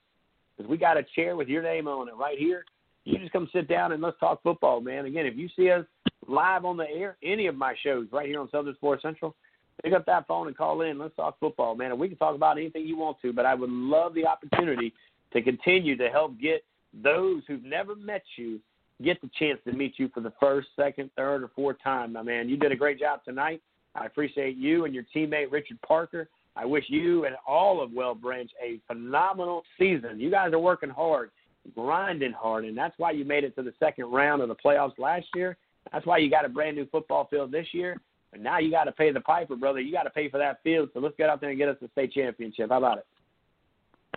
because 0.56 0.68
we 0.68 0.76
got 0.76 0.96
a 0.96 1.04
chair 1.14 1.36
with 1.36 1.48
your 1.48 1.62
name 1.62 1.88
on 1.88 2.08
it 2.08 2.14
right 2.14 2.38
here. 2.38 2.64
You 3.04 3.18
just 3.18 3.32
come 3.32 3.48
sit 3.52 3.68
down 3.68 3.92
and 3.92 4.02
let's 4.02 4.18
talk 4.18 4.42
football, 4.42 4.80
man. 4.80 5.04
Again, 5.04 5.26
if 5.26 5.36
you 5.36 5.48
see 5.54 5.70
us 5.70 5.84
live 6.26 6.64
on 6.64 6.76
the 6.76 6.88
air, 6.88 7.16
any 7.22 7.46
of 7.46 7.54
my 7.54 7.74
shows 7.82 8.06
right 8.12 8.26
here 8.26 8.40
on 8.40 8.48
Southern 8.50 8.74
Sports 8.76 9.02
Central, 9.02 9.34
pick 9.82 9.92
up 9.92 10.06
that 10.06 10.26
phone 10.26 10.46
and 10.46 10.56
call 10.56 10.80
in. 10.80 10.98
Let's 10.98 11.14
talk 11.14 11.38
football, 11.38 11.74
man. 11.74 11.90
And 11.90 12.00
we 12.00 12.08
can 12.08 12.16
talk 12.16 12.34
about 12.34 12.56
anything 12.56 12.86
you 12.86 12.96
want 12.96 13.20
to, 13.22 13.32
but 13.32 13.44
I 13.44 13.54
would 13.54 13.70
love 13.70 14.14
the 14.14 14.26
opportunity 14.26 14.94
to 15.34 15.42
continue 15.42 15.96
to 15.98 16.08
help 16.08 16.40
get 16.40 16.64
those 17.02 17.42
who've 17.46 17.64
never 17.64 17.94
met 17.94 18.22
you 18.36 18.60
get 19.02 19.20
the 19.20 19.30
chance 19.38 19.58
to 19.66 19.72
meet 19.72 19.94
you 19.98 20.08
for 20.12 20.20
the 20.20 20.32
first, 20.40 20.68
second, 20.76 21.10
third, 21.16 21.42
or 21.42 21.50
fourth 21.54 21.76
time, 21.82 22.12
my 22.12 22.22
man. 22.22 22.48
You 22.48 22.56
did 22.56 22.72
a 22.72 22.76
great 22.76 22.98
job 22.98 23.24
tonight. 23.24 23.60
I 23.94 24.06
appreciate 24.06 24.56
you 24.56 24.84
and 24.84 24.94
your 24.94 25.04
teammate 25.14 25.50
Richard 25.50 25.80
Parker. 25.86 26.28
I 26.56 26.64
wish 26.64 26.84
you 26.88 27.24
and 27.24 27.34
all 27.46 27.82
of 27.82 27.92
Whale 27.92 28.14
Branch 28.14 28.50
a 28.62 28.80
phenomenal 28.86 29.62
season. 29.78 30.20
You 30.20 30.30
guys 30.30 30.52
are 30.52 30.58
working 30.58 30.90
hard, 30.90 31.30
grinding 31.74 32.32
hard, 32.32 32.64
and 32.64 32.76
that's 32.76 32.94
why 32.98 33.10
you 33.10 33.24
made 33.24 33.44
it 33.44 33.56
to 33.56 33.62
the 33.62 33.74
second 33.80 34.06
round 34.06 34.42
of 34.42 34.48
the 34.48 34.54
playoffs 34.54 34.98
last 34.98 35.26
year. 35.34 35.56
That's 35.92 36.06
why 36.06 36.18
you 36.18 36.30
got 36.30 36.44
a 36.44 36.48
brand 36.48 36.76
new 36.76 36.86
football 36.86 37.26
field 37.28 37.50
this 37.50 37.66
year. 37.72 38.00
And 38.32 38.42
now 38.42 38.58
you 38.58 38.70
got 38.70 38.84
to 38.84 38.92
pay 38.92 39.12
the 39.12 39.20
piper, 39.20 39.54
brother. 39.54 39.80
You 39.80 39.92
got 39.92 40.04
to 40.04 40.10
pay 40.10 40.28
for 40.28 40.38
that 40.38 40.62
field. 40.62 40.90
So 40.92 41.00
let's 41.00 41.14
get 41.16 41.30
out 41.30 41.40
there 41.40 41.50
and 41.50 41.58
get 41.58 41.68
us 41.68 41.76
a 41.84 41.88
state 41.90 42.12
championship. 42.12 42.70
How 42.70 42.78
about 42.78 42.98
it? 42.98 43.06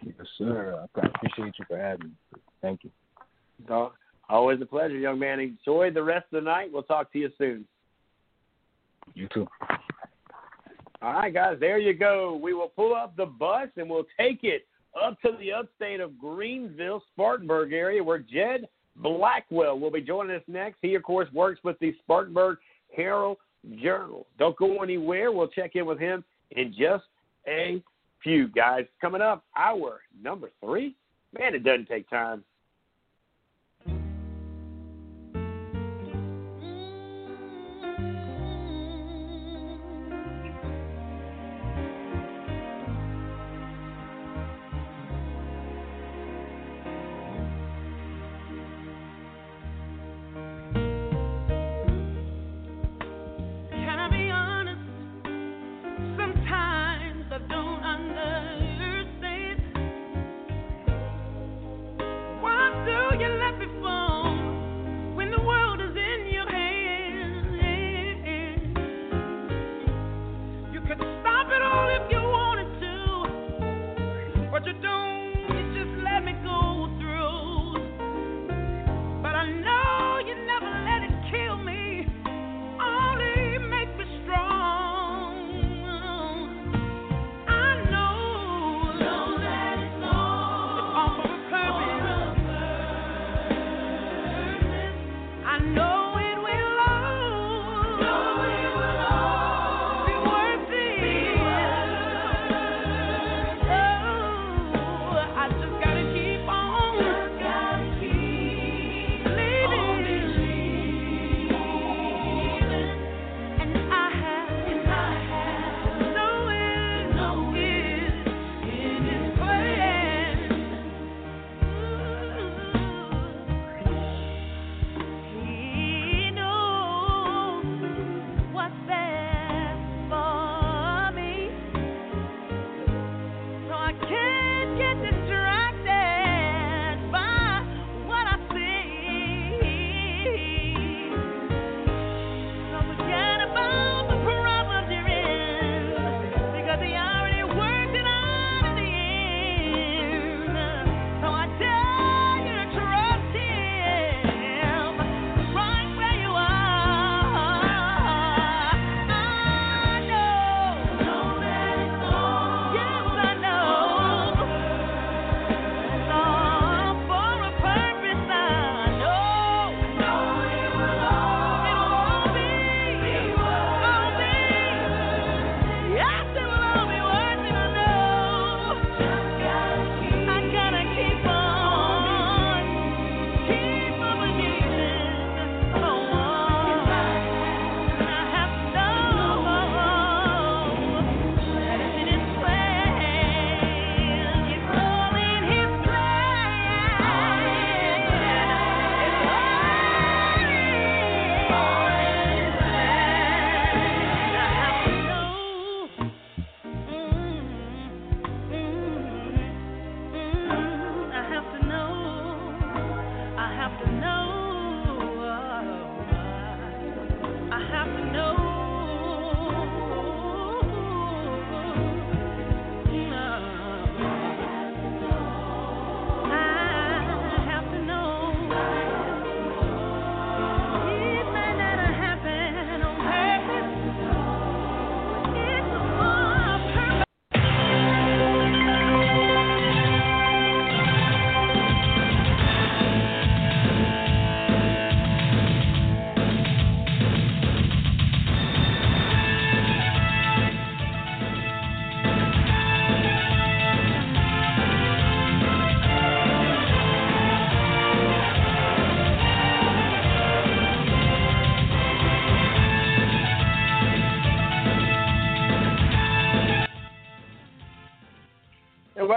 Yes, 0.04 0.28
sir. 0.38 0.88
I 0.96 1.06
appreciate 1.06 1.54
you 1.60 1.66
for 1.68 1.78
having 1.78 2.08
me. 2.08 2.42
Thank 2.62 2.84
you. 2.84 2.92
So, 3.68 3.92
always 4.30 4.62
a 4.62 4.66
pleasure, 4.66 4.98
young 4.98 5.20
man. 5.20 5.40
Enjoy 5.40 5.92
the 5.92 6.04
rest 6.04 6.26
of 6.32 6.44
the 6.44 6.50
night. 6.50 6.72
We'll 6.72 6.84
talk 6.84 7.12
to 7.14 7.20
you 7.20 7.30
soon. 7.38 7.66
You 9.14 9.28
too. 9.34 9.48
All 11.02 11.14
right, 11.14 11.34
guys, 11.34 11.58
there 11.60 11.78
you 11.78 11.94
go. 11.94 12.40
We 12.42 12.54
will 12.54 12.70
pull 12.70 12.96
up 12.96 13.16
the 13.16 13.26
bus 13.26 13.70
and 13.78 13.90
we'll 13.90 14.08
take 14.20 14.44
it 14.44 14.66
up 15.00 15.22
to 15.22 15.32
the 15.40 15.54
upstate 15.54 16.00
of 16.00 16.18
Greenville, 16.18 17.04
Spartanburg 17.14 17.72
area, 17.72 18.04
where 18.04 18.20
Jed 18.20 18.68
Blackwell 18.96 19.80
will 19.80 19.92
be 19.92 20.02
joining 20.02 20.36
us 20.36 20.42
next. 20.48 20.80
He, 20.82 20.96
of 20.96 21.04
course, 21.04 21.32
works 21.34 21.60
with 21.64 21.78
the 21.80 21.96
Spartanburg 22.04 22.58
Herald 22.96 23.38
Journal. 23.82 24.26
Don't 24.40 24.58
go 24.58 24.82
anywhere. 24.82 25.32
We'll 25.32 25.48
check 25.48 25.76
in 25.76 25.86
with 25.86 26.00
him 26.00 26.24
in 26.52 26.74
just 26.78 27.06
a 27.48 27.82
few, 28.24 28.48
guys. 28.48 28.86
Coming 29.00 29.22
up, 29.22 29.44
hour 29.56 30.02
number 30.22 30.50
three. 30.64 30.96
Man, 31.38 31.54
it 31.54 31.64
doesn't 31.64 31.88
take 31.88 32.10
time. 32.10 32.44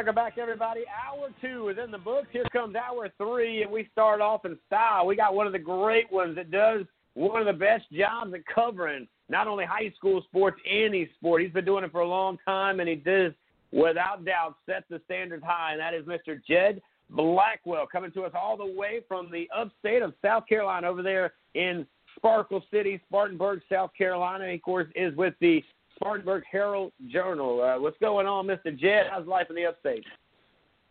Welcome 0.01 0.15
back, 0.15 0.39
everybody. 0.39 0.81
Hour 0.89 1.29
two 1.43 1.69
is 1.69 1.77
in 1.77 1.91
the 1.91 1.99
books. 1.99 2.29
Here 2.33 2.47
comes 2.55 2.75
hour 2.75 3.11
three, 3.19 3.63
and 3.63 3.71
we 3.71 3.87
start 3.93 4.23
off 4.23 4.47
in 4.47 4.59
style. 4.67 5.07
We 5.07 5.15
got 5.15 5.35
one 5.35 5.47
of 5.47 5.53
the 5.53 5.59
great 5.59 6.11
ones 6.11 6.37
that 6.37 6.51
does 6.51 6.87
one 7.13 7.39
of 7.39 7.47
the 7.47 7.53
best 7.53 7.85
jobs 7.93 8.33
at 8.33 8.41
covering 8.47 9.07
not 9.29 9.47
only 9.47 9.67
high 9.67 9.93
school 9.95 10.23
sports, 10.23 10.59
any 10.67 11.11
sport. 11.19 11.43
He's 11.43 11.53
been 11.53 11.67
doing 11.67 11.85
it 11.85 11.93
for 11.93 12.01
a 12.01 12.09
long 12.09 12.39
time, 12.47 12.81
and 12.81 12.89
he 12.89 12.95
does, 12.95 13.35
without 13.73 14.25
doubt, 14.25 14.55
set 14.65 14.85
the 14.89 15.03
standards 15.05 15.45
high, 15.47 15.73
and 15.73 15.81
that 15.81 15.93
is 15.93 16.07
Mr. 16.07 16.41
Jed 16.49 16.81
Blackwell 17.11 17.87
coming 17.87 18.11
to 18.13 18.23
us 18.23 18.33
all 18.35 18.57
the 18.57 18.73
way 18.75 19.01
from 19.07 19.31
the 19.31 19.51
upstate 19.55 20.01
of 20.01 20.15
South 20.25 20.47
Carolina 20.47 20.89
over 20.89 21.03
there 21.03 21.35
in 21.53 21.87
Sparkle 22.17 22.65
City, 22.73 23.03
Spartanburg, 23.07 23.61
South 23.71 23.91
Carolina. 23.99 24.49
He, 24.49 24.55
of 24.55 24.63
course, 24.63 24.89
is 24.97 25.15
with 25.15 25.35
the 25.43 25.63
Spartanburg 26.01 26.45
Herald 26.51 26.93
Journal. 27.09 27.63
Uh, 27.63 27.81
what's 27.81 27.99
going 27.99 28.27
on, 28.27 28.47
Mr. 28.47 28.77
Jed? 28.77 29.07
How's 29.11 29.27
life 29.27 29.47
in 29.51 29.57
the 29.57 29.67
upstate? 29.67 30.05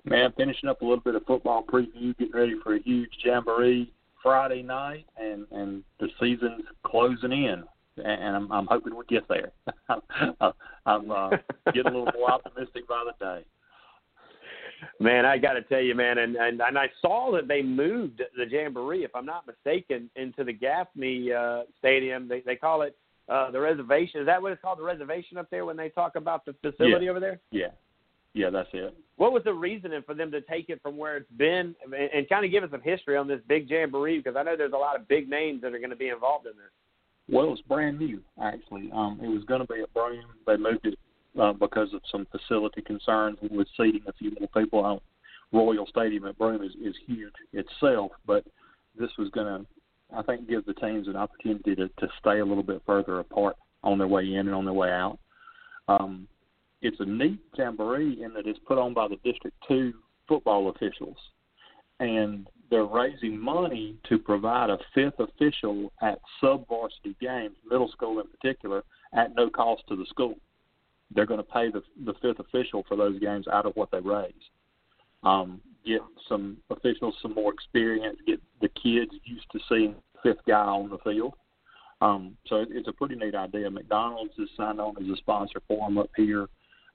Man, 0.06 0.32
finishing 0.38 0.70
up 0.70 0.82
a 0.82 0.86
little 0.86 1.04
bit 1.04 1.16
of 1.16 1.26
football 1.26 1.64
preview, 1.64 2.16
getting 2.18 2.34
ready 2.34 2.56
for 2.64 2.76
a 2.76 2.82
huge 2.82 3.10
jamboree 3.24 3.92
Friday 4.22 4.62
night, 4.62 5.06
and 5.18 5.46
and 5.52 5.84
the 6.00 6.08
season's 6.20 6.64
closing 6.84 7.32
in, 7.32 7.64
and 7.98 8.36
I'm 8.36 8.52
I'm 8.52 8.68
hoping 8.68 8.96
we 8.96 9.04
get 9.10 9.28
there. 9.28 9.52
I'm 10.86 11.12
uh, 11.12 11.30
getting 11.74 11.94
a 11.94 11.98
little 11.98 12.14
more 12.16 12.32
optimistic 12.32 12.88
by 12.88 13.04
the 13.06 13.26
day. 13.26 13.46
Man, 15.02 15.26
I 15.26 15.38
got 15.38 15.54
to 15.54 15.62
tell 15.64 15.82
you, 15.82 15.96
man, 15.96 16.20
and, 16.20 16.36
and 16.36 16.62
and 16.62 16.78
I 16.78 16.88
saw 17.02 17.32
that 17.34 17.48
they 17.48 17.62
moved 17.62 18.22
the 18.38 18.46
jamboree, 18.46 19.04
if 19.04 19.16
I'm 19.16 19.26
not 19.26 19.48
mistaken, 19.48 20.10
into 20.16 20.44
the 20.44 20.54
Gaffney 20.54 21.34
uh, 21.34 21.64
Stadium. 21.80 22.30
They 22.30 22.42
they 22.42 22.56
call 22.56 22.84
it 22.84 22.96
uh, 23.30 23.52
the 23.52 23.60
reservation. 23.60 24.22
Is 24.22 24.26
that 24.26 24.42
what 24.42 24.52
it's 24.52 24.62
called, 24.62 24.80
the 24.80 24.84
reservation 24.84 25.38
up 25.38 25.50
there 25.50 25.66
when 25.66 25.78
they 25.78 25.90
talk 25.90 26.16
about 26.16 26.46
the 26.46 26.54
facility 26.62 27.06
yeah. 27.06 27.12
over 27.12 27.20
there? 27.20 27.40
Yeah, 27.52 27.68
yeah, 28.34 28.50
that's 28.50 28.70
it. 28.74 28.96
What 29.18 29.34
was 29.34 29.44
the 29.44 29.54
reasoning 29.54 30.02
for 30.06 30.14
them 30.14 30.32
to 30.32 30.42
take 30.42 30.70
it 30.70 30.82
from 30.82 30.98
where 30.98 31.18
it's 31.18 31.32
been 31.38 31.76
and, 31.84 31.94
and 31.94 32.30
kind 32.30 32.46
of 32.46 32.52
give 32.52 32.64
us 32.64 32.72
some 32.72 32.82
history 32.82 33.18
on 33.18 33.28
this 33.28 33.42
big 33.48 33.70
jamboree? 33.70 34.18
Because 34.18 34.36
I 34.36 34.44
know 34.44 34.56
there's 34.56 34.74
a 34.74 34.78
lot 34.78 34.96
of 34.96 35.08
big 35.08 35.30
names 35.30 35.62
that 35.62 35.74
are 35.74 35.80
going 35.80 35.90
to 35.90 35.96
be 35.96 36.10
involved 36.10 36.46
in 36.46 36.54
this. 36.54 36.72
Well, 37.32 37.52
it's 37.54 37.62
brand 37.62 38.00
new 38.00 38.22
actually. 38.42 38.90
Um, 38.94 39.20
it 39.22 39.28
was 39.28 39.44
going 39.44 39.62
to 39.62 39.72
be 39.72 39.82
at 39.82 39.94
Broome. 39.94 40.26
They 40.48 40.58
moved 40.58 40.86
it 40.86 40.98
uh, 41.40 41.54
because 41.54 41.94
of 41.94 42.02
some 42.12 42.26
facility 42.32 42.82
concerns 42.82 43.38
with 43.52 43.68
seating 43.78 44.02
a 44.08 44.14
few 44.14 44.32
more 44.40 44.50
people. 44.50 45.02
Royal 45.52 45.88
Stadium 45.88 46.26
at 46.26 46.38
Broome 46.38 46.64
is, 46.64 46.72
is 46.84 46.96
huge 47.08 47.34
itself, 47.54 48.12
but 48.26 48.44
this 48.98 49.10
was 49.18 49.30
going 49.30 49.48
to 49.48 49.66
I 50.16 50.22
think 50.24 50.50
give 50.50 50.66
the 50.66 50.74
teams 50.74 51.08
an 51.08 51.16
opportunity 51.16 51.76
to, 51.76 51.88
to 51.88 52.08
stay 52.20 52.40
a 52.40 52.46
little 52.46 52.64
bit 52.64 52.82
further 52.86 53.20
apart 53.20 53.56
on 53.84 53.98
their 53.98 54.08
way 54.08 54.26
in 54.34 54.48
and 54.48 54.56
on 54.56 54.66
their 54.66 54.74
way 54.74 54.90
out. 54.90 55.20
Um, 55.88 56.28
it's 56.82 57.00
a 57.00 57.06
neat 57.06 57.40
jamboree 57.58 58.24
in 58.24 58.34
that 58.34 58.48
it's 58.48 58.60
put 58.68 58.78
on 58.78 58.94
by 58.94 59.08
the 59.08 59.18
District 59.18 59.56
2 59.68 59.94
football 60.28 60.70
officials. 60.70 61.18
And 62.00 62.48
they're 62.70 62.86
raising 62.86 63.38
money 63.38 63.98
to 64.08 64.18
provide 64.18 64.70
a 64.70 64.78
fifth 64.94 65.20
official 65.20 65.92
at 66.02 66.20
sub 66.40 66.68
varsity 66.68 67.16
games, 67.20 67.56
middle 67.70 67.90
school 67.90 68.20
in 68.20 68.28
particular, 68.28 68.84
at 69.14 69.36
no 69.36 69.50
cost 69.50 69.84
to 69.90 69.96
the 69.96 70.06
school. 70.06 70.36
They're 71.14 71.26
going 71.26 71.40
to 71.40 71.52
pay 71.52 71.72
the, 71.72 71.82
the 72.06 72.14
fifth 72.22 72.40
official 72.40 72.86
for 72.88 72.96
those 72.96 73.20
games 73.20 73.48
out 73.48 73.66
of 73.66 73.76
what 73.76 73.90
they 73.92 74.00
raise. 74.00 74.32
Um, 75.24 75.60
get 75.86 76.02
some 76.28 76.58
officials 76.70 77.16
some 77.22 77.34
more 77.34 77.54
experience, 77.54 78.18
get 78.26 78.42
the 78.62 78.70
kids 78.70 79.12
used 79.24 79.46
to 79.52 79.60
seeing 79.68 79.96
fifth 80.24 80.44
guy 80.48 80.56
on 80.56 80.90
the 80.90 80.98
field. 81.00 81.34
Um, 82.02 82.38
so 82.48 82.66
it's 82.70 82.88
a 82.88 82.94
pretty 82.94 83.16
neat 83.16 83.36
idea. 83.36 83.70
McDonald's 83.70 84.34
is 84.38 84.50
signed 84.56 84.80
on 84.80 84.96
as 85.02 85.10
a 85.10 85.18
sponsor 85.18 85.62
for 85.68 85.88
them 85.88 85.98
up 85.98 86.10
here. 86.16 86.48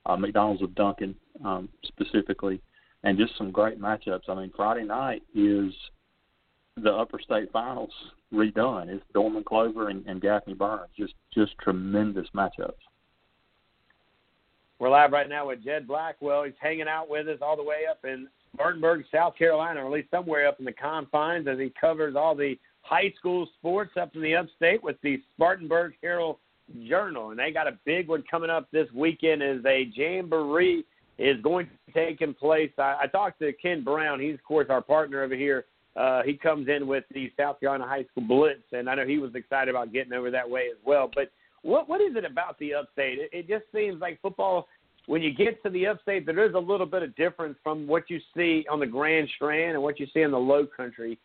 Uh, 0.07 0.17
McDonald's 0.17 0.63
of 0.63 0.75
Duncan 0.75 1.15
um, 1.45 1.69
specifically, 1.85 2.61
and 3.05 3.19
just 3.19 3.37
some 3.37 3.51
great 3.51 3.81
matchups. 3.81 4.29
I 4.29 4.35
mean, 4.35 4.53
Friday 4.55 4.85
night 4.85 5.23
is 5.35 5.73
the 6.77 6.93
Upper 6.93 7.19
State 7.21 7.51
Finals 7.53 7.93
redone. 8.33 8.89
It's 8.89 9.05
Dorman 9.13 9.45
Clover 9.45 9.89
and, 9.89 10.07
and 10.07 10.21
Gaffney 10.21 10.55
Byrnes. 10.55 10.91
Just 10.99 11.15
just 11.33 11.53
tremendous 11.59 12.27
matchups. 12.35 12.73
We're 14.79 14.91
live 14.91 15.13
right 15.13 15.29
now 15.29 15.49
with 15.49 15.63
Jed 15.63 15.87
Blackwell. 15.87 16.45
He's 16.45 16.55
hanging 16.61 16.89
out 16.89 17.09
with 17.09 17.29
us 17.29 17.39
all 17.41 17.57
the 17.57 17.63
way 17.63 17.83
up 17.91 18.05
in 18.05 18.27
Spartanburg, 18.55 19.05
South 19.13 19.37
Carolina, 19.37 19.83
or 19.83 19.87
at 19.87 19.93
least 19.93 20.11
somewhere 20.11 20.49
up 20.49 20.59
in 20.59 20.65
the 20.65 20.73
confines, 20.73 21.47
as 21.49 21.59
he 21.59 21.73
covers 21.79 22.15
all 22.17 22.35
the 22.35 22.59
high 22.83 23.13
school 23.19 23.49
sports 23.59 23.93
up 24.01 24.15
in 24.15 24.23
the 24.23 24.35
upstate 24.35 24.83
with 24.83 24.97
the 25.03 25.21
Spartanburg 25.35 25.95
Herald 26.03 26.37
Journal. 26.89 27.31
And 27.31 27.39
they 27.39 27.51
got 27.51 27.67
a 27.67 27.79
big 27.85 28.09
one 28.09 28.25
coming 28.31 28.51
up 28.51 28.69
this 28.71 28.89
weekend 28.95 29.43
as 29.43 29.59
a 29.67 29.91
jamboree 29.95 30.85
is 31.19 31.41
going 31.43 31.67
to 31.67 31.73
be 31.87 31.93
taking 31.93 32.35
place. 32.35 32.71
I, 32.79 32.97
I 33.03 33.07
talked 33.07 33.39
to 33.41 33.53
Ken 33.55 33.85
Brown. 33.85 34.21
He's, 34.21 34.35
of 34.35 34.45
course, 34.45 34.67
our 34.69 34.83
partner 34.83 35.23
over 35.23 35.37
here. 35.37 35.67
Uh, 35.97 36.23
he 36.25 36.35
comes 36.35 36.69
in 36.69 36.87
with 36.87 37.05
the 37.15 37.31
South 37.39 37.61
Carolina 37.61 37.87
High 37.87 38.05
School 38.11 38.27
Blitz, 38.27 38.65
and 38.73 38.91
I 38.91 38.97
know 38.97 39.07
he 39.07 39.19
was 39.19 39.35
excited 39.35 39.69
about 39.69 39.93
getting 39.93 40.13
over 40.13 40.31
that 40.31 40.49
way 40.49 40.63
as 40.71 40.79
well. 40.85 41.09
But 41.15 41.31
what 41.63 41.89
what 41.89 42.01
is 42.01 42.17
it 42.17 42.25
about 42.25 42.59
the 42.59 42.75
upstate? 42.75 43.19
It, 43.19 43.31
it 43.33 43.49
just 43.49 43.65
seems 43.73 44.01
like 44.01 44.21
football 44.21 44.67
when 45.07 45.23
you 45.23 45.35
get 45.35 45.63
to 45.63 45.71
the 45.71 45.87
upstate, 45.87 46.27
there 46.27 46.45
is 46.45 46.55
a 46.55 46.59
little 46.59 46.87
bit 46.87 47.03
of 47.03 47.15
difference 47.17 47.57
from 47.63 47.87
what 47.87 48.09
you 48.09 48.19
see 48.35 48.65
on 48.71 48.81
the 48.81 48.87
Grand 48.87 49.29
Strand 49.37 49.75
and 49.75 49.83
what 49.83 50.01
you 50.01 50.07
see 50.15 50.23
in 50.23 50.31
the 50.31 50.39
Low 50.39 50.67
Country. 50.67 51.19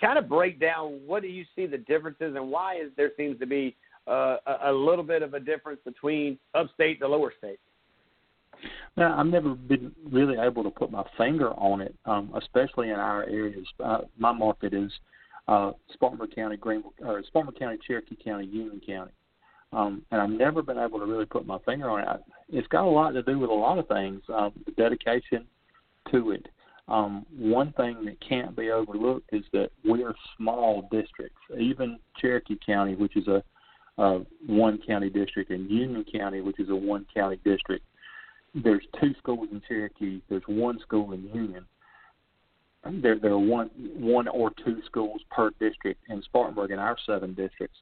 Kind 0.00 0.18
of 0.18 0.28
break 0.28 0.60
down 0.60 1.00
what 1.06 1.22
do 1.22 1.28
you 1.28 1.44
see 1.56 1.66
the 1.66 1.78
differences 1.78 2.34
and 2.36 2.50
why 2.50 2.76
is 2.76 2.90
there 2.96 3.10
seems 3.16 3.38
to 3.40 3.46
be 3.46 3.74
uh, 4.06 4.36
a, 4.46 4.70
a 4.70 4.72
little 4.72 5.04
bit 5.04 5.22
of 5.22 5.34
a 5.34 5.40
difference 5.40 5.80
between 5.84 6.38
upstate 6.54 7.00
the 7.00 7.08
lower 7.08 7.32
state. 7.38 7.58
Now, 8.96 9.18
I've 9.18 9.26
never 9.26 9.54
been 9.54 9.92
really 10.10 10.38
able 10.38 10.62
to 10.62 10.70
put 10.70 10.90
my 10.90 11.04
finger 11.18 11.50
on 11.54 11.80
it, 11.80 11.94
um, 12.04 12.32
especially 12.36 12.90
in 12.90 12.96
our 12.96 13.24
areas. 13.24 13.66
Uh, 13.82 14.02
my 14.16 14.32
market 14.32 14.72
is 14.72 14.92
uh, 15.48 15.72
Spartanburg 15.92 16.34
County, 16.34 16.56
Greenville, 16.56 16.94
or 17.00 17.22
Spartanburg 17.26 17.58
County, 17.58 17.78
Cherokee 17.86 18.16
County, 18.22 18.46
Union 18.46 18.80
County 18.86 19.10
um, 19.74 20.02
and 20.10 20.20
I've 20.20 20.30
never 20.30 20.62
been 20.62 20.78
able 20.78 21.00
to 21.00 21.06
really 21.06 21.26
put 21.26 21.46
my 21.46 21.58
finger 21.66 21.90
on 21.90 22.00
it. 22.00 22.24
It's 22.48 22.68
got 22.68 22.84
a 22.84 22.90
lot 22.90 23.10
to 23.10 23.22
do 23.22 23.38
with 23.38 23.50
a 23.50 23.54
lot 23.54 23.78
of 23.78 23.88
things. 23.88 24.22
Um, 24.32 24.52
the 24.66 24.72
dedication 24.72 25.46
to 26.12 26.30
it. 26.30 26.46
Um, 26.86 27.24
one 27.36 27.72
thing 27.72 28.04
that 28.04 28.16
can't 28.26 28.54
be 28.54 28.70
overlooked 28.70 29.30
is 29.32 29.42
that 29.52 29.70
we're 29.84 30.14
small 30.36 30.88
districts. 30.92 31.38
Even 31.58 31.98
Cherokee 32.18 32.58
County, 32.64 32.94
which 32.94 33.16
is 33.16 33.26
a, 33.26 33.42
a 33.98 34.20
one 34.46 34.78
county 34.86 35.10
district, 35.10 35.50
and 35.50 35.68
Union 35.70 36.04
County, 36.12 36.40
which 36.40 36.60
is 36.60 36.68
a 36.68 36.76
one 36.76 37.06
county 37.14 37.40
district. 37.44 37.84
There's 38.54 38.84
two 39.00 39.14
schools 39.18 39.48
in 39.50 39.60
Cherokee. 39.66 40.20
There's 40.28 40.42
one 40.46 40.78
school 40.80 41.12
in 41.12 41.24
Union. 41.34 41.64
There, 43.02 43.18
there 43.18 43.32
are 43.32 43.38
one, 43.38 43.70
one 43.96 44.28
or 44.28 44.52
two 44.62 44.82
schools 44.84 45.22
per 45.30 45.50
district 45.58 46.02
in 46.10 46.22
Spartanburg 46.22 46.70
in 46.70 46.78
our 46.78 46.98
seven 47.06 47.32
districts. 47.32 47.78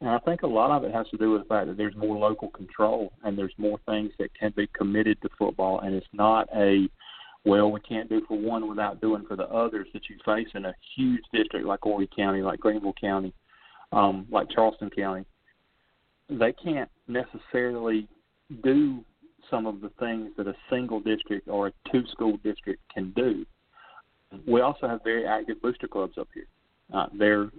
And 0.00 0.10
I 0.10 0.18
think 0.18 0.42
a 0.42 0.46
lot 0.46 0.70
of 0.70 0.84
it 0.84 0.92
has 0.92 1.08
to 1.08 1.16
do 1.16 1.32
with 1.32 1.42
the 1.42 1.48
fact 1.48 1.68
that 1.68 1.76
there's 1.76 1.96
more 1.96 2.16
local 2.16 2.50
control 2.50 3.12
and 3.24 3.36
there's 3.36 3.54
more 3.56 3.78
things 3.86 4.12
that 4.18 4.34
can 4.34 4.52
be 4.54 4.66
committed 4.68 5.20
to 5.22 5.28
football, 5.38 5.80
and 5.80 5.94
it's 5.94 6.06
not 6.12 6.48
a 6.54 6.88
well, 7.46 7.70
we 7.70 7.78
can't 7.80 8.08
do 8.08 8.20
for 8.26 8.36
one 8.36 8.68
without 8.68 9.00
doing 9.00 9.24
for 9.26 9.36
the 9.36 9.44
others 9.44 9.86
that 9.92 10.02
you 10.10 10.16
face 10.24 10.48
in 10.54 10.64
a 10.64 10.74
huge 10.96 11.22
district 11.32 11.64
like 11.64 11.78
Horry 11.80 12.08
County, 12.14 12.42
like 12.42 12.58
Greenville 12.58 12.92
County, 13.00 13.32
um, 13.92 14.26
like 14.32 14.50
Charleston 14.50 14.90
County. 14.90 15.24
They 16.28 16.52
can't 16.52 16.90
necessarily 17.06 18.08
do 18.64 19.04
some 19.48 19.64
of 19.66 19.80
the 19.80 19.90
things 20.00 20.30
that 20.36 20.48
a 20.48 20.56
single 20.68 20.98
district 20.98 21.46
or 21.46 21.68
a 21.68 21.72
two 21.92 22.04
school 22.10 22.36
district 22.42 22.82
can 22.92 23.12
do. 23.14 23.46
We 24.44 24.60
also 24.60 24.88
have 24.88 25.04
very 25.04 25.24
active 25.24 25.62
booster 25.62 25.86
clubs 25.86 26.18
up 26.18 26.28
here. 26.34 26.46
Uh, 26.92 27.06
there, 27.16 27.50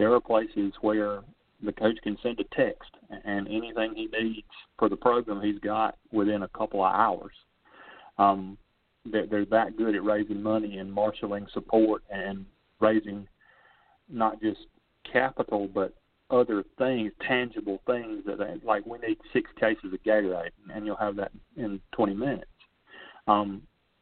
there 0.00 0.14
are 0.14 0.20
places 0.20 0.72
where 0.80 1.20
the 1.62 1.72
coach 1.72 1.98
can 2.02 2.16
send 2.22 2.40
a 2.40 2.56
text 2.56 2.90
and 3.26 3.46
anything 3.48 3.92
he 3.94 4.06
needs 4.06 4.46
for 4.78 4.88
the 4.88 4.96
program 4.96 5.42
he's 5.42 5.58
got 5.58 5.98
within 6.10 6.42
a 6.42 6.48
couple 6.48 6.82
of 6.82 6.90
hours. 6.94 7.34
Um, 8.16 8.56
they're, 9.04 9.26
they're 9.26 9.44
that 9.44 9.76
good 9.76 9.94
at 9.94 10.02
raising 10.02 10.42
money 10.42 10.78
and 10.78 10.90
marshaling 10.90 11.46
support 11.52 12.02
and 12.10 12.46
raising 12.80 13.28
not 14.08 14.40
just 14.40 14.60
capital 15.12 15.68
but 15.68 15.92
other 16.30 16.64
things, 16.78 17.12
tangible 17.28 17.82
things 17.86 18.24
that 18.24 18.38
they, 18.38 18.54
like 18.66 18.86
we 18.86 18.96
need 19.06 19.18
six 19.34 19.50
cases 19.60 19.92
of 19.92 20.02
Gatorade 20.02 20.52
and 20.72 20.86
you'll 20.86 20.96
have 20.96 21.16
that 21.16 21.32
in 21.58 21.78
20 21.92 22.14
minutes. 22.14 22.46
Um, 23.28 23.60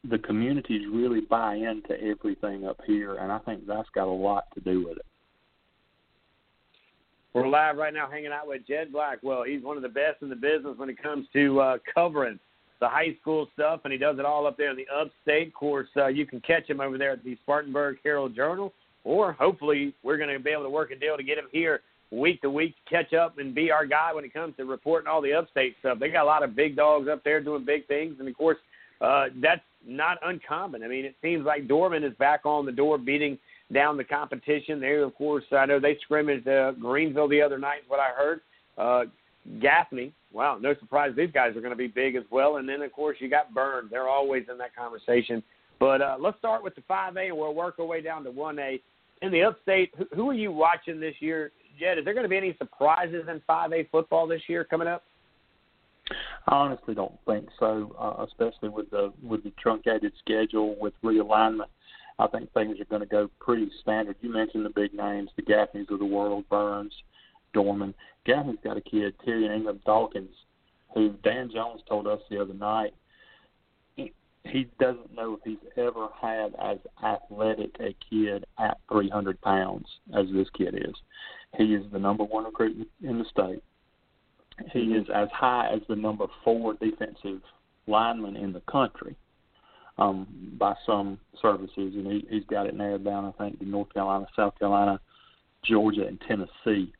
the 0.08 0.18
communities 0.18 0.82
really 0.92 1.22
buy 1.22 1.56
into 1.56 2.00
everything 2.00 2.68
up 2.68 2.78
here, 2.86 3.16
and 3.16 3.32
I 3.32 3.38
think 3.40 3.66
that's 3.66 3.88
got 3.96 4.06
a 4.06 4.12
lot 4.12 4.44
to 4.54 4.60
do 4.60 4.86
with 4.86 4.98
it. 4.98 5.06
We're 7.38 7.46
live 7.46 7.76
right 7.76 7.94
now 7.94 8.10
hanging 8.10 8.32
out 8.32 8.48
with 8.48 8.66
Jed 8.66 8.90
Blackwell. 8.90 9.44
He's 9.44 9.62
one 9.62 9.76
of 9.76 9.84
the 9.84 9.88
best 9.88 10.22
in 10.22 10.28
the 10.28 10.34
business 10.34 10.76
when 10.76 10.90
it 10.90 11.00
comes 11.00 11.28
to 11.34 11.60
uh, 11.60 11.78
covering 11.94 12.36
the 12.80 12.88
high 12.88 13.16
school 13.20 13.46
stuff, 13.54 13.82
and 13.84 13.92
he 13.92 13.98
does 13.98 14.18
it 14.18 14.24
all 14.24 14.44
up 14.44 14.56
there 14.56 14.70
in 14.70 14.76
the 14.76 14.86
upstate. 14.92 15.46
Of 15.46 15.54
course, 15.54 15.86
uh, 15.96 16.08
you 16.08 16.26
can 16.26 16.40
catch 16.40 16.68
him 16.68 16.80
over 16.80 16.98
there 16.98 17.12
at 17.12 17.22
the 17.22 17.38
Spartanburg 17.44 17.98
Herald 18.02 18.34
Journal, 18.34 18.72
or 19.04 19.34
hopefully 19.34 19.94
we're 20.02 20.16
going 20.16 20.32
to 20.32 20.40
be 20.40 20.50
able 20.50 20.64
to 20.64 20.70
work 20.70 20.90
a 20.90 20.96
deal 20.96 21.16
to 21.16 21.22
get 21.22 21.38
him 21.38 21.44
here 21.52 21.82
week 22.10 22.42
to 22.42 22.50
week 22.50 22.74
to 22.74 22.90
catch 22.90 23.12
up 23.14 23.38
and 23.38 23.54
be 23.54 23.70
our 23.70 23.86
guy 23.86 24.12
when 24.12 24.24
it 24.24 24.34
comes 24.34 24.56
to 24.56 24.64
reporting 24.64 25.06
all 25.06 25.22
the 25.22 25.32
upstate 25.32 25.76
stuff. 25.78 26.00
They 26.00 26.08
got 26.08 26.24
a 26.24 26.26
lot 26.26 26.42
of 26.42 26.56
big 26.56 26.74
dogs 26.74 27.06
up 27.08 27.22
there 27.22 27.40
doing 27.40 27.64
big 27.64 27.86
things, 27.86 28.16
and 28.18 28.26
of 28.26 28.36
course, 28.36 28.58
uh, 29.00 29.26
that's 29.40 29.62
not 29.86 30.18
uncommon. 30.24 30.82
I 30.82 30.88
mean, 30.88 31.04
it 31.04 31.14
seems 31.22 31.46
like 31.46 31.68
Dorman 31.68 32.02
is 32.02 32.14
back 32.14 32.40
on 32.44 32.66
the 32.66 32.72
door, 32.72 32.98
beating 32.98 33.38
down 33.72 33.96
the 33.96 34.04
competition. 34.04 34.80
There, 34.80 35.02
of 35.02 35.14
course, 35.14 35.44
I 35.52 35.66
know 35.66 35.80
they 35.80 35.98
scrimmaged 36.02 36.48
uh, 36.48 36.72
Greenville 36.72 37.28
the 37.28 37.42
other 37.42 37.58
night. 37.58 37.80
What 37.88 38.00
I 38.00 38.10
heard, 38.16 38.40
uh, 38.76 39.04
Gaffney. 39.60 40.12
Wow, 40.32 40.58
no 40.60 40.74
surprise 40.78 41.12
these 41.16 41.30
guys 41.32 41.56
are 41.56 41.60
going 41.60 41.72
to 41.72 41.76
be 41.76 41.86
big 41.86 42.14
as 42.14 42.24
well. 42.30 42.56
And 42.56 42.68
then, 42.68 42.82
of 42.82 42.92
course, 42.92 43.16
you 43.20 43.30
got 43.30 43.54
Byrne. 43.54 43.88
They're 43.90 44.08
always 44.08 44.44
in 44.50 44.58
that 44.58 44.76
conversation. 44.76 45.42
But 45.80 46.02
uh, 46.02 46.16
let's 46.18 46.38
start 46.38 46.62
with 46.62 46.74
the 46.74 46.82
5A, 46.82 47.28
and 47.28 47.36
we'll 47.36 47.54
work 47.54 47.78
our 47.78 47.86
way 47.86 48.00
down 48.02 48.24
to 48.24 48.30
1A. 48.30 48.80
In 49.22 49.32
the 49.32 49.42
upstate, 49.42 49.92
who, 49.96 50.06
who 50.14 50.30
are 50.30 50.34
you 50.34 50.52
watching 50.52 51.00
this 51.00 51.14
year, 51.20 51.50
Jed? 51.78 51.98
Is 51.98 52.04
there 52.04 52.14
going 52.14 52.24
to 52.24 52.28
be 52.28 52.36
any 52.36 52.54
surprises 52.58 53.24
in 53.28 53.40
5A 53.48 53.90
football 53.90 54.26
this 54.26 54.42
year 54.48 54.64
coming 54.64 54.88
up? 54.88 55.04
I 56.46 56.54
honestly 56.54 56.94
don't 56.94 57.18
think 57.26 57.48
so, 57.58 57.94
uh, 57.98 58.24
especially 58.24 58.70
with 58.70 58.90
the 58.90 59.12
with 59.22 59.44
the 59.44 59.52
truncated 59.60 60.12
schedule 60.18 60.74
with 60.80 60.94
realignment. 61.04 61.66
I 62.18 62.26
think 62.26 62.52
things 62.52 62.80
are 62.80 62.84
going 62.84 63.02
to 63.02 63.06
go 63.06 63.30
pretty 63.40 63.70
standard. 63.82 64.16
You 64.20 64.32
mentioned 64.32 64.64
the 64.64 64.70
big 64.70 64.92
names, 64.92 65.30
the 65.36 65.42
Gaffneys 65.42 65.90
of 65.90 66.00
the 66.00 66.04
world, 66.04 66.44
Byrnes, 66.48 66.92
Dorman. 67.52 67.94
Gaffney's 68.26 68.58
got 68.64 68.76
a 68.76 68.80
kid, 68.80 69.14
Tyrion 69.26 69.54
Ingram 69.54 69.80
Dawkins, 69.86 70.34
who 70.94 71.14
Dan 71.22 71.50
Jones 71.52 71.80
told 71.88 72.06
us 72.06 72.20
the 72.28 72.40
other 72.40 72.54
night 72.54 72.92
he, 73.96 74.12
he 74.44 74.68
doesn't 74.80 75.14
know 75.14 75.34
if 75.34 75.40
he's 75.44 75.70
ever 75.76 76.08
had 76.20 76.54
as 76.60 76.78
athletic 77.04 77.74
a 77.80 77.94
kid 78.10 78.44
at 78.58 78.78
300 78.90 79.40
pounds 79.40 79.86
as 80.16 80.26
this 80.32 80.48
kid 80.56 80.74
is. 80.74 80.94
He 81.56 81.74
is 81.74 81.84
the 81.92 81.98
number 81.98 82.24
one 82.24 82.44
recruit 82.44 82.88
in 83.02 83.18
the 83.18 83.24
state. 83.30 83.62
He 84.72 84.80
mm-hmm. 84.80 85.02
is 85.02 85.06
as 85.14 85.28
high 85.32 85.70
as 85.72 85.80
the 85.88 85.96
number 85.96 86.26
four 86.44 86.74
defensive 86.74 87.40
lineman 87.86 88.36
in 88.36 88.52
the 88.52 88.60
country 88.62 89.16
um, 89.98 90.26
by 90.58 90.74
some 90.86 91.18
services, 91.40 91.70
and 91.76 92.06
he, 92.06 92.26
he's 92.30 92.44
got 92.44 92.66
it 92.66 92.74
narrowed 92.74 93.04
down, 93.04 93.24
I 93.24 93.42
think, 93.42 93.58
to 93.58 93.68
North 93.68 93.92
Carolina, 93.92 94.26
South 94.36 94.58
Carolina, 94.58 95.00
Georgia, 95.64 96.06
and 96.06 96.20
Tennessee. 96.20 96.92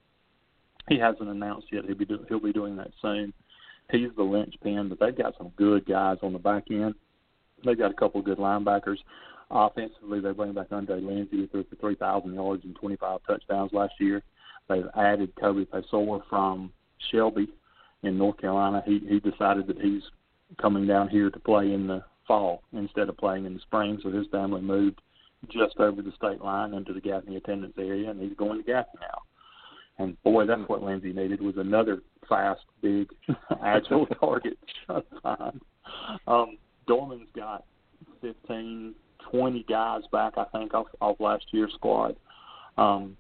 He 0.89 0.99
hasn't 0.99 1.29
announced 1.29 1.69
yet. 1.71 1.85
He'll 1.85 1.95
be 1.95 2.05
do, 2.05 2.25
he'll 2.29 2.41
be 2.41 2.53
doing 2.53 2.77
that 2.77 2.91
soon. 3.01 3.33
He's 3.91 4.11
the 4.17 4.23
linchpin, 4.23 4.89
but 4.89 5.01
they've 5.01 5.17
got 5.17 5.35
some 5.39 5.51
good 5.57 5.87
guys 5.87 6.19
on 6.23 6.33
the 6.33 6.39
back 6.39 6.65
end 6.71 6.95
They've 7.65 7.79
got 7.79 7.91
a 7.91 7.95
couple 7.95 8.21
of 8.21 8.27
good 8.27 8.39
linebackers. 8.39 8.99
Offensively, 9.51 10.21
they 10.21 10.33
bring 10.33 10.53
back 10.53 10.69
Andre 10.71 11.01
Lindsey, 11.01 11.39
who 11.39 11.47
threw 11.49 11.65
for 11.65 11.77
3,000 11.77 12.35
yards 12.35 12.65
and 12.65 12.77
25 12.77 13.21
touchdowns 13.27 13.73
last 13.73 13.95
year. 13.99 14.23
They've 14.69 14.87
added 14.97 15.33
Kobe 15.41 15.65
Paysour 15.65 16.23
from 16.29 16.73
Shelby 17.11 17.49
in 18.03 18.19
North 18.19 18.39
Carolina. 18.39 18.83
He 18.85 19.01
he 19.09 19.19
decided 19.19 19.67
that 19.69 19.81
he's 19.81 20.03
coming 20.61 20.87
down 20.87 21.09
here 21.09 21.31
to 21.31 21.41
play 21.41 21.73
in 21.73 21.87
the 21.87 22.05
fall 22.29 22.63
instead 22.73 23.09
of 23.09 23.17
playing 23.17 23.47
in 23.47 23.55
the 23.55 23.61
spring, 23.61 23.99
so 24.03 24.11
his 24.11 24.29
family 24.29 24.61
moved 24.61 25.01
just 25.51 25.79
over 25.79 26.03
the 26.03 26.13
state 26.13 26.41
line 26.41 26.75
into 26.75 26.93
the 26.93 27.01
Gaffney 27.01 27.37
attendance 27.37 27.75
area, 27.79 28.11
and 28.11 28.21
he's 28.21 28.37
going 28.37 28.59
to 28.59 28.65
Gaffney 28.65 29.01
now. 29.01 29.23
And 29.99 30.23
boy, 30.23 30.47
that's 30.47 30.69
what 30.69 30.83
Lindsey 30.83 31.13
needed 31.13 31.41
was 31.41 31.57
another 31.57 32.03
fast, 32.29 32.61
big, 32.83 33.09
agile 33.65 34.07
target. 34.21 34.59
um, 36.27 36.59
Dorman's 36.87 37.29
got 37.35 37.65
15, 38.21 38.95
20 39.31 39.67
guys 39.69 40.03
back, 40.13 40.35
I 40.37 40.45
think, 40.57 40.75
off, 40.75 40.87
off 41.01 41.17
last 41.19 41.47
year's 41.51 41.73
squad. 41.75 42.17
Um, 42.77 43.17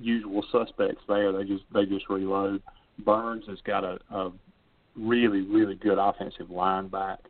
usual 0.00 0.44
suspects 0.52 1.02
there. 1.08 1.32
They 1.32 1.44
just 1.44 1.64
they 1.72 1.84
just 1.84 2.08
reload. 2.08 2.62
Byrnes 3.04 3.44
has 3.48 3.58
got 3.64 3.84
a, 3.84 3.98
a 4.10 4.32
really 4.96 5.42
really 5.42 5.74
good 5.76 5.98
offensive 5.98 6.50
line 6.50 6.88
back. 6.88 7.20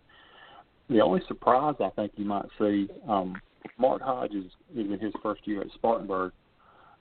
The 0.88 1.00
only 1.00 1.20
surprise 1.28 1.74
I 1.80 1.90
think 1.90 2.12
you 2.16 2.24
might 2.24 2.46
see, 2.58 2.88
um, 3.08 3.34
Mark 3.78 4.00
Hodges 4.02 4.46
is 4.74 4.90
in 4.90 4.98
his 4.98 5.12
first 5.22 5.46
year 5.46 5.60
at 5.60 5.70
Spartanburg, 5.74 6.32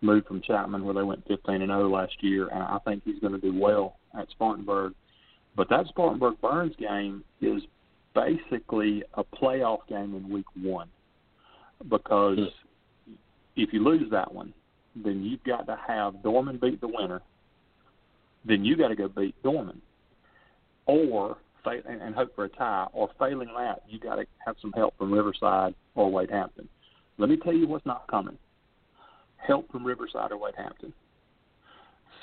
moved 0.01 0.27
from 0.27 0.41
Chapman 0.41 0.83
where 0.83 0.93
they 0.93 1.03
went 1.03 1.25
15 1.27 1.61
and 1.61 1.69
0 1.69 1.89
last 1.89 2.21
year, 2.21 2.49
and 2.49 2.61
I 2.61 2.77
think 2.85 3.03
he's 3.05 3.19
going 3.19 3.33
to 3.33 3.39
do 3.39 3.57
well 3.57 3.97
at 4.17 4.29
Spartanburg. 4.31 4.93
But 5.55 5.69
that 5.69 5.87
Spartanburg 5.87 6.39
Byrnes 6.41 6.75
game 6.75 7.23
is 7.41 7.63
basically 8.13 9.03
a 9.13 9.23
playoff 9.23 9.87
game 9.87 10.15
in 10.15 10.29
week 10.29 10.45
one 10.55 10.89
because 11.89 12.39
if 13.55 13.73
you 13.73 13.83
lose 13.83 14.09
that 14.11 14.33
one, 14.33 14.53
then 14.95 15.23
you've 15.23 15.43
got 15.43 15.65
to 15.67 15.77
have 15.87 16.21
Dorman 16.23 16.59
beat 16.61 16.81
the 16.81 16.87
winner. 16.87 17.21
Then 18.45 18.65
you 18.65 18.75
got 18.75 18.89
to 18.89 18.95
go 18.95 19.07
beat 19.07 19.35
Dorman, 19.43 19.81
or 20.85 21.37
and 21.67 22.15
hope 22.15 22.35
for 22.35 22.45
a 22.45 22.49
tie. 22.49 22.87
Or 22.93 23.09
failing 23.19 23.49
that, 23.57 23.83
you 23.87 23.99
got 23.99 24.15
to 24.15 24.25
have 24.45 24.55
some 24.61 24.71
help 24.73 24.97
from 24.97 25.11
Riverside 25.11 25.75
or 25.95 26.11
Wade 26.11 26.31
Hampton. 26.31 26.67
Let 27.17 27.29
me 27.29 27.37
tell 27.37 27.53
you 27.53 27.67
what's 27.67 27.85
not 27.85 28.07
coming: 28.07 28.37
help 29.37 29.71
from 29.71 29.85
Riverside 29.85 30.31
or 30.31 30.37
Wade 30.37 30.55
Hampton. 30.57 30.93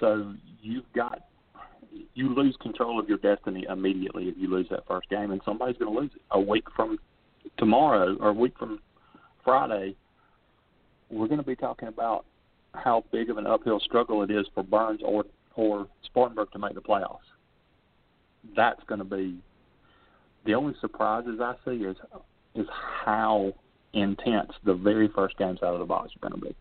So 0.00 0.34
you've 0.60 0.90
got 0.94 1.22
you 2.14 2.34
lose 2.34 2.56
control 2.60 2.98
of 2.98 3.08
your 3.08 3.18
destiny 3.18 3.66
immediately 3.68 4.28
if 4.28 4.34
you 4.36 4.48
lose 4.48 4.66
that 4.70 4.86
first 4.86 5.08
game, 5.08 5.30
and 5.30 5.40
somebody's 5.44 5.76
going 5.76 5.94
to 5.94 6.00
lose 6.00 6.10
it. 6.14 6.22
A 6.32 6.40
week 6.40 6.64
from 6.74 6.98
tomorrow 7.58 8.16
or 8.20 8.30
a 8.30 8.32
week 8.32 8.54
from 8.58 8.80
Friday, 9.44 9.94
we're 11.10 11.28
going 11.28 11.38
to 11.38 11.46
be 11.46 11.56
talking 11.56 11.88
about 11.88 12.24
how 12.72 13.04
big 13.12 13.30
of 13.30 13.38
an 13.38 13.46
uphill 13.46 13.78
struggle 13.80 14.22
it 14.22 14.30
is 14.30 14.46
for 14.54 14.64
Byrnes 14.64 15.00
or 15.04 15.24
or 15.56 15.86
Spartanburg 16.04 16.50
to 16.52 16.58
make 16.58 16.74
the 16.74 16.80
playoffs. 16.80 17.18
That's 18.56 18.80
going 18.86 18.98
to 18.98 19.04
be 19.04 19.38
the 20.44 20.54
only 20.54 20.74
surprises 20.80 21.40
I 21.40 21.54
see 21.64 21.76
is 21.76 21.96
is 22.54 22.66
how 23.04 23.52
intense 23.94 24.52
the 24.64 24.74
very 24.74 25.08
first 25.08 25.36
games 25.38 25.60
out 25.62 25.74
of 25.74 25.80
the 25.80 25.86
box 25.86 26.12
are 26.14 26.28
going 26.28 26.40
to 26.40 26.48
be. 26.48 26.56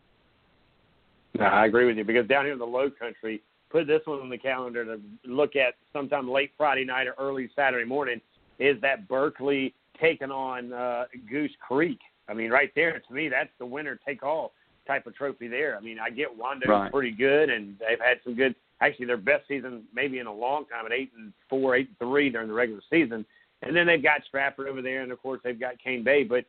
No, 1.37 1.45
I 1.45 1.65
agree 1.65 1.85
with 1.85 1.97
you 1.97 2.03
because 2.03 2.27
down 2.27 2.45
here 2.45 2.53
in 2.53 2.59
the 2.59 2.65
Low 2.65 2.89
Country, 2.89 3.41
put 3.69 3.87
this 3.87 4.01
one 4.05 4.19
on 4.19 4.29
the 4.29 4.37
calendar 4.37 4.85
to 4.85 5.01
look 5.25 5.55
at 5.55 5.75
sometime 5.91 6.29
late 6.29 6.51
Friday 6.57 6.85
night 6.85 7.07
or 7.07 7.15
early 7.19 7.49
Saturday 7.55 7.85
morning 7.85 8.21
is 8.59 8.79
that 8.81 9.07
Berkeley 9.07 9.73
taking 9.99 10.31
on 10.31 10.73
uh, 10.73 11.05
Goose 11.29 11.51
Creek. 11.59 11.99
I 12.29 12.33
mean, 12.33 12.51
right 12.51 12.71
there 12.75 13.01
to 13.05 13.13
me, 13.13 13.29
that's 13.29 13.49
the 13.59 13.65
winner 13.65 13.99
take 14.05 14.23
all 14.23 14.53
type 14.87 15.07
of 15.07 15.15
trophy 15.15 15.47
there. 15.47 15.75
I 15.75 15.81
mean, 15.81 15.97
I 15.99 16.09
get 16.09 16.27
Wando 16.37 16.67
right. 16.67 16.91
pretty 16.91 17.11
good, 17.11 17.49
and 17.49 17.75
they've 17.79 17.99
had 17.99 18.19
some 18.23 18.35
good. 18.35 18.55
Actually, 18.83 19.05
their 19.05 19.17
best 19.17 19.47
season 19.47 19.83
maybe 19.93 20.19
in 20.19 20.27
a 20.27 20.33
long 20.33 20.65
time 20.65 20.85
at 20.85 20.91
eight 20.91 21.11
and 21.17 21.31
four, 21.49 21.75
eight 21.75 21.87
and 21.87 21.97
three 21.97 22.29
during 22.29 22.47
the 22.47 22.53
regular 22.53 22.81
season. 22.89 23.25
And 23.61 23.75
then 23.75 23.87
they've 23.87 24.03
got 24.03 24.23
Stratford 24.27 24.67
over 24.67 24.81
there, 24.81 25.03
and 25.03 25.11
of 25.11 25.21
course 25.21 25.39
they've 25.43 25.59
got 25.59 25.79
Cane 25.81 26.03
Bay. 26.03 26.23
But 26.23 26.45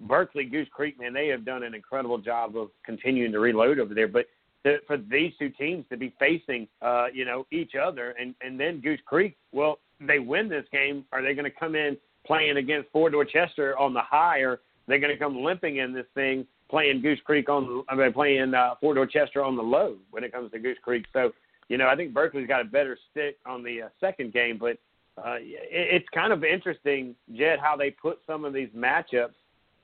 Berkeley, 0.00 0.44
Goose 0.44 0.68
Creek, 0.70 0.98
man, 0.98 1.14
they 1.14 1.28
have 1.28 1.44
done 1.44 1.62
an 1.62 1.74
incredible 1.74 2.18
job 2.18 2.56
of 2.56 2.68
continuing 2.84 3.32
to 3.32 3.40
reload 3.40 3.78
over 3.78 3.94
there. 3.94 4.08
But 4.08 4.26
to, 4.64 4.78
for 4.86 4.96
these 4.96 5.32
two 5.38 5.48
teams 5.50 5.84
to 5.90 5.96
be 5.96 6.14
facing, 6.18 6.68
uh, 6.82 7.06
you 7.12 7.24
know, 7.24 7.46
each 7.50 7.72
other, 7.74 8.10
and 8.20 8.34
and 8.42 8.60
then 8.60 8.80
Goose 8.80 9.00
Creek. 9.06 9.36
Well, 9.52 9.78
they 10.00 10.18
win 10.18 10.48
this 10.48 10.66
game. 10.72 11.04
Are 11.12 11.22
they 11.22 11.34
going 11.34 11.50
to 11.50 11.58
come 11.58 11.74
in 11.74 11.96
playing 12.26 12.56
against 12.56 12.90
Fort 12.90 13.12
Dorchester 13.12 13.78
on 13.78 13.94
the 13.94 14.02
high, 14.02 14.40
or 14.40 14.60
they're 14.86 14.98
going 14.98 15.12
to 15.12 15.18
come 15.18 15.42
limping 15.42 15.78
in 15.78 15.92
this 15.92 16.06
thing 16.14 16.46
playing 16.68 17.00
Goose 17.00 17.20
Creek 17.24 17.48
on? 17.48 17.84
I 17.88 17.94
mean, 17.94 18.12
playing 18.12 18.54
uh, 18.54 18.74
Fort 18.80 18.96
Dorchester 18.96 19.42
on 19.42 19.56
the 19.56 19.62
low 19.62 19.96
when 20.10 20.24
it 20.24 20.32
comes 20.32 20.50
to 20.52 20.58
Goose 20.58 20.78
Creek. 20.82 21.06
So, 21.12 21.32
you 21.70 21.78
know, 21.78 21.86
I 21.86 21.94
think 21.94 22.12
Berkeley's 22.12 22.48
got 22.48 22.60
a 22.60 22.64
better 22.64 22.98
stick 23.10 23.38
on 23.46 23.62
the 23.62 23.82
uh, 23.82 23.88
second 24.00 24.32
game, 24.32 24.58
but 24.58 24.76
uh, 25.16 25.36
it, 25.36 25.68
it's 25.70 26.08
kind 26.12 26.32
of 26.32 26.42
interesting, 26.42 27.14
Jed, 27.34 27.60
how 27.60 27.76
they 27.76 27.92
put 27.92 28.18
some 28.26 28.44
of 28.44 28.52
these 28.52 28.68
matchups. 28.76 29.34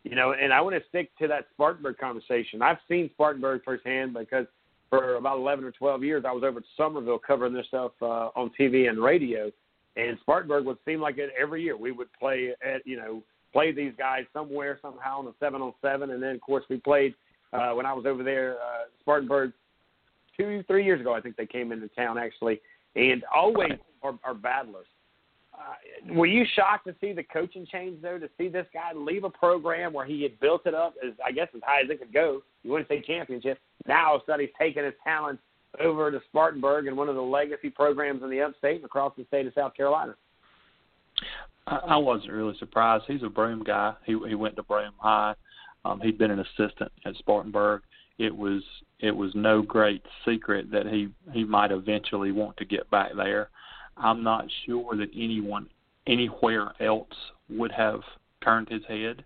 You 0.03 0.15
know, 0.15 0.35
and 0.41 0.53
I 0.53 0.61
want 0.61 0.77
to 0.77 0.89
stick 0.89 1.17
to 1.19 1.29
that 1.29 1.47
Spartanburg 1.55 1.99
conversation. 1.99 2.61
I've 2.61 2.79
seen 2.89 3.09
Spartanburg 3.15 3.63
firsthand 3.65 4.15
because 4.15 4.47
for 4.91 5.15
about 5.15 5.39
11 5.39 5.65
or 5.65 5.73
12 5.73 6.05
years, 6.05 6.25
I 6.27 6.33
was 6.33 6.43
over 6.45 6.59
at 6.59 6.65
Summerville 6.77 7.19
covering 7.19 7.53
this 7.53 7.67
stuff 7.67 7.93
uh, 8.03 8.29
on 8.37 8.51
TV 8.59 8.89
and 8.89 8.99
radio. 9.03 9.51
And 9.97 10.19
Spartanburg 10.21 10.65
would 10.67 10.79
seem 10.85 11.01
like 11.01 11.19
it 11.19 11.31
every 11.41 11.63
year. 11.63 11.77
We 11.77 11.91
would 11.91 12.13
play 12.19 12.51
at, 12.65 12.87
you 12.87 12.97
know, 12.97 13.23
play 13.53 13.73
these 13.73 13.93
guys 13.97 14.25
somewhere, 14.33 14.79
somehow 14.83 15.21
on 15.21 15.27
a 15.27 15.33
seven 15.41 15.63
on 15.63 15.73
seven. 15.83 16.11
And 16.11 16.23
then, 16.23 16.35
of 16.37 16.41
course, 16.41 16.65
we 16.69 16.77
played 16.79 17.15
uh, 17.53 17.71
when 17.71 17.87
I 17.87 17.93
was 17.93 18.07
over 18.07 18.23
there, 18.23 18.57
uh, 18.57 18.85
Spartanburg, 19.01 19.53
two, 20.37 20.63
three 20.67 20.85
years 20.85 21.01
ago, 21.01 21.15
I 21.15 21.21
think 21.21 21.37
they 21.37 21.47
came 21.47 21.73
into 21.73 21.89
town 21.89 22.19
actually. 22.19 22.61
And 22.95 23.25
always 23.35 23.73
are, 24.03 24.19
are 24.25 24.35
battlers. 24.35 24.87
Uh, 25.55 26.15
were 26.15 26.27
you 26.27 26.45
shocked 26.55 26.87
to 26.87 26.95
see 27.01 27.13
the 27.13 27.23
coaching 27.23 27.67
change 27.71 28.01
though? 28.03 28.19
To 28.19 28.29
see 28.37 28.49
this 28.49 28.67
guy 28.75 28.93
leave 28.95 29.25
a 29.25 29.31
program 29.31 29.93
where 29.93 30.07
he 30.07 30.23
had 30.23 30.39
built 30.41 30.67
it 30.67 30.75
up 30.75 30.95
as 31.05 31.13
I 31.25 31.33
guess 31.33 31.49
as 31.55 31.63
high 31.65 31.83
as 31.83 31.91
it 31.91 31.99
could 31.99 32.13
go. 32.13 32.43
You 32.63 32.73
wouldn't 32.73 32.89
say 32.89 33.01
championship. 33.01 33.59
Now 33.87 34.13
all 34.13 34.17
of 34.17 34.41
he's 34.41 34.51
taking 34.59 34.85
his 34.85 34.95
talents 35.03 35.43
over 35.81 36.11
to 36.11 36.21
Spartanburg 36.29 36.87
and 36.87 36.97
one 36.97 37.09
of 37.09 37.15
the 37.15 37.23
legacy 37.23 37.71
programs 37.71 38.23
in 38.23 38.31
the 38.31 38.41
upstate 38.41 38.77
and 38.77 38.85
across 38.85 39.13
the 39.17 39.25
state 39.27 39.47
of 39.47 39.53
South 39.55 39.75
Carolina. 39.75 40.15
I, 41.67 41.97
wasn't 41.97 42.33
really 42.33 42.57
surprised. 42.59 43.05
He's 43.09 43.23
a 43.23 43.29
Broome 43.29 43.65
guy. 43.65 43.95
He 44.05 44.17
he 44.29 44.35
went 44.35 44.57
to 44.57 44.63
Broome 44.63 44.93
High. 44.99 45.35
Um, 45.85 46.01
he'd 46.01 46.19
been 46.19 46.31
an 46.31 46.41
assistant 46.41 46.93
at 47.05 47.17
Spartanburg. 47.17 47.83
It 48.19 48.35
was 48.35 48.63
it 49.01 49.11
was 49.11 49.31
no 49.35 49.63
great 49.63 50.03
secret 50.25 50.71
that 50.71 50.87
he 50.87 51.09
he 51.33 51.45
might 51.45 51.71
eventually 51.71 52.33
want 52.33 52.57
to 52.57 52.65
get 52.65 52.91
back 52.91 53.13
there. 53.17 53.51
I'm 53.97 54.23
not 54.23 54.47
sure 54.65 54.97
that 54.97 55.11
anyone 55.15 55.69
anywhere 56.07 56.73
else 56.81 57.09
would 57.49 57.73
have 57.73 58.01
turned 58.43 58.69
his 58.69 58.83
head 58.89 59.25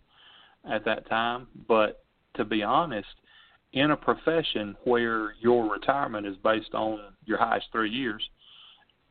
at 0.71 0.85
that 0.85 1.09
time. 1.09 1.47
But 1.69 2.05
to 2.35 2.45
be 2.45 2.63
honest, 2.63 3.09
in 3.73 3.93
a 3.93 3.97
profession 3.97 4.77
where 4.85 5.35
your 5.41 5.71
retirement 5.71 6.27
is 6.27 6.37
based 6.43 6.75
on 6.75 7.01
your 7.25 7.39
highest 7.39 7.67
three 7.73 7.91
years, 7.91 8.23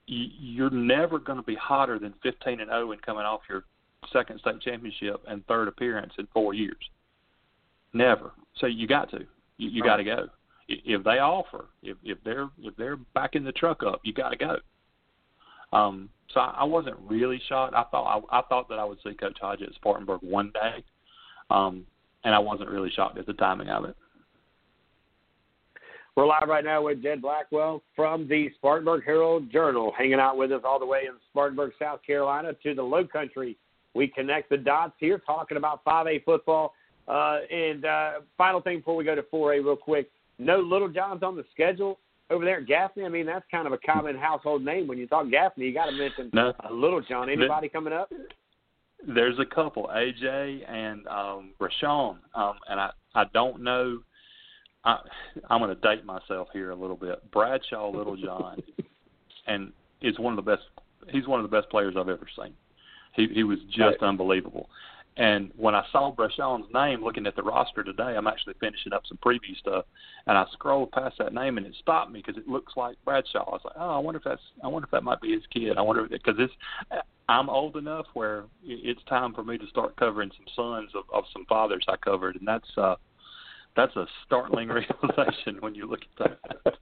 you're 0.06 0.70
never 0.72 1.20
going 1.20 1.38
to 1.38 1.44
be 1.44 1.56
hotter 1.56 2.00
than 2.00 2.14
15 2.24 2.60
and 2.60 2.70
0 2.70 2.92
and 2.92 3.02
coming 3.02 3.24
off 3.24 3.42
your 3.50 3.64
second 4.12 4.40
state 4.40 4.60
championship 4.62 5.22
and 5.28 5.46
third 5.46 5.68
appearance 5.68 6.14
in 6.18 6.28
four 6.34 6.54
years. 6.54 6.78
Never. 7.94 8.32
So 8.58 8.68
you 8.68 8.88
got 8.88 9.10
to. 9.12 9.26
You, 9.60 9.70
you 9.70 9.84
got 9.84 9.98
to 9.98 10.04
go. 10.04 10.28
If 10.68 11.04
they 11.04 11.20
offer, 11.20 11.66
if 11.84 11.98
if 12.04 12.18
they're 12.24 12.50
if 12.60 12.76
they're 12.78 12.98
backing 13.14 13.44
the 13.44 13.52
truck 13.52 13.84
up, 13.84 14.02
you 14.04 14.14
got 14.14 14.30
to 14.30 14.38
go. 14.38 14.58
Um, 15.72 16.10
so 16.34 16.40
I, 16.40 16.60
I 16.60 16.64
wasn't 16.64 16.98
really 17.00 17.42
shocked. 17.48 17.76
I 17.76 17.84
thought 17.92 18.24
I, 18.32 18.40
I 18.40 18.42
thought 18.44 18.70
that 18.70 18.80
I 18.80 18.86
would 18.86 19.00
see 19.04 19.14
Coach 19.14 19.38
Hodge 19.40 19.62
at 19.62 19.74
Spartanburg 19.76 20.22
one 20.22 20.52
day, 20.54 20.84
um, 21.50 21.86
and 22.24 22.34
I 22.34 22.40
wasn't 22.40 22.70
really 22.70 22.90
shocked 22.92 23.18
at 23.18 23.26
the 23.26 23.34
timing 23.34 23.70
of 23.70 23.86
it. 23.86 23.96
We're 26.16 26.28
live 26.28 26.48
right 26.48 26.66
now 26.66 26.84
with 26.84 27.02
Jed 27.02 27.22
Blackwell 27.22 27.82
from 27.96 28.28
the 28.28 28.50
Spartanburg 28.58 29.04
Herald 29.06 29.52
Journal, 29.52 29.94
hanging 29.98 30.20
out 30.20 30.38
with 30.38 30.52
us 30.52 30.62
all 30.66 30.80
the 30.80 30.86
way 30.86 31.04
in 31.08 31.14
Spartanburg, 31.32 31.72
South 31.80 32.02
Carolina, 32.06 32.54
to 32.64 32.76
the 32.76 32.84
Low 32.84 33.06
Country. 33.06 33.58
We 33.94 34.08
connect 34.08 34.50
the 34.50 34.58
dots 34.58 34.94
here, 35.00 35.20
talking 35.20 35.58
about 35.58 35.84
5A 35.86 36.24
football. 36.26 36.74
Uh, 37.10 37.40
and 37.50 37.86
uh, 37.86 38.12
final 38.38 38.62
thing 38.62 38.78
before 38.78 38.96
we 38.96 39.04
go 39.04 39.16
to 39.16 39.24
4A, 39.24 39.64
real 39.64 39.76
quick. 39.76 40.10
No 40.38 40.60
Littlejohns 40.60 41.24
on 41.24 41.36
the 41.36 41.44
schedule 41.52 42.00
over 42.30 42.46
there 42.46 42.60
at 42.60 42.68
Gaffney. 42.68 43.04
I 43.04 43.10
mean, 43.10 43.26
that's 43.26 43.46
kind 43.52 43.68
of 43.68 43.74
a 43.74 43.78
common 43.78 44.16
household 44.16 44.64
name. 44.64 44.88
When 44.88 44.98
you 44.98 45.08
talk 45.08 45.30
Gaffney, 45.30 45.66
you 45.66 45.74
got 45.74 45.88
to 45.88 45.92
mention 45.92 46.30
no. 46.34 46.54
uh, 46.64 46.72
Littlejohn. 46.72 47.30
Anybody 47.30 47.68
coming 47.68 47.94
up? 47.94 48.12
There's 49.08 49.40
a 49.40 49.46
couple, 49.46 49.90
AJ 49.94 50.70
and 50.70 51.08
um, 51.08 51.52
Rashawn, 51.60 52.18
um, 52.36 52.56
and 52.68 52.80
I 52.80 52.92
I 53.16 53.24
don't 53.34 53.64
know. 53.64 54.00
I, 54.84 55.00
I'm 55.50 55.62
going 55.62 55.74
to 55.74 55.82
date 55.82 56.06
myself 56.06 56.50
here 56.52 56.72
a 56.72 56.76
little 56.76 56.98
bit. 56.98 57.20
Bradshaw 57.32 57.90
Littlejohn, 57.90 58.62
and 59.48 59.72
is 60.02 60.20
one 60.20 60.38
of 60.38 60.44
the 60.44 60.52
best. 60.52 60.64
He's 61.10 61.28
one 61.28 61.40
of 61.40 61.50
the 61.50 61.56
best 61.56 61.70
players 61.70 61.96
I've 61.98 62.10
ever 62.10 62.28
seen. 62.38 62.54
He 63.16 63.28
he 63.34 63.44
was 63.44 63.60
just 63.70 63.80
right. 63.80 64.04
unbelievable. 64.04 64.70
And 65.20 65.52
when 65.58 65.76
I 65.76 65.84
saw 65.92 66.16
Brashawn's 66.16 66.74
name 66.74 67.04
looking 67.04 67.28
at 67.28 67.36
the 67.36 67.44
roster 67.44 67.84
today, 67.84 68.16
I'm 68.16 68.26
actually 68.26 68.54
finishing 68.62 68.94
up 68.94 69.04
some 69.06 69.18
preview 69.18 69.54
stuff, 69.60 69.84
and 70.28 70.38
I 70.38 70.46
scrolled 70.54 70.94
past 70.94 71.18
that 71.20 71.34
name 71.34 71.58
and 71.58 71.68
it 71.68 71.76
stopped 71.82 72.10
me 72.10 72.24
because 72.26 72.42
it 72.42 72.48
looks 72.48 72.72
like 72.78 72.96
Bradshaw. 73.04 73.44
I 73.46 73.52
was 73.52 73.62
like, 73.66 73.74
oh, 73.78 73.90
I 73.90 74.00
wonder 74.00 74.20
if 74.20 74.24
that's, 74.24 74.42
I 74.64 74.68
wonder 74.68 74.86
if 74.86 74.92
that 74.92 75.04
might 75.04 75.20
be 75.20 75.34
his 75.34 75.44
kid. 75.54 75.78
I 75.78 75.82
wonder 75.82 76.08
because 76.10 76.36
it's, 76.40 76.54
I'm 77.28 77.50
old 77.50 77.76
enough 77.76 78.06
where 78.14 78.46
it's 78.64 79.04
time 79.10 79.34
for 79.34 79.44
me 79.44 79.58
to 79.58 79.68
start 79.68 79.98
covering 79.98 80.32
some 80.38 80.46
sons 80.56 80.92
of, 80.96 81.04
of 81.14 81.26
some 81.34 81.46
fathers 81.50 81.84
I 81.90 81.98
covered, 81.98 82.38
and 82.38 82.48
that's, 82.48 82.70
uh, 82.78 82.96
that's 83.76 83.96
a 83.98 84.06
startling 84.26 84.70
realization 85.04 85.58
when 85.60 85.76
you 85.76 85.86
look 85.86 86.00
at 86.18 86.40
that. 86.64 86.76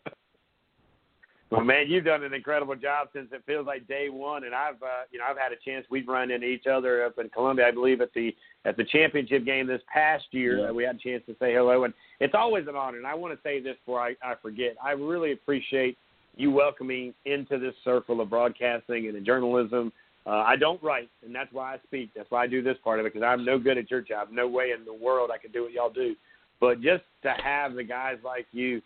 Well, 1.49 1.63
man, 1.63 1.85
you've 1.87 2.03
done 2.03 2.23
an 2.23 2.33
incredible 2.33 2.75
job 2.75 3.07
since 3.13 3.29
it 3.31 3.41
feels 3.45 3.65
like 3.65 3.87
day 3.87 4.09
one, 4.09 4.43
and 4.43 4.53
I've, 4.53 4.81
uh, 4.83 5.07
you 5.11 5.19
know, 5.19 5.25
I've 5.29 5.37
had 5.37 5.53
a 5.53 5.55
chance. 5.63 5.85
We've 5.89 6.07
run 6.07 6.29
into 6.29 6.45
each 6.45 6.67
other 6.67 7.05
up 7.05 7.17
in 7.19 7.29
Columbia, 7.29 7.67
I 7.67 7.71
believe, 7.71 8.01
at 8.01 8.13
the 8.13 8.35
at 8.65 8.75
the 8.75 8.83
championship 8.83 9.45
game 9.45 9.65
this 9.65 9.81
past 9.91 10.25
year. 10.31 10.59
Yeah. 10.59 10.69
Uh, 10.69 10.73
we 10.73 10.83
had 10.83 10.97
a 10.97 10.99
chance 10.99 11.23
to 11.27 11.33
say 11.39 11.53
hello, 11.53 11.85
and 11.85 11.93
it's 12.19 12.33
always 12.37 12.67
an 12.67 12.75
honor. 12.75 12.97
And 12.97 13.07
I 13.07 13.13
want 13.13 13.33
to 13.33 13.39
say 13.43 13.61
this 13.61 13.77
before 13.85 14.01
I, 14.01 14.15
I 14.21 14.33
forget. 14.41 14.75
I 14.83 14.91
really 14.91 15.31
appreciate 15.31 15.97
you 16.35 16.51
welcoming 16.51 17.13
into 17.25 17.57
this 17.57 17.73
circle 17.85 18.19
of 18.19 18.29
broadcasting 18.29 19.07
and 19.07 19.25
journalism. 19.25 19.93
Uh, 20.25 20.43
I 20.45 20.57
don't 20.57 20.83
write, 20.83 21.09
and 21.25 21.33
that's 21.33 21.51
why 21.53 21.75
I 21.75 21.77
speak. 21.87 22.11
That's 22.13 22.29
why 22.29 22.43
I 22.43 22.47
do 22.47 22.61
this 22.61 22.75
part 22.83 22.99
of 22.99 23.05
it 23.05 23.13
because 23.13 23.25
I'm 23.25 23.45
no 23.45 23.57
good 23.57 23.77
at 23.77 23.89
your 23.89 24.01
job. 24.01 24.27
No 24.31 24.49
way 24.49 24.71
in 24.77 24.83
the 24.83 24.93
world 24.93 25.29
I 25.33 25.37
could 25.37 25.53
do 25.53 25.63
what 25.63 25.71
y'all 25.71 25.89
do. 25.89 26.13
But 26.59 26.81
just 26.81 27.03
to 27.23 27.33
have 27.41 27.75
the 27.75 27.83
guys 27.83 28.17
like 28.21 28.47
you 28.51 28.81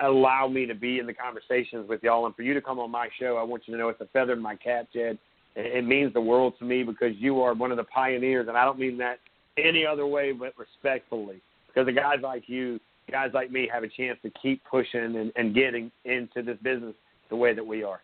allow 0.00 0.48
me 0.48 0.66
to 0.66 0.74
be 0.74 0.98
in 0.98 1.06
the 1.06 1.14
conversations 1.14 1.88
with 1.88 2.02
y'all 2.02 2.26
and 2.26 2.34
for 2.34 2.42
you 2.42 2.54
to 2.54 2.60
come 2.60 2.78
on 2.78 2.90
my 2.90 3.08
show. 3.18 3.36
I 3.36 3.42
want 3.42 3.64
you 3.66 3.74
to 3.74 3.78
know 3.78 3.88
it's 3.88 4.00
a 4.00 4.06
feather 4.06 4.32
in 4.32 4.42
my 4.42 4.56
cap, 4.56 4.88
Jed. 4.92 5.18
It 5.56 5.86
means 5.86 6.12
the 6.12 6.20
world 6.20 6.54
to 6.58 6.64
me 6.64 6.82
because 6.82 7.14
you 7.16 7.40
are 7.40 7.54
one 7.54 7.70
of 7.70 7.76
the 7.76 7.84
pioneers, 7.84 8.48
and 8.48 8.56
I 8.56 8.64
don't 8.64 8.78
mean 8.78 8.98
that 8.98 9.18
any 9.56 9.86
other 9.86 10.06
way 10.06 10.32
but 10.32 10.52
respectfully. 10.58 11.40
Because 11.68 11.86
the 11.86 11.92
guys 11.92 12.18
like 12.22 12.44
you, 12.48 12.80
guys 13.10 13.30
like 13.34 13.50
me, 13.50 13.68
have 13.72 13.84
a 13.84 13.88
chance 13.88 14.18
to 14.22 14.30
keep 14.42 14.62
pushing 14.68 15.16
and, 15.16 15.32
and 15.36 15.54
getting 15.54 15.92
into 16.04 16.42
this 16.42 16.58
business 16.62 16.94
the 17.30 17.36
way 17.36 17.54
that 17.54 17.64
we 17.64 17.84
are. 17.84 18.00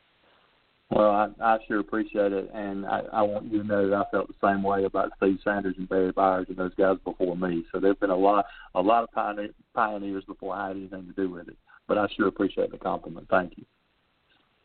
Well, 0.91 1.11
I, 1.11 1.29
I 1.41 1.59
sure 1.69 1.79
appreciate 1.79 2.33
it, 2.33 2.51
and 2.53 2.85
I, 2.85 3.03
I 3.13 3.23
want 3.23 3.51
you 3.51 3.63
to 3.63 3.67
know 3.67 3.89
that 3.89 3.97
I 3.97 4.11
felt 4.11 4.27
the 4.27 4.47
same 4.47 4.63
way 4.63 4.85
about 4.85 5.13
Steve 5.19 5.39
Sanders 5.45 5.77
and 5.79 5.89
Barry 5.89 6.11
Byers 6.11 6.47
and 6.49 6.57
those 6.57 6.75
guys 6.75 6.97
before 7.05 7.37
me. 7.37 7.65
So 7.71 7.79
there've 7.79 7.99
been 8.01 8.11
a 8.11 8.17
lot, 8.17 8.47
a 8.75 8.81
lot 8.81 9.05
of 9.05 9.13
pioneer, 9.13 9.51
pioneers 9.73 10.25
before 10.25 10.55
I 10.55 10.69
had 10.69 10.77
anything 10.77 11.07
to 11.07 11.13
do 11.13 11.31
with 11.31 11.47
it. 11.47 11.57
But 11.91 11.99
I 11.99 12.07
sure 12.17 12.29
appreciate 12.29 12.71
the 12.71 12.79
compliment. 12.79 13.27
Thank 13.29 13.55
you. 13.59 13.65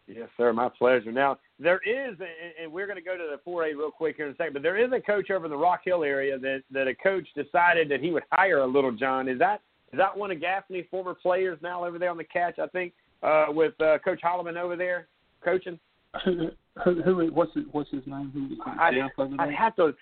Yes, 0.08 0.30
sir. 0.38 0.54
My 0.54 0.70
pleasure. 0.70 1.12
Now 1.12 1.40
there 1.58 1.80
is, 1.84 2.16
and 2.62 2.72
we're 2.72 2.86
going 2.86 3.00
to 3.00 3.04
go 3.04 3.18
to 3.18 3.24
the 3.32 3.50
4A 3.50 3.76
real 3.76 3.90
quick 3.90 4.18
here 4.18 4.28
in 4.28 4.34
a 4.34 4.36
second. 4.36 4.54
But 4.54 4.62
there 4.62 4.78
is 4.78 4.92
a 4.94 5.02
coach 5.02 5.32
over 5.32 5.46
in 5.46 5.52
the 5.52 5.58
Rock 5.58 5.82
Hill 5.84 6.04
area 6.04 6.38
that 6.38 6.62
that 6.70 6.88
a 6.88 6.94
coach 6.94 7.28
decided 7.34 7.90
that 7.90 8.00
he 8.00 8.12
would 8.12 8.22
hire 8.32 8.60
a 8.60 8.68
Littlejohn. 8.68 9.28
Is 9.28 9.40
that 9.40 9.62
is 9.92 9.98
that 9.98 10.16
one 10.16 10.30
of 10.30 10.40
Gaffney's 10.40 10.86
former 10.92 11.16
players 11.16 11.58
now 11.64 11.84
over 11.84 11.98
there 11.98 12.12
on 12.12 12.18
the 12.18 12.24
catch? 12.24 12.60
I 12.60 12.68
think 12.68 12.94
uh, 13.24 13.48
with 13.50 13.74
uh, 13.82 13.98
Coach 14.06 14.22
Holloman 14.24 14.56
over 14.56 14.76
there 14.76 15.08
coaching. 15.44 15.80
Who, 16.26 16.50
who, 16.84 17.02
who 17.02 17.32
what's 17.34 17.56
his, 17.56 17.64
what's 17.72 17.90
his 17.90 18.04
name? 18.06 18.30
Who 18.36 18.54
is 18.54 18.60
I, 18.64 18.92
Jeff 18.94 19.10
over 19.18 19.36
there? 19.36 19.48
I 19.48 19.52
have 19.52 19.76
to. 19.78 19.96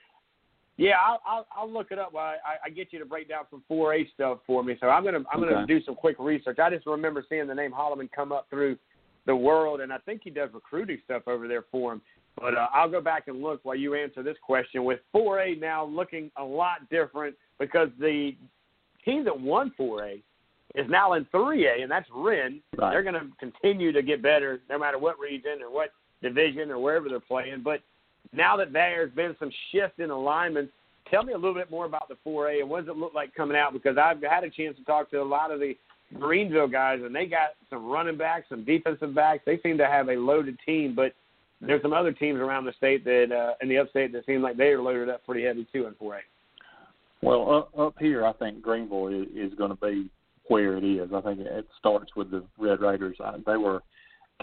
Yeah, 0.77 0.95
I'll, 1.05 1.21
I'll 1.25 1.47
I'll 1.55 1.71
look 1.71 1.91
it 1.91 1.99
up 1.99 2.13
while 2.13 2.35
I, 2.45 2.65
I 2.65 2.69
get 2.69 2.91
you 2.91 2.99
to 2.99 3.05
break 3.05 3.29
down 3.29 3.43
some 3.51 3.63
4A 3.69 4.11
stuff 4.13 4.39
for 4.47 4.63
me. 4.63 4.75
So 4.79 4.87
I'm 4.89 5.03
gonna 5.03 5.19
I'm 5.31 5.43
Okay. 5.43 5.53
gonna 5.53 5.67
do 5.67 5.81
some 5.83 5.95
quick 5.95 6.15
research. 6.19 6.57
I 6.59 6.69
just 6.71 6.87
remember 6.87 7.23
seeing 7.29 7.47
the 7.47 7.53
name 7.53 7.71
Holloman 7.71 8.09
come 8.11 8.31
up 8.31 8.47
through 8.49 8.77
the 9.25 9.35
world, 9.35 9.81
and 9.81 9.93
I 9.93 9.99
think 9.99 10.21
he 10.23 10.29
does 10.29 10.49
recruiting 10.53 10.99
stuff 11.05 11.23
over 11.27 11.47
there 11.47 11.63
for 11.71 11.93
him. 11.93 12.01
But 12.39 12.55
uh, 12.55 12.67
I'll 12.73 12.89
go 12.89 13.01
back 13.01 13.27
and 13.27 13.41
look 13.41 13.59
while 13.63 13.75
you 13.75 13.93
answer 13.93 14.23
this 14.23 14.37
question. 14.41 14.83
With 14.83 14.99
4A 15.15 15.59
now 15.59 15.85
looking 15.85 16.31
a 16.37 16.43
lot 16.43 16.89
different 16.89 17.35
because 17.59 17.89
the 17.99 18.35
team 19.05 19.23
that 19.25 19.39
won 19.39 19.71
4A 19.79 20.21
is 20.75 20.89
now 20.89 21.13
in 21.13 21.25
3A, 21.25 21.83
and 21.83 21.91
that's 21.91 22.09
Wren. 22.13 22.59
Right. 22.75 22.89
They're 22.91 23.03
going 23.03 23.13
to 23.13 23.27
continue 23.39 23.91
to 23.91 24.01
get 24.01 24.23
better 24.23 24.61
no 24.69 24.79
matter 24.79 24.97
what 24.97 25.19
region 25.19 25.61
or 25.61 25.71
what 25.71 25.91
division 26.23 26.71
or 26.71 26.79
wherever 26.79 27.07
they're 27.07 27.19
playing. 27.19 27.61
But 27.63 27.81
now 28.33 28.57
that 28.57 28.73
there's 28.73 29.11
been 29.11 29.35
some 29.39 29.51
shift 29.71 29.99
in 29.99 30.09
alignments, 30.09 30.71
tell 31.09 31.23
me 31.23 31.33
a 31.33 31.37
little 31.37 31.53
bit 31.53 31.69
more 31.69 31.85
about 31.85 32.09
the 32.09 32.17
4A 32.25 32.61
and 32.61 32.69
what 32.69 32.85
does 32.85 32.95
it 32.95 32.97
look 32.97 33.13
like 33.13 33.33
coming 33.35 33.57
out? 33.57 33.73
Because 33.73 33.97
I've 33.97 34.21
had 34.21 34.43
a 34.43 34.49
chance 34.49 34.77
to 34.77 34.83
talk 34.83 35.09
to 35.11 35.21
a 35.21 35.23
lot 35.23 35.51
of 35.51 35.59
the 35.59 35.75
Greenville 36.19 36.67
guys, 36.67 36.99
and 37.03 37.15
they 37.15 37.25
got 37.25 37.49
some 37.69 37.85
running 37.87 38.17
backs, 38.17 38.45
some 38.49 38.63
defensive 38.63 39.15
backs. 39.15 39.43
They 39.45 39.59
seem 39.61 39.77
to 39.77 39.87
have 39.87 40.09
a 40.09 40.13
loaded 40.13 40.57
team, 40.65 40.93
but 40.95 41.13
there's 41.61 41.81
some 41.81 41.93
other 41.93 42.11
teams 42.11 42.39
around 42.39 42.65
the 42.65 42.73
state 42.73 43.03
that 43.05 43.31
uh, 43.31 43.53
in 43.61 43.69
the 43.69 43.77
upstate 43.77 44.11
that 44.13 44.25
seem 44.25 44.41
like 44.41 44.57
they 44.57 44.69
are 44.69 44.81
loaded 44.81 45.09
up 45.09 45.25
pretty 45.25 45.45
heavy 45.45 45.67
too 45.71 45.87
in 45.87 45.93
4A. 45.93 46.19
Well, 47.21 47.53
up, 47.53 47.79
up 47.79 47.95
here, 47.99 48.25
I 48.25 48.33
think 48.33 48.61
Greenville 48.61 49.07
is, 49.07 49.27
is 49.33 49.57
going 49.57 49.69
to 49.69 49.77
be 49.77 50.09
where 50.47 50.77
it 50.77 50.83
is. 50.83 51.09
I 51.15 51.21
think 51.21 51.39
it 51.39 51.67
starts 51.79 52.15
with 52.15 52.31
the 52.31 52.43
Red 52.57 52.81
Raiders. 52.81 53.15
I, 53.23 53.37
they 53.45 53.57
were 53.57 53.81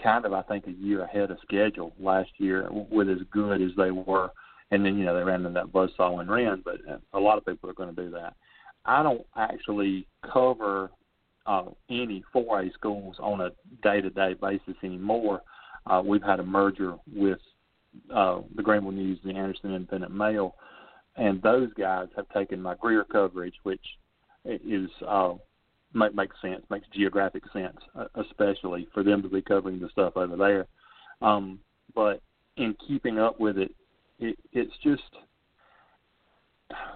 kind 0.01 0.25
of, 0.25 0.33
I 0.33 0.41
think, 0.43 0.67
a 0.67 0.71
year 0.71 1.03
ahead 1.03 1.31
of 1.31 1.37
schedule 1.43 1.93
last 1.99 2.29
year 2.37 2.67
with 2.71 3.09
as 3.09 3.19
good 3.31 3.61
as 3.61 3.71
they 3.77 3.91
were. 3.91 4.31
And 4.71 4.85
then, 4.85 4.97
you 4.97 5.05
know, 5.05 5.15
they 5.15 5.23
ran 5.23 5.45
into 5.45 5.51
that 5.51 5.71
buzzsaw 5.71 6.19
and 6.21 6.29
ran, 6.29 6.61
but 6.63 6.77
uh, 6.89 6.97
a 7.13 7.19
lot 7.19 7.37
of 7.37 7.45
people 7.45 7.69
are 7.69 7.73
going 7.73 7.93
to 7.93 8.03
do 8.03 8.09
that. 8.11 8.35
I 8.85 9.03
don't 9.03 9.25
actually 9.35 10.07
cover 10.31 10.91
uh, 11.45 11.65
any 11.89 12.23
4A 12.33 12.73
schools 12.73 13.15
on 13.19 13.41
a 13.41 13.51
day-to-day 13.83 14.35
basis 14.41 14.75
anymore. 14.83 15.41
Uh, 15.85 16.01
we've 16.03 16.23
had 16.23 16.39
a 16.39 16.43
merger 16.43 16.95
with 17.13 17.39
uh, 18.13 18.41
the 18.55 18.63
Greenville 18.63 18.91
News, 18.91 19.19
the 19.23 19.31
Anderson 19.31 19.75
Independent 19.75 20.13
Mail, 20.13 20.55
and 21.17 21.41
those 21.41 21.69
guys 21.73 22.07
have 22.15 22.29
taken 22.29 22.61
my 22.61 22.75
Greer 22.75 23.03
coverage, 23.03 23.55
which 23.63 23.83
is 24.45 24.89
uh, 25.05 25.33
make, 25.93 26.15
makes 26.15 26.35
sense, 26.41 26.63
makes 26.69 26.87
geographic 26.93 27.43
sense, 27.53 27.77
uh, 27.95 28.05
especially 28.15 28.87
for 28.93 29.03
them 29.03 29.21
to 29.21 29.29
be 29.29 29.41
covering 29.41 29.79
the 29.79 29.89
stuff 29.89 30.15
over 30.15 30.35
there. 30.35 30.67
Um, 31.21 31.59
but 31.93 32.21
in 32.57 32.75
keeping 32.87 33.19
up 33.19 33.39
with 33.39 33.57
it, 33.57 33.73
it 34.19 34.37
it's 34.53 34.73
just 34.83 35.03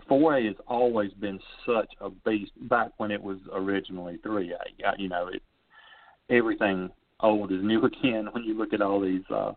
4A 0.10 0.48
has 0.48 0.56
always 0.68 1.12
been 1.14 1.40
such 1.66 1.92
a 2.02 2.10
beast. 2.10 2.52
Back 2.70 2.92
when 2.98 3.12
it 3.12 3.22
was 3.22 3.38
originally 3.54 4.20
3A, 4.26 4.54
Uh, 4.86 4.92
you 4.98 5.10
know, 5.10 5.28
it 5.28 5.42
everything 6.30 6.90
old 7.20 7.52
is 7.52 7.64
new 7.64 7.84
again 7.86 8.28
when 8.32 8.44
you 8.44 8.58
look 8.58 8.74
at 8.74 8.82
all 8.82 9.00
these 9.00 9.24
uh, 9.30 9.54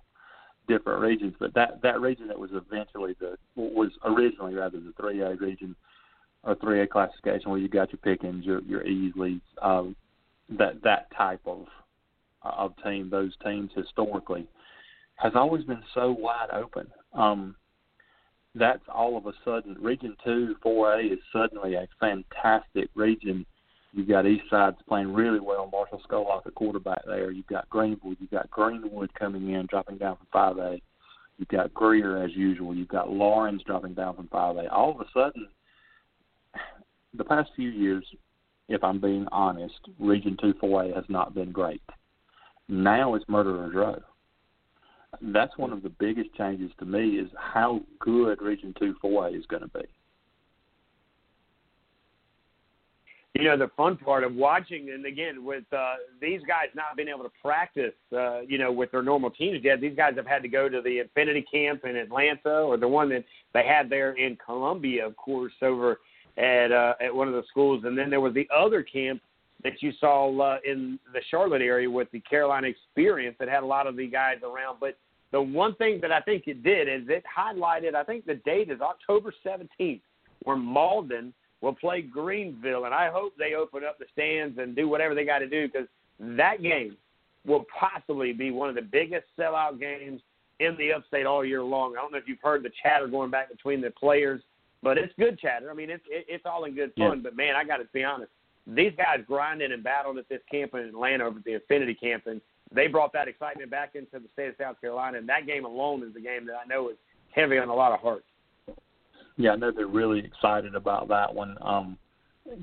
different 0.67 1.01
regions. 1.01 1.35
But 1.39 1.55
that 1.55 1.83
that 1.83 2.01
region 2.01 2.29
that 2.29 2.39
was 2.39 2.51
eventually 2.53 3.15
the 3.21 3.37
was 3.57 3.91
originally 4.05 4.55
rather 4.55 4.79
the 4.81 4.93
3A 5.01 5.41
region 5.41 5.75
or 6.45 6.55
3A 6.57 6.89
classification 6.89 7.51
where 7.51 7.61
you 7.61 7.69
got 7.69 7.93
your 7.93 7.99
Pickens, 7.99 8.45
your 8.45 8.61
your 8.63 8.83
Easleys, 8.85 9.41
um, 9.63 9.97
that 10.51 10.83
that 10.83 11.11
type 11.17 11.41
of 11.47 11.67
of 12.43 12.73
team, 12.85 13.11
those 13.11 13.33
teams 13.45 13.71
historically 13.75 14.47
has 15.17 15.33
always 15.35 15.65
been 15.65 15.83
so 15.95 16.13
wide 16.13 16.51
open. 16.53 16.87
Um, 17.13 17.57
that's 18.55 18.83
all 18.93 19.17
of 19.17 19.27
a 19.27 19.33
sudden 19.45 19.77
Region 19.81 20.17
Two, 20.25 20.57
Four 20.63 20.95
A 20.95 21.05
is 21.05 21.19
suddenly 21.33 21.75
a 21.75 21.89
fantastic 22.01 22.89
region. 22.95 23.45
You've 23.93 24.09
got 24.09 24.27
East 24.27 24.45
Side's 24.51 24.77
playing 24.87 25.13
really 25.13 25.41
well. 25.41 25.69
Marshall 25.73 26.03
Skolak, 26.09 26.47
a 26.47 26.51
quarterback 26.51 27.05
there. 27.07 27.31
You've 27.31 27.47
got 27.47 27.69
Greenville. 27.71 28.15
You've 28.21 28.31
got 28.31 28.51
Greenwood 28.51 29.13
coming 29.15 29.51
in, 29.51 29.67
dropping 29.67 29.99
down 29.99 30.17
from 30.17 30.27
Five 30.33 30.59
A. 30.59 30.81
You've 31.39 31.49
got 31.49 31.73
Greer 31.73 32.23
as 32.23 32.35
usual. 32.35 32.75
You've 32.75 32.89
got 32.89 33.11
Laurens 33.11 33.63
dropping 33.65 33.95
down 33.95 34.17
from 34.17 34.29
Five 34.29 34.57
A. 34.57 34.71
All 34.71 34.91
of 34.91 35.01
a 35.01 35.07
sudden, 35.15 35.49
the 37.15 37.25
past 37.25 37.51
few 37.57 37.71
years, 37.71 38.05
if 38.69 38.85
I'm 38.85 39.01
being 39.01 39.27
honest, 39.33 39.79
Region 39.99 40.37
Two, 40.41 40.55
Four 40.61 40.85
A 40.85 40.95
has 40.95 41.05
not 41.09 41.35
been 41.35 41.53
great. 41.53 41.83
Now 42.69 43.15
it's 43.15 43.25
Murderers 43.29 43.75
Row 43.75 43.99
that's 45.21 45.57
one 45.57 45.73
of 45.73 45.83
the 45.83 45.89
biggest 45.89 46.35
changes 46.37 46.71
to 46.79 46.85
me 46.85 47.19
is 47.19 47.29
how 47.37 47.81
good 47.99 48.41
Region 48.41 48.75
Two 48.79 48.95
Four 49.01 49.29
A 49.29 49.31
is 49.31 49.47
going 49.47 49.63
to 49.63 49.69
be. 49.69 49.85
You 53.35 53.45
know 53.45 53.57
the 53.57 53.71
fun 53.77 53.97
part 53.97 54.25
of 54.25 54.35
watching, 54.35 54.91
and 54.91 55.07
again 55.07 55.45
with 55.45 55.65
uh, 55.73 55.95
these 56.21 56.41
guys 56.49 56.67
not 56.75 56.97
being 56.97 57.09
able 57.09 57.23
to 57.23 57.31
practice, 57.41 57.95
uh, 58.13 58.41
you 58.41 58.59
know, 58.59 58.73
with 58.73 58.91
their 58.91 59.03
normal 59.03 59.31
teams 59.31 59.61
yet. 59.63 59.81
These 59.81 59.97
guys 59.97 60.15
have 60.17 60.27
had 60.27 60.43
to 60.43 60.49
go 60.49 60.69
to 60.69 60.83
the 60.83 60.99
Infinity 60.99 61.45
Camp 61.53 61.85
in 61.85 61.95
Atlanta, 61.95 62.63
or 62.63 62.77
the 62.77 62.89
one 62.89 63.09
that 63.11 63.25
they 63.55 63.65
had 63.65 63.89
there 63.89 64.13
in 64.13 64.37
Columbia, 64.45 65.07
of 65.07 65.17
course, 65.17 65.53
over 65.63 66.01
at 66.39 66.73
uh, 66.73 66.95
at 67.01 67.15
one 67.15 67.29
of 67.29 67.35
the 67.35 67.43
schools, 67.51 67.85
and 67.85 67.99
then 67.99 68.11
there 68.11 68.21
was 68.21 68.35
the 68.35 68.49
other 68.55 68.83
camp 68.83 69.21
that 69.65 69.83
you 69.83 69.93
saw 69.99 70.31
uh, 70.41 70.59
in 70.65 70.99
the 71.13 71.21
Charlotte 71.31 71.63
area 71.63 71.91
with 71.91 72.09
the 72.13 72.21
Carolina 72.21 72.69
experience 72.69 73.37
that 73.41 73.49
had 73.49 73.63
a 73.63 73.67
lot 73.67 73.87
of 73.87 73.97
the 73.97 74.07
guys 74.07 74.37
around. 74.45 74.79
But 74.81 74.97
the 75.33 75.43
one 75.43 75.75
thing 75.75 75.99
that 76.01 76.13
I 76.13 76.21
think 76.21 76.45
it 76.47 76.63
did 76.63 76.89
is 76.89 77.09
it 77.09 77.25
highlighted, 77.27 77.95
I 77.95 78.05
think 78.05 78.25
the 78.25 78.37
date 78.37 78.71
is 78.71 78.81
October 78.81 79.35
17th, 79.45 80.01
where 80.45 80.57
Mauldin 80.57 81.33
will 81.61 81.75
play 81.75 82.03
Greenville. 82.03 82.85
And 82.85 82.95
I 82.95 83.11
hope 83.11 83.33
they 83.37 83.55
open 83.55 83.83
up 83.85 83.99
the 83.99 84.07
stands 84.13 84.59
and 84.59 84.77
do 84.77 84.89
whatever 84.89 85.15
they 85.15 85.25
got 85.25 85.41
to 85.41 85.49
do 85.49 85.67
because 85.67 85.89
that 86.21 86.63
game 86.63 86.97
will 87.45 87.65
possibly 87.79 88.33
be 88.33 88.51
one 88.51 88.69
of 88.69 88.75
the 88.75 88.83
biggest 88.83 89.27
sellout 89.39 89.81
games 89.81 90.21
in 90.61 90.77
the 90.77 90.93
upstate 90.93 91.27
all 91.27 91.45
year 91.45 91.63
long. 91.63 91.95
I 91.97 92.01
don't 92.01 92.13
know 92.13 92.19
if 92.19 92.29
you've 92.29 92.39
heard 92.43 92.63
the 92.63 92.71
chatter 92.83 93.07
going 93.07 93.31
back 93.31 93.51
between 93.51 93.81
the 93.81 93.91
players, 93.91 94.41
but 94.83 94.99
it's 94.99 95.13
good 95.19 95.39
chatter. 95.39 95.71
I 95.71 95.75
mean, 95.75 95.91
it's 95.91 96.05
it's 96.09 96.45
all 96.47 96.65
in 96.65 96.75
good 96.75 96.93
fun. 96.97 97.19
Yeah. 97.19 97.23
But 97.23 97.37
man, 97.37 97.57
I 97.57 97.65
got 97.65 97.79
to 97.79 97.85
be 97.93 98.05
honest, 98.05 98.31
these 98.67 98.93
guys 98.97 99.25
grinded 99.27 99.73
and 99.73 99.83
battled 99.83 100.19
at 100.19 100.29
this 100.29 100.41
camp 100.51 100.75
in 100.75 100.81
Atlanta 100.81 101.25
over 101.25 101.39
at 101.39 101.45
the 101.45 101.55
Infinity 101.55 101.95
Camp, 101.95 102.27
and 102.27 102.41
they 102.73 102.87
brought 102.87 103.13
that 103.15 103.29
excitement 103.29 103.71
back 103.71 103.95
into 103.95 104.19
the 104.19 104.29
state 104.35 104.49
of 104.49 104.55
South 104.59 104.81
Carolina. 104.81 105.19
And 105.19 105.29
that 105.29 105.47
game 105.47 105.65
alone 105.65 106.03
is 106.03 106.15
a 106.17 106.21
game 106.21 106.47
that 106.47 106.55
I 106.65 106.69
know 106.69 106.91
is 106.91 106.97
heavy 107.35 107.59
on 107.59 107.69
a 107.69 107.75
lot 107.75 107.93
of 107.93 108.01
hearts. 108.01 108.27
Yeah, 109.37 109.53
I 109.53 109.57
know 109.57 109.71
they're 109.71 109.87
really 109.87 110.19
excited 110.21 110.75
about 110.75 111.09
that 111.09 111.33
one. 111.33 111.57
Um, 111.61 111.97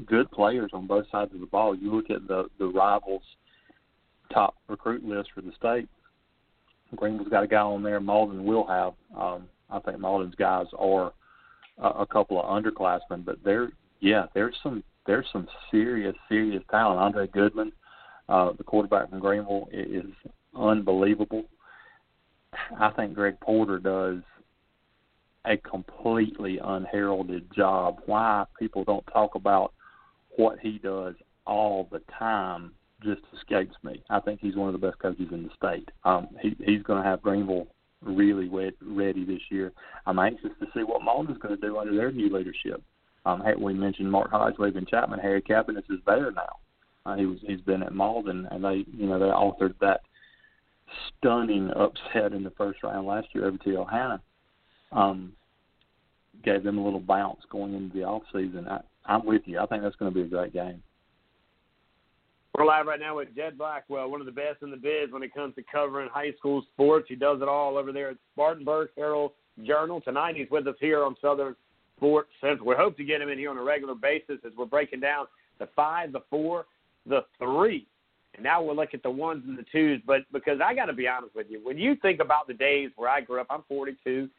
good 0.05 0.29
players 0.31 0.71
on 0.73 0.87
both 0.87 1.05
sides 1.11 1.33
of 1.33 1.39
the 1.39 1.45
ball. 1.45 1.75
You 1.75 1.95
look 1.95 2.09
at 2.09 2.27
the 2.27 2.49
the 2.59 2.67
rivals 2.67 3.23
top 4.33 4.55
recruit 4.67 5.03
list 5.03 5.29
for 5.33 5.41
the 5.41 5.51
state. 5.57 5.87
Greenville's 6.95 7.29
got 7.29 7.43
a 7.43 7.47
guy 7.47 7.61
on 7.61 7.83
there. 7.83 7.99
Mauldin 7.99 8.43
will 8.43 8.65
have. 8.67 8.93
Um, 9.17 9.47
I 9.69 9.79
think 9.79 9.97
Mauldin's 9.97 10.35
guys 10.35 10.67
are 10.77 11.13
a, 11.77 12.05
couple 12.05 12.41
of 12.41 12.45
underclassmen, 12.45 13.25
but 13.25 13.37
there, 13.43 13.71
yeah, 13.99 14.25
there's 14.33 14.55
some 14.63 14.83
there's 15.05 15.25
some 15.31 15.47
serious 15.71 16.15
serious 16.29 16.63
talent. 16.71 16.99
Andre 16.99 17.27
Goodman, 17.27 17.71
uh, 18.29 18.53
the 18.57 18.63
quarterback 18.63 19.09
from 19.09 19.19
Greenville, 19.19 19.67
is 19.71 20.05
unbelievable. 20.55 21.43
I 22.79 22.89
think 22.91 23.13
Greg 23.13 23.39
Porter 23.41 23.79
does 23.79 24.21
a 25.45 25.57
completely 25.57 26.59
unheralded 26.63 27.53
job. 27.53 27.97
Why 28.05 28.45
people 28.57 28.83
don't 28.83 29.05
talk 29.07 29.35
about 29.35 29.73
what 30.37 30.59
he 30.59 30.79
does 30.79 31.15
all 31.45 31.87
the 31.91 32.01
time 32.17 32.71
just 33.03 33.21
escapes 33.35 33.75
me. 33.83 34.01
I 34.09 34.19
think 34.19 34.39
he's 34.39 34.55
one 34.55 34.73
of 34.73 34.79
the 34.79 34.87
best 34.87 34.99
coaches 34.99 35.27
in 35.31 35.43
the 35.43 35.49
state. 35.55 35.89
Um, 36.03 36.29
he, 36.41 36.55
he's 36.65 36.81
going 36.83 37.01
to 37.01 37.07
have 37.07 37.21
Greenville 37.21 37.67
really 38.01 38.49
wet, 38.49 38.73
ready 38.81 39.25
this 39.25 39.41
year. 39.49 39.71
I'm 40.05 40.19
anxious 40.19 40.51
to 40.59 40.67
see 40.73 40.83
what 40.83 41.01
Mauldin's 41.01 41.39
going 41.39 41.55
to 41.55 41.61
do 41.61 41.77
under 41.77 41.95
their 41.95 42.11
new 42.11 42.35
leadership. 42.35 42.81
Um, 43.25 43.43
we 43.59 43.73
mentioned 43.73 44.11
Mark 44.11 44.31
Hodge 44.31 44.55
leaving 44.59 44.85
Chapman. 44.85 45.19
Harry 45.19 45.41
Cabinets 45.41 45.89
is 45.89 45.99
there 46.05 46.31
now. 46.31 46.59
Uh, 47.05 47.15
he 47.15 47.25
was 47.25 47.37
he's 47.45 47.61
been 47.61 47.83
at 47.83 47.93
Mauldin, 47.93 48.51
and 48.53 48.63
they 48.63 48.85
you 48.91 49.07
know 49.07 49.19
they 49.19 49.25
authored 49.25 49.73
that 49.79 50.01
stunning 51.17 51.71
upset 51.71 52.33
in 52.33 52.43
the 52.43 52.51
first 52.51 52.83
round 52.83 53.07
last 53.07 53.27
year 53.33 53.45
over 53.45 53.57
to 53.57 53.69
Ohana. 53.69 54.19
Um, 54.91 55.33
gave 56.43 56.63
them 56.63 56.77
a 56.77 56.83
little 56.83 56.99
bounce 56.99 57.41
going 57.49 57.73
into 57.73 57.95
the 57.95 58.03
off 58.03 58.23
season. 58.33 58.67
I, 58.67 58.81
I'm 59.05 59.25
with 59.25 59.43
you. 59.45 59.59
I 59.59 59.65
think 59.65 59.83
that's 59.83 59.95
going 59.95 60.11
to 60.11 60.15
be 60.15 60.25
a 60.25 60.29
great 60.29 60.53
game. 60.53 60.81
We're 62.57 62.65
live 62.65 62.85
right 62.85 63.01
now 63.01 63.17
with 63.17 63.35
Jed 63.35 63.57
Blackwell, 63.57 64.09
one 64.09 64.21
of 64.21 64.25
the 64.25 64.31
best 64.31 64.61
in 64.61 64.71
the 64.71 64.77
biz 64.77 65.11
when 65.11 65.23
it 65.23 65.33
comes 65.33 65.55
to 65.55 65.63
covering 65.69 66.07
high 66.09 66.31
school 66.37 66.63
sports. 66.71 67.07
He 67.09 67.15
does 67.15 67.41
it 67.41 67.49
all 67.49 67.77
over 67.77 67.91
there 67.91 68.11
at 68.11 68.17
Spartanburg 68.31 68.89
Herald 68.95 69.31
Journal. 69.65 69.99
Tonight 69.99 70.37
he's 70.37 70.49
with 70.49 70.65
us 70.65 70.75
here 70.79 71.03
on 71.03 71.17
Southern 71.21 71.57
Sports 71.97 72.29
Central. 72.39 72.65
We 72.65 72.75
hope 72.77 72.95
to 72.95 73.03
get 73.03 73.19
him 73.19 73.27
in 73.27 73.37
here 73.37 73.49
on 73.49 73.57
a 73.57 73.63
regular 73.63 73.93
basis 73.93 74.37
as 74.45 74.53
we're 74.57 74.67
breaking 74.67 75.01
down 75.01 75.25
the 75.59 75.67
five, 75.75 76.13
the 76.13 76.21
four, 76.29 76.67
the 77.05 77.25
three. 77.39 77.87
And 78.35 78.43
now 78.43 78.63
we'll 78.63 78.75
look 78.77 78.93
at 78.93 79.03
the 79.03 79.11
ones 79.11 79.43
and 79.45 79.57
the 79.57 79.65
twos. 79.69 79.99
But 80.07 80.21
because 80.31 80.59
I 80.63 80.73
got 80.73 80.85
to 80.85 80.93
be 80.93 81.09
honest 81.09 81.35
with 81.35 81.47
you, 81.49 81.59
when 81.61 81.77
you 81.77 81.97
think 81.97 82.21
about 82.21 82.47
the 82.47 82.53
days 82.53 82.89
where 82.95 83.09
I 83.09 83.19
grew 83.19 83.41
up, 83.41 83.47
I'm 83.49 83.63
42. 83.67 84.29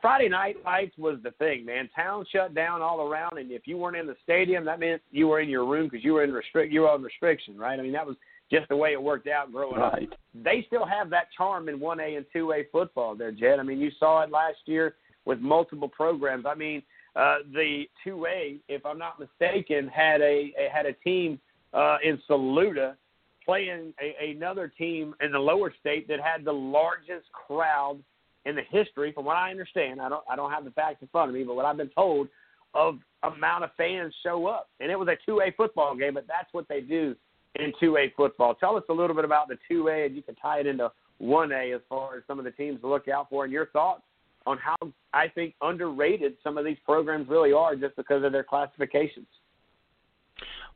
Friday 0.00 0.28
night 0.28 0.56
lights 0.64 0.96
was 0.98 1.18
the 1.22 1.30
thing, 1.32 1.64
man. 1.64 1.88
Town 1.94 2.24
shut 2.30 2.54
down 2.54 2.82
all 2.82 3.00
around, 3.00 3.38
and 3.38 3.50
if 3.50 3.66
you 3.66 3.78
weren't 3.78 3.96
in 3.96 4.06
the 4.06 4.16
stadium, 4.22 4.64
that 4.66 4.80
meant 4.80 5.00
you 5.10 5.28
were 5.28 5.40
in 5.40 5.48
your 5.48 5.64
room 5.64 5.88
because 5.90 6.04
you 6.04 6.14
were 6.14 6.24
in 6.24 6.32
restrict. 6.32 6.72
You 6.72 6.82
were 6.82 6.90
on 6.90 7.02
restriction, 7.02 7.56
right? 7.56 7.78
I 7.78 7.82
mean, 7.82 7.92
that 7.92 8.06
was 8.06 8.16
just 8.50 8.68
the 8.68 8.76
way 8.76 8.92
it 8.92 9.02
worked 9.02 9.28
out 9.28 9.52
growing 9.52 9.80
right. 9.80 10.10
up. 10.12 10.18
They 10.34 10.64
still 10.66 10.84
have 10.84 11.08
that 11.10 11.28
charm 11.36 11.68
in 11.68 11.78
1A 11.78 12.16
and 12.16 12.26
2A 12.34 12.70
football 12.70 13.14
there, 13.14 13.32
Jed. 13.32 13.58
I 13.58 13.62
mean, 13.62 13.78
you 13.78 13.90
saw 13.98 14.22
it 14.22 14.30
last 14.30 14.58
year 14.66 14.96
with 15.24 15.38
multiple 15.38 15.88
programs. 15.88 16.44
I 16.46 16.54
mean, 16.54 16.82
uh, 17.16 17.36
the 17.52 17.84
2A, 18.06 18.60
if 18.68 18.84
I'm 18.84 18.98
not 18.98 19.18
mistaken, 19.18 19.88
had 19.88 20.20
a, 20.20 20.52
a 20.58 20.68
had 20.72 20.86
a 20.86 20.92
team 20.92 21.40
uh, 21.72 21.98
in 22.04 22.20
Saluda 22.26 22.96
playing 23.44 23.92
a, 24.00 24.30
another 24.30 24.68
team 24.68 25.14
in 25.20 25.32
the 25.32 25.38
lower 25.38 25.72
state 25.80 26.06
that 26.08 26.20
had 26.20 26.44
the 26.44 26.52
largest 26.52 27.26
crowd 27.32 27.98
in 28.46 28.56
the 28.56 28.62
history, 28.70 29.12
from 29.12 29.24
what 29.24 29.36
I 29.36 29.50
understand. 29.50 30.00
I 30.00 30.08
don't 30.08 30.24
I 30.30 30.36
don't 30.36 30.50
have 30.50 30.64
the 30.64 30.70
facts 30.70 31.02
in 31.02 31.08
front 31.08 31.28
of 31.28 31.34
me, 31.34 31.44
but 31.44 31.54
what 31.54 31.64
I've 31.64 31.76
been 31.76 31.90
told 31.90 32.28
of 32.74 32.98
amount 33.22 33.64
of 33.64 33.70
fans 33.76 34.14
show 34.22 34.46
up, 34.46 34.68
and 34.80 34.90
it 34.90 34.98
was 34.98 35.08
a 35.08 35.30
2A 35.30 35.56
football 35.56 35.96
game, 35.96 36.14
but 36.14 36.26
that's 36.26 36.52
what 36.52 36.68
they 36.68 36.80
do 36.80 37.14
in 37.56 37.72
2A 37.82 38.14
football. 38.16 38.54
Tell 38.54 38.76
us 38.76 38.84
a 38.88 38.92
little 38.92 39.14
bit 39.14 39.24
about 39.24 39.48
the 39.48 39.58
2A, 39.70 40.06
and 40.06 40.16
you 40.16 40.22
can 40.22 40.36
tie 40.36 40.60
it 40.60 40.66
into 40.66 40.90
1A 41.20 41.74
as 41.74 41.82
far 41.88 42.16
as 42.16 42.22
some 42.26 42.38
of 42.38 42.44
the 42.44 42.50
teams 42.52 42.80
to 42.80 42.88
look 42.88 43.08
out 43.08 43.28
for, 43.28 43.44
and 43.44 43.52
your 43.52 43.66
thoughts 43.66 44.02
on 44.46 44.56
how 44.58 44.76
I 45.12 45.28
think 45.28 45.54
underrated 45.60 46.36
some 46.42 46.56
of 46.56 46.64
these 46.64 46.78
programs 46.84 47.28
really 47.28 47.52
are 47.52 47.76
just 47.76 47.96
because 47.96 48.24
of 48.24 48.32
their 48.32 48.44
classifications. 48.44 49.26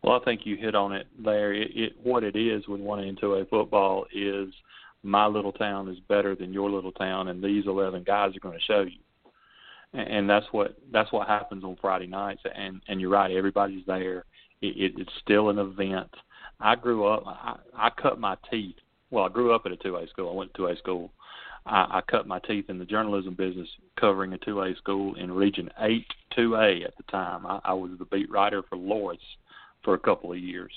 Well, 0.02 0.20
I 0.20 0.24
think 0.24 0.42
you 0.44 0.56
hit 0.56 0.74
on 0.74 0.92
it 0.92 1.06
there. 1.24 1.54
It, 1.54 1.70
it 1.74 1.92
what 2.02 2.24
it 2.24 2.36
is 2.36 2.68
with 2.68 2.80
one 2.80 3.00
and 3.00 3.18
two 3.18 3.34
A 3.34 3.46
football 3.46 4.04
is 4.14 4.48
my 5.04 5.26
little 5.26 5.52
town 5.52 5.88
is 5.88 5.98
better 6.08 6.34
than 6.34 6.52
your 6.52 6.70
little 6.70 6.92
town, 6.92 7.28
and 7.28 7.42
these 7.42 7.66
eleven 7.66 8.02
guys 8.02 8.34
are 8.34 8.40
going 8.40 8.58
to 8.58 8.64
show 8.64 8.82
you. 8.82 8.98
And, 9.92 10.08
and 10.08 10.30
that's 10.30 10.46
what 10.50 10.76
that's 10.92 11.12
what 11.12 11.28
happens 11.28 11.62
on 11.62 11.76
Friday 11.80 12.06
nights. 12.06 12.42
And 12.54 12.80
and 12.88 13.00
you're 13.00 13.10
right, 13.10 13.30
everybody's 13.30 13.86
there. 13.86 14.24
It, 14.62 14.76
it, 14.76 14.92
it's 14.96 15.12
still 15.22 15.50
an 15.50 15.58
event. 15.58 16.10
I 16.60 16.74
grew 16.74 17.06
up. 17.06 17.24
I, 17.26 17.56
I 17.74 17.90
cut 17.90 18.18
my 18.18 18.36
teeth. 18.50 18.76
Well, 19.10 19.24
I 19.24 19.28
grew 19.28 19.54
up 19.54 19.62
at 19.66 19.72
a 19.72 19.76
two 19.76 19.96
A 19.96 20.06
school. 20.08 20.30
I 20.30 20.34
went 20.34 20.54
to 20.54 20.58
two 20.58 20.66
A 20.66 20.76
school. 20.76 21.12
I, 21.66 21.98
I 21.98 22.00
cut 22.10 22.26
my 22.26 22.38
teeth 22.40 22.66
in 22.68 22.78
the 22.78 22.84
journalism 22.84 23.34
business 23.34 23.68
covering 24.00 24.32
a 24.32 24.38
two 24.38 24.62
A 24.62 24.74
school 24.76 25.14
in 25.16 25.30
Region 25.30 25.70
Eight 25.80 26.06
two 26.34 26.56
A 26.56 26.82
at 26.82 26.96
the 26.96 27.04
time. 27.10 27.46
I, 27.46 27.60
I 27.64 27.74
was 27.74 27.92
the 27.98 28.06
beat 28.06 28.30
writer 28.30 28.62
for 28.68 28.76
Loris 28.76 29.18
for 29.84 29.94
a 29.94 29.98
couple 29.98 30.32
of 30.32 30.38
years. 30.38 30.72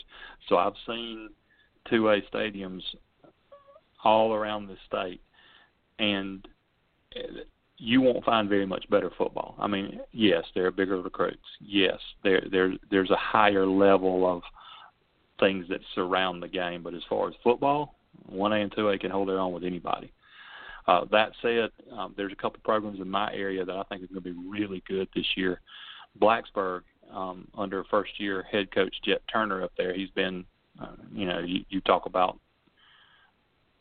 So 0.50 0.58
I've 0.58 0.74
seen 0.86 1.30
2A 1.92 2.22
stadiums 2.32 2.82
all 4.04 4.34
around 4.34 4.68
the 4.68 4.78
state, 4.88 5.22
and 6.00 6.48
you 7.78 8.02
won't 8.02 8.26
find 8.26 8.50
very 8.50 8.66
much 8.66 8.90
better 8.90 9.12
football. 9.18 9.56
I 9.60 9.68
mean, 9.68 10.00
yes, 10.12 10.44
there 10.56 10.66
are 10.66 10.72
bigger 10.72 11.02
recruits. 11.02 11.38
Yes, 11.60 12.00
there 12.24 12.44
there 12.52 12.74
there's 12.90 13.12
a 13.12 13.18
higher 13.18 13.68
level 13.68 14.26
of 14.28 14.42
things 15.40 15.66
that 15.70 15.82
surround 15.94 16.42
the 16.42 16.48
game. 16.48 16.84
But 16.84 16.94
as 16.94 17.04
far 17.10 17.28
as 17.28 17.36
football, 17.44 17.96
one 18.26 18.54
A 18.54 18.58
and 18.58 18.74
two 18.76 18.90
A 18.90 18.98
can 18.98 19.12
hold 19.12 19.30
their 19.30 19.40
own 19.40 19.54
with 19.54 19.64
anybody. 19.64 20.12
Uh, 20.88 21.04
that 21.12 21.34
said, 21.42 21.70
um, 21.92 22.14
there's 22.16 22.32
a 22.32 22.36
couple 22.36 22.60
programs 22.64 23.02
in 23.02 23.10
my 23.10 23.32
area 23.34 23.66
that 23.66 23.76
I 23.76 23.84
think 23.84 24.04
are 24.04 24.08
going 24.08 24.24
to 24.24 24.34
be 24.34 24.50
really 24.50 24.82
good 24.88 25.10
this 25.14 25.26
year. 25.36 25.60
Blacksburg 26.20 26.82
um, 27.14 27.48
under 27.58 27.84
first 27.86 28.20
year 28.20 28.46
head 28.50 28.72
coach 28.74 28.96
Jet 29.04 29.22
Turner 29.32 29.64
up 29.64 29.74
there. 29.78 29.94
He's 29.94 30.10
been, 30.12 30.46
uh, 30.82 30.94
you 31.12 31.26
know, 31.26 31.40
you, 31.40 31.66
you 31.70 31.82
talk 31.82 32.06
about 32.06 32.40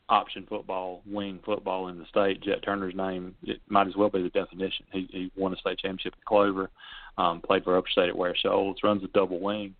option 0.09 0.45
football, 0.47 1.01
wing 1.05 1.39
football 1.43 1.89
in 1.89 1.99
the 1.99 2.05
state. 2.05 2.41
Jet 2.41 2.63
Turner's 2.63 2.95
name 2.95 3.35
it 3.43 3.59
might 3.67 3.87
as 3.87 3.95
well 3.95 4.09
be 4.09 4.23
the 4.23 4.29
definition. 4.29 4.85
He, 4.91 5.07
he 5.11 5.31
won 5.35 5.53
a 5.53 5.57
state 5.57 5.79
championship 5.79 6.13
at 6.17 6.25
Clover, 6.25 6.69
um, 7.17 7.41
played 7.41 7.63
for 7.63 7.77
Upper 7.77 7.89
State 7.89 8.09
at 8.09 8.17
Ware 8.17 8.35
Shoals, 8.35 8.77
runs 8.83 9.03
a 9.03 9.07
double 9.07 9.39
wing. 9.39 9.75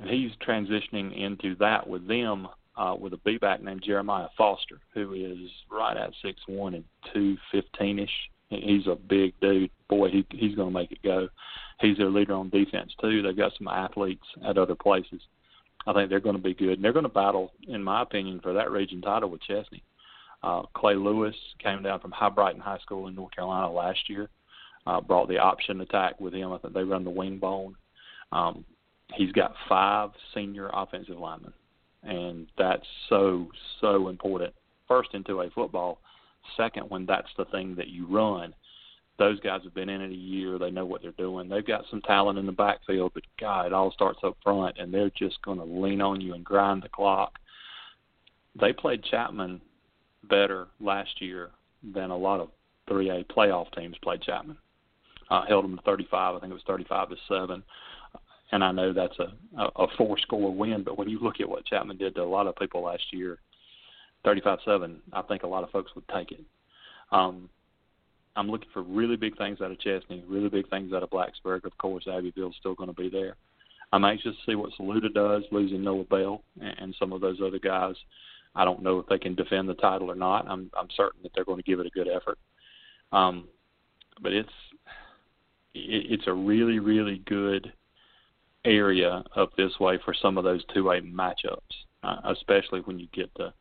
And 0.00 0.08
he's 0.08 0.30
transitioning 0.46 1.16
into 1.20 1.56
that 1.56 1.86
with 1.86 2.06
them 2.06 2.48
uh, 2.76 2.94
with 2.98 3.12
a 3.12 3.18
B 3.18 3.36
back 3.36 3.62
named 3.62 3.82
Jeremiah 3.84 4.28
Foster, 4.38 4.78
who 4.94 5.12
is 5.12 5.50
right 5.70 5.96
at 5.96 6.12
six 6.22 6.40
one 6.46 6.74
and 6.74 6.84
two 7.12 7.36
fifteen 7.52 7.98
ish. 7.98 8.30
He's 8.48 8.86
a 8.86 8.96
big 8.96 9.34
dude. 9.40 9.70
Boy, 9.88 10.08
he 10.08 10.26
he's 10.30 10.54
going 10.54 10.72
to 10.72 10.78
make 10.78 10.92
it 10.92 11.02
go. 11.02 11.28
He's 11.80 11.98
their 11.98 12.10
leader 12.10 12.34
on 12.34 12.48
defense 12.50 12.92
too. 13.00 13.22
They've 13.22 13.36
got 13.36 13.52
some 13.58 13.68
athletes 13.68 14.24
at 14.44 14.58
other 14.58 14.74
places. 14.74 15.20
I 15.86 15.92
think 15.92 16.10
they're 16.10 16.20
going 16.20 16.36
to 16.36 16.42
be 16.42 16.54
good. 16.54 16.74
And 16.74 16.84
they're 16.84 16.92
going 16.92 17.04
to 17.04 17.08
battle, 17.08 17.52
in 17.66 17.82
my 17.82 18.02
opinion, 18.02 18.40
for 18.42 18.52
that 18.52 18.70
region 18.70 19.00
title 19.00 19.30
with 19.30 19.42
Chesnee. 19.42 19.82
Uh, 20.42 20.62
Clay 20.74 20.94
Lewis 20.94 21.34
came 21.62 21.82
down 21.82 22.00
from 22.00 22.12
Hibriten 22.12 22.60
High 22.60 22.78
School 22.78 23.06
in 23.08 23.14
North 23.14 23.34
Carolina 23.34 23.70
last 23.70 24.08
year. 24.08 24.28
Uh, 24.86 25.00
brought 25.00 25.28
the 25.28 25.38
option 25.38 25.80
attack 25.82 26.18
with 26.20 26.32
him. 26.32 26.52
I 26.52 26.58
think 26.58 26.72
they 26.72 26.82
run 26.82 27.04
the 27.04 27.10
wing 27.10 27.38
bone. 27.38 27.76
Um, 28.32 28.64
he's 29.14 29.32
got 29.32 29.54
five 29.68 30.10
senior 30.34 30.70
offensive 30.72 31.18
linemen, 31.18 31.52
and 32.02 32.46
that's 32.56 32.86
so 33.10 33.48
so 33.80 34.08
important. 34.08 34.54
First 34.88 35.10
into 35.12 35.42
a 35.42 35.50
football. 35.50 36.00
Second, 36.56 36.88
when 36.88 37.04
that's 37.04 37.28
the 37.36 37.44
thing 37.46 37.74
that 37.76 37.88
you 37.88 38.06
run, 38.06 38.54
those 39.20 39.38
guys 39.40 39.60
have 39.64 39.74
been 39.74 39.90
in 39.90 40.00
it 40.00 40.10
a 40.10 40.14
year. 40.14 40.58
They 40.58 40.70
know 40.70 40.86
what 40.86 41.02
they're 41.02 41.12
doing. 41.12 41.46
They've 41.46 41.64
got 41.64 41.84
some 41.90 42.00
talent 42.00 42.38
in 42.38 42.46
the 42.46 42.52
backfield, 42.52 43.12
but 43.12 43.22
God, 43.38 43.66
it 43.66 43.72
all 43.74 43.92
starts 43.92 44.20
up 44.24 44.34
front, 44.42 44.78
and 44.78 44.92
they're 44.92 45.10
just 45.10 45.40
going 45.42 45.58
to 45.58 45.64
lean 45.64 46.00
on 46.00 46.22
you 46.22 46.32
and 46.32 46.42
grind 46.42 46.82
the 46.82 46.88
clock. 46.88 47.38
They 48.58 48.72
played 48.72 49.04
Chapman 49.04 49.60
better 50.28 50.68
last 50.80 51.20
year 51.20 51.50
than 51.94 52.10
a 52.10 52.16
lot 52.16 52.40
of 52.40 52.48
3A 52.88 53.26
playoff 53.26 53.70
teams 53.76 53.96
played 54.02 54.22
Chapman. 54.22 54.56
Uh, 55.28 55.44
held 55.46 55.64
them 55.64 55.76
to 55.76 55.82
35. 55.82 56.36
I 56.36 56.40
think 56.40 56.50
it 56.50 56.54
was 56.54 56.62
35 56.66 57.10
to 57.10 57.16
seven. 57.28 57.62
And 58.52 58.64
I 58.64 58.72
know 58.72 58.94
that's 58.94 59.18
a 59.18 59.32
a, 59.76 59.86
four 59.98 60.18
score 60.18 60.52
win, 60.52 60.82
but 60.82 60.98
when 60.98 61.10
you 61.10 61.20
look 61.20 61.40
at 61.40 61.48
what 61.48 61.66
Chapman 61.66 61.98
did 61.98 62.14
to 62.14 62.22
a 62.22 62.24
lot 62.24 62.46
of 62.46 62.56
people 62.56 62.82
last 62.82 63.04
year, 63.12 63.38
35-7, 64.24 64.96
I 65.12 65.22
think 65.22 65.42
a 65.42 65.46
lot 65.46 65.62
of 65.62 65.70
folks 65.70 65.94
would 65.94 66.08
take 66.08 66.32
it. 66.32 66.40
Um, 67.12 67.48
I'm 68.36 68.50
looking 68.50 68.68
for 68.72 68.82
really 68.82 69.16
big 69.16 69.36
things 69.36 69.60
out 69.60 69.70
of 69.70 69.80
Chesnee, 69.80 70.24
really 70.28 70.48
big 70.48 70.68
things 70.70 70.92
out 70.92 71.02
of 71.02 71.10
Blacksburg. 71.10 71.64
Of 71.64 71.76
course, 71.78 72.06
Abbeville's 72.06 72.56
still 72.58 72.74
going 72.74 72.88
to 72.88 72.94
be 72.94 73.08
there. 73.08 73.36
I'm 73.92 74.04
anxious 74.04 74.36
to 74.36 74.50
see 74.50 74.54
what 74.54 74.70
Saluda 74.76 75.08
does, 75.08 75.42
losing 75.50 75.82
Noah 75.82 76.04
Bell 76.04 76.42
and, 76.60 76.94
some 76.98 77.12
of 77.12 77.20
those 77.20 77.40
other 77.44 77.58
guys. 77.58 77.96
I 78.54 78.64
don't 78.64 78.82
know 78.82 78.98
if 78.98 79.06
they 79.06 79.18
can 79.18 79.34
defend 79.34 79.68
the 79.68 79.74
title 79.74 80.10
or 80.10 80.14
not. 80.14 80.48
I'm 80.48 80.70
I'm 80.78 80.88
certain 80.96 81.22
that 81.22 81.32
they're 81.34 81.44
going 81.44 81.58
to 81.58 81.64
give 81.64 81.80
it 81.80 81.86
a 81.86 81.90
good 81.90 82.08
effort. 82.08 82.38
Um, 83.12 83.48
but 84.22 84.32
it's 84.32 84.48
it, 85.74 86.06
it's 86.10 86.26
a 86.26 86.32
really 86.32 86.78
really 86.78 87.22
good 87.26 87.72
area 88.64 89.24
up 89.36 89.56
this 89.56 89.78
way 89.80 89.98
for 90.04 90.14
some 90.14 90.36
of 90.36 90.44
those 90.44 90.64
two 90.74 90.90
A 90.90 91.00
matchups, 91.00 91.58
uh, 92.02 92.16
especially 92.24 92.80
when 92.80 92.98
you 92.98 93.08
get 93.12 93.34
to 93.36 93.52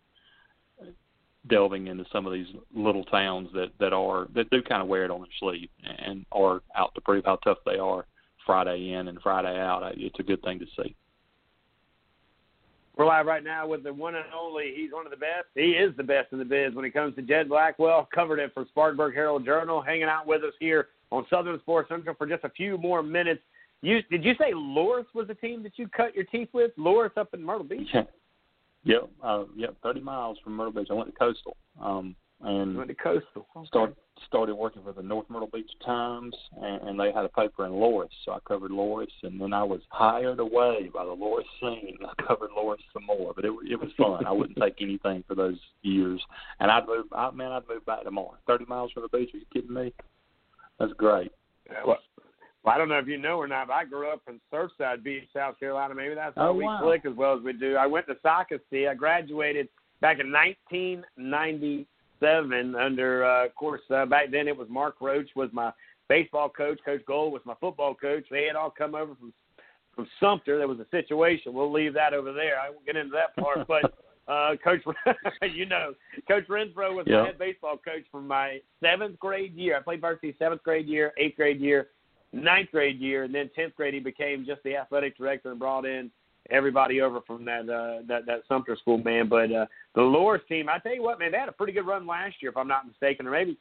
delving 1.49 1.87
into 1.87 2.05
some 2.11 2.25
of 2.25 2.33
these 2.33 2.47
little 2.73 3.03
towns 3.05 3.49
that 3.53 3.69
that 3.79 3.93
are 3.93 4.27
that 4.35 4.49
do 4.49 4.61
kind 4.61 4.81
of 4.81 4.87
wear 4.87 5.05
it 5.05 5.11
on 5.11 5.21
their 5.21 5.29
sleeve 5.39 5.69
and 5.83 6.25
are 6.31 6.61
out 6.75 6.93
to 6.95 7.01
prove 7.01 7.25
how 7.25 7.35
tough 7.37 7.57
they 7.65 7.77
are 7.77 8.05
Friday 8.45 8.93
in 8.93 9.07
and 9.07 9.19
Friday 9.21 9.59
out. 9.59 9.83
It's 9.95 10.19
a 10.19 10.23
good 10.23 10.41
thing 10.41 10.59
to 10.59 10.65
see. 10.81 10.95
We're 12.97 13.05
live 13.05 13.27
right 13.27 13.43
now 13.43 13.65
with 13.65 13.83
the 13.83 13.93
one 13.93 14.15
and 14.15 14.25
only. 14.37 14.73
He's 14.75 14.91
one 14.91 15.05
of 15.05 15.11
the 15.11 15.17
best. 15.17 15.47
He 15.55 15.71
is 15.71 15.95
the 15.95 16.03
best 16.03 16.33
in 16.33 16.39
the 16.39 16.43
biz 16.43 16.75
when 16.75 16.83
it 16.83 16.91
comes 16.91 17.15
to 17.15 17.21
Jed 17.21 17.47
Blackwell. 17.47 18.09
Covered 18.13 18.39
it 18.39 18.53
for 18.53 18.65
Spartanburg 18.69 19.13
Herald 19.13 19.45
Journal. 19.45 19.81
Hanging 19.81 20.03
out 20.03 20.27
with 20.27 20.43
us 20.43 20.53
here 20.59 20.89
on 21.11 21.25
Southern 21.29 21.59
Sports 21.59 21.87
Central 21.89 22.13
for 22.15 22.27
just 22.27 22.43
a 22.43 22.49
few 22.49 22.77
more 22.77 23.01
minutes. 23.01 23.41
You 23.81 24.01
did 24.11 24.25
you 24.25 24.33
say 24.37 24.51
Loris 24.53 25.05
was 25.13 25.27
the 25.27 25.35
team 25.35 25.63
that 25.63 25.73
you 25.77 25.87
cut 25.87 26.13
your 26.13 26.25
teeth 26.25 26.49
with? 26.51 26.71
Loris 26.75 27.13
up 27.15 27.33
in 27.33 27.41
Myrtle 27.41 27.63
Beach. 27.63 27.87
Yep, 28.83 29.09
uh, 29.23 29.43
yep, 29.55 29.75
thirty 29.83 29.99
miles 29.99 30.37
from 30.43 30.53
Myrtle 30.55 30.73
Beach. 30.73 30.87
I 30.89 30.93
went 30.93 31.11
to 31.11 31.17
Coastal, 31.17 31.57
um, 31.81 32.15
and 32.41 32.77
went 32.77 32.89
to 32.89 32.95
Coastal. 32.95 33.45
Okay. 33.55 33.67
Started 33.67 33.95
started 34.25 34.55
working 34.55 34.83
for 34.83 34.93
the 34.93 35.01
North 35.01 35.29
Myrtle 35.29 35.49
Beach 35.51 35.69
Times, 35.85 36.35
and, 36.61 36.89
and 36.89 36.99
they 36.99 37.11
had 37.11 37.25
a 37.25 37.29
paper 37.29 37.65
in 37.65 37.73
Loris, 37.73 38.11
so 38.25 38.33
I 38.33 38.39
covered 38.47 38.71
Loris, 38.71 39.11
and 39.23 39.39
then 39.39 39.53
I 39.53 39.63
was 39.63 39.81
hired 39.89 40.39
away 40.39 40.89
by 40.93 41.05
the 41.05 41.11
Loris 41.11 41.47
scene. 41.59 41.97
I 42.05 42.23
covered 42.23 42.51
Loris 42.55 42.81
some 42.93 43.05
more, 43.05 43.33
but 43.35 43.45
it 43.45 43.51
it 43.69 43.79
was 43.79 43.89
fun. 43.97 44.25
I 44.25 44.31
wouldn't 44.31 44.57
take 44.57 44.81
anything 44.81 45.23
for 45.27 45.35
those 45.35 45.59
years, 45.81 46.21
and 46.59 46.71
I'd 46.71 46.87
move. 46.87 47.05
I 47.11 47.31
man, 47.31 47.51
I'd 47.51 47.67
move 47.67 47.85
back 47.85 48.03
tomorrow. 48.03 48.37
Thirty 48.47 48.65
miles 48.65 48.91
from 48.93 49.03
the 49.03 49.17
beach? 49.17 49.31
Are 49.33 49.37
you 49.37 49.45
kidding 49.53 49.73
me? 49.73 49.93
That's 50.79 50.93
great. 50.93 51.31
Well, 51.85 51.99
well, 52.69 52.75
I 52.75 52.77
don't 52.77 52.89
know 52.89 52.99
if 52.99 53.07
you 53.07 53.17
know 53.17 53.37
or 53.37 53.47
not, 53.47 53.65
but 53.67 53.73
I 53.73 53.85
grew 53.85 54.11
up 54.11 54.21
in 54.27 54.39
Surfside 54.53 55.03
Beach, 55.03 55.27
South 55.35 55.59
Carolina. 55.59 55.95
Maybe 55.95 56.13
that's 56.13 56.35
why 56.35 56.45
oh, 56.45 56.53
we 56.53 56.65
wow. 56.65 56.81
click 56.83 57.03
as 57.03 57.15
well 57.15 57.35
as 57.35 57.41
we 57.43 57.51
do. 57.51 57.75
I 57.75 57.87
went 57.87 58.05
to 58.07 58.13
Socastee. 58.23 58.87
I 58.87 58.93
graduated 58.93 59.69
back 60.01 60.19
in 60.19 60.31
1997 60.31 62.75
under, 62.75 63.25
uh, 63.25 63.47
of 63.47 63.55
course, 63.55 63.81
uh, 63.89 64.05
back 64.05 64.29
then 64.29 64.47
it 64.47 64.55
was 64.55 64.67
Mark 64.69 64.97
Roach 65.01 65.31
was 65.35 65.49
my 65.51 65.71
baseball 66.09 66.47
coach. 66.47 66.77
Coach 66.85 67.01
Gold 67.07 67.33
was 67.33 67.41
my 67.43 67.55
football 67.59 67.95
coach. 67.95 68.25
They 68.29 68.45
had 68.45 68.55
all 68.55 68.69
come 68.69 68.93
over 68.93 69.15
from 69.15 69.33
from 69.95 70.07
Sumter. 70.19 70.59
There 70.59 70.67
was 70.67 70.79
a 70.79 70.85
situation. 70.91 71.53
We'll 71.53 71.71
leave 71.71 71.95
that 71.95 72.13
over 72.13 72.31
there. 72.31 72.59
I 72.59 72.69
won't 72.69 72.85
get 72.85 72.97
into 72.97 73.13
that 73.13 73.35
part, 73.43 73.67
but. 73.67 73.95
Uh, 74.29 74.55
coach, 74.63 74.79
you 75.55 75.65
know, 75.65 75.95
Coach 76.27 76.47
Renfro 76.47 76.93
was 76.93 77.07
Yep. 77.07 77.19
my 77.19 77.25
head 77.25 77.39
baseball 77.39 77.77
coach 77.77 78.03
from 78.11 78.27
my 78.27 78.61
seventh 78.79 79.17
grade 79.17 79.55
year. 79.55 79.75
I 79.75 79.79
played 79.79 80.01
varsity 80.01 80.35
seventh 80.37 80.61
grade 80.61 80.85
year, 80.85 81.13
eighth 81.17 81.35
grade 81.35 81.59
year, 81.59 81.87
ninth 82.31 82.69
grade 82.71 82.99
year, 82.99 83.23
and 83.23 83.33
then 83.33 83.49
tenth 83.55 83.75
grade 83.75 83.93
he 83.93 83.99
became 83.99 84.45
just 84.45 84.61
the 84.63 84.75
athletic 84.75 85.17
director 85.17 85.51
and 85.51 85.59
brought 85.59 85.85
in 85.85 86.11
everybody 86.49 87.01
over 87.01 87.21
from 87.21 87.45
that 87.45 87.69
uh, 87.69 88.01
that 88.07 88.25
that 88.25 88.41
Sumter 88.47 88.75
school, 88.77 88.97
man. 88.97 89.27
But 89.29 89.51
uh, 89.51 89.65
the 89.95 90.01
Loris 90.01 90.41
team, 90.47 90.69
I 90.69 90.79
tell 90.79 90.93
you 90.95 91.03
what, 91.03 91.19
man, 91.19 91.31
they 91.31 91.37
had 91.37 91.49
a 91.49 91.53
pretty 91.53 91.73
good 91.73 91.85
run 91.87 92.07
last 92.07 92.35
year, 92.41 92.51
if 92.51 92.57
I'm 92.57 92.67
not 92.67 92.87
mistaken, 92.87 93.27
or 93.27 93.31
maybe 93.31 93.57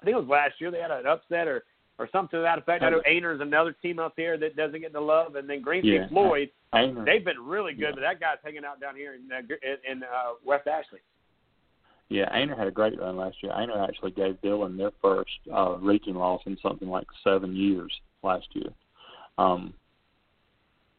I 0.00 0.04
think 0.04 0.14
it 0.16 0.20
was 0.20 0.28
last 0.28 0.60
year 0.60 0.70
they 0.70 0.80
had 0.80 0.90
an 0.90 1.06
upset 1.06 1.48
or 1.48 1.64
or 1.98 2.08
something 2.10 2.36
to 2.38 2.42
that 2.42 2.58
effect. 2.58 2.82
I 2.82 2.90
know 2.90 3.00
Aynor's 3.08 3.40
another 3.40 3.72
team 3.80 4.00
up 4.00 4.14
there 4.16 4.36
that 4.38 4.56
doesn't 4.56 4.80
get 4.80 4.92
the 4.92 5.00
love, 5.00 5.36
and 5.36 5.48
then 5.48 5.62
Greenfield 5.62 5.94
Yeah. 5.94 6.08
Floyd, 6.08 6.50
Aynor. 6.74 7.04
they've 7.04 7.24
been 7.24 7.38
really 7.40 7.72
good, 7.72 7.82
Yeah. 7.82 7.90
but 7.94 8.00
that 8.00 8.18
guy's 8.18 8.38
hanging 8.42 8.64
out 8.64 8.80
down 8.80 8.96
here 8.96 9.14
in 9.14 9.30
uh, 9.32 9.38
in, 9.62 9.98
in 9.98 10.02
uh, 10.02 10.32
West 10.44 10.66
Ashley. 10.66 10.98
Yeah, 12.10 12.28
Aynor 12.36 12.56
had 12.56 12.66
a 12.66 12.72
great 12.72 12.98
run 12.98 13.16
last 13.16 13.42
year. 13.42 13.52
Aynor 13.52 13.88
actually 13.88 14.10
gave 14.10 14.40
Dillon 14.42 14.76
their 14.76 14.90
first 15.00 15.30
uh, 15.52 15.76
region 15.80 16.14
loss 16.14 16.42
in 16.46 16.56
something 16.62 16.88
like 16.88 17.06
seven 17.22 17.56
years 17.56 17.92
last 18.22 18.46
year. 18.52 18.68
Um, 19.38 19.72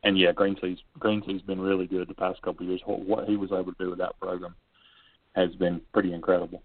and 0.04 0.18
yeah, 0.18 0.32
Green 0.32 0.56
Sea's 0.62 0.80
Greensea's 1.00 1.42
been 1.42 1.60
really 1.60 1.88
good 1.88 2.08
the 2.08 2.14
past 2.14 2.42
couple 2.42 2.64
of 2.66 2.70
years. 2.70 2.82
What, 2.86 3.00
what 3.02 3.28
he 3.28 3.38
was 3.38 3.52
able 3.52 3.74
to 3.74 3.84
do 3.84 3.90
with 3.90 4.00
that 4.00 4.20
program 4.20 4.56
has 5.36 5.54
been 5.56 5.82
pretty 5.94 6.14
incredible. 6.14 6.62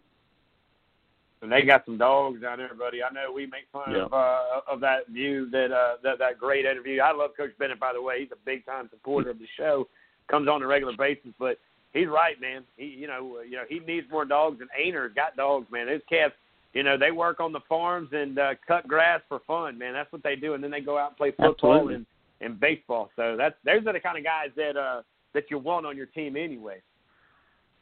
And 1.42 1.50
they 1.50 1.62
got 1.62 1.86
some 1.86 1.96
dogs 1.96 2.42
down 2.42 2.58
there, 2.58 2.74
buddy. 2.74 3.02
I 3.02 3.10
know 3.10 3.32
we 3.32 3.46
make 3.46 3.64
fun 3.72 3.92
Yeah. 3.92 4.04
of 4.04 4.12
uh, 4.12 4.60
of 4.70 4.80
that 4.80 5.08
view 5.08 5.48
that 5.50 5.72
uh, 5.72 5.96
that 6.02 6.18
that 6.18 6.38
great 6.38 6.66
interview. 6.66 7.00
I 7.00 7.12
love 7.12 7.30
Coach 7.36 7.52
Bennett, 7.58 7.80
by 7.80 7.94
the 7.94 8.02
way. 8.02 8.20
He's 8.20 8.32
a 8.32 8.44
big 8.44 8.66
time 8.66 8.88
supporter 8.90 9.30
of 9.30 9.38
the 9.38 9.46
show. 9.56 9.88
Comes 10.28 10.48
on 10.48 10.62
a 10.62 10.66
regular 10.66 10.94
basis, 10.96 11.32
but 11.38 11.58
he's 11.92 12.08
right, 12.08 12.40
man. 12.40 12.64
He 12.76 12.86
you 12.86 13.06
know 13.06 13.38
uh, 13.38 13.42
you 13.42 13.52
know 13.52 13.64
he 13.68 13.80
needs 13.80 14.06
more 14.10 14.24
dogs, 14.24 14.60
and 14.60 14.70
Aynor's 14.78 15.14
got 15.14 15.36
dogs, 15.36 15.66
man. 15.70 15.86
Those 15.86 16.00
cats, 16.08 16.34
you 16.72 16.82
know, 16.82 16.96
they 16.96 17.10
work 17.10 17.40
on 17.40 17.52
the 17.52 17.60
farms 17.68 18.10
and 18.12 18.38
uh, 18.38 18.54
cut 18.66 18.86
grass 18.86 19.20
for 19.28 19.40
fun, 19.46 19.78
man. 19.78 19.92
That's 19.92 20.12
what 20.12 20.22
they 20.22 20.36
do, 20.36 20.54
and 20.54 20.62
then 20.62 20.70
they 20.70 20.80
go 20.80 20.98
out 20.98 21.10
and 21.10 21.16
play 21.16 21.30
football 21.30 21.74
Absolutely. 21.74 21.94
and 21.96 22.06
and 22.40 22.60
baseball. 22.60 23.10
So 23.16 23.36
that's 23.36 23.54
those 23.64 23.86
are 23.86 23.92
the 23.92 24.00
kind 24.00 24.18
of 24.18 24.24
guys 24.24 24.48
that 24.56 24.76
uh 24.76 25.02
that 25.34 25.44
you 25.50 25.58
want 25.58 25.86
on 25.86 25.96
your 25.96 26.06
team 26.06 26.36
anyway. 26.36 26.80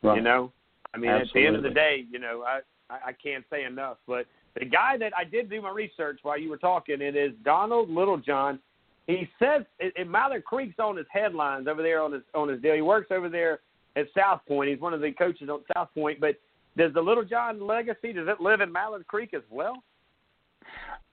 Right. 0.02 0.16
You 0.16 0.22
know, 0.22 0.52
I 0.94 0.98
mean, 0.98 1.10
at 1.10 1.26
the 1.34 1.46
end 1.46 1.56
of 1.56 1.62
the 1.62 1.70
day, 1.70 2.04
you 2.10 2.18
know, 2.18 2.44
I, 2.46 2.60
I 2.90 3.08
I 3.08 3.12
can't 3.12 3.44
say 3.50 3.64
enough. 3.64 3.98
But 4.06 4.26
the 4.58 4.64
guy 4.64 4.96
that 4.98 5.12
I 5.16 5.24
did 5.24 5.50
do 5.50 5.60
my 5.62 5.70
research 5.70 6.20
while 6.22 6.38
you 6.38 6.50
were 6.50 6.56
talking, 6.56 7.00
it 7.00 7.16
is 7.16 7.32
Donald 7.44 7.90
Littlejohn. 7.90 8.58
He 9.06 9.26
says, 9.38 9.62
and 9.96 10.10
Mallard 10.10 10.44
Creek's 10.44 10.78
on 10.78 10.96
his 10.96 11.06
headlines 11.10 11.66
over 11.66 11.82
there 11.82 12.02
on 12.02 12.12
his 12.12 12.22
on 12.34 12.48
his 12.48 12.60
deal. 12.60 12.74
He 12.74 12.82
works 12.82 13.08
over 13.10 13.28
there 13.28 13.60
at 13.98 14.06
South 14.16 14.40
Point. 14.46 14.70
He's 14.70 14.80
one 14.80 14.94
of 14.94 15.00
the 15.00 15.12
coaches 15.12 15.48
on 15.48 15.60
South 15.74 15.88
Point. 15.94 16.20
But 16.20 16.36
does 16.76 16.92
the 16.94 17.00
Littlejohn 17.00 17.66
legacy 17.66 18.12
does 18.12 18.28
it 18.28 18.40
live 18.40 18.60
in 18.60 18.72
Mallard 18.72 19.06
Creek 19.06 19.34
as 19.34 19.42
well? 19.50 19.82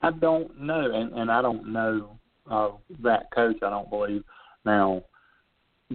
I 0.02 0.12
don't 0.12 0.60
know, 0.60 0.92
and 0.94 1.14
and 1.14 1.32
I 1.32 1.42
don't 1.42 1.72
know 1.72 2.18
uh, 2.50 2.72
that 3.02 3.32
coach. 3.34 3.58
I 3.64 3.70
don't 3.70 3.90
believe 3.90 4.24
now. 4.66 5.04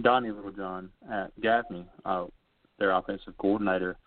Donnie 0.01 0.31
Littlejohn 0.31 0.89
at 1.11 1.31
Gaffney, 1.41 1.85
uh, 2.05 2.27
their 2.79 2.91
offensive 2.91 3.37
coordinator, 3.37 3.97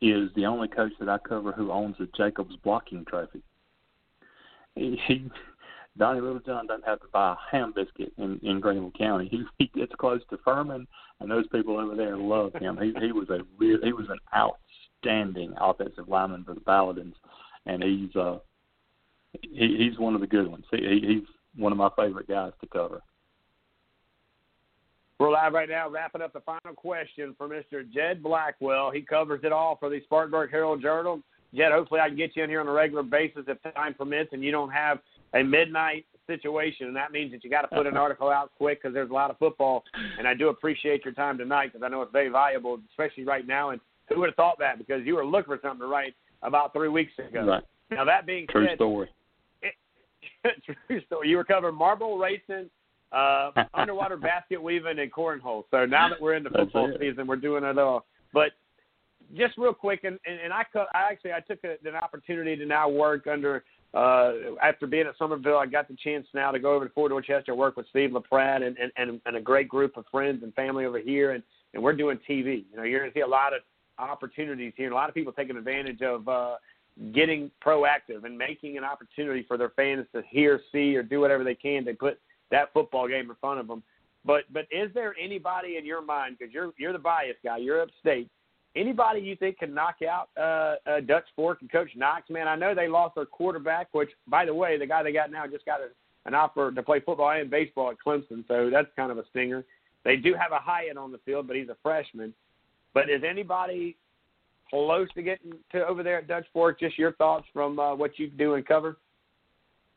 is 0.00 0.30
the 0.36 0.46
only 0.46 0.68
coach 0.68 0.92
that 1.00 1.08
I 1.08 1.18
cover 1.18 1.50
who 1.50 1.72
owns 1.72 1.96
a 1.98 2.06
Jacobs 2.16 2.54
blocking 2.62 3.04
trophy. 3.04 3.42
He 4.76 5.30
Donnie 6.00 6.22
Littlejohn 6.22 6.66
doesn't 6.66 6.86
have 6.86 7.00
to 7.00 7.08
buy 7.12 7.34
a 7.34 7.56
ham 7.56 7.74
biscuit 7.76 8.10
in 8.16 8.40
in 8.42 8.58
Greenville 8.58 8.90
County. 8.98 9.28
He 9.30 9.44
he 9.58 9.70
gets 9.78 9.92
close 9.96 10.22
to 10.30 10.38
Furman, 10.38 10.88
and 11.20 11.30
those 11.30 11.46
people 11.48 11.78
over 11.78 11.94
there 11.94 12.16
love 12.16 12.54
him. 12.54 12.78
He 12.80 12.94
he 12.98 13.12
was 13.12 13.28
a 13.28 13.40
real 13.58 13.78
he 13.84 13.92
was 13.92 14.06
an 14.08 14.18
outstanding 14.34 15.52
offensive 15.60 16.08
lineman 16.08 16.44
for 16.44 16.54
the 16.54 16.60
Paladins, 16.62 17.14
and 17.66 17.82
he's 17.82 18.16
uh 18.16 18.38
he 19.42 19.76
he's 19.78 19.98
one 19.98 20.14
of 20.14 20.22
the 20.22 20.26
good 20.26 20.50
ones. 20.50 20.64
He, 20.70 20.78
he 20.78 21.06
he's 21.06 21.28
one 21.54 21.70
of 21.70 21.76
my 21.76 21.90
favorite 21.94 22.28
guys 22.28 22.52
to 22.62 22.66
cover. 22.66 23.02
We're 25.18 25.30
live 25.30 25.52
right 25.52 25.68
now, 25.68 25.90
wrapping 25.90 26.22
up 26.22 26.32
the 26.32 26.40
final 26.40 26.74
question 26.74 27.34
for 27.36 27.46
Mr. 27.46 27.86
Jed 27.92 28.22
Blackwell. 28.22 28.90
He 28.90 29.02
covers 29.02 29.42
it 29.44 29.52
all 29.52 29.76
for 29.76 29.90
the 29.90 30.00
Spartanburg 30.04 30.50
Herald 30.50 30.80
Journal. 30.80 31.20
Jed, 31.54 31.72
hopefully 31.72 32.00
I 32.00 32.08
can 32.08 32.16
get 32.16 32.34
you 32.36 32.44
in 32.44 32.48
here 32.48 32.60
on 32.60 32.68
a 32.68 32.72
regular 32.72 33.02
basis 33.02 33.42
if 33.46 33.58
time 33.74 33.92
permits 33.92 34.30
and 34.32 34.42
you 34.42 34.50
don't 34.50 34.70
have 34.70 35.00
a 35.34 35.42
midnight 35.42 36.06
situation. 36.26 36.86
And 36.86 36.96
that 36.96 37.12
means 37.12 37.32
that 37.32 37.44
you 37.44 37.50
got 37.50 37.62
to 37.62 37.68
put 37.68 37.86
an 37.86 37.96
article 37.96 38.30
out 38.30 38.50
quick 38.56 38.82
because 38.82 38.94
there's 38.94 39.10
a 39.10 39.14
lot 39.14 39.30
of 39.30 39.38
football. 39.38 39.84
And 40.18 40.26
I 40.26 40.34
do 40.34 40.48
appreciate 40.48 41.04
your 41.04 41.14
time 41.14 41.38
tonight 41.38 41.72
because 41.72 41.84
I 41.84 41.88
know 41.88 42.02
it's 42.02 42.12
very 42.12 42.28
valuable, 42.28 42.78
especially 42.90 43.24
right 43.24 43.46
now. 43.46 43.70
And 43.70 43.80
who 44.08 44.20
would 44.20 44.28
have 44.28 44.36
thought 44.36 44.58
that? 44.58 44.78
Because 44.78 45.04
you 45.04 45.14
were 45.14 45.24
looking 45.24 45.54
for 45.54 45.58
something 45.62 45.80
to 45.80 45.86
write 45.86 46.14
about 46.42 46.72
three 46.72 46.88
weeks 46.88 47.12
ago. 47.18 47.44
Right. 47.44 47.64
Now, 47.90 48.04
that 48.04 48.26
being 48.26 48.46
True 48.48 48.66
said, 48.66 48.76
story. 48.76 49.08
True 50.88 51.00
story. 51.06 51.28
You 51.28 51.36
were 51.36 51.44
covering 51.44 51.74
marble 51.74 52.18
racing, 52.18 52.70
uh, 53.12 53.50
underwater 53.74 54.16
basket 54.16 54.62
weaving, 54.62 54.98
and 54.98 55.12
cornhole. 55.12 55.64
So 55.70 55.84
now 55.86 56.08
that 56.08 56.20
we're 56.20 56.34
into 56.34 56.50
That's 56.50 56.64
football 56.64 56.92
season, 56.98 57.26
we're 57.26 57.36
doing 57.36 57.64
it 57.64 57.78
all. 57.78 58.06
But 58.32 58.52
just 59.36 59.58
real 59.58 59.74
quick, 59.74 60.04
and 60.04 60.18
and, 60.26 60.40
and 60.40 60.52
I, 60.52 60.64
co- 60.72 60.86
I 60.94 61.10
actually 61.10 61.32
I 61.32 61.40
took 61.40 61.58
a, 61.64 61.76
an 61.86 61.94
opportunity 61.94 62.56
to 62.56 62.66
now 62.66 62.88
work 62.88 63.26
under. 63.26 63.64
Uh, 63.92 64.32
after 64.62 64.86
being 64.86 65.06
at 65.06 65.18
Summerville, 65.18 65.58
I 65.58 65.66
got 65.66 65.88
the 65.88 65.96
chance 65.96 66.26
now 66.32 66.52
to 66.52 66.60
go 66.60 66.74
over 66.74 66.86
to 66.86 66.94
Fort 66.94 67.10
Dorchester, 67.10 67.54
work 67.54 67.76
with 67.76 67.86
Steve 67.90 68.10
LaPrad 68.10 68.64
and, 68.64 68.76
and, 68.78 68.92
and, 68.96 69.20
and 69.26 69.36
a 69.36 69.40
great 69.40 69.68
group 69.68 69.96
of 69.96 70.04
friends 70.10 70.42
and 70.44 70.54
family 70.54 70.84
over 70.84 71.00
here, 71.00 71.32
and, 71.32 71.42
and 71.74 71.82
we're 71.82 71.96
doing 71.96 72.18
TV. 72.28 72.64
You 72.70 72.76
know, 72.76 72.82
you're 72.84 73.00
going 73.00 73.10
to 73.10 73.16
see 73.16 73.22
a 73.22 73.26
lot 73.26 73.52
of 73.52 73.62
opportunities 73.98 74.72
here, 74.76 74.86
and 74.86 74.92
a 74.92 74.96
lot 74.96 75.08
of 75.08 75.14
people 75.14 75.32
taking 75.32 75.56
advantage 75.56 76.02
of 76.02 76.28
uh, 76.28 76.54
getting 77.12 77.50
proactive 77.64 78.24
and 78.24 78.36
making 78.38 78.78
an 78.78 78.84
opportunity 78.84 79.44
for 79.46 79.56
their 79.56 79.70
fans 79.70 80.06
to 80.14 80.22
hear, 80.28 80.60
see, 80.70 80.94
or 80.94 81.02
do 81.02 81.20
whatever 81.20 81.42
they 81.42 81.54
can 81.54 81.84
to 81.84 81.94
put 81.94 82.20
that 82.50 82.72
football 82.72 83.08
game 83.08 83.28
in 83.28 83.36
front 83.40 83.58
of 83.58 83.66
them. 83.66 83.82
But 84.24 84.44
but 84.52 84.66
is 84.70 84.92
there 84.92 85.14
anybody 85.20 85.78
in 85.78 85.86
your 85.86 86.02
mind 86.02 86.36
because 86.38 86.52
you're 86.52 86.72
you're 86.76 86.92
the 86.92 86.98
bias 86.98 87.36
guy, 87.42 87.56
you're 87.56 87.80
upstate. 87.80 88.28
Anybody 88.76 89.20
you 89.20 89.34
think 89.34 89.58
can 89.58 89.74
knock 89.74 89.96
out 90.08 90.28
uh, 90.36 90.76
uh, 90.88 91.00
Dutch 91.00 91.24
Fork 91.34 91.60
and 91.60 91.70
Coach 91.70 91.90
Knotts? 91.98 92.30
Man, 92.30 92.46
I 92.46 92.54
know 92.54 92.74
they 92.74 92.86
lost 92.86 93.16
their 93.16 93.26
quarterback, 93.26 93.88
which 93.92 94.10
by 94.28 94.44
the 94.44 94.54
way, 94.54 94.78
the 94.78 94.86
guy 94.86 95.02
they 95.02 95.12
got 95.12 95.30
now 95.30 95.46
just 95.46 95.66
got 95.66 95.80
a, 95.80 95.88
an 96.26 96.34
offer 96.34 96.70
to 96.70 96.82
play 96.82 97.00
football 97.00 97.30
and 97.30 97.50
baseball 97.50 97.90
at 97.90 97.96
Clemson, 98.04 98.46
so 98.46 98.70
that's 98.70 98.88
kind 98.94 99.10
of 99.10 99.18
a 99.18 99.26
stinger. 99.30 99.64
They 100.04 100.16
do 100.16 100.34
have 100.34 100.52
a 100.52 100.58
Hyatt 100.58 100.96
on 100.96 101.10
the 101.10 101.18
field, 101.18 101.46
but 101.46 101.56
he's 101.56 101.68
a 101.68 101.76
freshman. 101.82 102.32
But 102.94 103.10
is 103.10 103.22
anybody 103.28 103.96
close 104.68 105.08
to 105.14 105.22
getting 105.22 105.52
to 105.72 105.84
over 105.86 106.02
there 106.02 106.18
at 106.18 106.28
Dutch 106.28 106.46
Fork? 106.52 106.78
Just 106.78 106.96
your 106.96 107.12
thoughts 107.12 107.46
from 107.52 107.78
uh, 107.78 107.94
what 107.94 108.18
you 108.18 108.28
do 108.28 108.54
and 108.54 108.66
cover. 108.66 108.98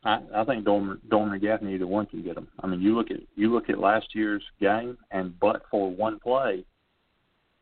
I, 0.04 0.20
I 0.36 0.44
think 0.44 0.66
Dorman 0.66 1.40
Gaffney 1.40 1.76
either 1.76 1.88
one 1.88 2.08
can 2.08 2.24
get 2.24 2.36
them. 2.36 2.48
I 2.60 2.68
mean, 2.68 2.82
you 2.82 2.96
look 2.96 3.12
at 3.12 3.20
you 3.36 3.54
look 3.54 3.70
at 3.70 3.80
last 3.80 4.08
year's 4.14 4.44
game, 4.60 4.98
and 5.12 5.40
but 5.40 5.64
for 5.72 5.90
one 5.90 6.20
play, 6.20 6.66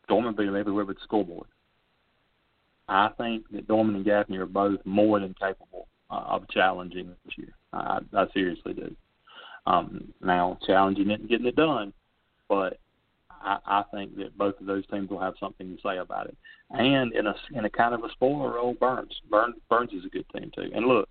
Dorman 0.08 0.36
them 0.36 0.56
everywhere 0.56 0.86
but 0.86 0.96
the 0.96 1.02
scoreboard. 1.04 1.48
I 2.88 3.10
think 3.18 3.50
that 3.52 3.68
Dorman 3.68 3.96
and 3.96 4.06
Gaffney 4.06 4.38
are 4.38 4.46
both 4.46 4.80
more 4.86 5.20
than 5.20 5.34
capable 5.40 5.88
uh, 6.10 6.24
of 6.28 6.50
challenging 6.50 7.08
this 7.26 7.38
year. 7.38 7.54
I, 7.72 8.00
I 8.14 8.26
seriously 8.34 8.74
do. 8.74 8.96
Um, 9.66 10.14
now, 10.22 10.58
challenging 10.66 11.10
it 11.10 11.22
and 11.22 11.30
getting 11.30 11.46
it 11.46 11.56
done, 11.56 11.94
but 12.50 12.80
I, 13.30 13.58
I 13.66 13.84
think 13.94 14.18
that 14.18 14.38
both 14.38 14.60
of 14.60 14.66
those 14.66 14.86
teams 14.88 15.10
will 15.10 15.20
have 15.20 15.36
something 15.40 15.76
to 15.76 15.82
say 15.82 15.98
about 15.98 16.28
it. 16.28 16.38
And 16.72 17.14
in 17.14 17.28
a 17.28 17.36
in 17.54 17.66
a 17.66 17.70
kind 17.70 17.94
of 17.94 18.04
a 18.04 18.12
spoiler 18.12 18.54
role, 18.54 18.74
Byrnes. 18.74 19.14
Byrnes 19.30 19.56
Byrnes 19.70 19.94
is 19.94 20.06
a 20.06 20.10
good 20.10 20.26
team 20.34 20.52
too. 20.56 20.72
And 20.74 20.86
look, 20.86 21.08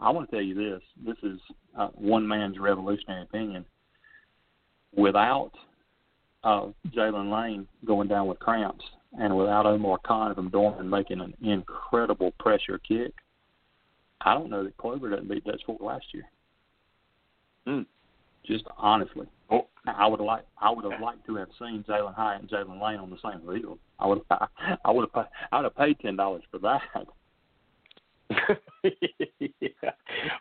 I 0.00 0.10
want 0.10 0.28
to 0.28 0.36
tell 0.36 0.44
you 0.44 0.54
this. 0.54 0.82
This 1.04 1.16
is 1.22 1.40
uh, 1.78 1.88
one 1.94 2.26
man's 2.26 2.58
revolutionary 2.58 3.22
opinion. 3.22 3.64
Without 4.96 5.52
uh, 6.44 6.66
Jalen 6.90 7.32
Lane 7.32 7.66
going 7.84 8.08
down 8.08 8.26
with 8.26 8.38
cramps, 8.38 8.84
and 9.18 9.36
without 9.36 9.66
Omar 9.66 9.98
Khan 10.04 10.34
from 10.34 10.50
Dorman 10.50 10.88
making 10.88 11.20
an 11.20 11.34
incredible 11.42 12.32
pressure 12.38 12.78
kick, 12.86 13.12
I 14.20 14.34
don't 14.34 14.50
know 14.50 14.64
that 14.64 14.76
Clover 14.76 15.10
doesn't 15.10 15.28
beat 15.28 15.44
Dutch 15.44 15.62
Fork 15.66 15.80
last 15.80 16.06
year. 16.12 16.24
Mm. 17.66 17.86
Just 18.46 18.64
honestly, 18.76 19.26
oh. 19.50 19.66
I 19.86 20.06
would 20.06 20.20
like 20.20 20.44
I 20.58 20.70
would 20.70 20.90
have 20.90 21.00
liked 21.00 21.26
to 21.26 21.36
have 21.36 21.48
seen 21.58 21.84
Jalin 21.86 22.14
Hyatt 22.14 22.40
and 22.40 22.50
Jalen 22.50 22.82
Lane 22.82 22.98
on 22.98 23.10
the 23.10 23.18
same 23.22 23.40
field. 23.40 23.78
I 23.98 24.06
would 24.06 24.22
have 24.30 24.48
I 24.84 24.90
would 24.90 25.08
have 25.14 25.26
I 25.52 25.56
would 25.56 25.64
have 25.64 25.76
paid 25.76 25.98
ten 26.00 26.16
dollars 26.16 26.42
for 26.50 26.58
that. 26.58 27.06
Yeah. 28.30 29.90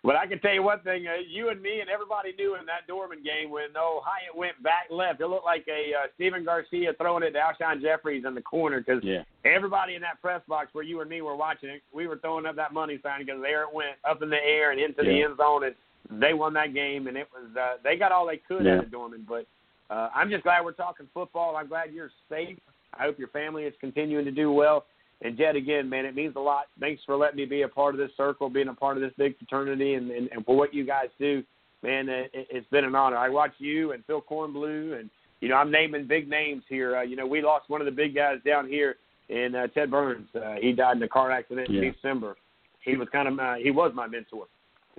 But 0.03 0.15
I 0.15 0.27
can 0.27 0.39
tell 0.39 0.53
you 0.53 0.63
one 0.63 0.79
thing: 0.81 1.07
uh, 1.07 1.15
you 1.27 1.49
and 1.49 1.61
me 1.61 1.79
and 1.81 1.89
everybody 1.89 2.33
knew 2.37 2.55
in 2.55 2.65
that 2.65 2.87
Dorman 2.87 3.23
game 3.23 3.49
when 3.49 3.73
no 3.73 4.01
Hyatt 4.03 4.35
went 4.35 4.61
back 4.63 4.87
left, 4.89 5.21
it 5.21 5.27
looked 5.27 5.45
like 5.45 5.65
a 5.67 5.93
uh, 5.93 6.07
Stephen 6.15 6.45
Garcia 6.45 6.93
throwing 6.97 7.23
it 7.23 7.31
to 7.31 7.39
Alshon 7.39 7.81
Jeffries 7.81 8.23
in 8.25 8.35
the 8.35 8.41
corner 8.41 8.79
because 8.79 9.03
yeah. 9.03 9.23
everybody 9.45 9.95
in 9.95 10.01
that 10.01 10.21
press 10.21 10.41
box 10.47 10.69
where 10.73 10.83
you 10.83 11.01
and 11.01 11.09
me 11.09 11.21
were 11.21 11.35
watching 11.35 11.69
it, 11.69 11.81
we 11.93 12.07
were 12.07 12.17
throwing 12.17 12.45
up 12.45 12.55
that 12.55 12.73
money 12.73 12.99
sign 13.03 13.25
because 13.25 13.41
there 13.41 13.63
it 13.63 13.73
went 13.73 13.95
up 14.09 14.21
in 14.21 14.29
the 14.29 14.43
air 14.43 14.71
and 14.71 14.79
into 14.79 15.03
the 15.03 15.23
end 15.23 15.37
zone, 15.37 15.63
and 15.65 16.21
they 16.21 16.33
won 16.33 16.53
that 16.53 16.73
game, 16.73 17.07
and 17.07 17.17
it 17.17 17.27
was 17.33 17.55
uh, 17.57 17.77
they 17.83 17.97
got 17.97 18.11
all 18.11 18.27
they 18.27 18.37
could 18.37 18.65
Yeah. 18.65 18.77
out 18.77 18.85
of 18.85 18.91
Dorman. 18.91 19.25
But 19.27 19.45
uh, 19.89 20.09
I'm 20.13 20.29
just 20.29 20.43
glad 20.43 20.63
we're 20.63 20.71
talking 20.73 21.07
football. 21.13 21.55
I'm 21.55 21.67
glad 21.67 21.93
you're 21.93 22.11
safe. 22.29 22.57
I 22.97 23.03
hope 23.03 23.17
your 23.17 23.29
family 23.29 23.63
is 23.63 23.73
continuing 23.79 24.25
to 24.25 24.31
do 24.31 24.51
well. 24.51 24.85
And 25.23 25.37
Jed, 25.37 25.55
again, 25.55 25.89
man, 25.89 26.05
it 26.05 26.15
means 26.15 26.35
a 26.35 26.39
lot. 26.41 26.65
Thanks 26.79 27.01
for 27.05 27.15
letting 27.15 27.37
me 27.37 27.45
be 27.45 27.61
a 27.61 27.67
part 27.67 27.95
of 27.95 27.99
this 27.99 28.11
circle, 28.17 28.49
being 28.49 28.67
a 28.67 28.73
part 28.73 28.97
of 28.97 29.01
this 29.01 29.13
big 29.17 29.37
fraternity, 29.37 29.93
and, 29.93 30.11
and, 30.11 30.29
and 30.31 30.45
for 30.45 30.57
what 30.57 30.73
you 30.73 30.85
guys 30.85 31.07
do, 31.17 31.41
man. 31.81 32.09
It, 32.09 32.29
it's 32.33 32.67
been 32.69 32.83
an 32.83 32.93
honor. 32.93 33.17
I 33.17 33.29
watch 33.29 33.53
you 33.57 33.93
and 33.93 34.03
Phil 34.05 34.21
Kornblut, 34.21 34.99
and 34.99 35.09
you 35.39 35.47
know 35.47 35.55
I'm 35.55 35.71
naming 35.71 36.07
big 36.07 36.29
names 36.29 36.63
here. 36.67 36.97
Uh, 36.97 37.03
you 37.03 37.15
know 37.15 37.25
we 37.25 37.41
lost 37.41 37.69
one 37.69 37.79
of 37.79 37.85
the 37.85 37.91
big 37.91 38.13
guys 38.13 38.39
down 38.45 38.67
here 38.67 38.97
in 39.29 39.55
uh, 39.55 39.67
Ted 39.67 39.89
Burns. 39.89 40.27
Uh, 40.35 40.55
he 40.61 40.73
died 40.73 40.97
in 40.97 41.03
a 41.03 41.07
car 41.07 41.31
accident 41.31 41.69
Yeah. 41.69 41.83
in 41.83 41.93
December. 41.93 42.35
He 42.81 42.97
was 42.97 43.07
kind 43.13 43.29
of 43.29 43.33
my, 43.35 43.59
he 43.63 43.71
was 43.71 43.93
my 43.95 44.07
mentor, 44.07 44.47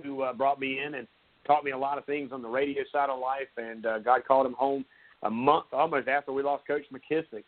who 0.01 0.23
uh, 0.23 0.33
brought 0.33 0.59
me 0.59 0.79
in 0.83 0.95
and 0.95 1.07
taught 1.45 1.63
me 1.63 1.69
a 1.69 1.77
lot 1.77 1.99
of 1.99 2.05
things 2.05 2.31
on 2.31 2.41
the 2.41 2.47
radio 2.49 2.81
side 2.91 3.11
of 3.11 3.19
life. 3.19 3.47
And 3.57 3.85
uh, 3.85 3.99
God 3.99 4.21
called 4.27 4.47
him 4.47 4.53
home 4.53 4.85
a 5.21 5.29
month 5.29 5.65
almost 5.71 6.07
after 6.07 6.33
we 6.33 6.41
lost 6.41 6.65
Coach 6.65 6.81
McKissick 6.91 7.43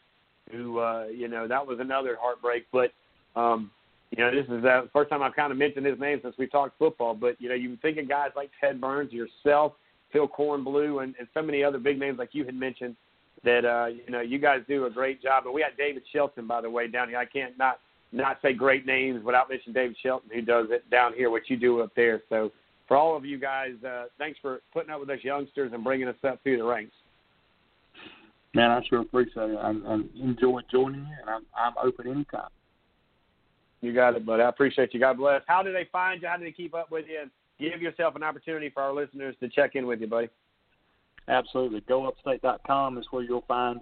who 0.51 0.79
uh, 0.79 1.05
you 1.05 1.27
know 1.27 1.47
that 1.47 1.65
was 1.65 1.79
another 1.79 2.17
heartbreak. 2.19 2.65
But 2.71 2.91
um, 3.39 3.71
you 4.11 4.23
know, 4.23 4.31
this 4.31 4.45
is 4.45 4.61
the 4.61 4.89
first 4.93 5.09
time 5.09 5.21
I've 5.21 5.35
kind 5.35 5.51
of 5.51 5.57
mentioned 5.57 5.85
his 5.85 5.99
name 5.99 6.19
since 6.23 6.35
we 6.37 6.47
talked 6.47 6.77
football. 6.79 7.13
But 7.13 7.39
you 7.39 7.49
know, 7.49 7.55
you 7.55 7.77
think 7.81 7.97
of 7.97 8.07
guys 8.07 8.29
like 8.35 8.49
Ted 8.59 8.79
Burns, 8.79 9.11
yourself, 9.11 9.73
Phil 10.13 10.27
Kornblut, 10.27 11.03
and, 11.03 11.15
and 11.19 11.27
so 11.33 11.41
many 11.41 11.63
other 11.63 11.77
big 11.77 11.99
names 11.99 12.17
like 12.17 12.29
you 12.31 12.45
had 12.45 12.55
mentioned. 12.55 12.95
That 13.43 13.65
uh, 13.65 13.87
you 13.87 14.11
know, 14.11 14.21
you 14.21 14.39
guys 14.39 14.61
do 14.67 14.85
a 14.85 14.89
great 14.89 15.21
job. 15.21 15.45
And 15.45 15.53
we 15.53 15.61
got 15.61 15.77
David 15.77 16.03
Shelton, 16.11 16.47
by 16.47 16.61
the 16.61 16.69
way, 16.69 16.87
down 16.87 17.09
here. 17.09 17.19
I 17.19 17.25
can't 17.25 17.57
not 17.57 17.79
not 18.11 18.39
say 18.41 18.53
great 18.53 18.85
names 18.85 19.23
without 19.23 19.49
mentioning 19.49 19.73
David 19.73 19.97
Shelton, 20.01 20.29
who 20.33 20.41
does 20.41 20.67
it 20.69 20.89
down 20.89 21.13
here, 21.13 21.29
what 21.29 21.49
you 21.49 21.57
do 21.57 21.81
up 21.81 21.91
there. 21.95 22.23
So 22.29 22.51
for 22.87 22.95
all 22.95 23.17
of 23.17 23.25
you 23.25 23.37
guys, 23.37 23.73
uh, 23.85 24.05
thanks 24.17 24.39
for 24.41 24.61
putting 24.73 24.89
up 24.89 24.99
with 24.99 25.09
us 25.09 25.19
youngsters 25.21 25.71
and 25.73 25.83
bringing 25.83 26.07
us 26.07 26.15
up 26.23 26.41
through 26.41 26.57
the 26.57 26.63
ranks. 26.63 26.93
Man, 28.53 28.71
I 28.71 28.81
sure 28.89 29.01
appreciate 29.01 29.51
it. 29.51 29.57
I, 29.57 29.69
I 29.69 29.99
enjoy 30.21 30.61
joining 30.71 31.01
you, 31.01 31.15
and 31.21 31.29
I'm 31.29 31.45
I'm 31.55 31.73
open 31.83 32.07
anytime. 32.07 32.49
You 33.81 33.93
got 33.93 34.15
it, 34.15 34.25
buddy. 34.25 34.43
I 34.43 34.49
appreciate 34.49 34.93
you. 34.93 34.99
God 34.99 35.17
bless. 35.17 35.41
How 35.47 35.61
do 35.61 35.71
they 35.71 35.87
find 35.91 36.21
you? 36.21 36.27
How 36.27 36.37
do 36.37 36.43
they 36.43 36.51
keep 36.51 36.73
up 36.73 36.91
with 36.91 37.05
you? 37.07 37.21
And 37.21 37.31
give 37.59 37.81
yourself 37.81 38.15
an 38.15 38.23
opportunity 38.23 38.69
for 38.69 38.81
our 38.81 38.93
listeners 38.93 39.35
to 39.39 39.49
check 39.49 39.75
in 39.75 39.85
with 39.85 40.01
you, 40.01 40.07
buddy. 40.07 40.29
Absolutely. 41.27 41.81
GoUpstate.com 41.81 42.97
is 42.97 43.05
where 43.11 43.23
you'll 43.23 43.43
find 43.47 43.81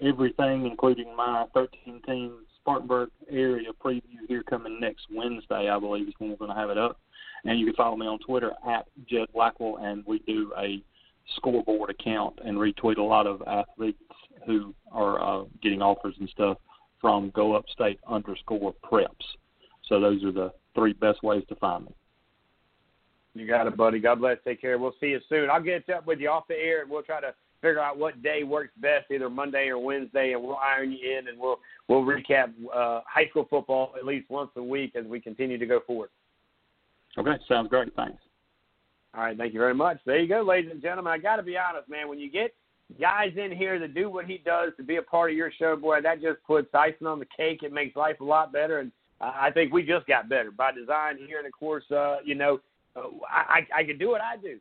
everything, 0.00 0.66
including 0.66 1.14
my 1.16 1.46
13 1.54 2.00
team 2.06 2.32
Spartanburg 2.60 3.10
area 3.30 3.70
preview 3.84 4.26
here 4.28 4.42
coming 4.42 4.80
next 4.80 5.06
Wednesday, 5.12 5.68
I 5.68 5.78
believe, 5.78 6.08
is 6.08 6.14
when 6.18 6.30
we're 6.30 6.36
going 6.36 6.50
to 6.50 6.56
have 6.56 6.70
it 6.70 6.78
up. 6.78 6.98
And 7.44 7.58
you 7.58 7.66
can 7.66 7.74
follow 7.74 7.96
me 7.96 8.06
on 8.06 8.18
Twitter 8.20 8.52
at 8.66 8.86
Jed 9.06 9.26
Blackwell, 9.34 9.78
and 9.82 10.02
we 10.06 10.20
do 10.20 10.52
a 10.58 10.82
scoreboard 11.36 11.90
account 11.90 12.38
and 12.44 12.56
retweet 12.56 12.98
a 12.98 13.02
lot 13.02 13.26
of 13.26 13.42
athletes 13.46 13.98
who 14.46 14.74
are 14.92 15.22
uh, 15.22 15.44
getting 15.62 15.82
offers 15.82 16.14
and 16.20 16.28
stuff 16.28 16.58
from 17.00 17.30
Go 17.30 17.54
Upstate 17.54 18.00
underscore 18.08 18.74
preps. 18.84 19.08
So 19.88 20.00
those 20.00 20.22
are 20.24 20.32
the 20.32 20.52
three 20.74 20.92
best 20.92 21.22
ways 21.22 21.44
to 21.48 21.54
find 21.56 21.86
me. 21.86 21.92
You 23.34 23.46
got 23.46 23.66
it, 23.66 23.76
buddy. 23.76 23.98
God 23.98 24.20
bless. 24.20 24.38
Take 24.44 24.60
care. 24.60 24.78
We'll 24.78 24.94
see 25.00 25.08
you 25.08 25.20
soon. 25.28 25.50
I'll 25.50 25.62
get 25.62 25.88
up 25.90 26.06
with 26.06 26.20
you 26.20 26.28
off 26.28 26.46
the 26.48 26.54
air, 26.54 26.82
and 26.82 26.90
we'll 26.90 27.02
try 27.02 27.20
to 27.20 27.34
figure 27.60 27.80
out 27.80 27.98
what 27.98 28.22
day 28.22 28.44
works 28.44 28.70
best, 28.76 29.10
either 29.10 29.28
Monday 29.28 29.68
or 29.68 29.78
Wednesday, 29.78 30.32
and 30.32 30.42
we'll 30.42 30.56
iron 30.56 30.92
you 30.92 31.18
in, 31.18 31.28
and 31.28 31.38
we'll 31.38 31.58
we'll 31.88 32.02
recap 32.02 32.52
uh, 32.72 33.00
high 33.06 33.26
school 33.30 33.46
football 33.50 33.94
at 33.98 34.04
least 34.04 34.30
once 34.30 34.50
a 34.56 34.62
week 34.62 34.94
as 34.94 35.04
we 35.04 35.20
continue 35.20 35.58
to 35.58 35.66
go 35.66 35.80
forward. 35.86 36.10
Okay, 37.18 37.32
sounds 37.48 37.68
great. 37.68 37.94
Thanks. 37.96 38.18
All 39.16 39.22
right, 39.22 39.36
thank 39.36 39.54
you 39.54 39.60
very 39.60 39.74
much. 39.74 39.98
There 40.04 40.18
you 40.18 40.28
go, 40.28 40.42
ladies 40.42 40.72
and 40.72 40.82
gentlemen. 40.82 41.12
I 41.12 41.18
got 41.18 41.36
to 41.36 41.42
be 41.44 41.56
honest, 41.56 41.88
man. 41.88 42.08
When 42.08 42.18
you 42.18 42.28
get 42.28 42.52
guys 43.00 43.32
in 43.36 43.56
here 43.56 43.78
that 43.78 43.94
do 43.94 44.10
what 44.10 44.26
he 44.26 44.38
does 44.38 44.72
to 44.76 44.82
be 44.82 44.96
a 44.96 45.02
part 45.02 45.30
of 45.30 45.36
your 45.36 45.52
show, 45.56 45.76
boy, 45.76 46.00
that 46.02 46.20
just 46.20 46.42
puts 46.44 46.68
icing 46.74 47.06
on 47.06 47.20
the 47.20 47.26
cake. 47.36 47.62
It 47.62 47.72
makes 47.72 47.94
life 47.94 48.20
a 48.20 48.24
lot 48.24 48.52
better, 48.52 48.80
and 48.80 48.90
uh, 49.20 49.32
I 49.36 49.52
think 49.52 49.72
we 49.72 49.84
just 49.84 50.06
got 50.08 50.28
better 50.28 50.50
by 50.50 50.72
design 50.72 51.18
here. 51.24 51.38
And 51.38 51.46
of 51.46 51.52
course, 51.52 51.88
uh, 51.92 52.18
you 52.24 52.34
know, 52.34 52.58
uh, 52.96 53.02
I, 53.30 53.60
I 53.76 53.80
I 53.80 53.84
can 53.84 53.98
do 53.98 54.08
what 54.08 54.20
I 54.20 54.36
do, 54.36 54.58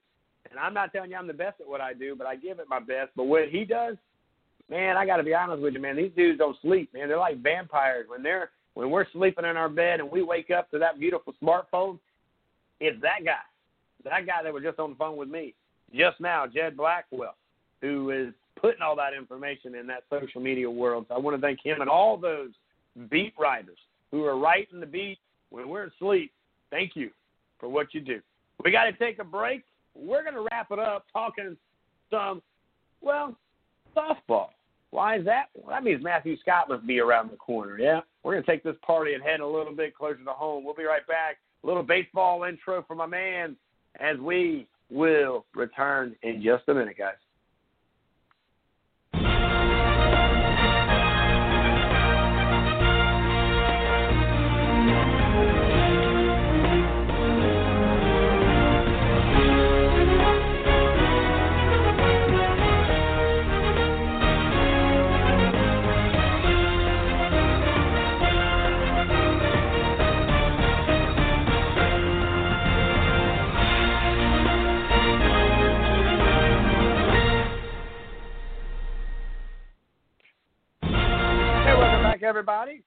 and 0.52 0.60
I'm 0.60 0.74
not 0.76 0.94
telling 0.94 1.10
you 1.10 1.18
I'm 1.18 1.28
the 1.28 1.34
best 1.34 1.60
at 1.60 1.68
what 1.68 1.82
I 1.82 1.94
do, 1.96 2.16
but 2.16 2.28
I 2.28 2.36
give 2.36 2.60
it 2.60 2.70
my 2.70 2.80
best. 2.80 3.10
But 3.16 3.24
what 3.24 3.50
he 3.50 3.66
does, 3.66 3.98
man, 4.70 4.98
I 4.98 5.06
got 5.08 5.18
to 5.18 5.24
be 5.24 5.34
honest 5.34 5.64
with 5.64 5.74
you, 5.74 5.82
man. 5.82 5.96
These 5.96 6.12
dudes 6.16 6.38
don't 6.38 6.58
sleep, 6.62 6.94
man. 6.94 7.08
They're 7.08 7.18
like 7.18 7.42
vampires 7.42 8.06
when 8.08 8.22
they're 8.22 8.52
when 8.76 8.92
we're 8.92 9.10
sleeping 9.14 9.46
in 9.46 9.58
our 9.58 9.70
bed 9.70 10.00
and 10.00 10.12
we 10.12 10.22
wake 10.22 10.52
up 10.52 10.70
to 10.72 10.78
that 10.78 11.00
beautiful 11.00 11.34
smartphone. 11.42 11.98
It's 12.80 13.02
that 13.02 13.26
guy 13.26 13.42
that 14.04 14.26
guy 14.26 14.44
that 14.44 14.54
was 14.54 14.64
just 14.64 14.80
on 14.80 14.92
the 14.92 14.96
phone 14.96 15.18
with 15.18 15.30
me 15.30 15.54
just 15.94 16.20
now, 16.20 16.46
Jed 16.48 16.76
Blackwell, 16.78 17.36
who 17.82 18.10
is 18.10 18.34
putting 18.60 18.82
all 18.82 18.96
that 18.96 19.14
information 19.14 19.76
in 19.76 19.88
that 19.88 20.04
social 20.10 20.42
media 20.42 20.70
world. 20.70 21.06
So 21.10 21.16
I 21.16 21.20
want 21.20 21.38
to 21.38 21.42
thank 21.42 21.60
him 21.64 21.82
and 21.82 21.90
all 21.90 22.18
those 22.18 22.50
beat 23.10 23.34
writers 23.38 23.78
who 24.12 24.24
are 24.26 24.38
writing 24.38 24.80
the 24.80 24.86
beat 24.86 25.20
when 25.50 25.70
we're 25.70 25.86
asleep. 25.86 26.32
Thank 26.70 26.96
you 26.96 27.10
for 27.60 27.70
what 27.70 27.94
you 27.94 28.02
do. 28.02 28.22
We 28.64 28.72
got 28.72 28.86
to 28.86 28.94
take 28.94 29.20
a 29.20 29.24
break. 29.24 29.64
We're 29.96 30.24
going 30.24 30.36
to 30.36 30.48
wrap 30.52 30.72
it 30.72 30.80
up 30.80 31.06
talking 31.12 31.58
some, 32.10 32.42
well, 33.02 33.36
softball. 33.96 34.50
Why 34.92 35.18
is 35.18 35.26
that? 35.26 35.46
Well, 35.56 35.70
that 35.70 35.84
means 35.84 36.04
Matthew 36.04 36.38
Scott 36.40 36.70
must 36.70 36.86
be 36.86 37.00
around 37.00 37.32
the 37.32 37.38
corner, 37.38 37.80
yeah? 37.80 38.02
We're 38.22 38.34
going 38.34 38.44
to 38.44 38.52
take 38.52 38.64
this 38.64 38.76
party 38.86 39.14
and 39.14 39.24
head 39.24 39.40
a 39.40 39.48
little 39.48 39.76
bit 39.76 39.96
closer 39.96 40.24
to 40.24 40.32
home. 40.32 40.64
We'll 40.64 40.76
be 40.76 40.84
right 40.84 41.06
back. 41.08 41.38
A 41.64 41.68
little 41.68 41.84
baseball 41.84 42.44
intro 42.44 42.84
for 42.88 42.96
my 42.96 43.08
man, 43.08 43.56
as 44.00 44.18
we 44.20 44.68
will 44.90 45.46
return 45.56 46.16
in 46.24 46.42
just 46.44 46.64
a 46.68 46.74
minute, 46.74 46.98
guys. 46.98 47.16
Everybody. 82.24 82.84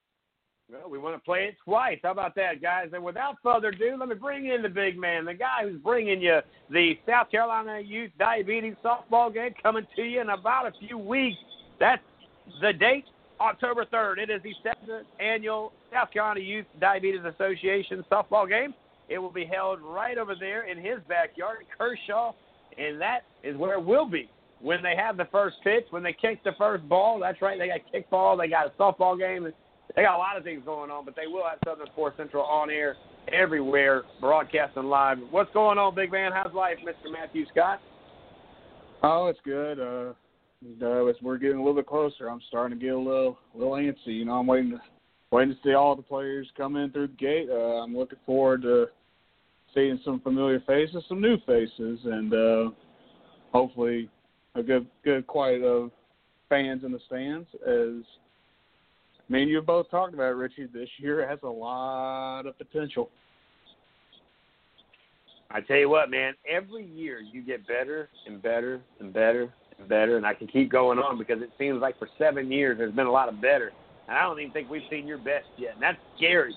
Well, 0.70 0.90
we 0.90 0.98
want 0.98 1.14
to 1.14 1.24
play 1.24 1.44
it 1.44 1.56
twice. 1.64 1.98
How 2.02 2.10
about 2.10 2.34
that, 2.34 2.60
guys? 2.60 2.88
And 2.92 3.04
without 3.04 3.36
further 3.40 3.68
ado, 3.68 3.96
let 3.98 4.08
me 4.08 4.16
bring 4.16 4.46
in 4.46 4.62
the 4.62 4.68
big 4.68 4.98
man, 4.98 5.24
the 5.24 5.34
guy 5.34 5.62
who's 5.62 5.80
bringing 5.80 6.20
you 6.20 6.40
the 6.70 6.98
South 7.06 7.30
Carolina 7.30 7.78
Youth 7.78 8.10
Diabetes 8.18 8.74
Softball 8.84 9.32
game 9.32 9.54
coming 9.62 9.86
to 9.94 10.02
you 10.02 10.20
in 10.20 10.30
about 10.30 10.66
a 10.66 10.72
few 10.86 10.98
weeks. 10.98 11.38
That's 11.78 12.02
the 12.60 12.72
date, 12.72 13.04
October 13.40 13.84
3rd. 13.84 14.18
It 14.18 14.30
is 14.30 14.42
the 14.42 14.54
seventh 14.64 15.06
annual 15.20 15.72
South 15.92 16.10
Carolina 16.10 16.40
Youth 16.40 16.66
Diabetes 16.80 17.20
Association 17.24 18.04
softball 18.10 18.48
game. 18.48 18.74
It 19.08 19.18
will 19.18 19.30
be 19.30 19.44
held 19.44 19.80
right 19.80 20.18
over 20.18 20.34
there 20.34 20.68
in 20.68 20.78
his 20.78 20.98
backyard, 21.08 21.58
Kershaw, 21.78 22.32
and 22.76 23.00
that 23.00 23.20
is 23.44 23.56
where 23.56 23.74
it 23.74 23.84
will 23.84 24.06
be 24.06 24.28
when 24.60 24.82
they 24.82 24.94
have 24.96 25.16
the 25.16 25.28
first 25.30 25.56
pitch, 25.62 25.84
when 25.90 26.02
they 26.02 26.12
kick 26.12 26.42
the 26.44 26.52
first 26.58 26.88
ball. 26.88 27.18
That's 27.20 27.40
right, 27.42 27.58
they 27.58 27.68
got 27.68 27.80
kickball, 27.92 28.38
they 28.38 28.48
got 28.48 28.66
a 28.66 28.70
softball 28.70 29.18
game. 29.18 29.52
They 29.94 30.02
got 30.02 30.16
a 30.16 30.18
lot 30.18 30.36
of 30.36 30.44
things 30.44 30.62
going 30.64 30.90
on, 30.90 31.04
but 31.04 31.16
they 31.16 31.26
will 31.26 31.44
have 31.48 31.58
Southern 31.64 31.86
Sports 31.86 32.16
Central 32.16 32.44
on 32.44 32.70
air 32.70 32.96
everywhere, 33.32 34.02
broadcasting 34.20 34.84
live. 34.84 35.18
What's 35.30 35.52
going 35.52 35.78
on, 35.78 35.94
big 35.94 36.12
man? 36.12 36.32
How's 36.32 36.52
life, 36.52 36.76
Mr. 36.84 37.10
Matthew 37.10 37.46
Scott? 37.50 37.80
Oh, 39.02 39.26
it's 39.26 39.38
good. 39.44 39.78
Uh, 39.78 40.12
uh, 40.82 41.06
as 41.06 41.16
we're 41.22 41.38
getting 41.38 41.56
a 41.56 41.60
little 41.60 41.74
bit 41.74 41.86
closer, 41.86 42.28
I'm 42.28 42.40
starting 42.48 42.78
to 42.78 42.84
get 42.84 42.94
a 42.94 42.98
little, 42.98 43.38
little 43.54 43.74
antsy. 43.74 44.18
You 44.18 44.24
know, 44.24 44.32
I'm 44.32 44.46
waiting 44.46 44.72
to, 44.72 44.80
waiting 45.30 45.54
to 45.54 45.60
see 45.62 45.74
all 45.74 45.94
the 45.94 46.02
players 46.02 46.48
come 46.56 46.76
in 46.76 46.90
through 46.90 47.08
the 47.08 47.14
gate. 47.14 47.48
Uh, 47.50 47.82
I'm 47.82 47.96
looking 47.96 48.18
forward 48.26 48.62
to 48.62 48.86
seeing 49.74 50.00
some 50.04 50.20
familiar 50.20 50.60
faces, 50.66 51.04
some 51.08 51.20
new 51.20 51.36
faces, 51.46 52.00
and 52.04 52.34
uh, 52.34 52.70
hopefully 53.52 54.08
a 54.58 54.62
good 54.62 54.86
good 55.04 55.26
quiet 55.26 55.62
of 55.62 55.90
fans 56.48 56.84
in 56.84 56.92
the 56.92 57.00
stands. 57.06 57.46
As 57.66 58.04
me 59.28 59.42
and 59.42 59.50
you 59.50 59.56
have 59.56 59.66
both 59.66 59.90
talked 59.90 60.14
about, 60.14 60.36
Richie, 60.36 60.66
this 60.72 60.88
year 60.98 61.28
has 61.28 61.38
a 61.42 61.48
lot 61.48 62.46
of 62.46 62.56
potential. 62.58 63.10
I 65.50 65.60
tell 65.60 65.76
you 65.76 65.88
what, 65.88 66.10
man, 66.10 66.34
every 66.48 66.86
year 66.86 67.20
you 67.20 67.42
get 67.42 67.66
better 67.66 68.08
and 68.26 68.42
better 68.42 68.80
and 69.00 69.12
better 69.12 69.52
and 69.78 69.88
better, 69.88 70.16
and 70.16 70.26
I 70.26 70.34
can 70.34 70.48
keep 70.48 70.70
going 70.70 70.98
on 70.98 71.18
because 71.18 71.40
it 71.40 71.50
seems 71.58 71.80
like 71.80 71.98
for 71.98 72.08
seven 72.18 72.50
years 72.50 72.78
there's 72.78 72.94
been 72.94 73.06
a 73.06 73.12
lot 73.12 73.28
of 73.28 73.40
better. 73.40 73.72
And 74.08 74.16
I 74.16 74.22
don't 74.22 74.40
even 74.40 74.52
think 74.52 74.70
we've 74.70 74.82
seen 74.90 75.06
your 75.06 75.18
best 75.18 75.46
yet, 75.56 75.74
and 75.74 75.82
that's 75.82 75.98
scary. 76.16 76.56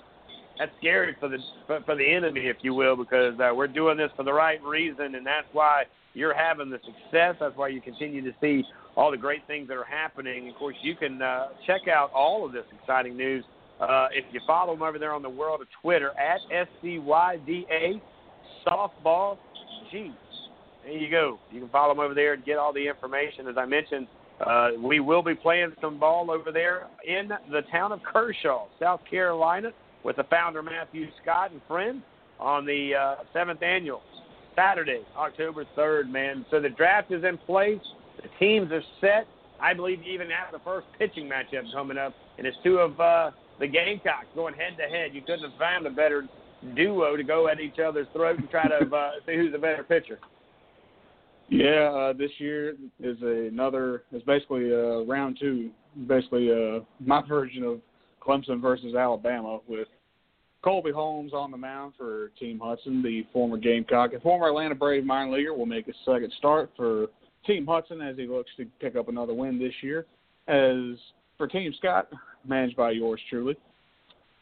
That's 0.57 0.71
scary 0.79 1.15
for 1.19 1.29
the 1.29 1.37
for, 1.67 1.81
for 1.85 1.95
the 1.95 2.05
enemy, 2.05 2.47
if 2.47 2.57
you 2.61 2.73
will, 2.73 2.95
because 2.95 3.39
uh, 3.39 3.53
we're 3.55 3.67
doing 3.67 3.97
this 3.97 4.11
for 4.15 4.23
the 4.23 4.33
right 4.33 4.61
reason, 4.63 5.15
and 5.15 5.25
that's 5.25 5.47
why 5.53 5.83
you're 6.13 6.33
having 6.33 6.69
the 6.69 6.79
success. 6.85 7.35
That's 7.39 7.55
why 7.55 7.69
you 7.69 7.81
continue 7.81 8.21
to 8.23 8.31
see 8.41 8.63
all 8.95 9.11
the 9.11 9.17
great 9.17 9.45
things 9.47 9.67
that 9.67 9.77
are 9.77 9.85
happening. 9.85 10.49
Of 10.49 10.55
course, 10.55 10.75
you 10.81 10.95
can 10.95 11.21
uh, 11.21 11.47
check 11.65 11.87
out 11.87 12.11
all 12.13 12.45
of 12.45 12.51
this 12.51 12.65
exciting 12.79 13.15
news 13.15 13.43
uh, 13.79 14.07
if 14.11 14.25
you 14.31 14.41
follow 14.45 14.73
them 14.73 14.83
over 14.83 14.99
there 14.99 15.13
on 15.13 15.21
the 15.21 15.29
world 15.29 15.61
of 15.61 15.67
Twitter 15.81 16.11
at 16.19 16.39
SCYDA 16.83 18.01
Softball 18.67 19.37
G. 19.91 20.11
There 20.83 20.97
you 20.97 21.09
go. 21.09 21.39
You 21.51 21.61
can 21.61 21.69
follow 21.69 21.93
them 21.93 22.03
over 22.03 22.13
there 22.13 22.33
and 22.33 22.43
get 22.43 22.57
all 22.57 22.73
the 22.73 22.87
information. 22.87 23.47
As 23.47 23.55
I 23.57 23.65
mentioned, 23.65 24.07
uh, 24.45 24.69
we 24.81 24.99
will 24.99 25.21
be 25.21 25.35
playing 25.35 25.73
some 25.81 25.99
ball 25.99 26.31
over 26.31 26.51
there 26.51 26.87
in 27.05 27.29
the 27.51 27.61
town 27.71 27.91
of 27.91 27.99
Kershaw, 28.03 28.67
South 28.79 29.01
Carolina, 29.09 29.71
with 30.03 30.15
the 30.15 30.23
founder 30.23 30.63
Matthew 30.63 31.07
Scott 31.21 31.51
and 31.51 31.61
friends 31.67 32.01
on 32.39 32.65
the 32.65 32.91
uh, 32.95 33.15
seventh 33.33 33.61
annual 33.61 34.01
Saturday, 34.59 35.05
October 35.15 35.65
3rd, 35.77 36.09
man. 36.09 36.45
So 36.51 36.59
the 36.59 36.67
draft 36.69 37.11
is 37.11 37.23
in 37.23 37.37
place. 37.37 37.79
The 38.21 38.27
teams 38.39 38.69
are 38.73 38.83
set. 38.99 39.25
I 39.61 39.73
believe 39.73 40.03
you 40.03 40.13
even 40.13 40.29
have 40.31 40.51
the 40.51 40.59
first 40.65 40.85
pitching 40.97 41.29
matchup 41.29 41.71
coming 41.73 41.97
up, 41.97 42.13
and 42.37 42.45
it's 42.45 42.57
two 42.61 42.79
of 42.79 42.99
uh, 42.99 43.31
the 43.61 43.67
Gamecocks 43.67 44.27
going 44.35 44.53
head 44.53 44.75
to 44.77 44.83
head. 44.83 45.11
You 45.13 45.21
couldn't 45.21 45.49
have 45.49 45.57
found 45.57 45.85
a 45.87 45.89
better 45.89 46.27
duo 46.75 47.15
to 47.15 47.23
go 47.23 47.47
at 47.47 47.61
each 47.61 47.79
other's 47.79 48.07
throat 48.11 48.37
and 48.37 48.49
try 48.49 48.67
to 48.67 48.93
uh, 48.93 49.11
see 49.25 49.37
who's 49.37 49.53
the 49.53 49.57
better 49.57 49.83
pitcher. 49.83 50.19
Yeah, 51.47 51.89
uh, 51.89 52.13
this 52.13 52.31
year 52.37 52.75
is 52.99 53.17
another. 53.21 54.03
It's 54.11 54.25
basically 54.25 54.73
uh, 54.73 55.05
round 55.05 55.37
two. 55.39 55.69
Basically, 56.05 56.51
uh, 56.51 56.81
my 56.99 57.25
version 57.25 57.63
of 57.63 57.79
Clemson 58.21 58.61
versus 58.61 58.93
Alabama 58.93 59.59
with 59.67 59.87
Colby 60.61 60.91
Holmes 60.91 61.33
on 61.33 61.51
the 61.51 61.57
mound 61.57 61.93
for 61.97 62.31
Team 62.39 62.59
Hudson, 62.61 63.01
the 63.01 63.25
former 63.31 63.57
Gamecock 63.57 64.13
and 64.13 64.21
former 64.21 64.49
Atlanta 64.49 64.75
Brave 64.75 65.05
minor 65.05 65.37
leaguer, 65.37 65.53
will 65.53 65.65
make 65.65 65.85
his 65.85 65.95
second 66.05 66.33
start 66.37 66.69
for 66.75 67.07
Team 67.45 67.65
Hudson 67.65 68.01
as 68.01 68.17
he 68.17 68.27
looks 68.27 68.51
to 68.57 68.65
pick 68.81 68.95
up 68.95 69.07
another 69.07 69.33
win 69.33 69.57
this 69.57 69.73
year. 69.81 70.05
As 70.47 70.97
for 71.37 71.47
Team 71.47 71.73
Scott, 71.77 72.09
managed 72.45 72.75
by 72.75 72.91
yours 72.91 73.21
truly, 73.29 73.55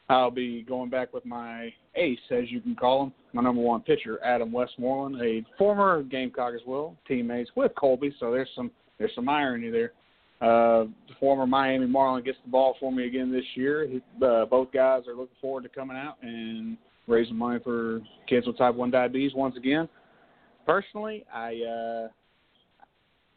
I'll 0.10 0.32
be 0.32 0.64
going 0.64 0.90
back 0.90 1.14
with 1.14 1.26
my 1.26 1.72
ace, 1.96 2.20
as 2.32 2.50
you 2.50 2.62
can 2.62 2.76
call 2.76 3.04
him, 3.04 3.14
my 3.34 3.44
number 3.44 3.62
one 3.62 3.82
pitcher, 3.82 4.20
Adam 4.24 4.52
Westmoreland, 4.52 5.22
a 5.22 5.46
former 5.58 6.02
Gamecock 6.04 6.54
as 6.56 6.62
well, 6.66 6.96
teammates 7.08 7.52
with 7.56 7.74
Colby. 7.76 8.16
So 8.20 8.32
there's 8.32 8.50
some 8.56 8.72
there's 8.98 9.14
some 9.14 9.30
irony 9.30 9.70
there. 9.70 9.92
Uh, 10.40 10.86
the 11.08 11.16
former 11.20 11.48
Miami 11.48 11.88
Marlin 11.88 12.24
gets 12.24 12.38
the 12.46 12.52
ball 12.52 12.76
for 12.80 12.92
me 12.92 13.08
again 13.08 13.32
this 13.32 13.46
year. 13.56 13.88
He, 13.88 14.02
uh, 14.24 14.46
both 14.46 14.72
guys 14.72 15.04
are 15.08 15.16
looking 15.16 15.36
forward 15.42 15.64
to 15.64 15.70
coming 15.70 15.98
out 15.98 16.18
and 16.22 16.78
raising 17.08 17.36
money 17.36 17.60
for 17.64 18.02
kids 18.28 18.46
with 18.46 18.58
type 18.58 18.76
1 18.76 18.92
diabetes 18.92 19.34
once 19.34 19.58
again. 19.58 19.90
Personally, 20.68 21.26
I 21.34 21.62
uh, 21.64 22.08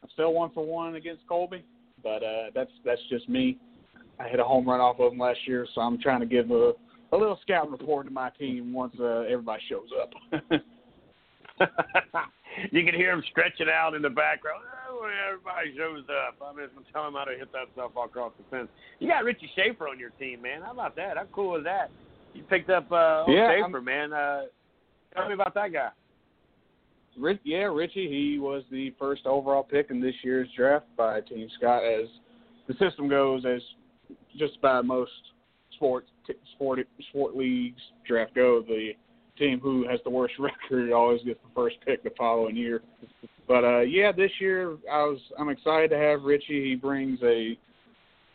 I'm 0.02 0.08
still 0.12 0.32
one 0.34 0.50
for 0.52 0.66
one 0.66 0.96
against 0.96 1.26
Colby, 1.28 1.64
but 2.02 2.22
uh, 2.22 2.50
that's 2.54 2.72
that's 2.84 3.00
just 3.08 3.28
me. 3.28 3.56
I 4.18 4.28
hit 4.28 4.40
a 4.40 4.44
home 4.44 4.68
run 4.68 4.80
off 4.80 4.98
of 4.98 5.12
him 5.12 5.18
last 5.18 5.38
year, 5.46 5.66
so 5.74 5.80
I'm 5.80 6.00
trying 6.00 6.20
to 6.20 6.26
give 6.26 6.50
a 6.50 6.72
a 7.12 7.16
little 7.16 7.38
scouting 7.42 7.70
report 7.70 8.06
to 8.06 8.12
my 8.12 8.30
team 8.30 8.72
once 8.72 8.94
uh, 9.00 9.20
everybody 9.20 9.62
shows 9.68 9.88
up. 10.02 10.60
you 12.70 12.84
can 12.84 12.94
hear 12.94 13.12
him 13.12 13.22
stretching 13.30 13.68
out 13.68 13.94
in 13.94 14.02
the 14.02 14.10
background 14.10 14.62
when 15.00 15.10
everybody 15.26 15.74
shows 15.76 16.04
up. 16.10 16.36
I'm 16.44 16.56
just 16.56 16.74
gonna 16.74 16.86
tell 16.92 17.06
him 17.06 17.14
how 17.14 17.24
to 17.24 17.36
hit 17.36 17.52
that 17.52 17.68
stuff 17.72 17.92
across 17.92 18.32
the 18.38 18.44
fence. 18.50 18.68
You 18.98 19.08
got 19.08 19.24
Richie 19.24 19.50
Schaefer 19.56 19.88
on 19.88 19.98
your 19.98 20.10
team, 20.10 20.42
man. 20.42 20.62
How 20.62 20.72
about 20.72 20.96
that? 20.96 21.16
How 21.16 21.24
cool 21.32 21.56
is 21.56 21.64
that? 21.64 21.90
You 22.34 22.42
picked 22.44 22.70
up 22.70 22.90
uh, 22.92 23.24
yeah, 23.28 23.50
Schaefer, 23.50 23.78
I'm, 23.78 23.84
man. 23.84 24.12
Uh, 24.12 24.42
tell 25.14 25.28
me 25.28 25.34
about 25.34 25.54
that 25.54 25.72
guy. 25.72 25.90
Rich, 27.18 27.40
yeah, 27.44 27.64
Richie. 27.64 28.08
He 28.08 28.38
was 28.38 28.62
the 28.70 28.94
first 28.98 29.26
overall 29.26 29.62
pick 29.62 29.90
in 29.90 30.00
this 30.00 30.14
year's 30.22 30.48
draft 30.56 30.86
by 30.96 31.20
Team 31.22 31.48
Scott. 31.58 31.82
As 31.84 32.08
the 32.68 32.74
system 32.74 33.08
goes, 33.08 33.44
as 33.44 33.60
just 34.38 34.60
by 34.60 34.80
most 34.80 35.10
sports 35.74 36.08
sport 36.54 36.86
sport 37.08 37.36
leagues 37.36 37.80
draft 38.06 38.34
go, 38.34 38.62
the 38.66 38.92
team 39.40 39.58
who 39.58 39.88
has 39.88 39.98
the 40.04 40.10
worst 40.10 40.34
record 40.38 40.92
always 40.92 41.22
gets 41.22 41.40
the 41.42 41.50
first 41.54 41.76
pick 41.84 42.04
the 42.04 42.10
following 42.16 42.56
year. 42.56 42.82
But 43.48 43.64
uh, 43.64 43.80
yeah, 43.80 44.12
this 44.12 44.30
year 44.38 44.76
I 44.90 45.02
was 45.02 45.18
I'm 45.38 45.48
excited 45.48 45.90
to 45.90 45.98
have 45.98 46.22
Richie. 46.22 46.68
He 46.68 46.74
brings 46.76 47.18
a 47.22 47.58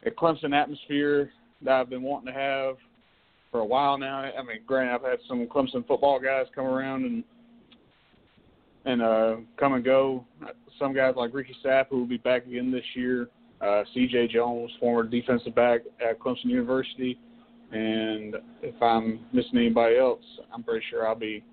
a 0.05 0.11
Clemson 0.11 0.53
atmosphere 0.53 1.31
that 1.63 1.73
I've 1.73 1.89
been 1.89 2.03
wanting 2.03 2.33
to 2.33 2.39
have 2.39 2.75
for 3.51 3.61
a 3.61 3.65
while 3.65 3.97
now. 3.97 4.19
I 4.19 4.43
mean, 4.43 4.59
granted, 4.67 4.93
I've 4.93 5.09
had 5.09 5.19
some 5.27 5.47
Clemson 5.47 5.87
football 5.87 6.19
guys 6.19 6.47
come 6.53 6.65
around 6.65 7.05
and 7.05 7.23
and 8.85 9.01
uh, 9.01 9.35
come 9.57 9.73
and 9.73 9.83
go. 9.85 10.25
Some 10.77 10.93
guys 10.93 11.13
like 11.15 11.33
Ricky 11.33 11.55
Sapp, 11.63 11.87
who 11.89 11.99
will 11.99 12.05
be 12.05 12.17
back 12.17 12.45
again 12.45 12.71
this 12.71 12.83
year. 12.95 13.29
Uh, 13.61 13.83
C.J. 13.93 14.27
Jones, 14.33 14.69
former 14.79 15.09
defensive 15.09 15.55
back 15.55 15.81
at 16.05 16.19
Clemson 16.19 16.45
University, 16.45 17.17
and 17.71 18.35
if 18.61 18.81
I'm 18.81 19.19
missing 19.33 19.57
anybody 19.57 19.97
else, 19.97 20.23
I'm 20.53 20.63
pretty 20.63 20.85
sure 20.89 21.07
I'll 21.07 21.15
be 21.15 21.43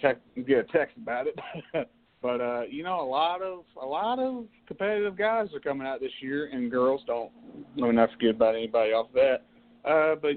tech, 0.00 0.18
get 0.46 0.58
a 0.58 0.64
text 0.64 0.96
about 0.96 1.26
it. 1.26 1.38
but 2.22 2.40
uh, 2.40 2.62
you 2.68 2.82
know, 2.82 3.00
a 3.00 3.08
lot 3.08 3.42
of 3.42 3.64
a 3.80 3.86
lot 3.86 4.18
of 4.18 4.44
competitive 4.66 5.16
guys 5.16 5.48
are 5.54 5.60
coming 5.60 5.86
out 5.86 6.00
this 6.00 6.12
year, 6.20 6.50
and 6.52 6.70
girls 6.70 7.02
don't. 7.06 7.30
Let 7.76 7.88
me 7.88 7.96
not 7.96 8.12
forget 8.12 8.30
about 8.30 8.54
anybody 8.54 8.92
off 8.92 9.08
that. 9.14 9.42
Uh, 9.84 10.14
but 10.16 10.32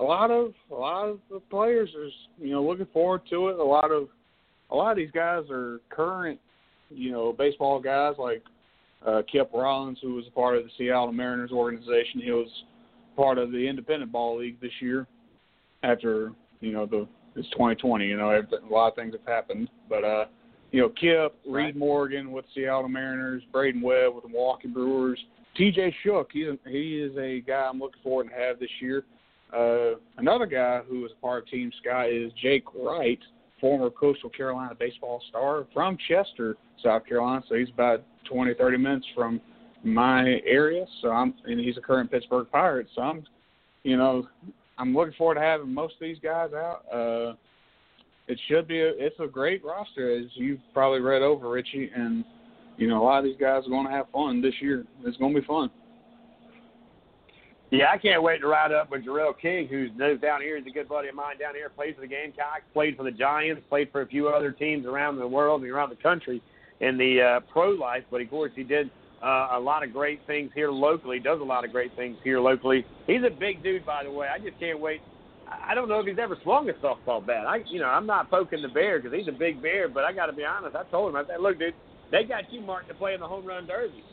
a 0.00 0.02
lot 0.02 0.30
of 0.30 0.52
a 0.70 0.74
lot 0.74 1.08
of 1.08 1.18
the 1.30 1.40
players 1.50 1.90
are 1.96 2.08
you 2.44 2.52
know 2.52 2.62
looking 2.62 2.88
forward 2.92 3.22
to 3.30 3.48
it. 3.48 3.58
A 3.58 3.64
lot 3.64 3.90
of 3.90 4.08
a 4.70 4.76
lot 4.76 4.92
of 4.92 4.96
these 4.96 5.10
guys 5.10 5.44
are 5.50 5.80
current, 5.90 6.38
you 6.90 7.12
know, 7.12 7.32
baseball 7.32 7.80
guys 7.80 8.14
like 8.18 8.42
uh, 9.06 9.22
Kip 9.30 9.50
Rollins, 9.52 9.98
who 10.02 10.14
was 10.14 10.24
a 10.26 10.30
part 10.30 10.56
of 10.56 10.64
the 10.64 10.70
Seattle 10.78 11.12
Mariners 11.12 11.52
organization. 11.52 12.20
He 12.22 12.30
was 12.30 12.48
part 13.16 13.38
of 13.38 13.52
the 13.52 13.68
Independent 13.68 14.12
Ball 14.12 14.38
League 14.38 14.60
this 14.60 14.72
year. 14.80 15.06
After 15.82 16.32
you 16.60 16.72
know 16.72 16.86
the 16.86 17.06
it's 17.36 17.48
2020, 17.50 18.06
you 18.06 18.16
know, 18.16 18.30
a 18.30 18.72
lot 18.72 18.88
of 18.88 18.94
things 18.94 19.12
have 19.12 19.26
happened, 19.26 19.68
but 19.88 20.04
uh, 20.04 20.24
you 20.70 20.80
know, 20.80 20.88
Kip, 20.88 21.36
Reed 21.46 21.76
Morgan 21.76 22.32
with 22.32 22.44
Seattle 22.54 22.88
Mariners, 22.88 23.42
Braden 23.52 23.80
Webb 23.80 24.14
with 24.14 24.24
the 24.24 24.28
Milwaukee 24.28 24.68
Brewers, 24.68 25.18
T.J. 25.56 25.94
Shook. 26.02 26.30
He's 26.32 26.46
a, 26.46 26.58
he 26.68 27.00
is 27.00 27.16
a 27.16 27.40
guy 27.40 27.68
I'm 27.70 27.78
looking 27.78 28.02
forward 28.02 28.28
to 28.28 28.34
have 28.34 28.58
this 28.58 28.70
year. 28.80 29.04
Uh, 29.56 29.98
another 30.18 30.46
guy 30.46 30.80
who 30.88 31.04
is 31.04 31.12
a 31.16 31.20
part 31.20 31.44
of 31.44 31.48
Team 31.48 31.70
Sky 31.80 32.08
is 32.08 32.32
Jake 32.42 32.64
Wright, 32.74 33.20
former 33.60 33.90
Coastal 33.90 34.30
Carolina 34.30 34.74
baseball 34.74 35.22
star 35.28 35.66
from 35.72 35.96
Chester, 36.08 36.56
South 36.82 37.06
Carolina. 37.06 37.42
So 37.48 37.54
he's 37.54 37.68
about 37.72 38.02
20, 38.28 38.54
30 38.54 38.78
minutes 38.78 39.06
from 39.14 39.40
my 39.84 40.40
area. 40.46 40.86
So 41.02 41.10
I'm, 41.10 41.34
and 41.44 41.60
he's 41.60 41.76
a 41.76 41.80
current 41.80 42.10
Pittsburgh 42.10 42.46
Pirate. 42.50 42.88
So 42.94 43.02
I'm, 43.02 43.24
you 43.82 43.96
know, 43.96 44.26
I'm 44.78 44.94
looking 44.94 45.14
forward 45.14 45.34
to 45.34 45.40
having 45.40 45.72
most 45.72 45.94
of 45.94 46.00
these 46.00 46.18
guys 46.22 46.50
out. 46.52 46.82
Uh, 46.92 47.34
it 48.26 48.40
should 48.48 48.66
be 48.66 48.80
a, 48.80 48.88
it's 48.96 49.18
a 49.20 49.26
great 49.26 49.64
roster 49.64 50.18
as 50.18 50.26
you've 50.34 50.60
probably 50.72 51.00
read 51.00 51.22
over 51.22 51.50
Richie, 51.50 51.90
and 51.94 52.24
you 52.78 52.88
know 52.88 53.02
a 53.02 53.04
lot 53.04 53.18
of 53.18 53.24
these 53.24 53.36
guys 53.38 53.64
are 53.66 53.70
going 53.70 53.86
to 53.86 53.92
have 53.92 54.06
fun 54.10 54.40
this 54.40 54.54
year. 54.60 54.84
It's 55.04 55.16
going 55.18 55.34
to 55.34 55.40
be 55.40 55.46
fun. 55.46 55.70
Yeah, 57.70 57.86
I 57.92 57.98
can't 57.98 58.22
wait 58.22 58.40
to 58.40 58.46
ride 58.46 58.72
up 58.72 58.90
with 58.90 59.04
Jarrell 59.04 59.38
King, 59.38 59.66
who's 59.66 59.90
down 60.20 60.40
here. 60.40 60.56
He's 60.56 60.66
a 60.66 60.70
good 60.70 60.88
buddy 60.88 61.08
of 61.08 61.14
mine 61.14 61.38
down 61.38 61.54
here. 61.54 61.68
Plays 61.68 61.96
for 61.96 62.02
the 62.02 62.06
Gamecocks, 62.06 62.62
played 62.72 62.96
for 62.96 63.02
the 63.02 63.10
Giants, 63.10 63.62
played 63.68 63.90
for 63.90 64.02
a 64.02 64.06
few 64.06 64.28
other 64.28 64.52
teams 64.52 64.86
around 64.86 65.18
the 65.18 65.26
world 65.26 65.62
and 65.62 65.70
around 65.70 65.90
the 65.90 65.96
country 65.96 66.40
in 66.80 66.96
the 66.96 67.20
uh, 67.20 67.40
pro 67.52 67.70
life. 67.70 68.04
But 68.10 68.20
of 68.20 68.30
course, 68.30 68.52
he 68.54 68.62
did 68.62 68.90
uh, 69.24 69.48
a 69.52 69.60
lot 69.60 69.82
of 69.82 69.92
great 69.92 70.22
things 70.26 70.50
here 70.54 70.70
locally. 70.70 71.18
Does 71.18 71.40
a 71.40 71.44
lot 71.44 71.64
of 71.64 71.72
great 71.72 71.94
things 71.96 72.18
here 72.22 72.40
locally. 72.40 72.86
He's 73.06 73.22
a 73.26 73.30
big 73.30 73.62
dude, 73.62 73.84
by 73.84 74.04
the 74.04 74.12
way. 74.12 74.28
I 74.28 74.38
just 74.38 74.58
can't 74.58 74.80
wait. 74.80 75.02
I 75.68 75.74
don't 75.74 75.88
know 75.88 76.00
if 76.00 76.06
he's 76.06 76.18
ever 76.20 76.38
swung 76.42 76.68
a 76.70 76.74
softball 76.74 77.24
bat. 77.24 77.46
I, 77.46 77.58
you 77.68 77.80
know, 77.80 77.86
I'm 77.86 78.06
not 78.06 78.30
poking 78.30 78.62
the 78.62 78.68
bear 78.68 79.00
because 79.00 79.16
he's 79.16 79.28
a 79.28 79.32
big 79.32 79.62
bear. 79.62 79.88
But 79.88 80.04
I 80.04 80.12
got 80.12 80.26
to 80.26 80.32
be 80.32 80.44
honest. 80.44 80.76
I 80.76 80.84
told 80.84 81.10
him, 81.10 81.16
I 81.16 81.24
said, 81.26 81.40
"Look, 81.40 81.58
dude, 81.58 81.74
they 82.10 82.24
got 82.24 82.44
you 82.50 82.60
marked 82.60 82.88
to 82.88 82.94
play 82.94 83.14
in 83.14 83.20
the 83.20 83.28
home 83.28 83.46
run 83.46 83.66
derby. 83.66 84.06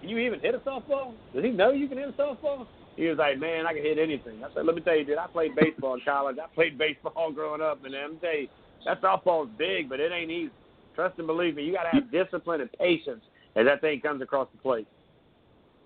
Can 0.00 0.10
you 0.10 0.18
even 0.18 0.40
hit 0.40 0.54
a 0.54 0.58
softball? 0.58 1.14
Does 1.34 1.44
he 1.44 1.50
know 1.50 1.72
you 1.72 1.88
can 1.88 1.98
hit 1.98 2.08
a 2.08 2.12
softball?" 2.12 2.66
He 2.96 3.06
was 3.08 3.18
like, 3.18 3.40
man, 3.40 3.66
I 3.66 3.74
can 3.74 3.82
hit 3.82 3.98
anything. 3.98 4.40
I 4.44 4.48
said, 4.54 4.66
let 4.66 4.76
me 4.76 4.80
tell 4.80 4.96
you, 4.96 5.04
dude, 5.04 5.18
I 5.18 5.26
played 5.26 5.56
baseball 5.56 5.94
in 5.94 6.00
college. 6.02 6.36
I 6.40 6.46
played 6.54 6.78
baseball 6.78 7.32
growing 7.34 7.60
up, 7.60 7.80
and 7.84 7.92
me 7.92 8.18
tell 8.20 8.36
you, 8.36 8.48
that 8.84 9.02
softball's 9.02 9.50
big, 9.58 9.88
but 9.88 9.98
it 9.98 10.12
ain't 10.12 10.30
easy. 10.30 10.52
Trust 10.94 11.18
and 11.18 11.26
believe 11.26 11.56
me, 11.56 11.64
you 11.64 11.72
got 11.74 11.84
to 11.84 11.90
have 11.90 12.12
discipline 12.12 12.60
and 12.60 12.70
patience 12.78 13.24
as 13.56 13.66
that 13.66 13.80
thing 13.80 14.00
comes 14.00 14.22
across 14.22 14.48
the 14.52 14.58
plate. 14.58 14.86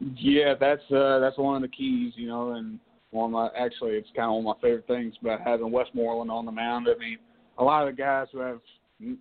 Yeah, 0.00 0.54
that's 0.58 0.82
uh, 0.92 1.18
that's 1.18 1.38
one 1.38 1.56
of 1.56 1.62
the 1.62 1.74
keys, 1.76 2.12
you 2.16 2.28
know, 2.28 2.52
and 2.52 2.78
one 3.10 3.26
of 3.26 3.30
my 3.32 3.48
actually 3.58 3.92
it's 3.92 4.08
kind 4.14 4.26
of 4.26 4.42
one 4.44 4.56
of 4.56 4.62
my 4.62 4.68
favorite 4.68 4.86
things 4.86 5.14
about 5.20 5.40
having 5.40 5.70
Westmoreland 5.70 6.30
on 6.30 6.46
the 6.46 6.52
mound. 6.52 6.88
I 6.88 6.98
mean, 6.98 7.18
a 7.58 7.64
lot 7.64 7.88
of 7.88 7.96
the 7.96 8.00
guys 8.00 8.28
who 8.32 8.38
have 8.38 8.60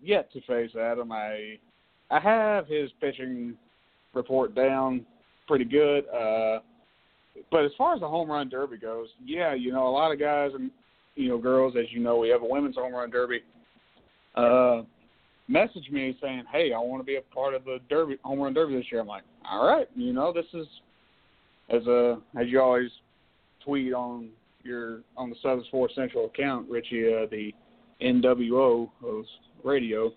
yet 0.04 0.32
to 0.34 0.42
face 0.42 0.72
Adam, 0.80 1.12
I 1.12 1.58
I 2.12 2.20
have 2.20 2.68
his 2.68 2.92
pitching 3.02 3.56
report 4.14 4.56
down 4.56 5.06
pretty 5.48 5.66
good. 5.66 6.06
Uh, 6.10 6.60
but 7.52 7.66
as 7.66 7.72
far 7.78 7.94
as 7.94 8.02
the 8.02 8.08
home 8.08 8.30
run 8.30 8.50
derby 8.50 8.78
goes, 8.78 9.08
yeah, 9.24 9.54
you 9.54 9.72
know, 9.72 9.88
a 9.88 9.90
lot 9.90 10.12
of 10.12 10.20
guys 10.20 10.52
and 10.54 10.72
you 11.16 11.30
know, 11.30 11.38
girls, 11.38 11.74
as 11.78 11.86
you 11.92 12.00
know, 12.00 12.18
we 12.18 12.30
have 12.30 12.44
a 12.44 12.48
women's 12.48 12.76
home 12.76 12.94
run 12.94 13.10
derby. 13.10 13.42
Uh, 14.36 14.84
message 15.48 15.90
me 15.92 16.18
saying, 16.22 16.44
"Hey, 16.52 16.74
I 16.74 16.80
want 16.80 17.02
to 17.02 17.06
be 17.06 17.18
a 17.18 17.22
part 17.22 17.54
of 17.54 17.64
the 17.66 17.80
derby 17.90 18.18
home 18.24 18.40
run 18.40 18.54
derby 18.54 18.76
this 18.76 18.92
year." 18.92 19.02
I'm 19.02 19.08
like, 19.08 19.24
"All 19.50 19.68
right, 19.68 19.88
you 19.96 20.14
know, 20.14 20.34
this 20.34 20.46
is 20.54 20.68
as 21.70 21.86
a 21.88 22.20
as 22.40 22.48
you 22.48 22.62
always 22.62 22.92
tweet 23.64 23.94
on 23.94 24.30
your 24.64 25.02
on 25.16 25.30
the 25.30 25.36
Southern 25.42 25.64
Sports 25.66 25.96
Central 25.96 26.26
account, 26.26 26.70
Richie, 26.70 27.14
uh, 27.14 27.26
the 27.30 27.54
NWO 28.02 28.90
of 29.04 29.26
radio, 29.64 30.12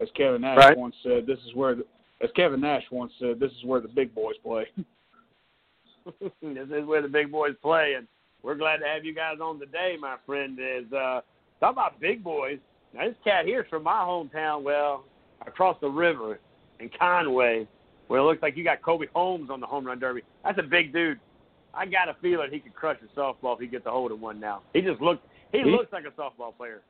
as 0.00 0.08
Kevin 0.16 0.42
Nash 0.42 0.58
right. 0.58 0.76
once 0.76 0.94
said, 1.02 1.26
this 1.26 1.38
is 1.46 1.54
where 1.54 1.74
the, 1.74 1.84
as 2.22 2.30
Kevin 2.36 2.60
Nash 2.60 2.82
once 2.90 3.12
said, 3.18 3.40
this 3.40 3.50
is 3.52 3.64
where 3.64 3.80
the 3.80 3.88
big 3.88 4.14
boys 4.14 4.36
play. 4.42 4.66
this 6.20 6.32
is 6.42 6.86
where 6.86 7.02
the 7.02 7.08
big 7.08 7.30
boys 7.30 7.54
play, 7.62 7.94
and 7.96 8.06
we're 8.42 8.54
glad 8.54 8.78
to 8.78 8.86
have 8.86 9.04
you 9.04 9.14
guys 9.14 9.38
on 9.42 9.58
today, 9.58 9.96
my 9.98 10.16
friend. 10.26 10.58
Is 10.60 10.92
uh, 10.92 11.20
talk 11.60 11.72
about 11.72 12.00
big 12.00 12.22
boys. 12.22 12.58
Now 12.94 13.06
this 13.06 13.16
cat 13.24 13.44
here 13.44 13.62
is 13.62 13.66
from 13.68 13.82
my 13.82 14.00
hometown, 14.00 14.62
well, 14.62 15.04
across 15.46 15.76
the 15.80 15.88
river 15.88 16.38
in 16.78 16.90
Conway, 16.98 17.66
where 18.06 18.20
it 18.20 18.24
looks 18.24 18.42
like 18.42 18.56
you 18.56 18.64
got 18.64 18.82
Colby 18.82 19.06
Holmes 19.12 19.50
on 19.50 19.60
the 19.60 19.66
home 19.66 19.86
run 19.86 19.98
derby. 19.98 20.22
That's 20.44 20.58
a 20.58 20.62
big 20.62 20.92
dude. 20.92 21.18
I 21.72 21.86
got 21.86 22.08
a 22.08 22.16
feeling 22.22 22.50
he 22.52 22.60
could 22.60 22.74
crush 22.74 22.98
a 23.02 23.18
softball 23.18 23.54
if 23.54 23.60
he 23.60 23.66
gets 23.66 23.86
a 23.86 23.90
hold 23.90 24.12
of 24.12 24.20
one 24.20 24.38
now. 24.38 24.62
He 24.72 24.80
just 24.80 25.00
looks 25.00 25.22
he, 25.50 25.58
he 25.58 25.70
looks 25.70 25.92
like 25.92 26.04
a 26.04 26.20
softball 26.20 26.56
player. 26.56 26.82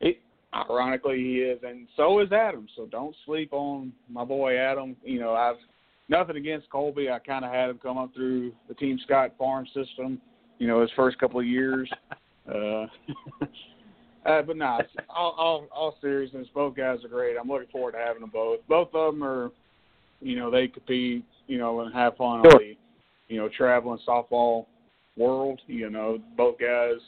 He, 0.00 0.18
ironically, 0.54 1.18
he 1.18 1.36
is, 1.36 1.58
and 1.62 1.86
so 1.96 2.20
is 2.20 2.32
Adam. 2.32 2.66
So 2.76 2.86
don't 2.86 3.14
sleep 3.26 3.52
on 3.52 3.92
my 4.08 4.24
boy 4.24 4.56
Adam. 4.56 4.96
You 5.04 5.20
know, 5.20 5.34
I've 5.34 5.56
nothing 6.08 6.36
against 6.36 6.70
Colby. 6.70 7.10
I 7.10 7.18
kind 7.18 7.44
of 7.44 7.52
had 7.52 7.68
him 7.68 7.78
come 7.82 7.98
up 7.98 8.14
through 8.14 8.52
the 8.68 8.74
Team 8.74 8.98
Scott 9.04 9.34
farm 9.38 9.66
system. 9.66 10.20
You 10.58 10.66
know, 10.66 10.80
his 10.80 10.90
first 10.96 11.18
couple 11.18 11.40
of 11.40 11.46
years. 11.46 11.90
uh, 12.48 12.86
uh, 14.26 14.42
but 14.42 14.56
nah, 14.56 14.80
all, 15.08 15.34
all 15.38 15.66
all 15.72 15.96
seriousness, 16.00 16.46
both 16.54 16.76
guys 16.76 16.98
are 17.04 17.08
great. 17.08 17.36
I'm 17.40 17.48
looking 17.48 17.68
forward 17.68 17.92
to 17.92 17.98
having 17.98 18.20
them 18.20 18.30
both. 18.30 18.60
Both 18.68 18.88
of 18.94 19.14
them 19.14 19.24
are, 19.24 19.50
you 20.20 20.36
know, 20.36 20.50
they 20.50 20.68
compete, 20.68 21.24
you 21.46 21.58
know, 21.58 21.80
and 21.80 21.92
have 21.94 22.16
fun 22.16 22.42
sure. 22.44 22.54
on 22.54 22.58
the, 22.58 22.76
you 23.28 23.40
know, 23.40 23.48
traveling 23.56 23.98
softball 24.06 24.66
world. 25.16 25.60
You 25.66 25.90
know, 25.90 26.18
both 26.36 26.58
guys 26.58 27.00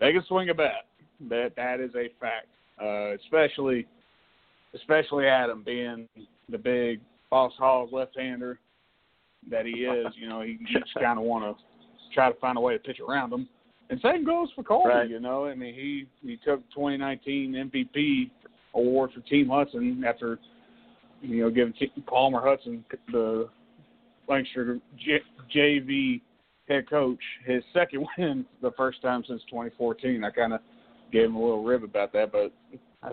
they 0.00 0.12
can 0.12 0.24
swing 0.26 0.50
a 0.50 0.54
bat. 0.54 0.86
That 1.28 1.52
that 1.56 1.80
is 1.80 1.90
a 1.94 2.08
fact. 2.20 2.48
Uh, 2.80 3.14
especially, 3.14 3.86
especially 4.74 5.26
Adam 5.26 5.62
being 5.64 6.08
the 6.48 6.58
big 6.58 7.00
boss 7.30 7.52
hog 7.56 7.92
left-hander 7.92 8.58
that 9.50 9.64
he 9.64 9.72
is. 9.72 10.06
You 10.16 10.28
know, 10.28 10.40
he, 10.40 10.58
just 10.72 10.92
kind 11.00 11.18
of 11.18 11.24
want 11.24 11.56
to 11.56 11.64
try 12.14 12.30
to 12.30 12.38
find 12.40 12.58
a 12.58 12.60
way 12.60 12.74
to 12.74 12.78
pitch 12.78 12.98
around 13.00 13.32
him. 13.32 13.48
And 13.90 14.00
same 14.02 14.24
goes 14.24 14.48
for 14.54 14.62
Colby. 14.62 14.88
Right. 14.88 15.10
You 15.10 15.20
know, 15.20 15.46
I 15.46 15.54
mean, 15.54 15.74
he 15.74 16.06
he 16.22 16.36
took 16.36 16.60
2019 16.70 17.70
MVP 17.72 18.30
award 18.74 19.10
for 19.14 19.20
Team 19.20 19.48
Hudson 19.48 20.02
after 20.06 20.38
you 21.20 21.42
know 21.42 21.50
giving 21.50 21.74
Palmer 22.06 22.40
Hudson 22.42 22.84
the 23.12 23.48
Lancaster 24.28 24.78
J- 24.98 25.22
JV 25.54 26.20
head 26.68 26.88
coach 26.88 27.18
his 27.44 27.62
second 27.72 28.06
win 28.18 28.44
the 28.62 28.72
first 28.76 29.02
time 29.02 29.22
since 29.28 29.42
2014. 29.50 30.24
I 30.24 30.30
kind 30.30 30.54
of 30.54 30.60
gave 31.12 31.26
him 31.26 31.36
a 31.36 31.40
little 31.40 31.62
rib 31.62 31.84
about 31.84 32.12
that, 32.14 32.32
but 32.32 32.52
I, 33.02 33.12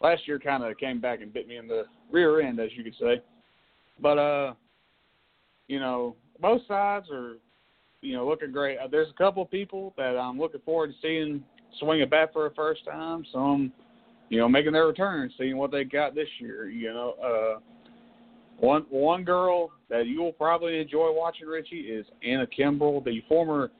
last 0.00 0.26
year 0.26 0.38
kind 0.38 0.62
of 0.62 0.76
came 0.78 1.00
back 1.00 1.20
and 1.20 1.32
bit 1.32 1.48
me 1.48 1.56
in 1.56 1.66
the 1.66 1.84
rear 2.10 2.40
end, 2.40 2.60
as 2.60 2.70
you 2.76 2.84
could 2.84 2.96
say. 3.00 3.22
But 4.00 4.18
uh, 4.18 4.54
you 5.68 5.80
know, 5.80 6.16
both 6.40 6.62
sides 6.68 7.06
are 7.12 7.36
you 8.02 8.14
know 8.14 8.28
looking 8.28 8.52
great. 8.52 8.78
Uh, 8.78 8.88
there's 8.88 9.08
a 9.08 9.14
couple 9.14 9.42
of 9.42 9.50
people 9.50 9.94
that 9.96 10.16
I'm 10.18 10.38
looking 10.38 10.60
forward 10.60 10.88
to 10.88 10.94
seeing 11.00 11.42
swing 11.80 12.02
a 12.02 12.06
bat 12.06 12.30
for 12.32 12.48
the 12.48 12.54
first 12.54 12.84
time. 12.84 13.24
Some, 13.32 13.72
you 14.28 14.38
know, 14.38 14.48
making 14.48 14.72
their 14.72 14.86
return, 14.86 15.30
seeing 15.38 15.56
what 15.56 15.70
they 15.70 15.84
got 15.84 16.14
this 16.14 16.28
year. 16.38 16.68
You 16.68 16.92
know, 16.92 17.14
uh, 17.24 17.60
one 18.58 18.84
one 18.90 19.24
girl 19.24 19.70
that 19.88 20.06
you 20.06 20.20
will 20.20 20.32
probably 20.32 20.78
enjoy 20.78 21.10
watching, 21.12 21.46
Richie, 21.46 21.80
is 21.80 22.04
Anna 22.26 22.46
Kimbrell, 22.46 23.02
the 23.04 23.22
former 23.28 23.70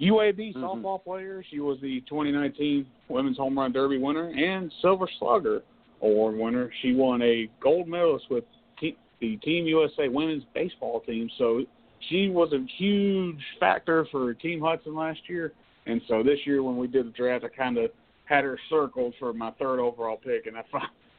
UAB 0.00 0.54
Mm-hmm. 0.54 0.64
softball 0.64 1.02
player. 1.02 1.44
She 1.50 1.60
was 1.60 1.78
the 1.80 2.00
2019 2.08 2.86
Women's 3.08 3.36
Home 3.38 3.58
Run 3.58 3.72
Derby 3.72 3.98
winner 3.98 4.28
and 4.28 4.72
Silver 4.80 5.08
Slugger 5.18 5.62
Award 6.02 6.36
winner. 6.36 6.70
She 6.82 6.94
won 6.94 7.20
a 7.22 7.48
gold 7.60 7.88
medalist 7.88 8.26
with 8.30 8.44
te- 8.78 8.96
the 9.20 9.36
Team 9.38 9.66
USA 9.66 10.08
women's 10.08 10.44
baseball 10.54 11.00
team. 11.00 11.28
So 11.38 11.64
she 12.08 12.28
was 12.28 12.52
a 12.52 12.64
huge 12.78 13.40
factor 13.58 14.06
for 14.10 14.32
Team 14.34 14.60
Hudson 14.60 14.94
last 14.94 15.20
year. 15.28 15.52
And 15.86 16.00
so 16.08 16.22
this 16.22 16.38
year 16.44 16.62
when 16.62 16.76
we 16.76 16.86
did 16.86 17.06
the 17.06 17.10
draft, 17.10 17.44
I 17.44 17.48
kind 17.48 17.78
of 17.78 17.90
had 18.24 18.44
her 18.44 18.58
circled 18.68 19.14
for 19.18 19.32
my 19.32 19.50
third 19.52 19.80
overall 19.80 20.16
pick, 20.16 20.46
and 20.46 20.56
I, 20.56 20.62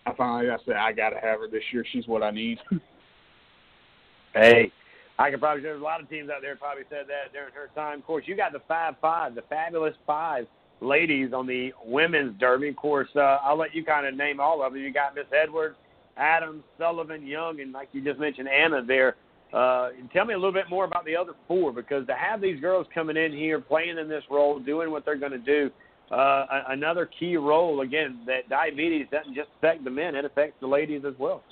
I 0.05 0.13
finally 0.15 0.49
I 0.49 0.57
said 0.65 0.75
I 0.75 0.93
got 0.93 1.09
to 1.09 1.19
have 1.19 1.39
her 1.39 1.47
this 1.49 1.63
year. 1.71 1.85
She's 1.91 2.07
what 2.07 2.23
I 2.23 2.31
need. 2.31 2.57
Hey, 4.33 4.71
I 5.19 5.29
could 5.29 5.41
probably 5.41 5.61
there's 5.61 5.81
a 5.81 5.83
lot 5.83 6.01
of 6.01 6.09
teams 6.09 6.29
out 6.29 6.41
there 6.41 6.55
probably 6.55 6.83
said 6.89 7.05
that 7.07 7.33
during 7.33 7.53
her 7.53 7.69
time. 7.75 7.99
Of 7.99 8.05
course, 8.05 8.23
you 8.27 8.37
got 8.37 8.53
the 8.53 8.61
five 8.67 8.95
five, 9.01 9.35
the 9.35 9.41
fabulous 9.43 9.93
five 10.07 10.47
ladies 10.79 11.33
on 11.33 11.45
the 11.45 11.71
women's 11.85 12.39
derby. 12.39 12.69
Of 12.69 12.77
course, 12.77 13.09
uh, 13.15 13.37
I'll 13.43 13.57
let 13.57 13.75
you 13.75 13.83
kind 13.83 14.07
of 14.07 14.15
name 14.15 14.39
all 14.39 14.63
of 14.63 14.73
them. 14.73 14.81
You 14.81 14.91
got 14.93 15.15
Miss 15.15 15.25
Edwards, 15.31 15.75
Adams, 16.17 16.63
Sullivan, 16.77 17.25
Young, 17.27 17.59
and 17.59 17.71
like 17.71 17.89
you 17.91 18.01
just 18.01 18.19
mentioned, 18.19 18.47
Anna 18.47 18.83
there. 18.83 19.15
Uh, 19.53 19.89
tell 20.13 20.25
me 20.25 20.33
a 20.33 20.37
little 20.37 20.53
bit 20.53 20.69
more 20.69 20.85
about 20.85 21.03
the 21.05 21.15
other 21.15 21.33
four 21.47 21.73
because 21.73 22.07
to 22.07 22.13
have 22.13 22.39
these 22.39 22.59
girls 22.61 22.87
coming 22.93 23.17
in 23.17 23.33
here, 23.33 23.59
playing 23.59 23.97
in 23.97 24.07
this 24.07 24.23
role, 24.29 24.59
doing 24.59 24.91
what 24.91 25.03
they're 25.03 25.17
going 25.17 25.31
to 25.31 25.37
do, 25.37 25.69
uh, 26.09 26.45
another 26.69 27.09
key 27.19 27.37
role 27.37 27.81
again 27.81 28.19
that 28.25 28.47
diabetes 28.49 29.07
doesn't 29.11 29.35
just 29.35 29.49
affect 29.57 29.83
the 29.83 29.89
men; 29.89 30.15
it 30.15 30.25
affects 30.25 30.55
the 30.61 30.67
ladies 30.67 31.03
as 31.05 31.13
well. 31.19 31.43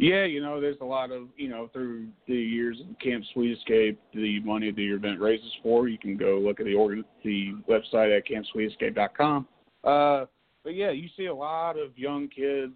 Yeah, 0.00 0.24
you 0.24 0.40
know, 0.40 0.62
there's 0.62 0.80
a 0.80 0.84
lot 0.84 1.10
of, 1.10 1.28
you 1.36 1.50
know, 1.50 1.68
through 1.74 2.08
the 2.26 2.34
years 2.34 2.78
of 2.80 2.98
Camp 3.00 3.22
Sweet 3.34 3.58
Escape, 3.58 4.00
the 4.14 4.40
money 4.40 4.72
the 4.72 4.94
event 4.94 5.20
raises 5.20 5.52
for. 5.62 5.88
You 5.88 5.98
can 5.98 6.16
go 6.16 6.38
look 6.42 6.58
at 6.58 6.64
the 6.64 6.72
organ, 6.72 7.04
the 7.22 7.52
website 7.68 8.16
at 8.16 8.26
campsweetescape.com. 8.26 9.46
Uh, 9.84 10.24
but 10.64 10.74
yeah, 10.74 10.90
you 10.90 11.10
see 11.18 11.26
a 11.26 11.34
lot 11.34 11.78
of 11.78 11.90
young 11.98 12.28
kids, 12.28 12.72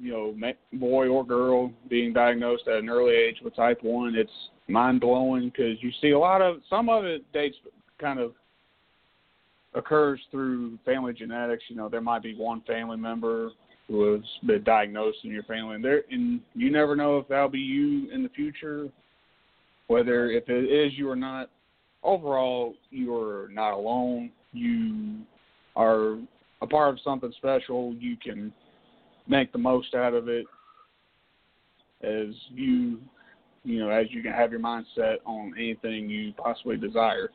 you 0.00 0.12
know, 0.12 0.52
boy 0.74 1.08
or 1.08 1.24
girl, 1.24 1.72
being 1.88 2.12
diagnosed 2.12 2.68
at 2.68 2.78
an 2.78 2.88
early 2.88 3.14
age 3.14 3.38
with 3.42 3.56
type 3.56 3.78
one. 3.82 4.14
It's 4.14 4.30
mind 4.68 5.00
blowing 5.00 5.50
because 5.50 5.82
you 5.82 5.90
see 6.00 6.10
a 6.10 6.18
lot 6.18 6.40
of 6.42 6.56
some 6.68 6.88
of 6.88 7.04
it 7.04 7.24
dates 7.32 7.56
kind 8.00 8.18
of 8.18 8.32
occurs 9.74 10.20
through 10.30 10.78
family 10.84 11.12
genetics. 11.12 11.64
You 11.68 11.76
know, 11.76 11.88
there 11.88 12.00
might 12.00 12.22
be 12.22 12.34
one 12.34 12.62
family 12.62 12.96
member 12.96 13.50
who 13.88 14.12
has 14.12 14.22
been 14.46 14.62
diagnosed 14.64 15.18
in 15.24 15.30
your 15.30 15.42
family, 15.44 15.76
and 15.76 15.84
there, 15.84 16.02
and 16.10 16.40
you 16.54 16.70
never 16.70 16.94
know 16.94 17.18
if 17.18 17.28
that'll 17.28 17.48
be 17.48 17.58
you 17.58 18.10
in 18.12 18.22
the 18.22 18.28
future. 18.30 18.88
Whether 19.86 20.30
if 20.30 20.48
it 20.48 20.64
is 20.64 20.92
you 20.98 21.08
or 21.08 21.16
not, 21.16 21.48
overall 22.02 22.74
you 22.90 23.16
are 23.16 23.48
not 23.50 23.72
alone. 23.72 24.30
You 24.52 25.20
are 25.76 26.18
a 26.60 26.66
part 26.66 26.92
of 26.92 27.00
something 27.02 27.32
special. 27.38 27.94
You 27.94 28.16
can 28.16 28.52
make 29.28 29.52
the 29.52 29.58
most 29.58 29.94
out 29.94 30.14
of 30.14 30.28
it 30.28 30.46
as 32.02 32.34
you, 32.50 32.98
you 33.64 33.80
know, 33.80 33.90
as 33.90 34.06
you 34.10 34.22
can 34.22 34.32
have 34.32 34.50
your 34.50 34.60
mind 34.60 34.86
set 34.94 35.18
on 35.24 35.52
anything 35.56 36.08
you 36.08 36.32
possibly 36.32 36.76
desire. 36.76 37.30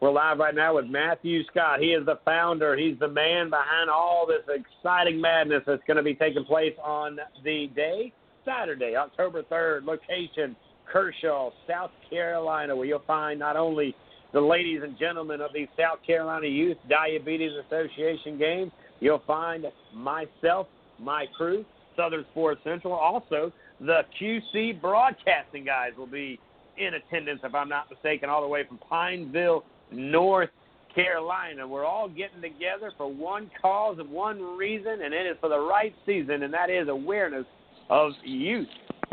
We're 0.00 0.10
live 0.10 0.38
right 0.38 0.54
now 0.54 0.74
with 0.74 0.86
Matthew 0.86 1.44
Scott. 1.44 1.78
He 1.78 1.88
is 1.88 2.04
the 2.04 2.18
founder. 2.24 2.76
He's 2.76 2.98
the 2.98 3.06
man 3.06 3.50
behind 3.50 3.88
all 3.88 4.26
this 4.26 4.42
exciting 4.48 5.20
madness 5.20 5.62
that's 5.64 5.82
going 5.86 5.96
to 5.96 6.02
be 6.02 6.14
taking 6.14 6.44
place 6.44 6.74
on 6.82 7.18
the 7.44 7.68
day, 7.76 8.12
Saturday, 8.44 8.96
October 8.96 9.44
3rd. 9.44 9.84
Location, 9.84 10.56
Kershaw, 10.92 11.50
South 11.68 11.92
Carolina, 12.10 12.74
where 12.74 12.86
you'll 12.86 13.04
find 13.06 13.38
not 13.38 13.56
only 13.56 13.94
the 14.32 14.40
ladies 14.40 14.80
and 14.82 14.98
gentlemen 14.98 15.40
of 15.40 15.52
the 15.52 15.68
South 15.78 15.98
Carolina 16.04 16.48
Youth 16.48 16.78
Diabetes 16.88 17.52
Association 17.66 18.38
games, 18.38 18.72
you'll 19.02 19.22
find 19.26 19.66
myself, 19.92 20.68
my 20.98 21.26
crew, 21.36 21.64
Southern 21.96 22.24
Sports 22.30 22.60
Central. 22.64 22.94
Also, 22.94 23.52
the 23.80 24.02
QC 24.18 24.80
broadcasting 24.80 25.64
guys 25.64 25.90
will 25.98 26.06
be 26.06 26.38
in 26.78 26.94
attendance, 26.94 27.40
if 27.42 27.54
I'm 27.54 27.68
not 27.68 27.90
mistaken, 27.90 28.30
all 28.30 28.40
the 28.40 28.48
way 28.48 28.64
from 28.66 28.78
Pineville, 28.88 29.64
North 29.90 30.50
Carolina. 30.94 31.66
We're 31.66 31.84
all 31.84 32.08
getting 32.08 32.40
together 32.40 32.92
for 32.96 33.12
one 33.12 33.50
cause 33.60 33.96
and 33.98 34.08
one 34.08 34.56
reason, 34.56 35.02
and 35.04 35.12
it 35.12 35.26
is 35.26 35.36
for 35.40 35.48
the 35.48 35.58
right 35.58 35.94
season, 36.06 36.44
and 36.44 36.54
that 36.54 36.70
is 36.70 36.88
awareness 36.88 37.44
of 37.90 38.12
youth 38.24 38.68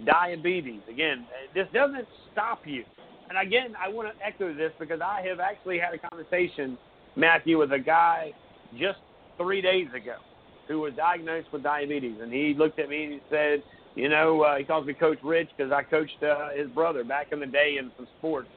diabetes. 0.06 0.82
Again, 0.90 1.26
this 1.54 1.68
doesn't 1.74 2.08
stop 2.32 2.62
you. 2.66 2.84
And 3.30 3.38
again, 3.38 3.76
I 3.84 3.90
want 3.90 4.08
to 4.16 4.26
echo 4.26 4.54
this 4.54 4.72
because 4.80 5.02
I 5.02 5.24
have 5.28 5.40
actually 5.40 5.80
had 5.80 5.94
a 5.94 5.98
conversation, 5.98 6.78
Matthew, 7.16 7.58
with 7.58 7.74
a 7.74 7.80
guy 7.80 8.34
just 8.80 9.00
three 9.40 9.62
days 9.62 9.88
ago 9.96 10.16
who 10.68 10.80
was 10.80 10.94
diagnosed 10.96 11.48
with 11.52 11.64
diabetes, 11.64 12.18
and 12.22 12.32
he 12.32 12.54
looked 12.56 12.78
at 12.78 12.90
me 12.90 13.06
and 13.06 13.14
he 13.14 13.20
said, 13.32 13.64
you 13.96 14.08
know, 14.08 14.44
uh, 14.44 14.58
he 14.58 14.64
calls 14.64 14.86
me 14.86 14.94
Coach 14.94 15.18
Rich 15.24 15.50
because 15.58 15.72
I 15.72 15.82
coached 15.82 16.22
uh, 16.22 16.50
his 16.56 16.68
brother 16.70 17.04
back 17.04 17.32
in 17.32 17.40
the 17.40 17.48
day 17.48 17.78
in 17.80 17.92
some 17.98 18.08
sports. 18.20 18.48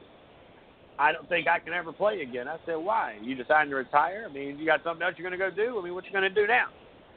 I 0.99 1.11
don't 1.11 1.27
think 1.27 1.47
I 1.47 1.57
can 1.57 1.73
ever 1.73 1.91
play 1.91 2.21
again. 2.21 2.47
I 2.47 2.57
said, 2.67 2.75
why? 2.75 3.17
You 3.23 3.33
deciding 3.33 3.71
to 3.71 3.77
retire? 3.77 4.27
I 4.29 4.31
mean, 4.31 4.59
you 4.59 4.65
got 4.65 4.83
something 4.83 5.01
else 5.01 5.15
you're 5.17 5.27
going 5.27 5.39
to 5.39 5.49
go 5.49 5.53
do? 5.53 5.79
I 5.79 5.83
mean, 5.83 5.95
what 5.95 6.05
you 6.05 6.11
going 6.11 6.23
to 6.23 6.29
do 6.29 6.45
now? 6.45 6.67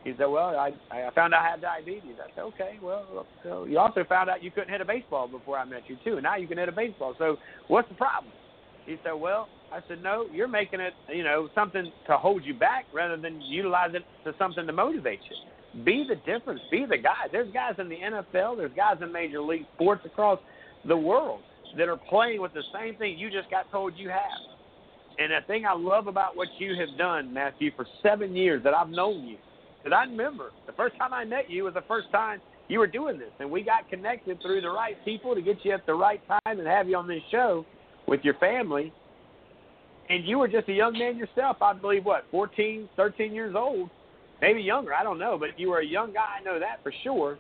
He 0.02 0.14
said, 0.16 0.26
well, 0.26 0.56
I 0.56 0.72
I 0.90 1.10
found 1.14 1.34
out 1.34 1.44
I 1.44 1.50
had 1.50 1.60
diabetes. 1.60 2.14
I 2.22 2.32
said, 2.34 2.42
okay, 2.42 2.78
well, 2.80 3.26
so 3.42 3.64
you 3.64 3.78
also 3.78 4.04
found 4.04 4.30
out 4.30 4.42
you 4.42 4.52
couldn't 4.52 4.70
hit 4.70 4.80
a 4.80 4.84
baseball 4.84 5.26
before 5.26 5.58
I 5.58 5.64
met 5.64 5.82
you 5.88 5.96
too, 6.04 6.14
and 6.14 6.22
now 6.22 6.36
you 6.36 6.46
can 6.46 6.58
hit 6.58 6.68
a 6.68 6.72
baseball. 6.72 7.14
So 7.18 7.36
what's 7.66 7.88
the 7.88 7.96
problem? 7.96 8.32
He 8.86 8.96
said, 9.02 9.12
well, 9.12 9.48
I 9.72 9.80
said, 9.88 10.02
no, 10.02 10.26
you're 10.32 10.48
making 10.48 10.80
it, 10.80 10.94
you 11.12 11.24
know, 11.24 11.48
something 11.54 11.90
to 12.06 12.16
hold 12.16 12.44
you 12.44 12.54
back 12.54 12.86
rather 12.94 13.16
than 13.16 13.40
utilize 13.40 13.90
it 13.94 14.02
to 14.24 14.34
something 14.38 14.66
to 14.66 14.72
motivate 14.72 15.20
you. 15.28 15.84
Be 15.84 16.06
the 16.08 16.16
difference. 16.16 16.60
Be 16.70 16.86
the 16.88 16.96
guy. 16.96 17.26
There's 17.30 17.52
guys 17.52 17.74
in 17.78 17.88
the 17.88 17.96
NFL. 17.96 18.56
There's 18.56 18.72
guys 18.74 18.96
in 19.02 19.12
major 19.12 19.42
league 19.42 19.66
sports 19.74 20.02
across 20.06 20.38
the 20.86 20.96
world 20.96 21.40
that 21.76 21.88
are 21.88 22.00
playing 22.08 22.40
with 22.40 22.54
the 22.54 22.62
same 22.72 22.96
thing 22.96 23.18
you 23.18 23.30
just 23.30 23.50
got 23.50 23.70
told 23.70 23.94
you 23.96 24.08
have. 24.08 24.20
And 25.18 25.32
the 25.32 25.46
thing 25.46 25.64
I 25.66 25.74
love 25.74 26.06
about 26.06 26.36
what 26.36 26.48
you 26.58 26.74
have 26.78 26.96
done, 26.98 27.32
Matthew, 27.32 27.70
for 27.74 27.86
seven 28.02 28.36
years 28.36 28.62
that 28.64 28.74
I've 28.74 28.88
known 28.88 29.26
you, 29.26 29.36
because 29.82 29.96
I 29.96 30.08
remember 30.08 30.50
the 30.66 30.72
first 30.72 30.96
time 30.98 31.12
I 31.12 31.24
met 31.24 31.50
you 31.50 31.64
was 31.64 31.74
the 31.74 31.84
first 31.88 32.10
time 32.12 32.40
you 32.68 32.78
were 32.78 32.86
doing 32.86 33.18
this, 33.18 33.30
and 33.38 33.50
we 33.50 33.62
got 33.62 33.88
connected 33.88 34.40
through 34.42 34.60
the 34.60 34.70
right 34.70 34.96
people 35.04 35.34
to 35.34 35.40
get 35.40 35.56
you 35.62 35.72
at 35.72 35.86
the 35.86 35.94
right 35.94 36.20
time 36.28 36.58
and 36.58 36.66
have 36.66 36.88
you 36.88 36.96
on 36.96 37.06
this 37.06 37.22
show 37.30 37.64
with 38.06 38.20
your 38.24 38.34
family. 38.34 38.92
And 40.08 40.24
you 40.26 40.38
were 40.38 40.48
just 40.48 40.68
a 40.68 40.72
young 40.72 40.92
man 40.92 41.16
yourself, 41.16 41.56
I 41.60 41.72
believe, 41.72 42.04
what, 42.04 42.24
14, 42.30 42.88
13 42.96 43.34
years 43.34 43.54
old, 43.56 43.90
maybe 44.40 44.60
younger, 44.60 44.94
I 44.94 45.02
don't 45.02 45.18
know, 45.18 45.36
but 45.38 45.58
you 45.58 45.70
were 45.70 45.80
a 45.80 45.86
young 45.86 46.12
guy, 46.12 46.26
I 46.38 46.42
know 46.42 46.60
that 46.60 46.82
for 46.82 46.92
sure. 47.02 47.38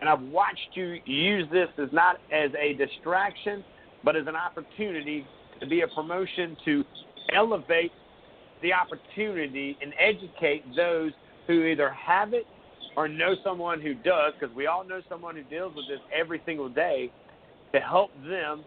And 0.00 0.08
I've 0.08 0.22
watched 0.22 0.70
you 0.74 0.98
use 1.04 1.48
this 1.52 1.68
as 1.78 1.88
not 1.92 2.16
as 2.32 2.50
a 2.60 2.74
distraction, 2.74 3.64
but 4.04 4.16
as 4.16 4.26
an 4.26 4.36
opportunity 4.36 5.26
to 5.60 5.66
be 5.66 5.82
a 5.82 5.88
promotion 5.88 6.56
to 6.64 6.84
elevate 7.34 7.92
the 8.62 8.72
opportunity 8.72 9.76
and 9.80 9.92
educate 9.98 10.64
those 10.74 11.12
who 11.46 11.64
either 11.64 11.90
have 11.90 12.32
it 12.32 12.46
or 12.96 13.06
know 13.06 13.34
someone 13.44 13.80
who 13.80 13.94
does, 13.94 14.32
because 14.38 14.54
we 14.56 14.66
all 14.66 14.84
know 14.84 15.00
someone 15.08 15.36
who 15.36 15.42
deals 15.44 15.72
with 15.76 15.86
this 15.88 16.00
every 16.16 16.42
single 16.44 16.68
day, 16.68 17.12
to 17.72 17.80
help 17.80 18.10
them 18.28 18.64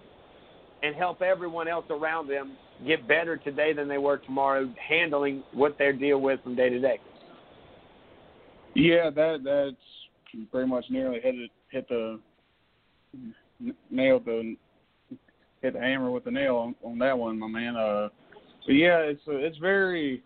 and 0.83 0.95
help 0.95 1.21
everyone 1.21 1.67
else 1.67 1.85
around 1.89 2.27
them 2.27 2.57
get 2.85 3.07
better 3.07 3.37
today 3.37 3.73
than 3.73 3.87
they 3.87 3.97
were 3.97 4.17
tomorrow, 4.17 4.71
handling 4.87 5.43
what 5.53 5.77
they 5.77 5.91
deal 5.91 6.19
with 6.19 6.41
from 6.43 6.55
day 6.55 6.69
to 6.69 6.79
day. 6.79 6.99
Yeah, 8.73 9.09
that 9.09 9.41
that's 9.43 10.47
pretty 10.51 10.67
much 10.67 10.85
nearly 10.89 11.19
hit 11.21 11.35
it, 11.35 11.51
hit 11.69 11.87
the 11.89 12.19
nail 13.89 14.19
the 14.19 14.55
hit 15.61 15.73
the 15.73 15.79
hammer 15.79 16.09
with 16.09 16.23
the 16.23 16.31
nail 16.31 16.55
on, 16.55 16.75
on 16.83 16.97
that 16.99 17.17
one, 17.17 17.37
my 17.37 17.47
man. 17.47 17.75
Uh, 17.75 18.09
but 18.65 18.73
yeah, 18.73 18.97
it's 18.99 19.21
uh, 19.27 19.35
it's 19.35 19.57
very 19.57 20.23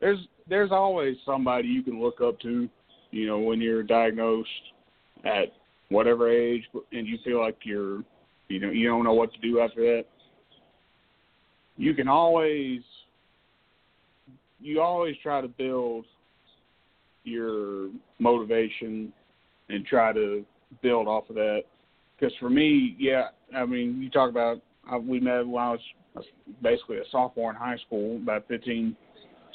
there's 0.00 0.18
there's 0.48 0.70
always 0.72 1.16
somebody 1.24 1.68
you 1.68 1.82
can 1.82 2.00
look 2.00 2.20
up 2.20 2.40
to, 2.40 2.68
you 3.10 3.26
know, 3.26 3.38
when 3.38 3.60
you're 3.60 3.82
diagnosed 3.82 4.48
at 5.24 5.52
whatever 5.88 6.30
age, 6.30 6.62
and 6.92 7.06
you 7.06 7.18
feel 7.24 7.40
like 7.40 7.58
you're 7.64 8.02
you 8.48 8.60
know 8.60 8.70
you 8.70 8.88
don't 8.88 9.04
know 9.04 9.14
what 9.14 9.32
to 9.32 9.38
do 9.40 9.60
after 9.60 9.80
that. 9.80 10.04
You 11.76 11.94
can 11.94 12.08
always 12.08 12.80
you 14.60 14.80
always 14.80 15.16
try 15.22 15.40
to 15.40 15.48
build 15.48 16.06
your 17.24 17.90
motivation 18.18 19.12
and 19.68 19.84
try 19.84 20.12
to 20.12 20.44
build 20.82 21.08
off 21.08 21.28
of 21.28 21.36
that. 21.36 21.62
Because 22.18 22.34
for 22.38 22.48
me, 22.48 22.96
yeah, 22.98 23.28
I 23.54 23.66
mean, 23.66 24.00
you 24.00 24.10
talk 24.10 24.30
about 24.30 24.62
uh, 24.92 24.98
we 24.98 25.20
met 25.20 25.46
when 25.46 25.62
I 25.62 25.70
was 25.70 26.24
basically 26.62 26.98
a 26.98 27.04
sophomore 27.10 27.50
in 27.50 27.56
high 27.56 27.76
school, 27.86 28.16
about 28.16 28.46
15, 28.48 28.96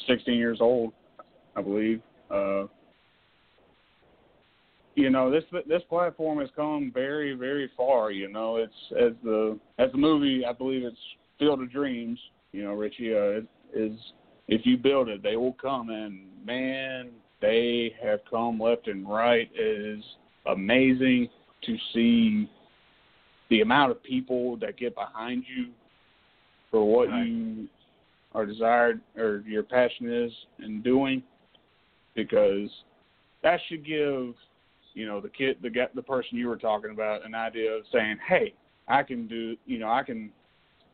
16 0.08 0.34
years 0.34 0.60
old, 0.62 0.94
I 1.56 1.62
believe. 1.62 2.02
Uh, 2.30 2.64
you 5.02 5.10
know 5.10 5.32
this 5.32 5.44
this 5.68 5.82
platform 5.90 6.40
has 6.40 6.50
come 6.56 6.92
very 6.94 7.34
very 7.34 7.70
far. 7.76 8.12
You 8.12 8.32
know, 8.32 8.58
it's 8.58 8.74
as 8.92 9.14
the 9.24 9.60
as 9.80 9.92
the 9.92 9.98
movie 9.98 10.46
I 10.46 10.54
believe 10.54 10.84
it's 10.84 10.98
Field 11.40 11.62
of 11.62 11.72
Dreams. 11.72 12.20
You 12.52 12.64
know, 12.64 12.74
Richie 12.74 13.16
uh, 13.16 13.42
is 13.74 13.98
if 14.48 14.66
you 14.66 14.78
build 14.78 15.10
it, 15.10 15.24
they 15.24 15.36
will 15.36 15.54
come. 15.54 15.90
And 15.90 16.26
man, 16.46 17.10
they 17.42 17.94
have 18.04 18.20
come 18.30 18.60
left 18.60 18.88
and 18.88 19.10
right. 19.10 19.50
It 19.54 19.98
is 19.98 20.04
amazing 20.46 21.30
to 21.66 21.78
see 21.94 22.50
the 23.50 23.62
amount 23.62 23.92
of 23.92 24.04
people 24.04 24.58
that 24.58 24.78
get 24.78 24.96
behind 24.96 25.44
you 25.56 25.68
for 26.70 26.90
what 26.90 27.10
Right. 27.10 27.26
you 27.26 27.68
are 28.34 28.46
desired 28.46 29.02
or 29.18 29.44
your 29.46 29.64
passion 29.64 30.12
is 30.12 30.32
in 30.64 30.82
doing, 30.82 31.22
because 32.16 32.70
that 33.44 33.60
should 33.68 33.86
give 33.86 34.34
you 34.94 35.06
know 35.06 35.22
the 35.22 35.30
kid 35.30 35.58
the 35.62 35.70
the 35.96 36.02
person 36.02 36.38
you 36.38 36.48
were 36.48 36.58
talking 36.58 36.92
about 36.92 37.26
an 37.26 37.36
idea 37.36 37.72
of 37.72 37.84
saying, 37.92 38.18
hey, 38.28 38.54
I 38.88 39.04
can 39.04 39.28
do 39.28 39.56
you 39.66 39.80
know 39.80 39.90
I 39.90 40.04
can 40.04 40.32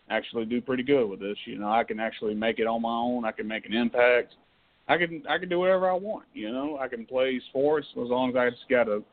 actually 0.09 0.45
do 0.45 0.61
pretty 0.61 0.84
good 0.84 1.09
with 1.09 1.19
this. 1.19 1.38
You 1.45 1.58
know, 1.58 1.69
I 1.69 1.84
can 1.84 2.00
actually 2.00 2.34
make 2.34 2.59
it 2.59 2.67
on 2.67 2.82
my 2.82 2.95
own. 2.95 3.26
I 3.26 3.32
can 3.32 3.48
make 3.48 3.66
an 3.66 3.74
impact. 3.74 4.35
I 4.88 4.98
can 4.98 5.24
I 5.30 5.38
can 5.38 5.50
do 5.50 5.59
whatever 5.59 5.90
I 5.90 5.93
want. 5.93 6.26
You 6.34 6.51
know, 6.51 6.77
I 6.77 6.88
can 6.88 7.06
play 7.06 7.42
sports 7.50 7.88
as 7.92 8.09
long 8.09 8.30
as 8.30 8.35
I 8.35 8.50
just 8.50 8.69
got 8.69 8.85
to 8.85 9.03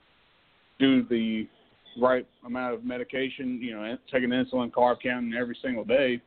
do 0.79 1.05
the 1.09 1.49
right 2.01 2.27
amount 2.47 2.75
of 2.75 2.85
medication. 2.85 3.61
You 3.61 3.75
know, 3.75 3.99
taking 4.13 4.31
insulin, 4.31 4.71
carb 4.71 4.97
counting 5.03 5.35
every 5.35 5.57
single 5.63 5.85
day. 5.85 6.21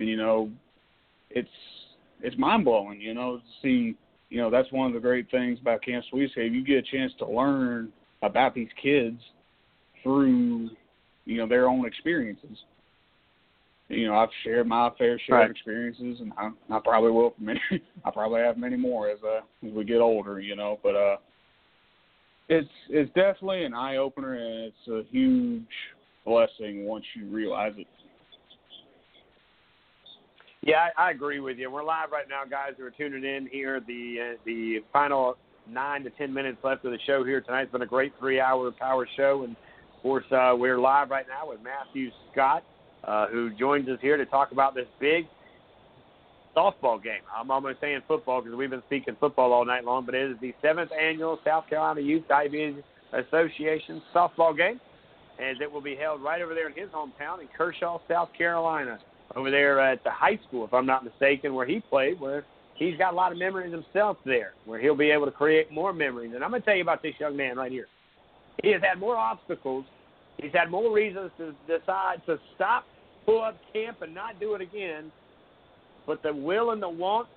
And 0.00 0.08
you 0.08 0.16
know, 0.16 0.50
it's 1.30 1.48
it's 2.22 2.38
mind 2.38 2.64
blowing. 2.64 3.00
You 3.00 3.14
know, 3.14 3.38
to 3.38 3.42
see. 3.62 3.96
You 4.34 4.40
know, 4.40 4.50
that's 4.50 4.70
one 4.72 4.88
of 4.88 4.94
the 4.94 5.00
great 5.00 5.30
things 5.30 5.60
about 5.60 5.82
Camp 5.84 6.04
Sweet 6.10 6.24
Escape. 6.30 6.52
You 6.52 6.64
get 6.64 6.78
a 6.78 6.82
chance 6.82 7.12
to 7.20 7.26
learn 7.26 7.92
about 8.20 8.54
these 8.54 8.68
kids 8.82 9.20
through, 10.02 10.70
you 11.24 11.36
know, 11.36 11.46
their 11.46 11.68
own 11.68 11.86
experiences 11.86 12.58
you 13.88 14.06
know, 14.06 14.16
I've 14.16 14.30
shared 14.42 14.66
my 14.66 14.90
fair 14.96 15.18
share 15.18 15.36
Right. 15.36 15.44
of 15.44 15.50
experiences, 15.50 16.20
and 16.20 16.32
I, 16.38 16.50
I 16.70 16.80
probably 16.82 17.10
will 17.10 17.30
for 17.30 17.42
many. 17.42 17.60
I 18.04 18.10
probably 18.10 18.40
have 18.40 18.56
many 18.56 18.76
more 18.76 19.08
as 19.08 19.18
uh, 19.22 19.40
as 19.66 19.72
we 19.72 19.84
get 19.84 20.00
older, 20.00 20.40
you 20.40 20.56
know. 20.56 20.80
But 20.82 20.96
uh, 20.96 21.16
it's 22.48 22.70
it's 22.88 23.12
definitely 23.14 23.64
an 23.64 23.74
eye 23.74 23.96
opener, 23.96 24.34
and 24.34 24.64
it's 24.72 24.88
a 24.88 25.02
huge 25.10 25.66
blessing 26.24 26.86
once 26.86 27.04
you 27.14 27.26
realize 27.26 27.74
it. 27.76 27.86
Yeah, 30.66 30.88
I, 30.96 31.08
I 31.08 31.10
agree 31.10 31.40
with 31.40 31.58
you. 31.58 31.70
We're 31.70 31.84
live 31.84 32.10
right 32.10 32.24
now, 32.26 32.44
guys, 32.48 32.72
who 32.78 32.86
are 32.86 32.90
tuning 32.90 33.22
in 33.22 33.46
here. 33.52 33.80
The 33.86 34.16
uh, 34.34 34.38
the 34.46 34.78
final 34.94 35.36
nine 35.68 36.04
to 36.04 36.10
ten 36.10 36.32
minutes 36.32 36.56
left 36.64 36.86
of 36.86 36.92
the 36.92 36.98
show 37.06 37.22
here 37.22 37.42
tonight. 37.42 37.62
It's 37.64 37.72
been 37.72 37.82
a 37.82 37.86
great 37.86 38.14
three-hour 38.18 38.72
power 38.72 39.06
show, 39.14 39.42
and 39.44 39.56
of 39.56 40.02
course, 40.02 40.24
uh, 40.32 40.54
we're 40.56 40.78
live 40.78 41.10
right 41.10 41.26
now 41.28 41.50
with 41.50 41.58
Matthew 41.62 42.10
Scott, 42.32 42.64
uh, 43.06 43.26
who 43.28 43.50
joins 43.50 43.90
us 43.90 43.98
here 44.00 44.16
to 44.16 44.24
talk 44.24 44.52
about 44.52 44.74
this 44.74 44.86
big 44.98 45.26
softball 46.56 47.02
game. 47.02 47.20
I'm 47.36 47.50
almost 47.50 47.82
saying 47.82 48.00
football 48.08 48.40
because 48.40 48.56
we've 48.56 48.70
been 48.70 48.82
speaking 48.86 49.18
football 49.20 49.52
all 49.52 49.66
night 49.66 49.84
long, 49.84 50.06
but 50.06 50.14
it 50.14 50.30
is 50.30 50.38
the 50.40 50.54
seventh 50.62 50.92
annual 50.98 51.38
South 51.44 51.68
Carolina 51.68 52.00
Youth 52.00 52.24
Diabetes 52.26 52.82
Association 53.12 54.00
softball 54.14 54.56
game, 54.56 54.80
as 55.38 55.56
it 55.60 55.70
will 55.70 55.82
be 55.82 55.94
held 55.94 56.22
right 56.22 56.40
over 56.40 56.54
there 56.54 56.70
in 56.70 56.74
his 56.74 56.88
hometown 56.88 57.42
in 57.42 57.48
Kershaw, 57.54 57.98
South 58.08 58.30
Carolina 58.38 58.98
over 59.34 59.50
there 59.50 59.80
at 59.80 60.02
the 60.04 60.10
high 60.10 60.38
school, 60.46 60.64
if 60.64 60.72
I'm 60.72 60.86
not 60.86 61.04
mistaken, 61.04 61.54
where 61.54 61.66
he 61.66 61.80
played, 61.80 62.20
where 62.20 62.44
he's 62.74 62.96
got 62.96 63.12
a 63.12 63.16
lot 63.16 63.32
of 63.32 63.38
memories 63.38 63.72
himself 63.72 64.16
there, 64.24 64.52
where 64.64 64.80
he'll 64.80 64.96
be 64.96 65.10
able 65.10 65.26
to 65.26 65.32
create 65.32 65.72
more 65.72 65.92
memories. 65.92 66.32
And 66.34 66.44
I'm 66.44 66.50
going 66.50 66.62
to 66.62 66.66
tell 66.66 66.76
you 66.76 66.82
about 66.82 67.02
this 67.02 67.14
young 67.18 67.36
man 67.36 67.56
right 67.56 67.72
here. 67.72 67.86
He 68.62 68.70
has 68.72 68.82
had 68.82 68.98
more 68.98 69.16
obstacles. 69.16 69.84
He's 70.40 70.52
had 70.52 70.70
more 70.70 70.92
reasons 70.92 71.30
to 71.38 71.54
decide 71.66 72.24
to 72.26 72.38
stop, 72.54 72.84
pull 73.26 73.42
up 73.42 73.56
camp, 73.72 74.02
and 74.02 74.14
not 74.14 74.38
do 74.40 74.54
it 74.54 74.60
again. 74.60 75.10
But 76.06 76.22
the 76.22 76.34
will 76.34 76.70
and 76.70 76.82
the 76.82 76.88
want 76.88 77.28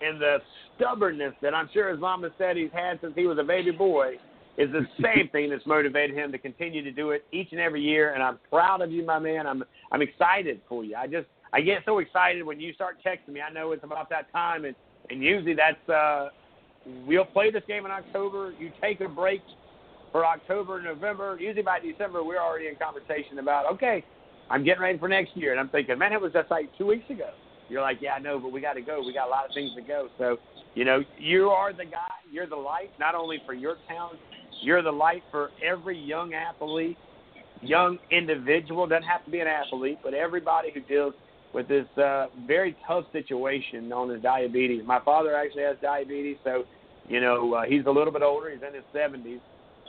and 0.00 0.20
the 0.20 0.38
stubbornness 0.76 1.34
that 1.42 1.54
I'm 1.54 1.68
sure 1.72 1.90
his 1.90 2.00
mama 2.00 2.30
said 2.38 2.56
he's 2.56 2.72
had 2.72 3.00
since 3.00 3.14
he 3.14 3.26
was 3.26 3.38
a 3.38 3.44
baby 3.44 3.70
boy 3.70 4.16
is 4.58 4.70
the 4.72 4.86
same 5.02 5.28
thing 5.32 5.50
that's 5.50 5.64
motivated 5.64 6.14
him 6.14 6.32
to 6.32 6.38
continue 6.38 6.82
to 6.82 6.90
do 6.90 7.10
it 7.10 7.24
each 7.32 7.48
and 7.52 7.60
every 7.60 7.80
year. 7.80 8.12
And 8.12 8.22
I'm 8.22 8.38
proud 8.50 8.82
of 8.82 8.90
you, 8.90 9.04
my 9.04 9.18
man. 9.18 9.46
I'm 9.46 9.64
I'm 9.90 10.02
excited 10.02 10.60
for 10.68 10.84
you. 10.84 10.96
I 10.96 11.06
just 11.06 11.26
I 11.52 11.62
get 11.62 11.78
so 11.86 11.98
excited 11.98 12.44
when 12.44 12.60
you 12.60 12.74
start 12.74 12.96
texting 13.06 13.32
me. 13.32 13.40
I 13.40 13.50
know 13.50 13.72
it's 13.72 13.84
about 13.84 14.10
that 14.10 14.30
time, 14.32 14.64
and 14.66 14.74
and 15.08 15.22
usually 15.22 15.54
that's 15.54 15.88
uh, 15.88 16.28
we'll 17.06 17.24
play 17.24 17.50
this 17.50 17.62
game 17.66 17.86
in 17.86 17.90
October. 17.90 18.52
You 18.58 18.70
take 18.82 19.00
a 19.00 19.08
break 19.08 19.40
for 20.12 20.26
October, 20.26 20.82
November. 20.82 21.38
Usually 21.40 21.62
by 21.62 21.78
December, 21.80 22.22
we're 22.22 22.42
already 22.42 22.66
in 22.66 22.76
conversation 22.76 23.38
about 23.38 23.72
okay, 23.74 24.04
I'm 24.50 24.64
getting 24.64 24.82
ready 24.82 24.98
for 24.98 25.08
next 25.08 25.36
year, 25.36 25.52
and 25.52 25.60
I'm 25.60 25.68
thinking, 25.68 25.98
man, 25.98 26.12
it 26.12 26.20
was 26.20 26.32
just 26.32 26.50
like 26.50 26.66
two 26.76 26.86
weeks 26.86 27.08
ago. 27.10 27.30
You're 27.68 27.82
like, 27.82 27.98
yeah, 28.00 28.12
I 28.14 28.18
know, 28.18 28.38
but 28.38 28.50
we 28.50 28.60
got 28.60 28.74
to 28.74 28.80
go. 28.80 29.02
We 29.04 29.12
got 29.12 29.26
a 29.26 29.30
lot 29.30 29.44
of 29.44 29.50
things 29.52 29.72
to 29.76 29.82
go. 29.82 30.08
So, 30.16 30.38
you 30.74 30.84
know, 30.86 31.02
you 31.18 31.50
are 31.50 31.72
the 31.72 31.84
guy. 31.84 32.08
You're 32.30 32.46
the 32.46 32.56
light, 32.56 32.90
not 32.98 33.14
only 33.14 33.38
for 33.44 33.52
your 33.52 33.76
town. 33.88 34.12
You're 34.62 34.82
the 34.82 34.92
light 34.92 35.22
for 35.30 35.50
every 35.64 35.98
young 35.98 36.34
athlete, 36.34 36.96
young 37.62 37.98
individual. 38.10 38.86
Doesn't 38.86 39.04
have 39.04 39.24
to 39.24 39.30
be 39.30 39.40
an 39.40 39.46
athlete, 39.46 39.98
but 40.02 40.14
everybody 40.14 40.70
who 40.72 40.80
deals 40.80 41.14
with 41.54 41.68
this 41.68 41.86
uh, 41.96 42.26
very 42.46 42.76
tough 42.86 43.04
situation 43.12 43.88
known 43.88 44.14
as 44.14 44.22
diabetes. 44.22 44.82
My 44.84 45.00
father 45.04 45.34
actually 45.34 45.62
has 45.62 45.76
diabetes, 45.80 46.36
so 46.44 46.64
you 47.08 47.20
know 47.20 47.54
uh, 47.54 47.62
he's 47.66 47.86
a 47.86 47.90
little 47.90 48.12
bit 48.12 48.22
older. 48.22 48.50
He's 48.50 48.60
in 48.66 48.74
his 48.74 48.84
70s, 48.94 49.40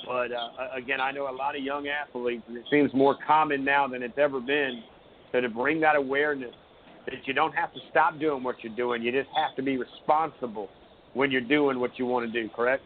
but 0.06 0.31
uh, 0.31 0.75
again, 0.75 1.01
I 1.01 1.11
know 1.11 1.30
a 1.30 1.35
lot 1.35 1.56
of 1.56 1.64
young 1.64 1.88
athletes, 1.88 2.43
and 2.48 2.57
it 2.57 2.65
seems 2.72 2.93
more 2.93 3.17
common 3.25 3.65
now 3.65 3.88
than 3.88 4.03
it's 4.03 4.17
ever 4.17 4.39
been. 4.39 4.83
So 5.31 5.41
to 5.41 5.49
bring 5.49 5.80
that 5.81 5.95
awareness 5.95 6.56
that 7.06 7.15
you 7.25 7.33
don't 7.33 7.53
have 7.53 7.73
to 7.73 7.80
stop 7.91 8.19
doing 8.19 8.43
what 8.43 8.56
you're 8.64 8.75
doing, 8.75 9.01
you 9.01 9.11
just 9.11 9.30
have 9.35 9.56
to 9.57 9.61
be 9.61 9.77
responsible 9.77 10.69
when 11.14 11.31
you're 11.31 11.41
doing 11.41 11.80
what 11.80 11.91
you 11.98 12.06
want 12.06 12.31
to 12.31 12.41
do. 12.41 12.49
Correct? 12.56 12.83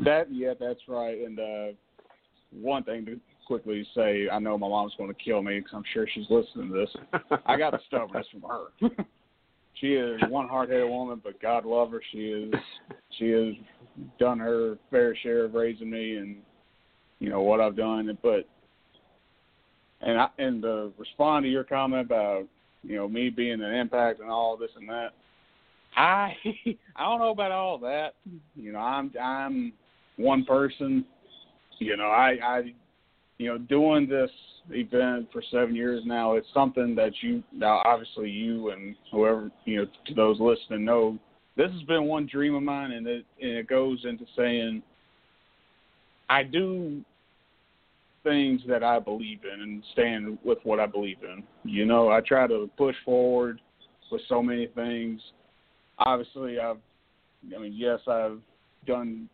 That 0.00 0.32
yeah, 0.32 0.54
that's 0.58 0.80
right. 0.88 1.18
And 1.18 1.38
uh, 1.38 1.66
one 2.52 2.82
thing 2.84 3.04
to 3.06 3.20
quickly 3.46 3.86
say, 3.94 4.28
I 4.30 4.38
know 4.38 4.56
my 4.58 4.68
mom's 4.68 4.94
going 4.96 5.12
to 5.12 5.22
kill 5.22 5.42
me 5.42 5.58
because 5.58 5.72
I'm 5.74 5.84
sure 5.92 6.06
she's 6.12 6.26
listening 6.30 6.68
to 6.68 6.74
this. 6.74 7.30
I 7.46 7.56
got 7.56 7.72
the 7.72 7.80
stubbornness 7.86 8.26
from 8.30 8.42
her. 8.42 9.04
she 9.74 9.94
is 9.94 10.20
one 10.28 10.48
hard-headed 10.48 10.88
woman, 10.88 11.20
but 11.22 11.40
God 11.40 11.64
love 11.64 11.90
her. 11.90 12.02
She 12.12 12.18
is 12.18 12.54
she 13.18 13.30
has 13.30 13.54
done 14.18 14.38
her 14.38 14.78
fair 14.90 15.16
share 15.16 15.44
of 15.44 15.54
raising 15.54 15.90
me, 15.90 16.16
and 16.16 16.36
you 17.20 17.28
know 17.28 17.42
what 17.42 17.60
I've 17.60 17.76
done. 17.76 18.16
But 18.22 18.48
and 20.00 20.20
I, 20.20 20.28
and 20.38 20.62
to 20.62 20.92
respond 20.98 21.44
to 21.44 21.50
your 21.50 21.64
comment 21.64 22.06
about 22.06 22.44
you 22.82 22.96
know 22.96 23.08
me 23.08 23.30
being 23.30 23.62
an 23.62 23.74
impact 23.74 24.20
and 24.20 24.30
all 24.30 24.56
this 24.56 24.70
and 24.76 24.88
that. 24.88 25.10
I 25.96 26.34
I 26.96 27.04
don't 27.04 27.20
know 27.20 27.30
about 27.30 27.52
all 27.52 27.78
that. 27.78 28.14
You 28.56 28.72
know, 28.72 28.80
I'm 28.80 29.12
I'm 29.20 29.72
one 30.16 30.44
person. 30.44 31.04
You 31.78 31.96
know, 31.96 32.08
I 32.08 32.36
I 32.42 32.62
you 33.38 33.48
know 33.48 33.58
doing 33.58 34.08
this 34.08 34.30
event 34.70 35.28
for 35.32 35.42
seven 35.50 35.74
years 35.74 36.02
now. 36.06 36.34
It's 36.34 36.46
something 36.54 36.94
that 36.96 37.12
you 37.20 37.42
now 37.52 37.82
obviously 37.84 38.30
you 38.30 38.70
and 38.70 38.94
whoever 39.10 39.50
you 39.64 39.76
know 39.78 39.86
to 40.06 40.14
those 40.14 40.38
listening 40.40 40.84
know. 40.84 41.18
This 41.56 41.70
has 41.70 41.82
been 41.82 42.04
one 42.04 42.26
dream 42.26 42.56
of 42.56 42.62
mine, 42.62 42.92
and 42.92 43.06
it 43.06 43.24
and 43.40 43.52
it 43.52 43.68
goes 43.68 44.04
into 44.04 44.24
saying 44.36 44.82
I 46.28 46.42
do 46.42 47.02
things 48.22 48.62
that 48.66 48.82
I 48.82 48.98
believe 48.98 49.40
in 49.44 49.60
and 49.60 49.82
stand 49.92 50.38
with 50.42 50.58
what 50.64 50.80
I 50.80 50.86
believe 50.86 51.18
in. 51.22 51.44
You 51.62 51.84
know, 51.84 52.10
I 52.10 52.20
try 52.20 52.46
to 52.46 52.68
push 52.76 52.96
forward 53.04 53.60
with 54.10 54.22
so 54.28 54.42
many 54.42 54.66
things. 54.68 55.20
Obviously, 55.98 56.58
I've, 56.58 56.78
I 57.54 57.60
mean, 57.60 57.74
yes, 57.76 58.00
I've 58.08 58.38
done 58.86 59.28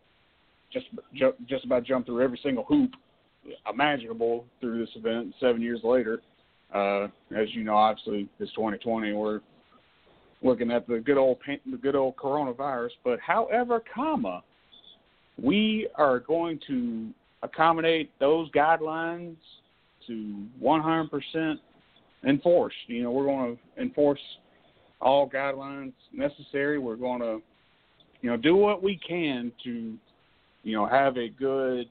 just 0.72 0.86
ju- 1.14 1.34
just 1.48 1.64
about 1.64 1.84
jumped 1.84 2.06
through 2.06 2.22
every 2.22 2.38
single 2.42 2.64
hoop 2.64 2.90
imaginable 3.70 4.44
through 4.60 4.80
this 4.80 4.94
event. 4.96 5.34
Seven 5.40 5.62
years 5.62 5.80
later, 5.82 6.20
uh, 6.74 7.04
as 7.36 7.48
you 7.52 7.64
know, 7.64 7.74
obviously 7.74 8.28
it's 8.38 8.52
2020. 8.52 9.12
We're 9.12 9.40
looking 10.42 10.70
at 10.70 10.86
the 10.86 10.98
good 10.98 11.18
old 11.18 11.38
the 11.70 11.76
good 11.76 11.96
old 11.96 12.16
coronavirus. 12.16 12.90
But 13.04 13.18
however, 13.20 13.82
comma, 13.94 14.42
we 15.40 15.88
are 15.96 16.20
going 16.20 16.60
to 16.66 17.08
accommodate 17.42 18.10
those 18.20 18.50
guidelines 18.52 19.36
to 20.06 20.44
100% 20.62 21.54
enforced. 22.26 22.76
You 22.86 23.02
know, 23.04 23.10
we're 23.10 23.24
going 23.24 23.56
to 23.56 23.82
enforce 23.82 24.20
all 25.00 25.28
guidelines 25.28 25.92
necessary. 26.12 26.78
We're 26.78 26.96
going 26.96 27.20
to, 27.20 27.40
you 28.20 28.30
know, 28.30 28.36
do 28.36 28.56
what 28.56 28.82
we 28.82 28.98
can 29.06 29.52
to, 29.64 29.96
you 30.62 30.74
know, 30.74 30.86
have 30.86 31.16
a 31.16 31.28
good 31.28 31.86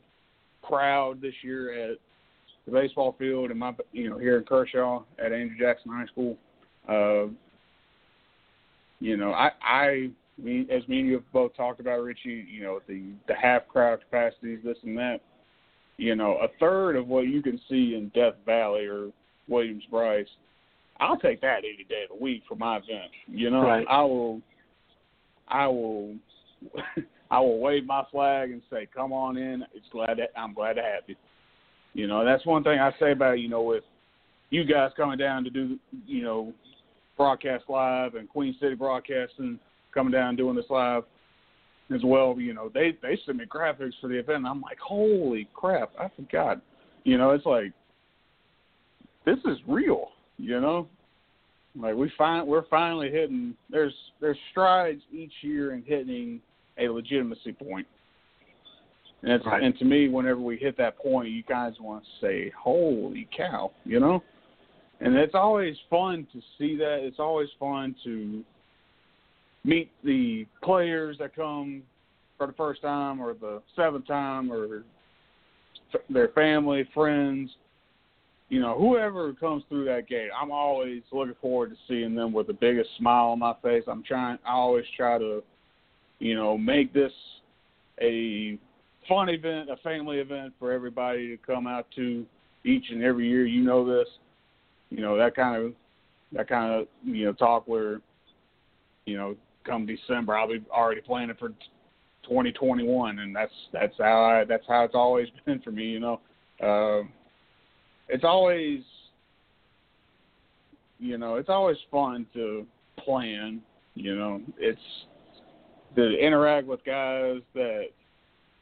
crowd 0.62 1.22
this 1.22 1.34
year 1.42 1.92
at 1.92 1.98
the 2.66 2.72
baseball 2.72 3.16
field 3.18 3.50
and 3.52 3.60
my, 3.60 3.74
you 3.92 4.10
know, 4.10 4.18
here 4.18 4.38
in 4.38 4.44
Kershaw 4.44 5.04
at 5.18 5.32
Andrew 5.32 5.58
Jackson 5.58 5.92
High 5.92 6.06
School. 6.08 6.38
Uh, 6.88 7.32
You 9.00 9.16
know, 9.18 9.32
I 9.32 9.52
I 9.62 10.10
mean, 10.38 10.68
as 10.70 10.88
me 10.88 11.00
and 11.00 11.08
you 11.08 11.14
have 11.16 11.32
both 11.32 11.56
talked 11.56 11.80
about, 11.80 12.02
Richie. 12.02 12.46
You 12.52 12.64
know, 12.64 12.80
the 12.88 13.02
the 13.28 13.36
half 13.36 13.68
crowd 13.68 14.00
capacities, 14.02 14.60
this 14.64 14.78
and 14.84 14.98
that. 14.98 15.22
You 15.98 16.16
know, 16.16 16.38
a 16.38 16.48
third 16.60 16.96
of 16.96 17.08
what 17.08 17.28
you 17.28 17.42
can 17.42 17.60
see 17.70 17.96
in 17.96 18.10
Death 18.14 18.36
Valley 18.46 18.86
or 18.86 19.10
Williams-Brice, 19.50 20.28
I'll 21.02 21.18
take 21.18 21.42
that 21.42 21.60
any 21.60 21.84
day 21.90 22.04
of 22.10 22.18
the 22.18 22.24
week 22.24 22.44
for 22.48 22.56
my 22.56 22.78
event. 22.78 23.12
You 23.28 23.50
know, 23.50 23.64
Right. 23.64 23.86
I 23.90 24.02
will, 24.04 24.42
I 25.50 25.68
will, 25.68 26.16
I 27.32 27.40
will 27.40 27.60
wave 27.60 27.86
my 27.86 28.04
flag 28.12 28.52
and 28.52 28.62
say, 28.70 28.88
"Come 28.94 29.14
on 29.14 29.38
in." 29.38 29.64
It's 29.74 29.88
glad 29.92 30.18
that 30.18 30.32
I'm 30.36 30.54
glad 30.54 30.74
to 30.74 30.82
have 30.82 31.04
you. 31.08 31.16
You 31.94 32.08
know, 32.08 32.24
that's 32.26 32.46
one 32.46 32.64
thing 32.64 32.80
I 32.80 32.92
say 33.00 33.12
about 33.12 33.40
you 33.40 33.50
know 33.50 33.62
with 33.62 33.84
you 34.50 34.64
guys 34.64 34.92
coming 34.98 35.18
down 35.18 35.44
to 35.44 35.50
do 35.50 35.78
you 36.06 36.24
know 36.24 36.54
broadcast 37.18 37.66
live 37.68 38.16
and 38.16 38.30
Queen 38.30 38.56
City 38.60 38.76
Broadcasting 38.76 39.60
coming 39.94 40.12
down 40.12 40.36
doing 40.36 40.56
this 40.56 40.70
live 40.70 41.04
as 41.94 42.02
well. 42.04 42.36
You 42.40 42.54
know, 42.54 42.70
they 42.74 42.98
they 43.02 43.20
sent 43.26 43.38
me 43.38 43.46
graphics 43.46 43.94
for 44.02 44.08
the 44.08 44.20
event. 44.20 44.38
And 44.40 44.48
I'm 44.48 44.62
like, 44.62 44.80
holy 44.80 45.48
crap, 45.54 45.92
I 46.00 46.10
forgot. 46.16 46.62
You 47.04 47.18
know, 47.18 47.32
it's 47.32 47.46
like 47.46 47.74
this 49.26 49.40
is 49.46 49.58
real. 49.68 50.10
You 50.38 50.62
know, 50.62 50.88
like 51.76 51.96
we 51.96 52.12
find 52.18 52.48
we're 52.48 52.68
finally 52.70 53.12
hitting. 53.12 53.56
There's 53.70 53.94
there's 54.22 54.38
strides 54.52 55.02
each 55.12 55.34
year 55.42 55.74
in 55.74 55.84
hitting 55.84 56.42
a 56.80 56.88
legitimacy 56.90 57.54
point. 57.54 57.88
And 59.22 59.34
it's, 59.34 59.46
Right. 59.46 59.62
and 59.62 59.78
to 59.80 59.86
me, 59.86 60.08
whenever 60.08 60.40
we 60.40 60.58
hit 60.58 60.78
that 60.78 60.98
point, 60.98 61.30
you 61.30 61.44
guys 61.44 61.74
want 61.80 62.04
to 62.06 62.10
say, 62.22 62.50
"Holy 62.52 63.28
cow!" 63.36 63.72
You 63.84 64.00
know, 64.00 64.24
and 65.02 65.16
it's 65.16 65.36
always 65.36 65.78
fun 65.90 66.26
to 66.32 66.42
see 66.58 66.78
that. 66.78 67.04
It's 67.04 67.20
always 67.20 67.50
fun 67.60 67.96
to 68.06 68.44
meet 69.66 69.92
the 70.04 70.46
players 70.64 71.18
that 71.18 71.36
come 71.36 71.84
for 72.38 72.48
the 72.48 72.54
first 72.54 72.82
time 72.82 73.22
or 73.22 73.34
the 73.34 73.62
seventh 73.76 74.08
time 74.08 74.52
or 74.52 74.84
their 76.10 76.30
family, 76.30 76.86
friends, 76.94 77.52
you 78.50 78.60
know, 78.60 78.78
whoever 78.78 79.34
comes 79.34 79.64
through 79.70 79.86
that 79.86 80.08
gate. 80.08 80.30
I'm 80.40 80.52
always 80.52 81.04
looking 81.12 81.36
forward 81.42 81.72
to 81.72 81.76
seeing 81.88 82.16
them 82.16 82.34
with 82.34 82.48
the 82.48 82.54
biggest 82.54 82.90
smile 82.98 83.28
on 83.28 83.40
my 83.40 83.54
face. 83.62 83.84
I'm 83.88 84.04
trying 84.04 84.40
I 84.46 84.54
always 84.54 84.86
try 84.98 85.18
to, 85.18 85.44
you 86.20 86.36
know, 86.36 86.58
make 86.58 86.94
this 86.94 87.12
a 88.02 88.58
fun 89.08 89.30
event, 89.30 89.70
a 89.70 89.78
family 89.78 90.20
event 90.20 90.54
for 90.60 90.72
everybody 90.72 91.28
to 91.30 91.38
come 91.38 91.68
out 91.68 91.88
to 91.96 92.26
each 92.64 92.86
and 92.92 93.04
every 93.04 93.28
year. 93.28 93.46
You 93.46 93.64
know 93.64 93.86
this. 93.86 94.08
You 94.90 95.02
know, 95.02 95.18
that 95.18 95.36
kind 95.36 95.64
of 95.64 95.74
that 96.32 96.48
kind 96.48 96.74
of, 96.74 96.88
you 97.04 97.26
know, 97.26 97.34
talk 97.34 97.68
where 97.68 98.02
you 99.10 99.18
know, 99.18 99.36
come 99.66 99.86
December, 99.86 100.38
I'll 100.38 100.48
be 100.48 100.64
already 100.72 101.02
planning 101.02 101.36
for 101.38 101.50
2021, 102.24 103.20
and 103.20 103.36
that's 103.36 103.52
that's 103.74 103.96
how 103.98 104.24
I, 104.24 104.46
that's 104.46 104.66
how 104.68 104.84
it's 104.84 104.96
always 104.96 105.28
been 105.46 105.60
for 105.60 105.72
me. 105.72 105.86
You 105.86 106.00
know, 106.00 106.22
uh, 106.62 107.08
it's 108.08 108.24
always, 108.24 108.82
you 111.00 111.18
know, 111.18 111.36
it's 111.36 111.50
always 111.50 111.78
fun 111.92 112.26
to 112.34 112.66
plan. 113.04 113.62
You 113.96 114.16
know, 114.16 114.42
it's 114.58 114.80
to 115.96 116.18
interact 116.18 116.68
with 116.68 116.84
guys 116.86 117.42
that 117.54 117.86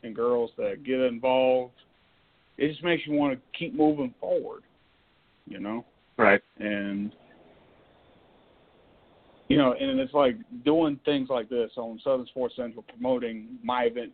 and 0.03 0.15
girls 0.15 0.51
that 0.57 0.83
get 0.83 0.99
involved. 1.01 1.73
It 2.57 2.69
just 2.69 2.83
makes 2.83 3.05
you 3.05 3.13
want 3.13 3.33
to 3.33 3.57
keep 3.57 3.75
moving 3.75 4.13
forward. 4.19 4.63
You 5.47 5.59
know 5.59 5.85
Right. 6.17 6.41
and 6.59 7.11
you 9.47 9.57
know, 9.57 9.73
and 9.79 9.99
it's 9.99 10.13
like 10.13 10.35
doing 10.65 10.99
things 11.05 11.29
like 11.29 11.47
this 11.47 11.71
on 11.77 12.01
Southern 12.03 12.25
Sports 12.27 12.55
Central, 12.57 12.83
promoting 12.83 13.47
my 13.63 13.83
event 13.83 14.11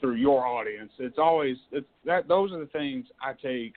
through 0.00 0.16
your 0.16 0.44
audience. 0.44 0.90
It's 0.98 1.18
always 1.18 1.56
it's 1.72 1.86
that 2.04 2.28
those 2.28 2.52
are 2.52 2.58
the 2.58 2.66
things 2.66 3.06
I 3.22 3.32
take 3.32 3.72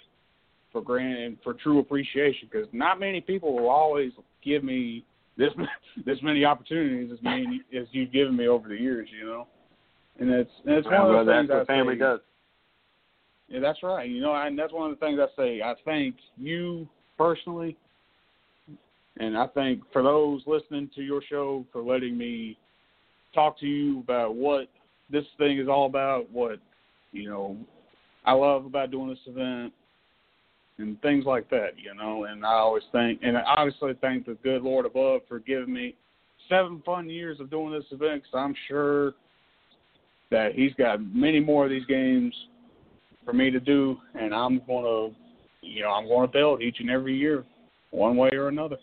for 0.71 0.81
granted 0.81 1.23
and 1.23 1.37
for 1.43 1.53
true 1.53 1.79
appreciation 1.79 2.49
because 2.51 2.67
not 2.73 2.99
many 2.99 3.21
people 3.21 3.55
will 3.55 3.69
always 3.69 4.11
give 4.43 4.63
me 4.63 5.05
this 5.39 5.49
this 6.05 6.17
many 6.21 6.45
opportunities 6.45 7.11
as 7.11 7.23
many 7.23 7.61
as 7.75 7.87
you've 7.91 8.11
given 8.11 8.35
me 8.35 8.47
over 8.47 8.67
the 8.67 8.75
years. 8.75 9.07
You 9.17 9.25
know, 9.25 9.47
and 10.19 10.29
that's 10.29 10.49
and 10.65 10.75
it's 10.75 10.85
one 10.85 11.15
of 11.15 11.25
the 11.25 11.31
things 11.31 11.49
what 11.49 11.59
I 11.61 11.65
family 11.65 11.95
say, 11.95 11.99
does. 11.99 12.19
yeah, 13.47 13.59
that's 13.61 13.81
right. 13.81 14.07
You 14.07 14.21
know, 14.21 14.35
and 14.35 14.59
that's 14.59 14.73
one 14.73 14.91
of 14.91 14.99
the 14.99 15.03
things 15.03 15.19
I 15.19 15.41
say. 15.41 15.61
I 15.61 15.73
thank 15.85 16.15
you 16.37 16.87
personally, 17.17 17.77
and 19.17 19.37
I 19.37 19.47
thank 19.47 19.81
for 19.93 20.03
those 20.03 20.41
listening 20.45 20.89
to 20.95 21.01
your 21.01 21.21
show 21.27 21.65
for 21.71 21.81
letting 21.81 22.17
me 22.17 22.57
talk 23.33 23.57
to 23.61 23.65
you 23.65 23.99
about 24.01 24.35
what 24.35 24.67
this 25.09 25.25
thing 25.37 25.57
is 25.57 25.69
all 25.69 25.85
about, 25.85 26.29
what 26.31 26.59
you 27.13 27.29
know 27.29 27.57
I 28.25 28.33
love 28.33 28.65
about 28.65 28.91
doing 28.91 29.09
this 29.09 29.19
event, 29.25 29.73
and 30.79 31.01
things 31.01 31.25
like 31.25 31.49
that. 31.49 31.71
You 31.77 31.93
know, 31.93 32.25
and 32.25 32.45
I 32.45 32.53
always 32.53 32.83
thank, 32.91 33.19
and 33.23 33.37
I 33.37 33.43
obviously 33.45 33.93
thank 34.01 34.25
the 34.25 34.37
good 34.43 34.63
Lord 34.63 34.85
above 34.85 35.21
for 35.27 35.39
giving 35.39 35.73
me 35.73 35.95
seven 36.47 36.81
fun 36.85 37.09
years 37.09 37.39
of 37.39 37.49
doing 37.49 37.71
this 37.71 37.85
event. 37.91 38.23
Because 38.23 38.37
I'm 38.37 38.55
sure 38.67 39.13
that 40.31 40.53
He's 40.55 40.73
got 40.73 41.01
many 41.13 41.39
more 41.39 41.65
of 41.65 41.69
these 41.69 41.85
games 41.85 42.33
for 43.25 43.33
me 43.33 43.51
to 43.51 43.59
do, 43.59 43.97
and 44.19 44.33
I'm 44.33 44.61
gonna, 44.67 45.13
you 45.61 45.83
know, 45.83 45.91
I'm 45.91 46.07
gonna 46.07 46.27
build 46.27 46.61
each 46.61 46.77
and 46.79 46.89
every 46.89 47.15
year, 47.15 47.45
one 47.91 48.17
way 48.17 48.29
or 48.33 48.47
another. 48.47 48.77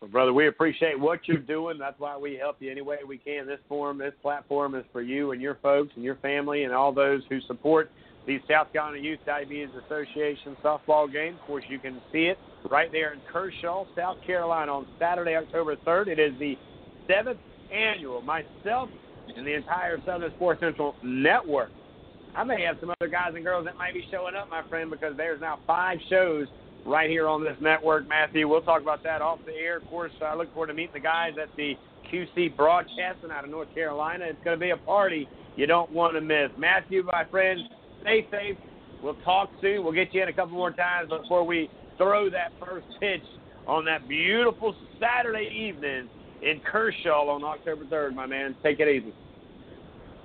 Well, 0.00 0.10
brother, 0.10 0.32
we 0.32 0.48
appreciate 0.48 0.98
what 0.98 1.20
you're 1.28 1.36
doing. 1.36 1.76
That's 1.78 1.98
why 2.00 2.16
we 2.16 2.34
help 2.34 2.56
you 2.60 2.70
any 2.70 2.80
way 2.80 2.98
we 3.06 3.18
can. 3.18 3.46
This 3.46 3.58
forum, 3.68 3.98
this 3.98 4.14
platform 4.22 4.74
is 4.74 4.84
for 4.92 5.02
you 5.02 5.32
and 5.32 5.42
your 5.42 5.58
folks 5.62 5.92
and 5.94 6.02
your 6.02 6.16
family 6.16 6.64
and 6.64 6.72
all 6.72 6.90
those 6.90 7.20
who 7.28 7.38
support 7.42 7.90
the 8.26 8.38
South 8.48 8.72
Carolina 8.72 8.98
Youth 8.98 9.20
Diabetes 9.26 9.70
Association 9.86 10.56
softball 10.62 11.10
game. 11.10 11.34
Of 11.34 11.40
course, 11.42 11.64
you 11.68 11.78
can 11.78 12.00
see 12.12 12.24
it 12.24 12.38
right 12.70 12.90
there 12.92 13.12
in 13.12 13.20
Kershaw, 13.32 13.84
South 13.96 14.18
Carolina 14.26 14.72
on 14.72 14.86
Saturday, 14.98 15.36
October 15.36 15.76
3rd. 15.76 16.08
It 16.08 16.18
is 16.18 16.32
the 16.38 16.56
seventh 17.08 17.38
annual. 17.72 18.20
Myself 18.22 18.88
and 19.36 19.46
the 19.46 19.54
entire 19.54 19.98
Southern 20.04 20.32
Sports 20.36 20.60
Central 20.60 20.94
network. 21.02 21.70
I 22.34 22.44
may 22.44 22.62
have 22.62 22.76
some 22.80 22.90
other 23.00 23.10
guys 23.10 23.32
and 23.34 23.44
girls 23.44 23.64
that 23.64 23.76
might 23.76 23.94
be 23.94 24.04
showing 24.10 24.34
up, 24.34 24.48
my 24.50 24.62
friend, 24.68 24.90
because 24.90 25.16
there's 25.16 25.40
now 25.40 25.58
five 25.66 25.98
shows 26.08 26.46
right 26.86 27.10
here 27.10 27.26
on 27.28 27.42
this 27.42 27.56
network, 27.60 28.08
Matthew. 28.08 28.48
We'll 28.48 28.62
talk 28.62 28.82
about 28.82 29.02
that 29.02 29.20
off 29.20 29.40
the 29.44 29.52
air. 29.52 29.78
Of 29.78 29.86
course, 29.86 30.12
I 30.24 30.34
look 30.34 30.52
forward 30.52 30.68
to 30.68 30.74
meeting 30.74 30.94
the 30.94 31.00
guys 31.00 31.32
at 31.40 31.48
the 31.56 31.74
QC 32.12 32.56
Broadcasting 32.56 33.30
out 33.32 33.44
of 33.44 33.50
North 33.50 33.72
Carolina. 33.74 34.26
It's 34.26 34.42
going 34.44 34.58
to 34.58 34.60
be 34.60 34.70
a 34.70 34.76
party 34.76 35.28
you 35.56 35.66
don't 35.66 35.90
want 35.90 36.14
to 36.14 36.20
miss. 36.20 36.50
Matthew, 36.56 37.02
my 37.02 37.24
friend, 37.30 37.60
stay 38.02 38.26
safe. 38.30 38.56
We'll 39.02 39.14
talk 39.24 39.50
soon. 39.60 39.82
We'll 39.82 39.92
get 39.92 40.12
you 40.12 40.22
in 40.22 40.28
a 40.28 40.32
couple 40.32 40.54
more 40.54 40.72
times 40.72 41.10
before 41.10 41.44
we 41.44 41.70
throw 41.96 42.30
that 42.30 42.52
first 42.64 42.86
pitch 43.00 43.22
on 43.66 43.84
that 43.86 44.08
beautiful 44.08 44.74
Saturday 44.98 45.48
evening 45.54 46.08
in 46.42 46.60
Kershaw 46.60 47.28
on 47.28 47.44
October 47.44 47.84
3rd, 47.84 48.14
my 48.14 48.26
man. 48.26 48.56
Take 48.62 48.80
it 48.80 48.88
easy. 48.88 49.14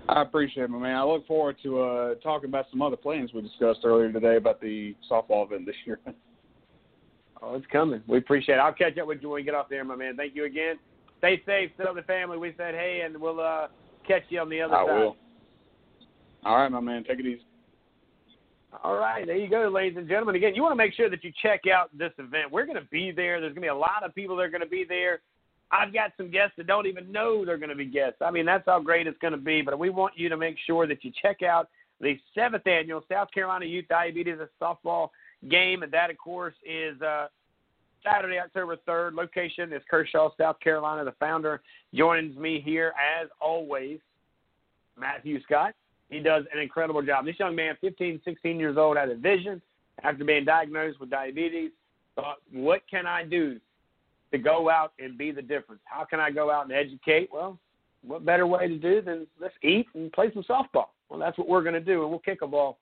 I 0.08 0.22
appreciate 0.22 0.64
it, 0.64 0.70
my 0.70 0.78
man. 0.78 0.96
I 0.96 1.04
look 1.04 1.26
forward 1.26 1.58
to 1.64 1.82
uh, 1.82 2.16
talking 2.16 2.50
about 2.50 2.66
some 2.70 2.82
other 2.82 2.96
plans 2.96 3.32
we 3.34 3.42
discussed 3.42 3.80
earlier 3.84 4.12
today 4.12 4.36
about 4.38 4.62
the 4.62 4.96
softball 5.10 5.46
event 5.46 5.66
this 5.66 5.76
year. 5.86 6.00
Oh, 7.42 7.54
it's 7.56 7.66
coming. 7.72 8.02
We 8.08 8.18
appreciate 8.18 8.56
it. 8.56 8.60
I'll 8.60 8.74
catch 8.74 8.98
up 8.98 9.08
with 9.08 9.22
you 9.22 9.30
when 9.30 9.36
we 9.36 9.44
get 9.44 9.54
off 9.54 9.70
there, 9.70 9.84
my 9.84 9.96
man. 9.96 10.16
Thank 10.16 10.36
you 10.36 10.46
again. 10.46 10.78
Stay 11.20 11.44
safe. 11.46 11.70
Tell 11.78 11.94
the 11.94 12.02
family 12.04 12.38
we 12.38 12.54
said 12.58 12.74
hey, 12.74 13.02
and 13.06 13.16
we'll 13.20 13.40
uh, 13.40 13.68
catch 14.08 14.24
you 14.30 14.40
on 14.40 14.50
the 14.50 14.62
other 14.62 14.74
I 14.74 14.86
side. 14.86 15.00
will. 15.00 15.18
All 16.44 16.58
right, 16.58 16.72
my 16.72 16.80
man. 16.80 17.04
Take 17.04 17.20
it 17.20 17.26
easy. 17.26 17.45
All 18.84 18.98
right, 18.98 19.26
there 19.26 19.38
you 19.38 19.50
go, 19.50 19.70
ladies 19.74 19.98
and 19.98 20.08
gentlemen. 20.08 20.36
Again, 20.36 20.56
you 20.56 20.62
want 20.62 20.72
to 20.72 20.76
make 20.76 20.94
sure 20.94 21.10
that 21.10 21.24
you 21.24 21.32
check 21.42 21.62
out 21.68 21.96
this 21.98 22.12
event. 22.18 22.52
We're 22.52 22.66
going 22.66 22.80
to 22.82 22.88
be 22.92 23.12
there. 23.12 23.40
There's 23.40 23.52
going 23.54 23.56
to 23.56 23.62
be 23.62 23.68
a 23.68 23.76
lot 23.76 24.04
of 24.04 24.14
people 24.14 24.36
that 24.38 24.44
are 24.44 24.50
going 24.50 24.62
to 24.62 24.68
be 24.68 24.86
there. 24.88 25.22
I've 25.72 25.94
got 25.94 26.12
some 26.18 26.30
guests 26.30 26.54
that 26.58 26.68
don't 26.68 26.86
even 26.86 27.12
know 27.12 27.46
they're 27.46 27.58
going 27.58 27.70
to 27.70 27.76
be 27.76 27.86
guests. 27.86 28.18
I 28.22 28.32
mean, 28.32 28.46
that's 28.46 28.66
how 28.66 28.80
great 28.80 29.08
it's 29.08 29.18
going 29.20 29.34
to 29.34 29.38
be. 29.38 29.62
But 29.62 29.80
we 29.80 29.90
want 29.90 30.18
you 30.18 30.30
to 30.30 30.38
make 30.38 30.58
sure 30.66 30.88
that 30.88 31.04
you 31.04 31.12
check 31.22 31.42
out 31.42 31.70
the 32.02 32.20
seventh 32.34 32.68
annual 32.68 33.04
South 33.10 33.30
Carolina 33.32 33.66
Youth 33.66 33.86
Diabetes 33.88 34.38
Softball 34.62 35.10
game, 35.50 35.84
and 35.84 35.92
that, 35.92 36.10
of 36.10 36.18
course, 36.18 36.56
is 36.66 37.00
uh, 37.02 37.28
Saturday, 38.04 38.40
October 38.40 38.78
3rd. 38.88 39.16
Location 39.16 39.74
is 39.74 39.82
Kershaw, 39.90 40.30
South 40.38 40.60
Carolina. 40.60 41.06
The 41.06 41.14
founder 41.20 41.62
joins 41.94 42.38
me 42.38 42.62
here, 42.64 42.94
as 43.22 43.30
always, 43.42 44.00
Matthew 44.98 45.42
Scott. 45.44 45.74
He 46.10 46.20
does 46.20 46.46
an 46.54 46.62
incredible 46.62 47.02
job. 47.02 47.26
This 47.26 47.40
young 47.40 47.56
man, 47.56 47.76
15, 47.82 48.22
16 48.24 48.60
years 48.60 48.78
old, 48.78 48.98
had 48.98 49.10
a 49.10 49.16
vision 49.16 49.62
after 50.04 50.24
being 50.24 50.46
diagnosed 50.46 51.00
with 51.00 51.10
diabetes. 51.10 51.72
Thought, 52.16 52.38
what 52.52 52.82
can 52.90 53.06
I 53.06 53.24
do 53.24 53.60
to 54.32 54.38
go 54.38 54.70
out 54.70 54.94
and 55.00 55.18
be 55.18 55.32
the 55.32 55.42
difference? 55.42 55.82
How 55.86 56.06
can 56.06 56.20
I 56.20 56.32
go 56.32 56.52
out 56.52 56.66
and 56.66 56.74
educate? 56.74 57.30
Well, 57.34 57.58
what 58.06 58.26
better 58.26 58.48
way 58.48 58.68
to 58.68 58.78
do 58.78 59.02
than 59.02 59.28
let's 59.42 59.56
eat 59.64 59.88
and 59.96 60.12
play 60.12 60.32
some 60.34 60.44
softball? 60.44 60.90
Well, 61.10 61.20
that's 61.20 61.38
what 61.38 61.48
we're 61.48 61.64
going 61.64 61.74
to 61.74 61.82
do, 61.82 62.02
and 62.02 62.10
we'll 62.10 62.20
kick 62.20 62.42
a 62.42 62.48
ball 62.48 62.78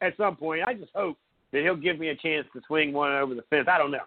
at 0.00 0.16
some 0.16 0.36
point. 0.36 0.62
I 0.66 0.74
just 0.74 0.92
hope 0.94 1.16
that 1.52 1.62
he'll 1.62 1.76
give 1.76 1.98
me 1.98 2.08
a 2.08 2.16
chance 2.16 2.46
to 2.52 2.60
swing 2.66 2.92
one 2.92 3.12
over 3.12 3.34
the 3.34 3.42
fence. 3.42 3.68
I 3.70 3.78
don't 3.78 3.90
know. 3.90 3.98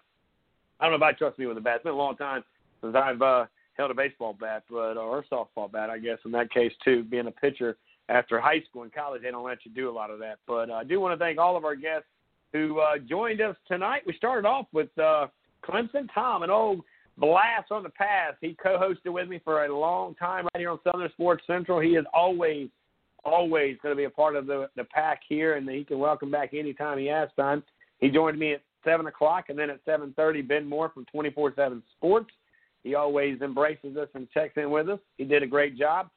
I 0.80 0.84
don't 0.84 0.92
know 0.98 1.06
if 1.06 1.14
I 1.14 1.16
trust 1.16 1.38
me 1.38 1.46
with 1.46 1.58
a 1.58 1.60
bat. 1.60 1.76
It's 1.76 1.84
been 1.84 1.92
a 1.92 1.96
long 1.96 2.16
time 2.16 2.44
since 2.80 2.94
I've 2.94 3.20
uh, 3.20 3.46
held 3.76 3.90
a 3.90 3.94
baseball 3.94 4.36
bat, 4.38 4.64
but 4.70 4.96
or 4.96 5.18
a 5.18 5.24
softball 5.34 5.70
bat, 5.70 5.90
I 5.90 5.98
guess 5.98 6.18
in 6.24 6.30
that 6.32 6.50
case 6.50 6.72
too. 6.84 7.04
Being 7.04 7.26
a 7.26 7.32
pitcher 7.32 7.76
after 8.08 8.40
high 8.40 8.60
school 8.68 8.82
and 8.82 8.92
college, 8.92 9.22
they 9.22 9.30
don't 9.30 9.44
let 9.44 9.58
you 9.64 9.72
do 9.72 9.90
a 9.90 9.92
lot 9.92 10.10
of 10.10 10.18
that. 10.20 10.38
But 10.46 10.70
uh, 10.70 10.74
I 10.74 10.84
do 10.84 11.00
want 11.00 11.18
to 11.18 11.22
thank 11.22 11.38
all 11.38 11.56
of 11.56 11.64
our 11.64 11.76
guests 11.76 12.08
who 12.52 12.80
uh, 12.80 12.98
joined 12.98 13.40
us 13.40 13.56
tonight. 13.66 14.02
We 14.06 14.14
started 14.14 14.46
off 14.46 14.66
with 14.72 14.88
uh, 14.98 15.26
Clemson 15.62 16.08
Tom, 16.14 16.42
an 16.42 16.50
old 16.50 16.80
blast 17.18 17.70
on 17.70 17.82
the 17.82 17.90
past. 17.90 18.36
He 18.40 18.56
co-hosted 18.62 19.12
with 19.12 19.28
me 19.28 19.40
for 19.44 19.64
a 19.64 19.78
long 19.78 20.14
time 20.14 20.44
right 20.44 20.60
here 20.60 20.70
on 20.70 20.78
Southern 20.84 21.10
Sports 21.10 21.44
Central. 21.46 21.80
He 21.80 21.90
is 21.90 22.06
always, 22.14 22.68
always 23.24 23.76
going 23.82 23.92
to 23.92 23.96
be 23.96 24.04
a 24.04 24.10
part 24.10 24.36
of 24.36 24.46
the 24.46 24.70
the 24.76 24.84
pack 24.84 25.20
here, 25.28 25.56
and 25.56 25.68
he 25.68 25.84
can 25.84 25.98
welcome 25.98 26.30
back 26.30 26.54
anytime 26.54 26.98
he 26.98 27.06
has 27.06 27.28
time. 27.36 27.62
He 27.98 28.08
joined 28.08 28.38
me 28.38 28.54
at 28.54 28.62
seven 28.84 29.06
o'clock, 29.06 29.46
and 29.48 29.58
then 29.58 29.68
at 29.68 29.80
seven 29.84 30.14
thirty, 30.16 30.40
Ben 30.40 30.66
Moore 30.66 30.90
from 30.94 31.04
Twenty 31.06 31.30
Four 31.30 31.52
Seven 31.54 31.82
Sports. 31.96 32.30
He 32.84 32.94
always 32.94 33.42
embraces 33.42 33.96
us 33.96 34.08
and 34.14 34.30
checks 34.30 34.56
in 34.56 34.70
with 34.70 34.88
us. 34.88 35.00
He 35.18 35.24
did 35.24 35.42
a 35.42 35.46
great 35.46 35.76
job. 35.76 36.08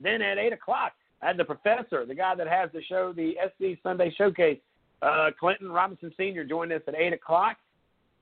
Then 0.00 0.20
at 0.20 0.36
eight 0.36 0.52
o'clock, 0.52 0.92
I 1.22 1.28
had 1.28 1.36
the 1.36 1.44
professor, 1.44 2.04
the 2.06 2.14
guy 2.14 2.34
that 2.34 2.46
has 2.46 2.70
the 2.72 2.82
show, 2.82 3.12
the 3.12 3.34
SC 3.46 3.78
Sunday 3.82 4.12
Showcase. 4.16 4.58
Uh, 5.02 5.30
Clinton 5.38 5.70
Robinson 5.70 6.12
Sr. 6.16 6.44
joined 6.44 6.72
us 6.72 6.82
at 6.86 6.94
eight 6.94 7.12
o'clock. 7.12 7.56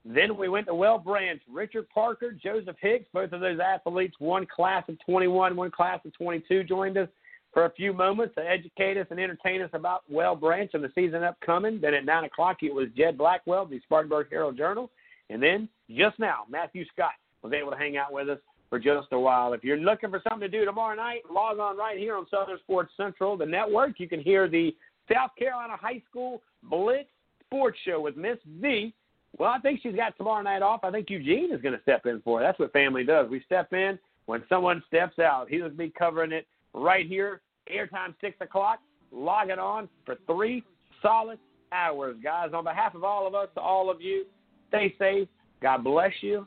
Then 0.04 0.36
we 0.36 0.48
went 0.48 0.66
to 0.66 0.74
Whale 0.74 0.98
Branch. 0.98 1.40
Richard 1.50 1.88
Parker, 1.90 2.32
Joseph 2.32 2.76
Hicks, 2.80 3.06
both 3.12 3.32
of 3.32 3.40
those 3.40 3.60
athletes, 3.60 4.16
one 4.18 4.46
class 4.46 4.84
of 4.88 4.96
21, 5.06 5.54
one 5.54 5.70
class 5.70 6.00
of 6.04 6.12
22, 6.14 6.64
joined 6.64 6.98
us 6.98 7.08
for 7.52 7.66
a 7.66 7.70
few 7.70 7.92
moments 7.92 8.34
to 8.34 8.48
educate 8.48 8.96
us 8.96 9.06
and 9.10 9.20
entertain 9.20 9.62
us 9.62 9.70
about 9.74 10.02
Whale 10.10 10.34
Branch 10.34 10.70
and 10.74 10.82
the 10.82 10.90
season 10.94 11.22
upcoming. 11.22 11.80
Then 11.80 11.94
at 11.94 12.04
9 12.04 12.24
o'clock, 12.24 12.58
it 12.62 12.74
was 12.74 12.88
Jed 12.96 13.18
Blackwell, 13.18 13.66
the 13.66 13.80
Spartanburg 13.80 14.28
Herald 14.30 14.56
Journal. 14.56 14.90
And 15.30 15.42
then 15.42 15.68
just 15.90 16.18
now, 16.18 16.44
Matthew 16.50 16.84
Scott 16.92 17.12
was 17.42 17.52
able 17.52 17.70
to 17.70 17.76
hang 17.76 17.96
out 17.96 18.12
with 18.12 18.28
us 18.28 18.38
for 18.72 18.78
just 18.78 19.08
a 19.12 19.20
while. 19.20 19.52
If 19.52 19.62
you're 19.62 19.76
looking 19.76 20.08
for 20.08 20.22
something 20.26 20.48
to 20.50 20.58
do 20.58 20.64
tomorrow 20.64 20.96
night, 20.96 21.20
log 21.30 21.58
on 21.58 21.76
right 21.76 21.98
here 21.98 22.16
on 22.16 22.26
Southern 22.30 22.58
Sports 22.60 22.90
Central, 22.96 23.36
the 23.36 23.44
network. 23.44 24.00
You 24.00 24.08
can 24.08 24.20
hear 24.22 24.48
the 24.48 24.74
South 25.12 25.32
Carolina 25.38 25.76
High 25.78 26.00
School 26.08 26.40
Blitz 26.62 27.10
Sports 27.46 27.78
Show 27.84 28.00
with 28.00 28.16
Miss 28.16 28.38
V 28.62 28.94
well, 29.38 29.50
I 29.50 29.58
think 29.60 29.80
she's 29.82 29.94
got 29.94 30.16
tomorrow 30.16 30.42
night 30.42 30.62
off. 30.62 30.80
I 30.84 30.90
think 30.90 31.08
Eugene 31.08 31.52
is 31.52 31.60
going 31.62 31.74
to 31.74 31.82
step 31.82 32.06
in 32.06 32.20
for 32.22 32.38
her. 32.38 32.44
That's 32.44 32.58
what 32.58 32.72
family 32.72 33.04
does. 33.04 33.30
We 33.30 33.42
step 33.44 33.72
in 33.72 33.98
when 34.26 34.42
someone 34.48 34.82
steps 34.88 35.18
out. 35.18 35.48
He'll 35.48 35.70
be 35.70 35.90
covering 35.90 36.32
it 36.32 36.46
right 36.74 37.06
here. 37.06 37.40
Airtime 37.74 38.14
6 38.20 38.36
o'clock. 38.40 38.80
Log 39.10 39.50
it 39.50 39.58
on 39.58 39.88
for 40.04 40.16
three 40.26 40.62
solid 41.00 41.38
hours, 41.72 42.16
guys. 42.22 42.50
On 42.52 42.64
behalf 42.64 42.94
of 42.94 43.04
all 43.04 43.26
of 43.26 43.34
us, 43.34 43.48
to 43.54 43.60
all 43.60 43.90
of 43.90 44.00
you, 44.00 44.26
stay 44.68 44.94
safe. 44.98 45.28
God 45.62 45.84
bless 45.84 46.12
you. 46.20 46.46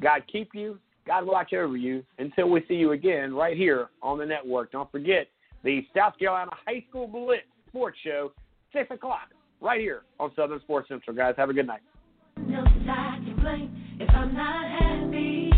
God 0.00 0.22
keep 0.30 0.54
you. 0.54 0.78
God 1.06 1.26
watch 1.26 1.52
over 1.52 1.76
you 1.76 2.02
until 2.18 2.50
we 2.50 2.64
see 2.66 2.74
you 2.74 2.92
again 2.92 3.34
right 3.34 3.56
here 3.56 3.90
on 4.02 4.18
the 4.18 4.26
network. 4.26 4.72
Don't 4.72 4.90
forget 4.90 5.28
the 5.64 5.86
South 5.96 6.18
Carolina 6.18 6.50
High 6.66 6.84
School 6.88 7.06
Blitz 7.06 7.44
Sports 7.68 7.98
Show, 8.02 8.32
6 8.72 8.90
o'clock, 8.90 9.30
right 9.60 9.80
here 9.80 10.02
on 10.18 10.32
Southern 10.34 10.60
Sports 10.60 10.88
Central. 10.88 11.14
Guys, 11.16 11.34
have 11.36 11.50
a 11.50 11.54
good 11.54 11.66
night 11.66 11.82
blame 13.46 13.98
if 14.00 14.10
I'm 14.10 14.34
not 14.34 14.64
happy. 14.80 15.50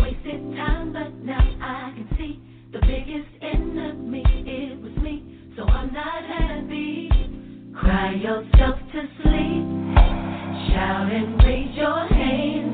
Wasted 0.00 0.56
time, 0.56 0.92
but 0.92 1.12
now 1.22 1.38
I 1.60 1.92
can 1.94 2.08
see 2.16 2.40
the 2.72 2.80
biggest 2.80 3.28
enemy, 3.42 4.24
it 4.46 4.80
was 4.80 4.96
me, 5.02 5.52
so 5.56 5.64
I'm 5.64 5.92
not 5.92 6.24
happy. 6.24 7.10
Cry 7.78 8.14
yourself 8.14 8.78
to 8.92 9.00
sleep, 9.22 9.64
shout 10.72 11.12
and 11.12 11.42
raise 11.42 11.76
your 11.76 12.08
hands. 12.08 12.67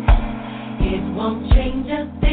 It 0.95 1.03
won't 1.17 1.51
change 1.53 1.89
a 1.91 2.24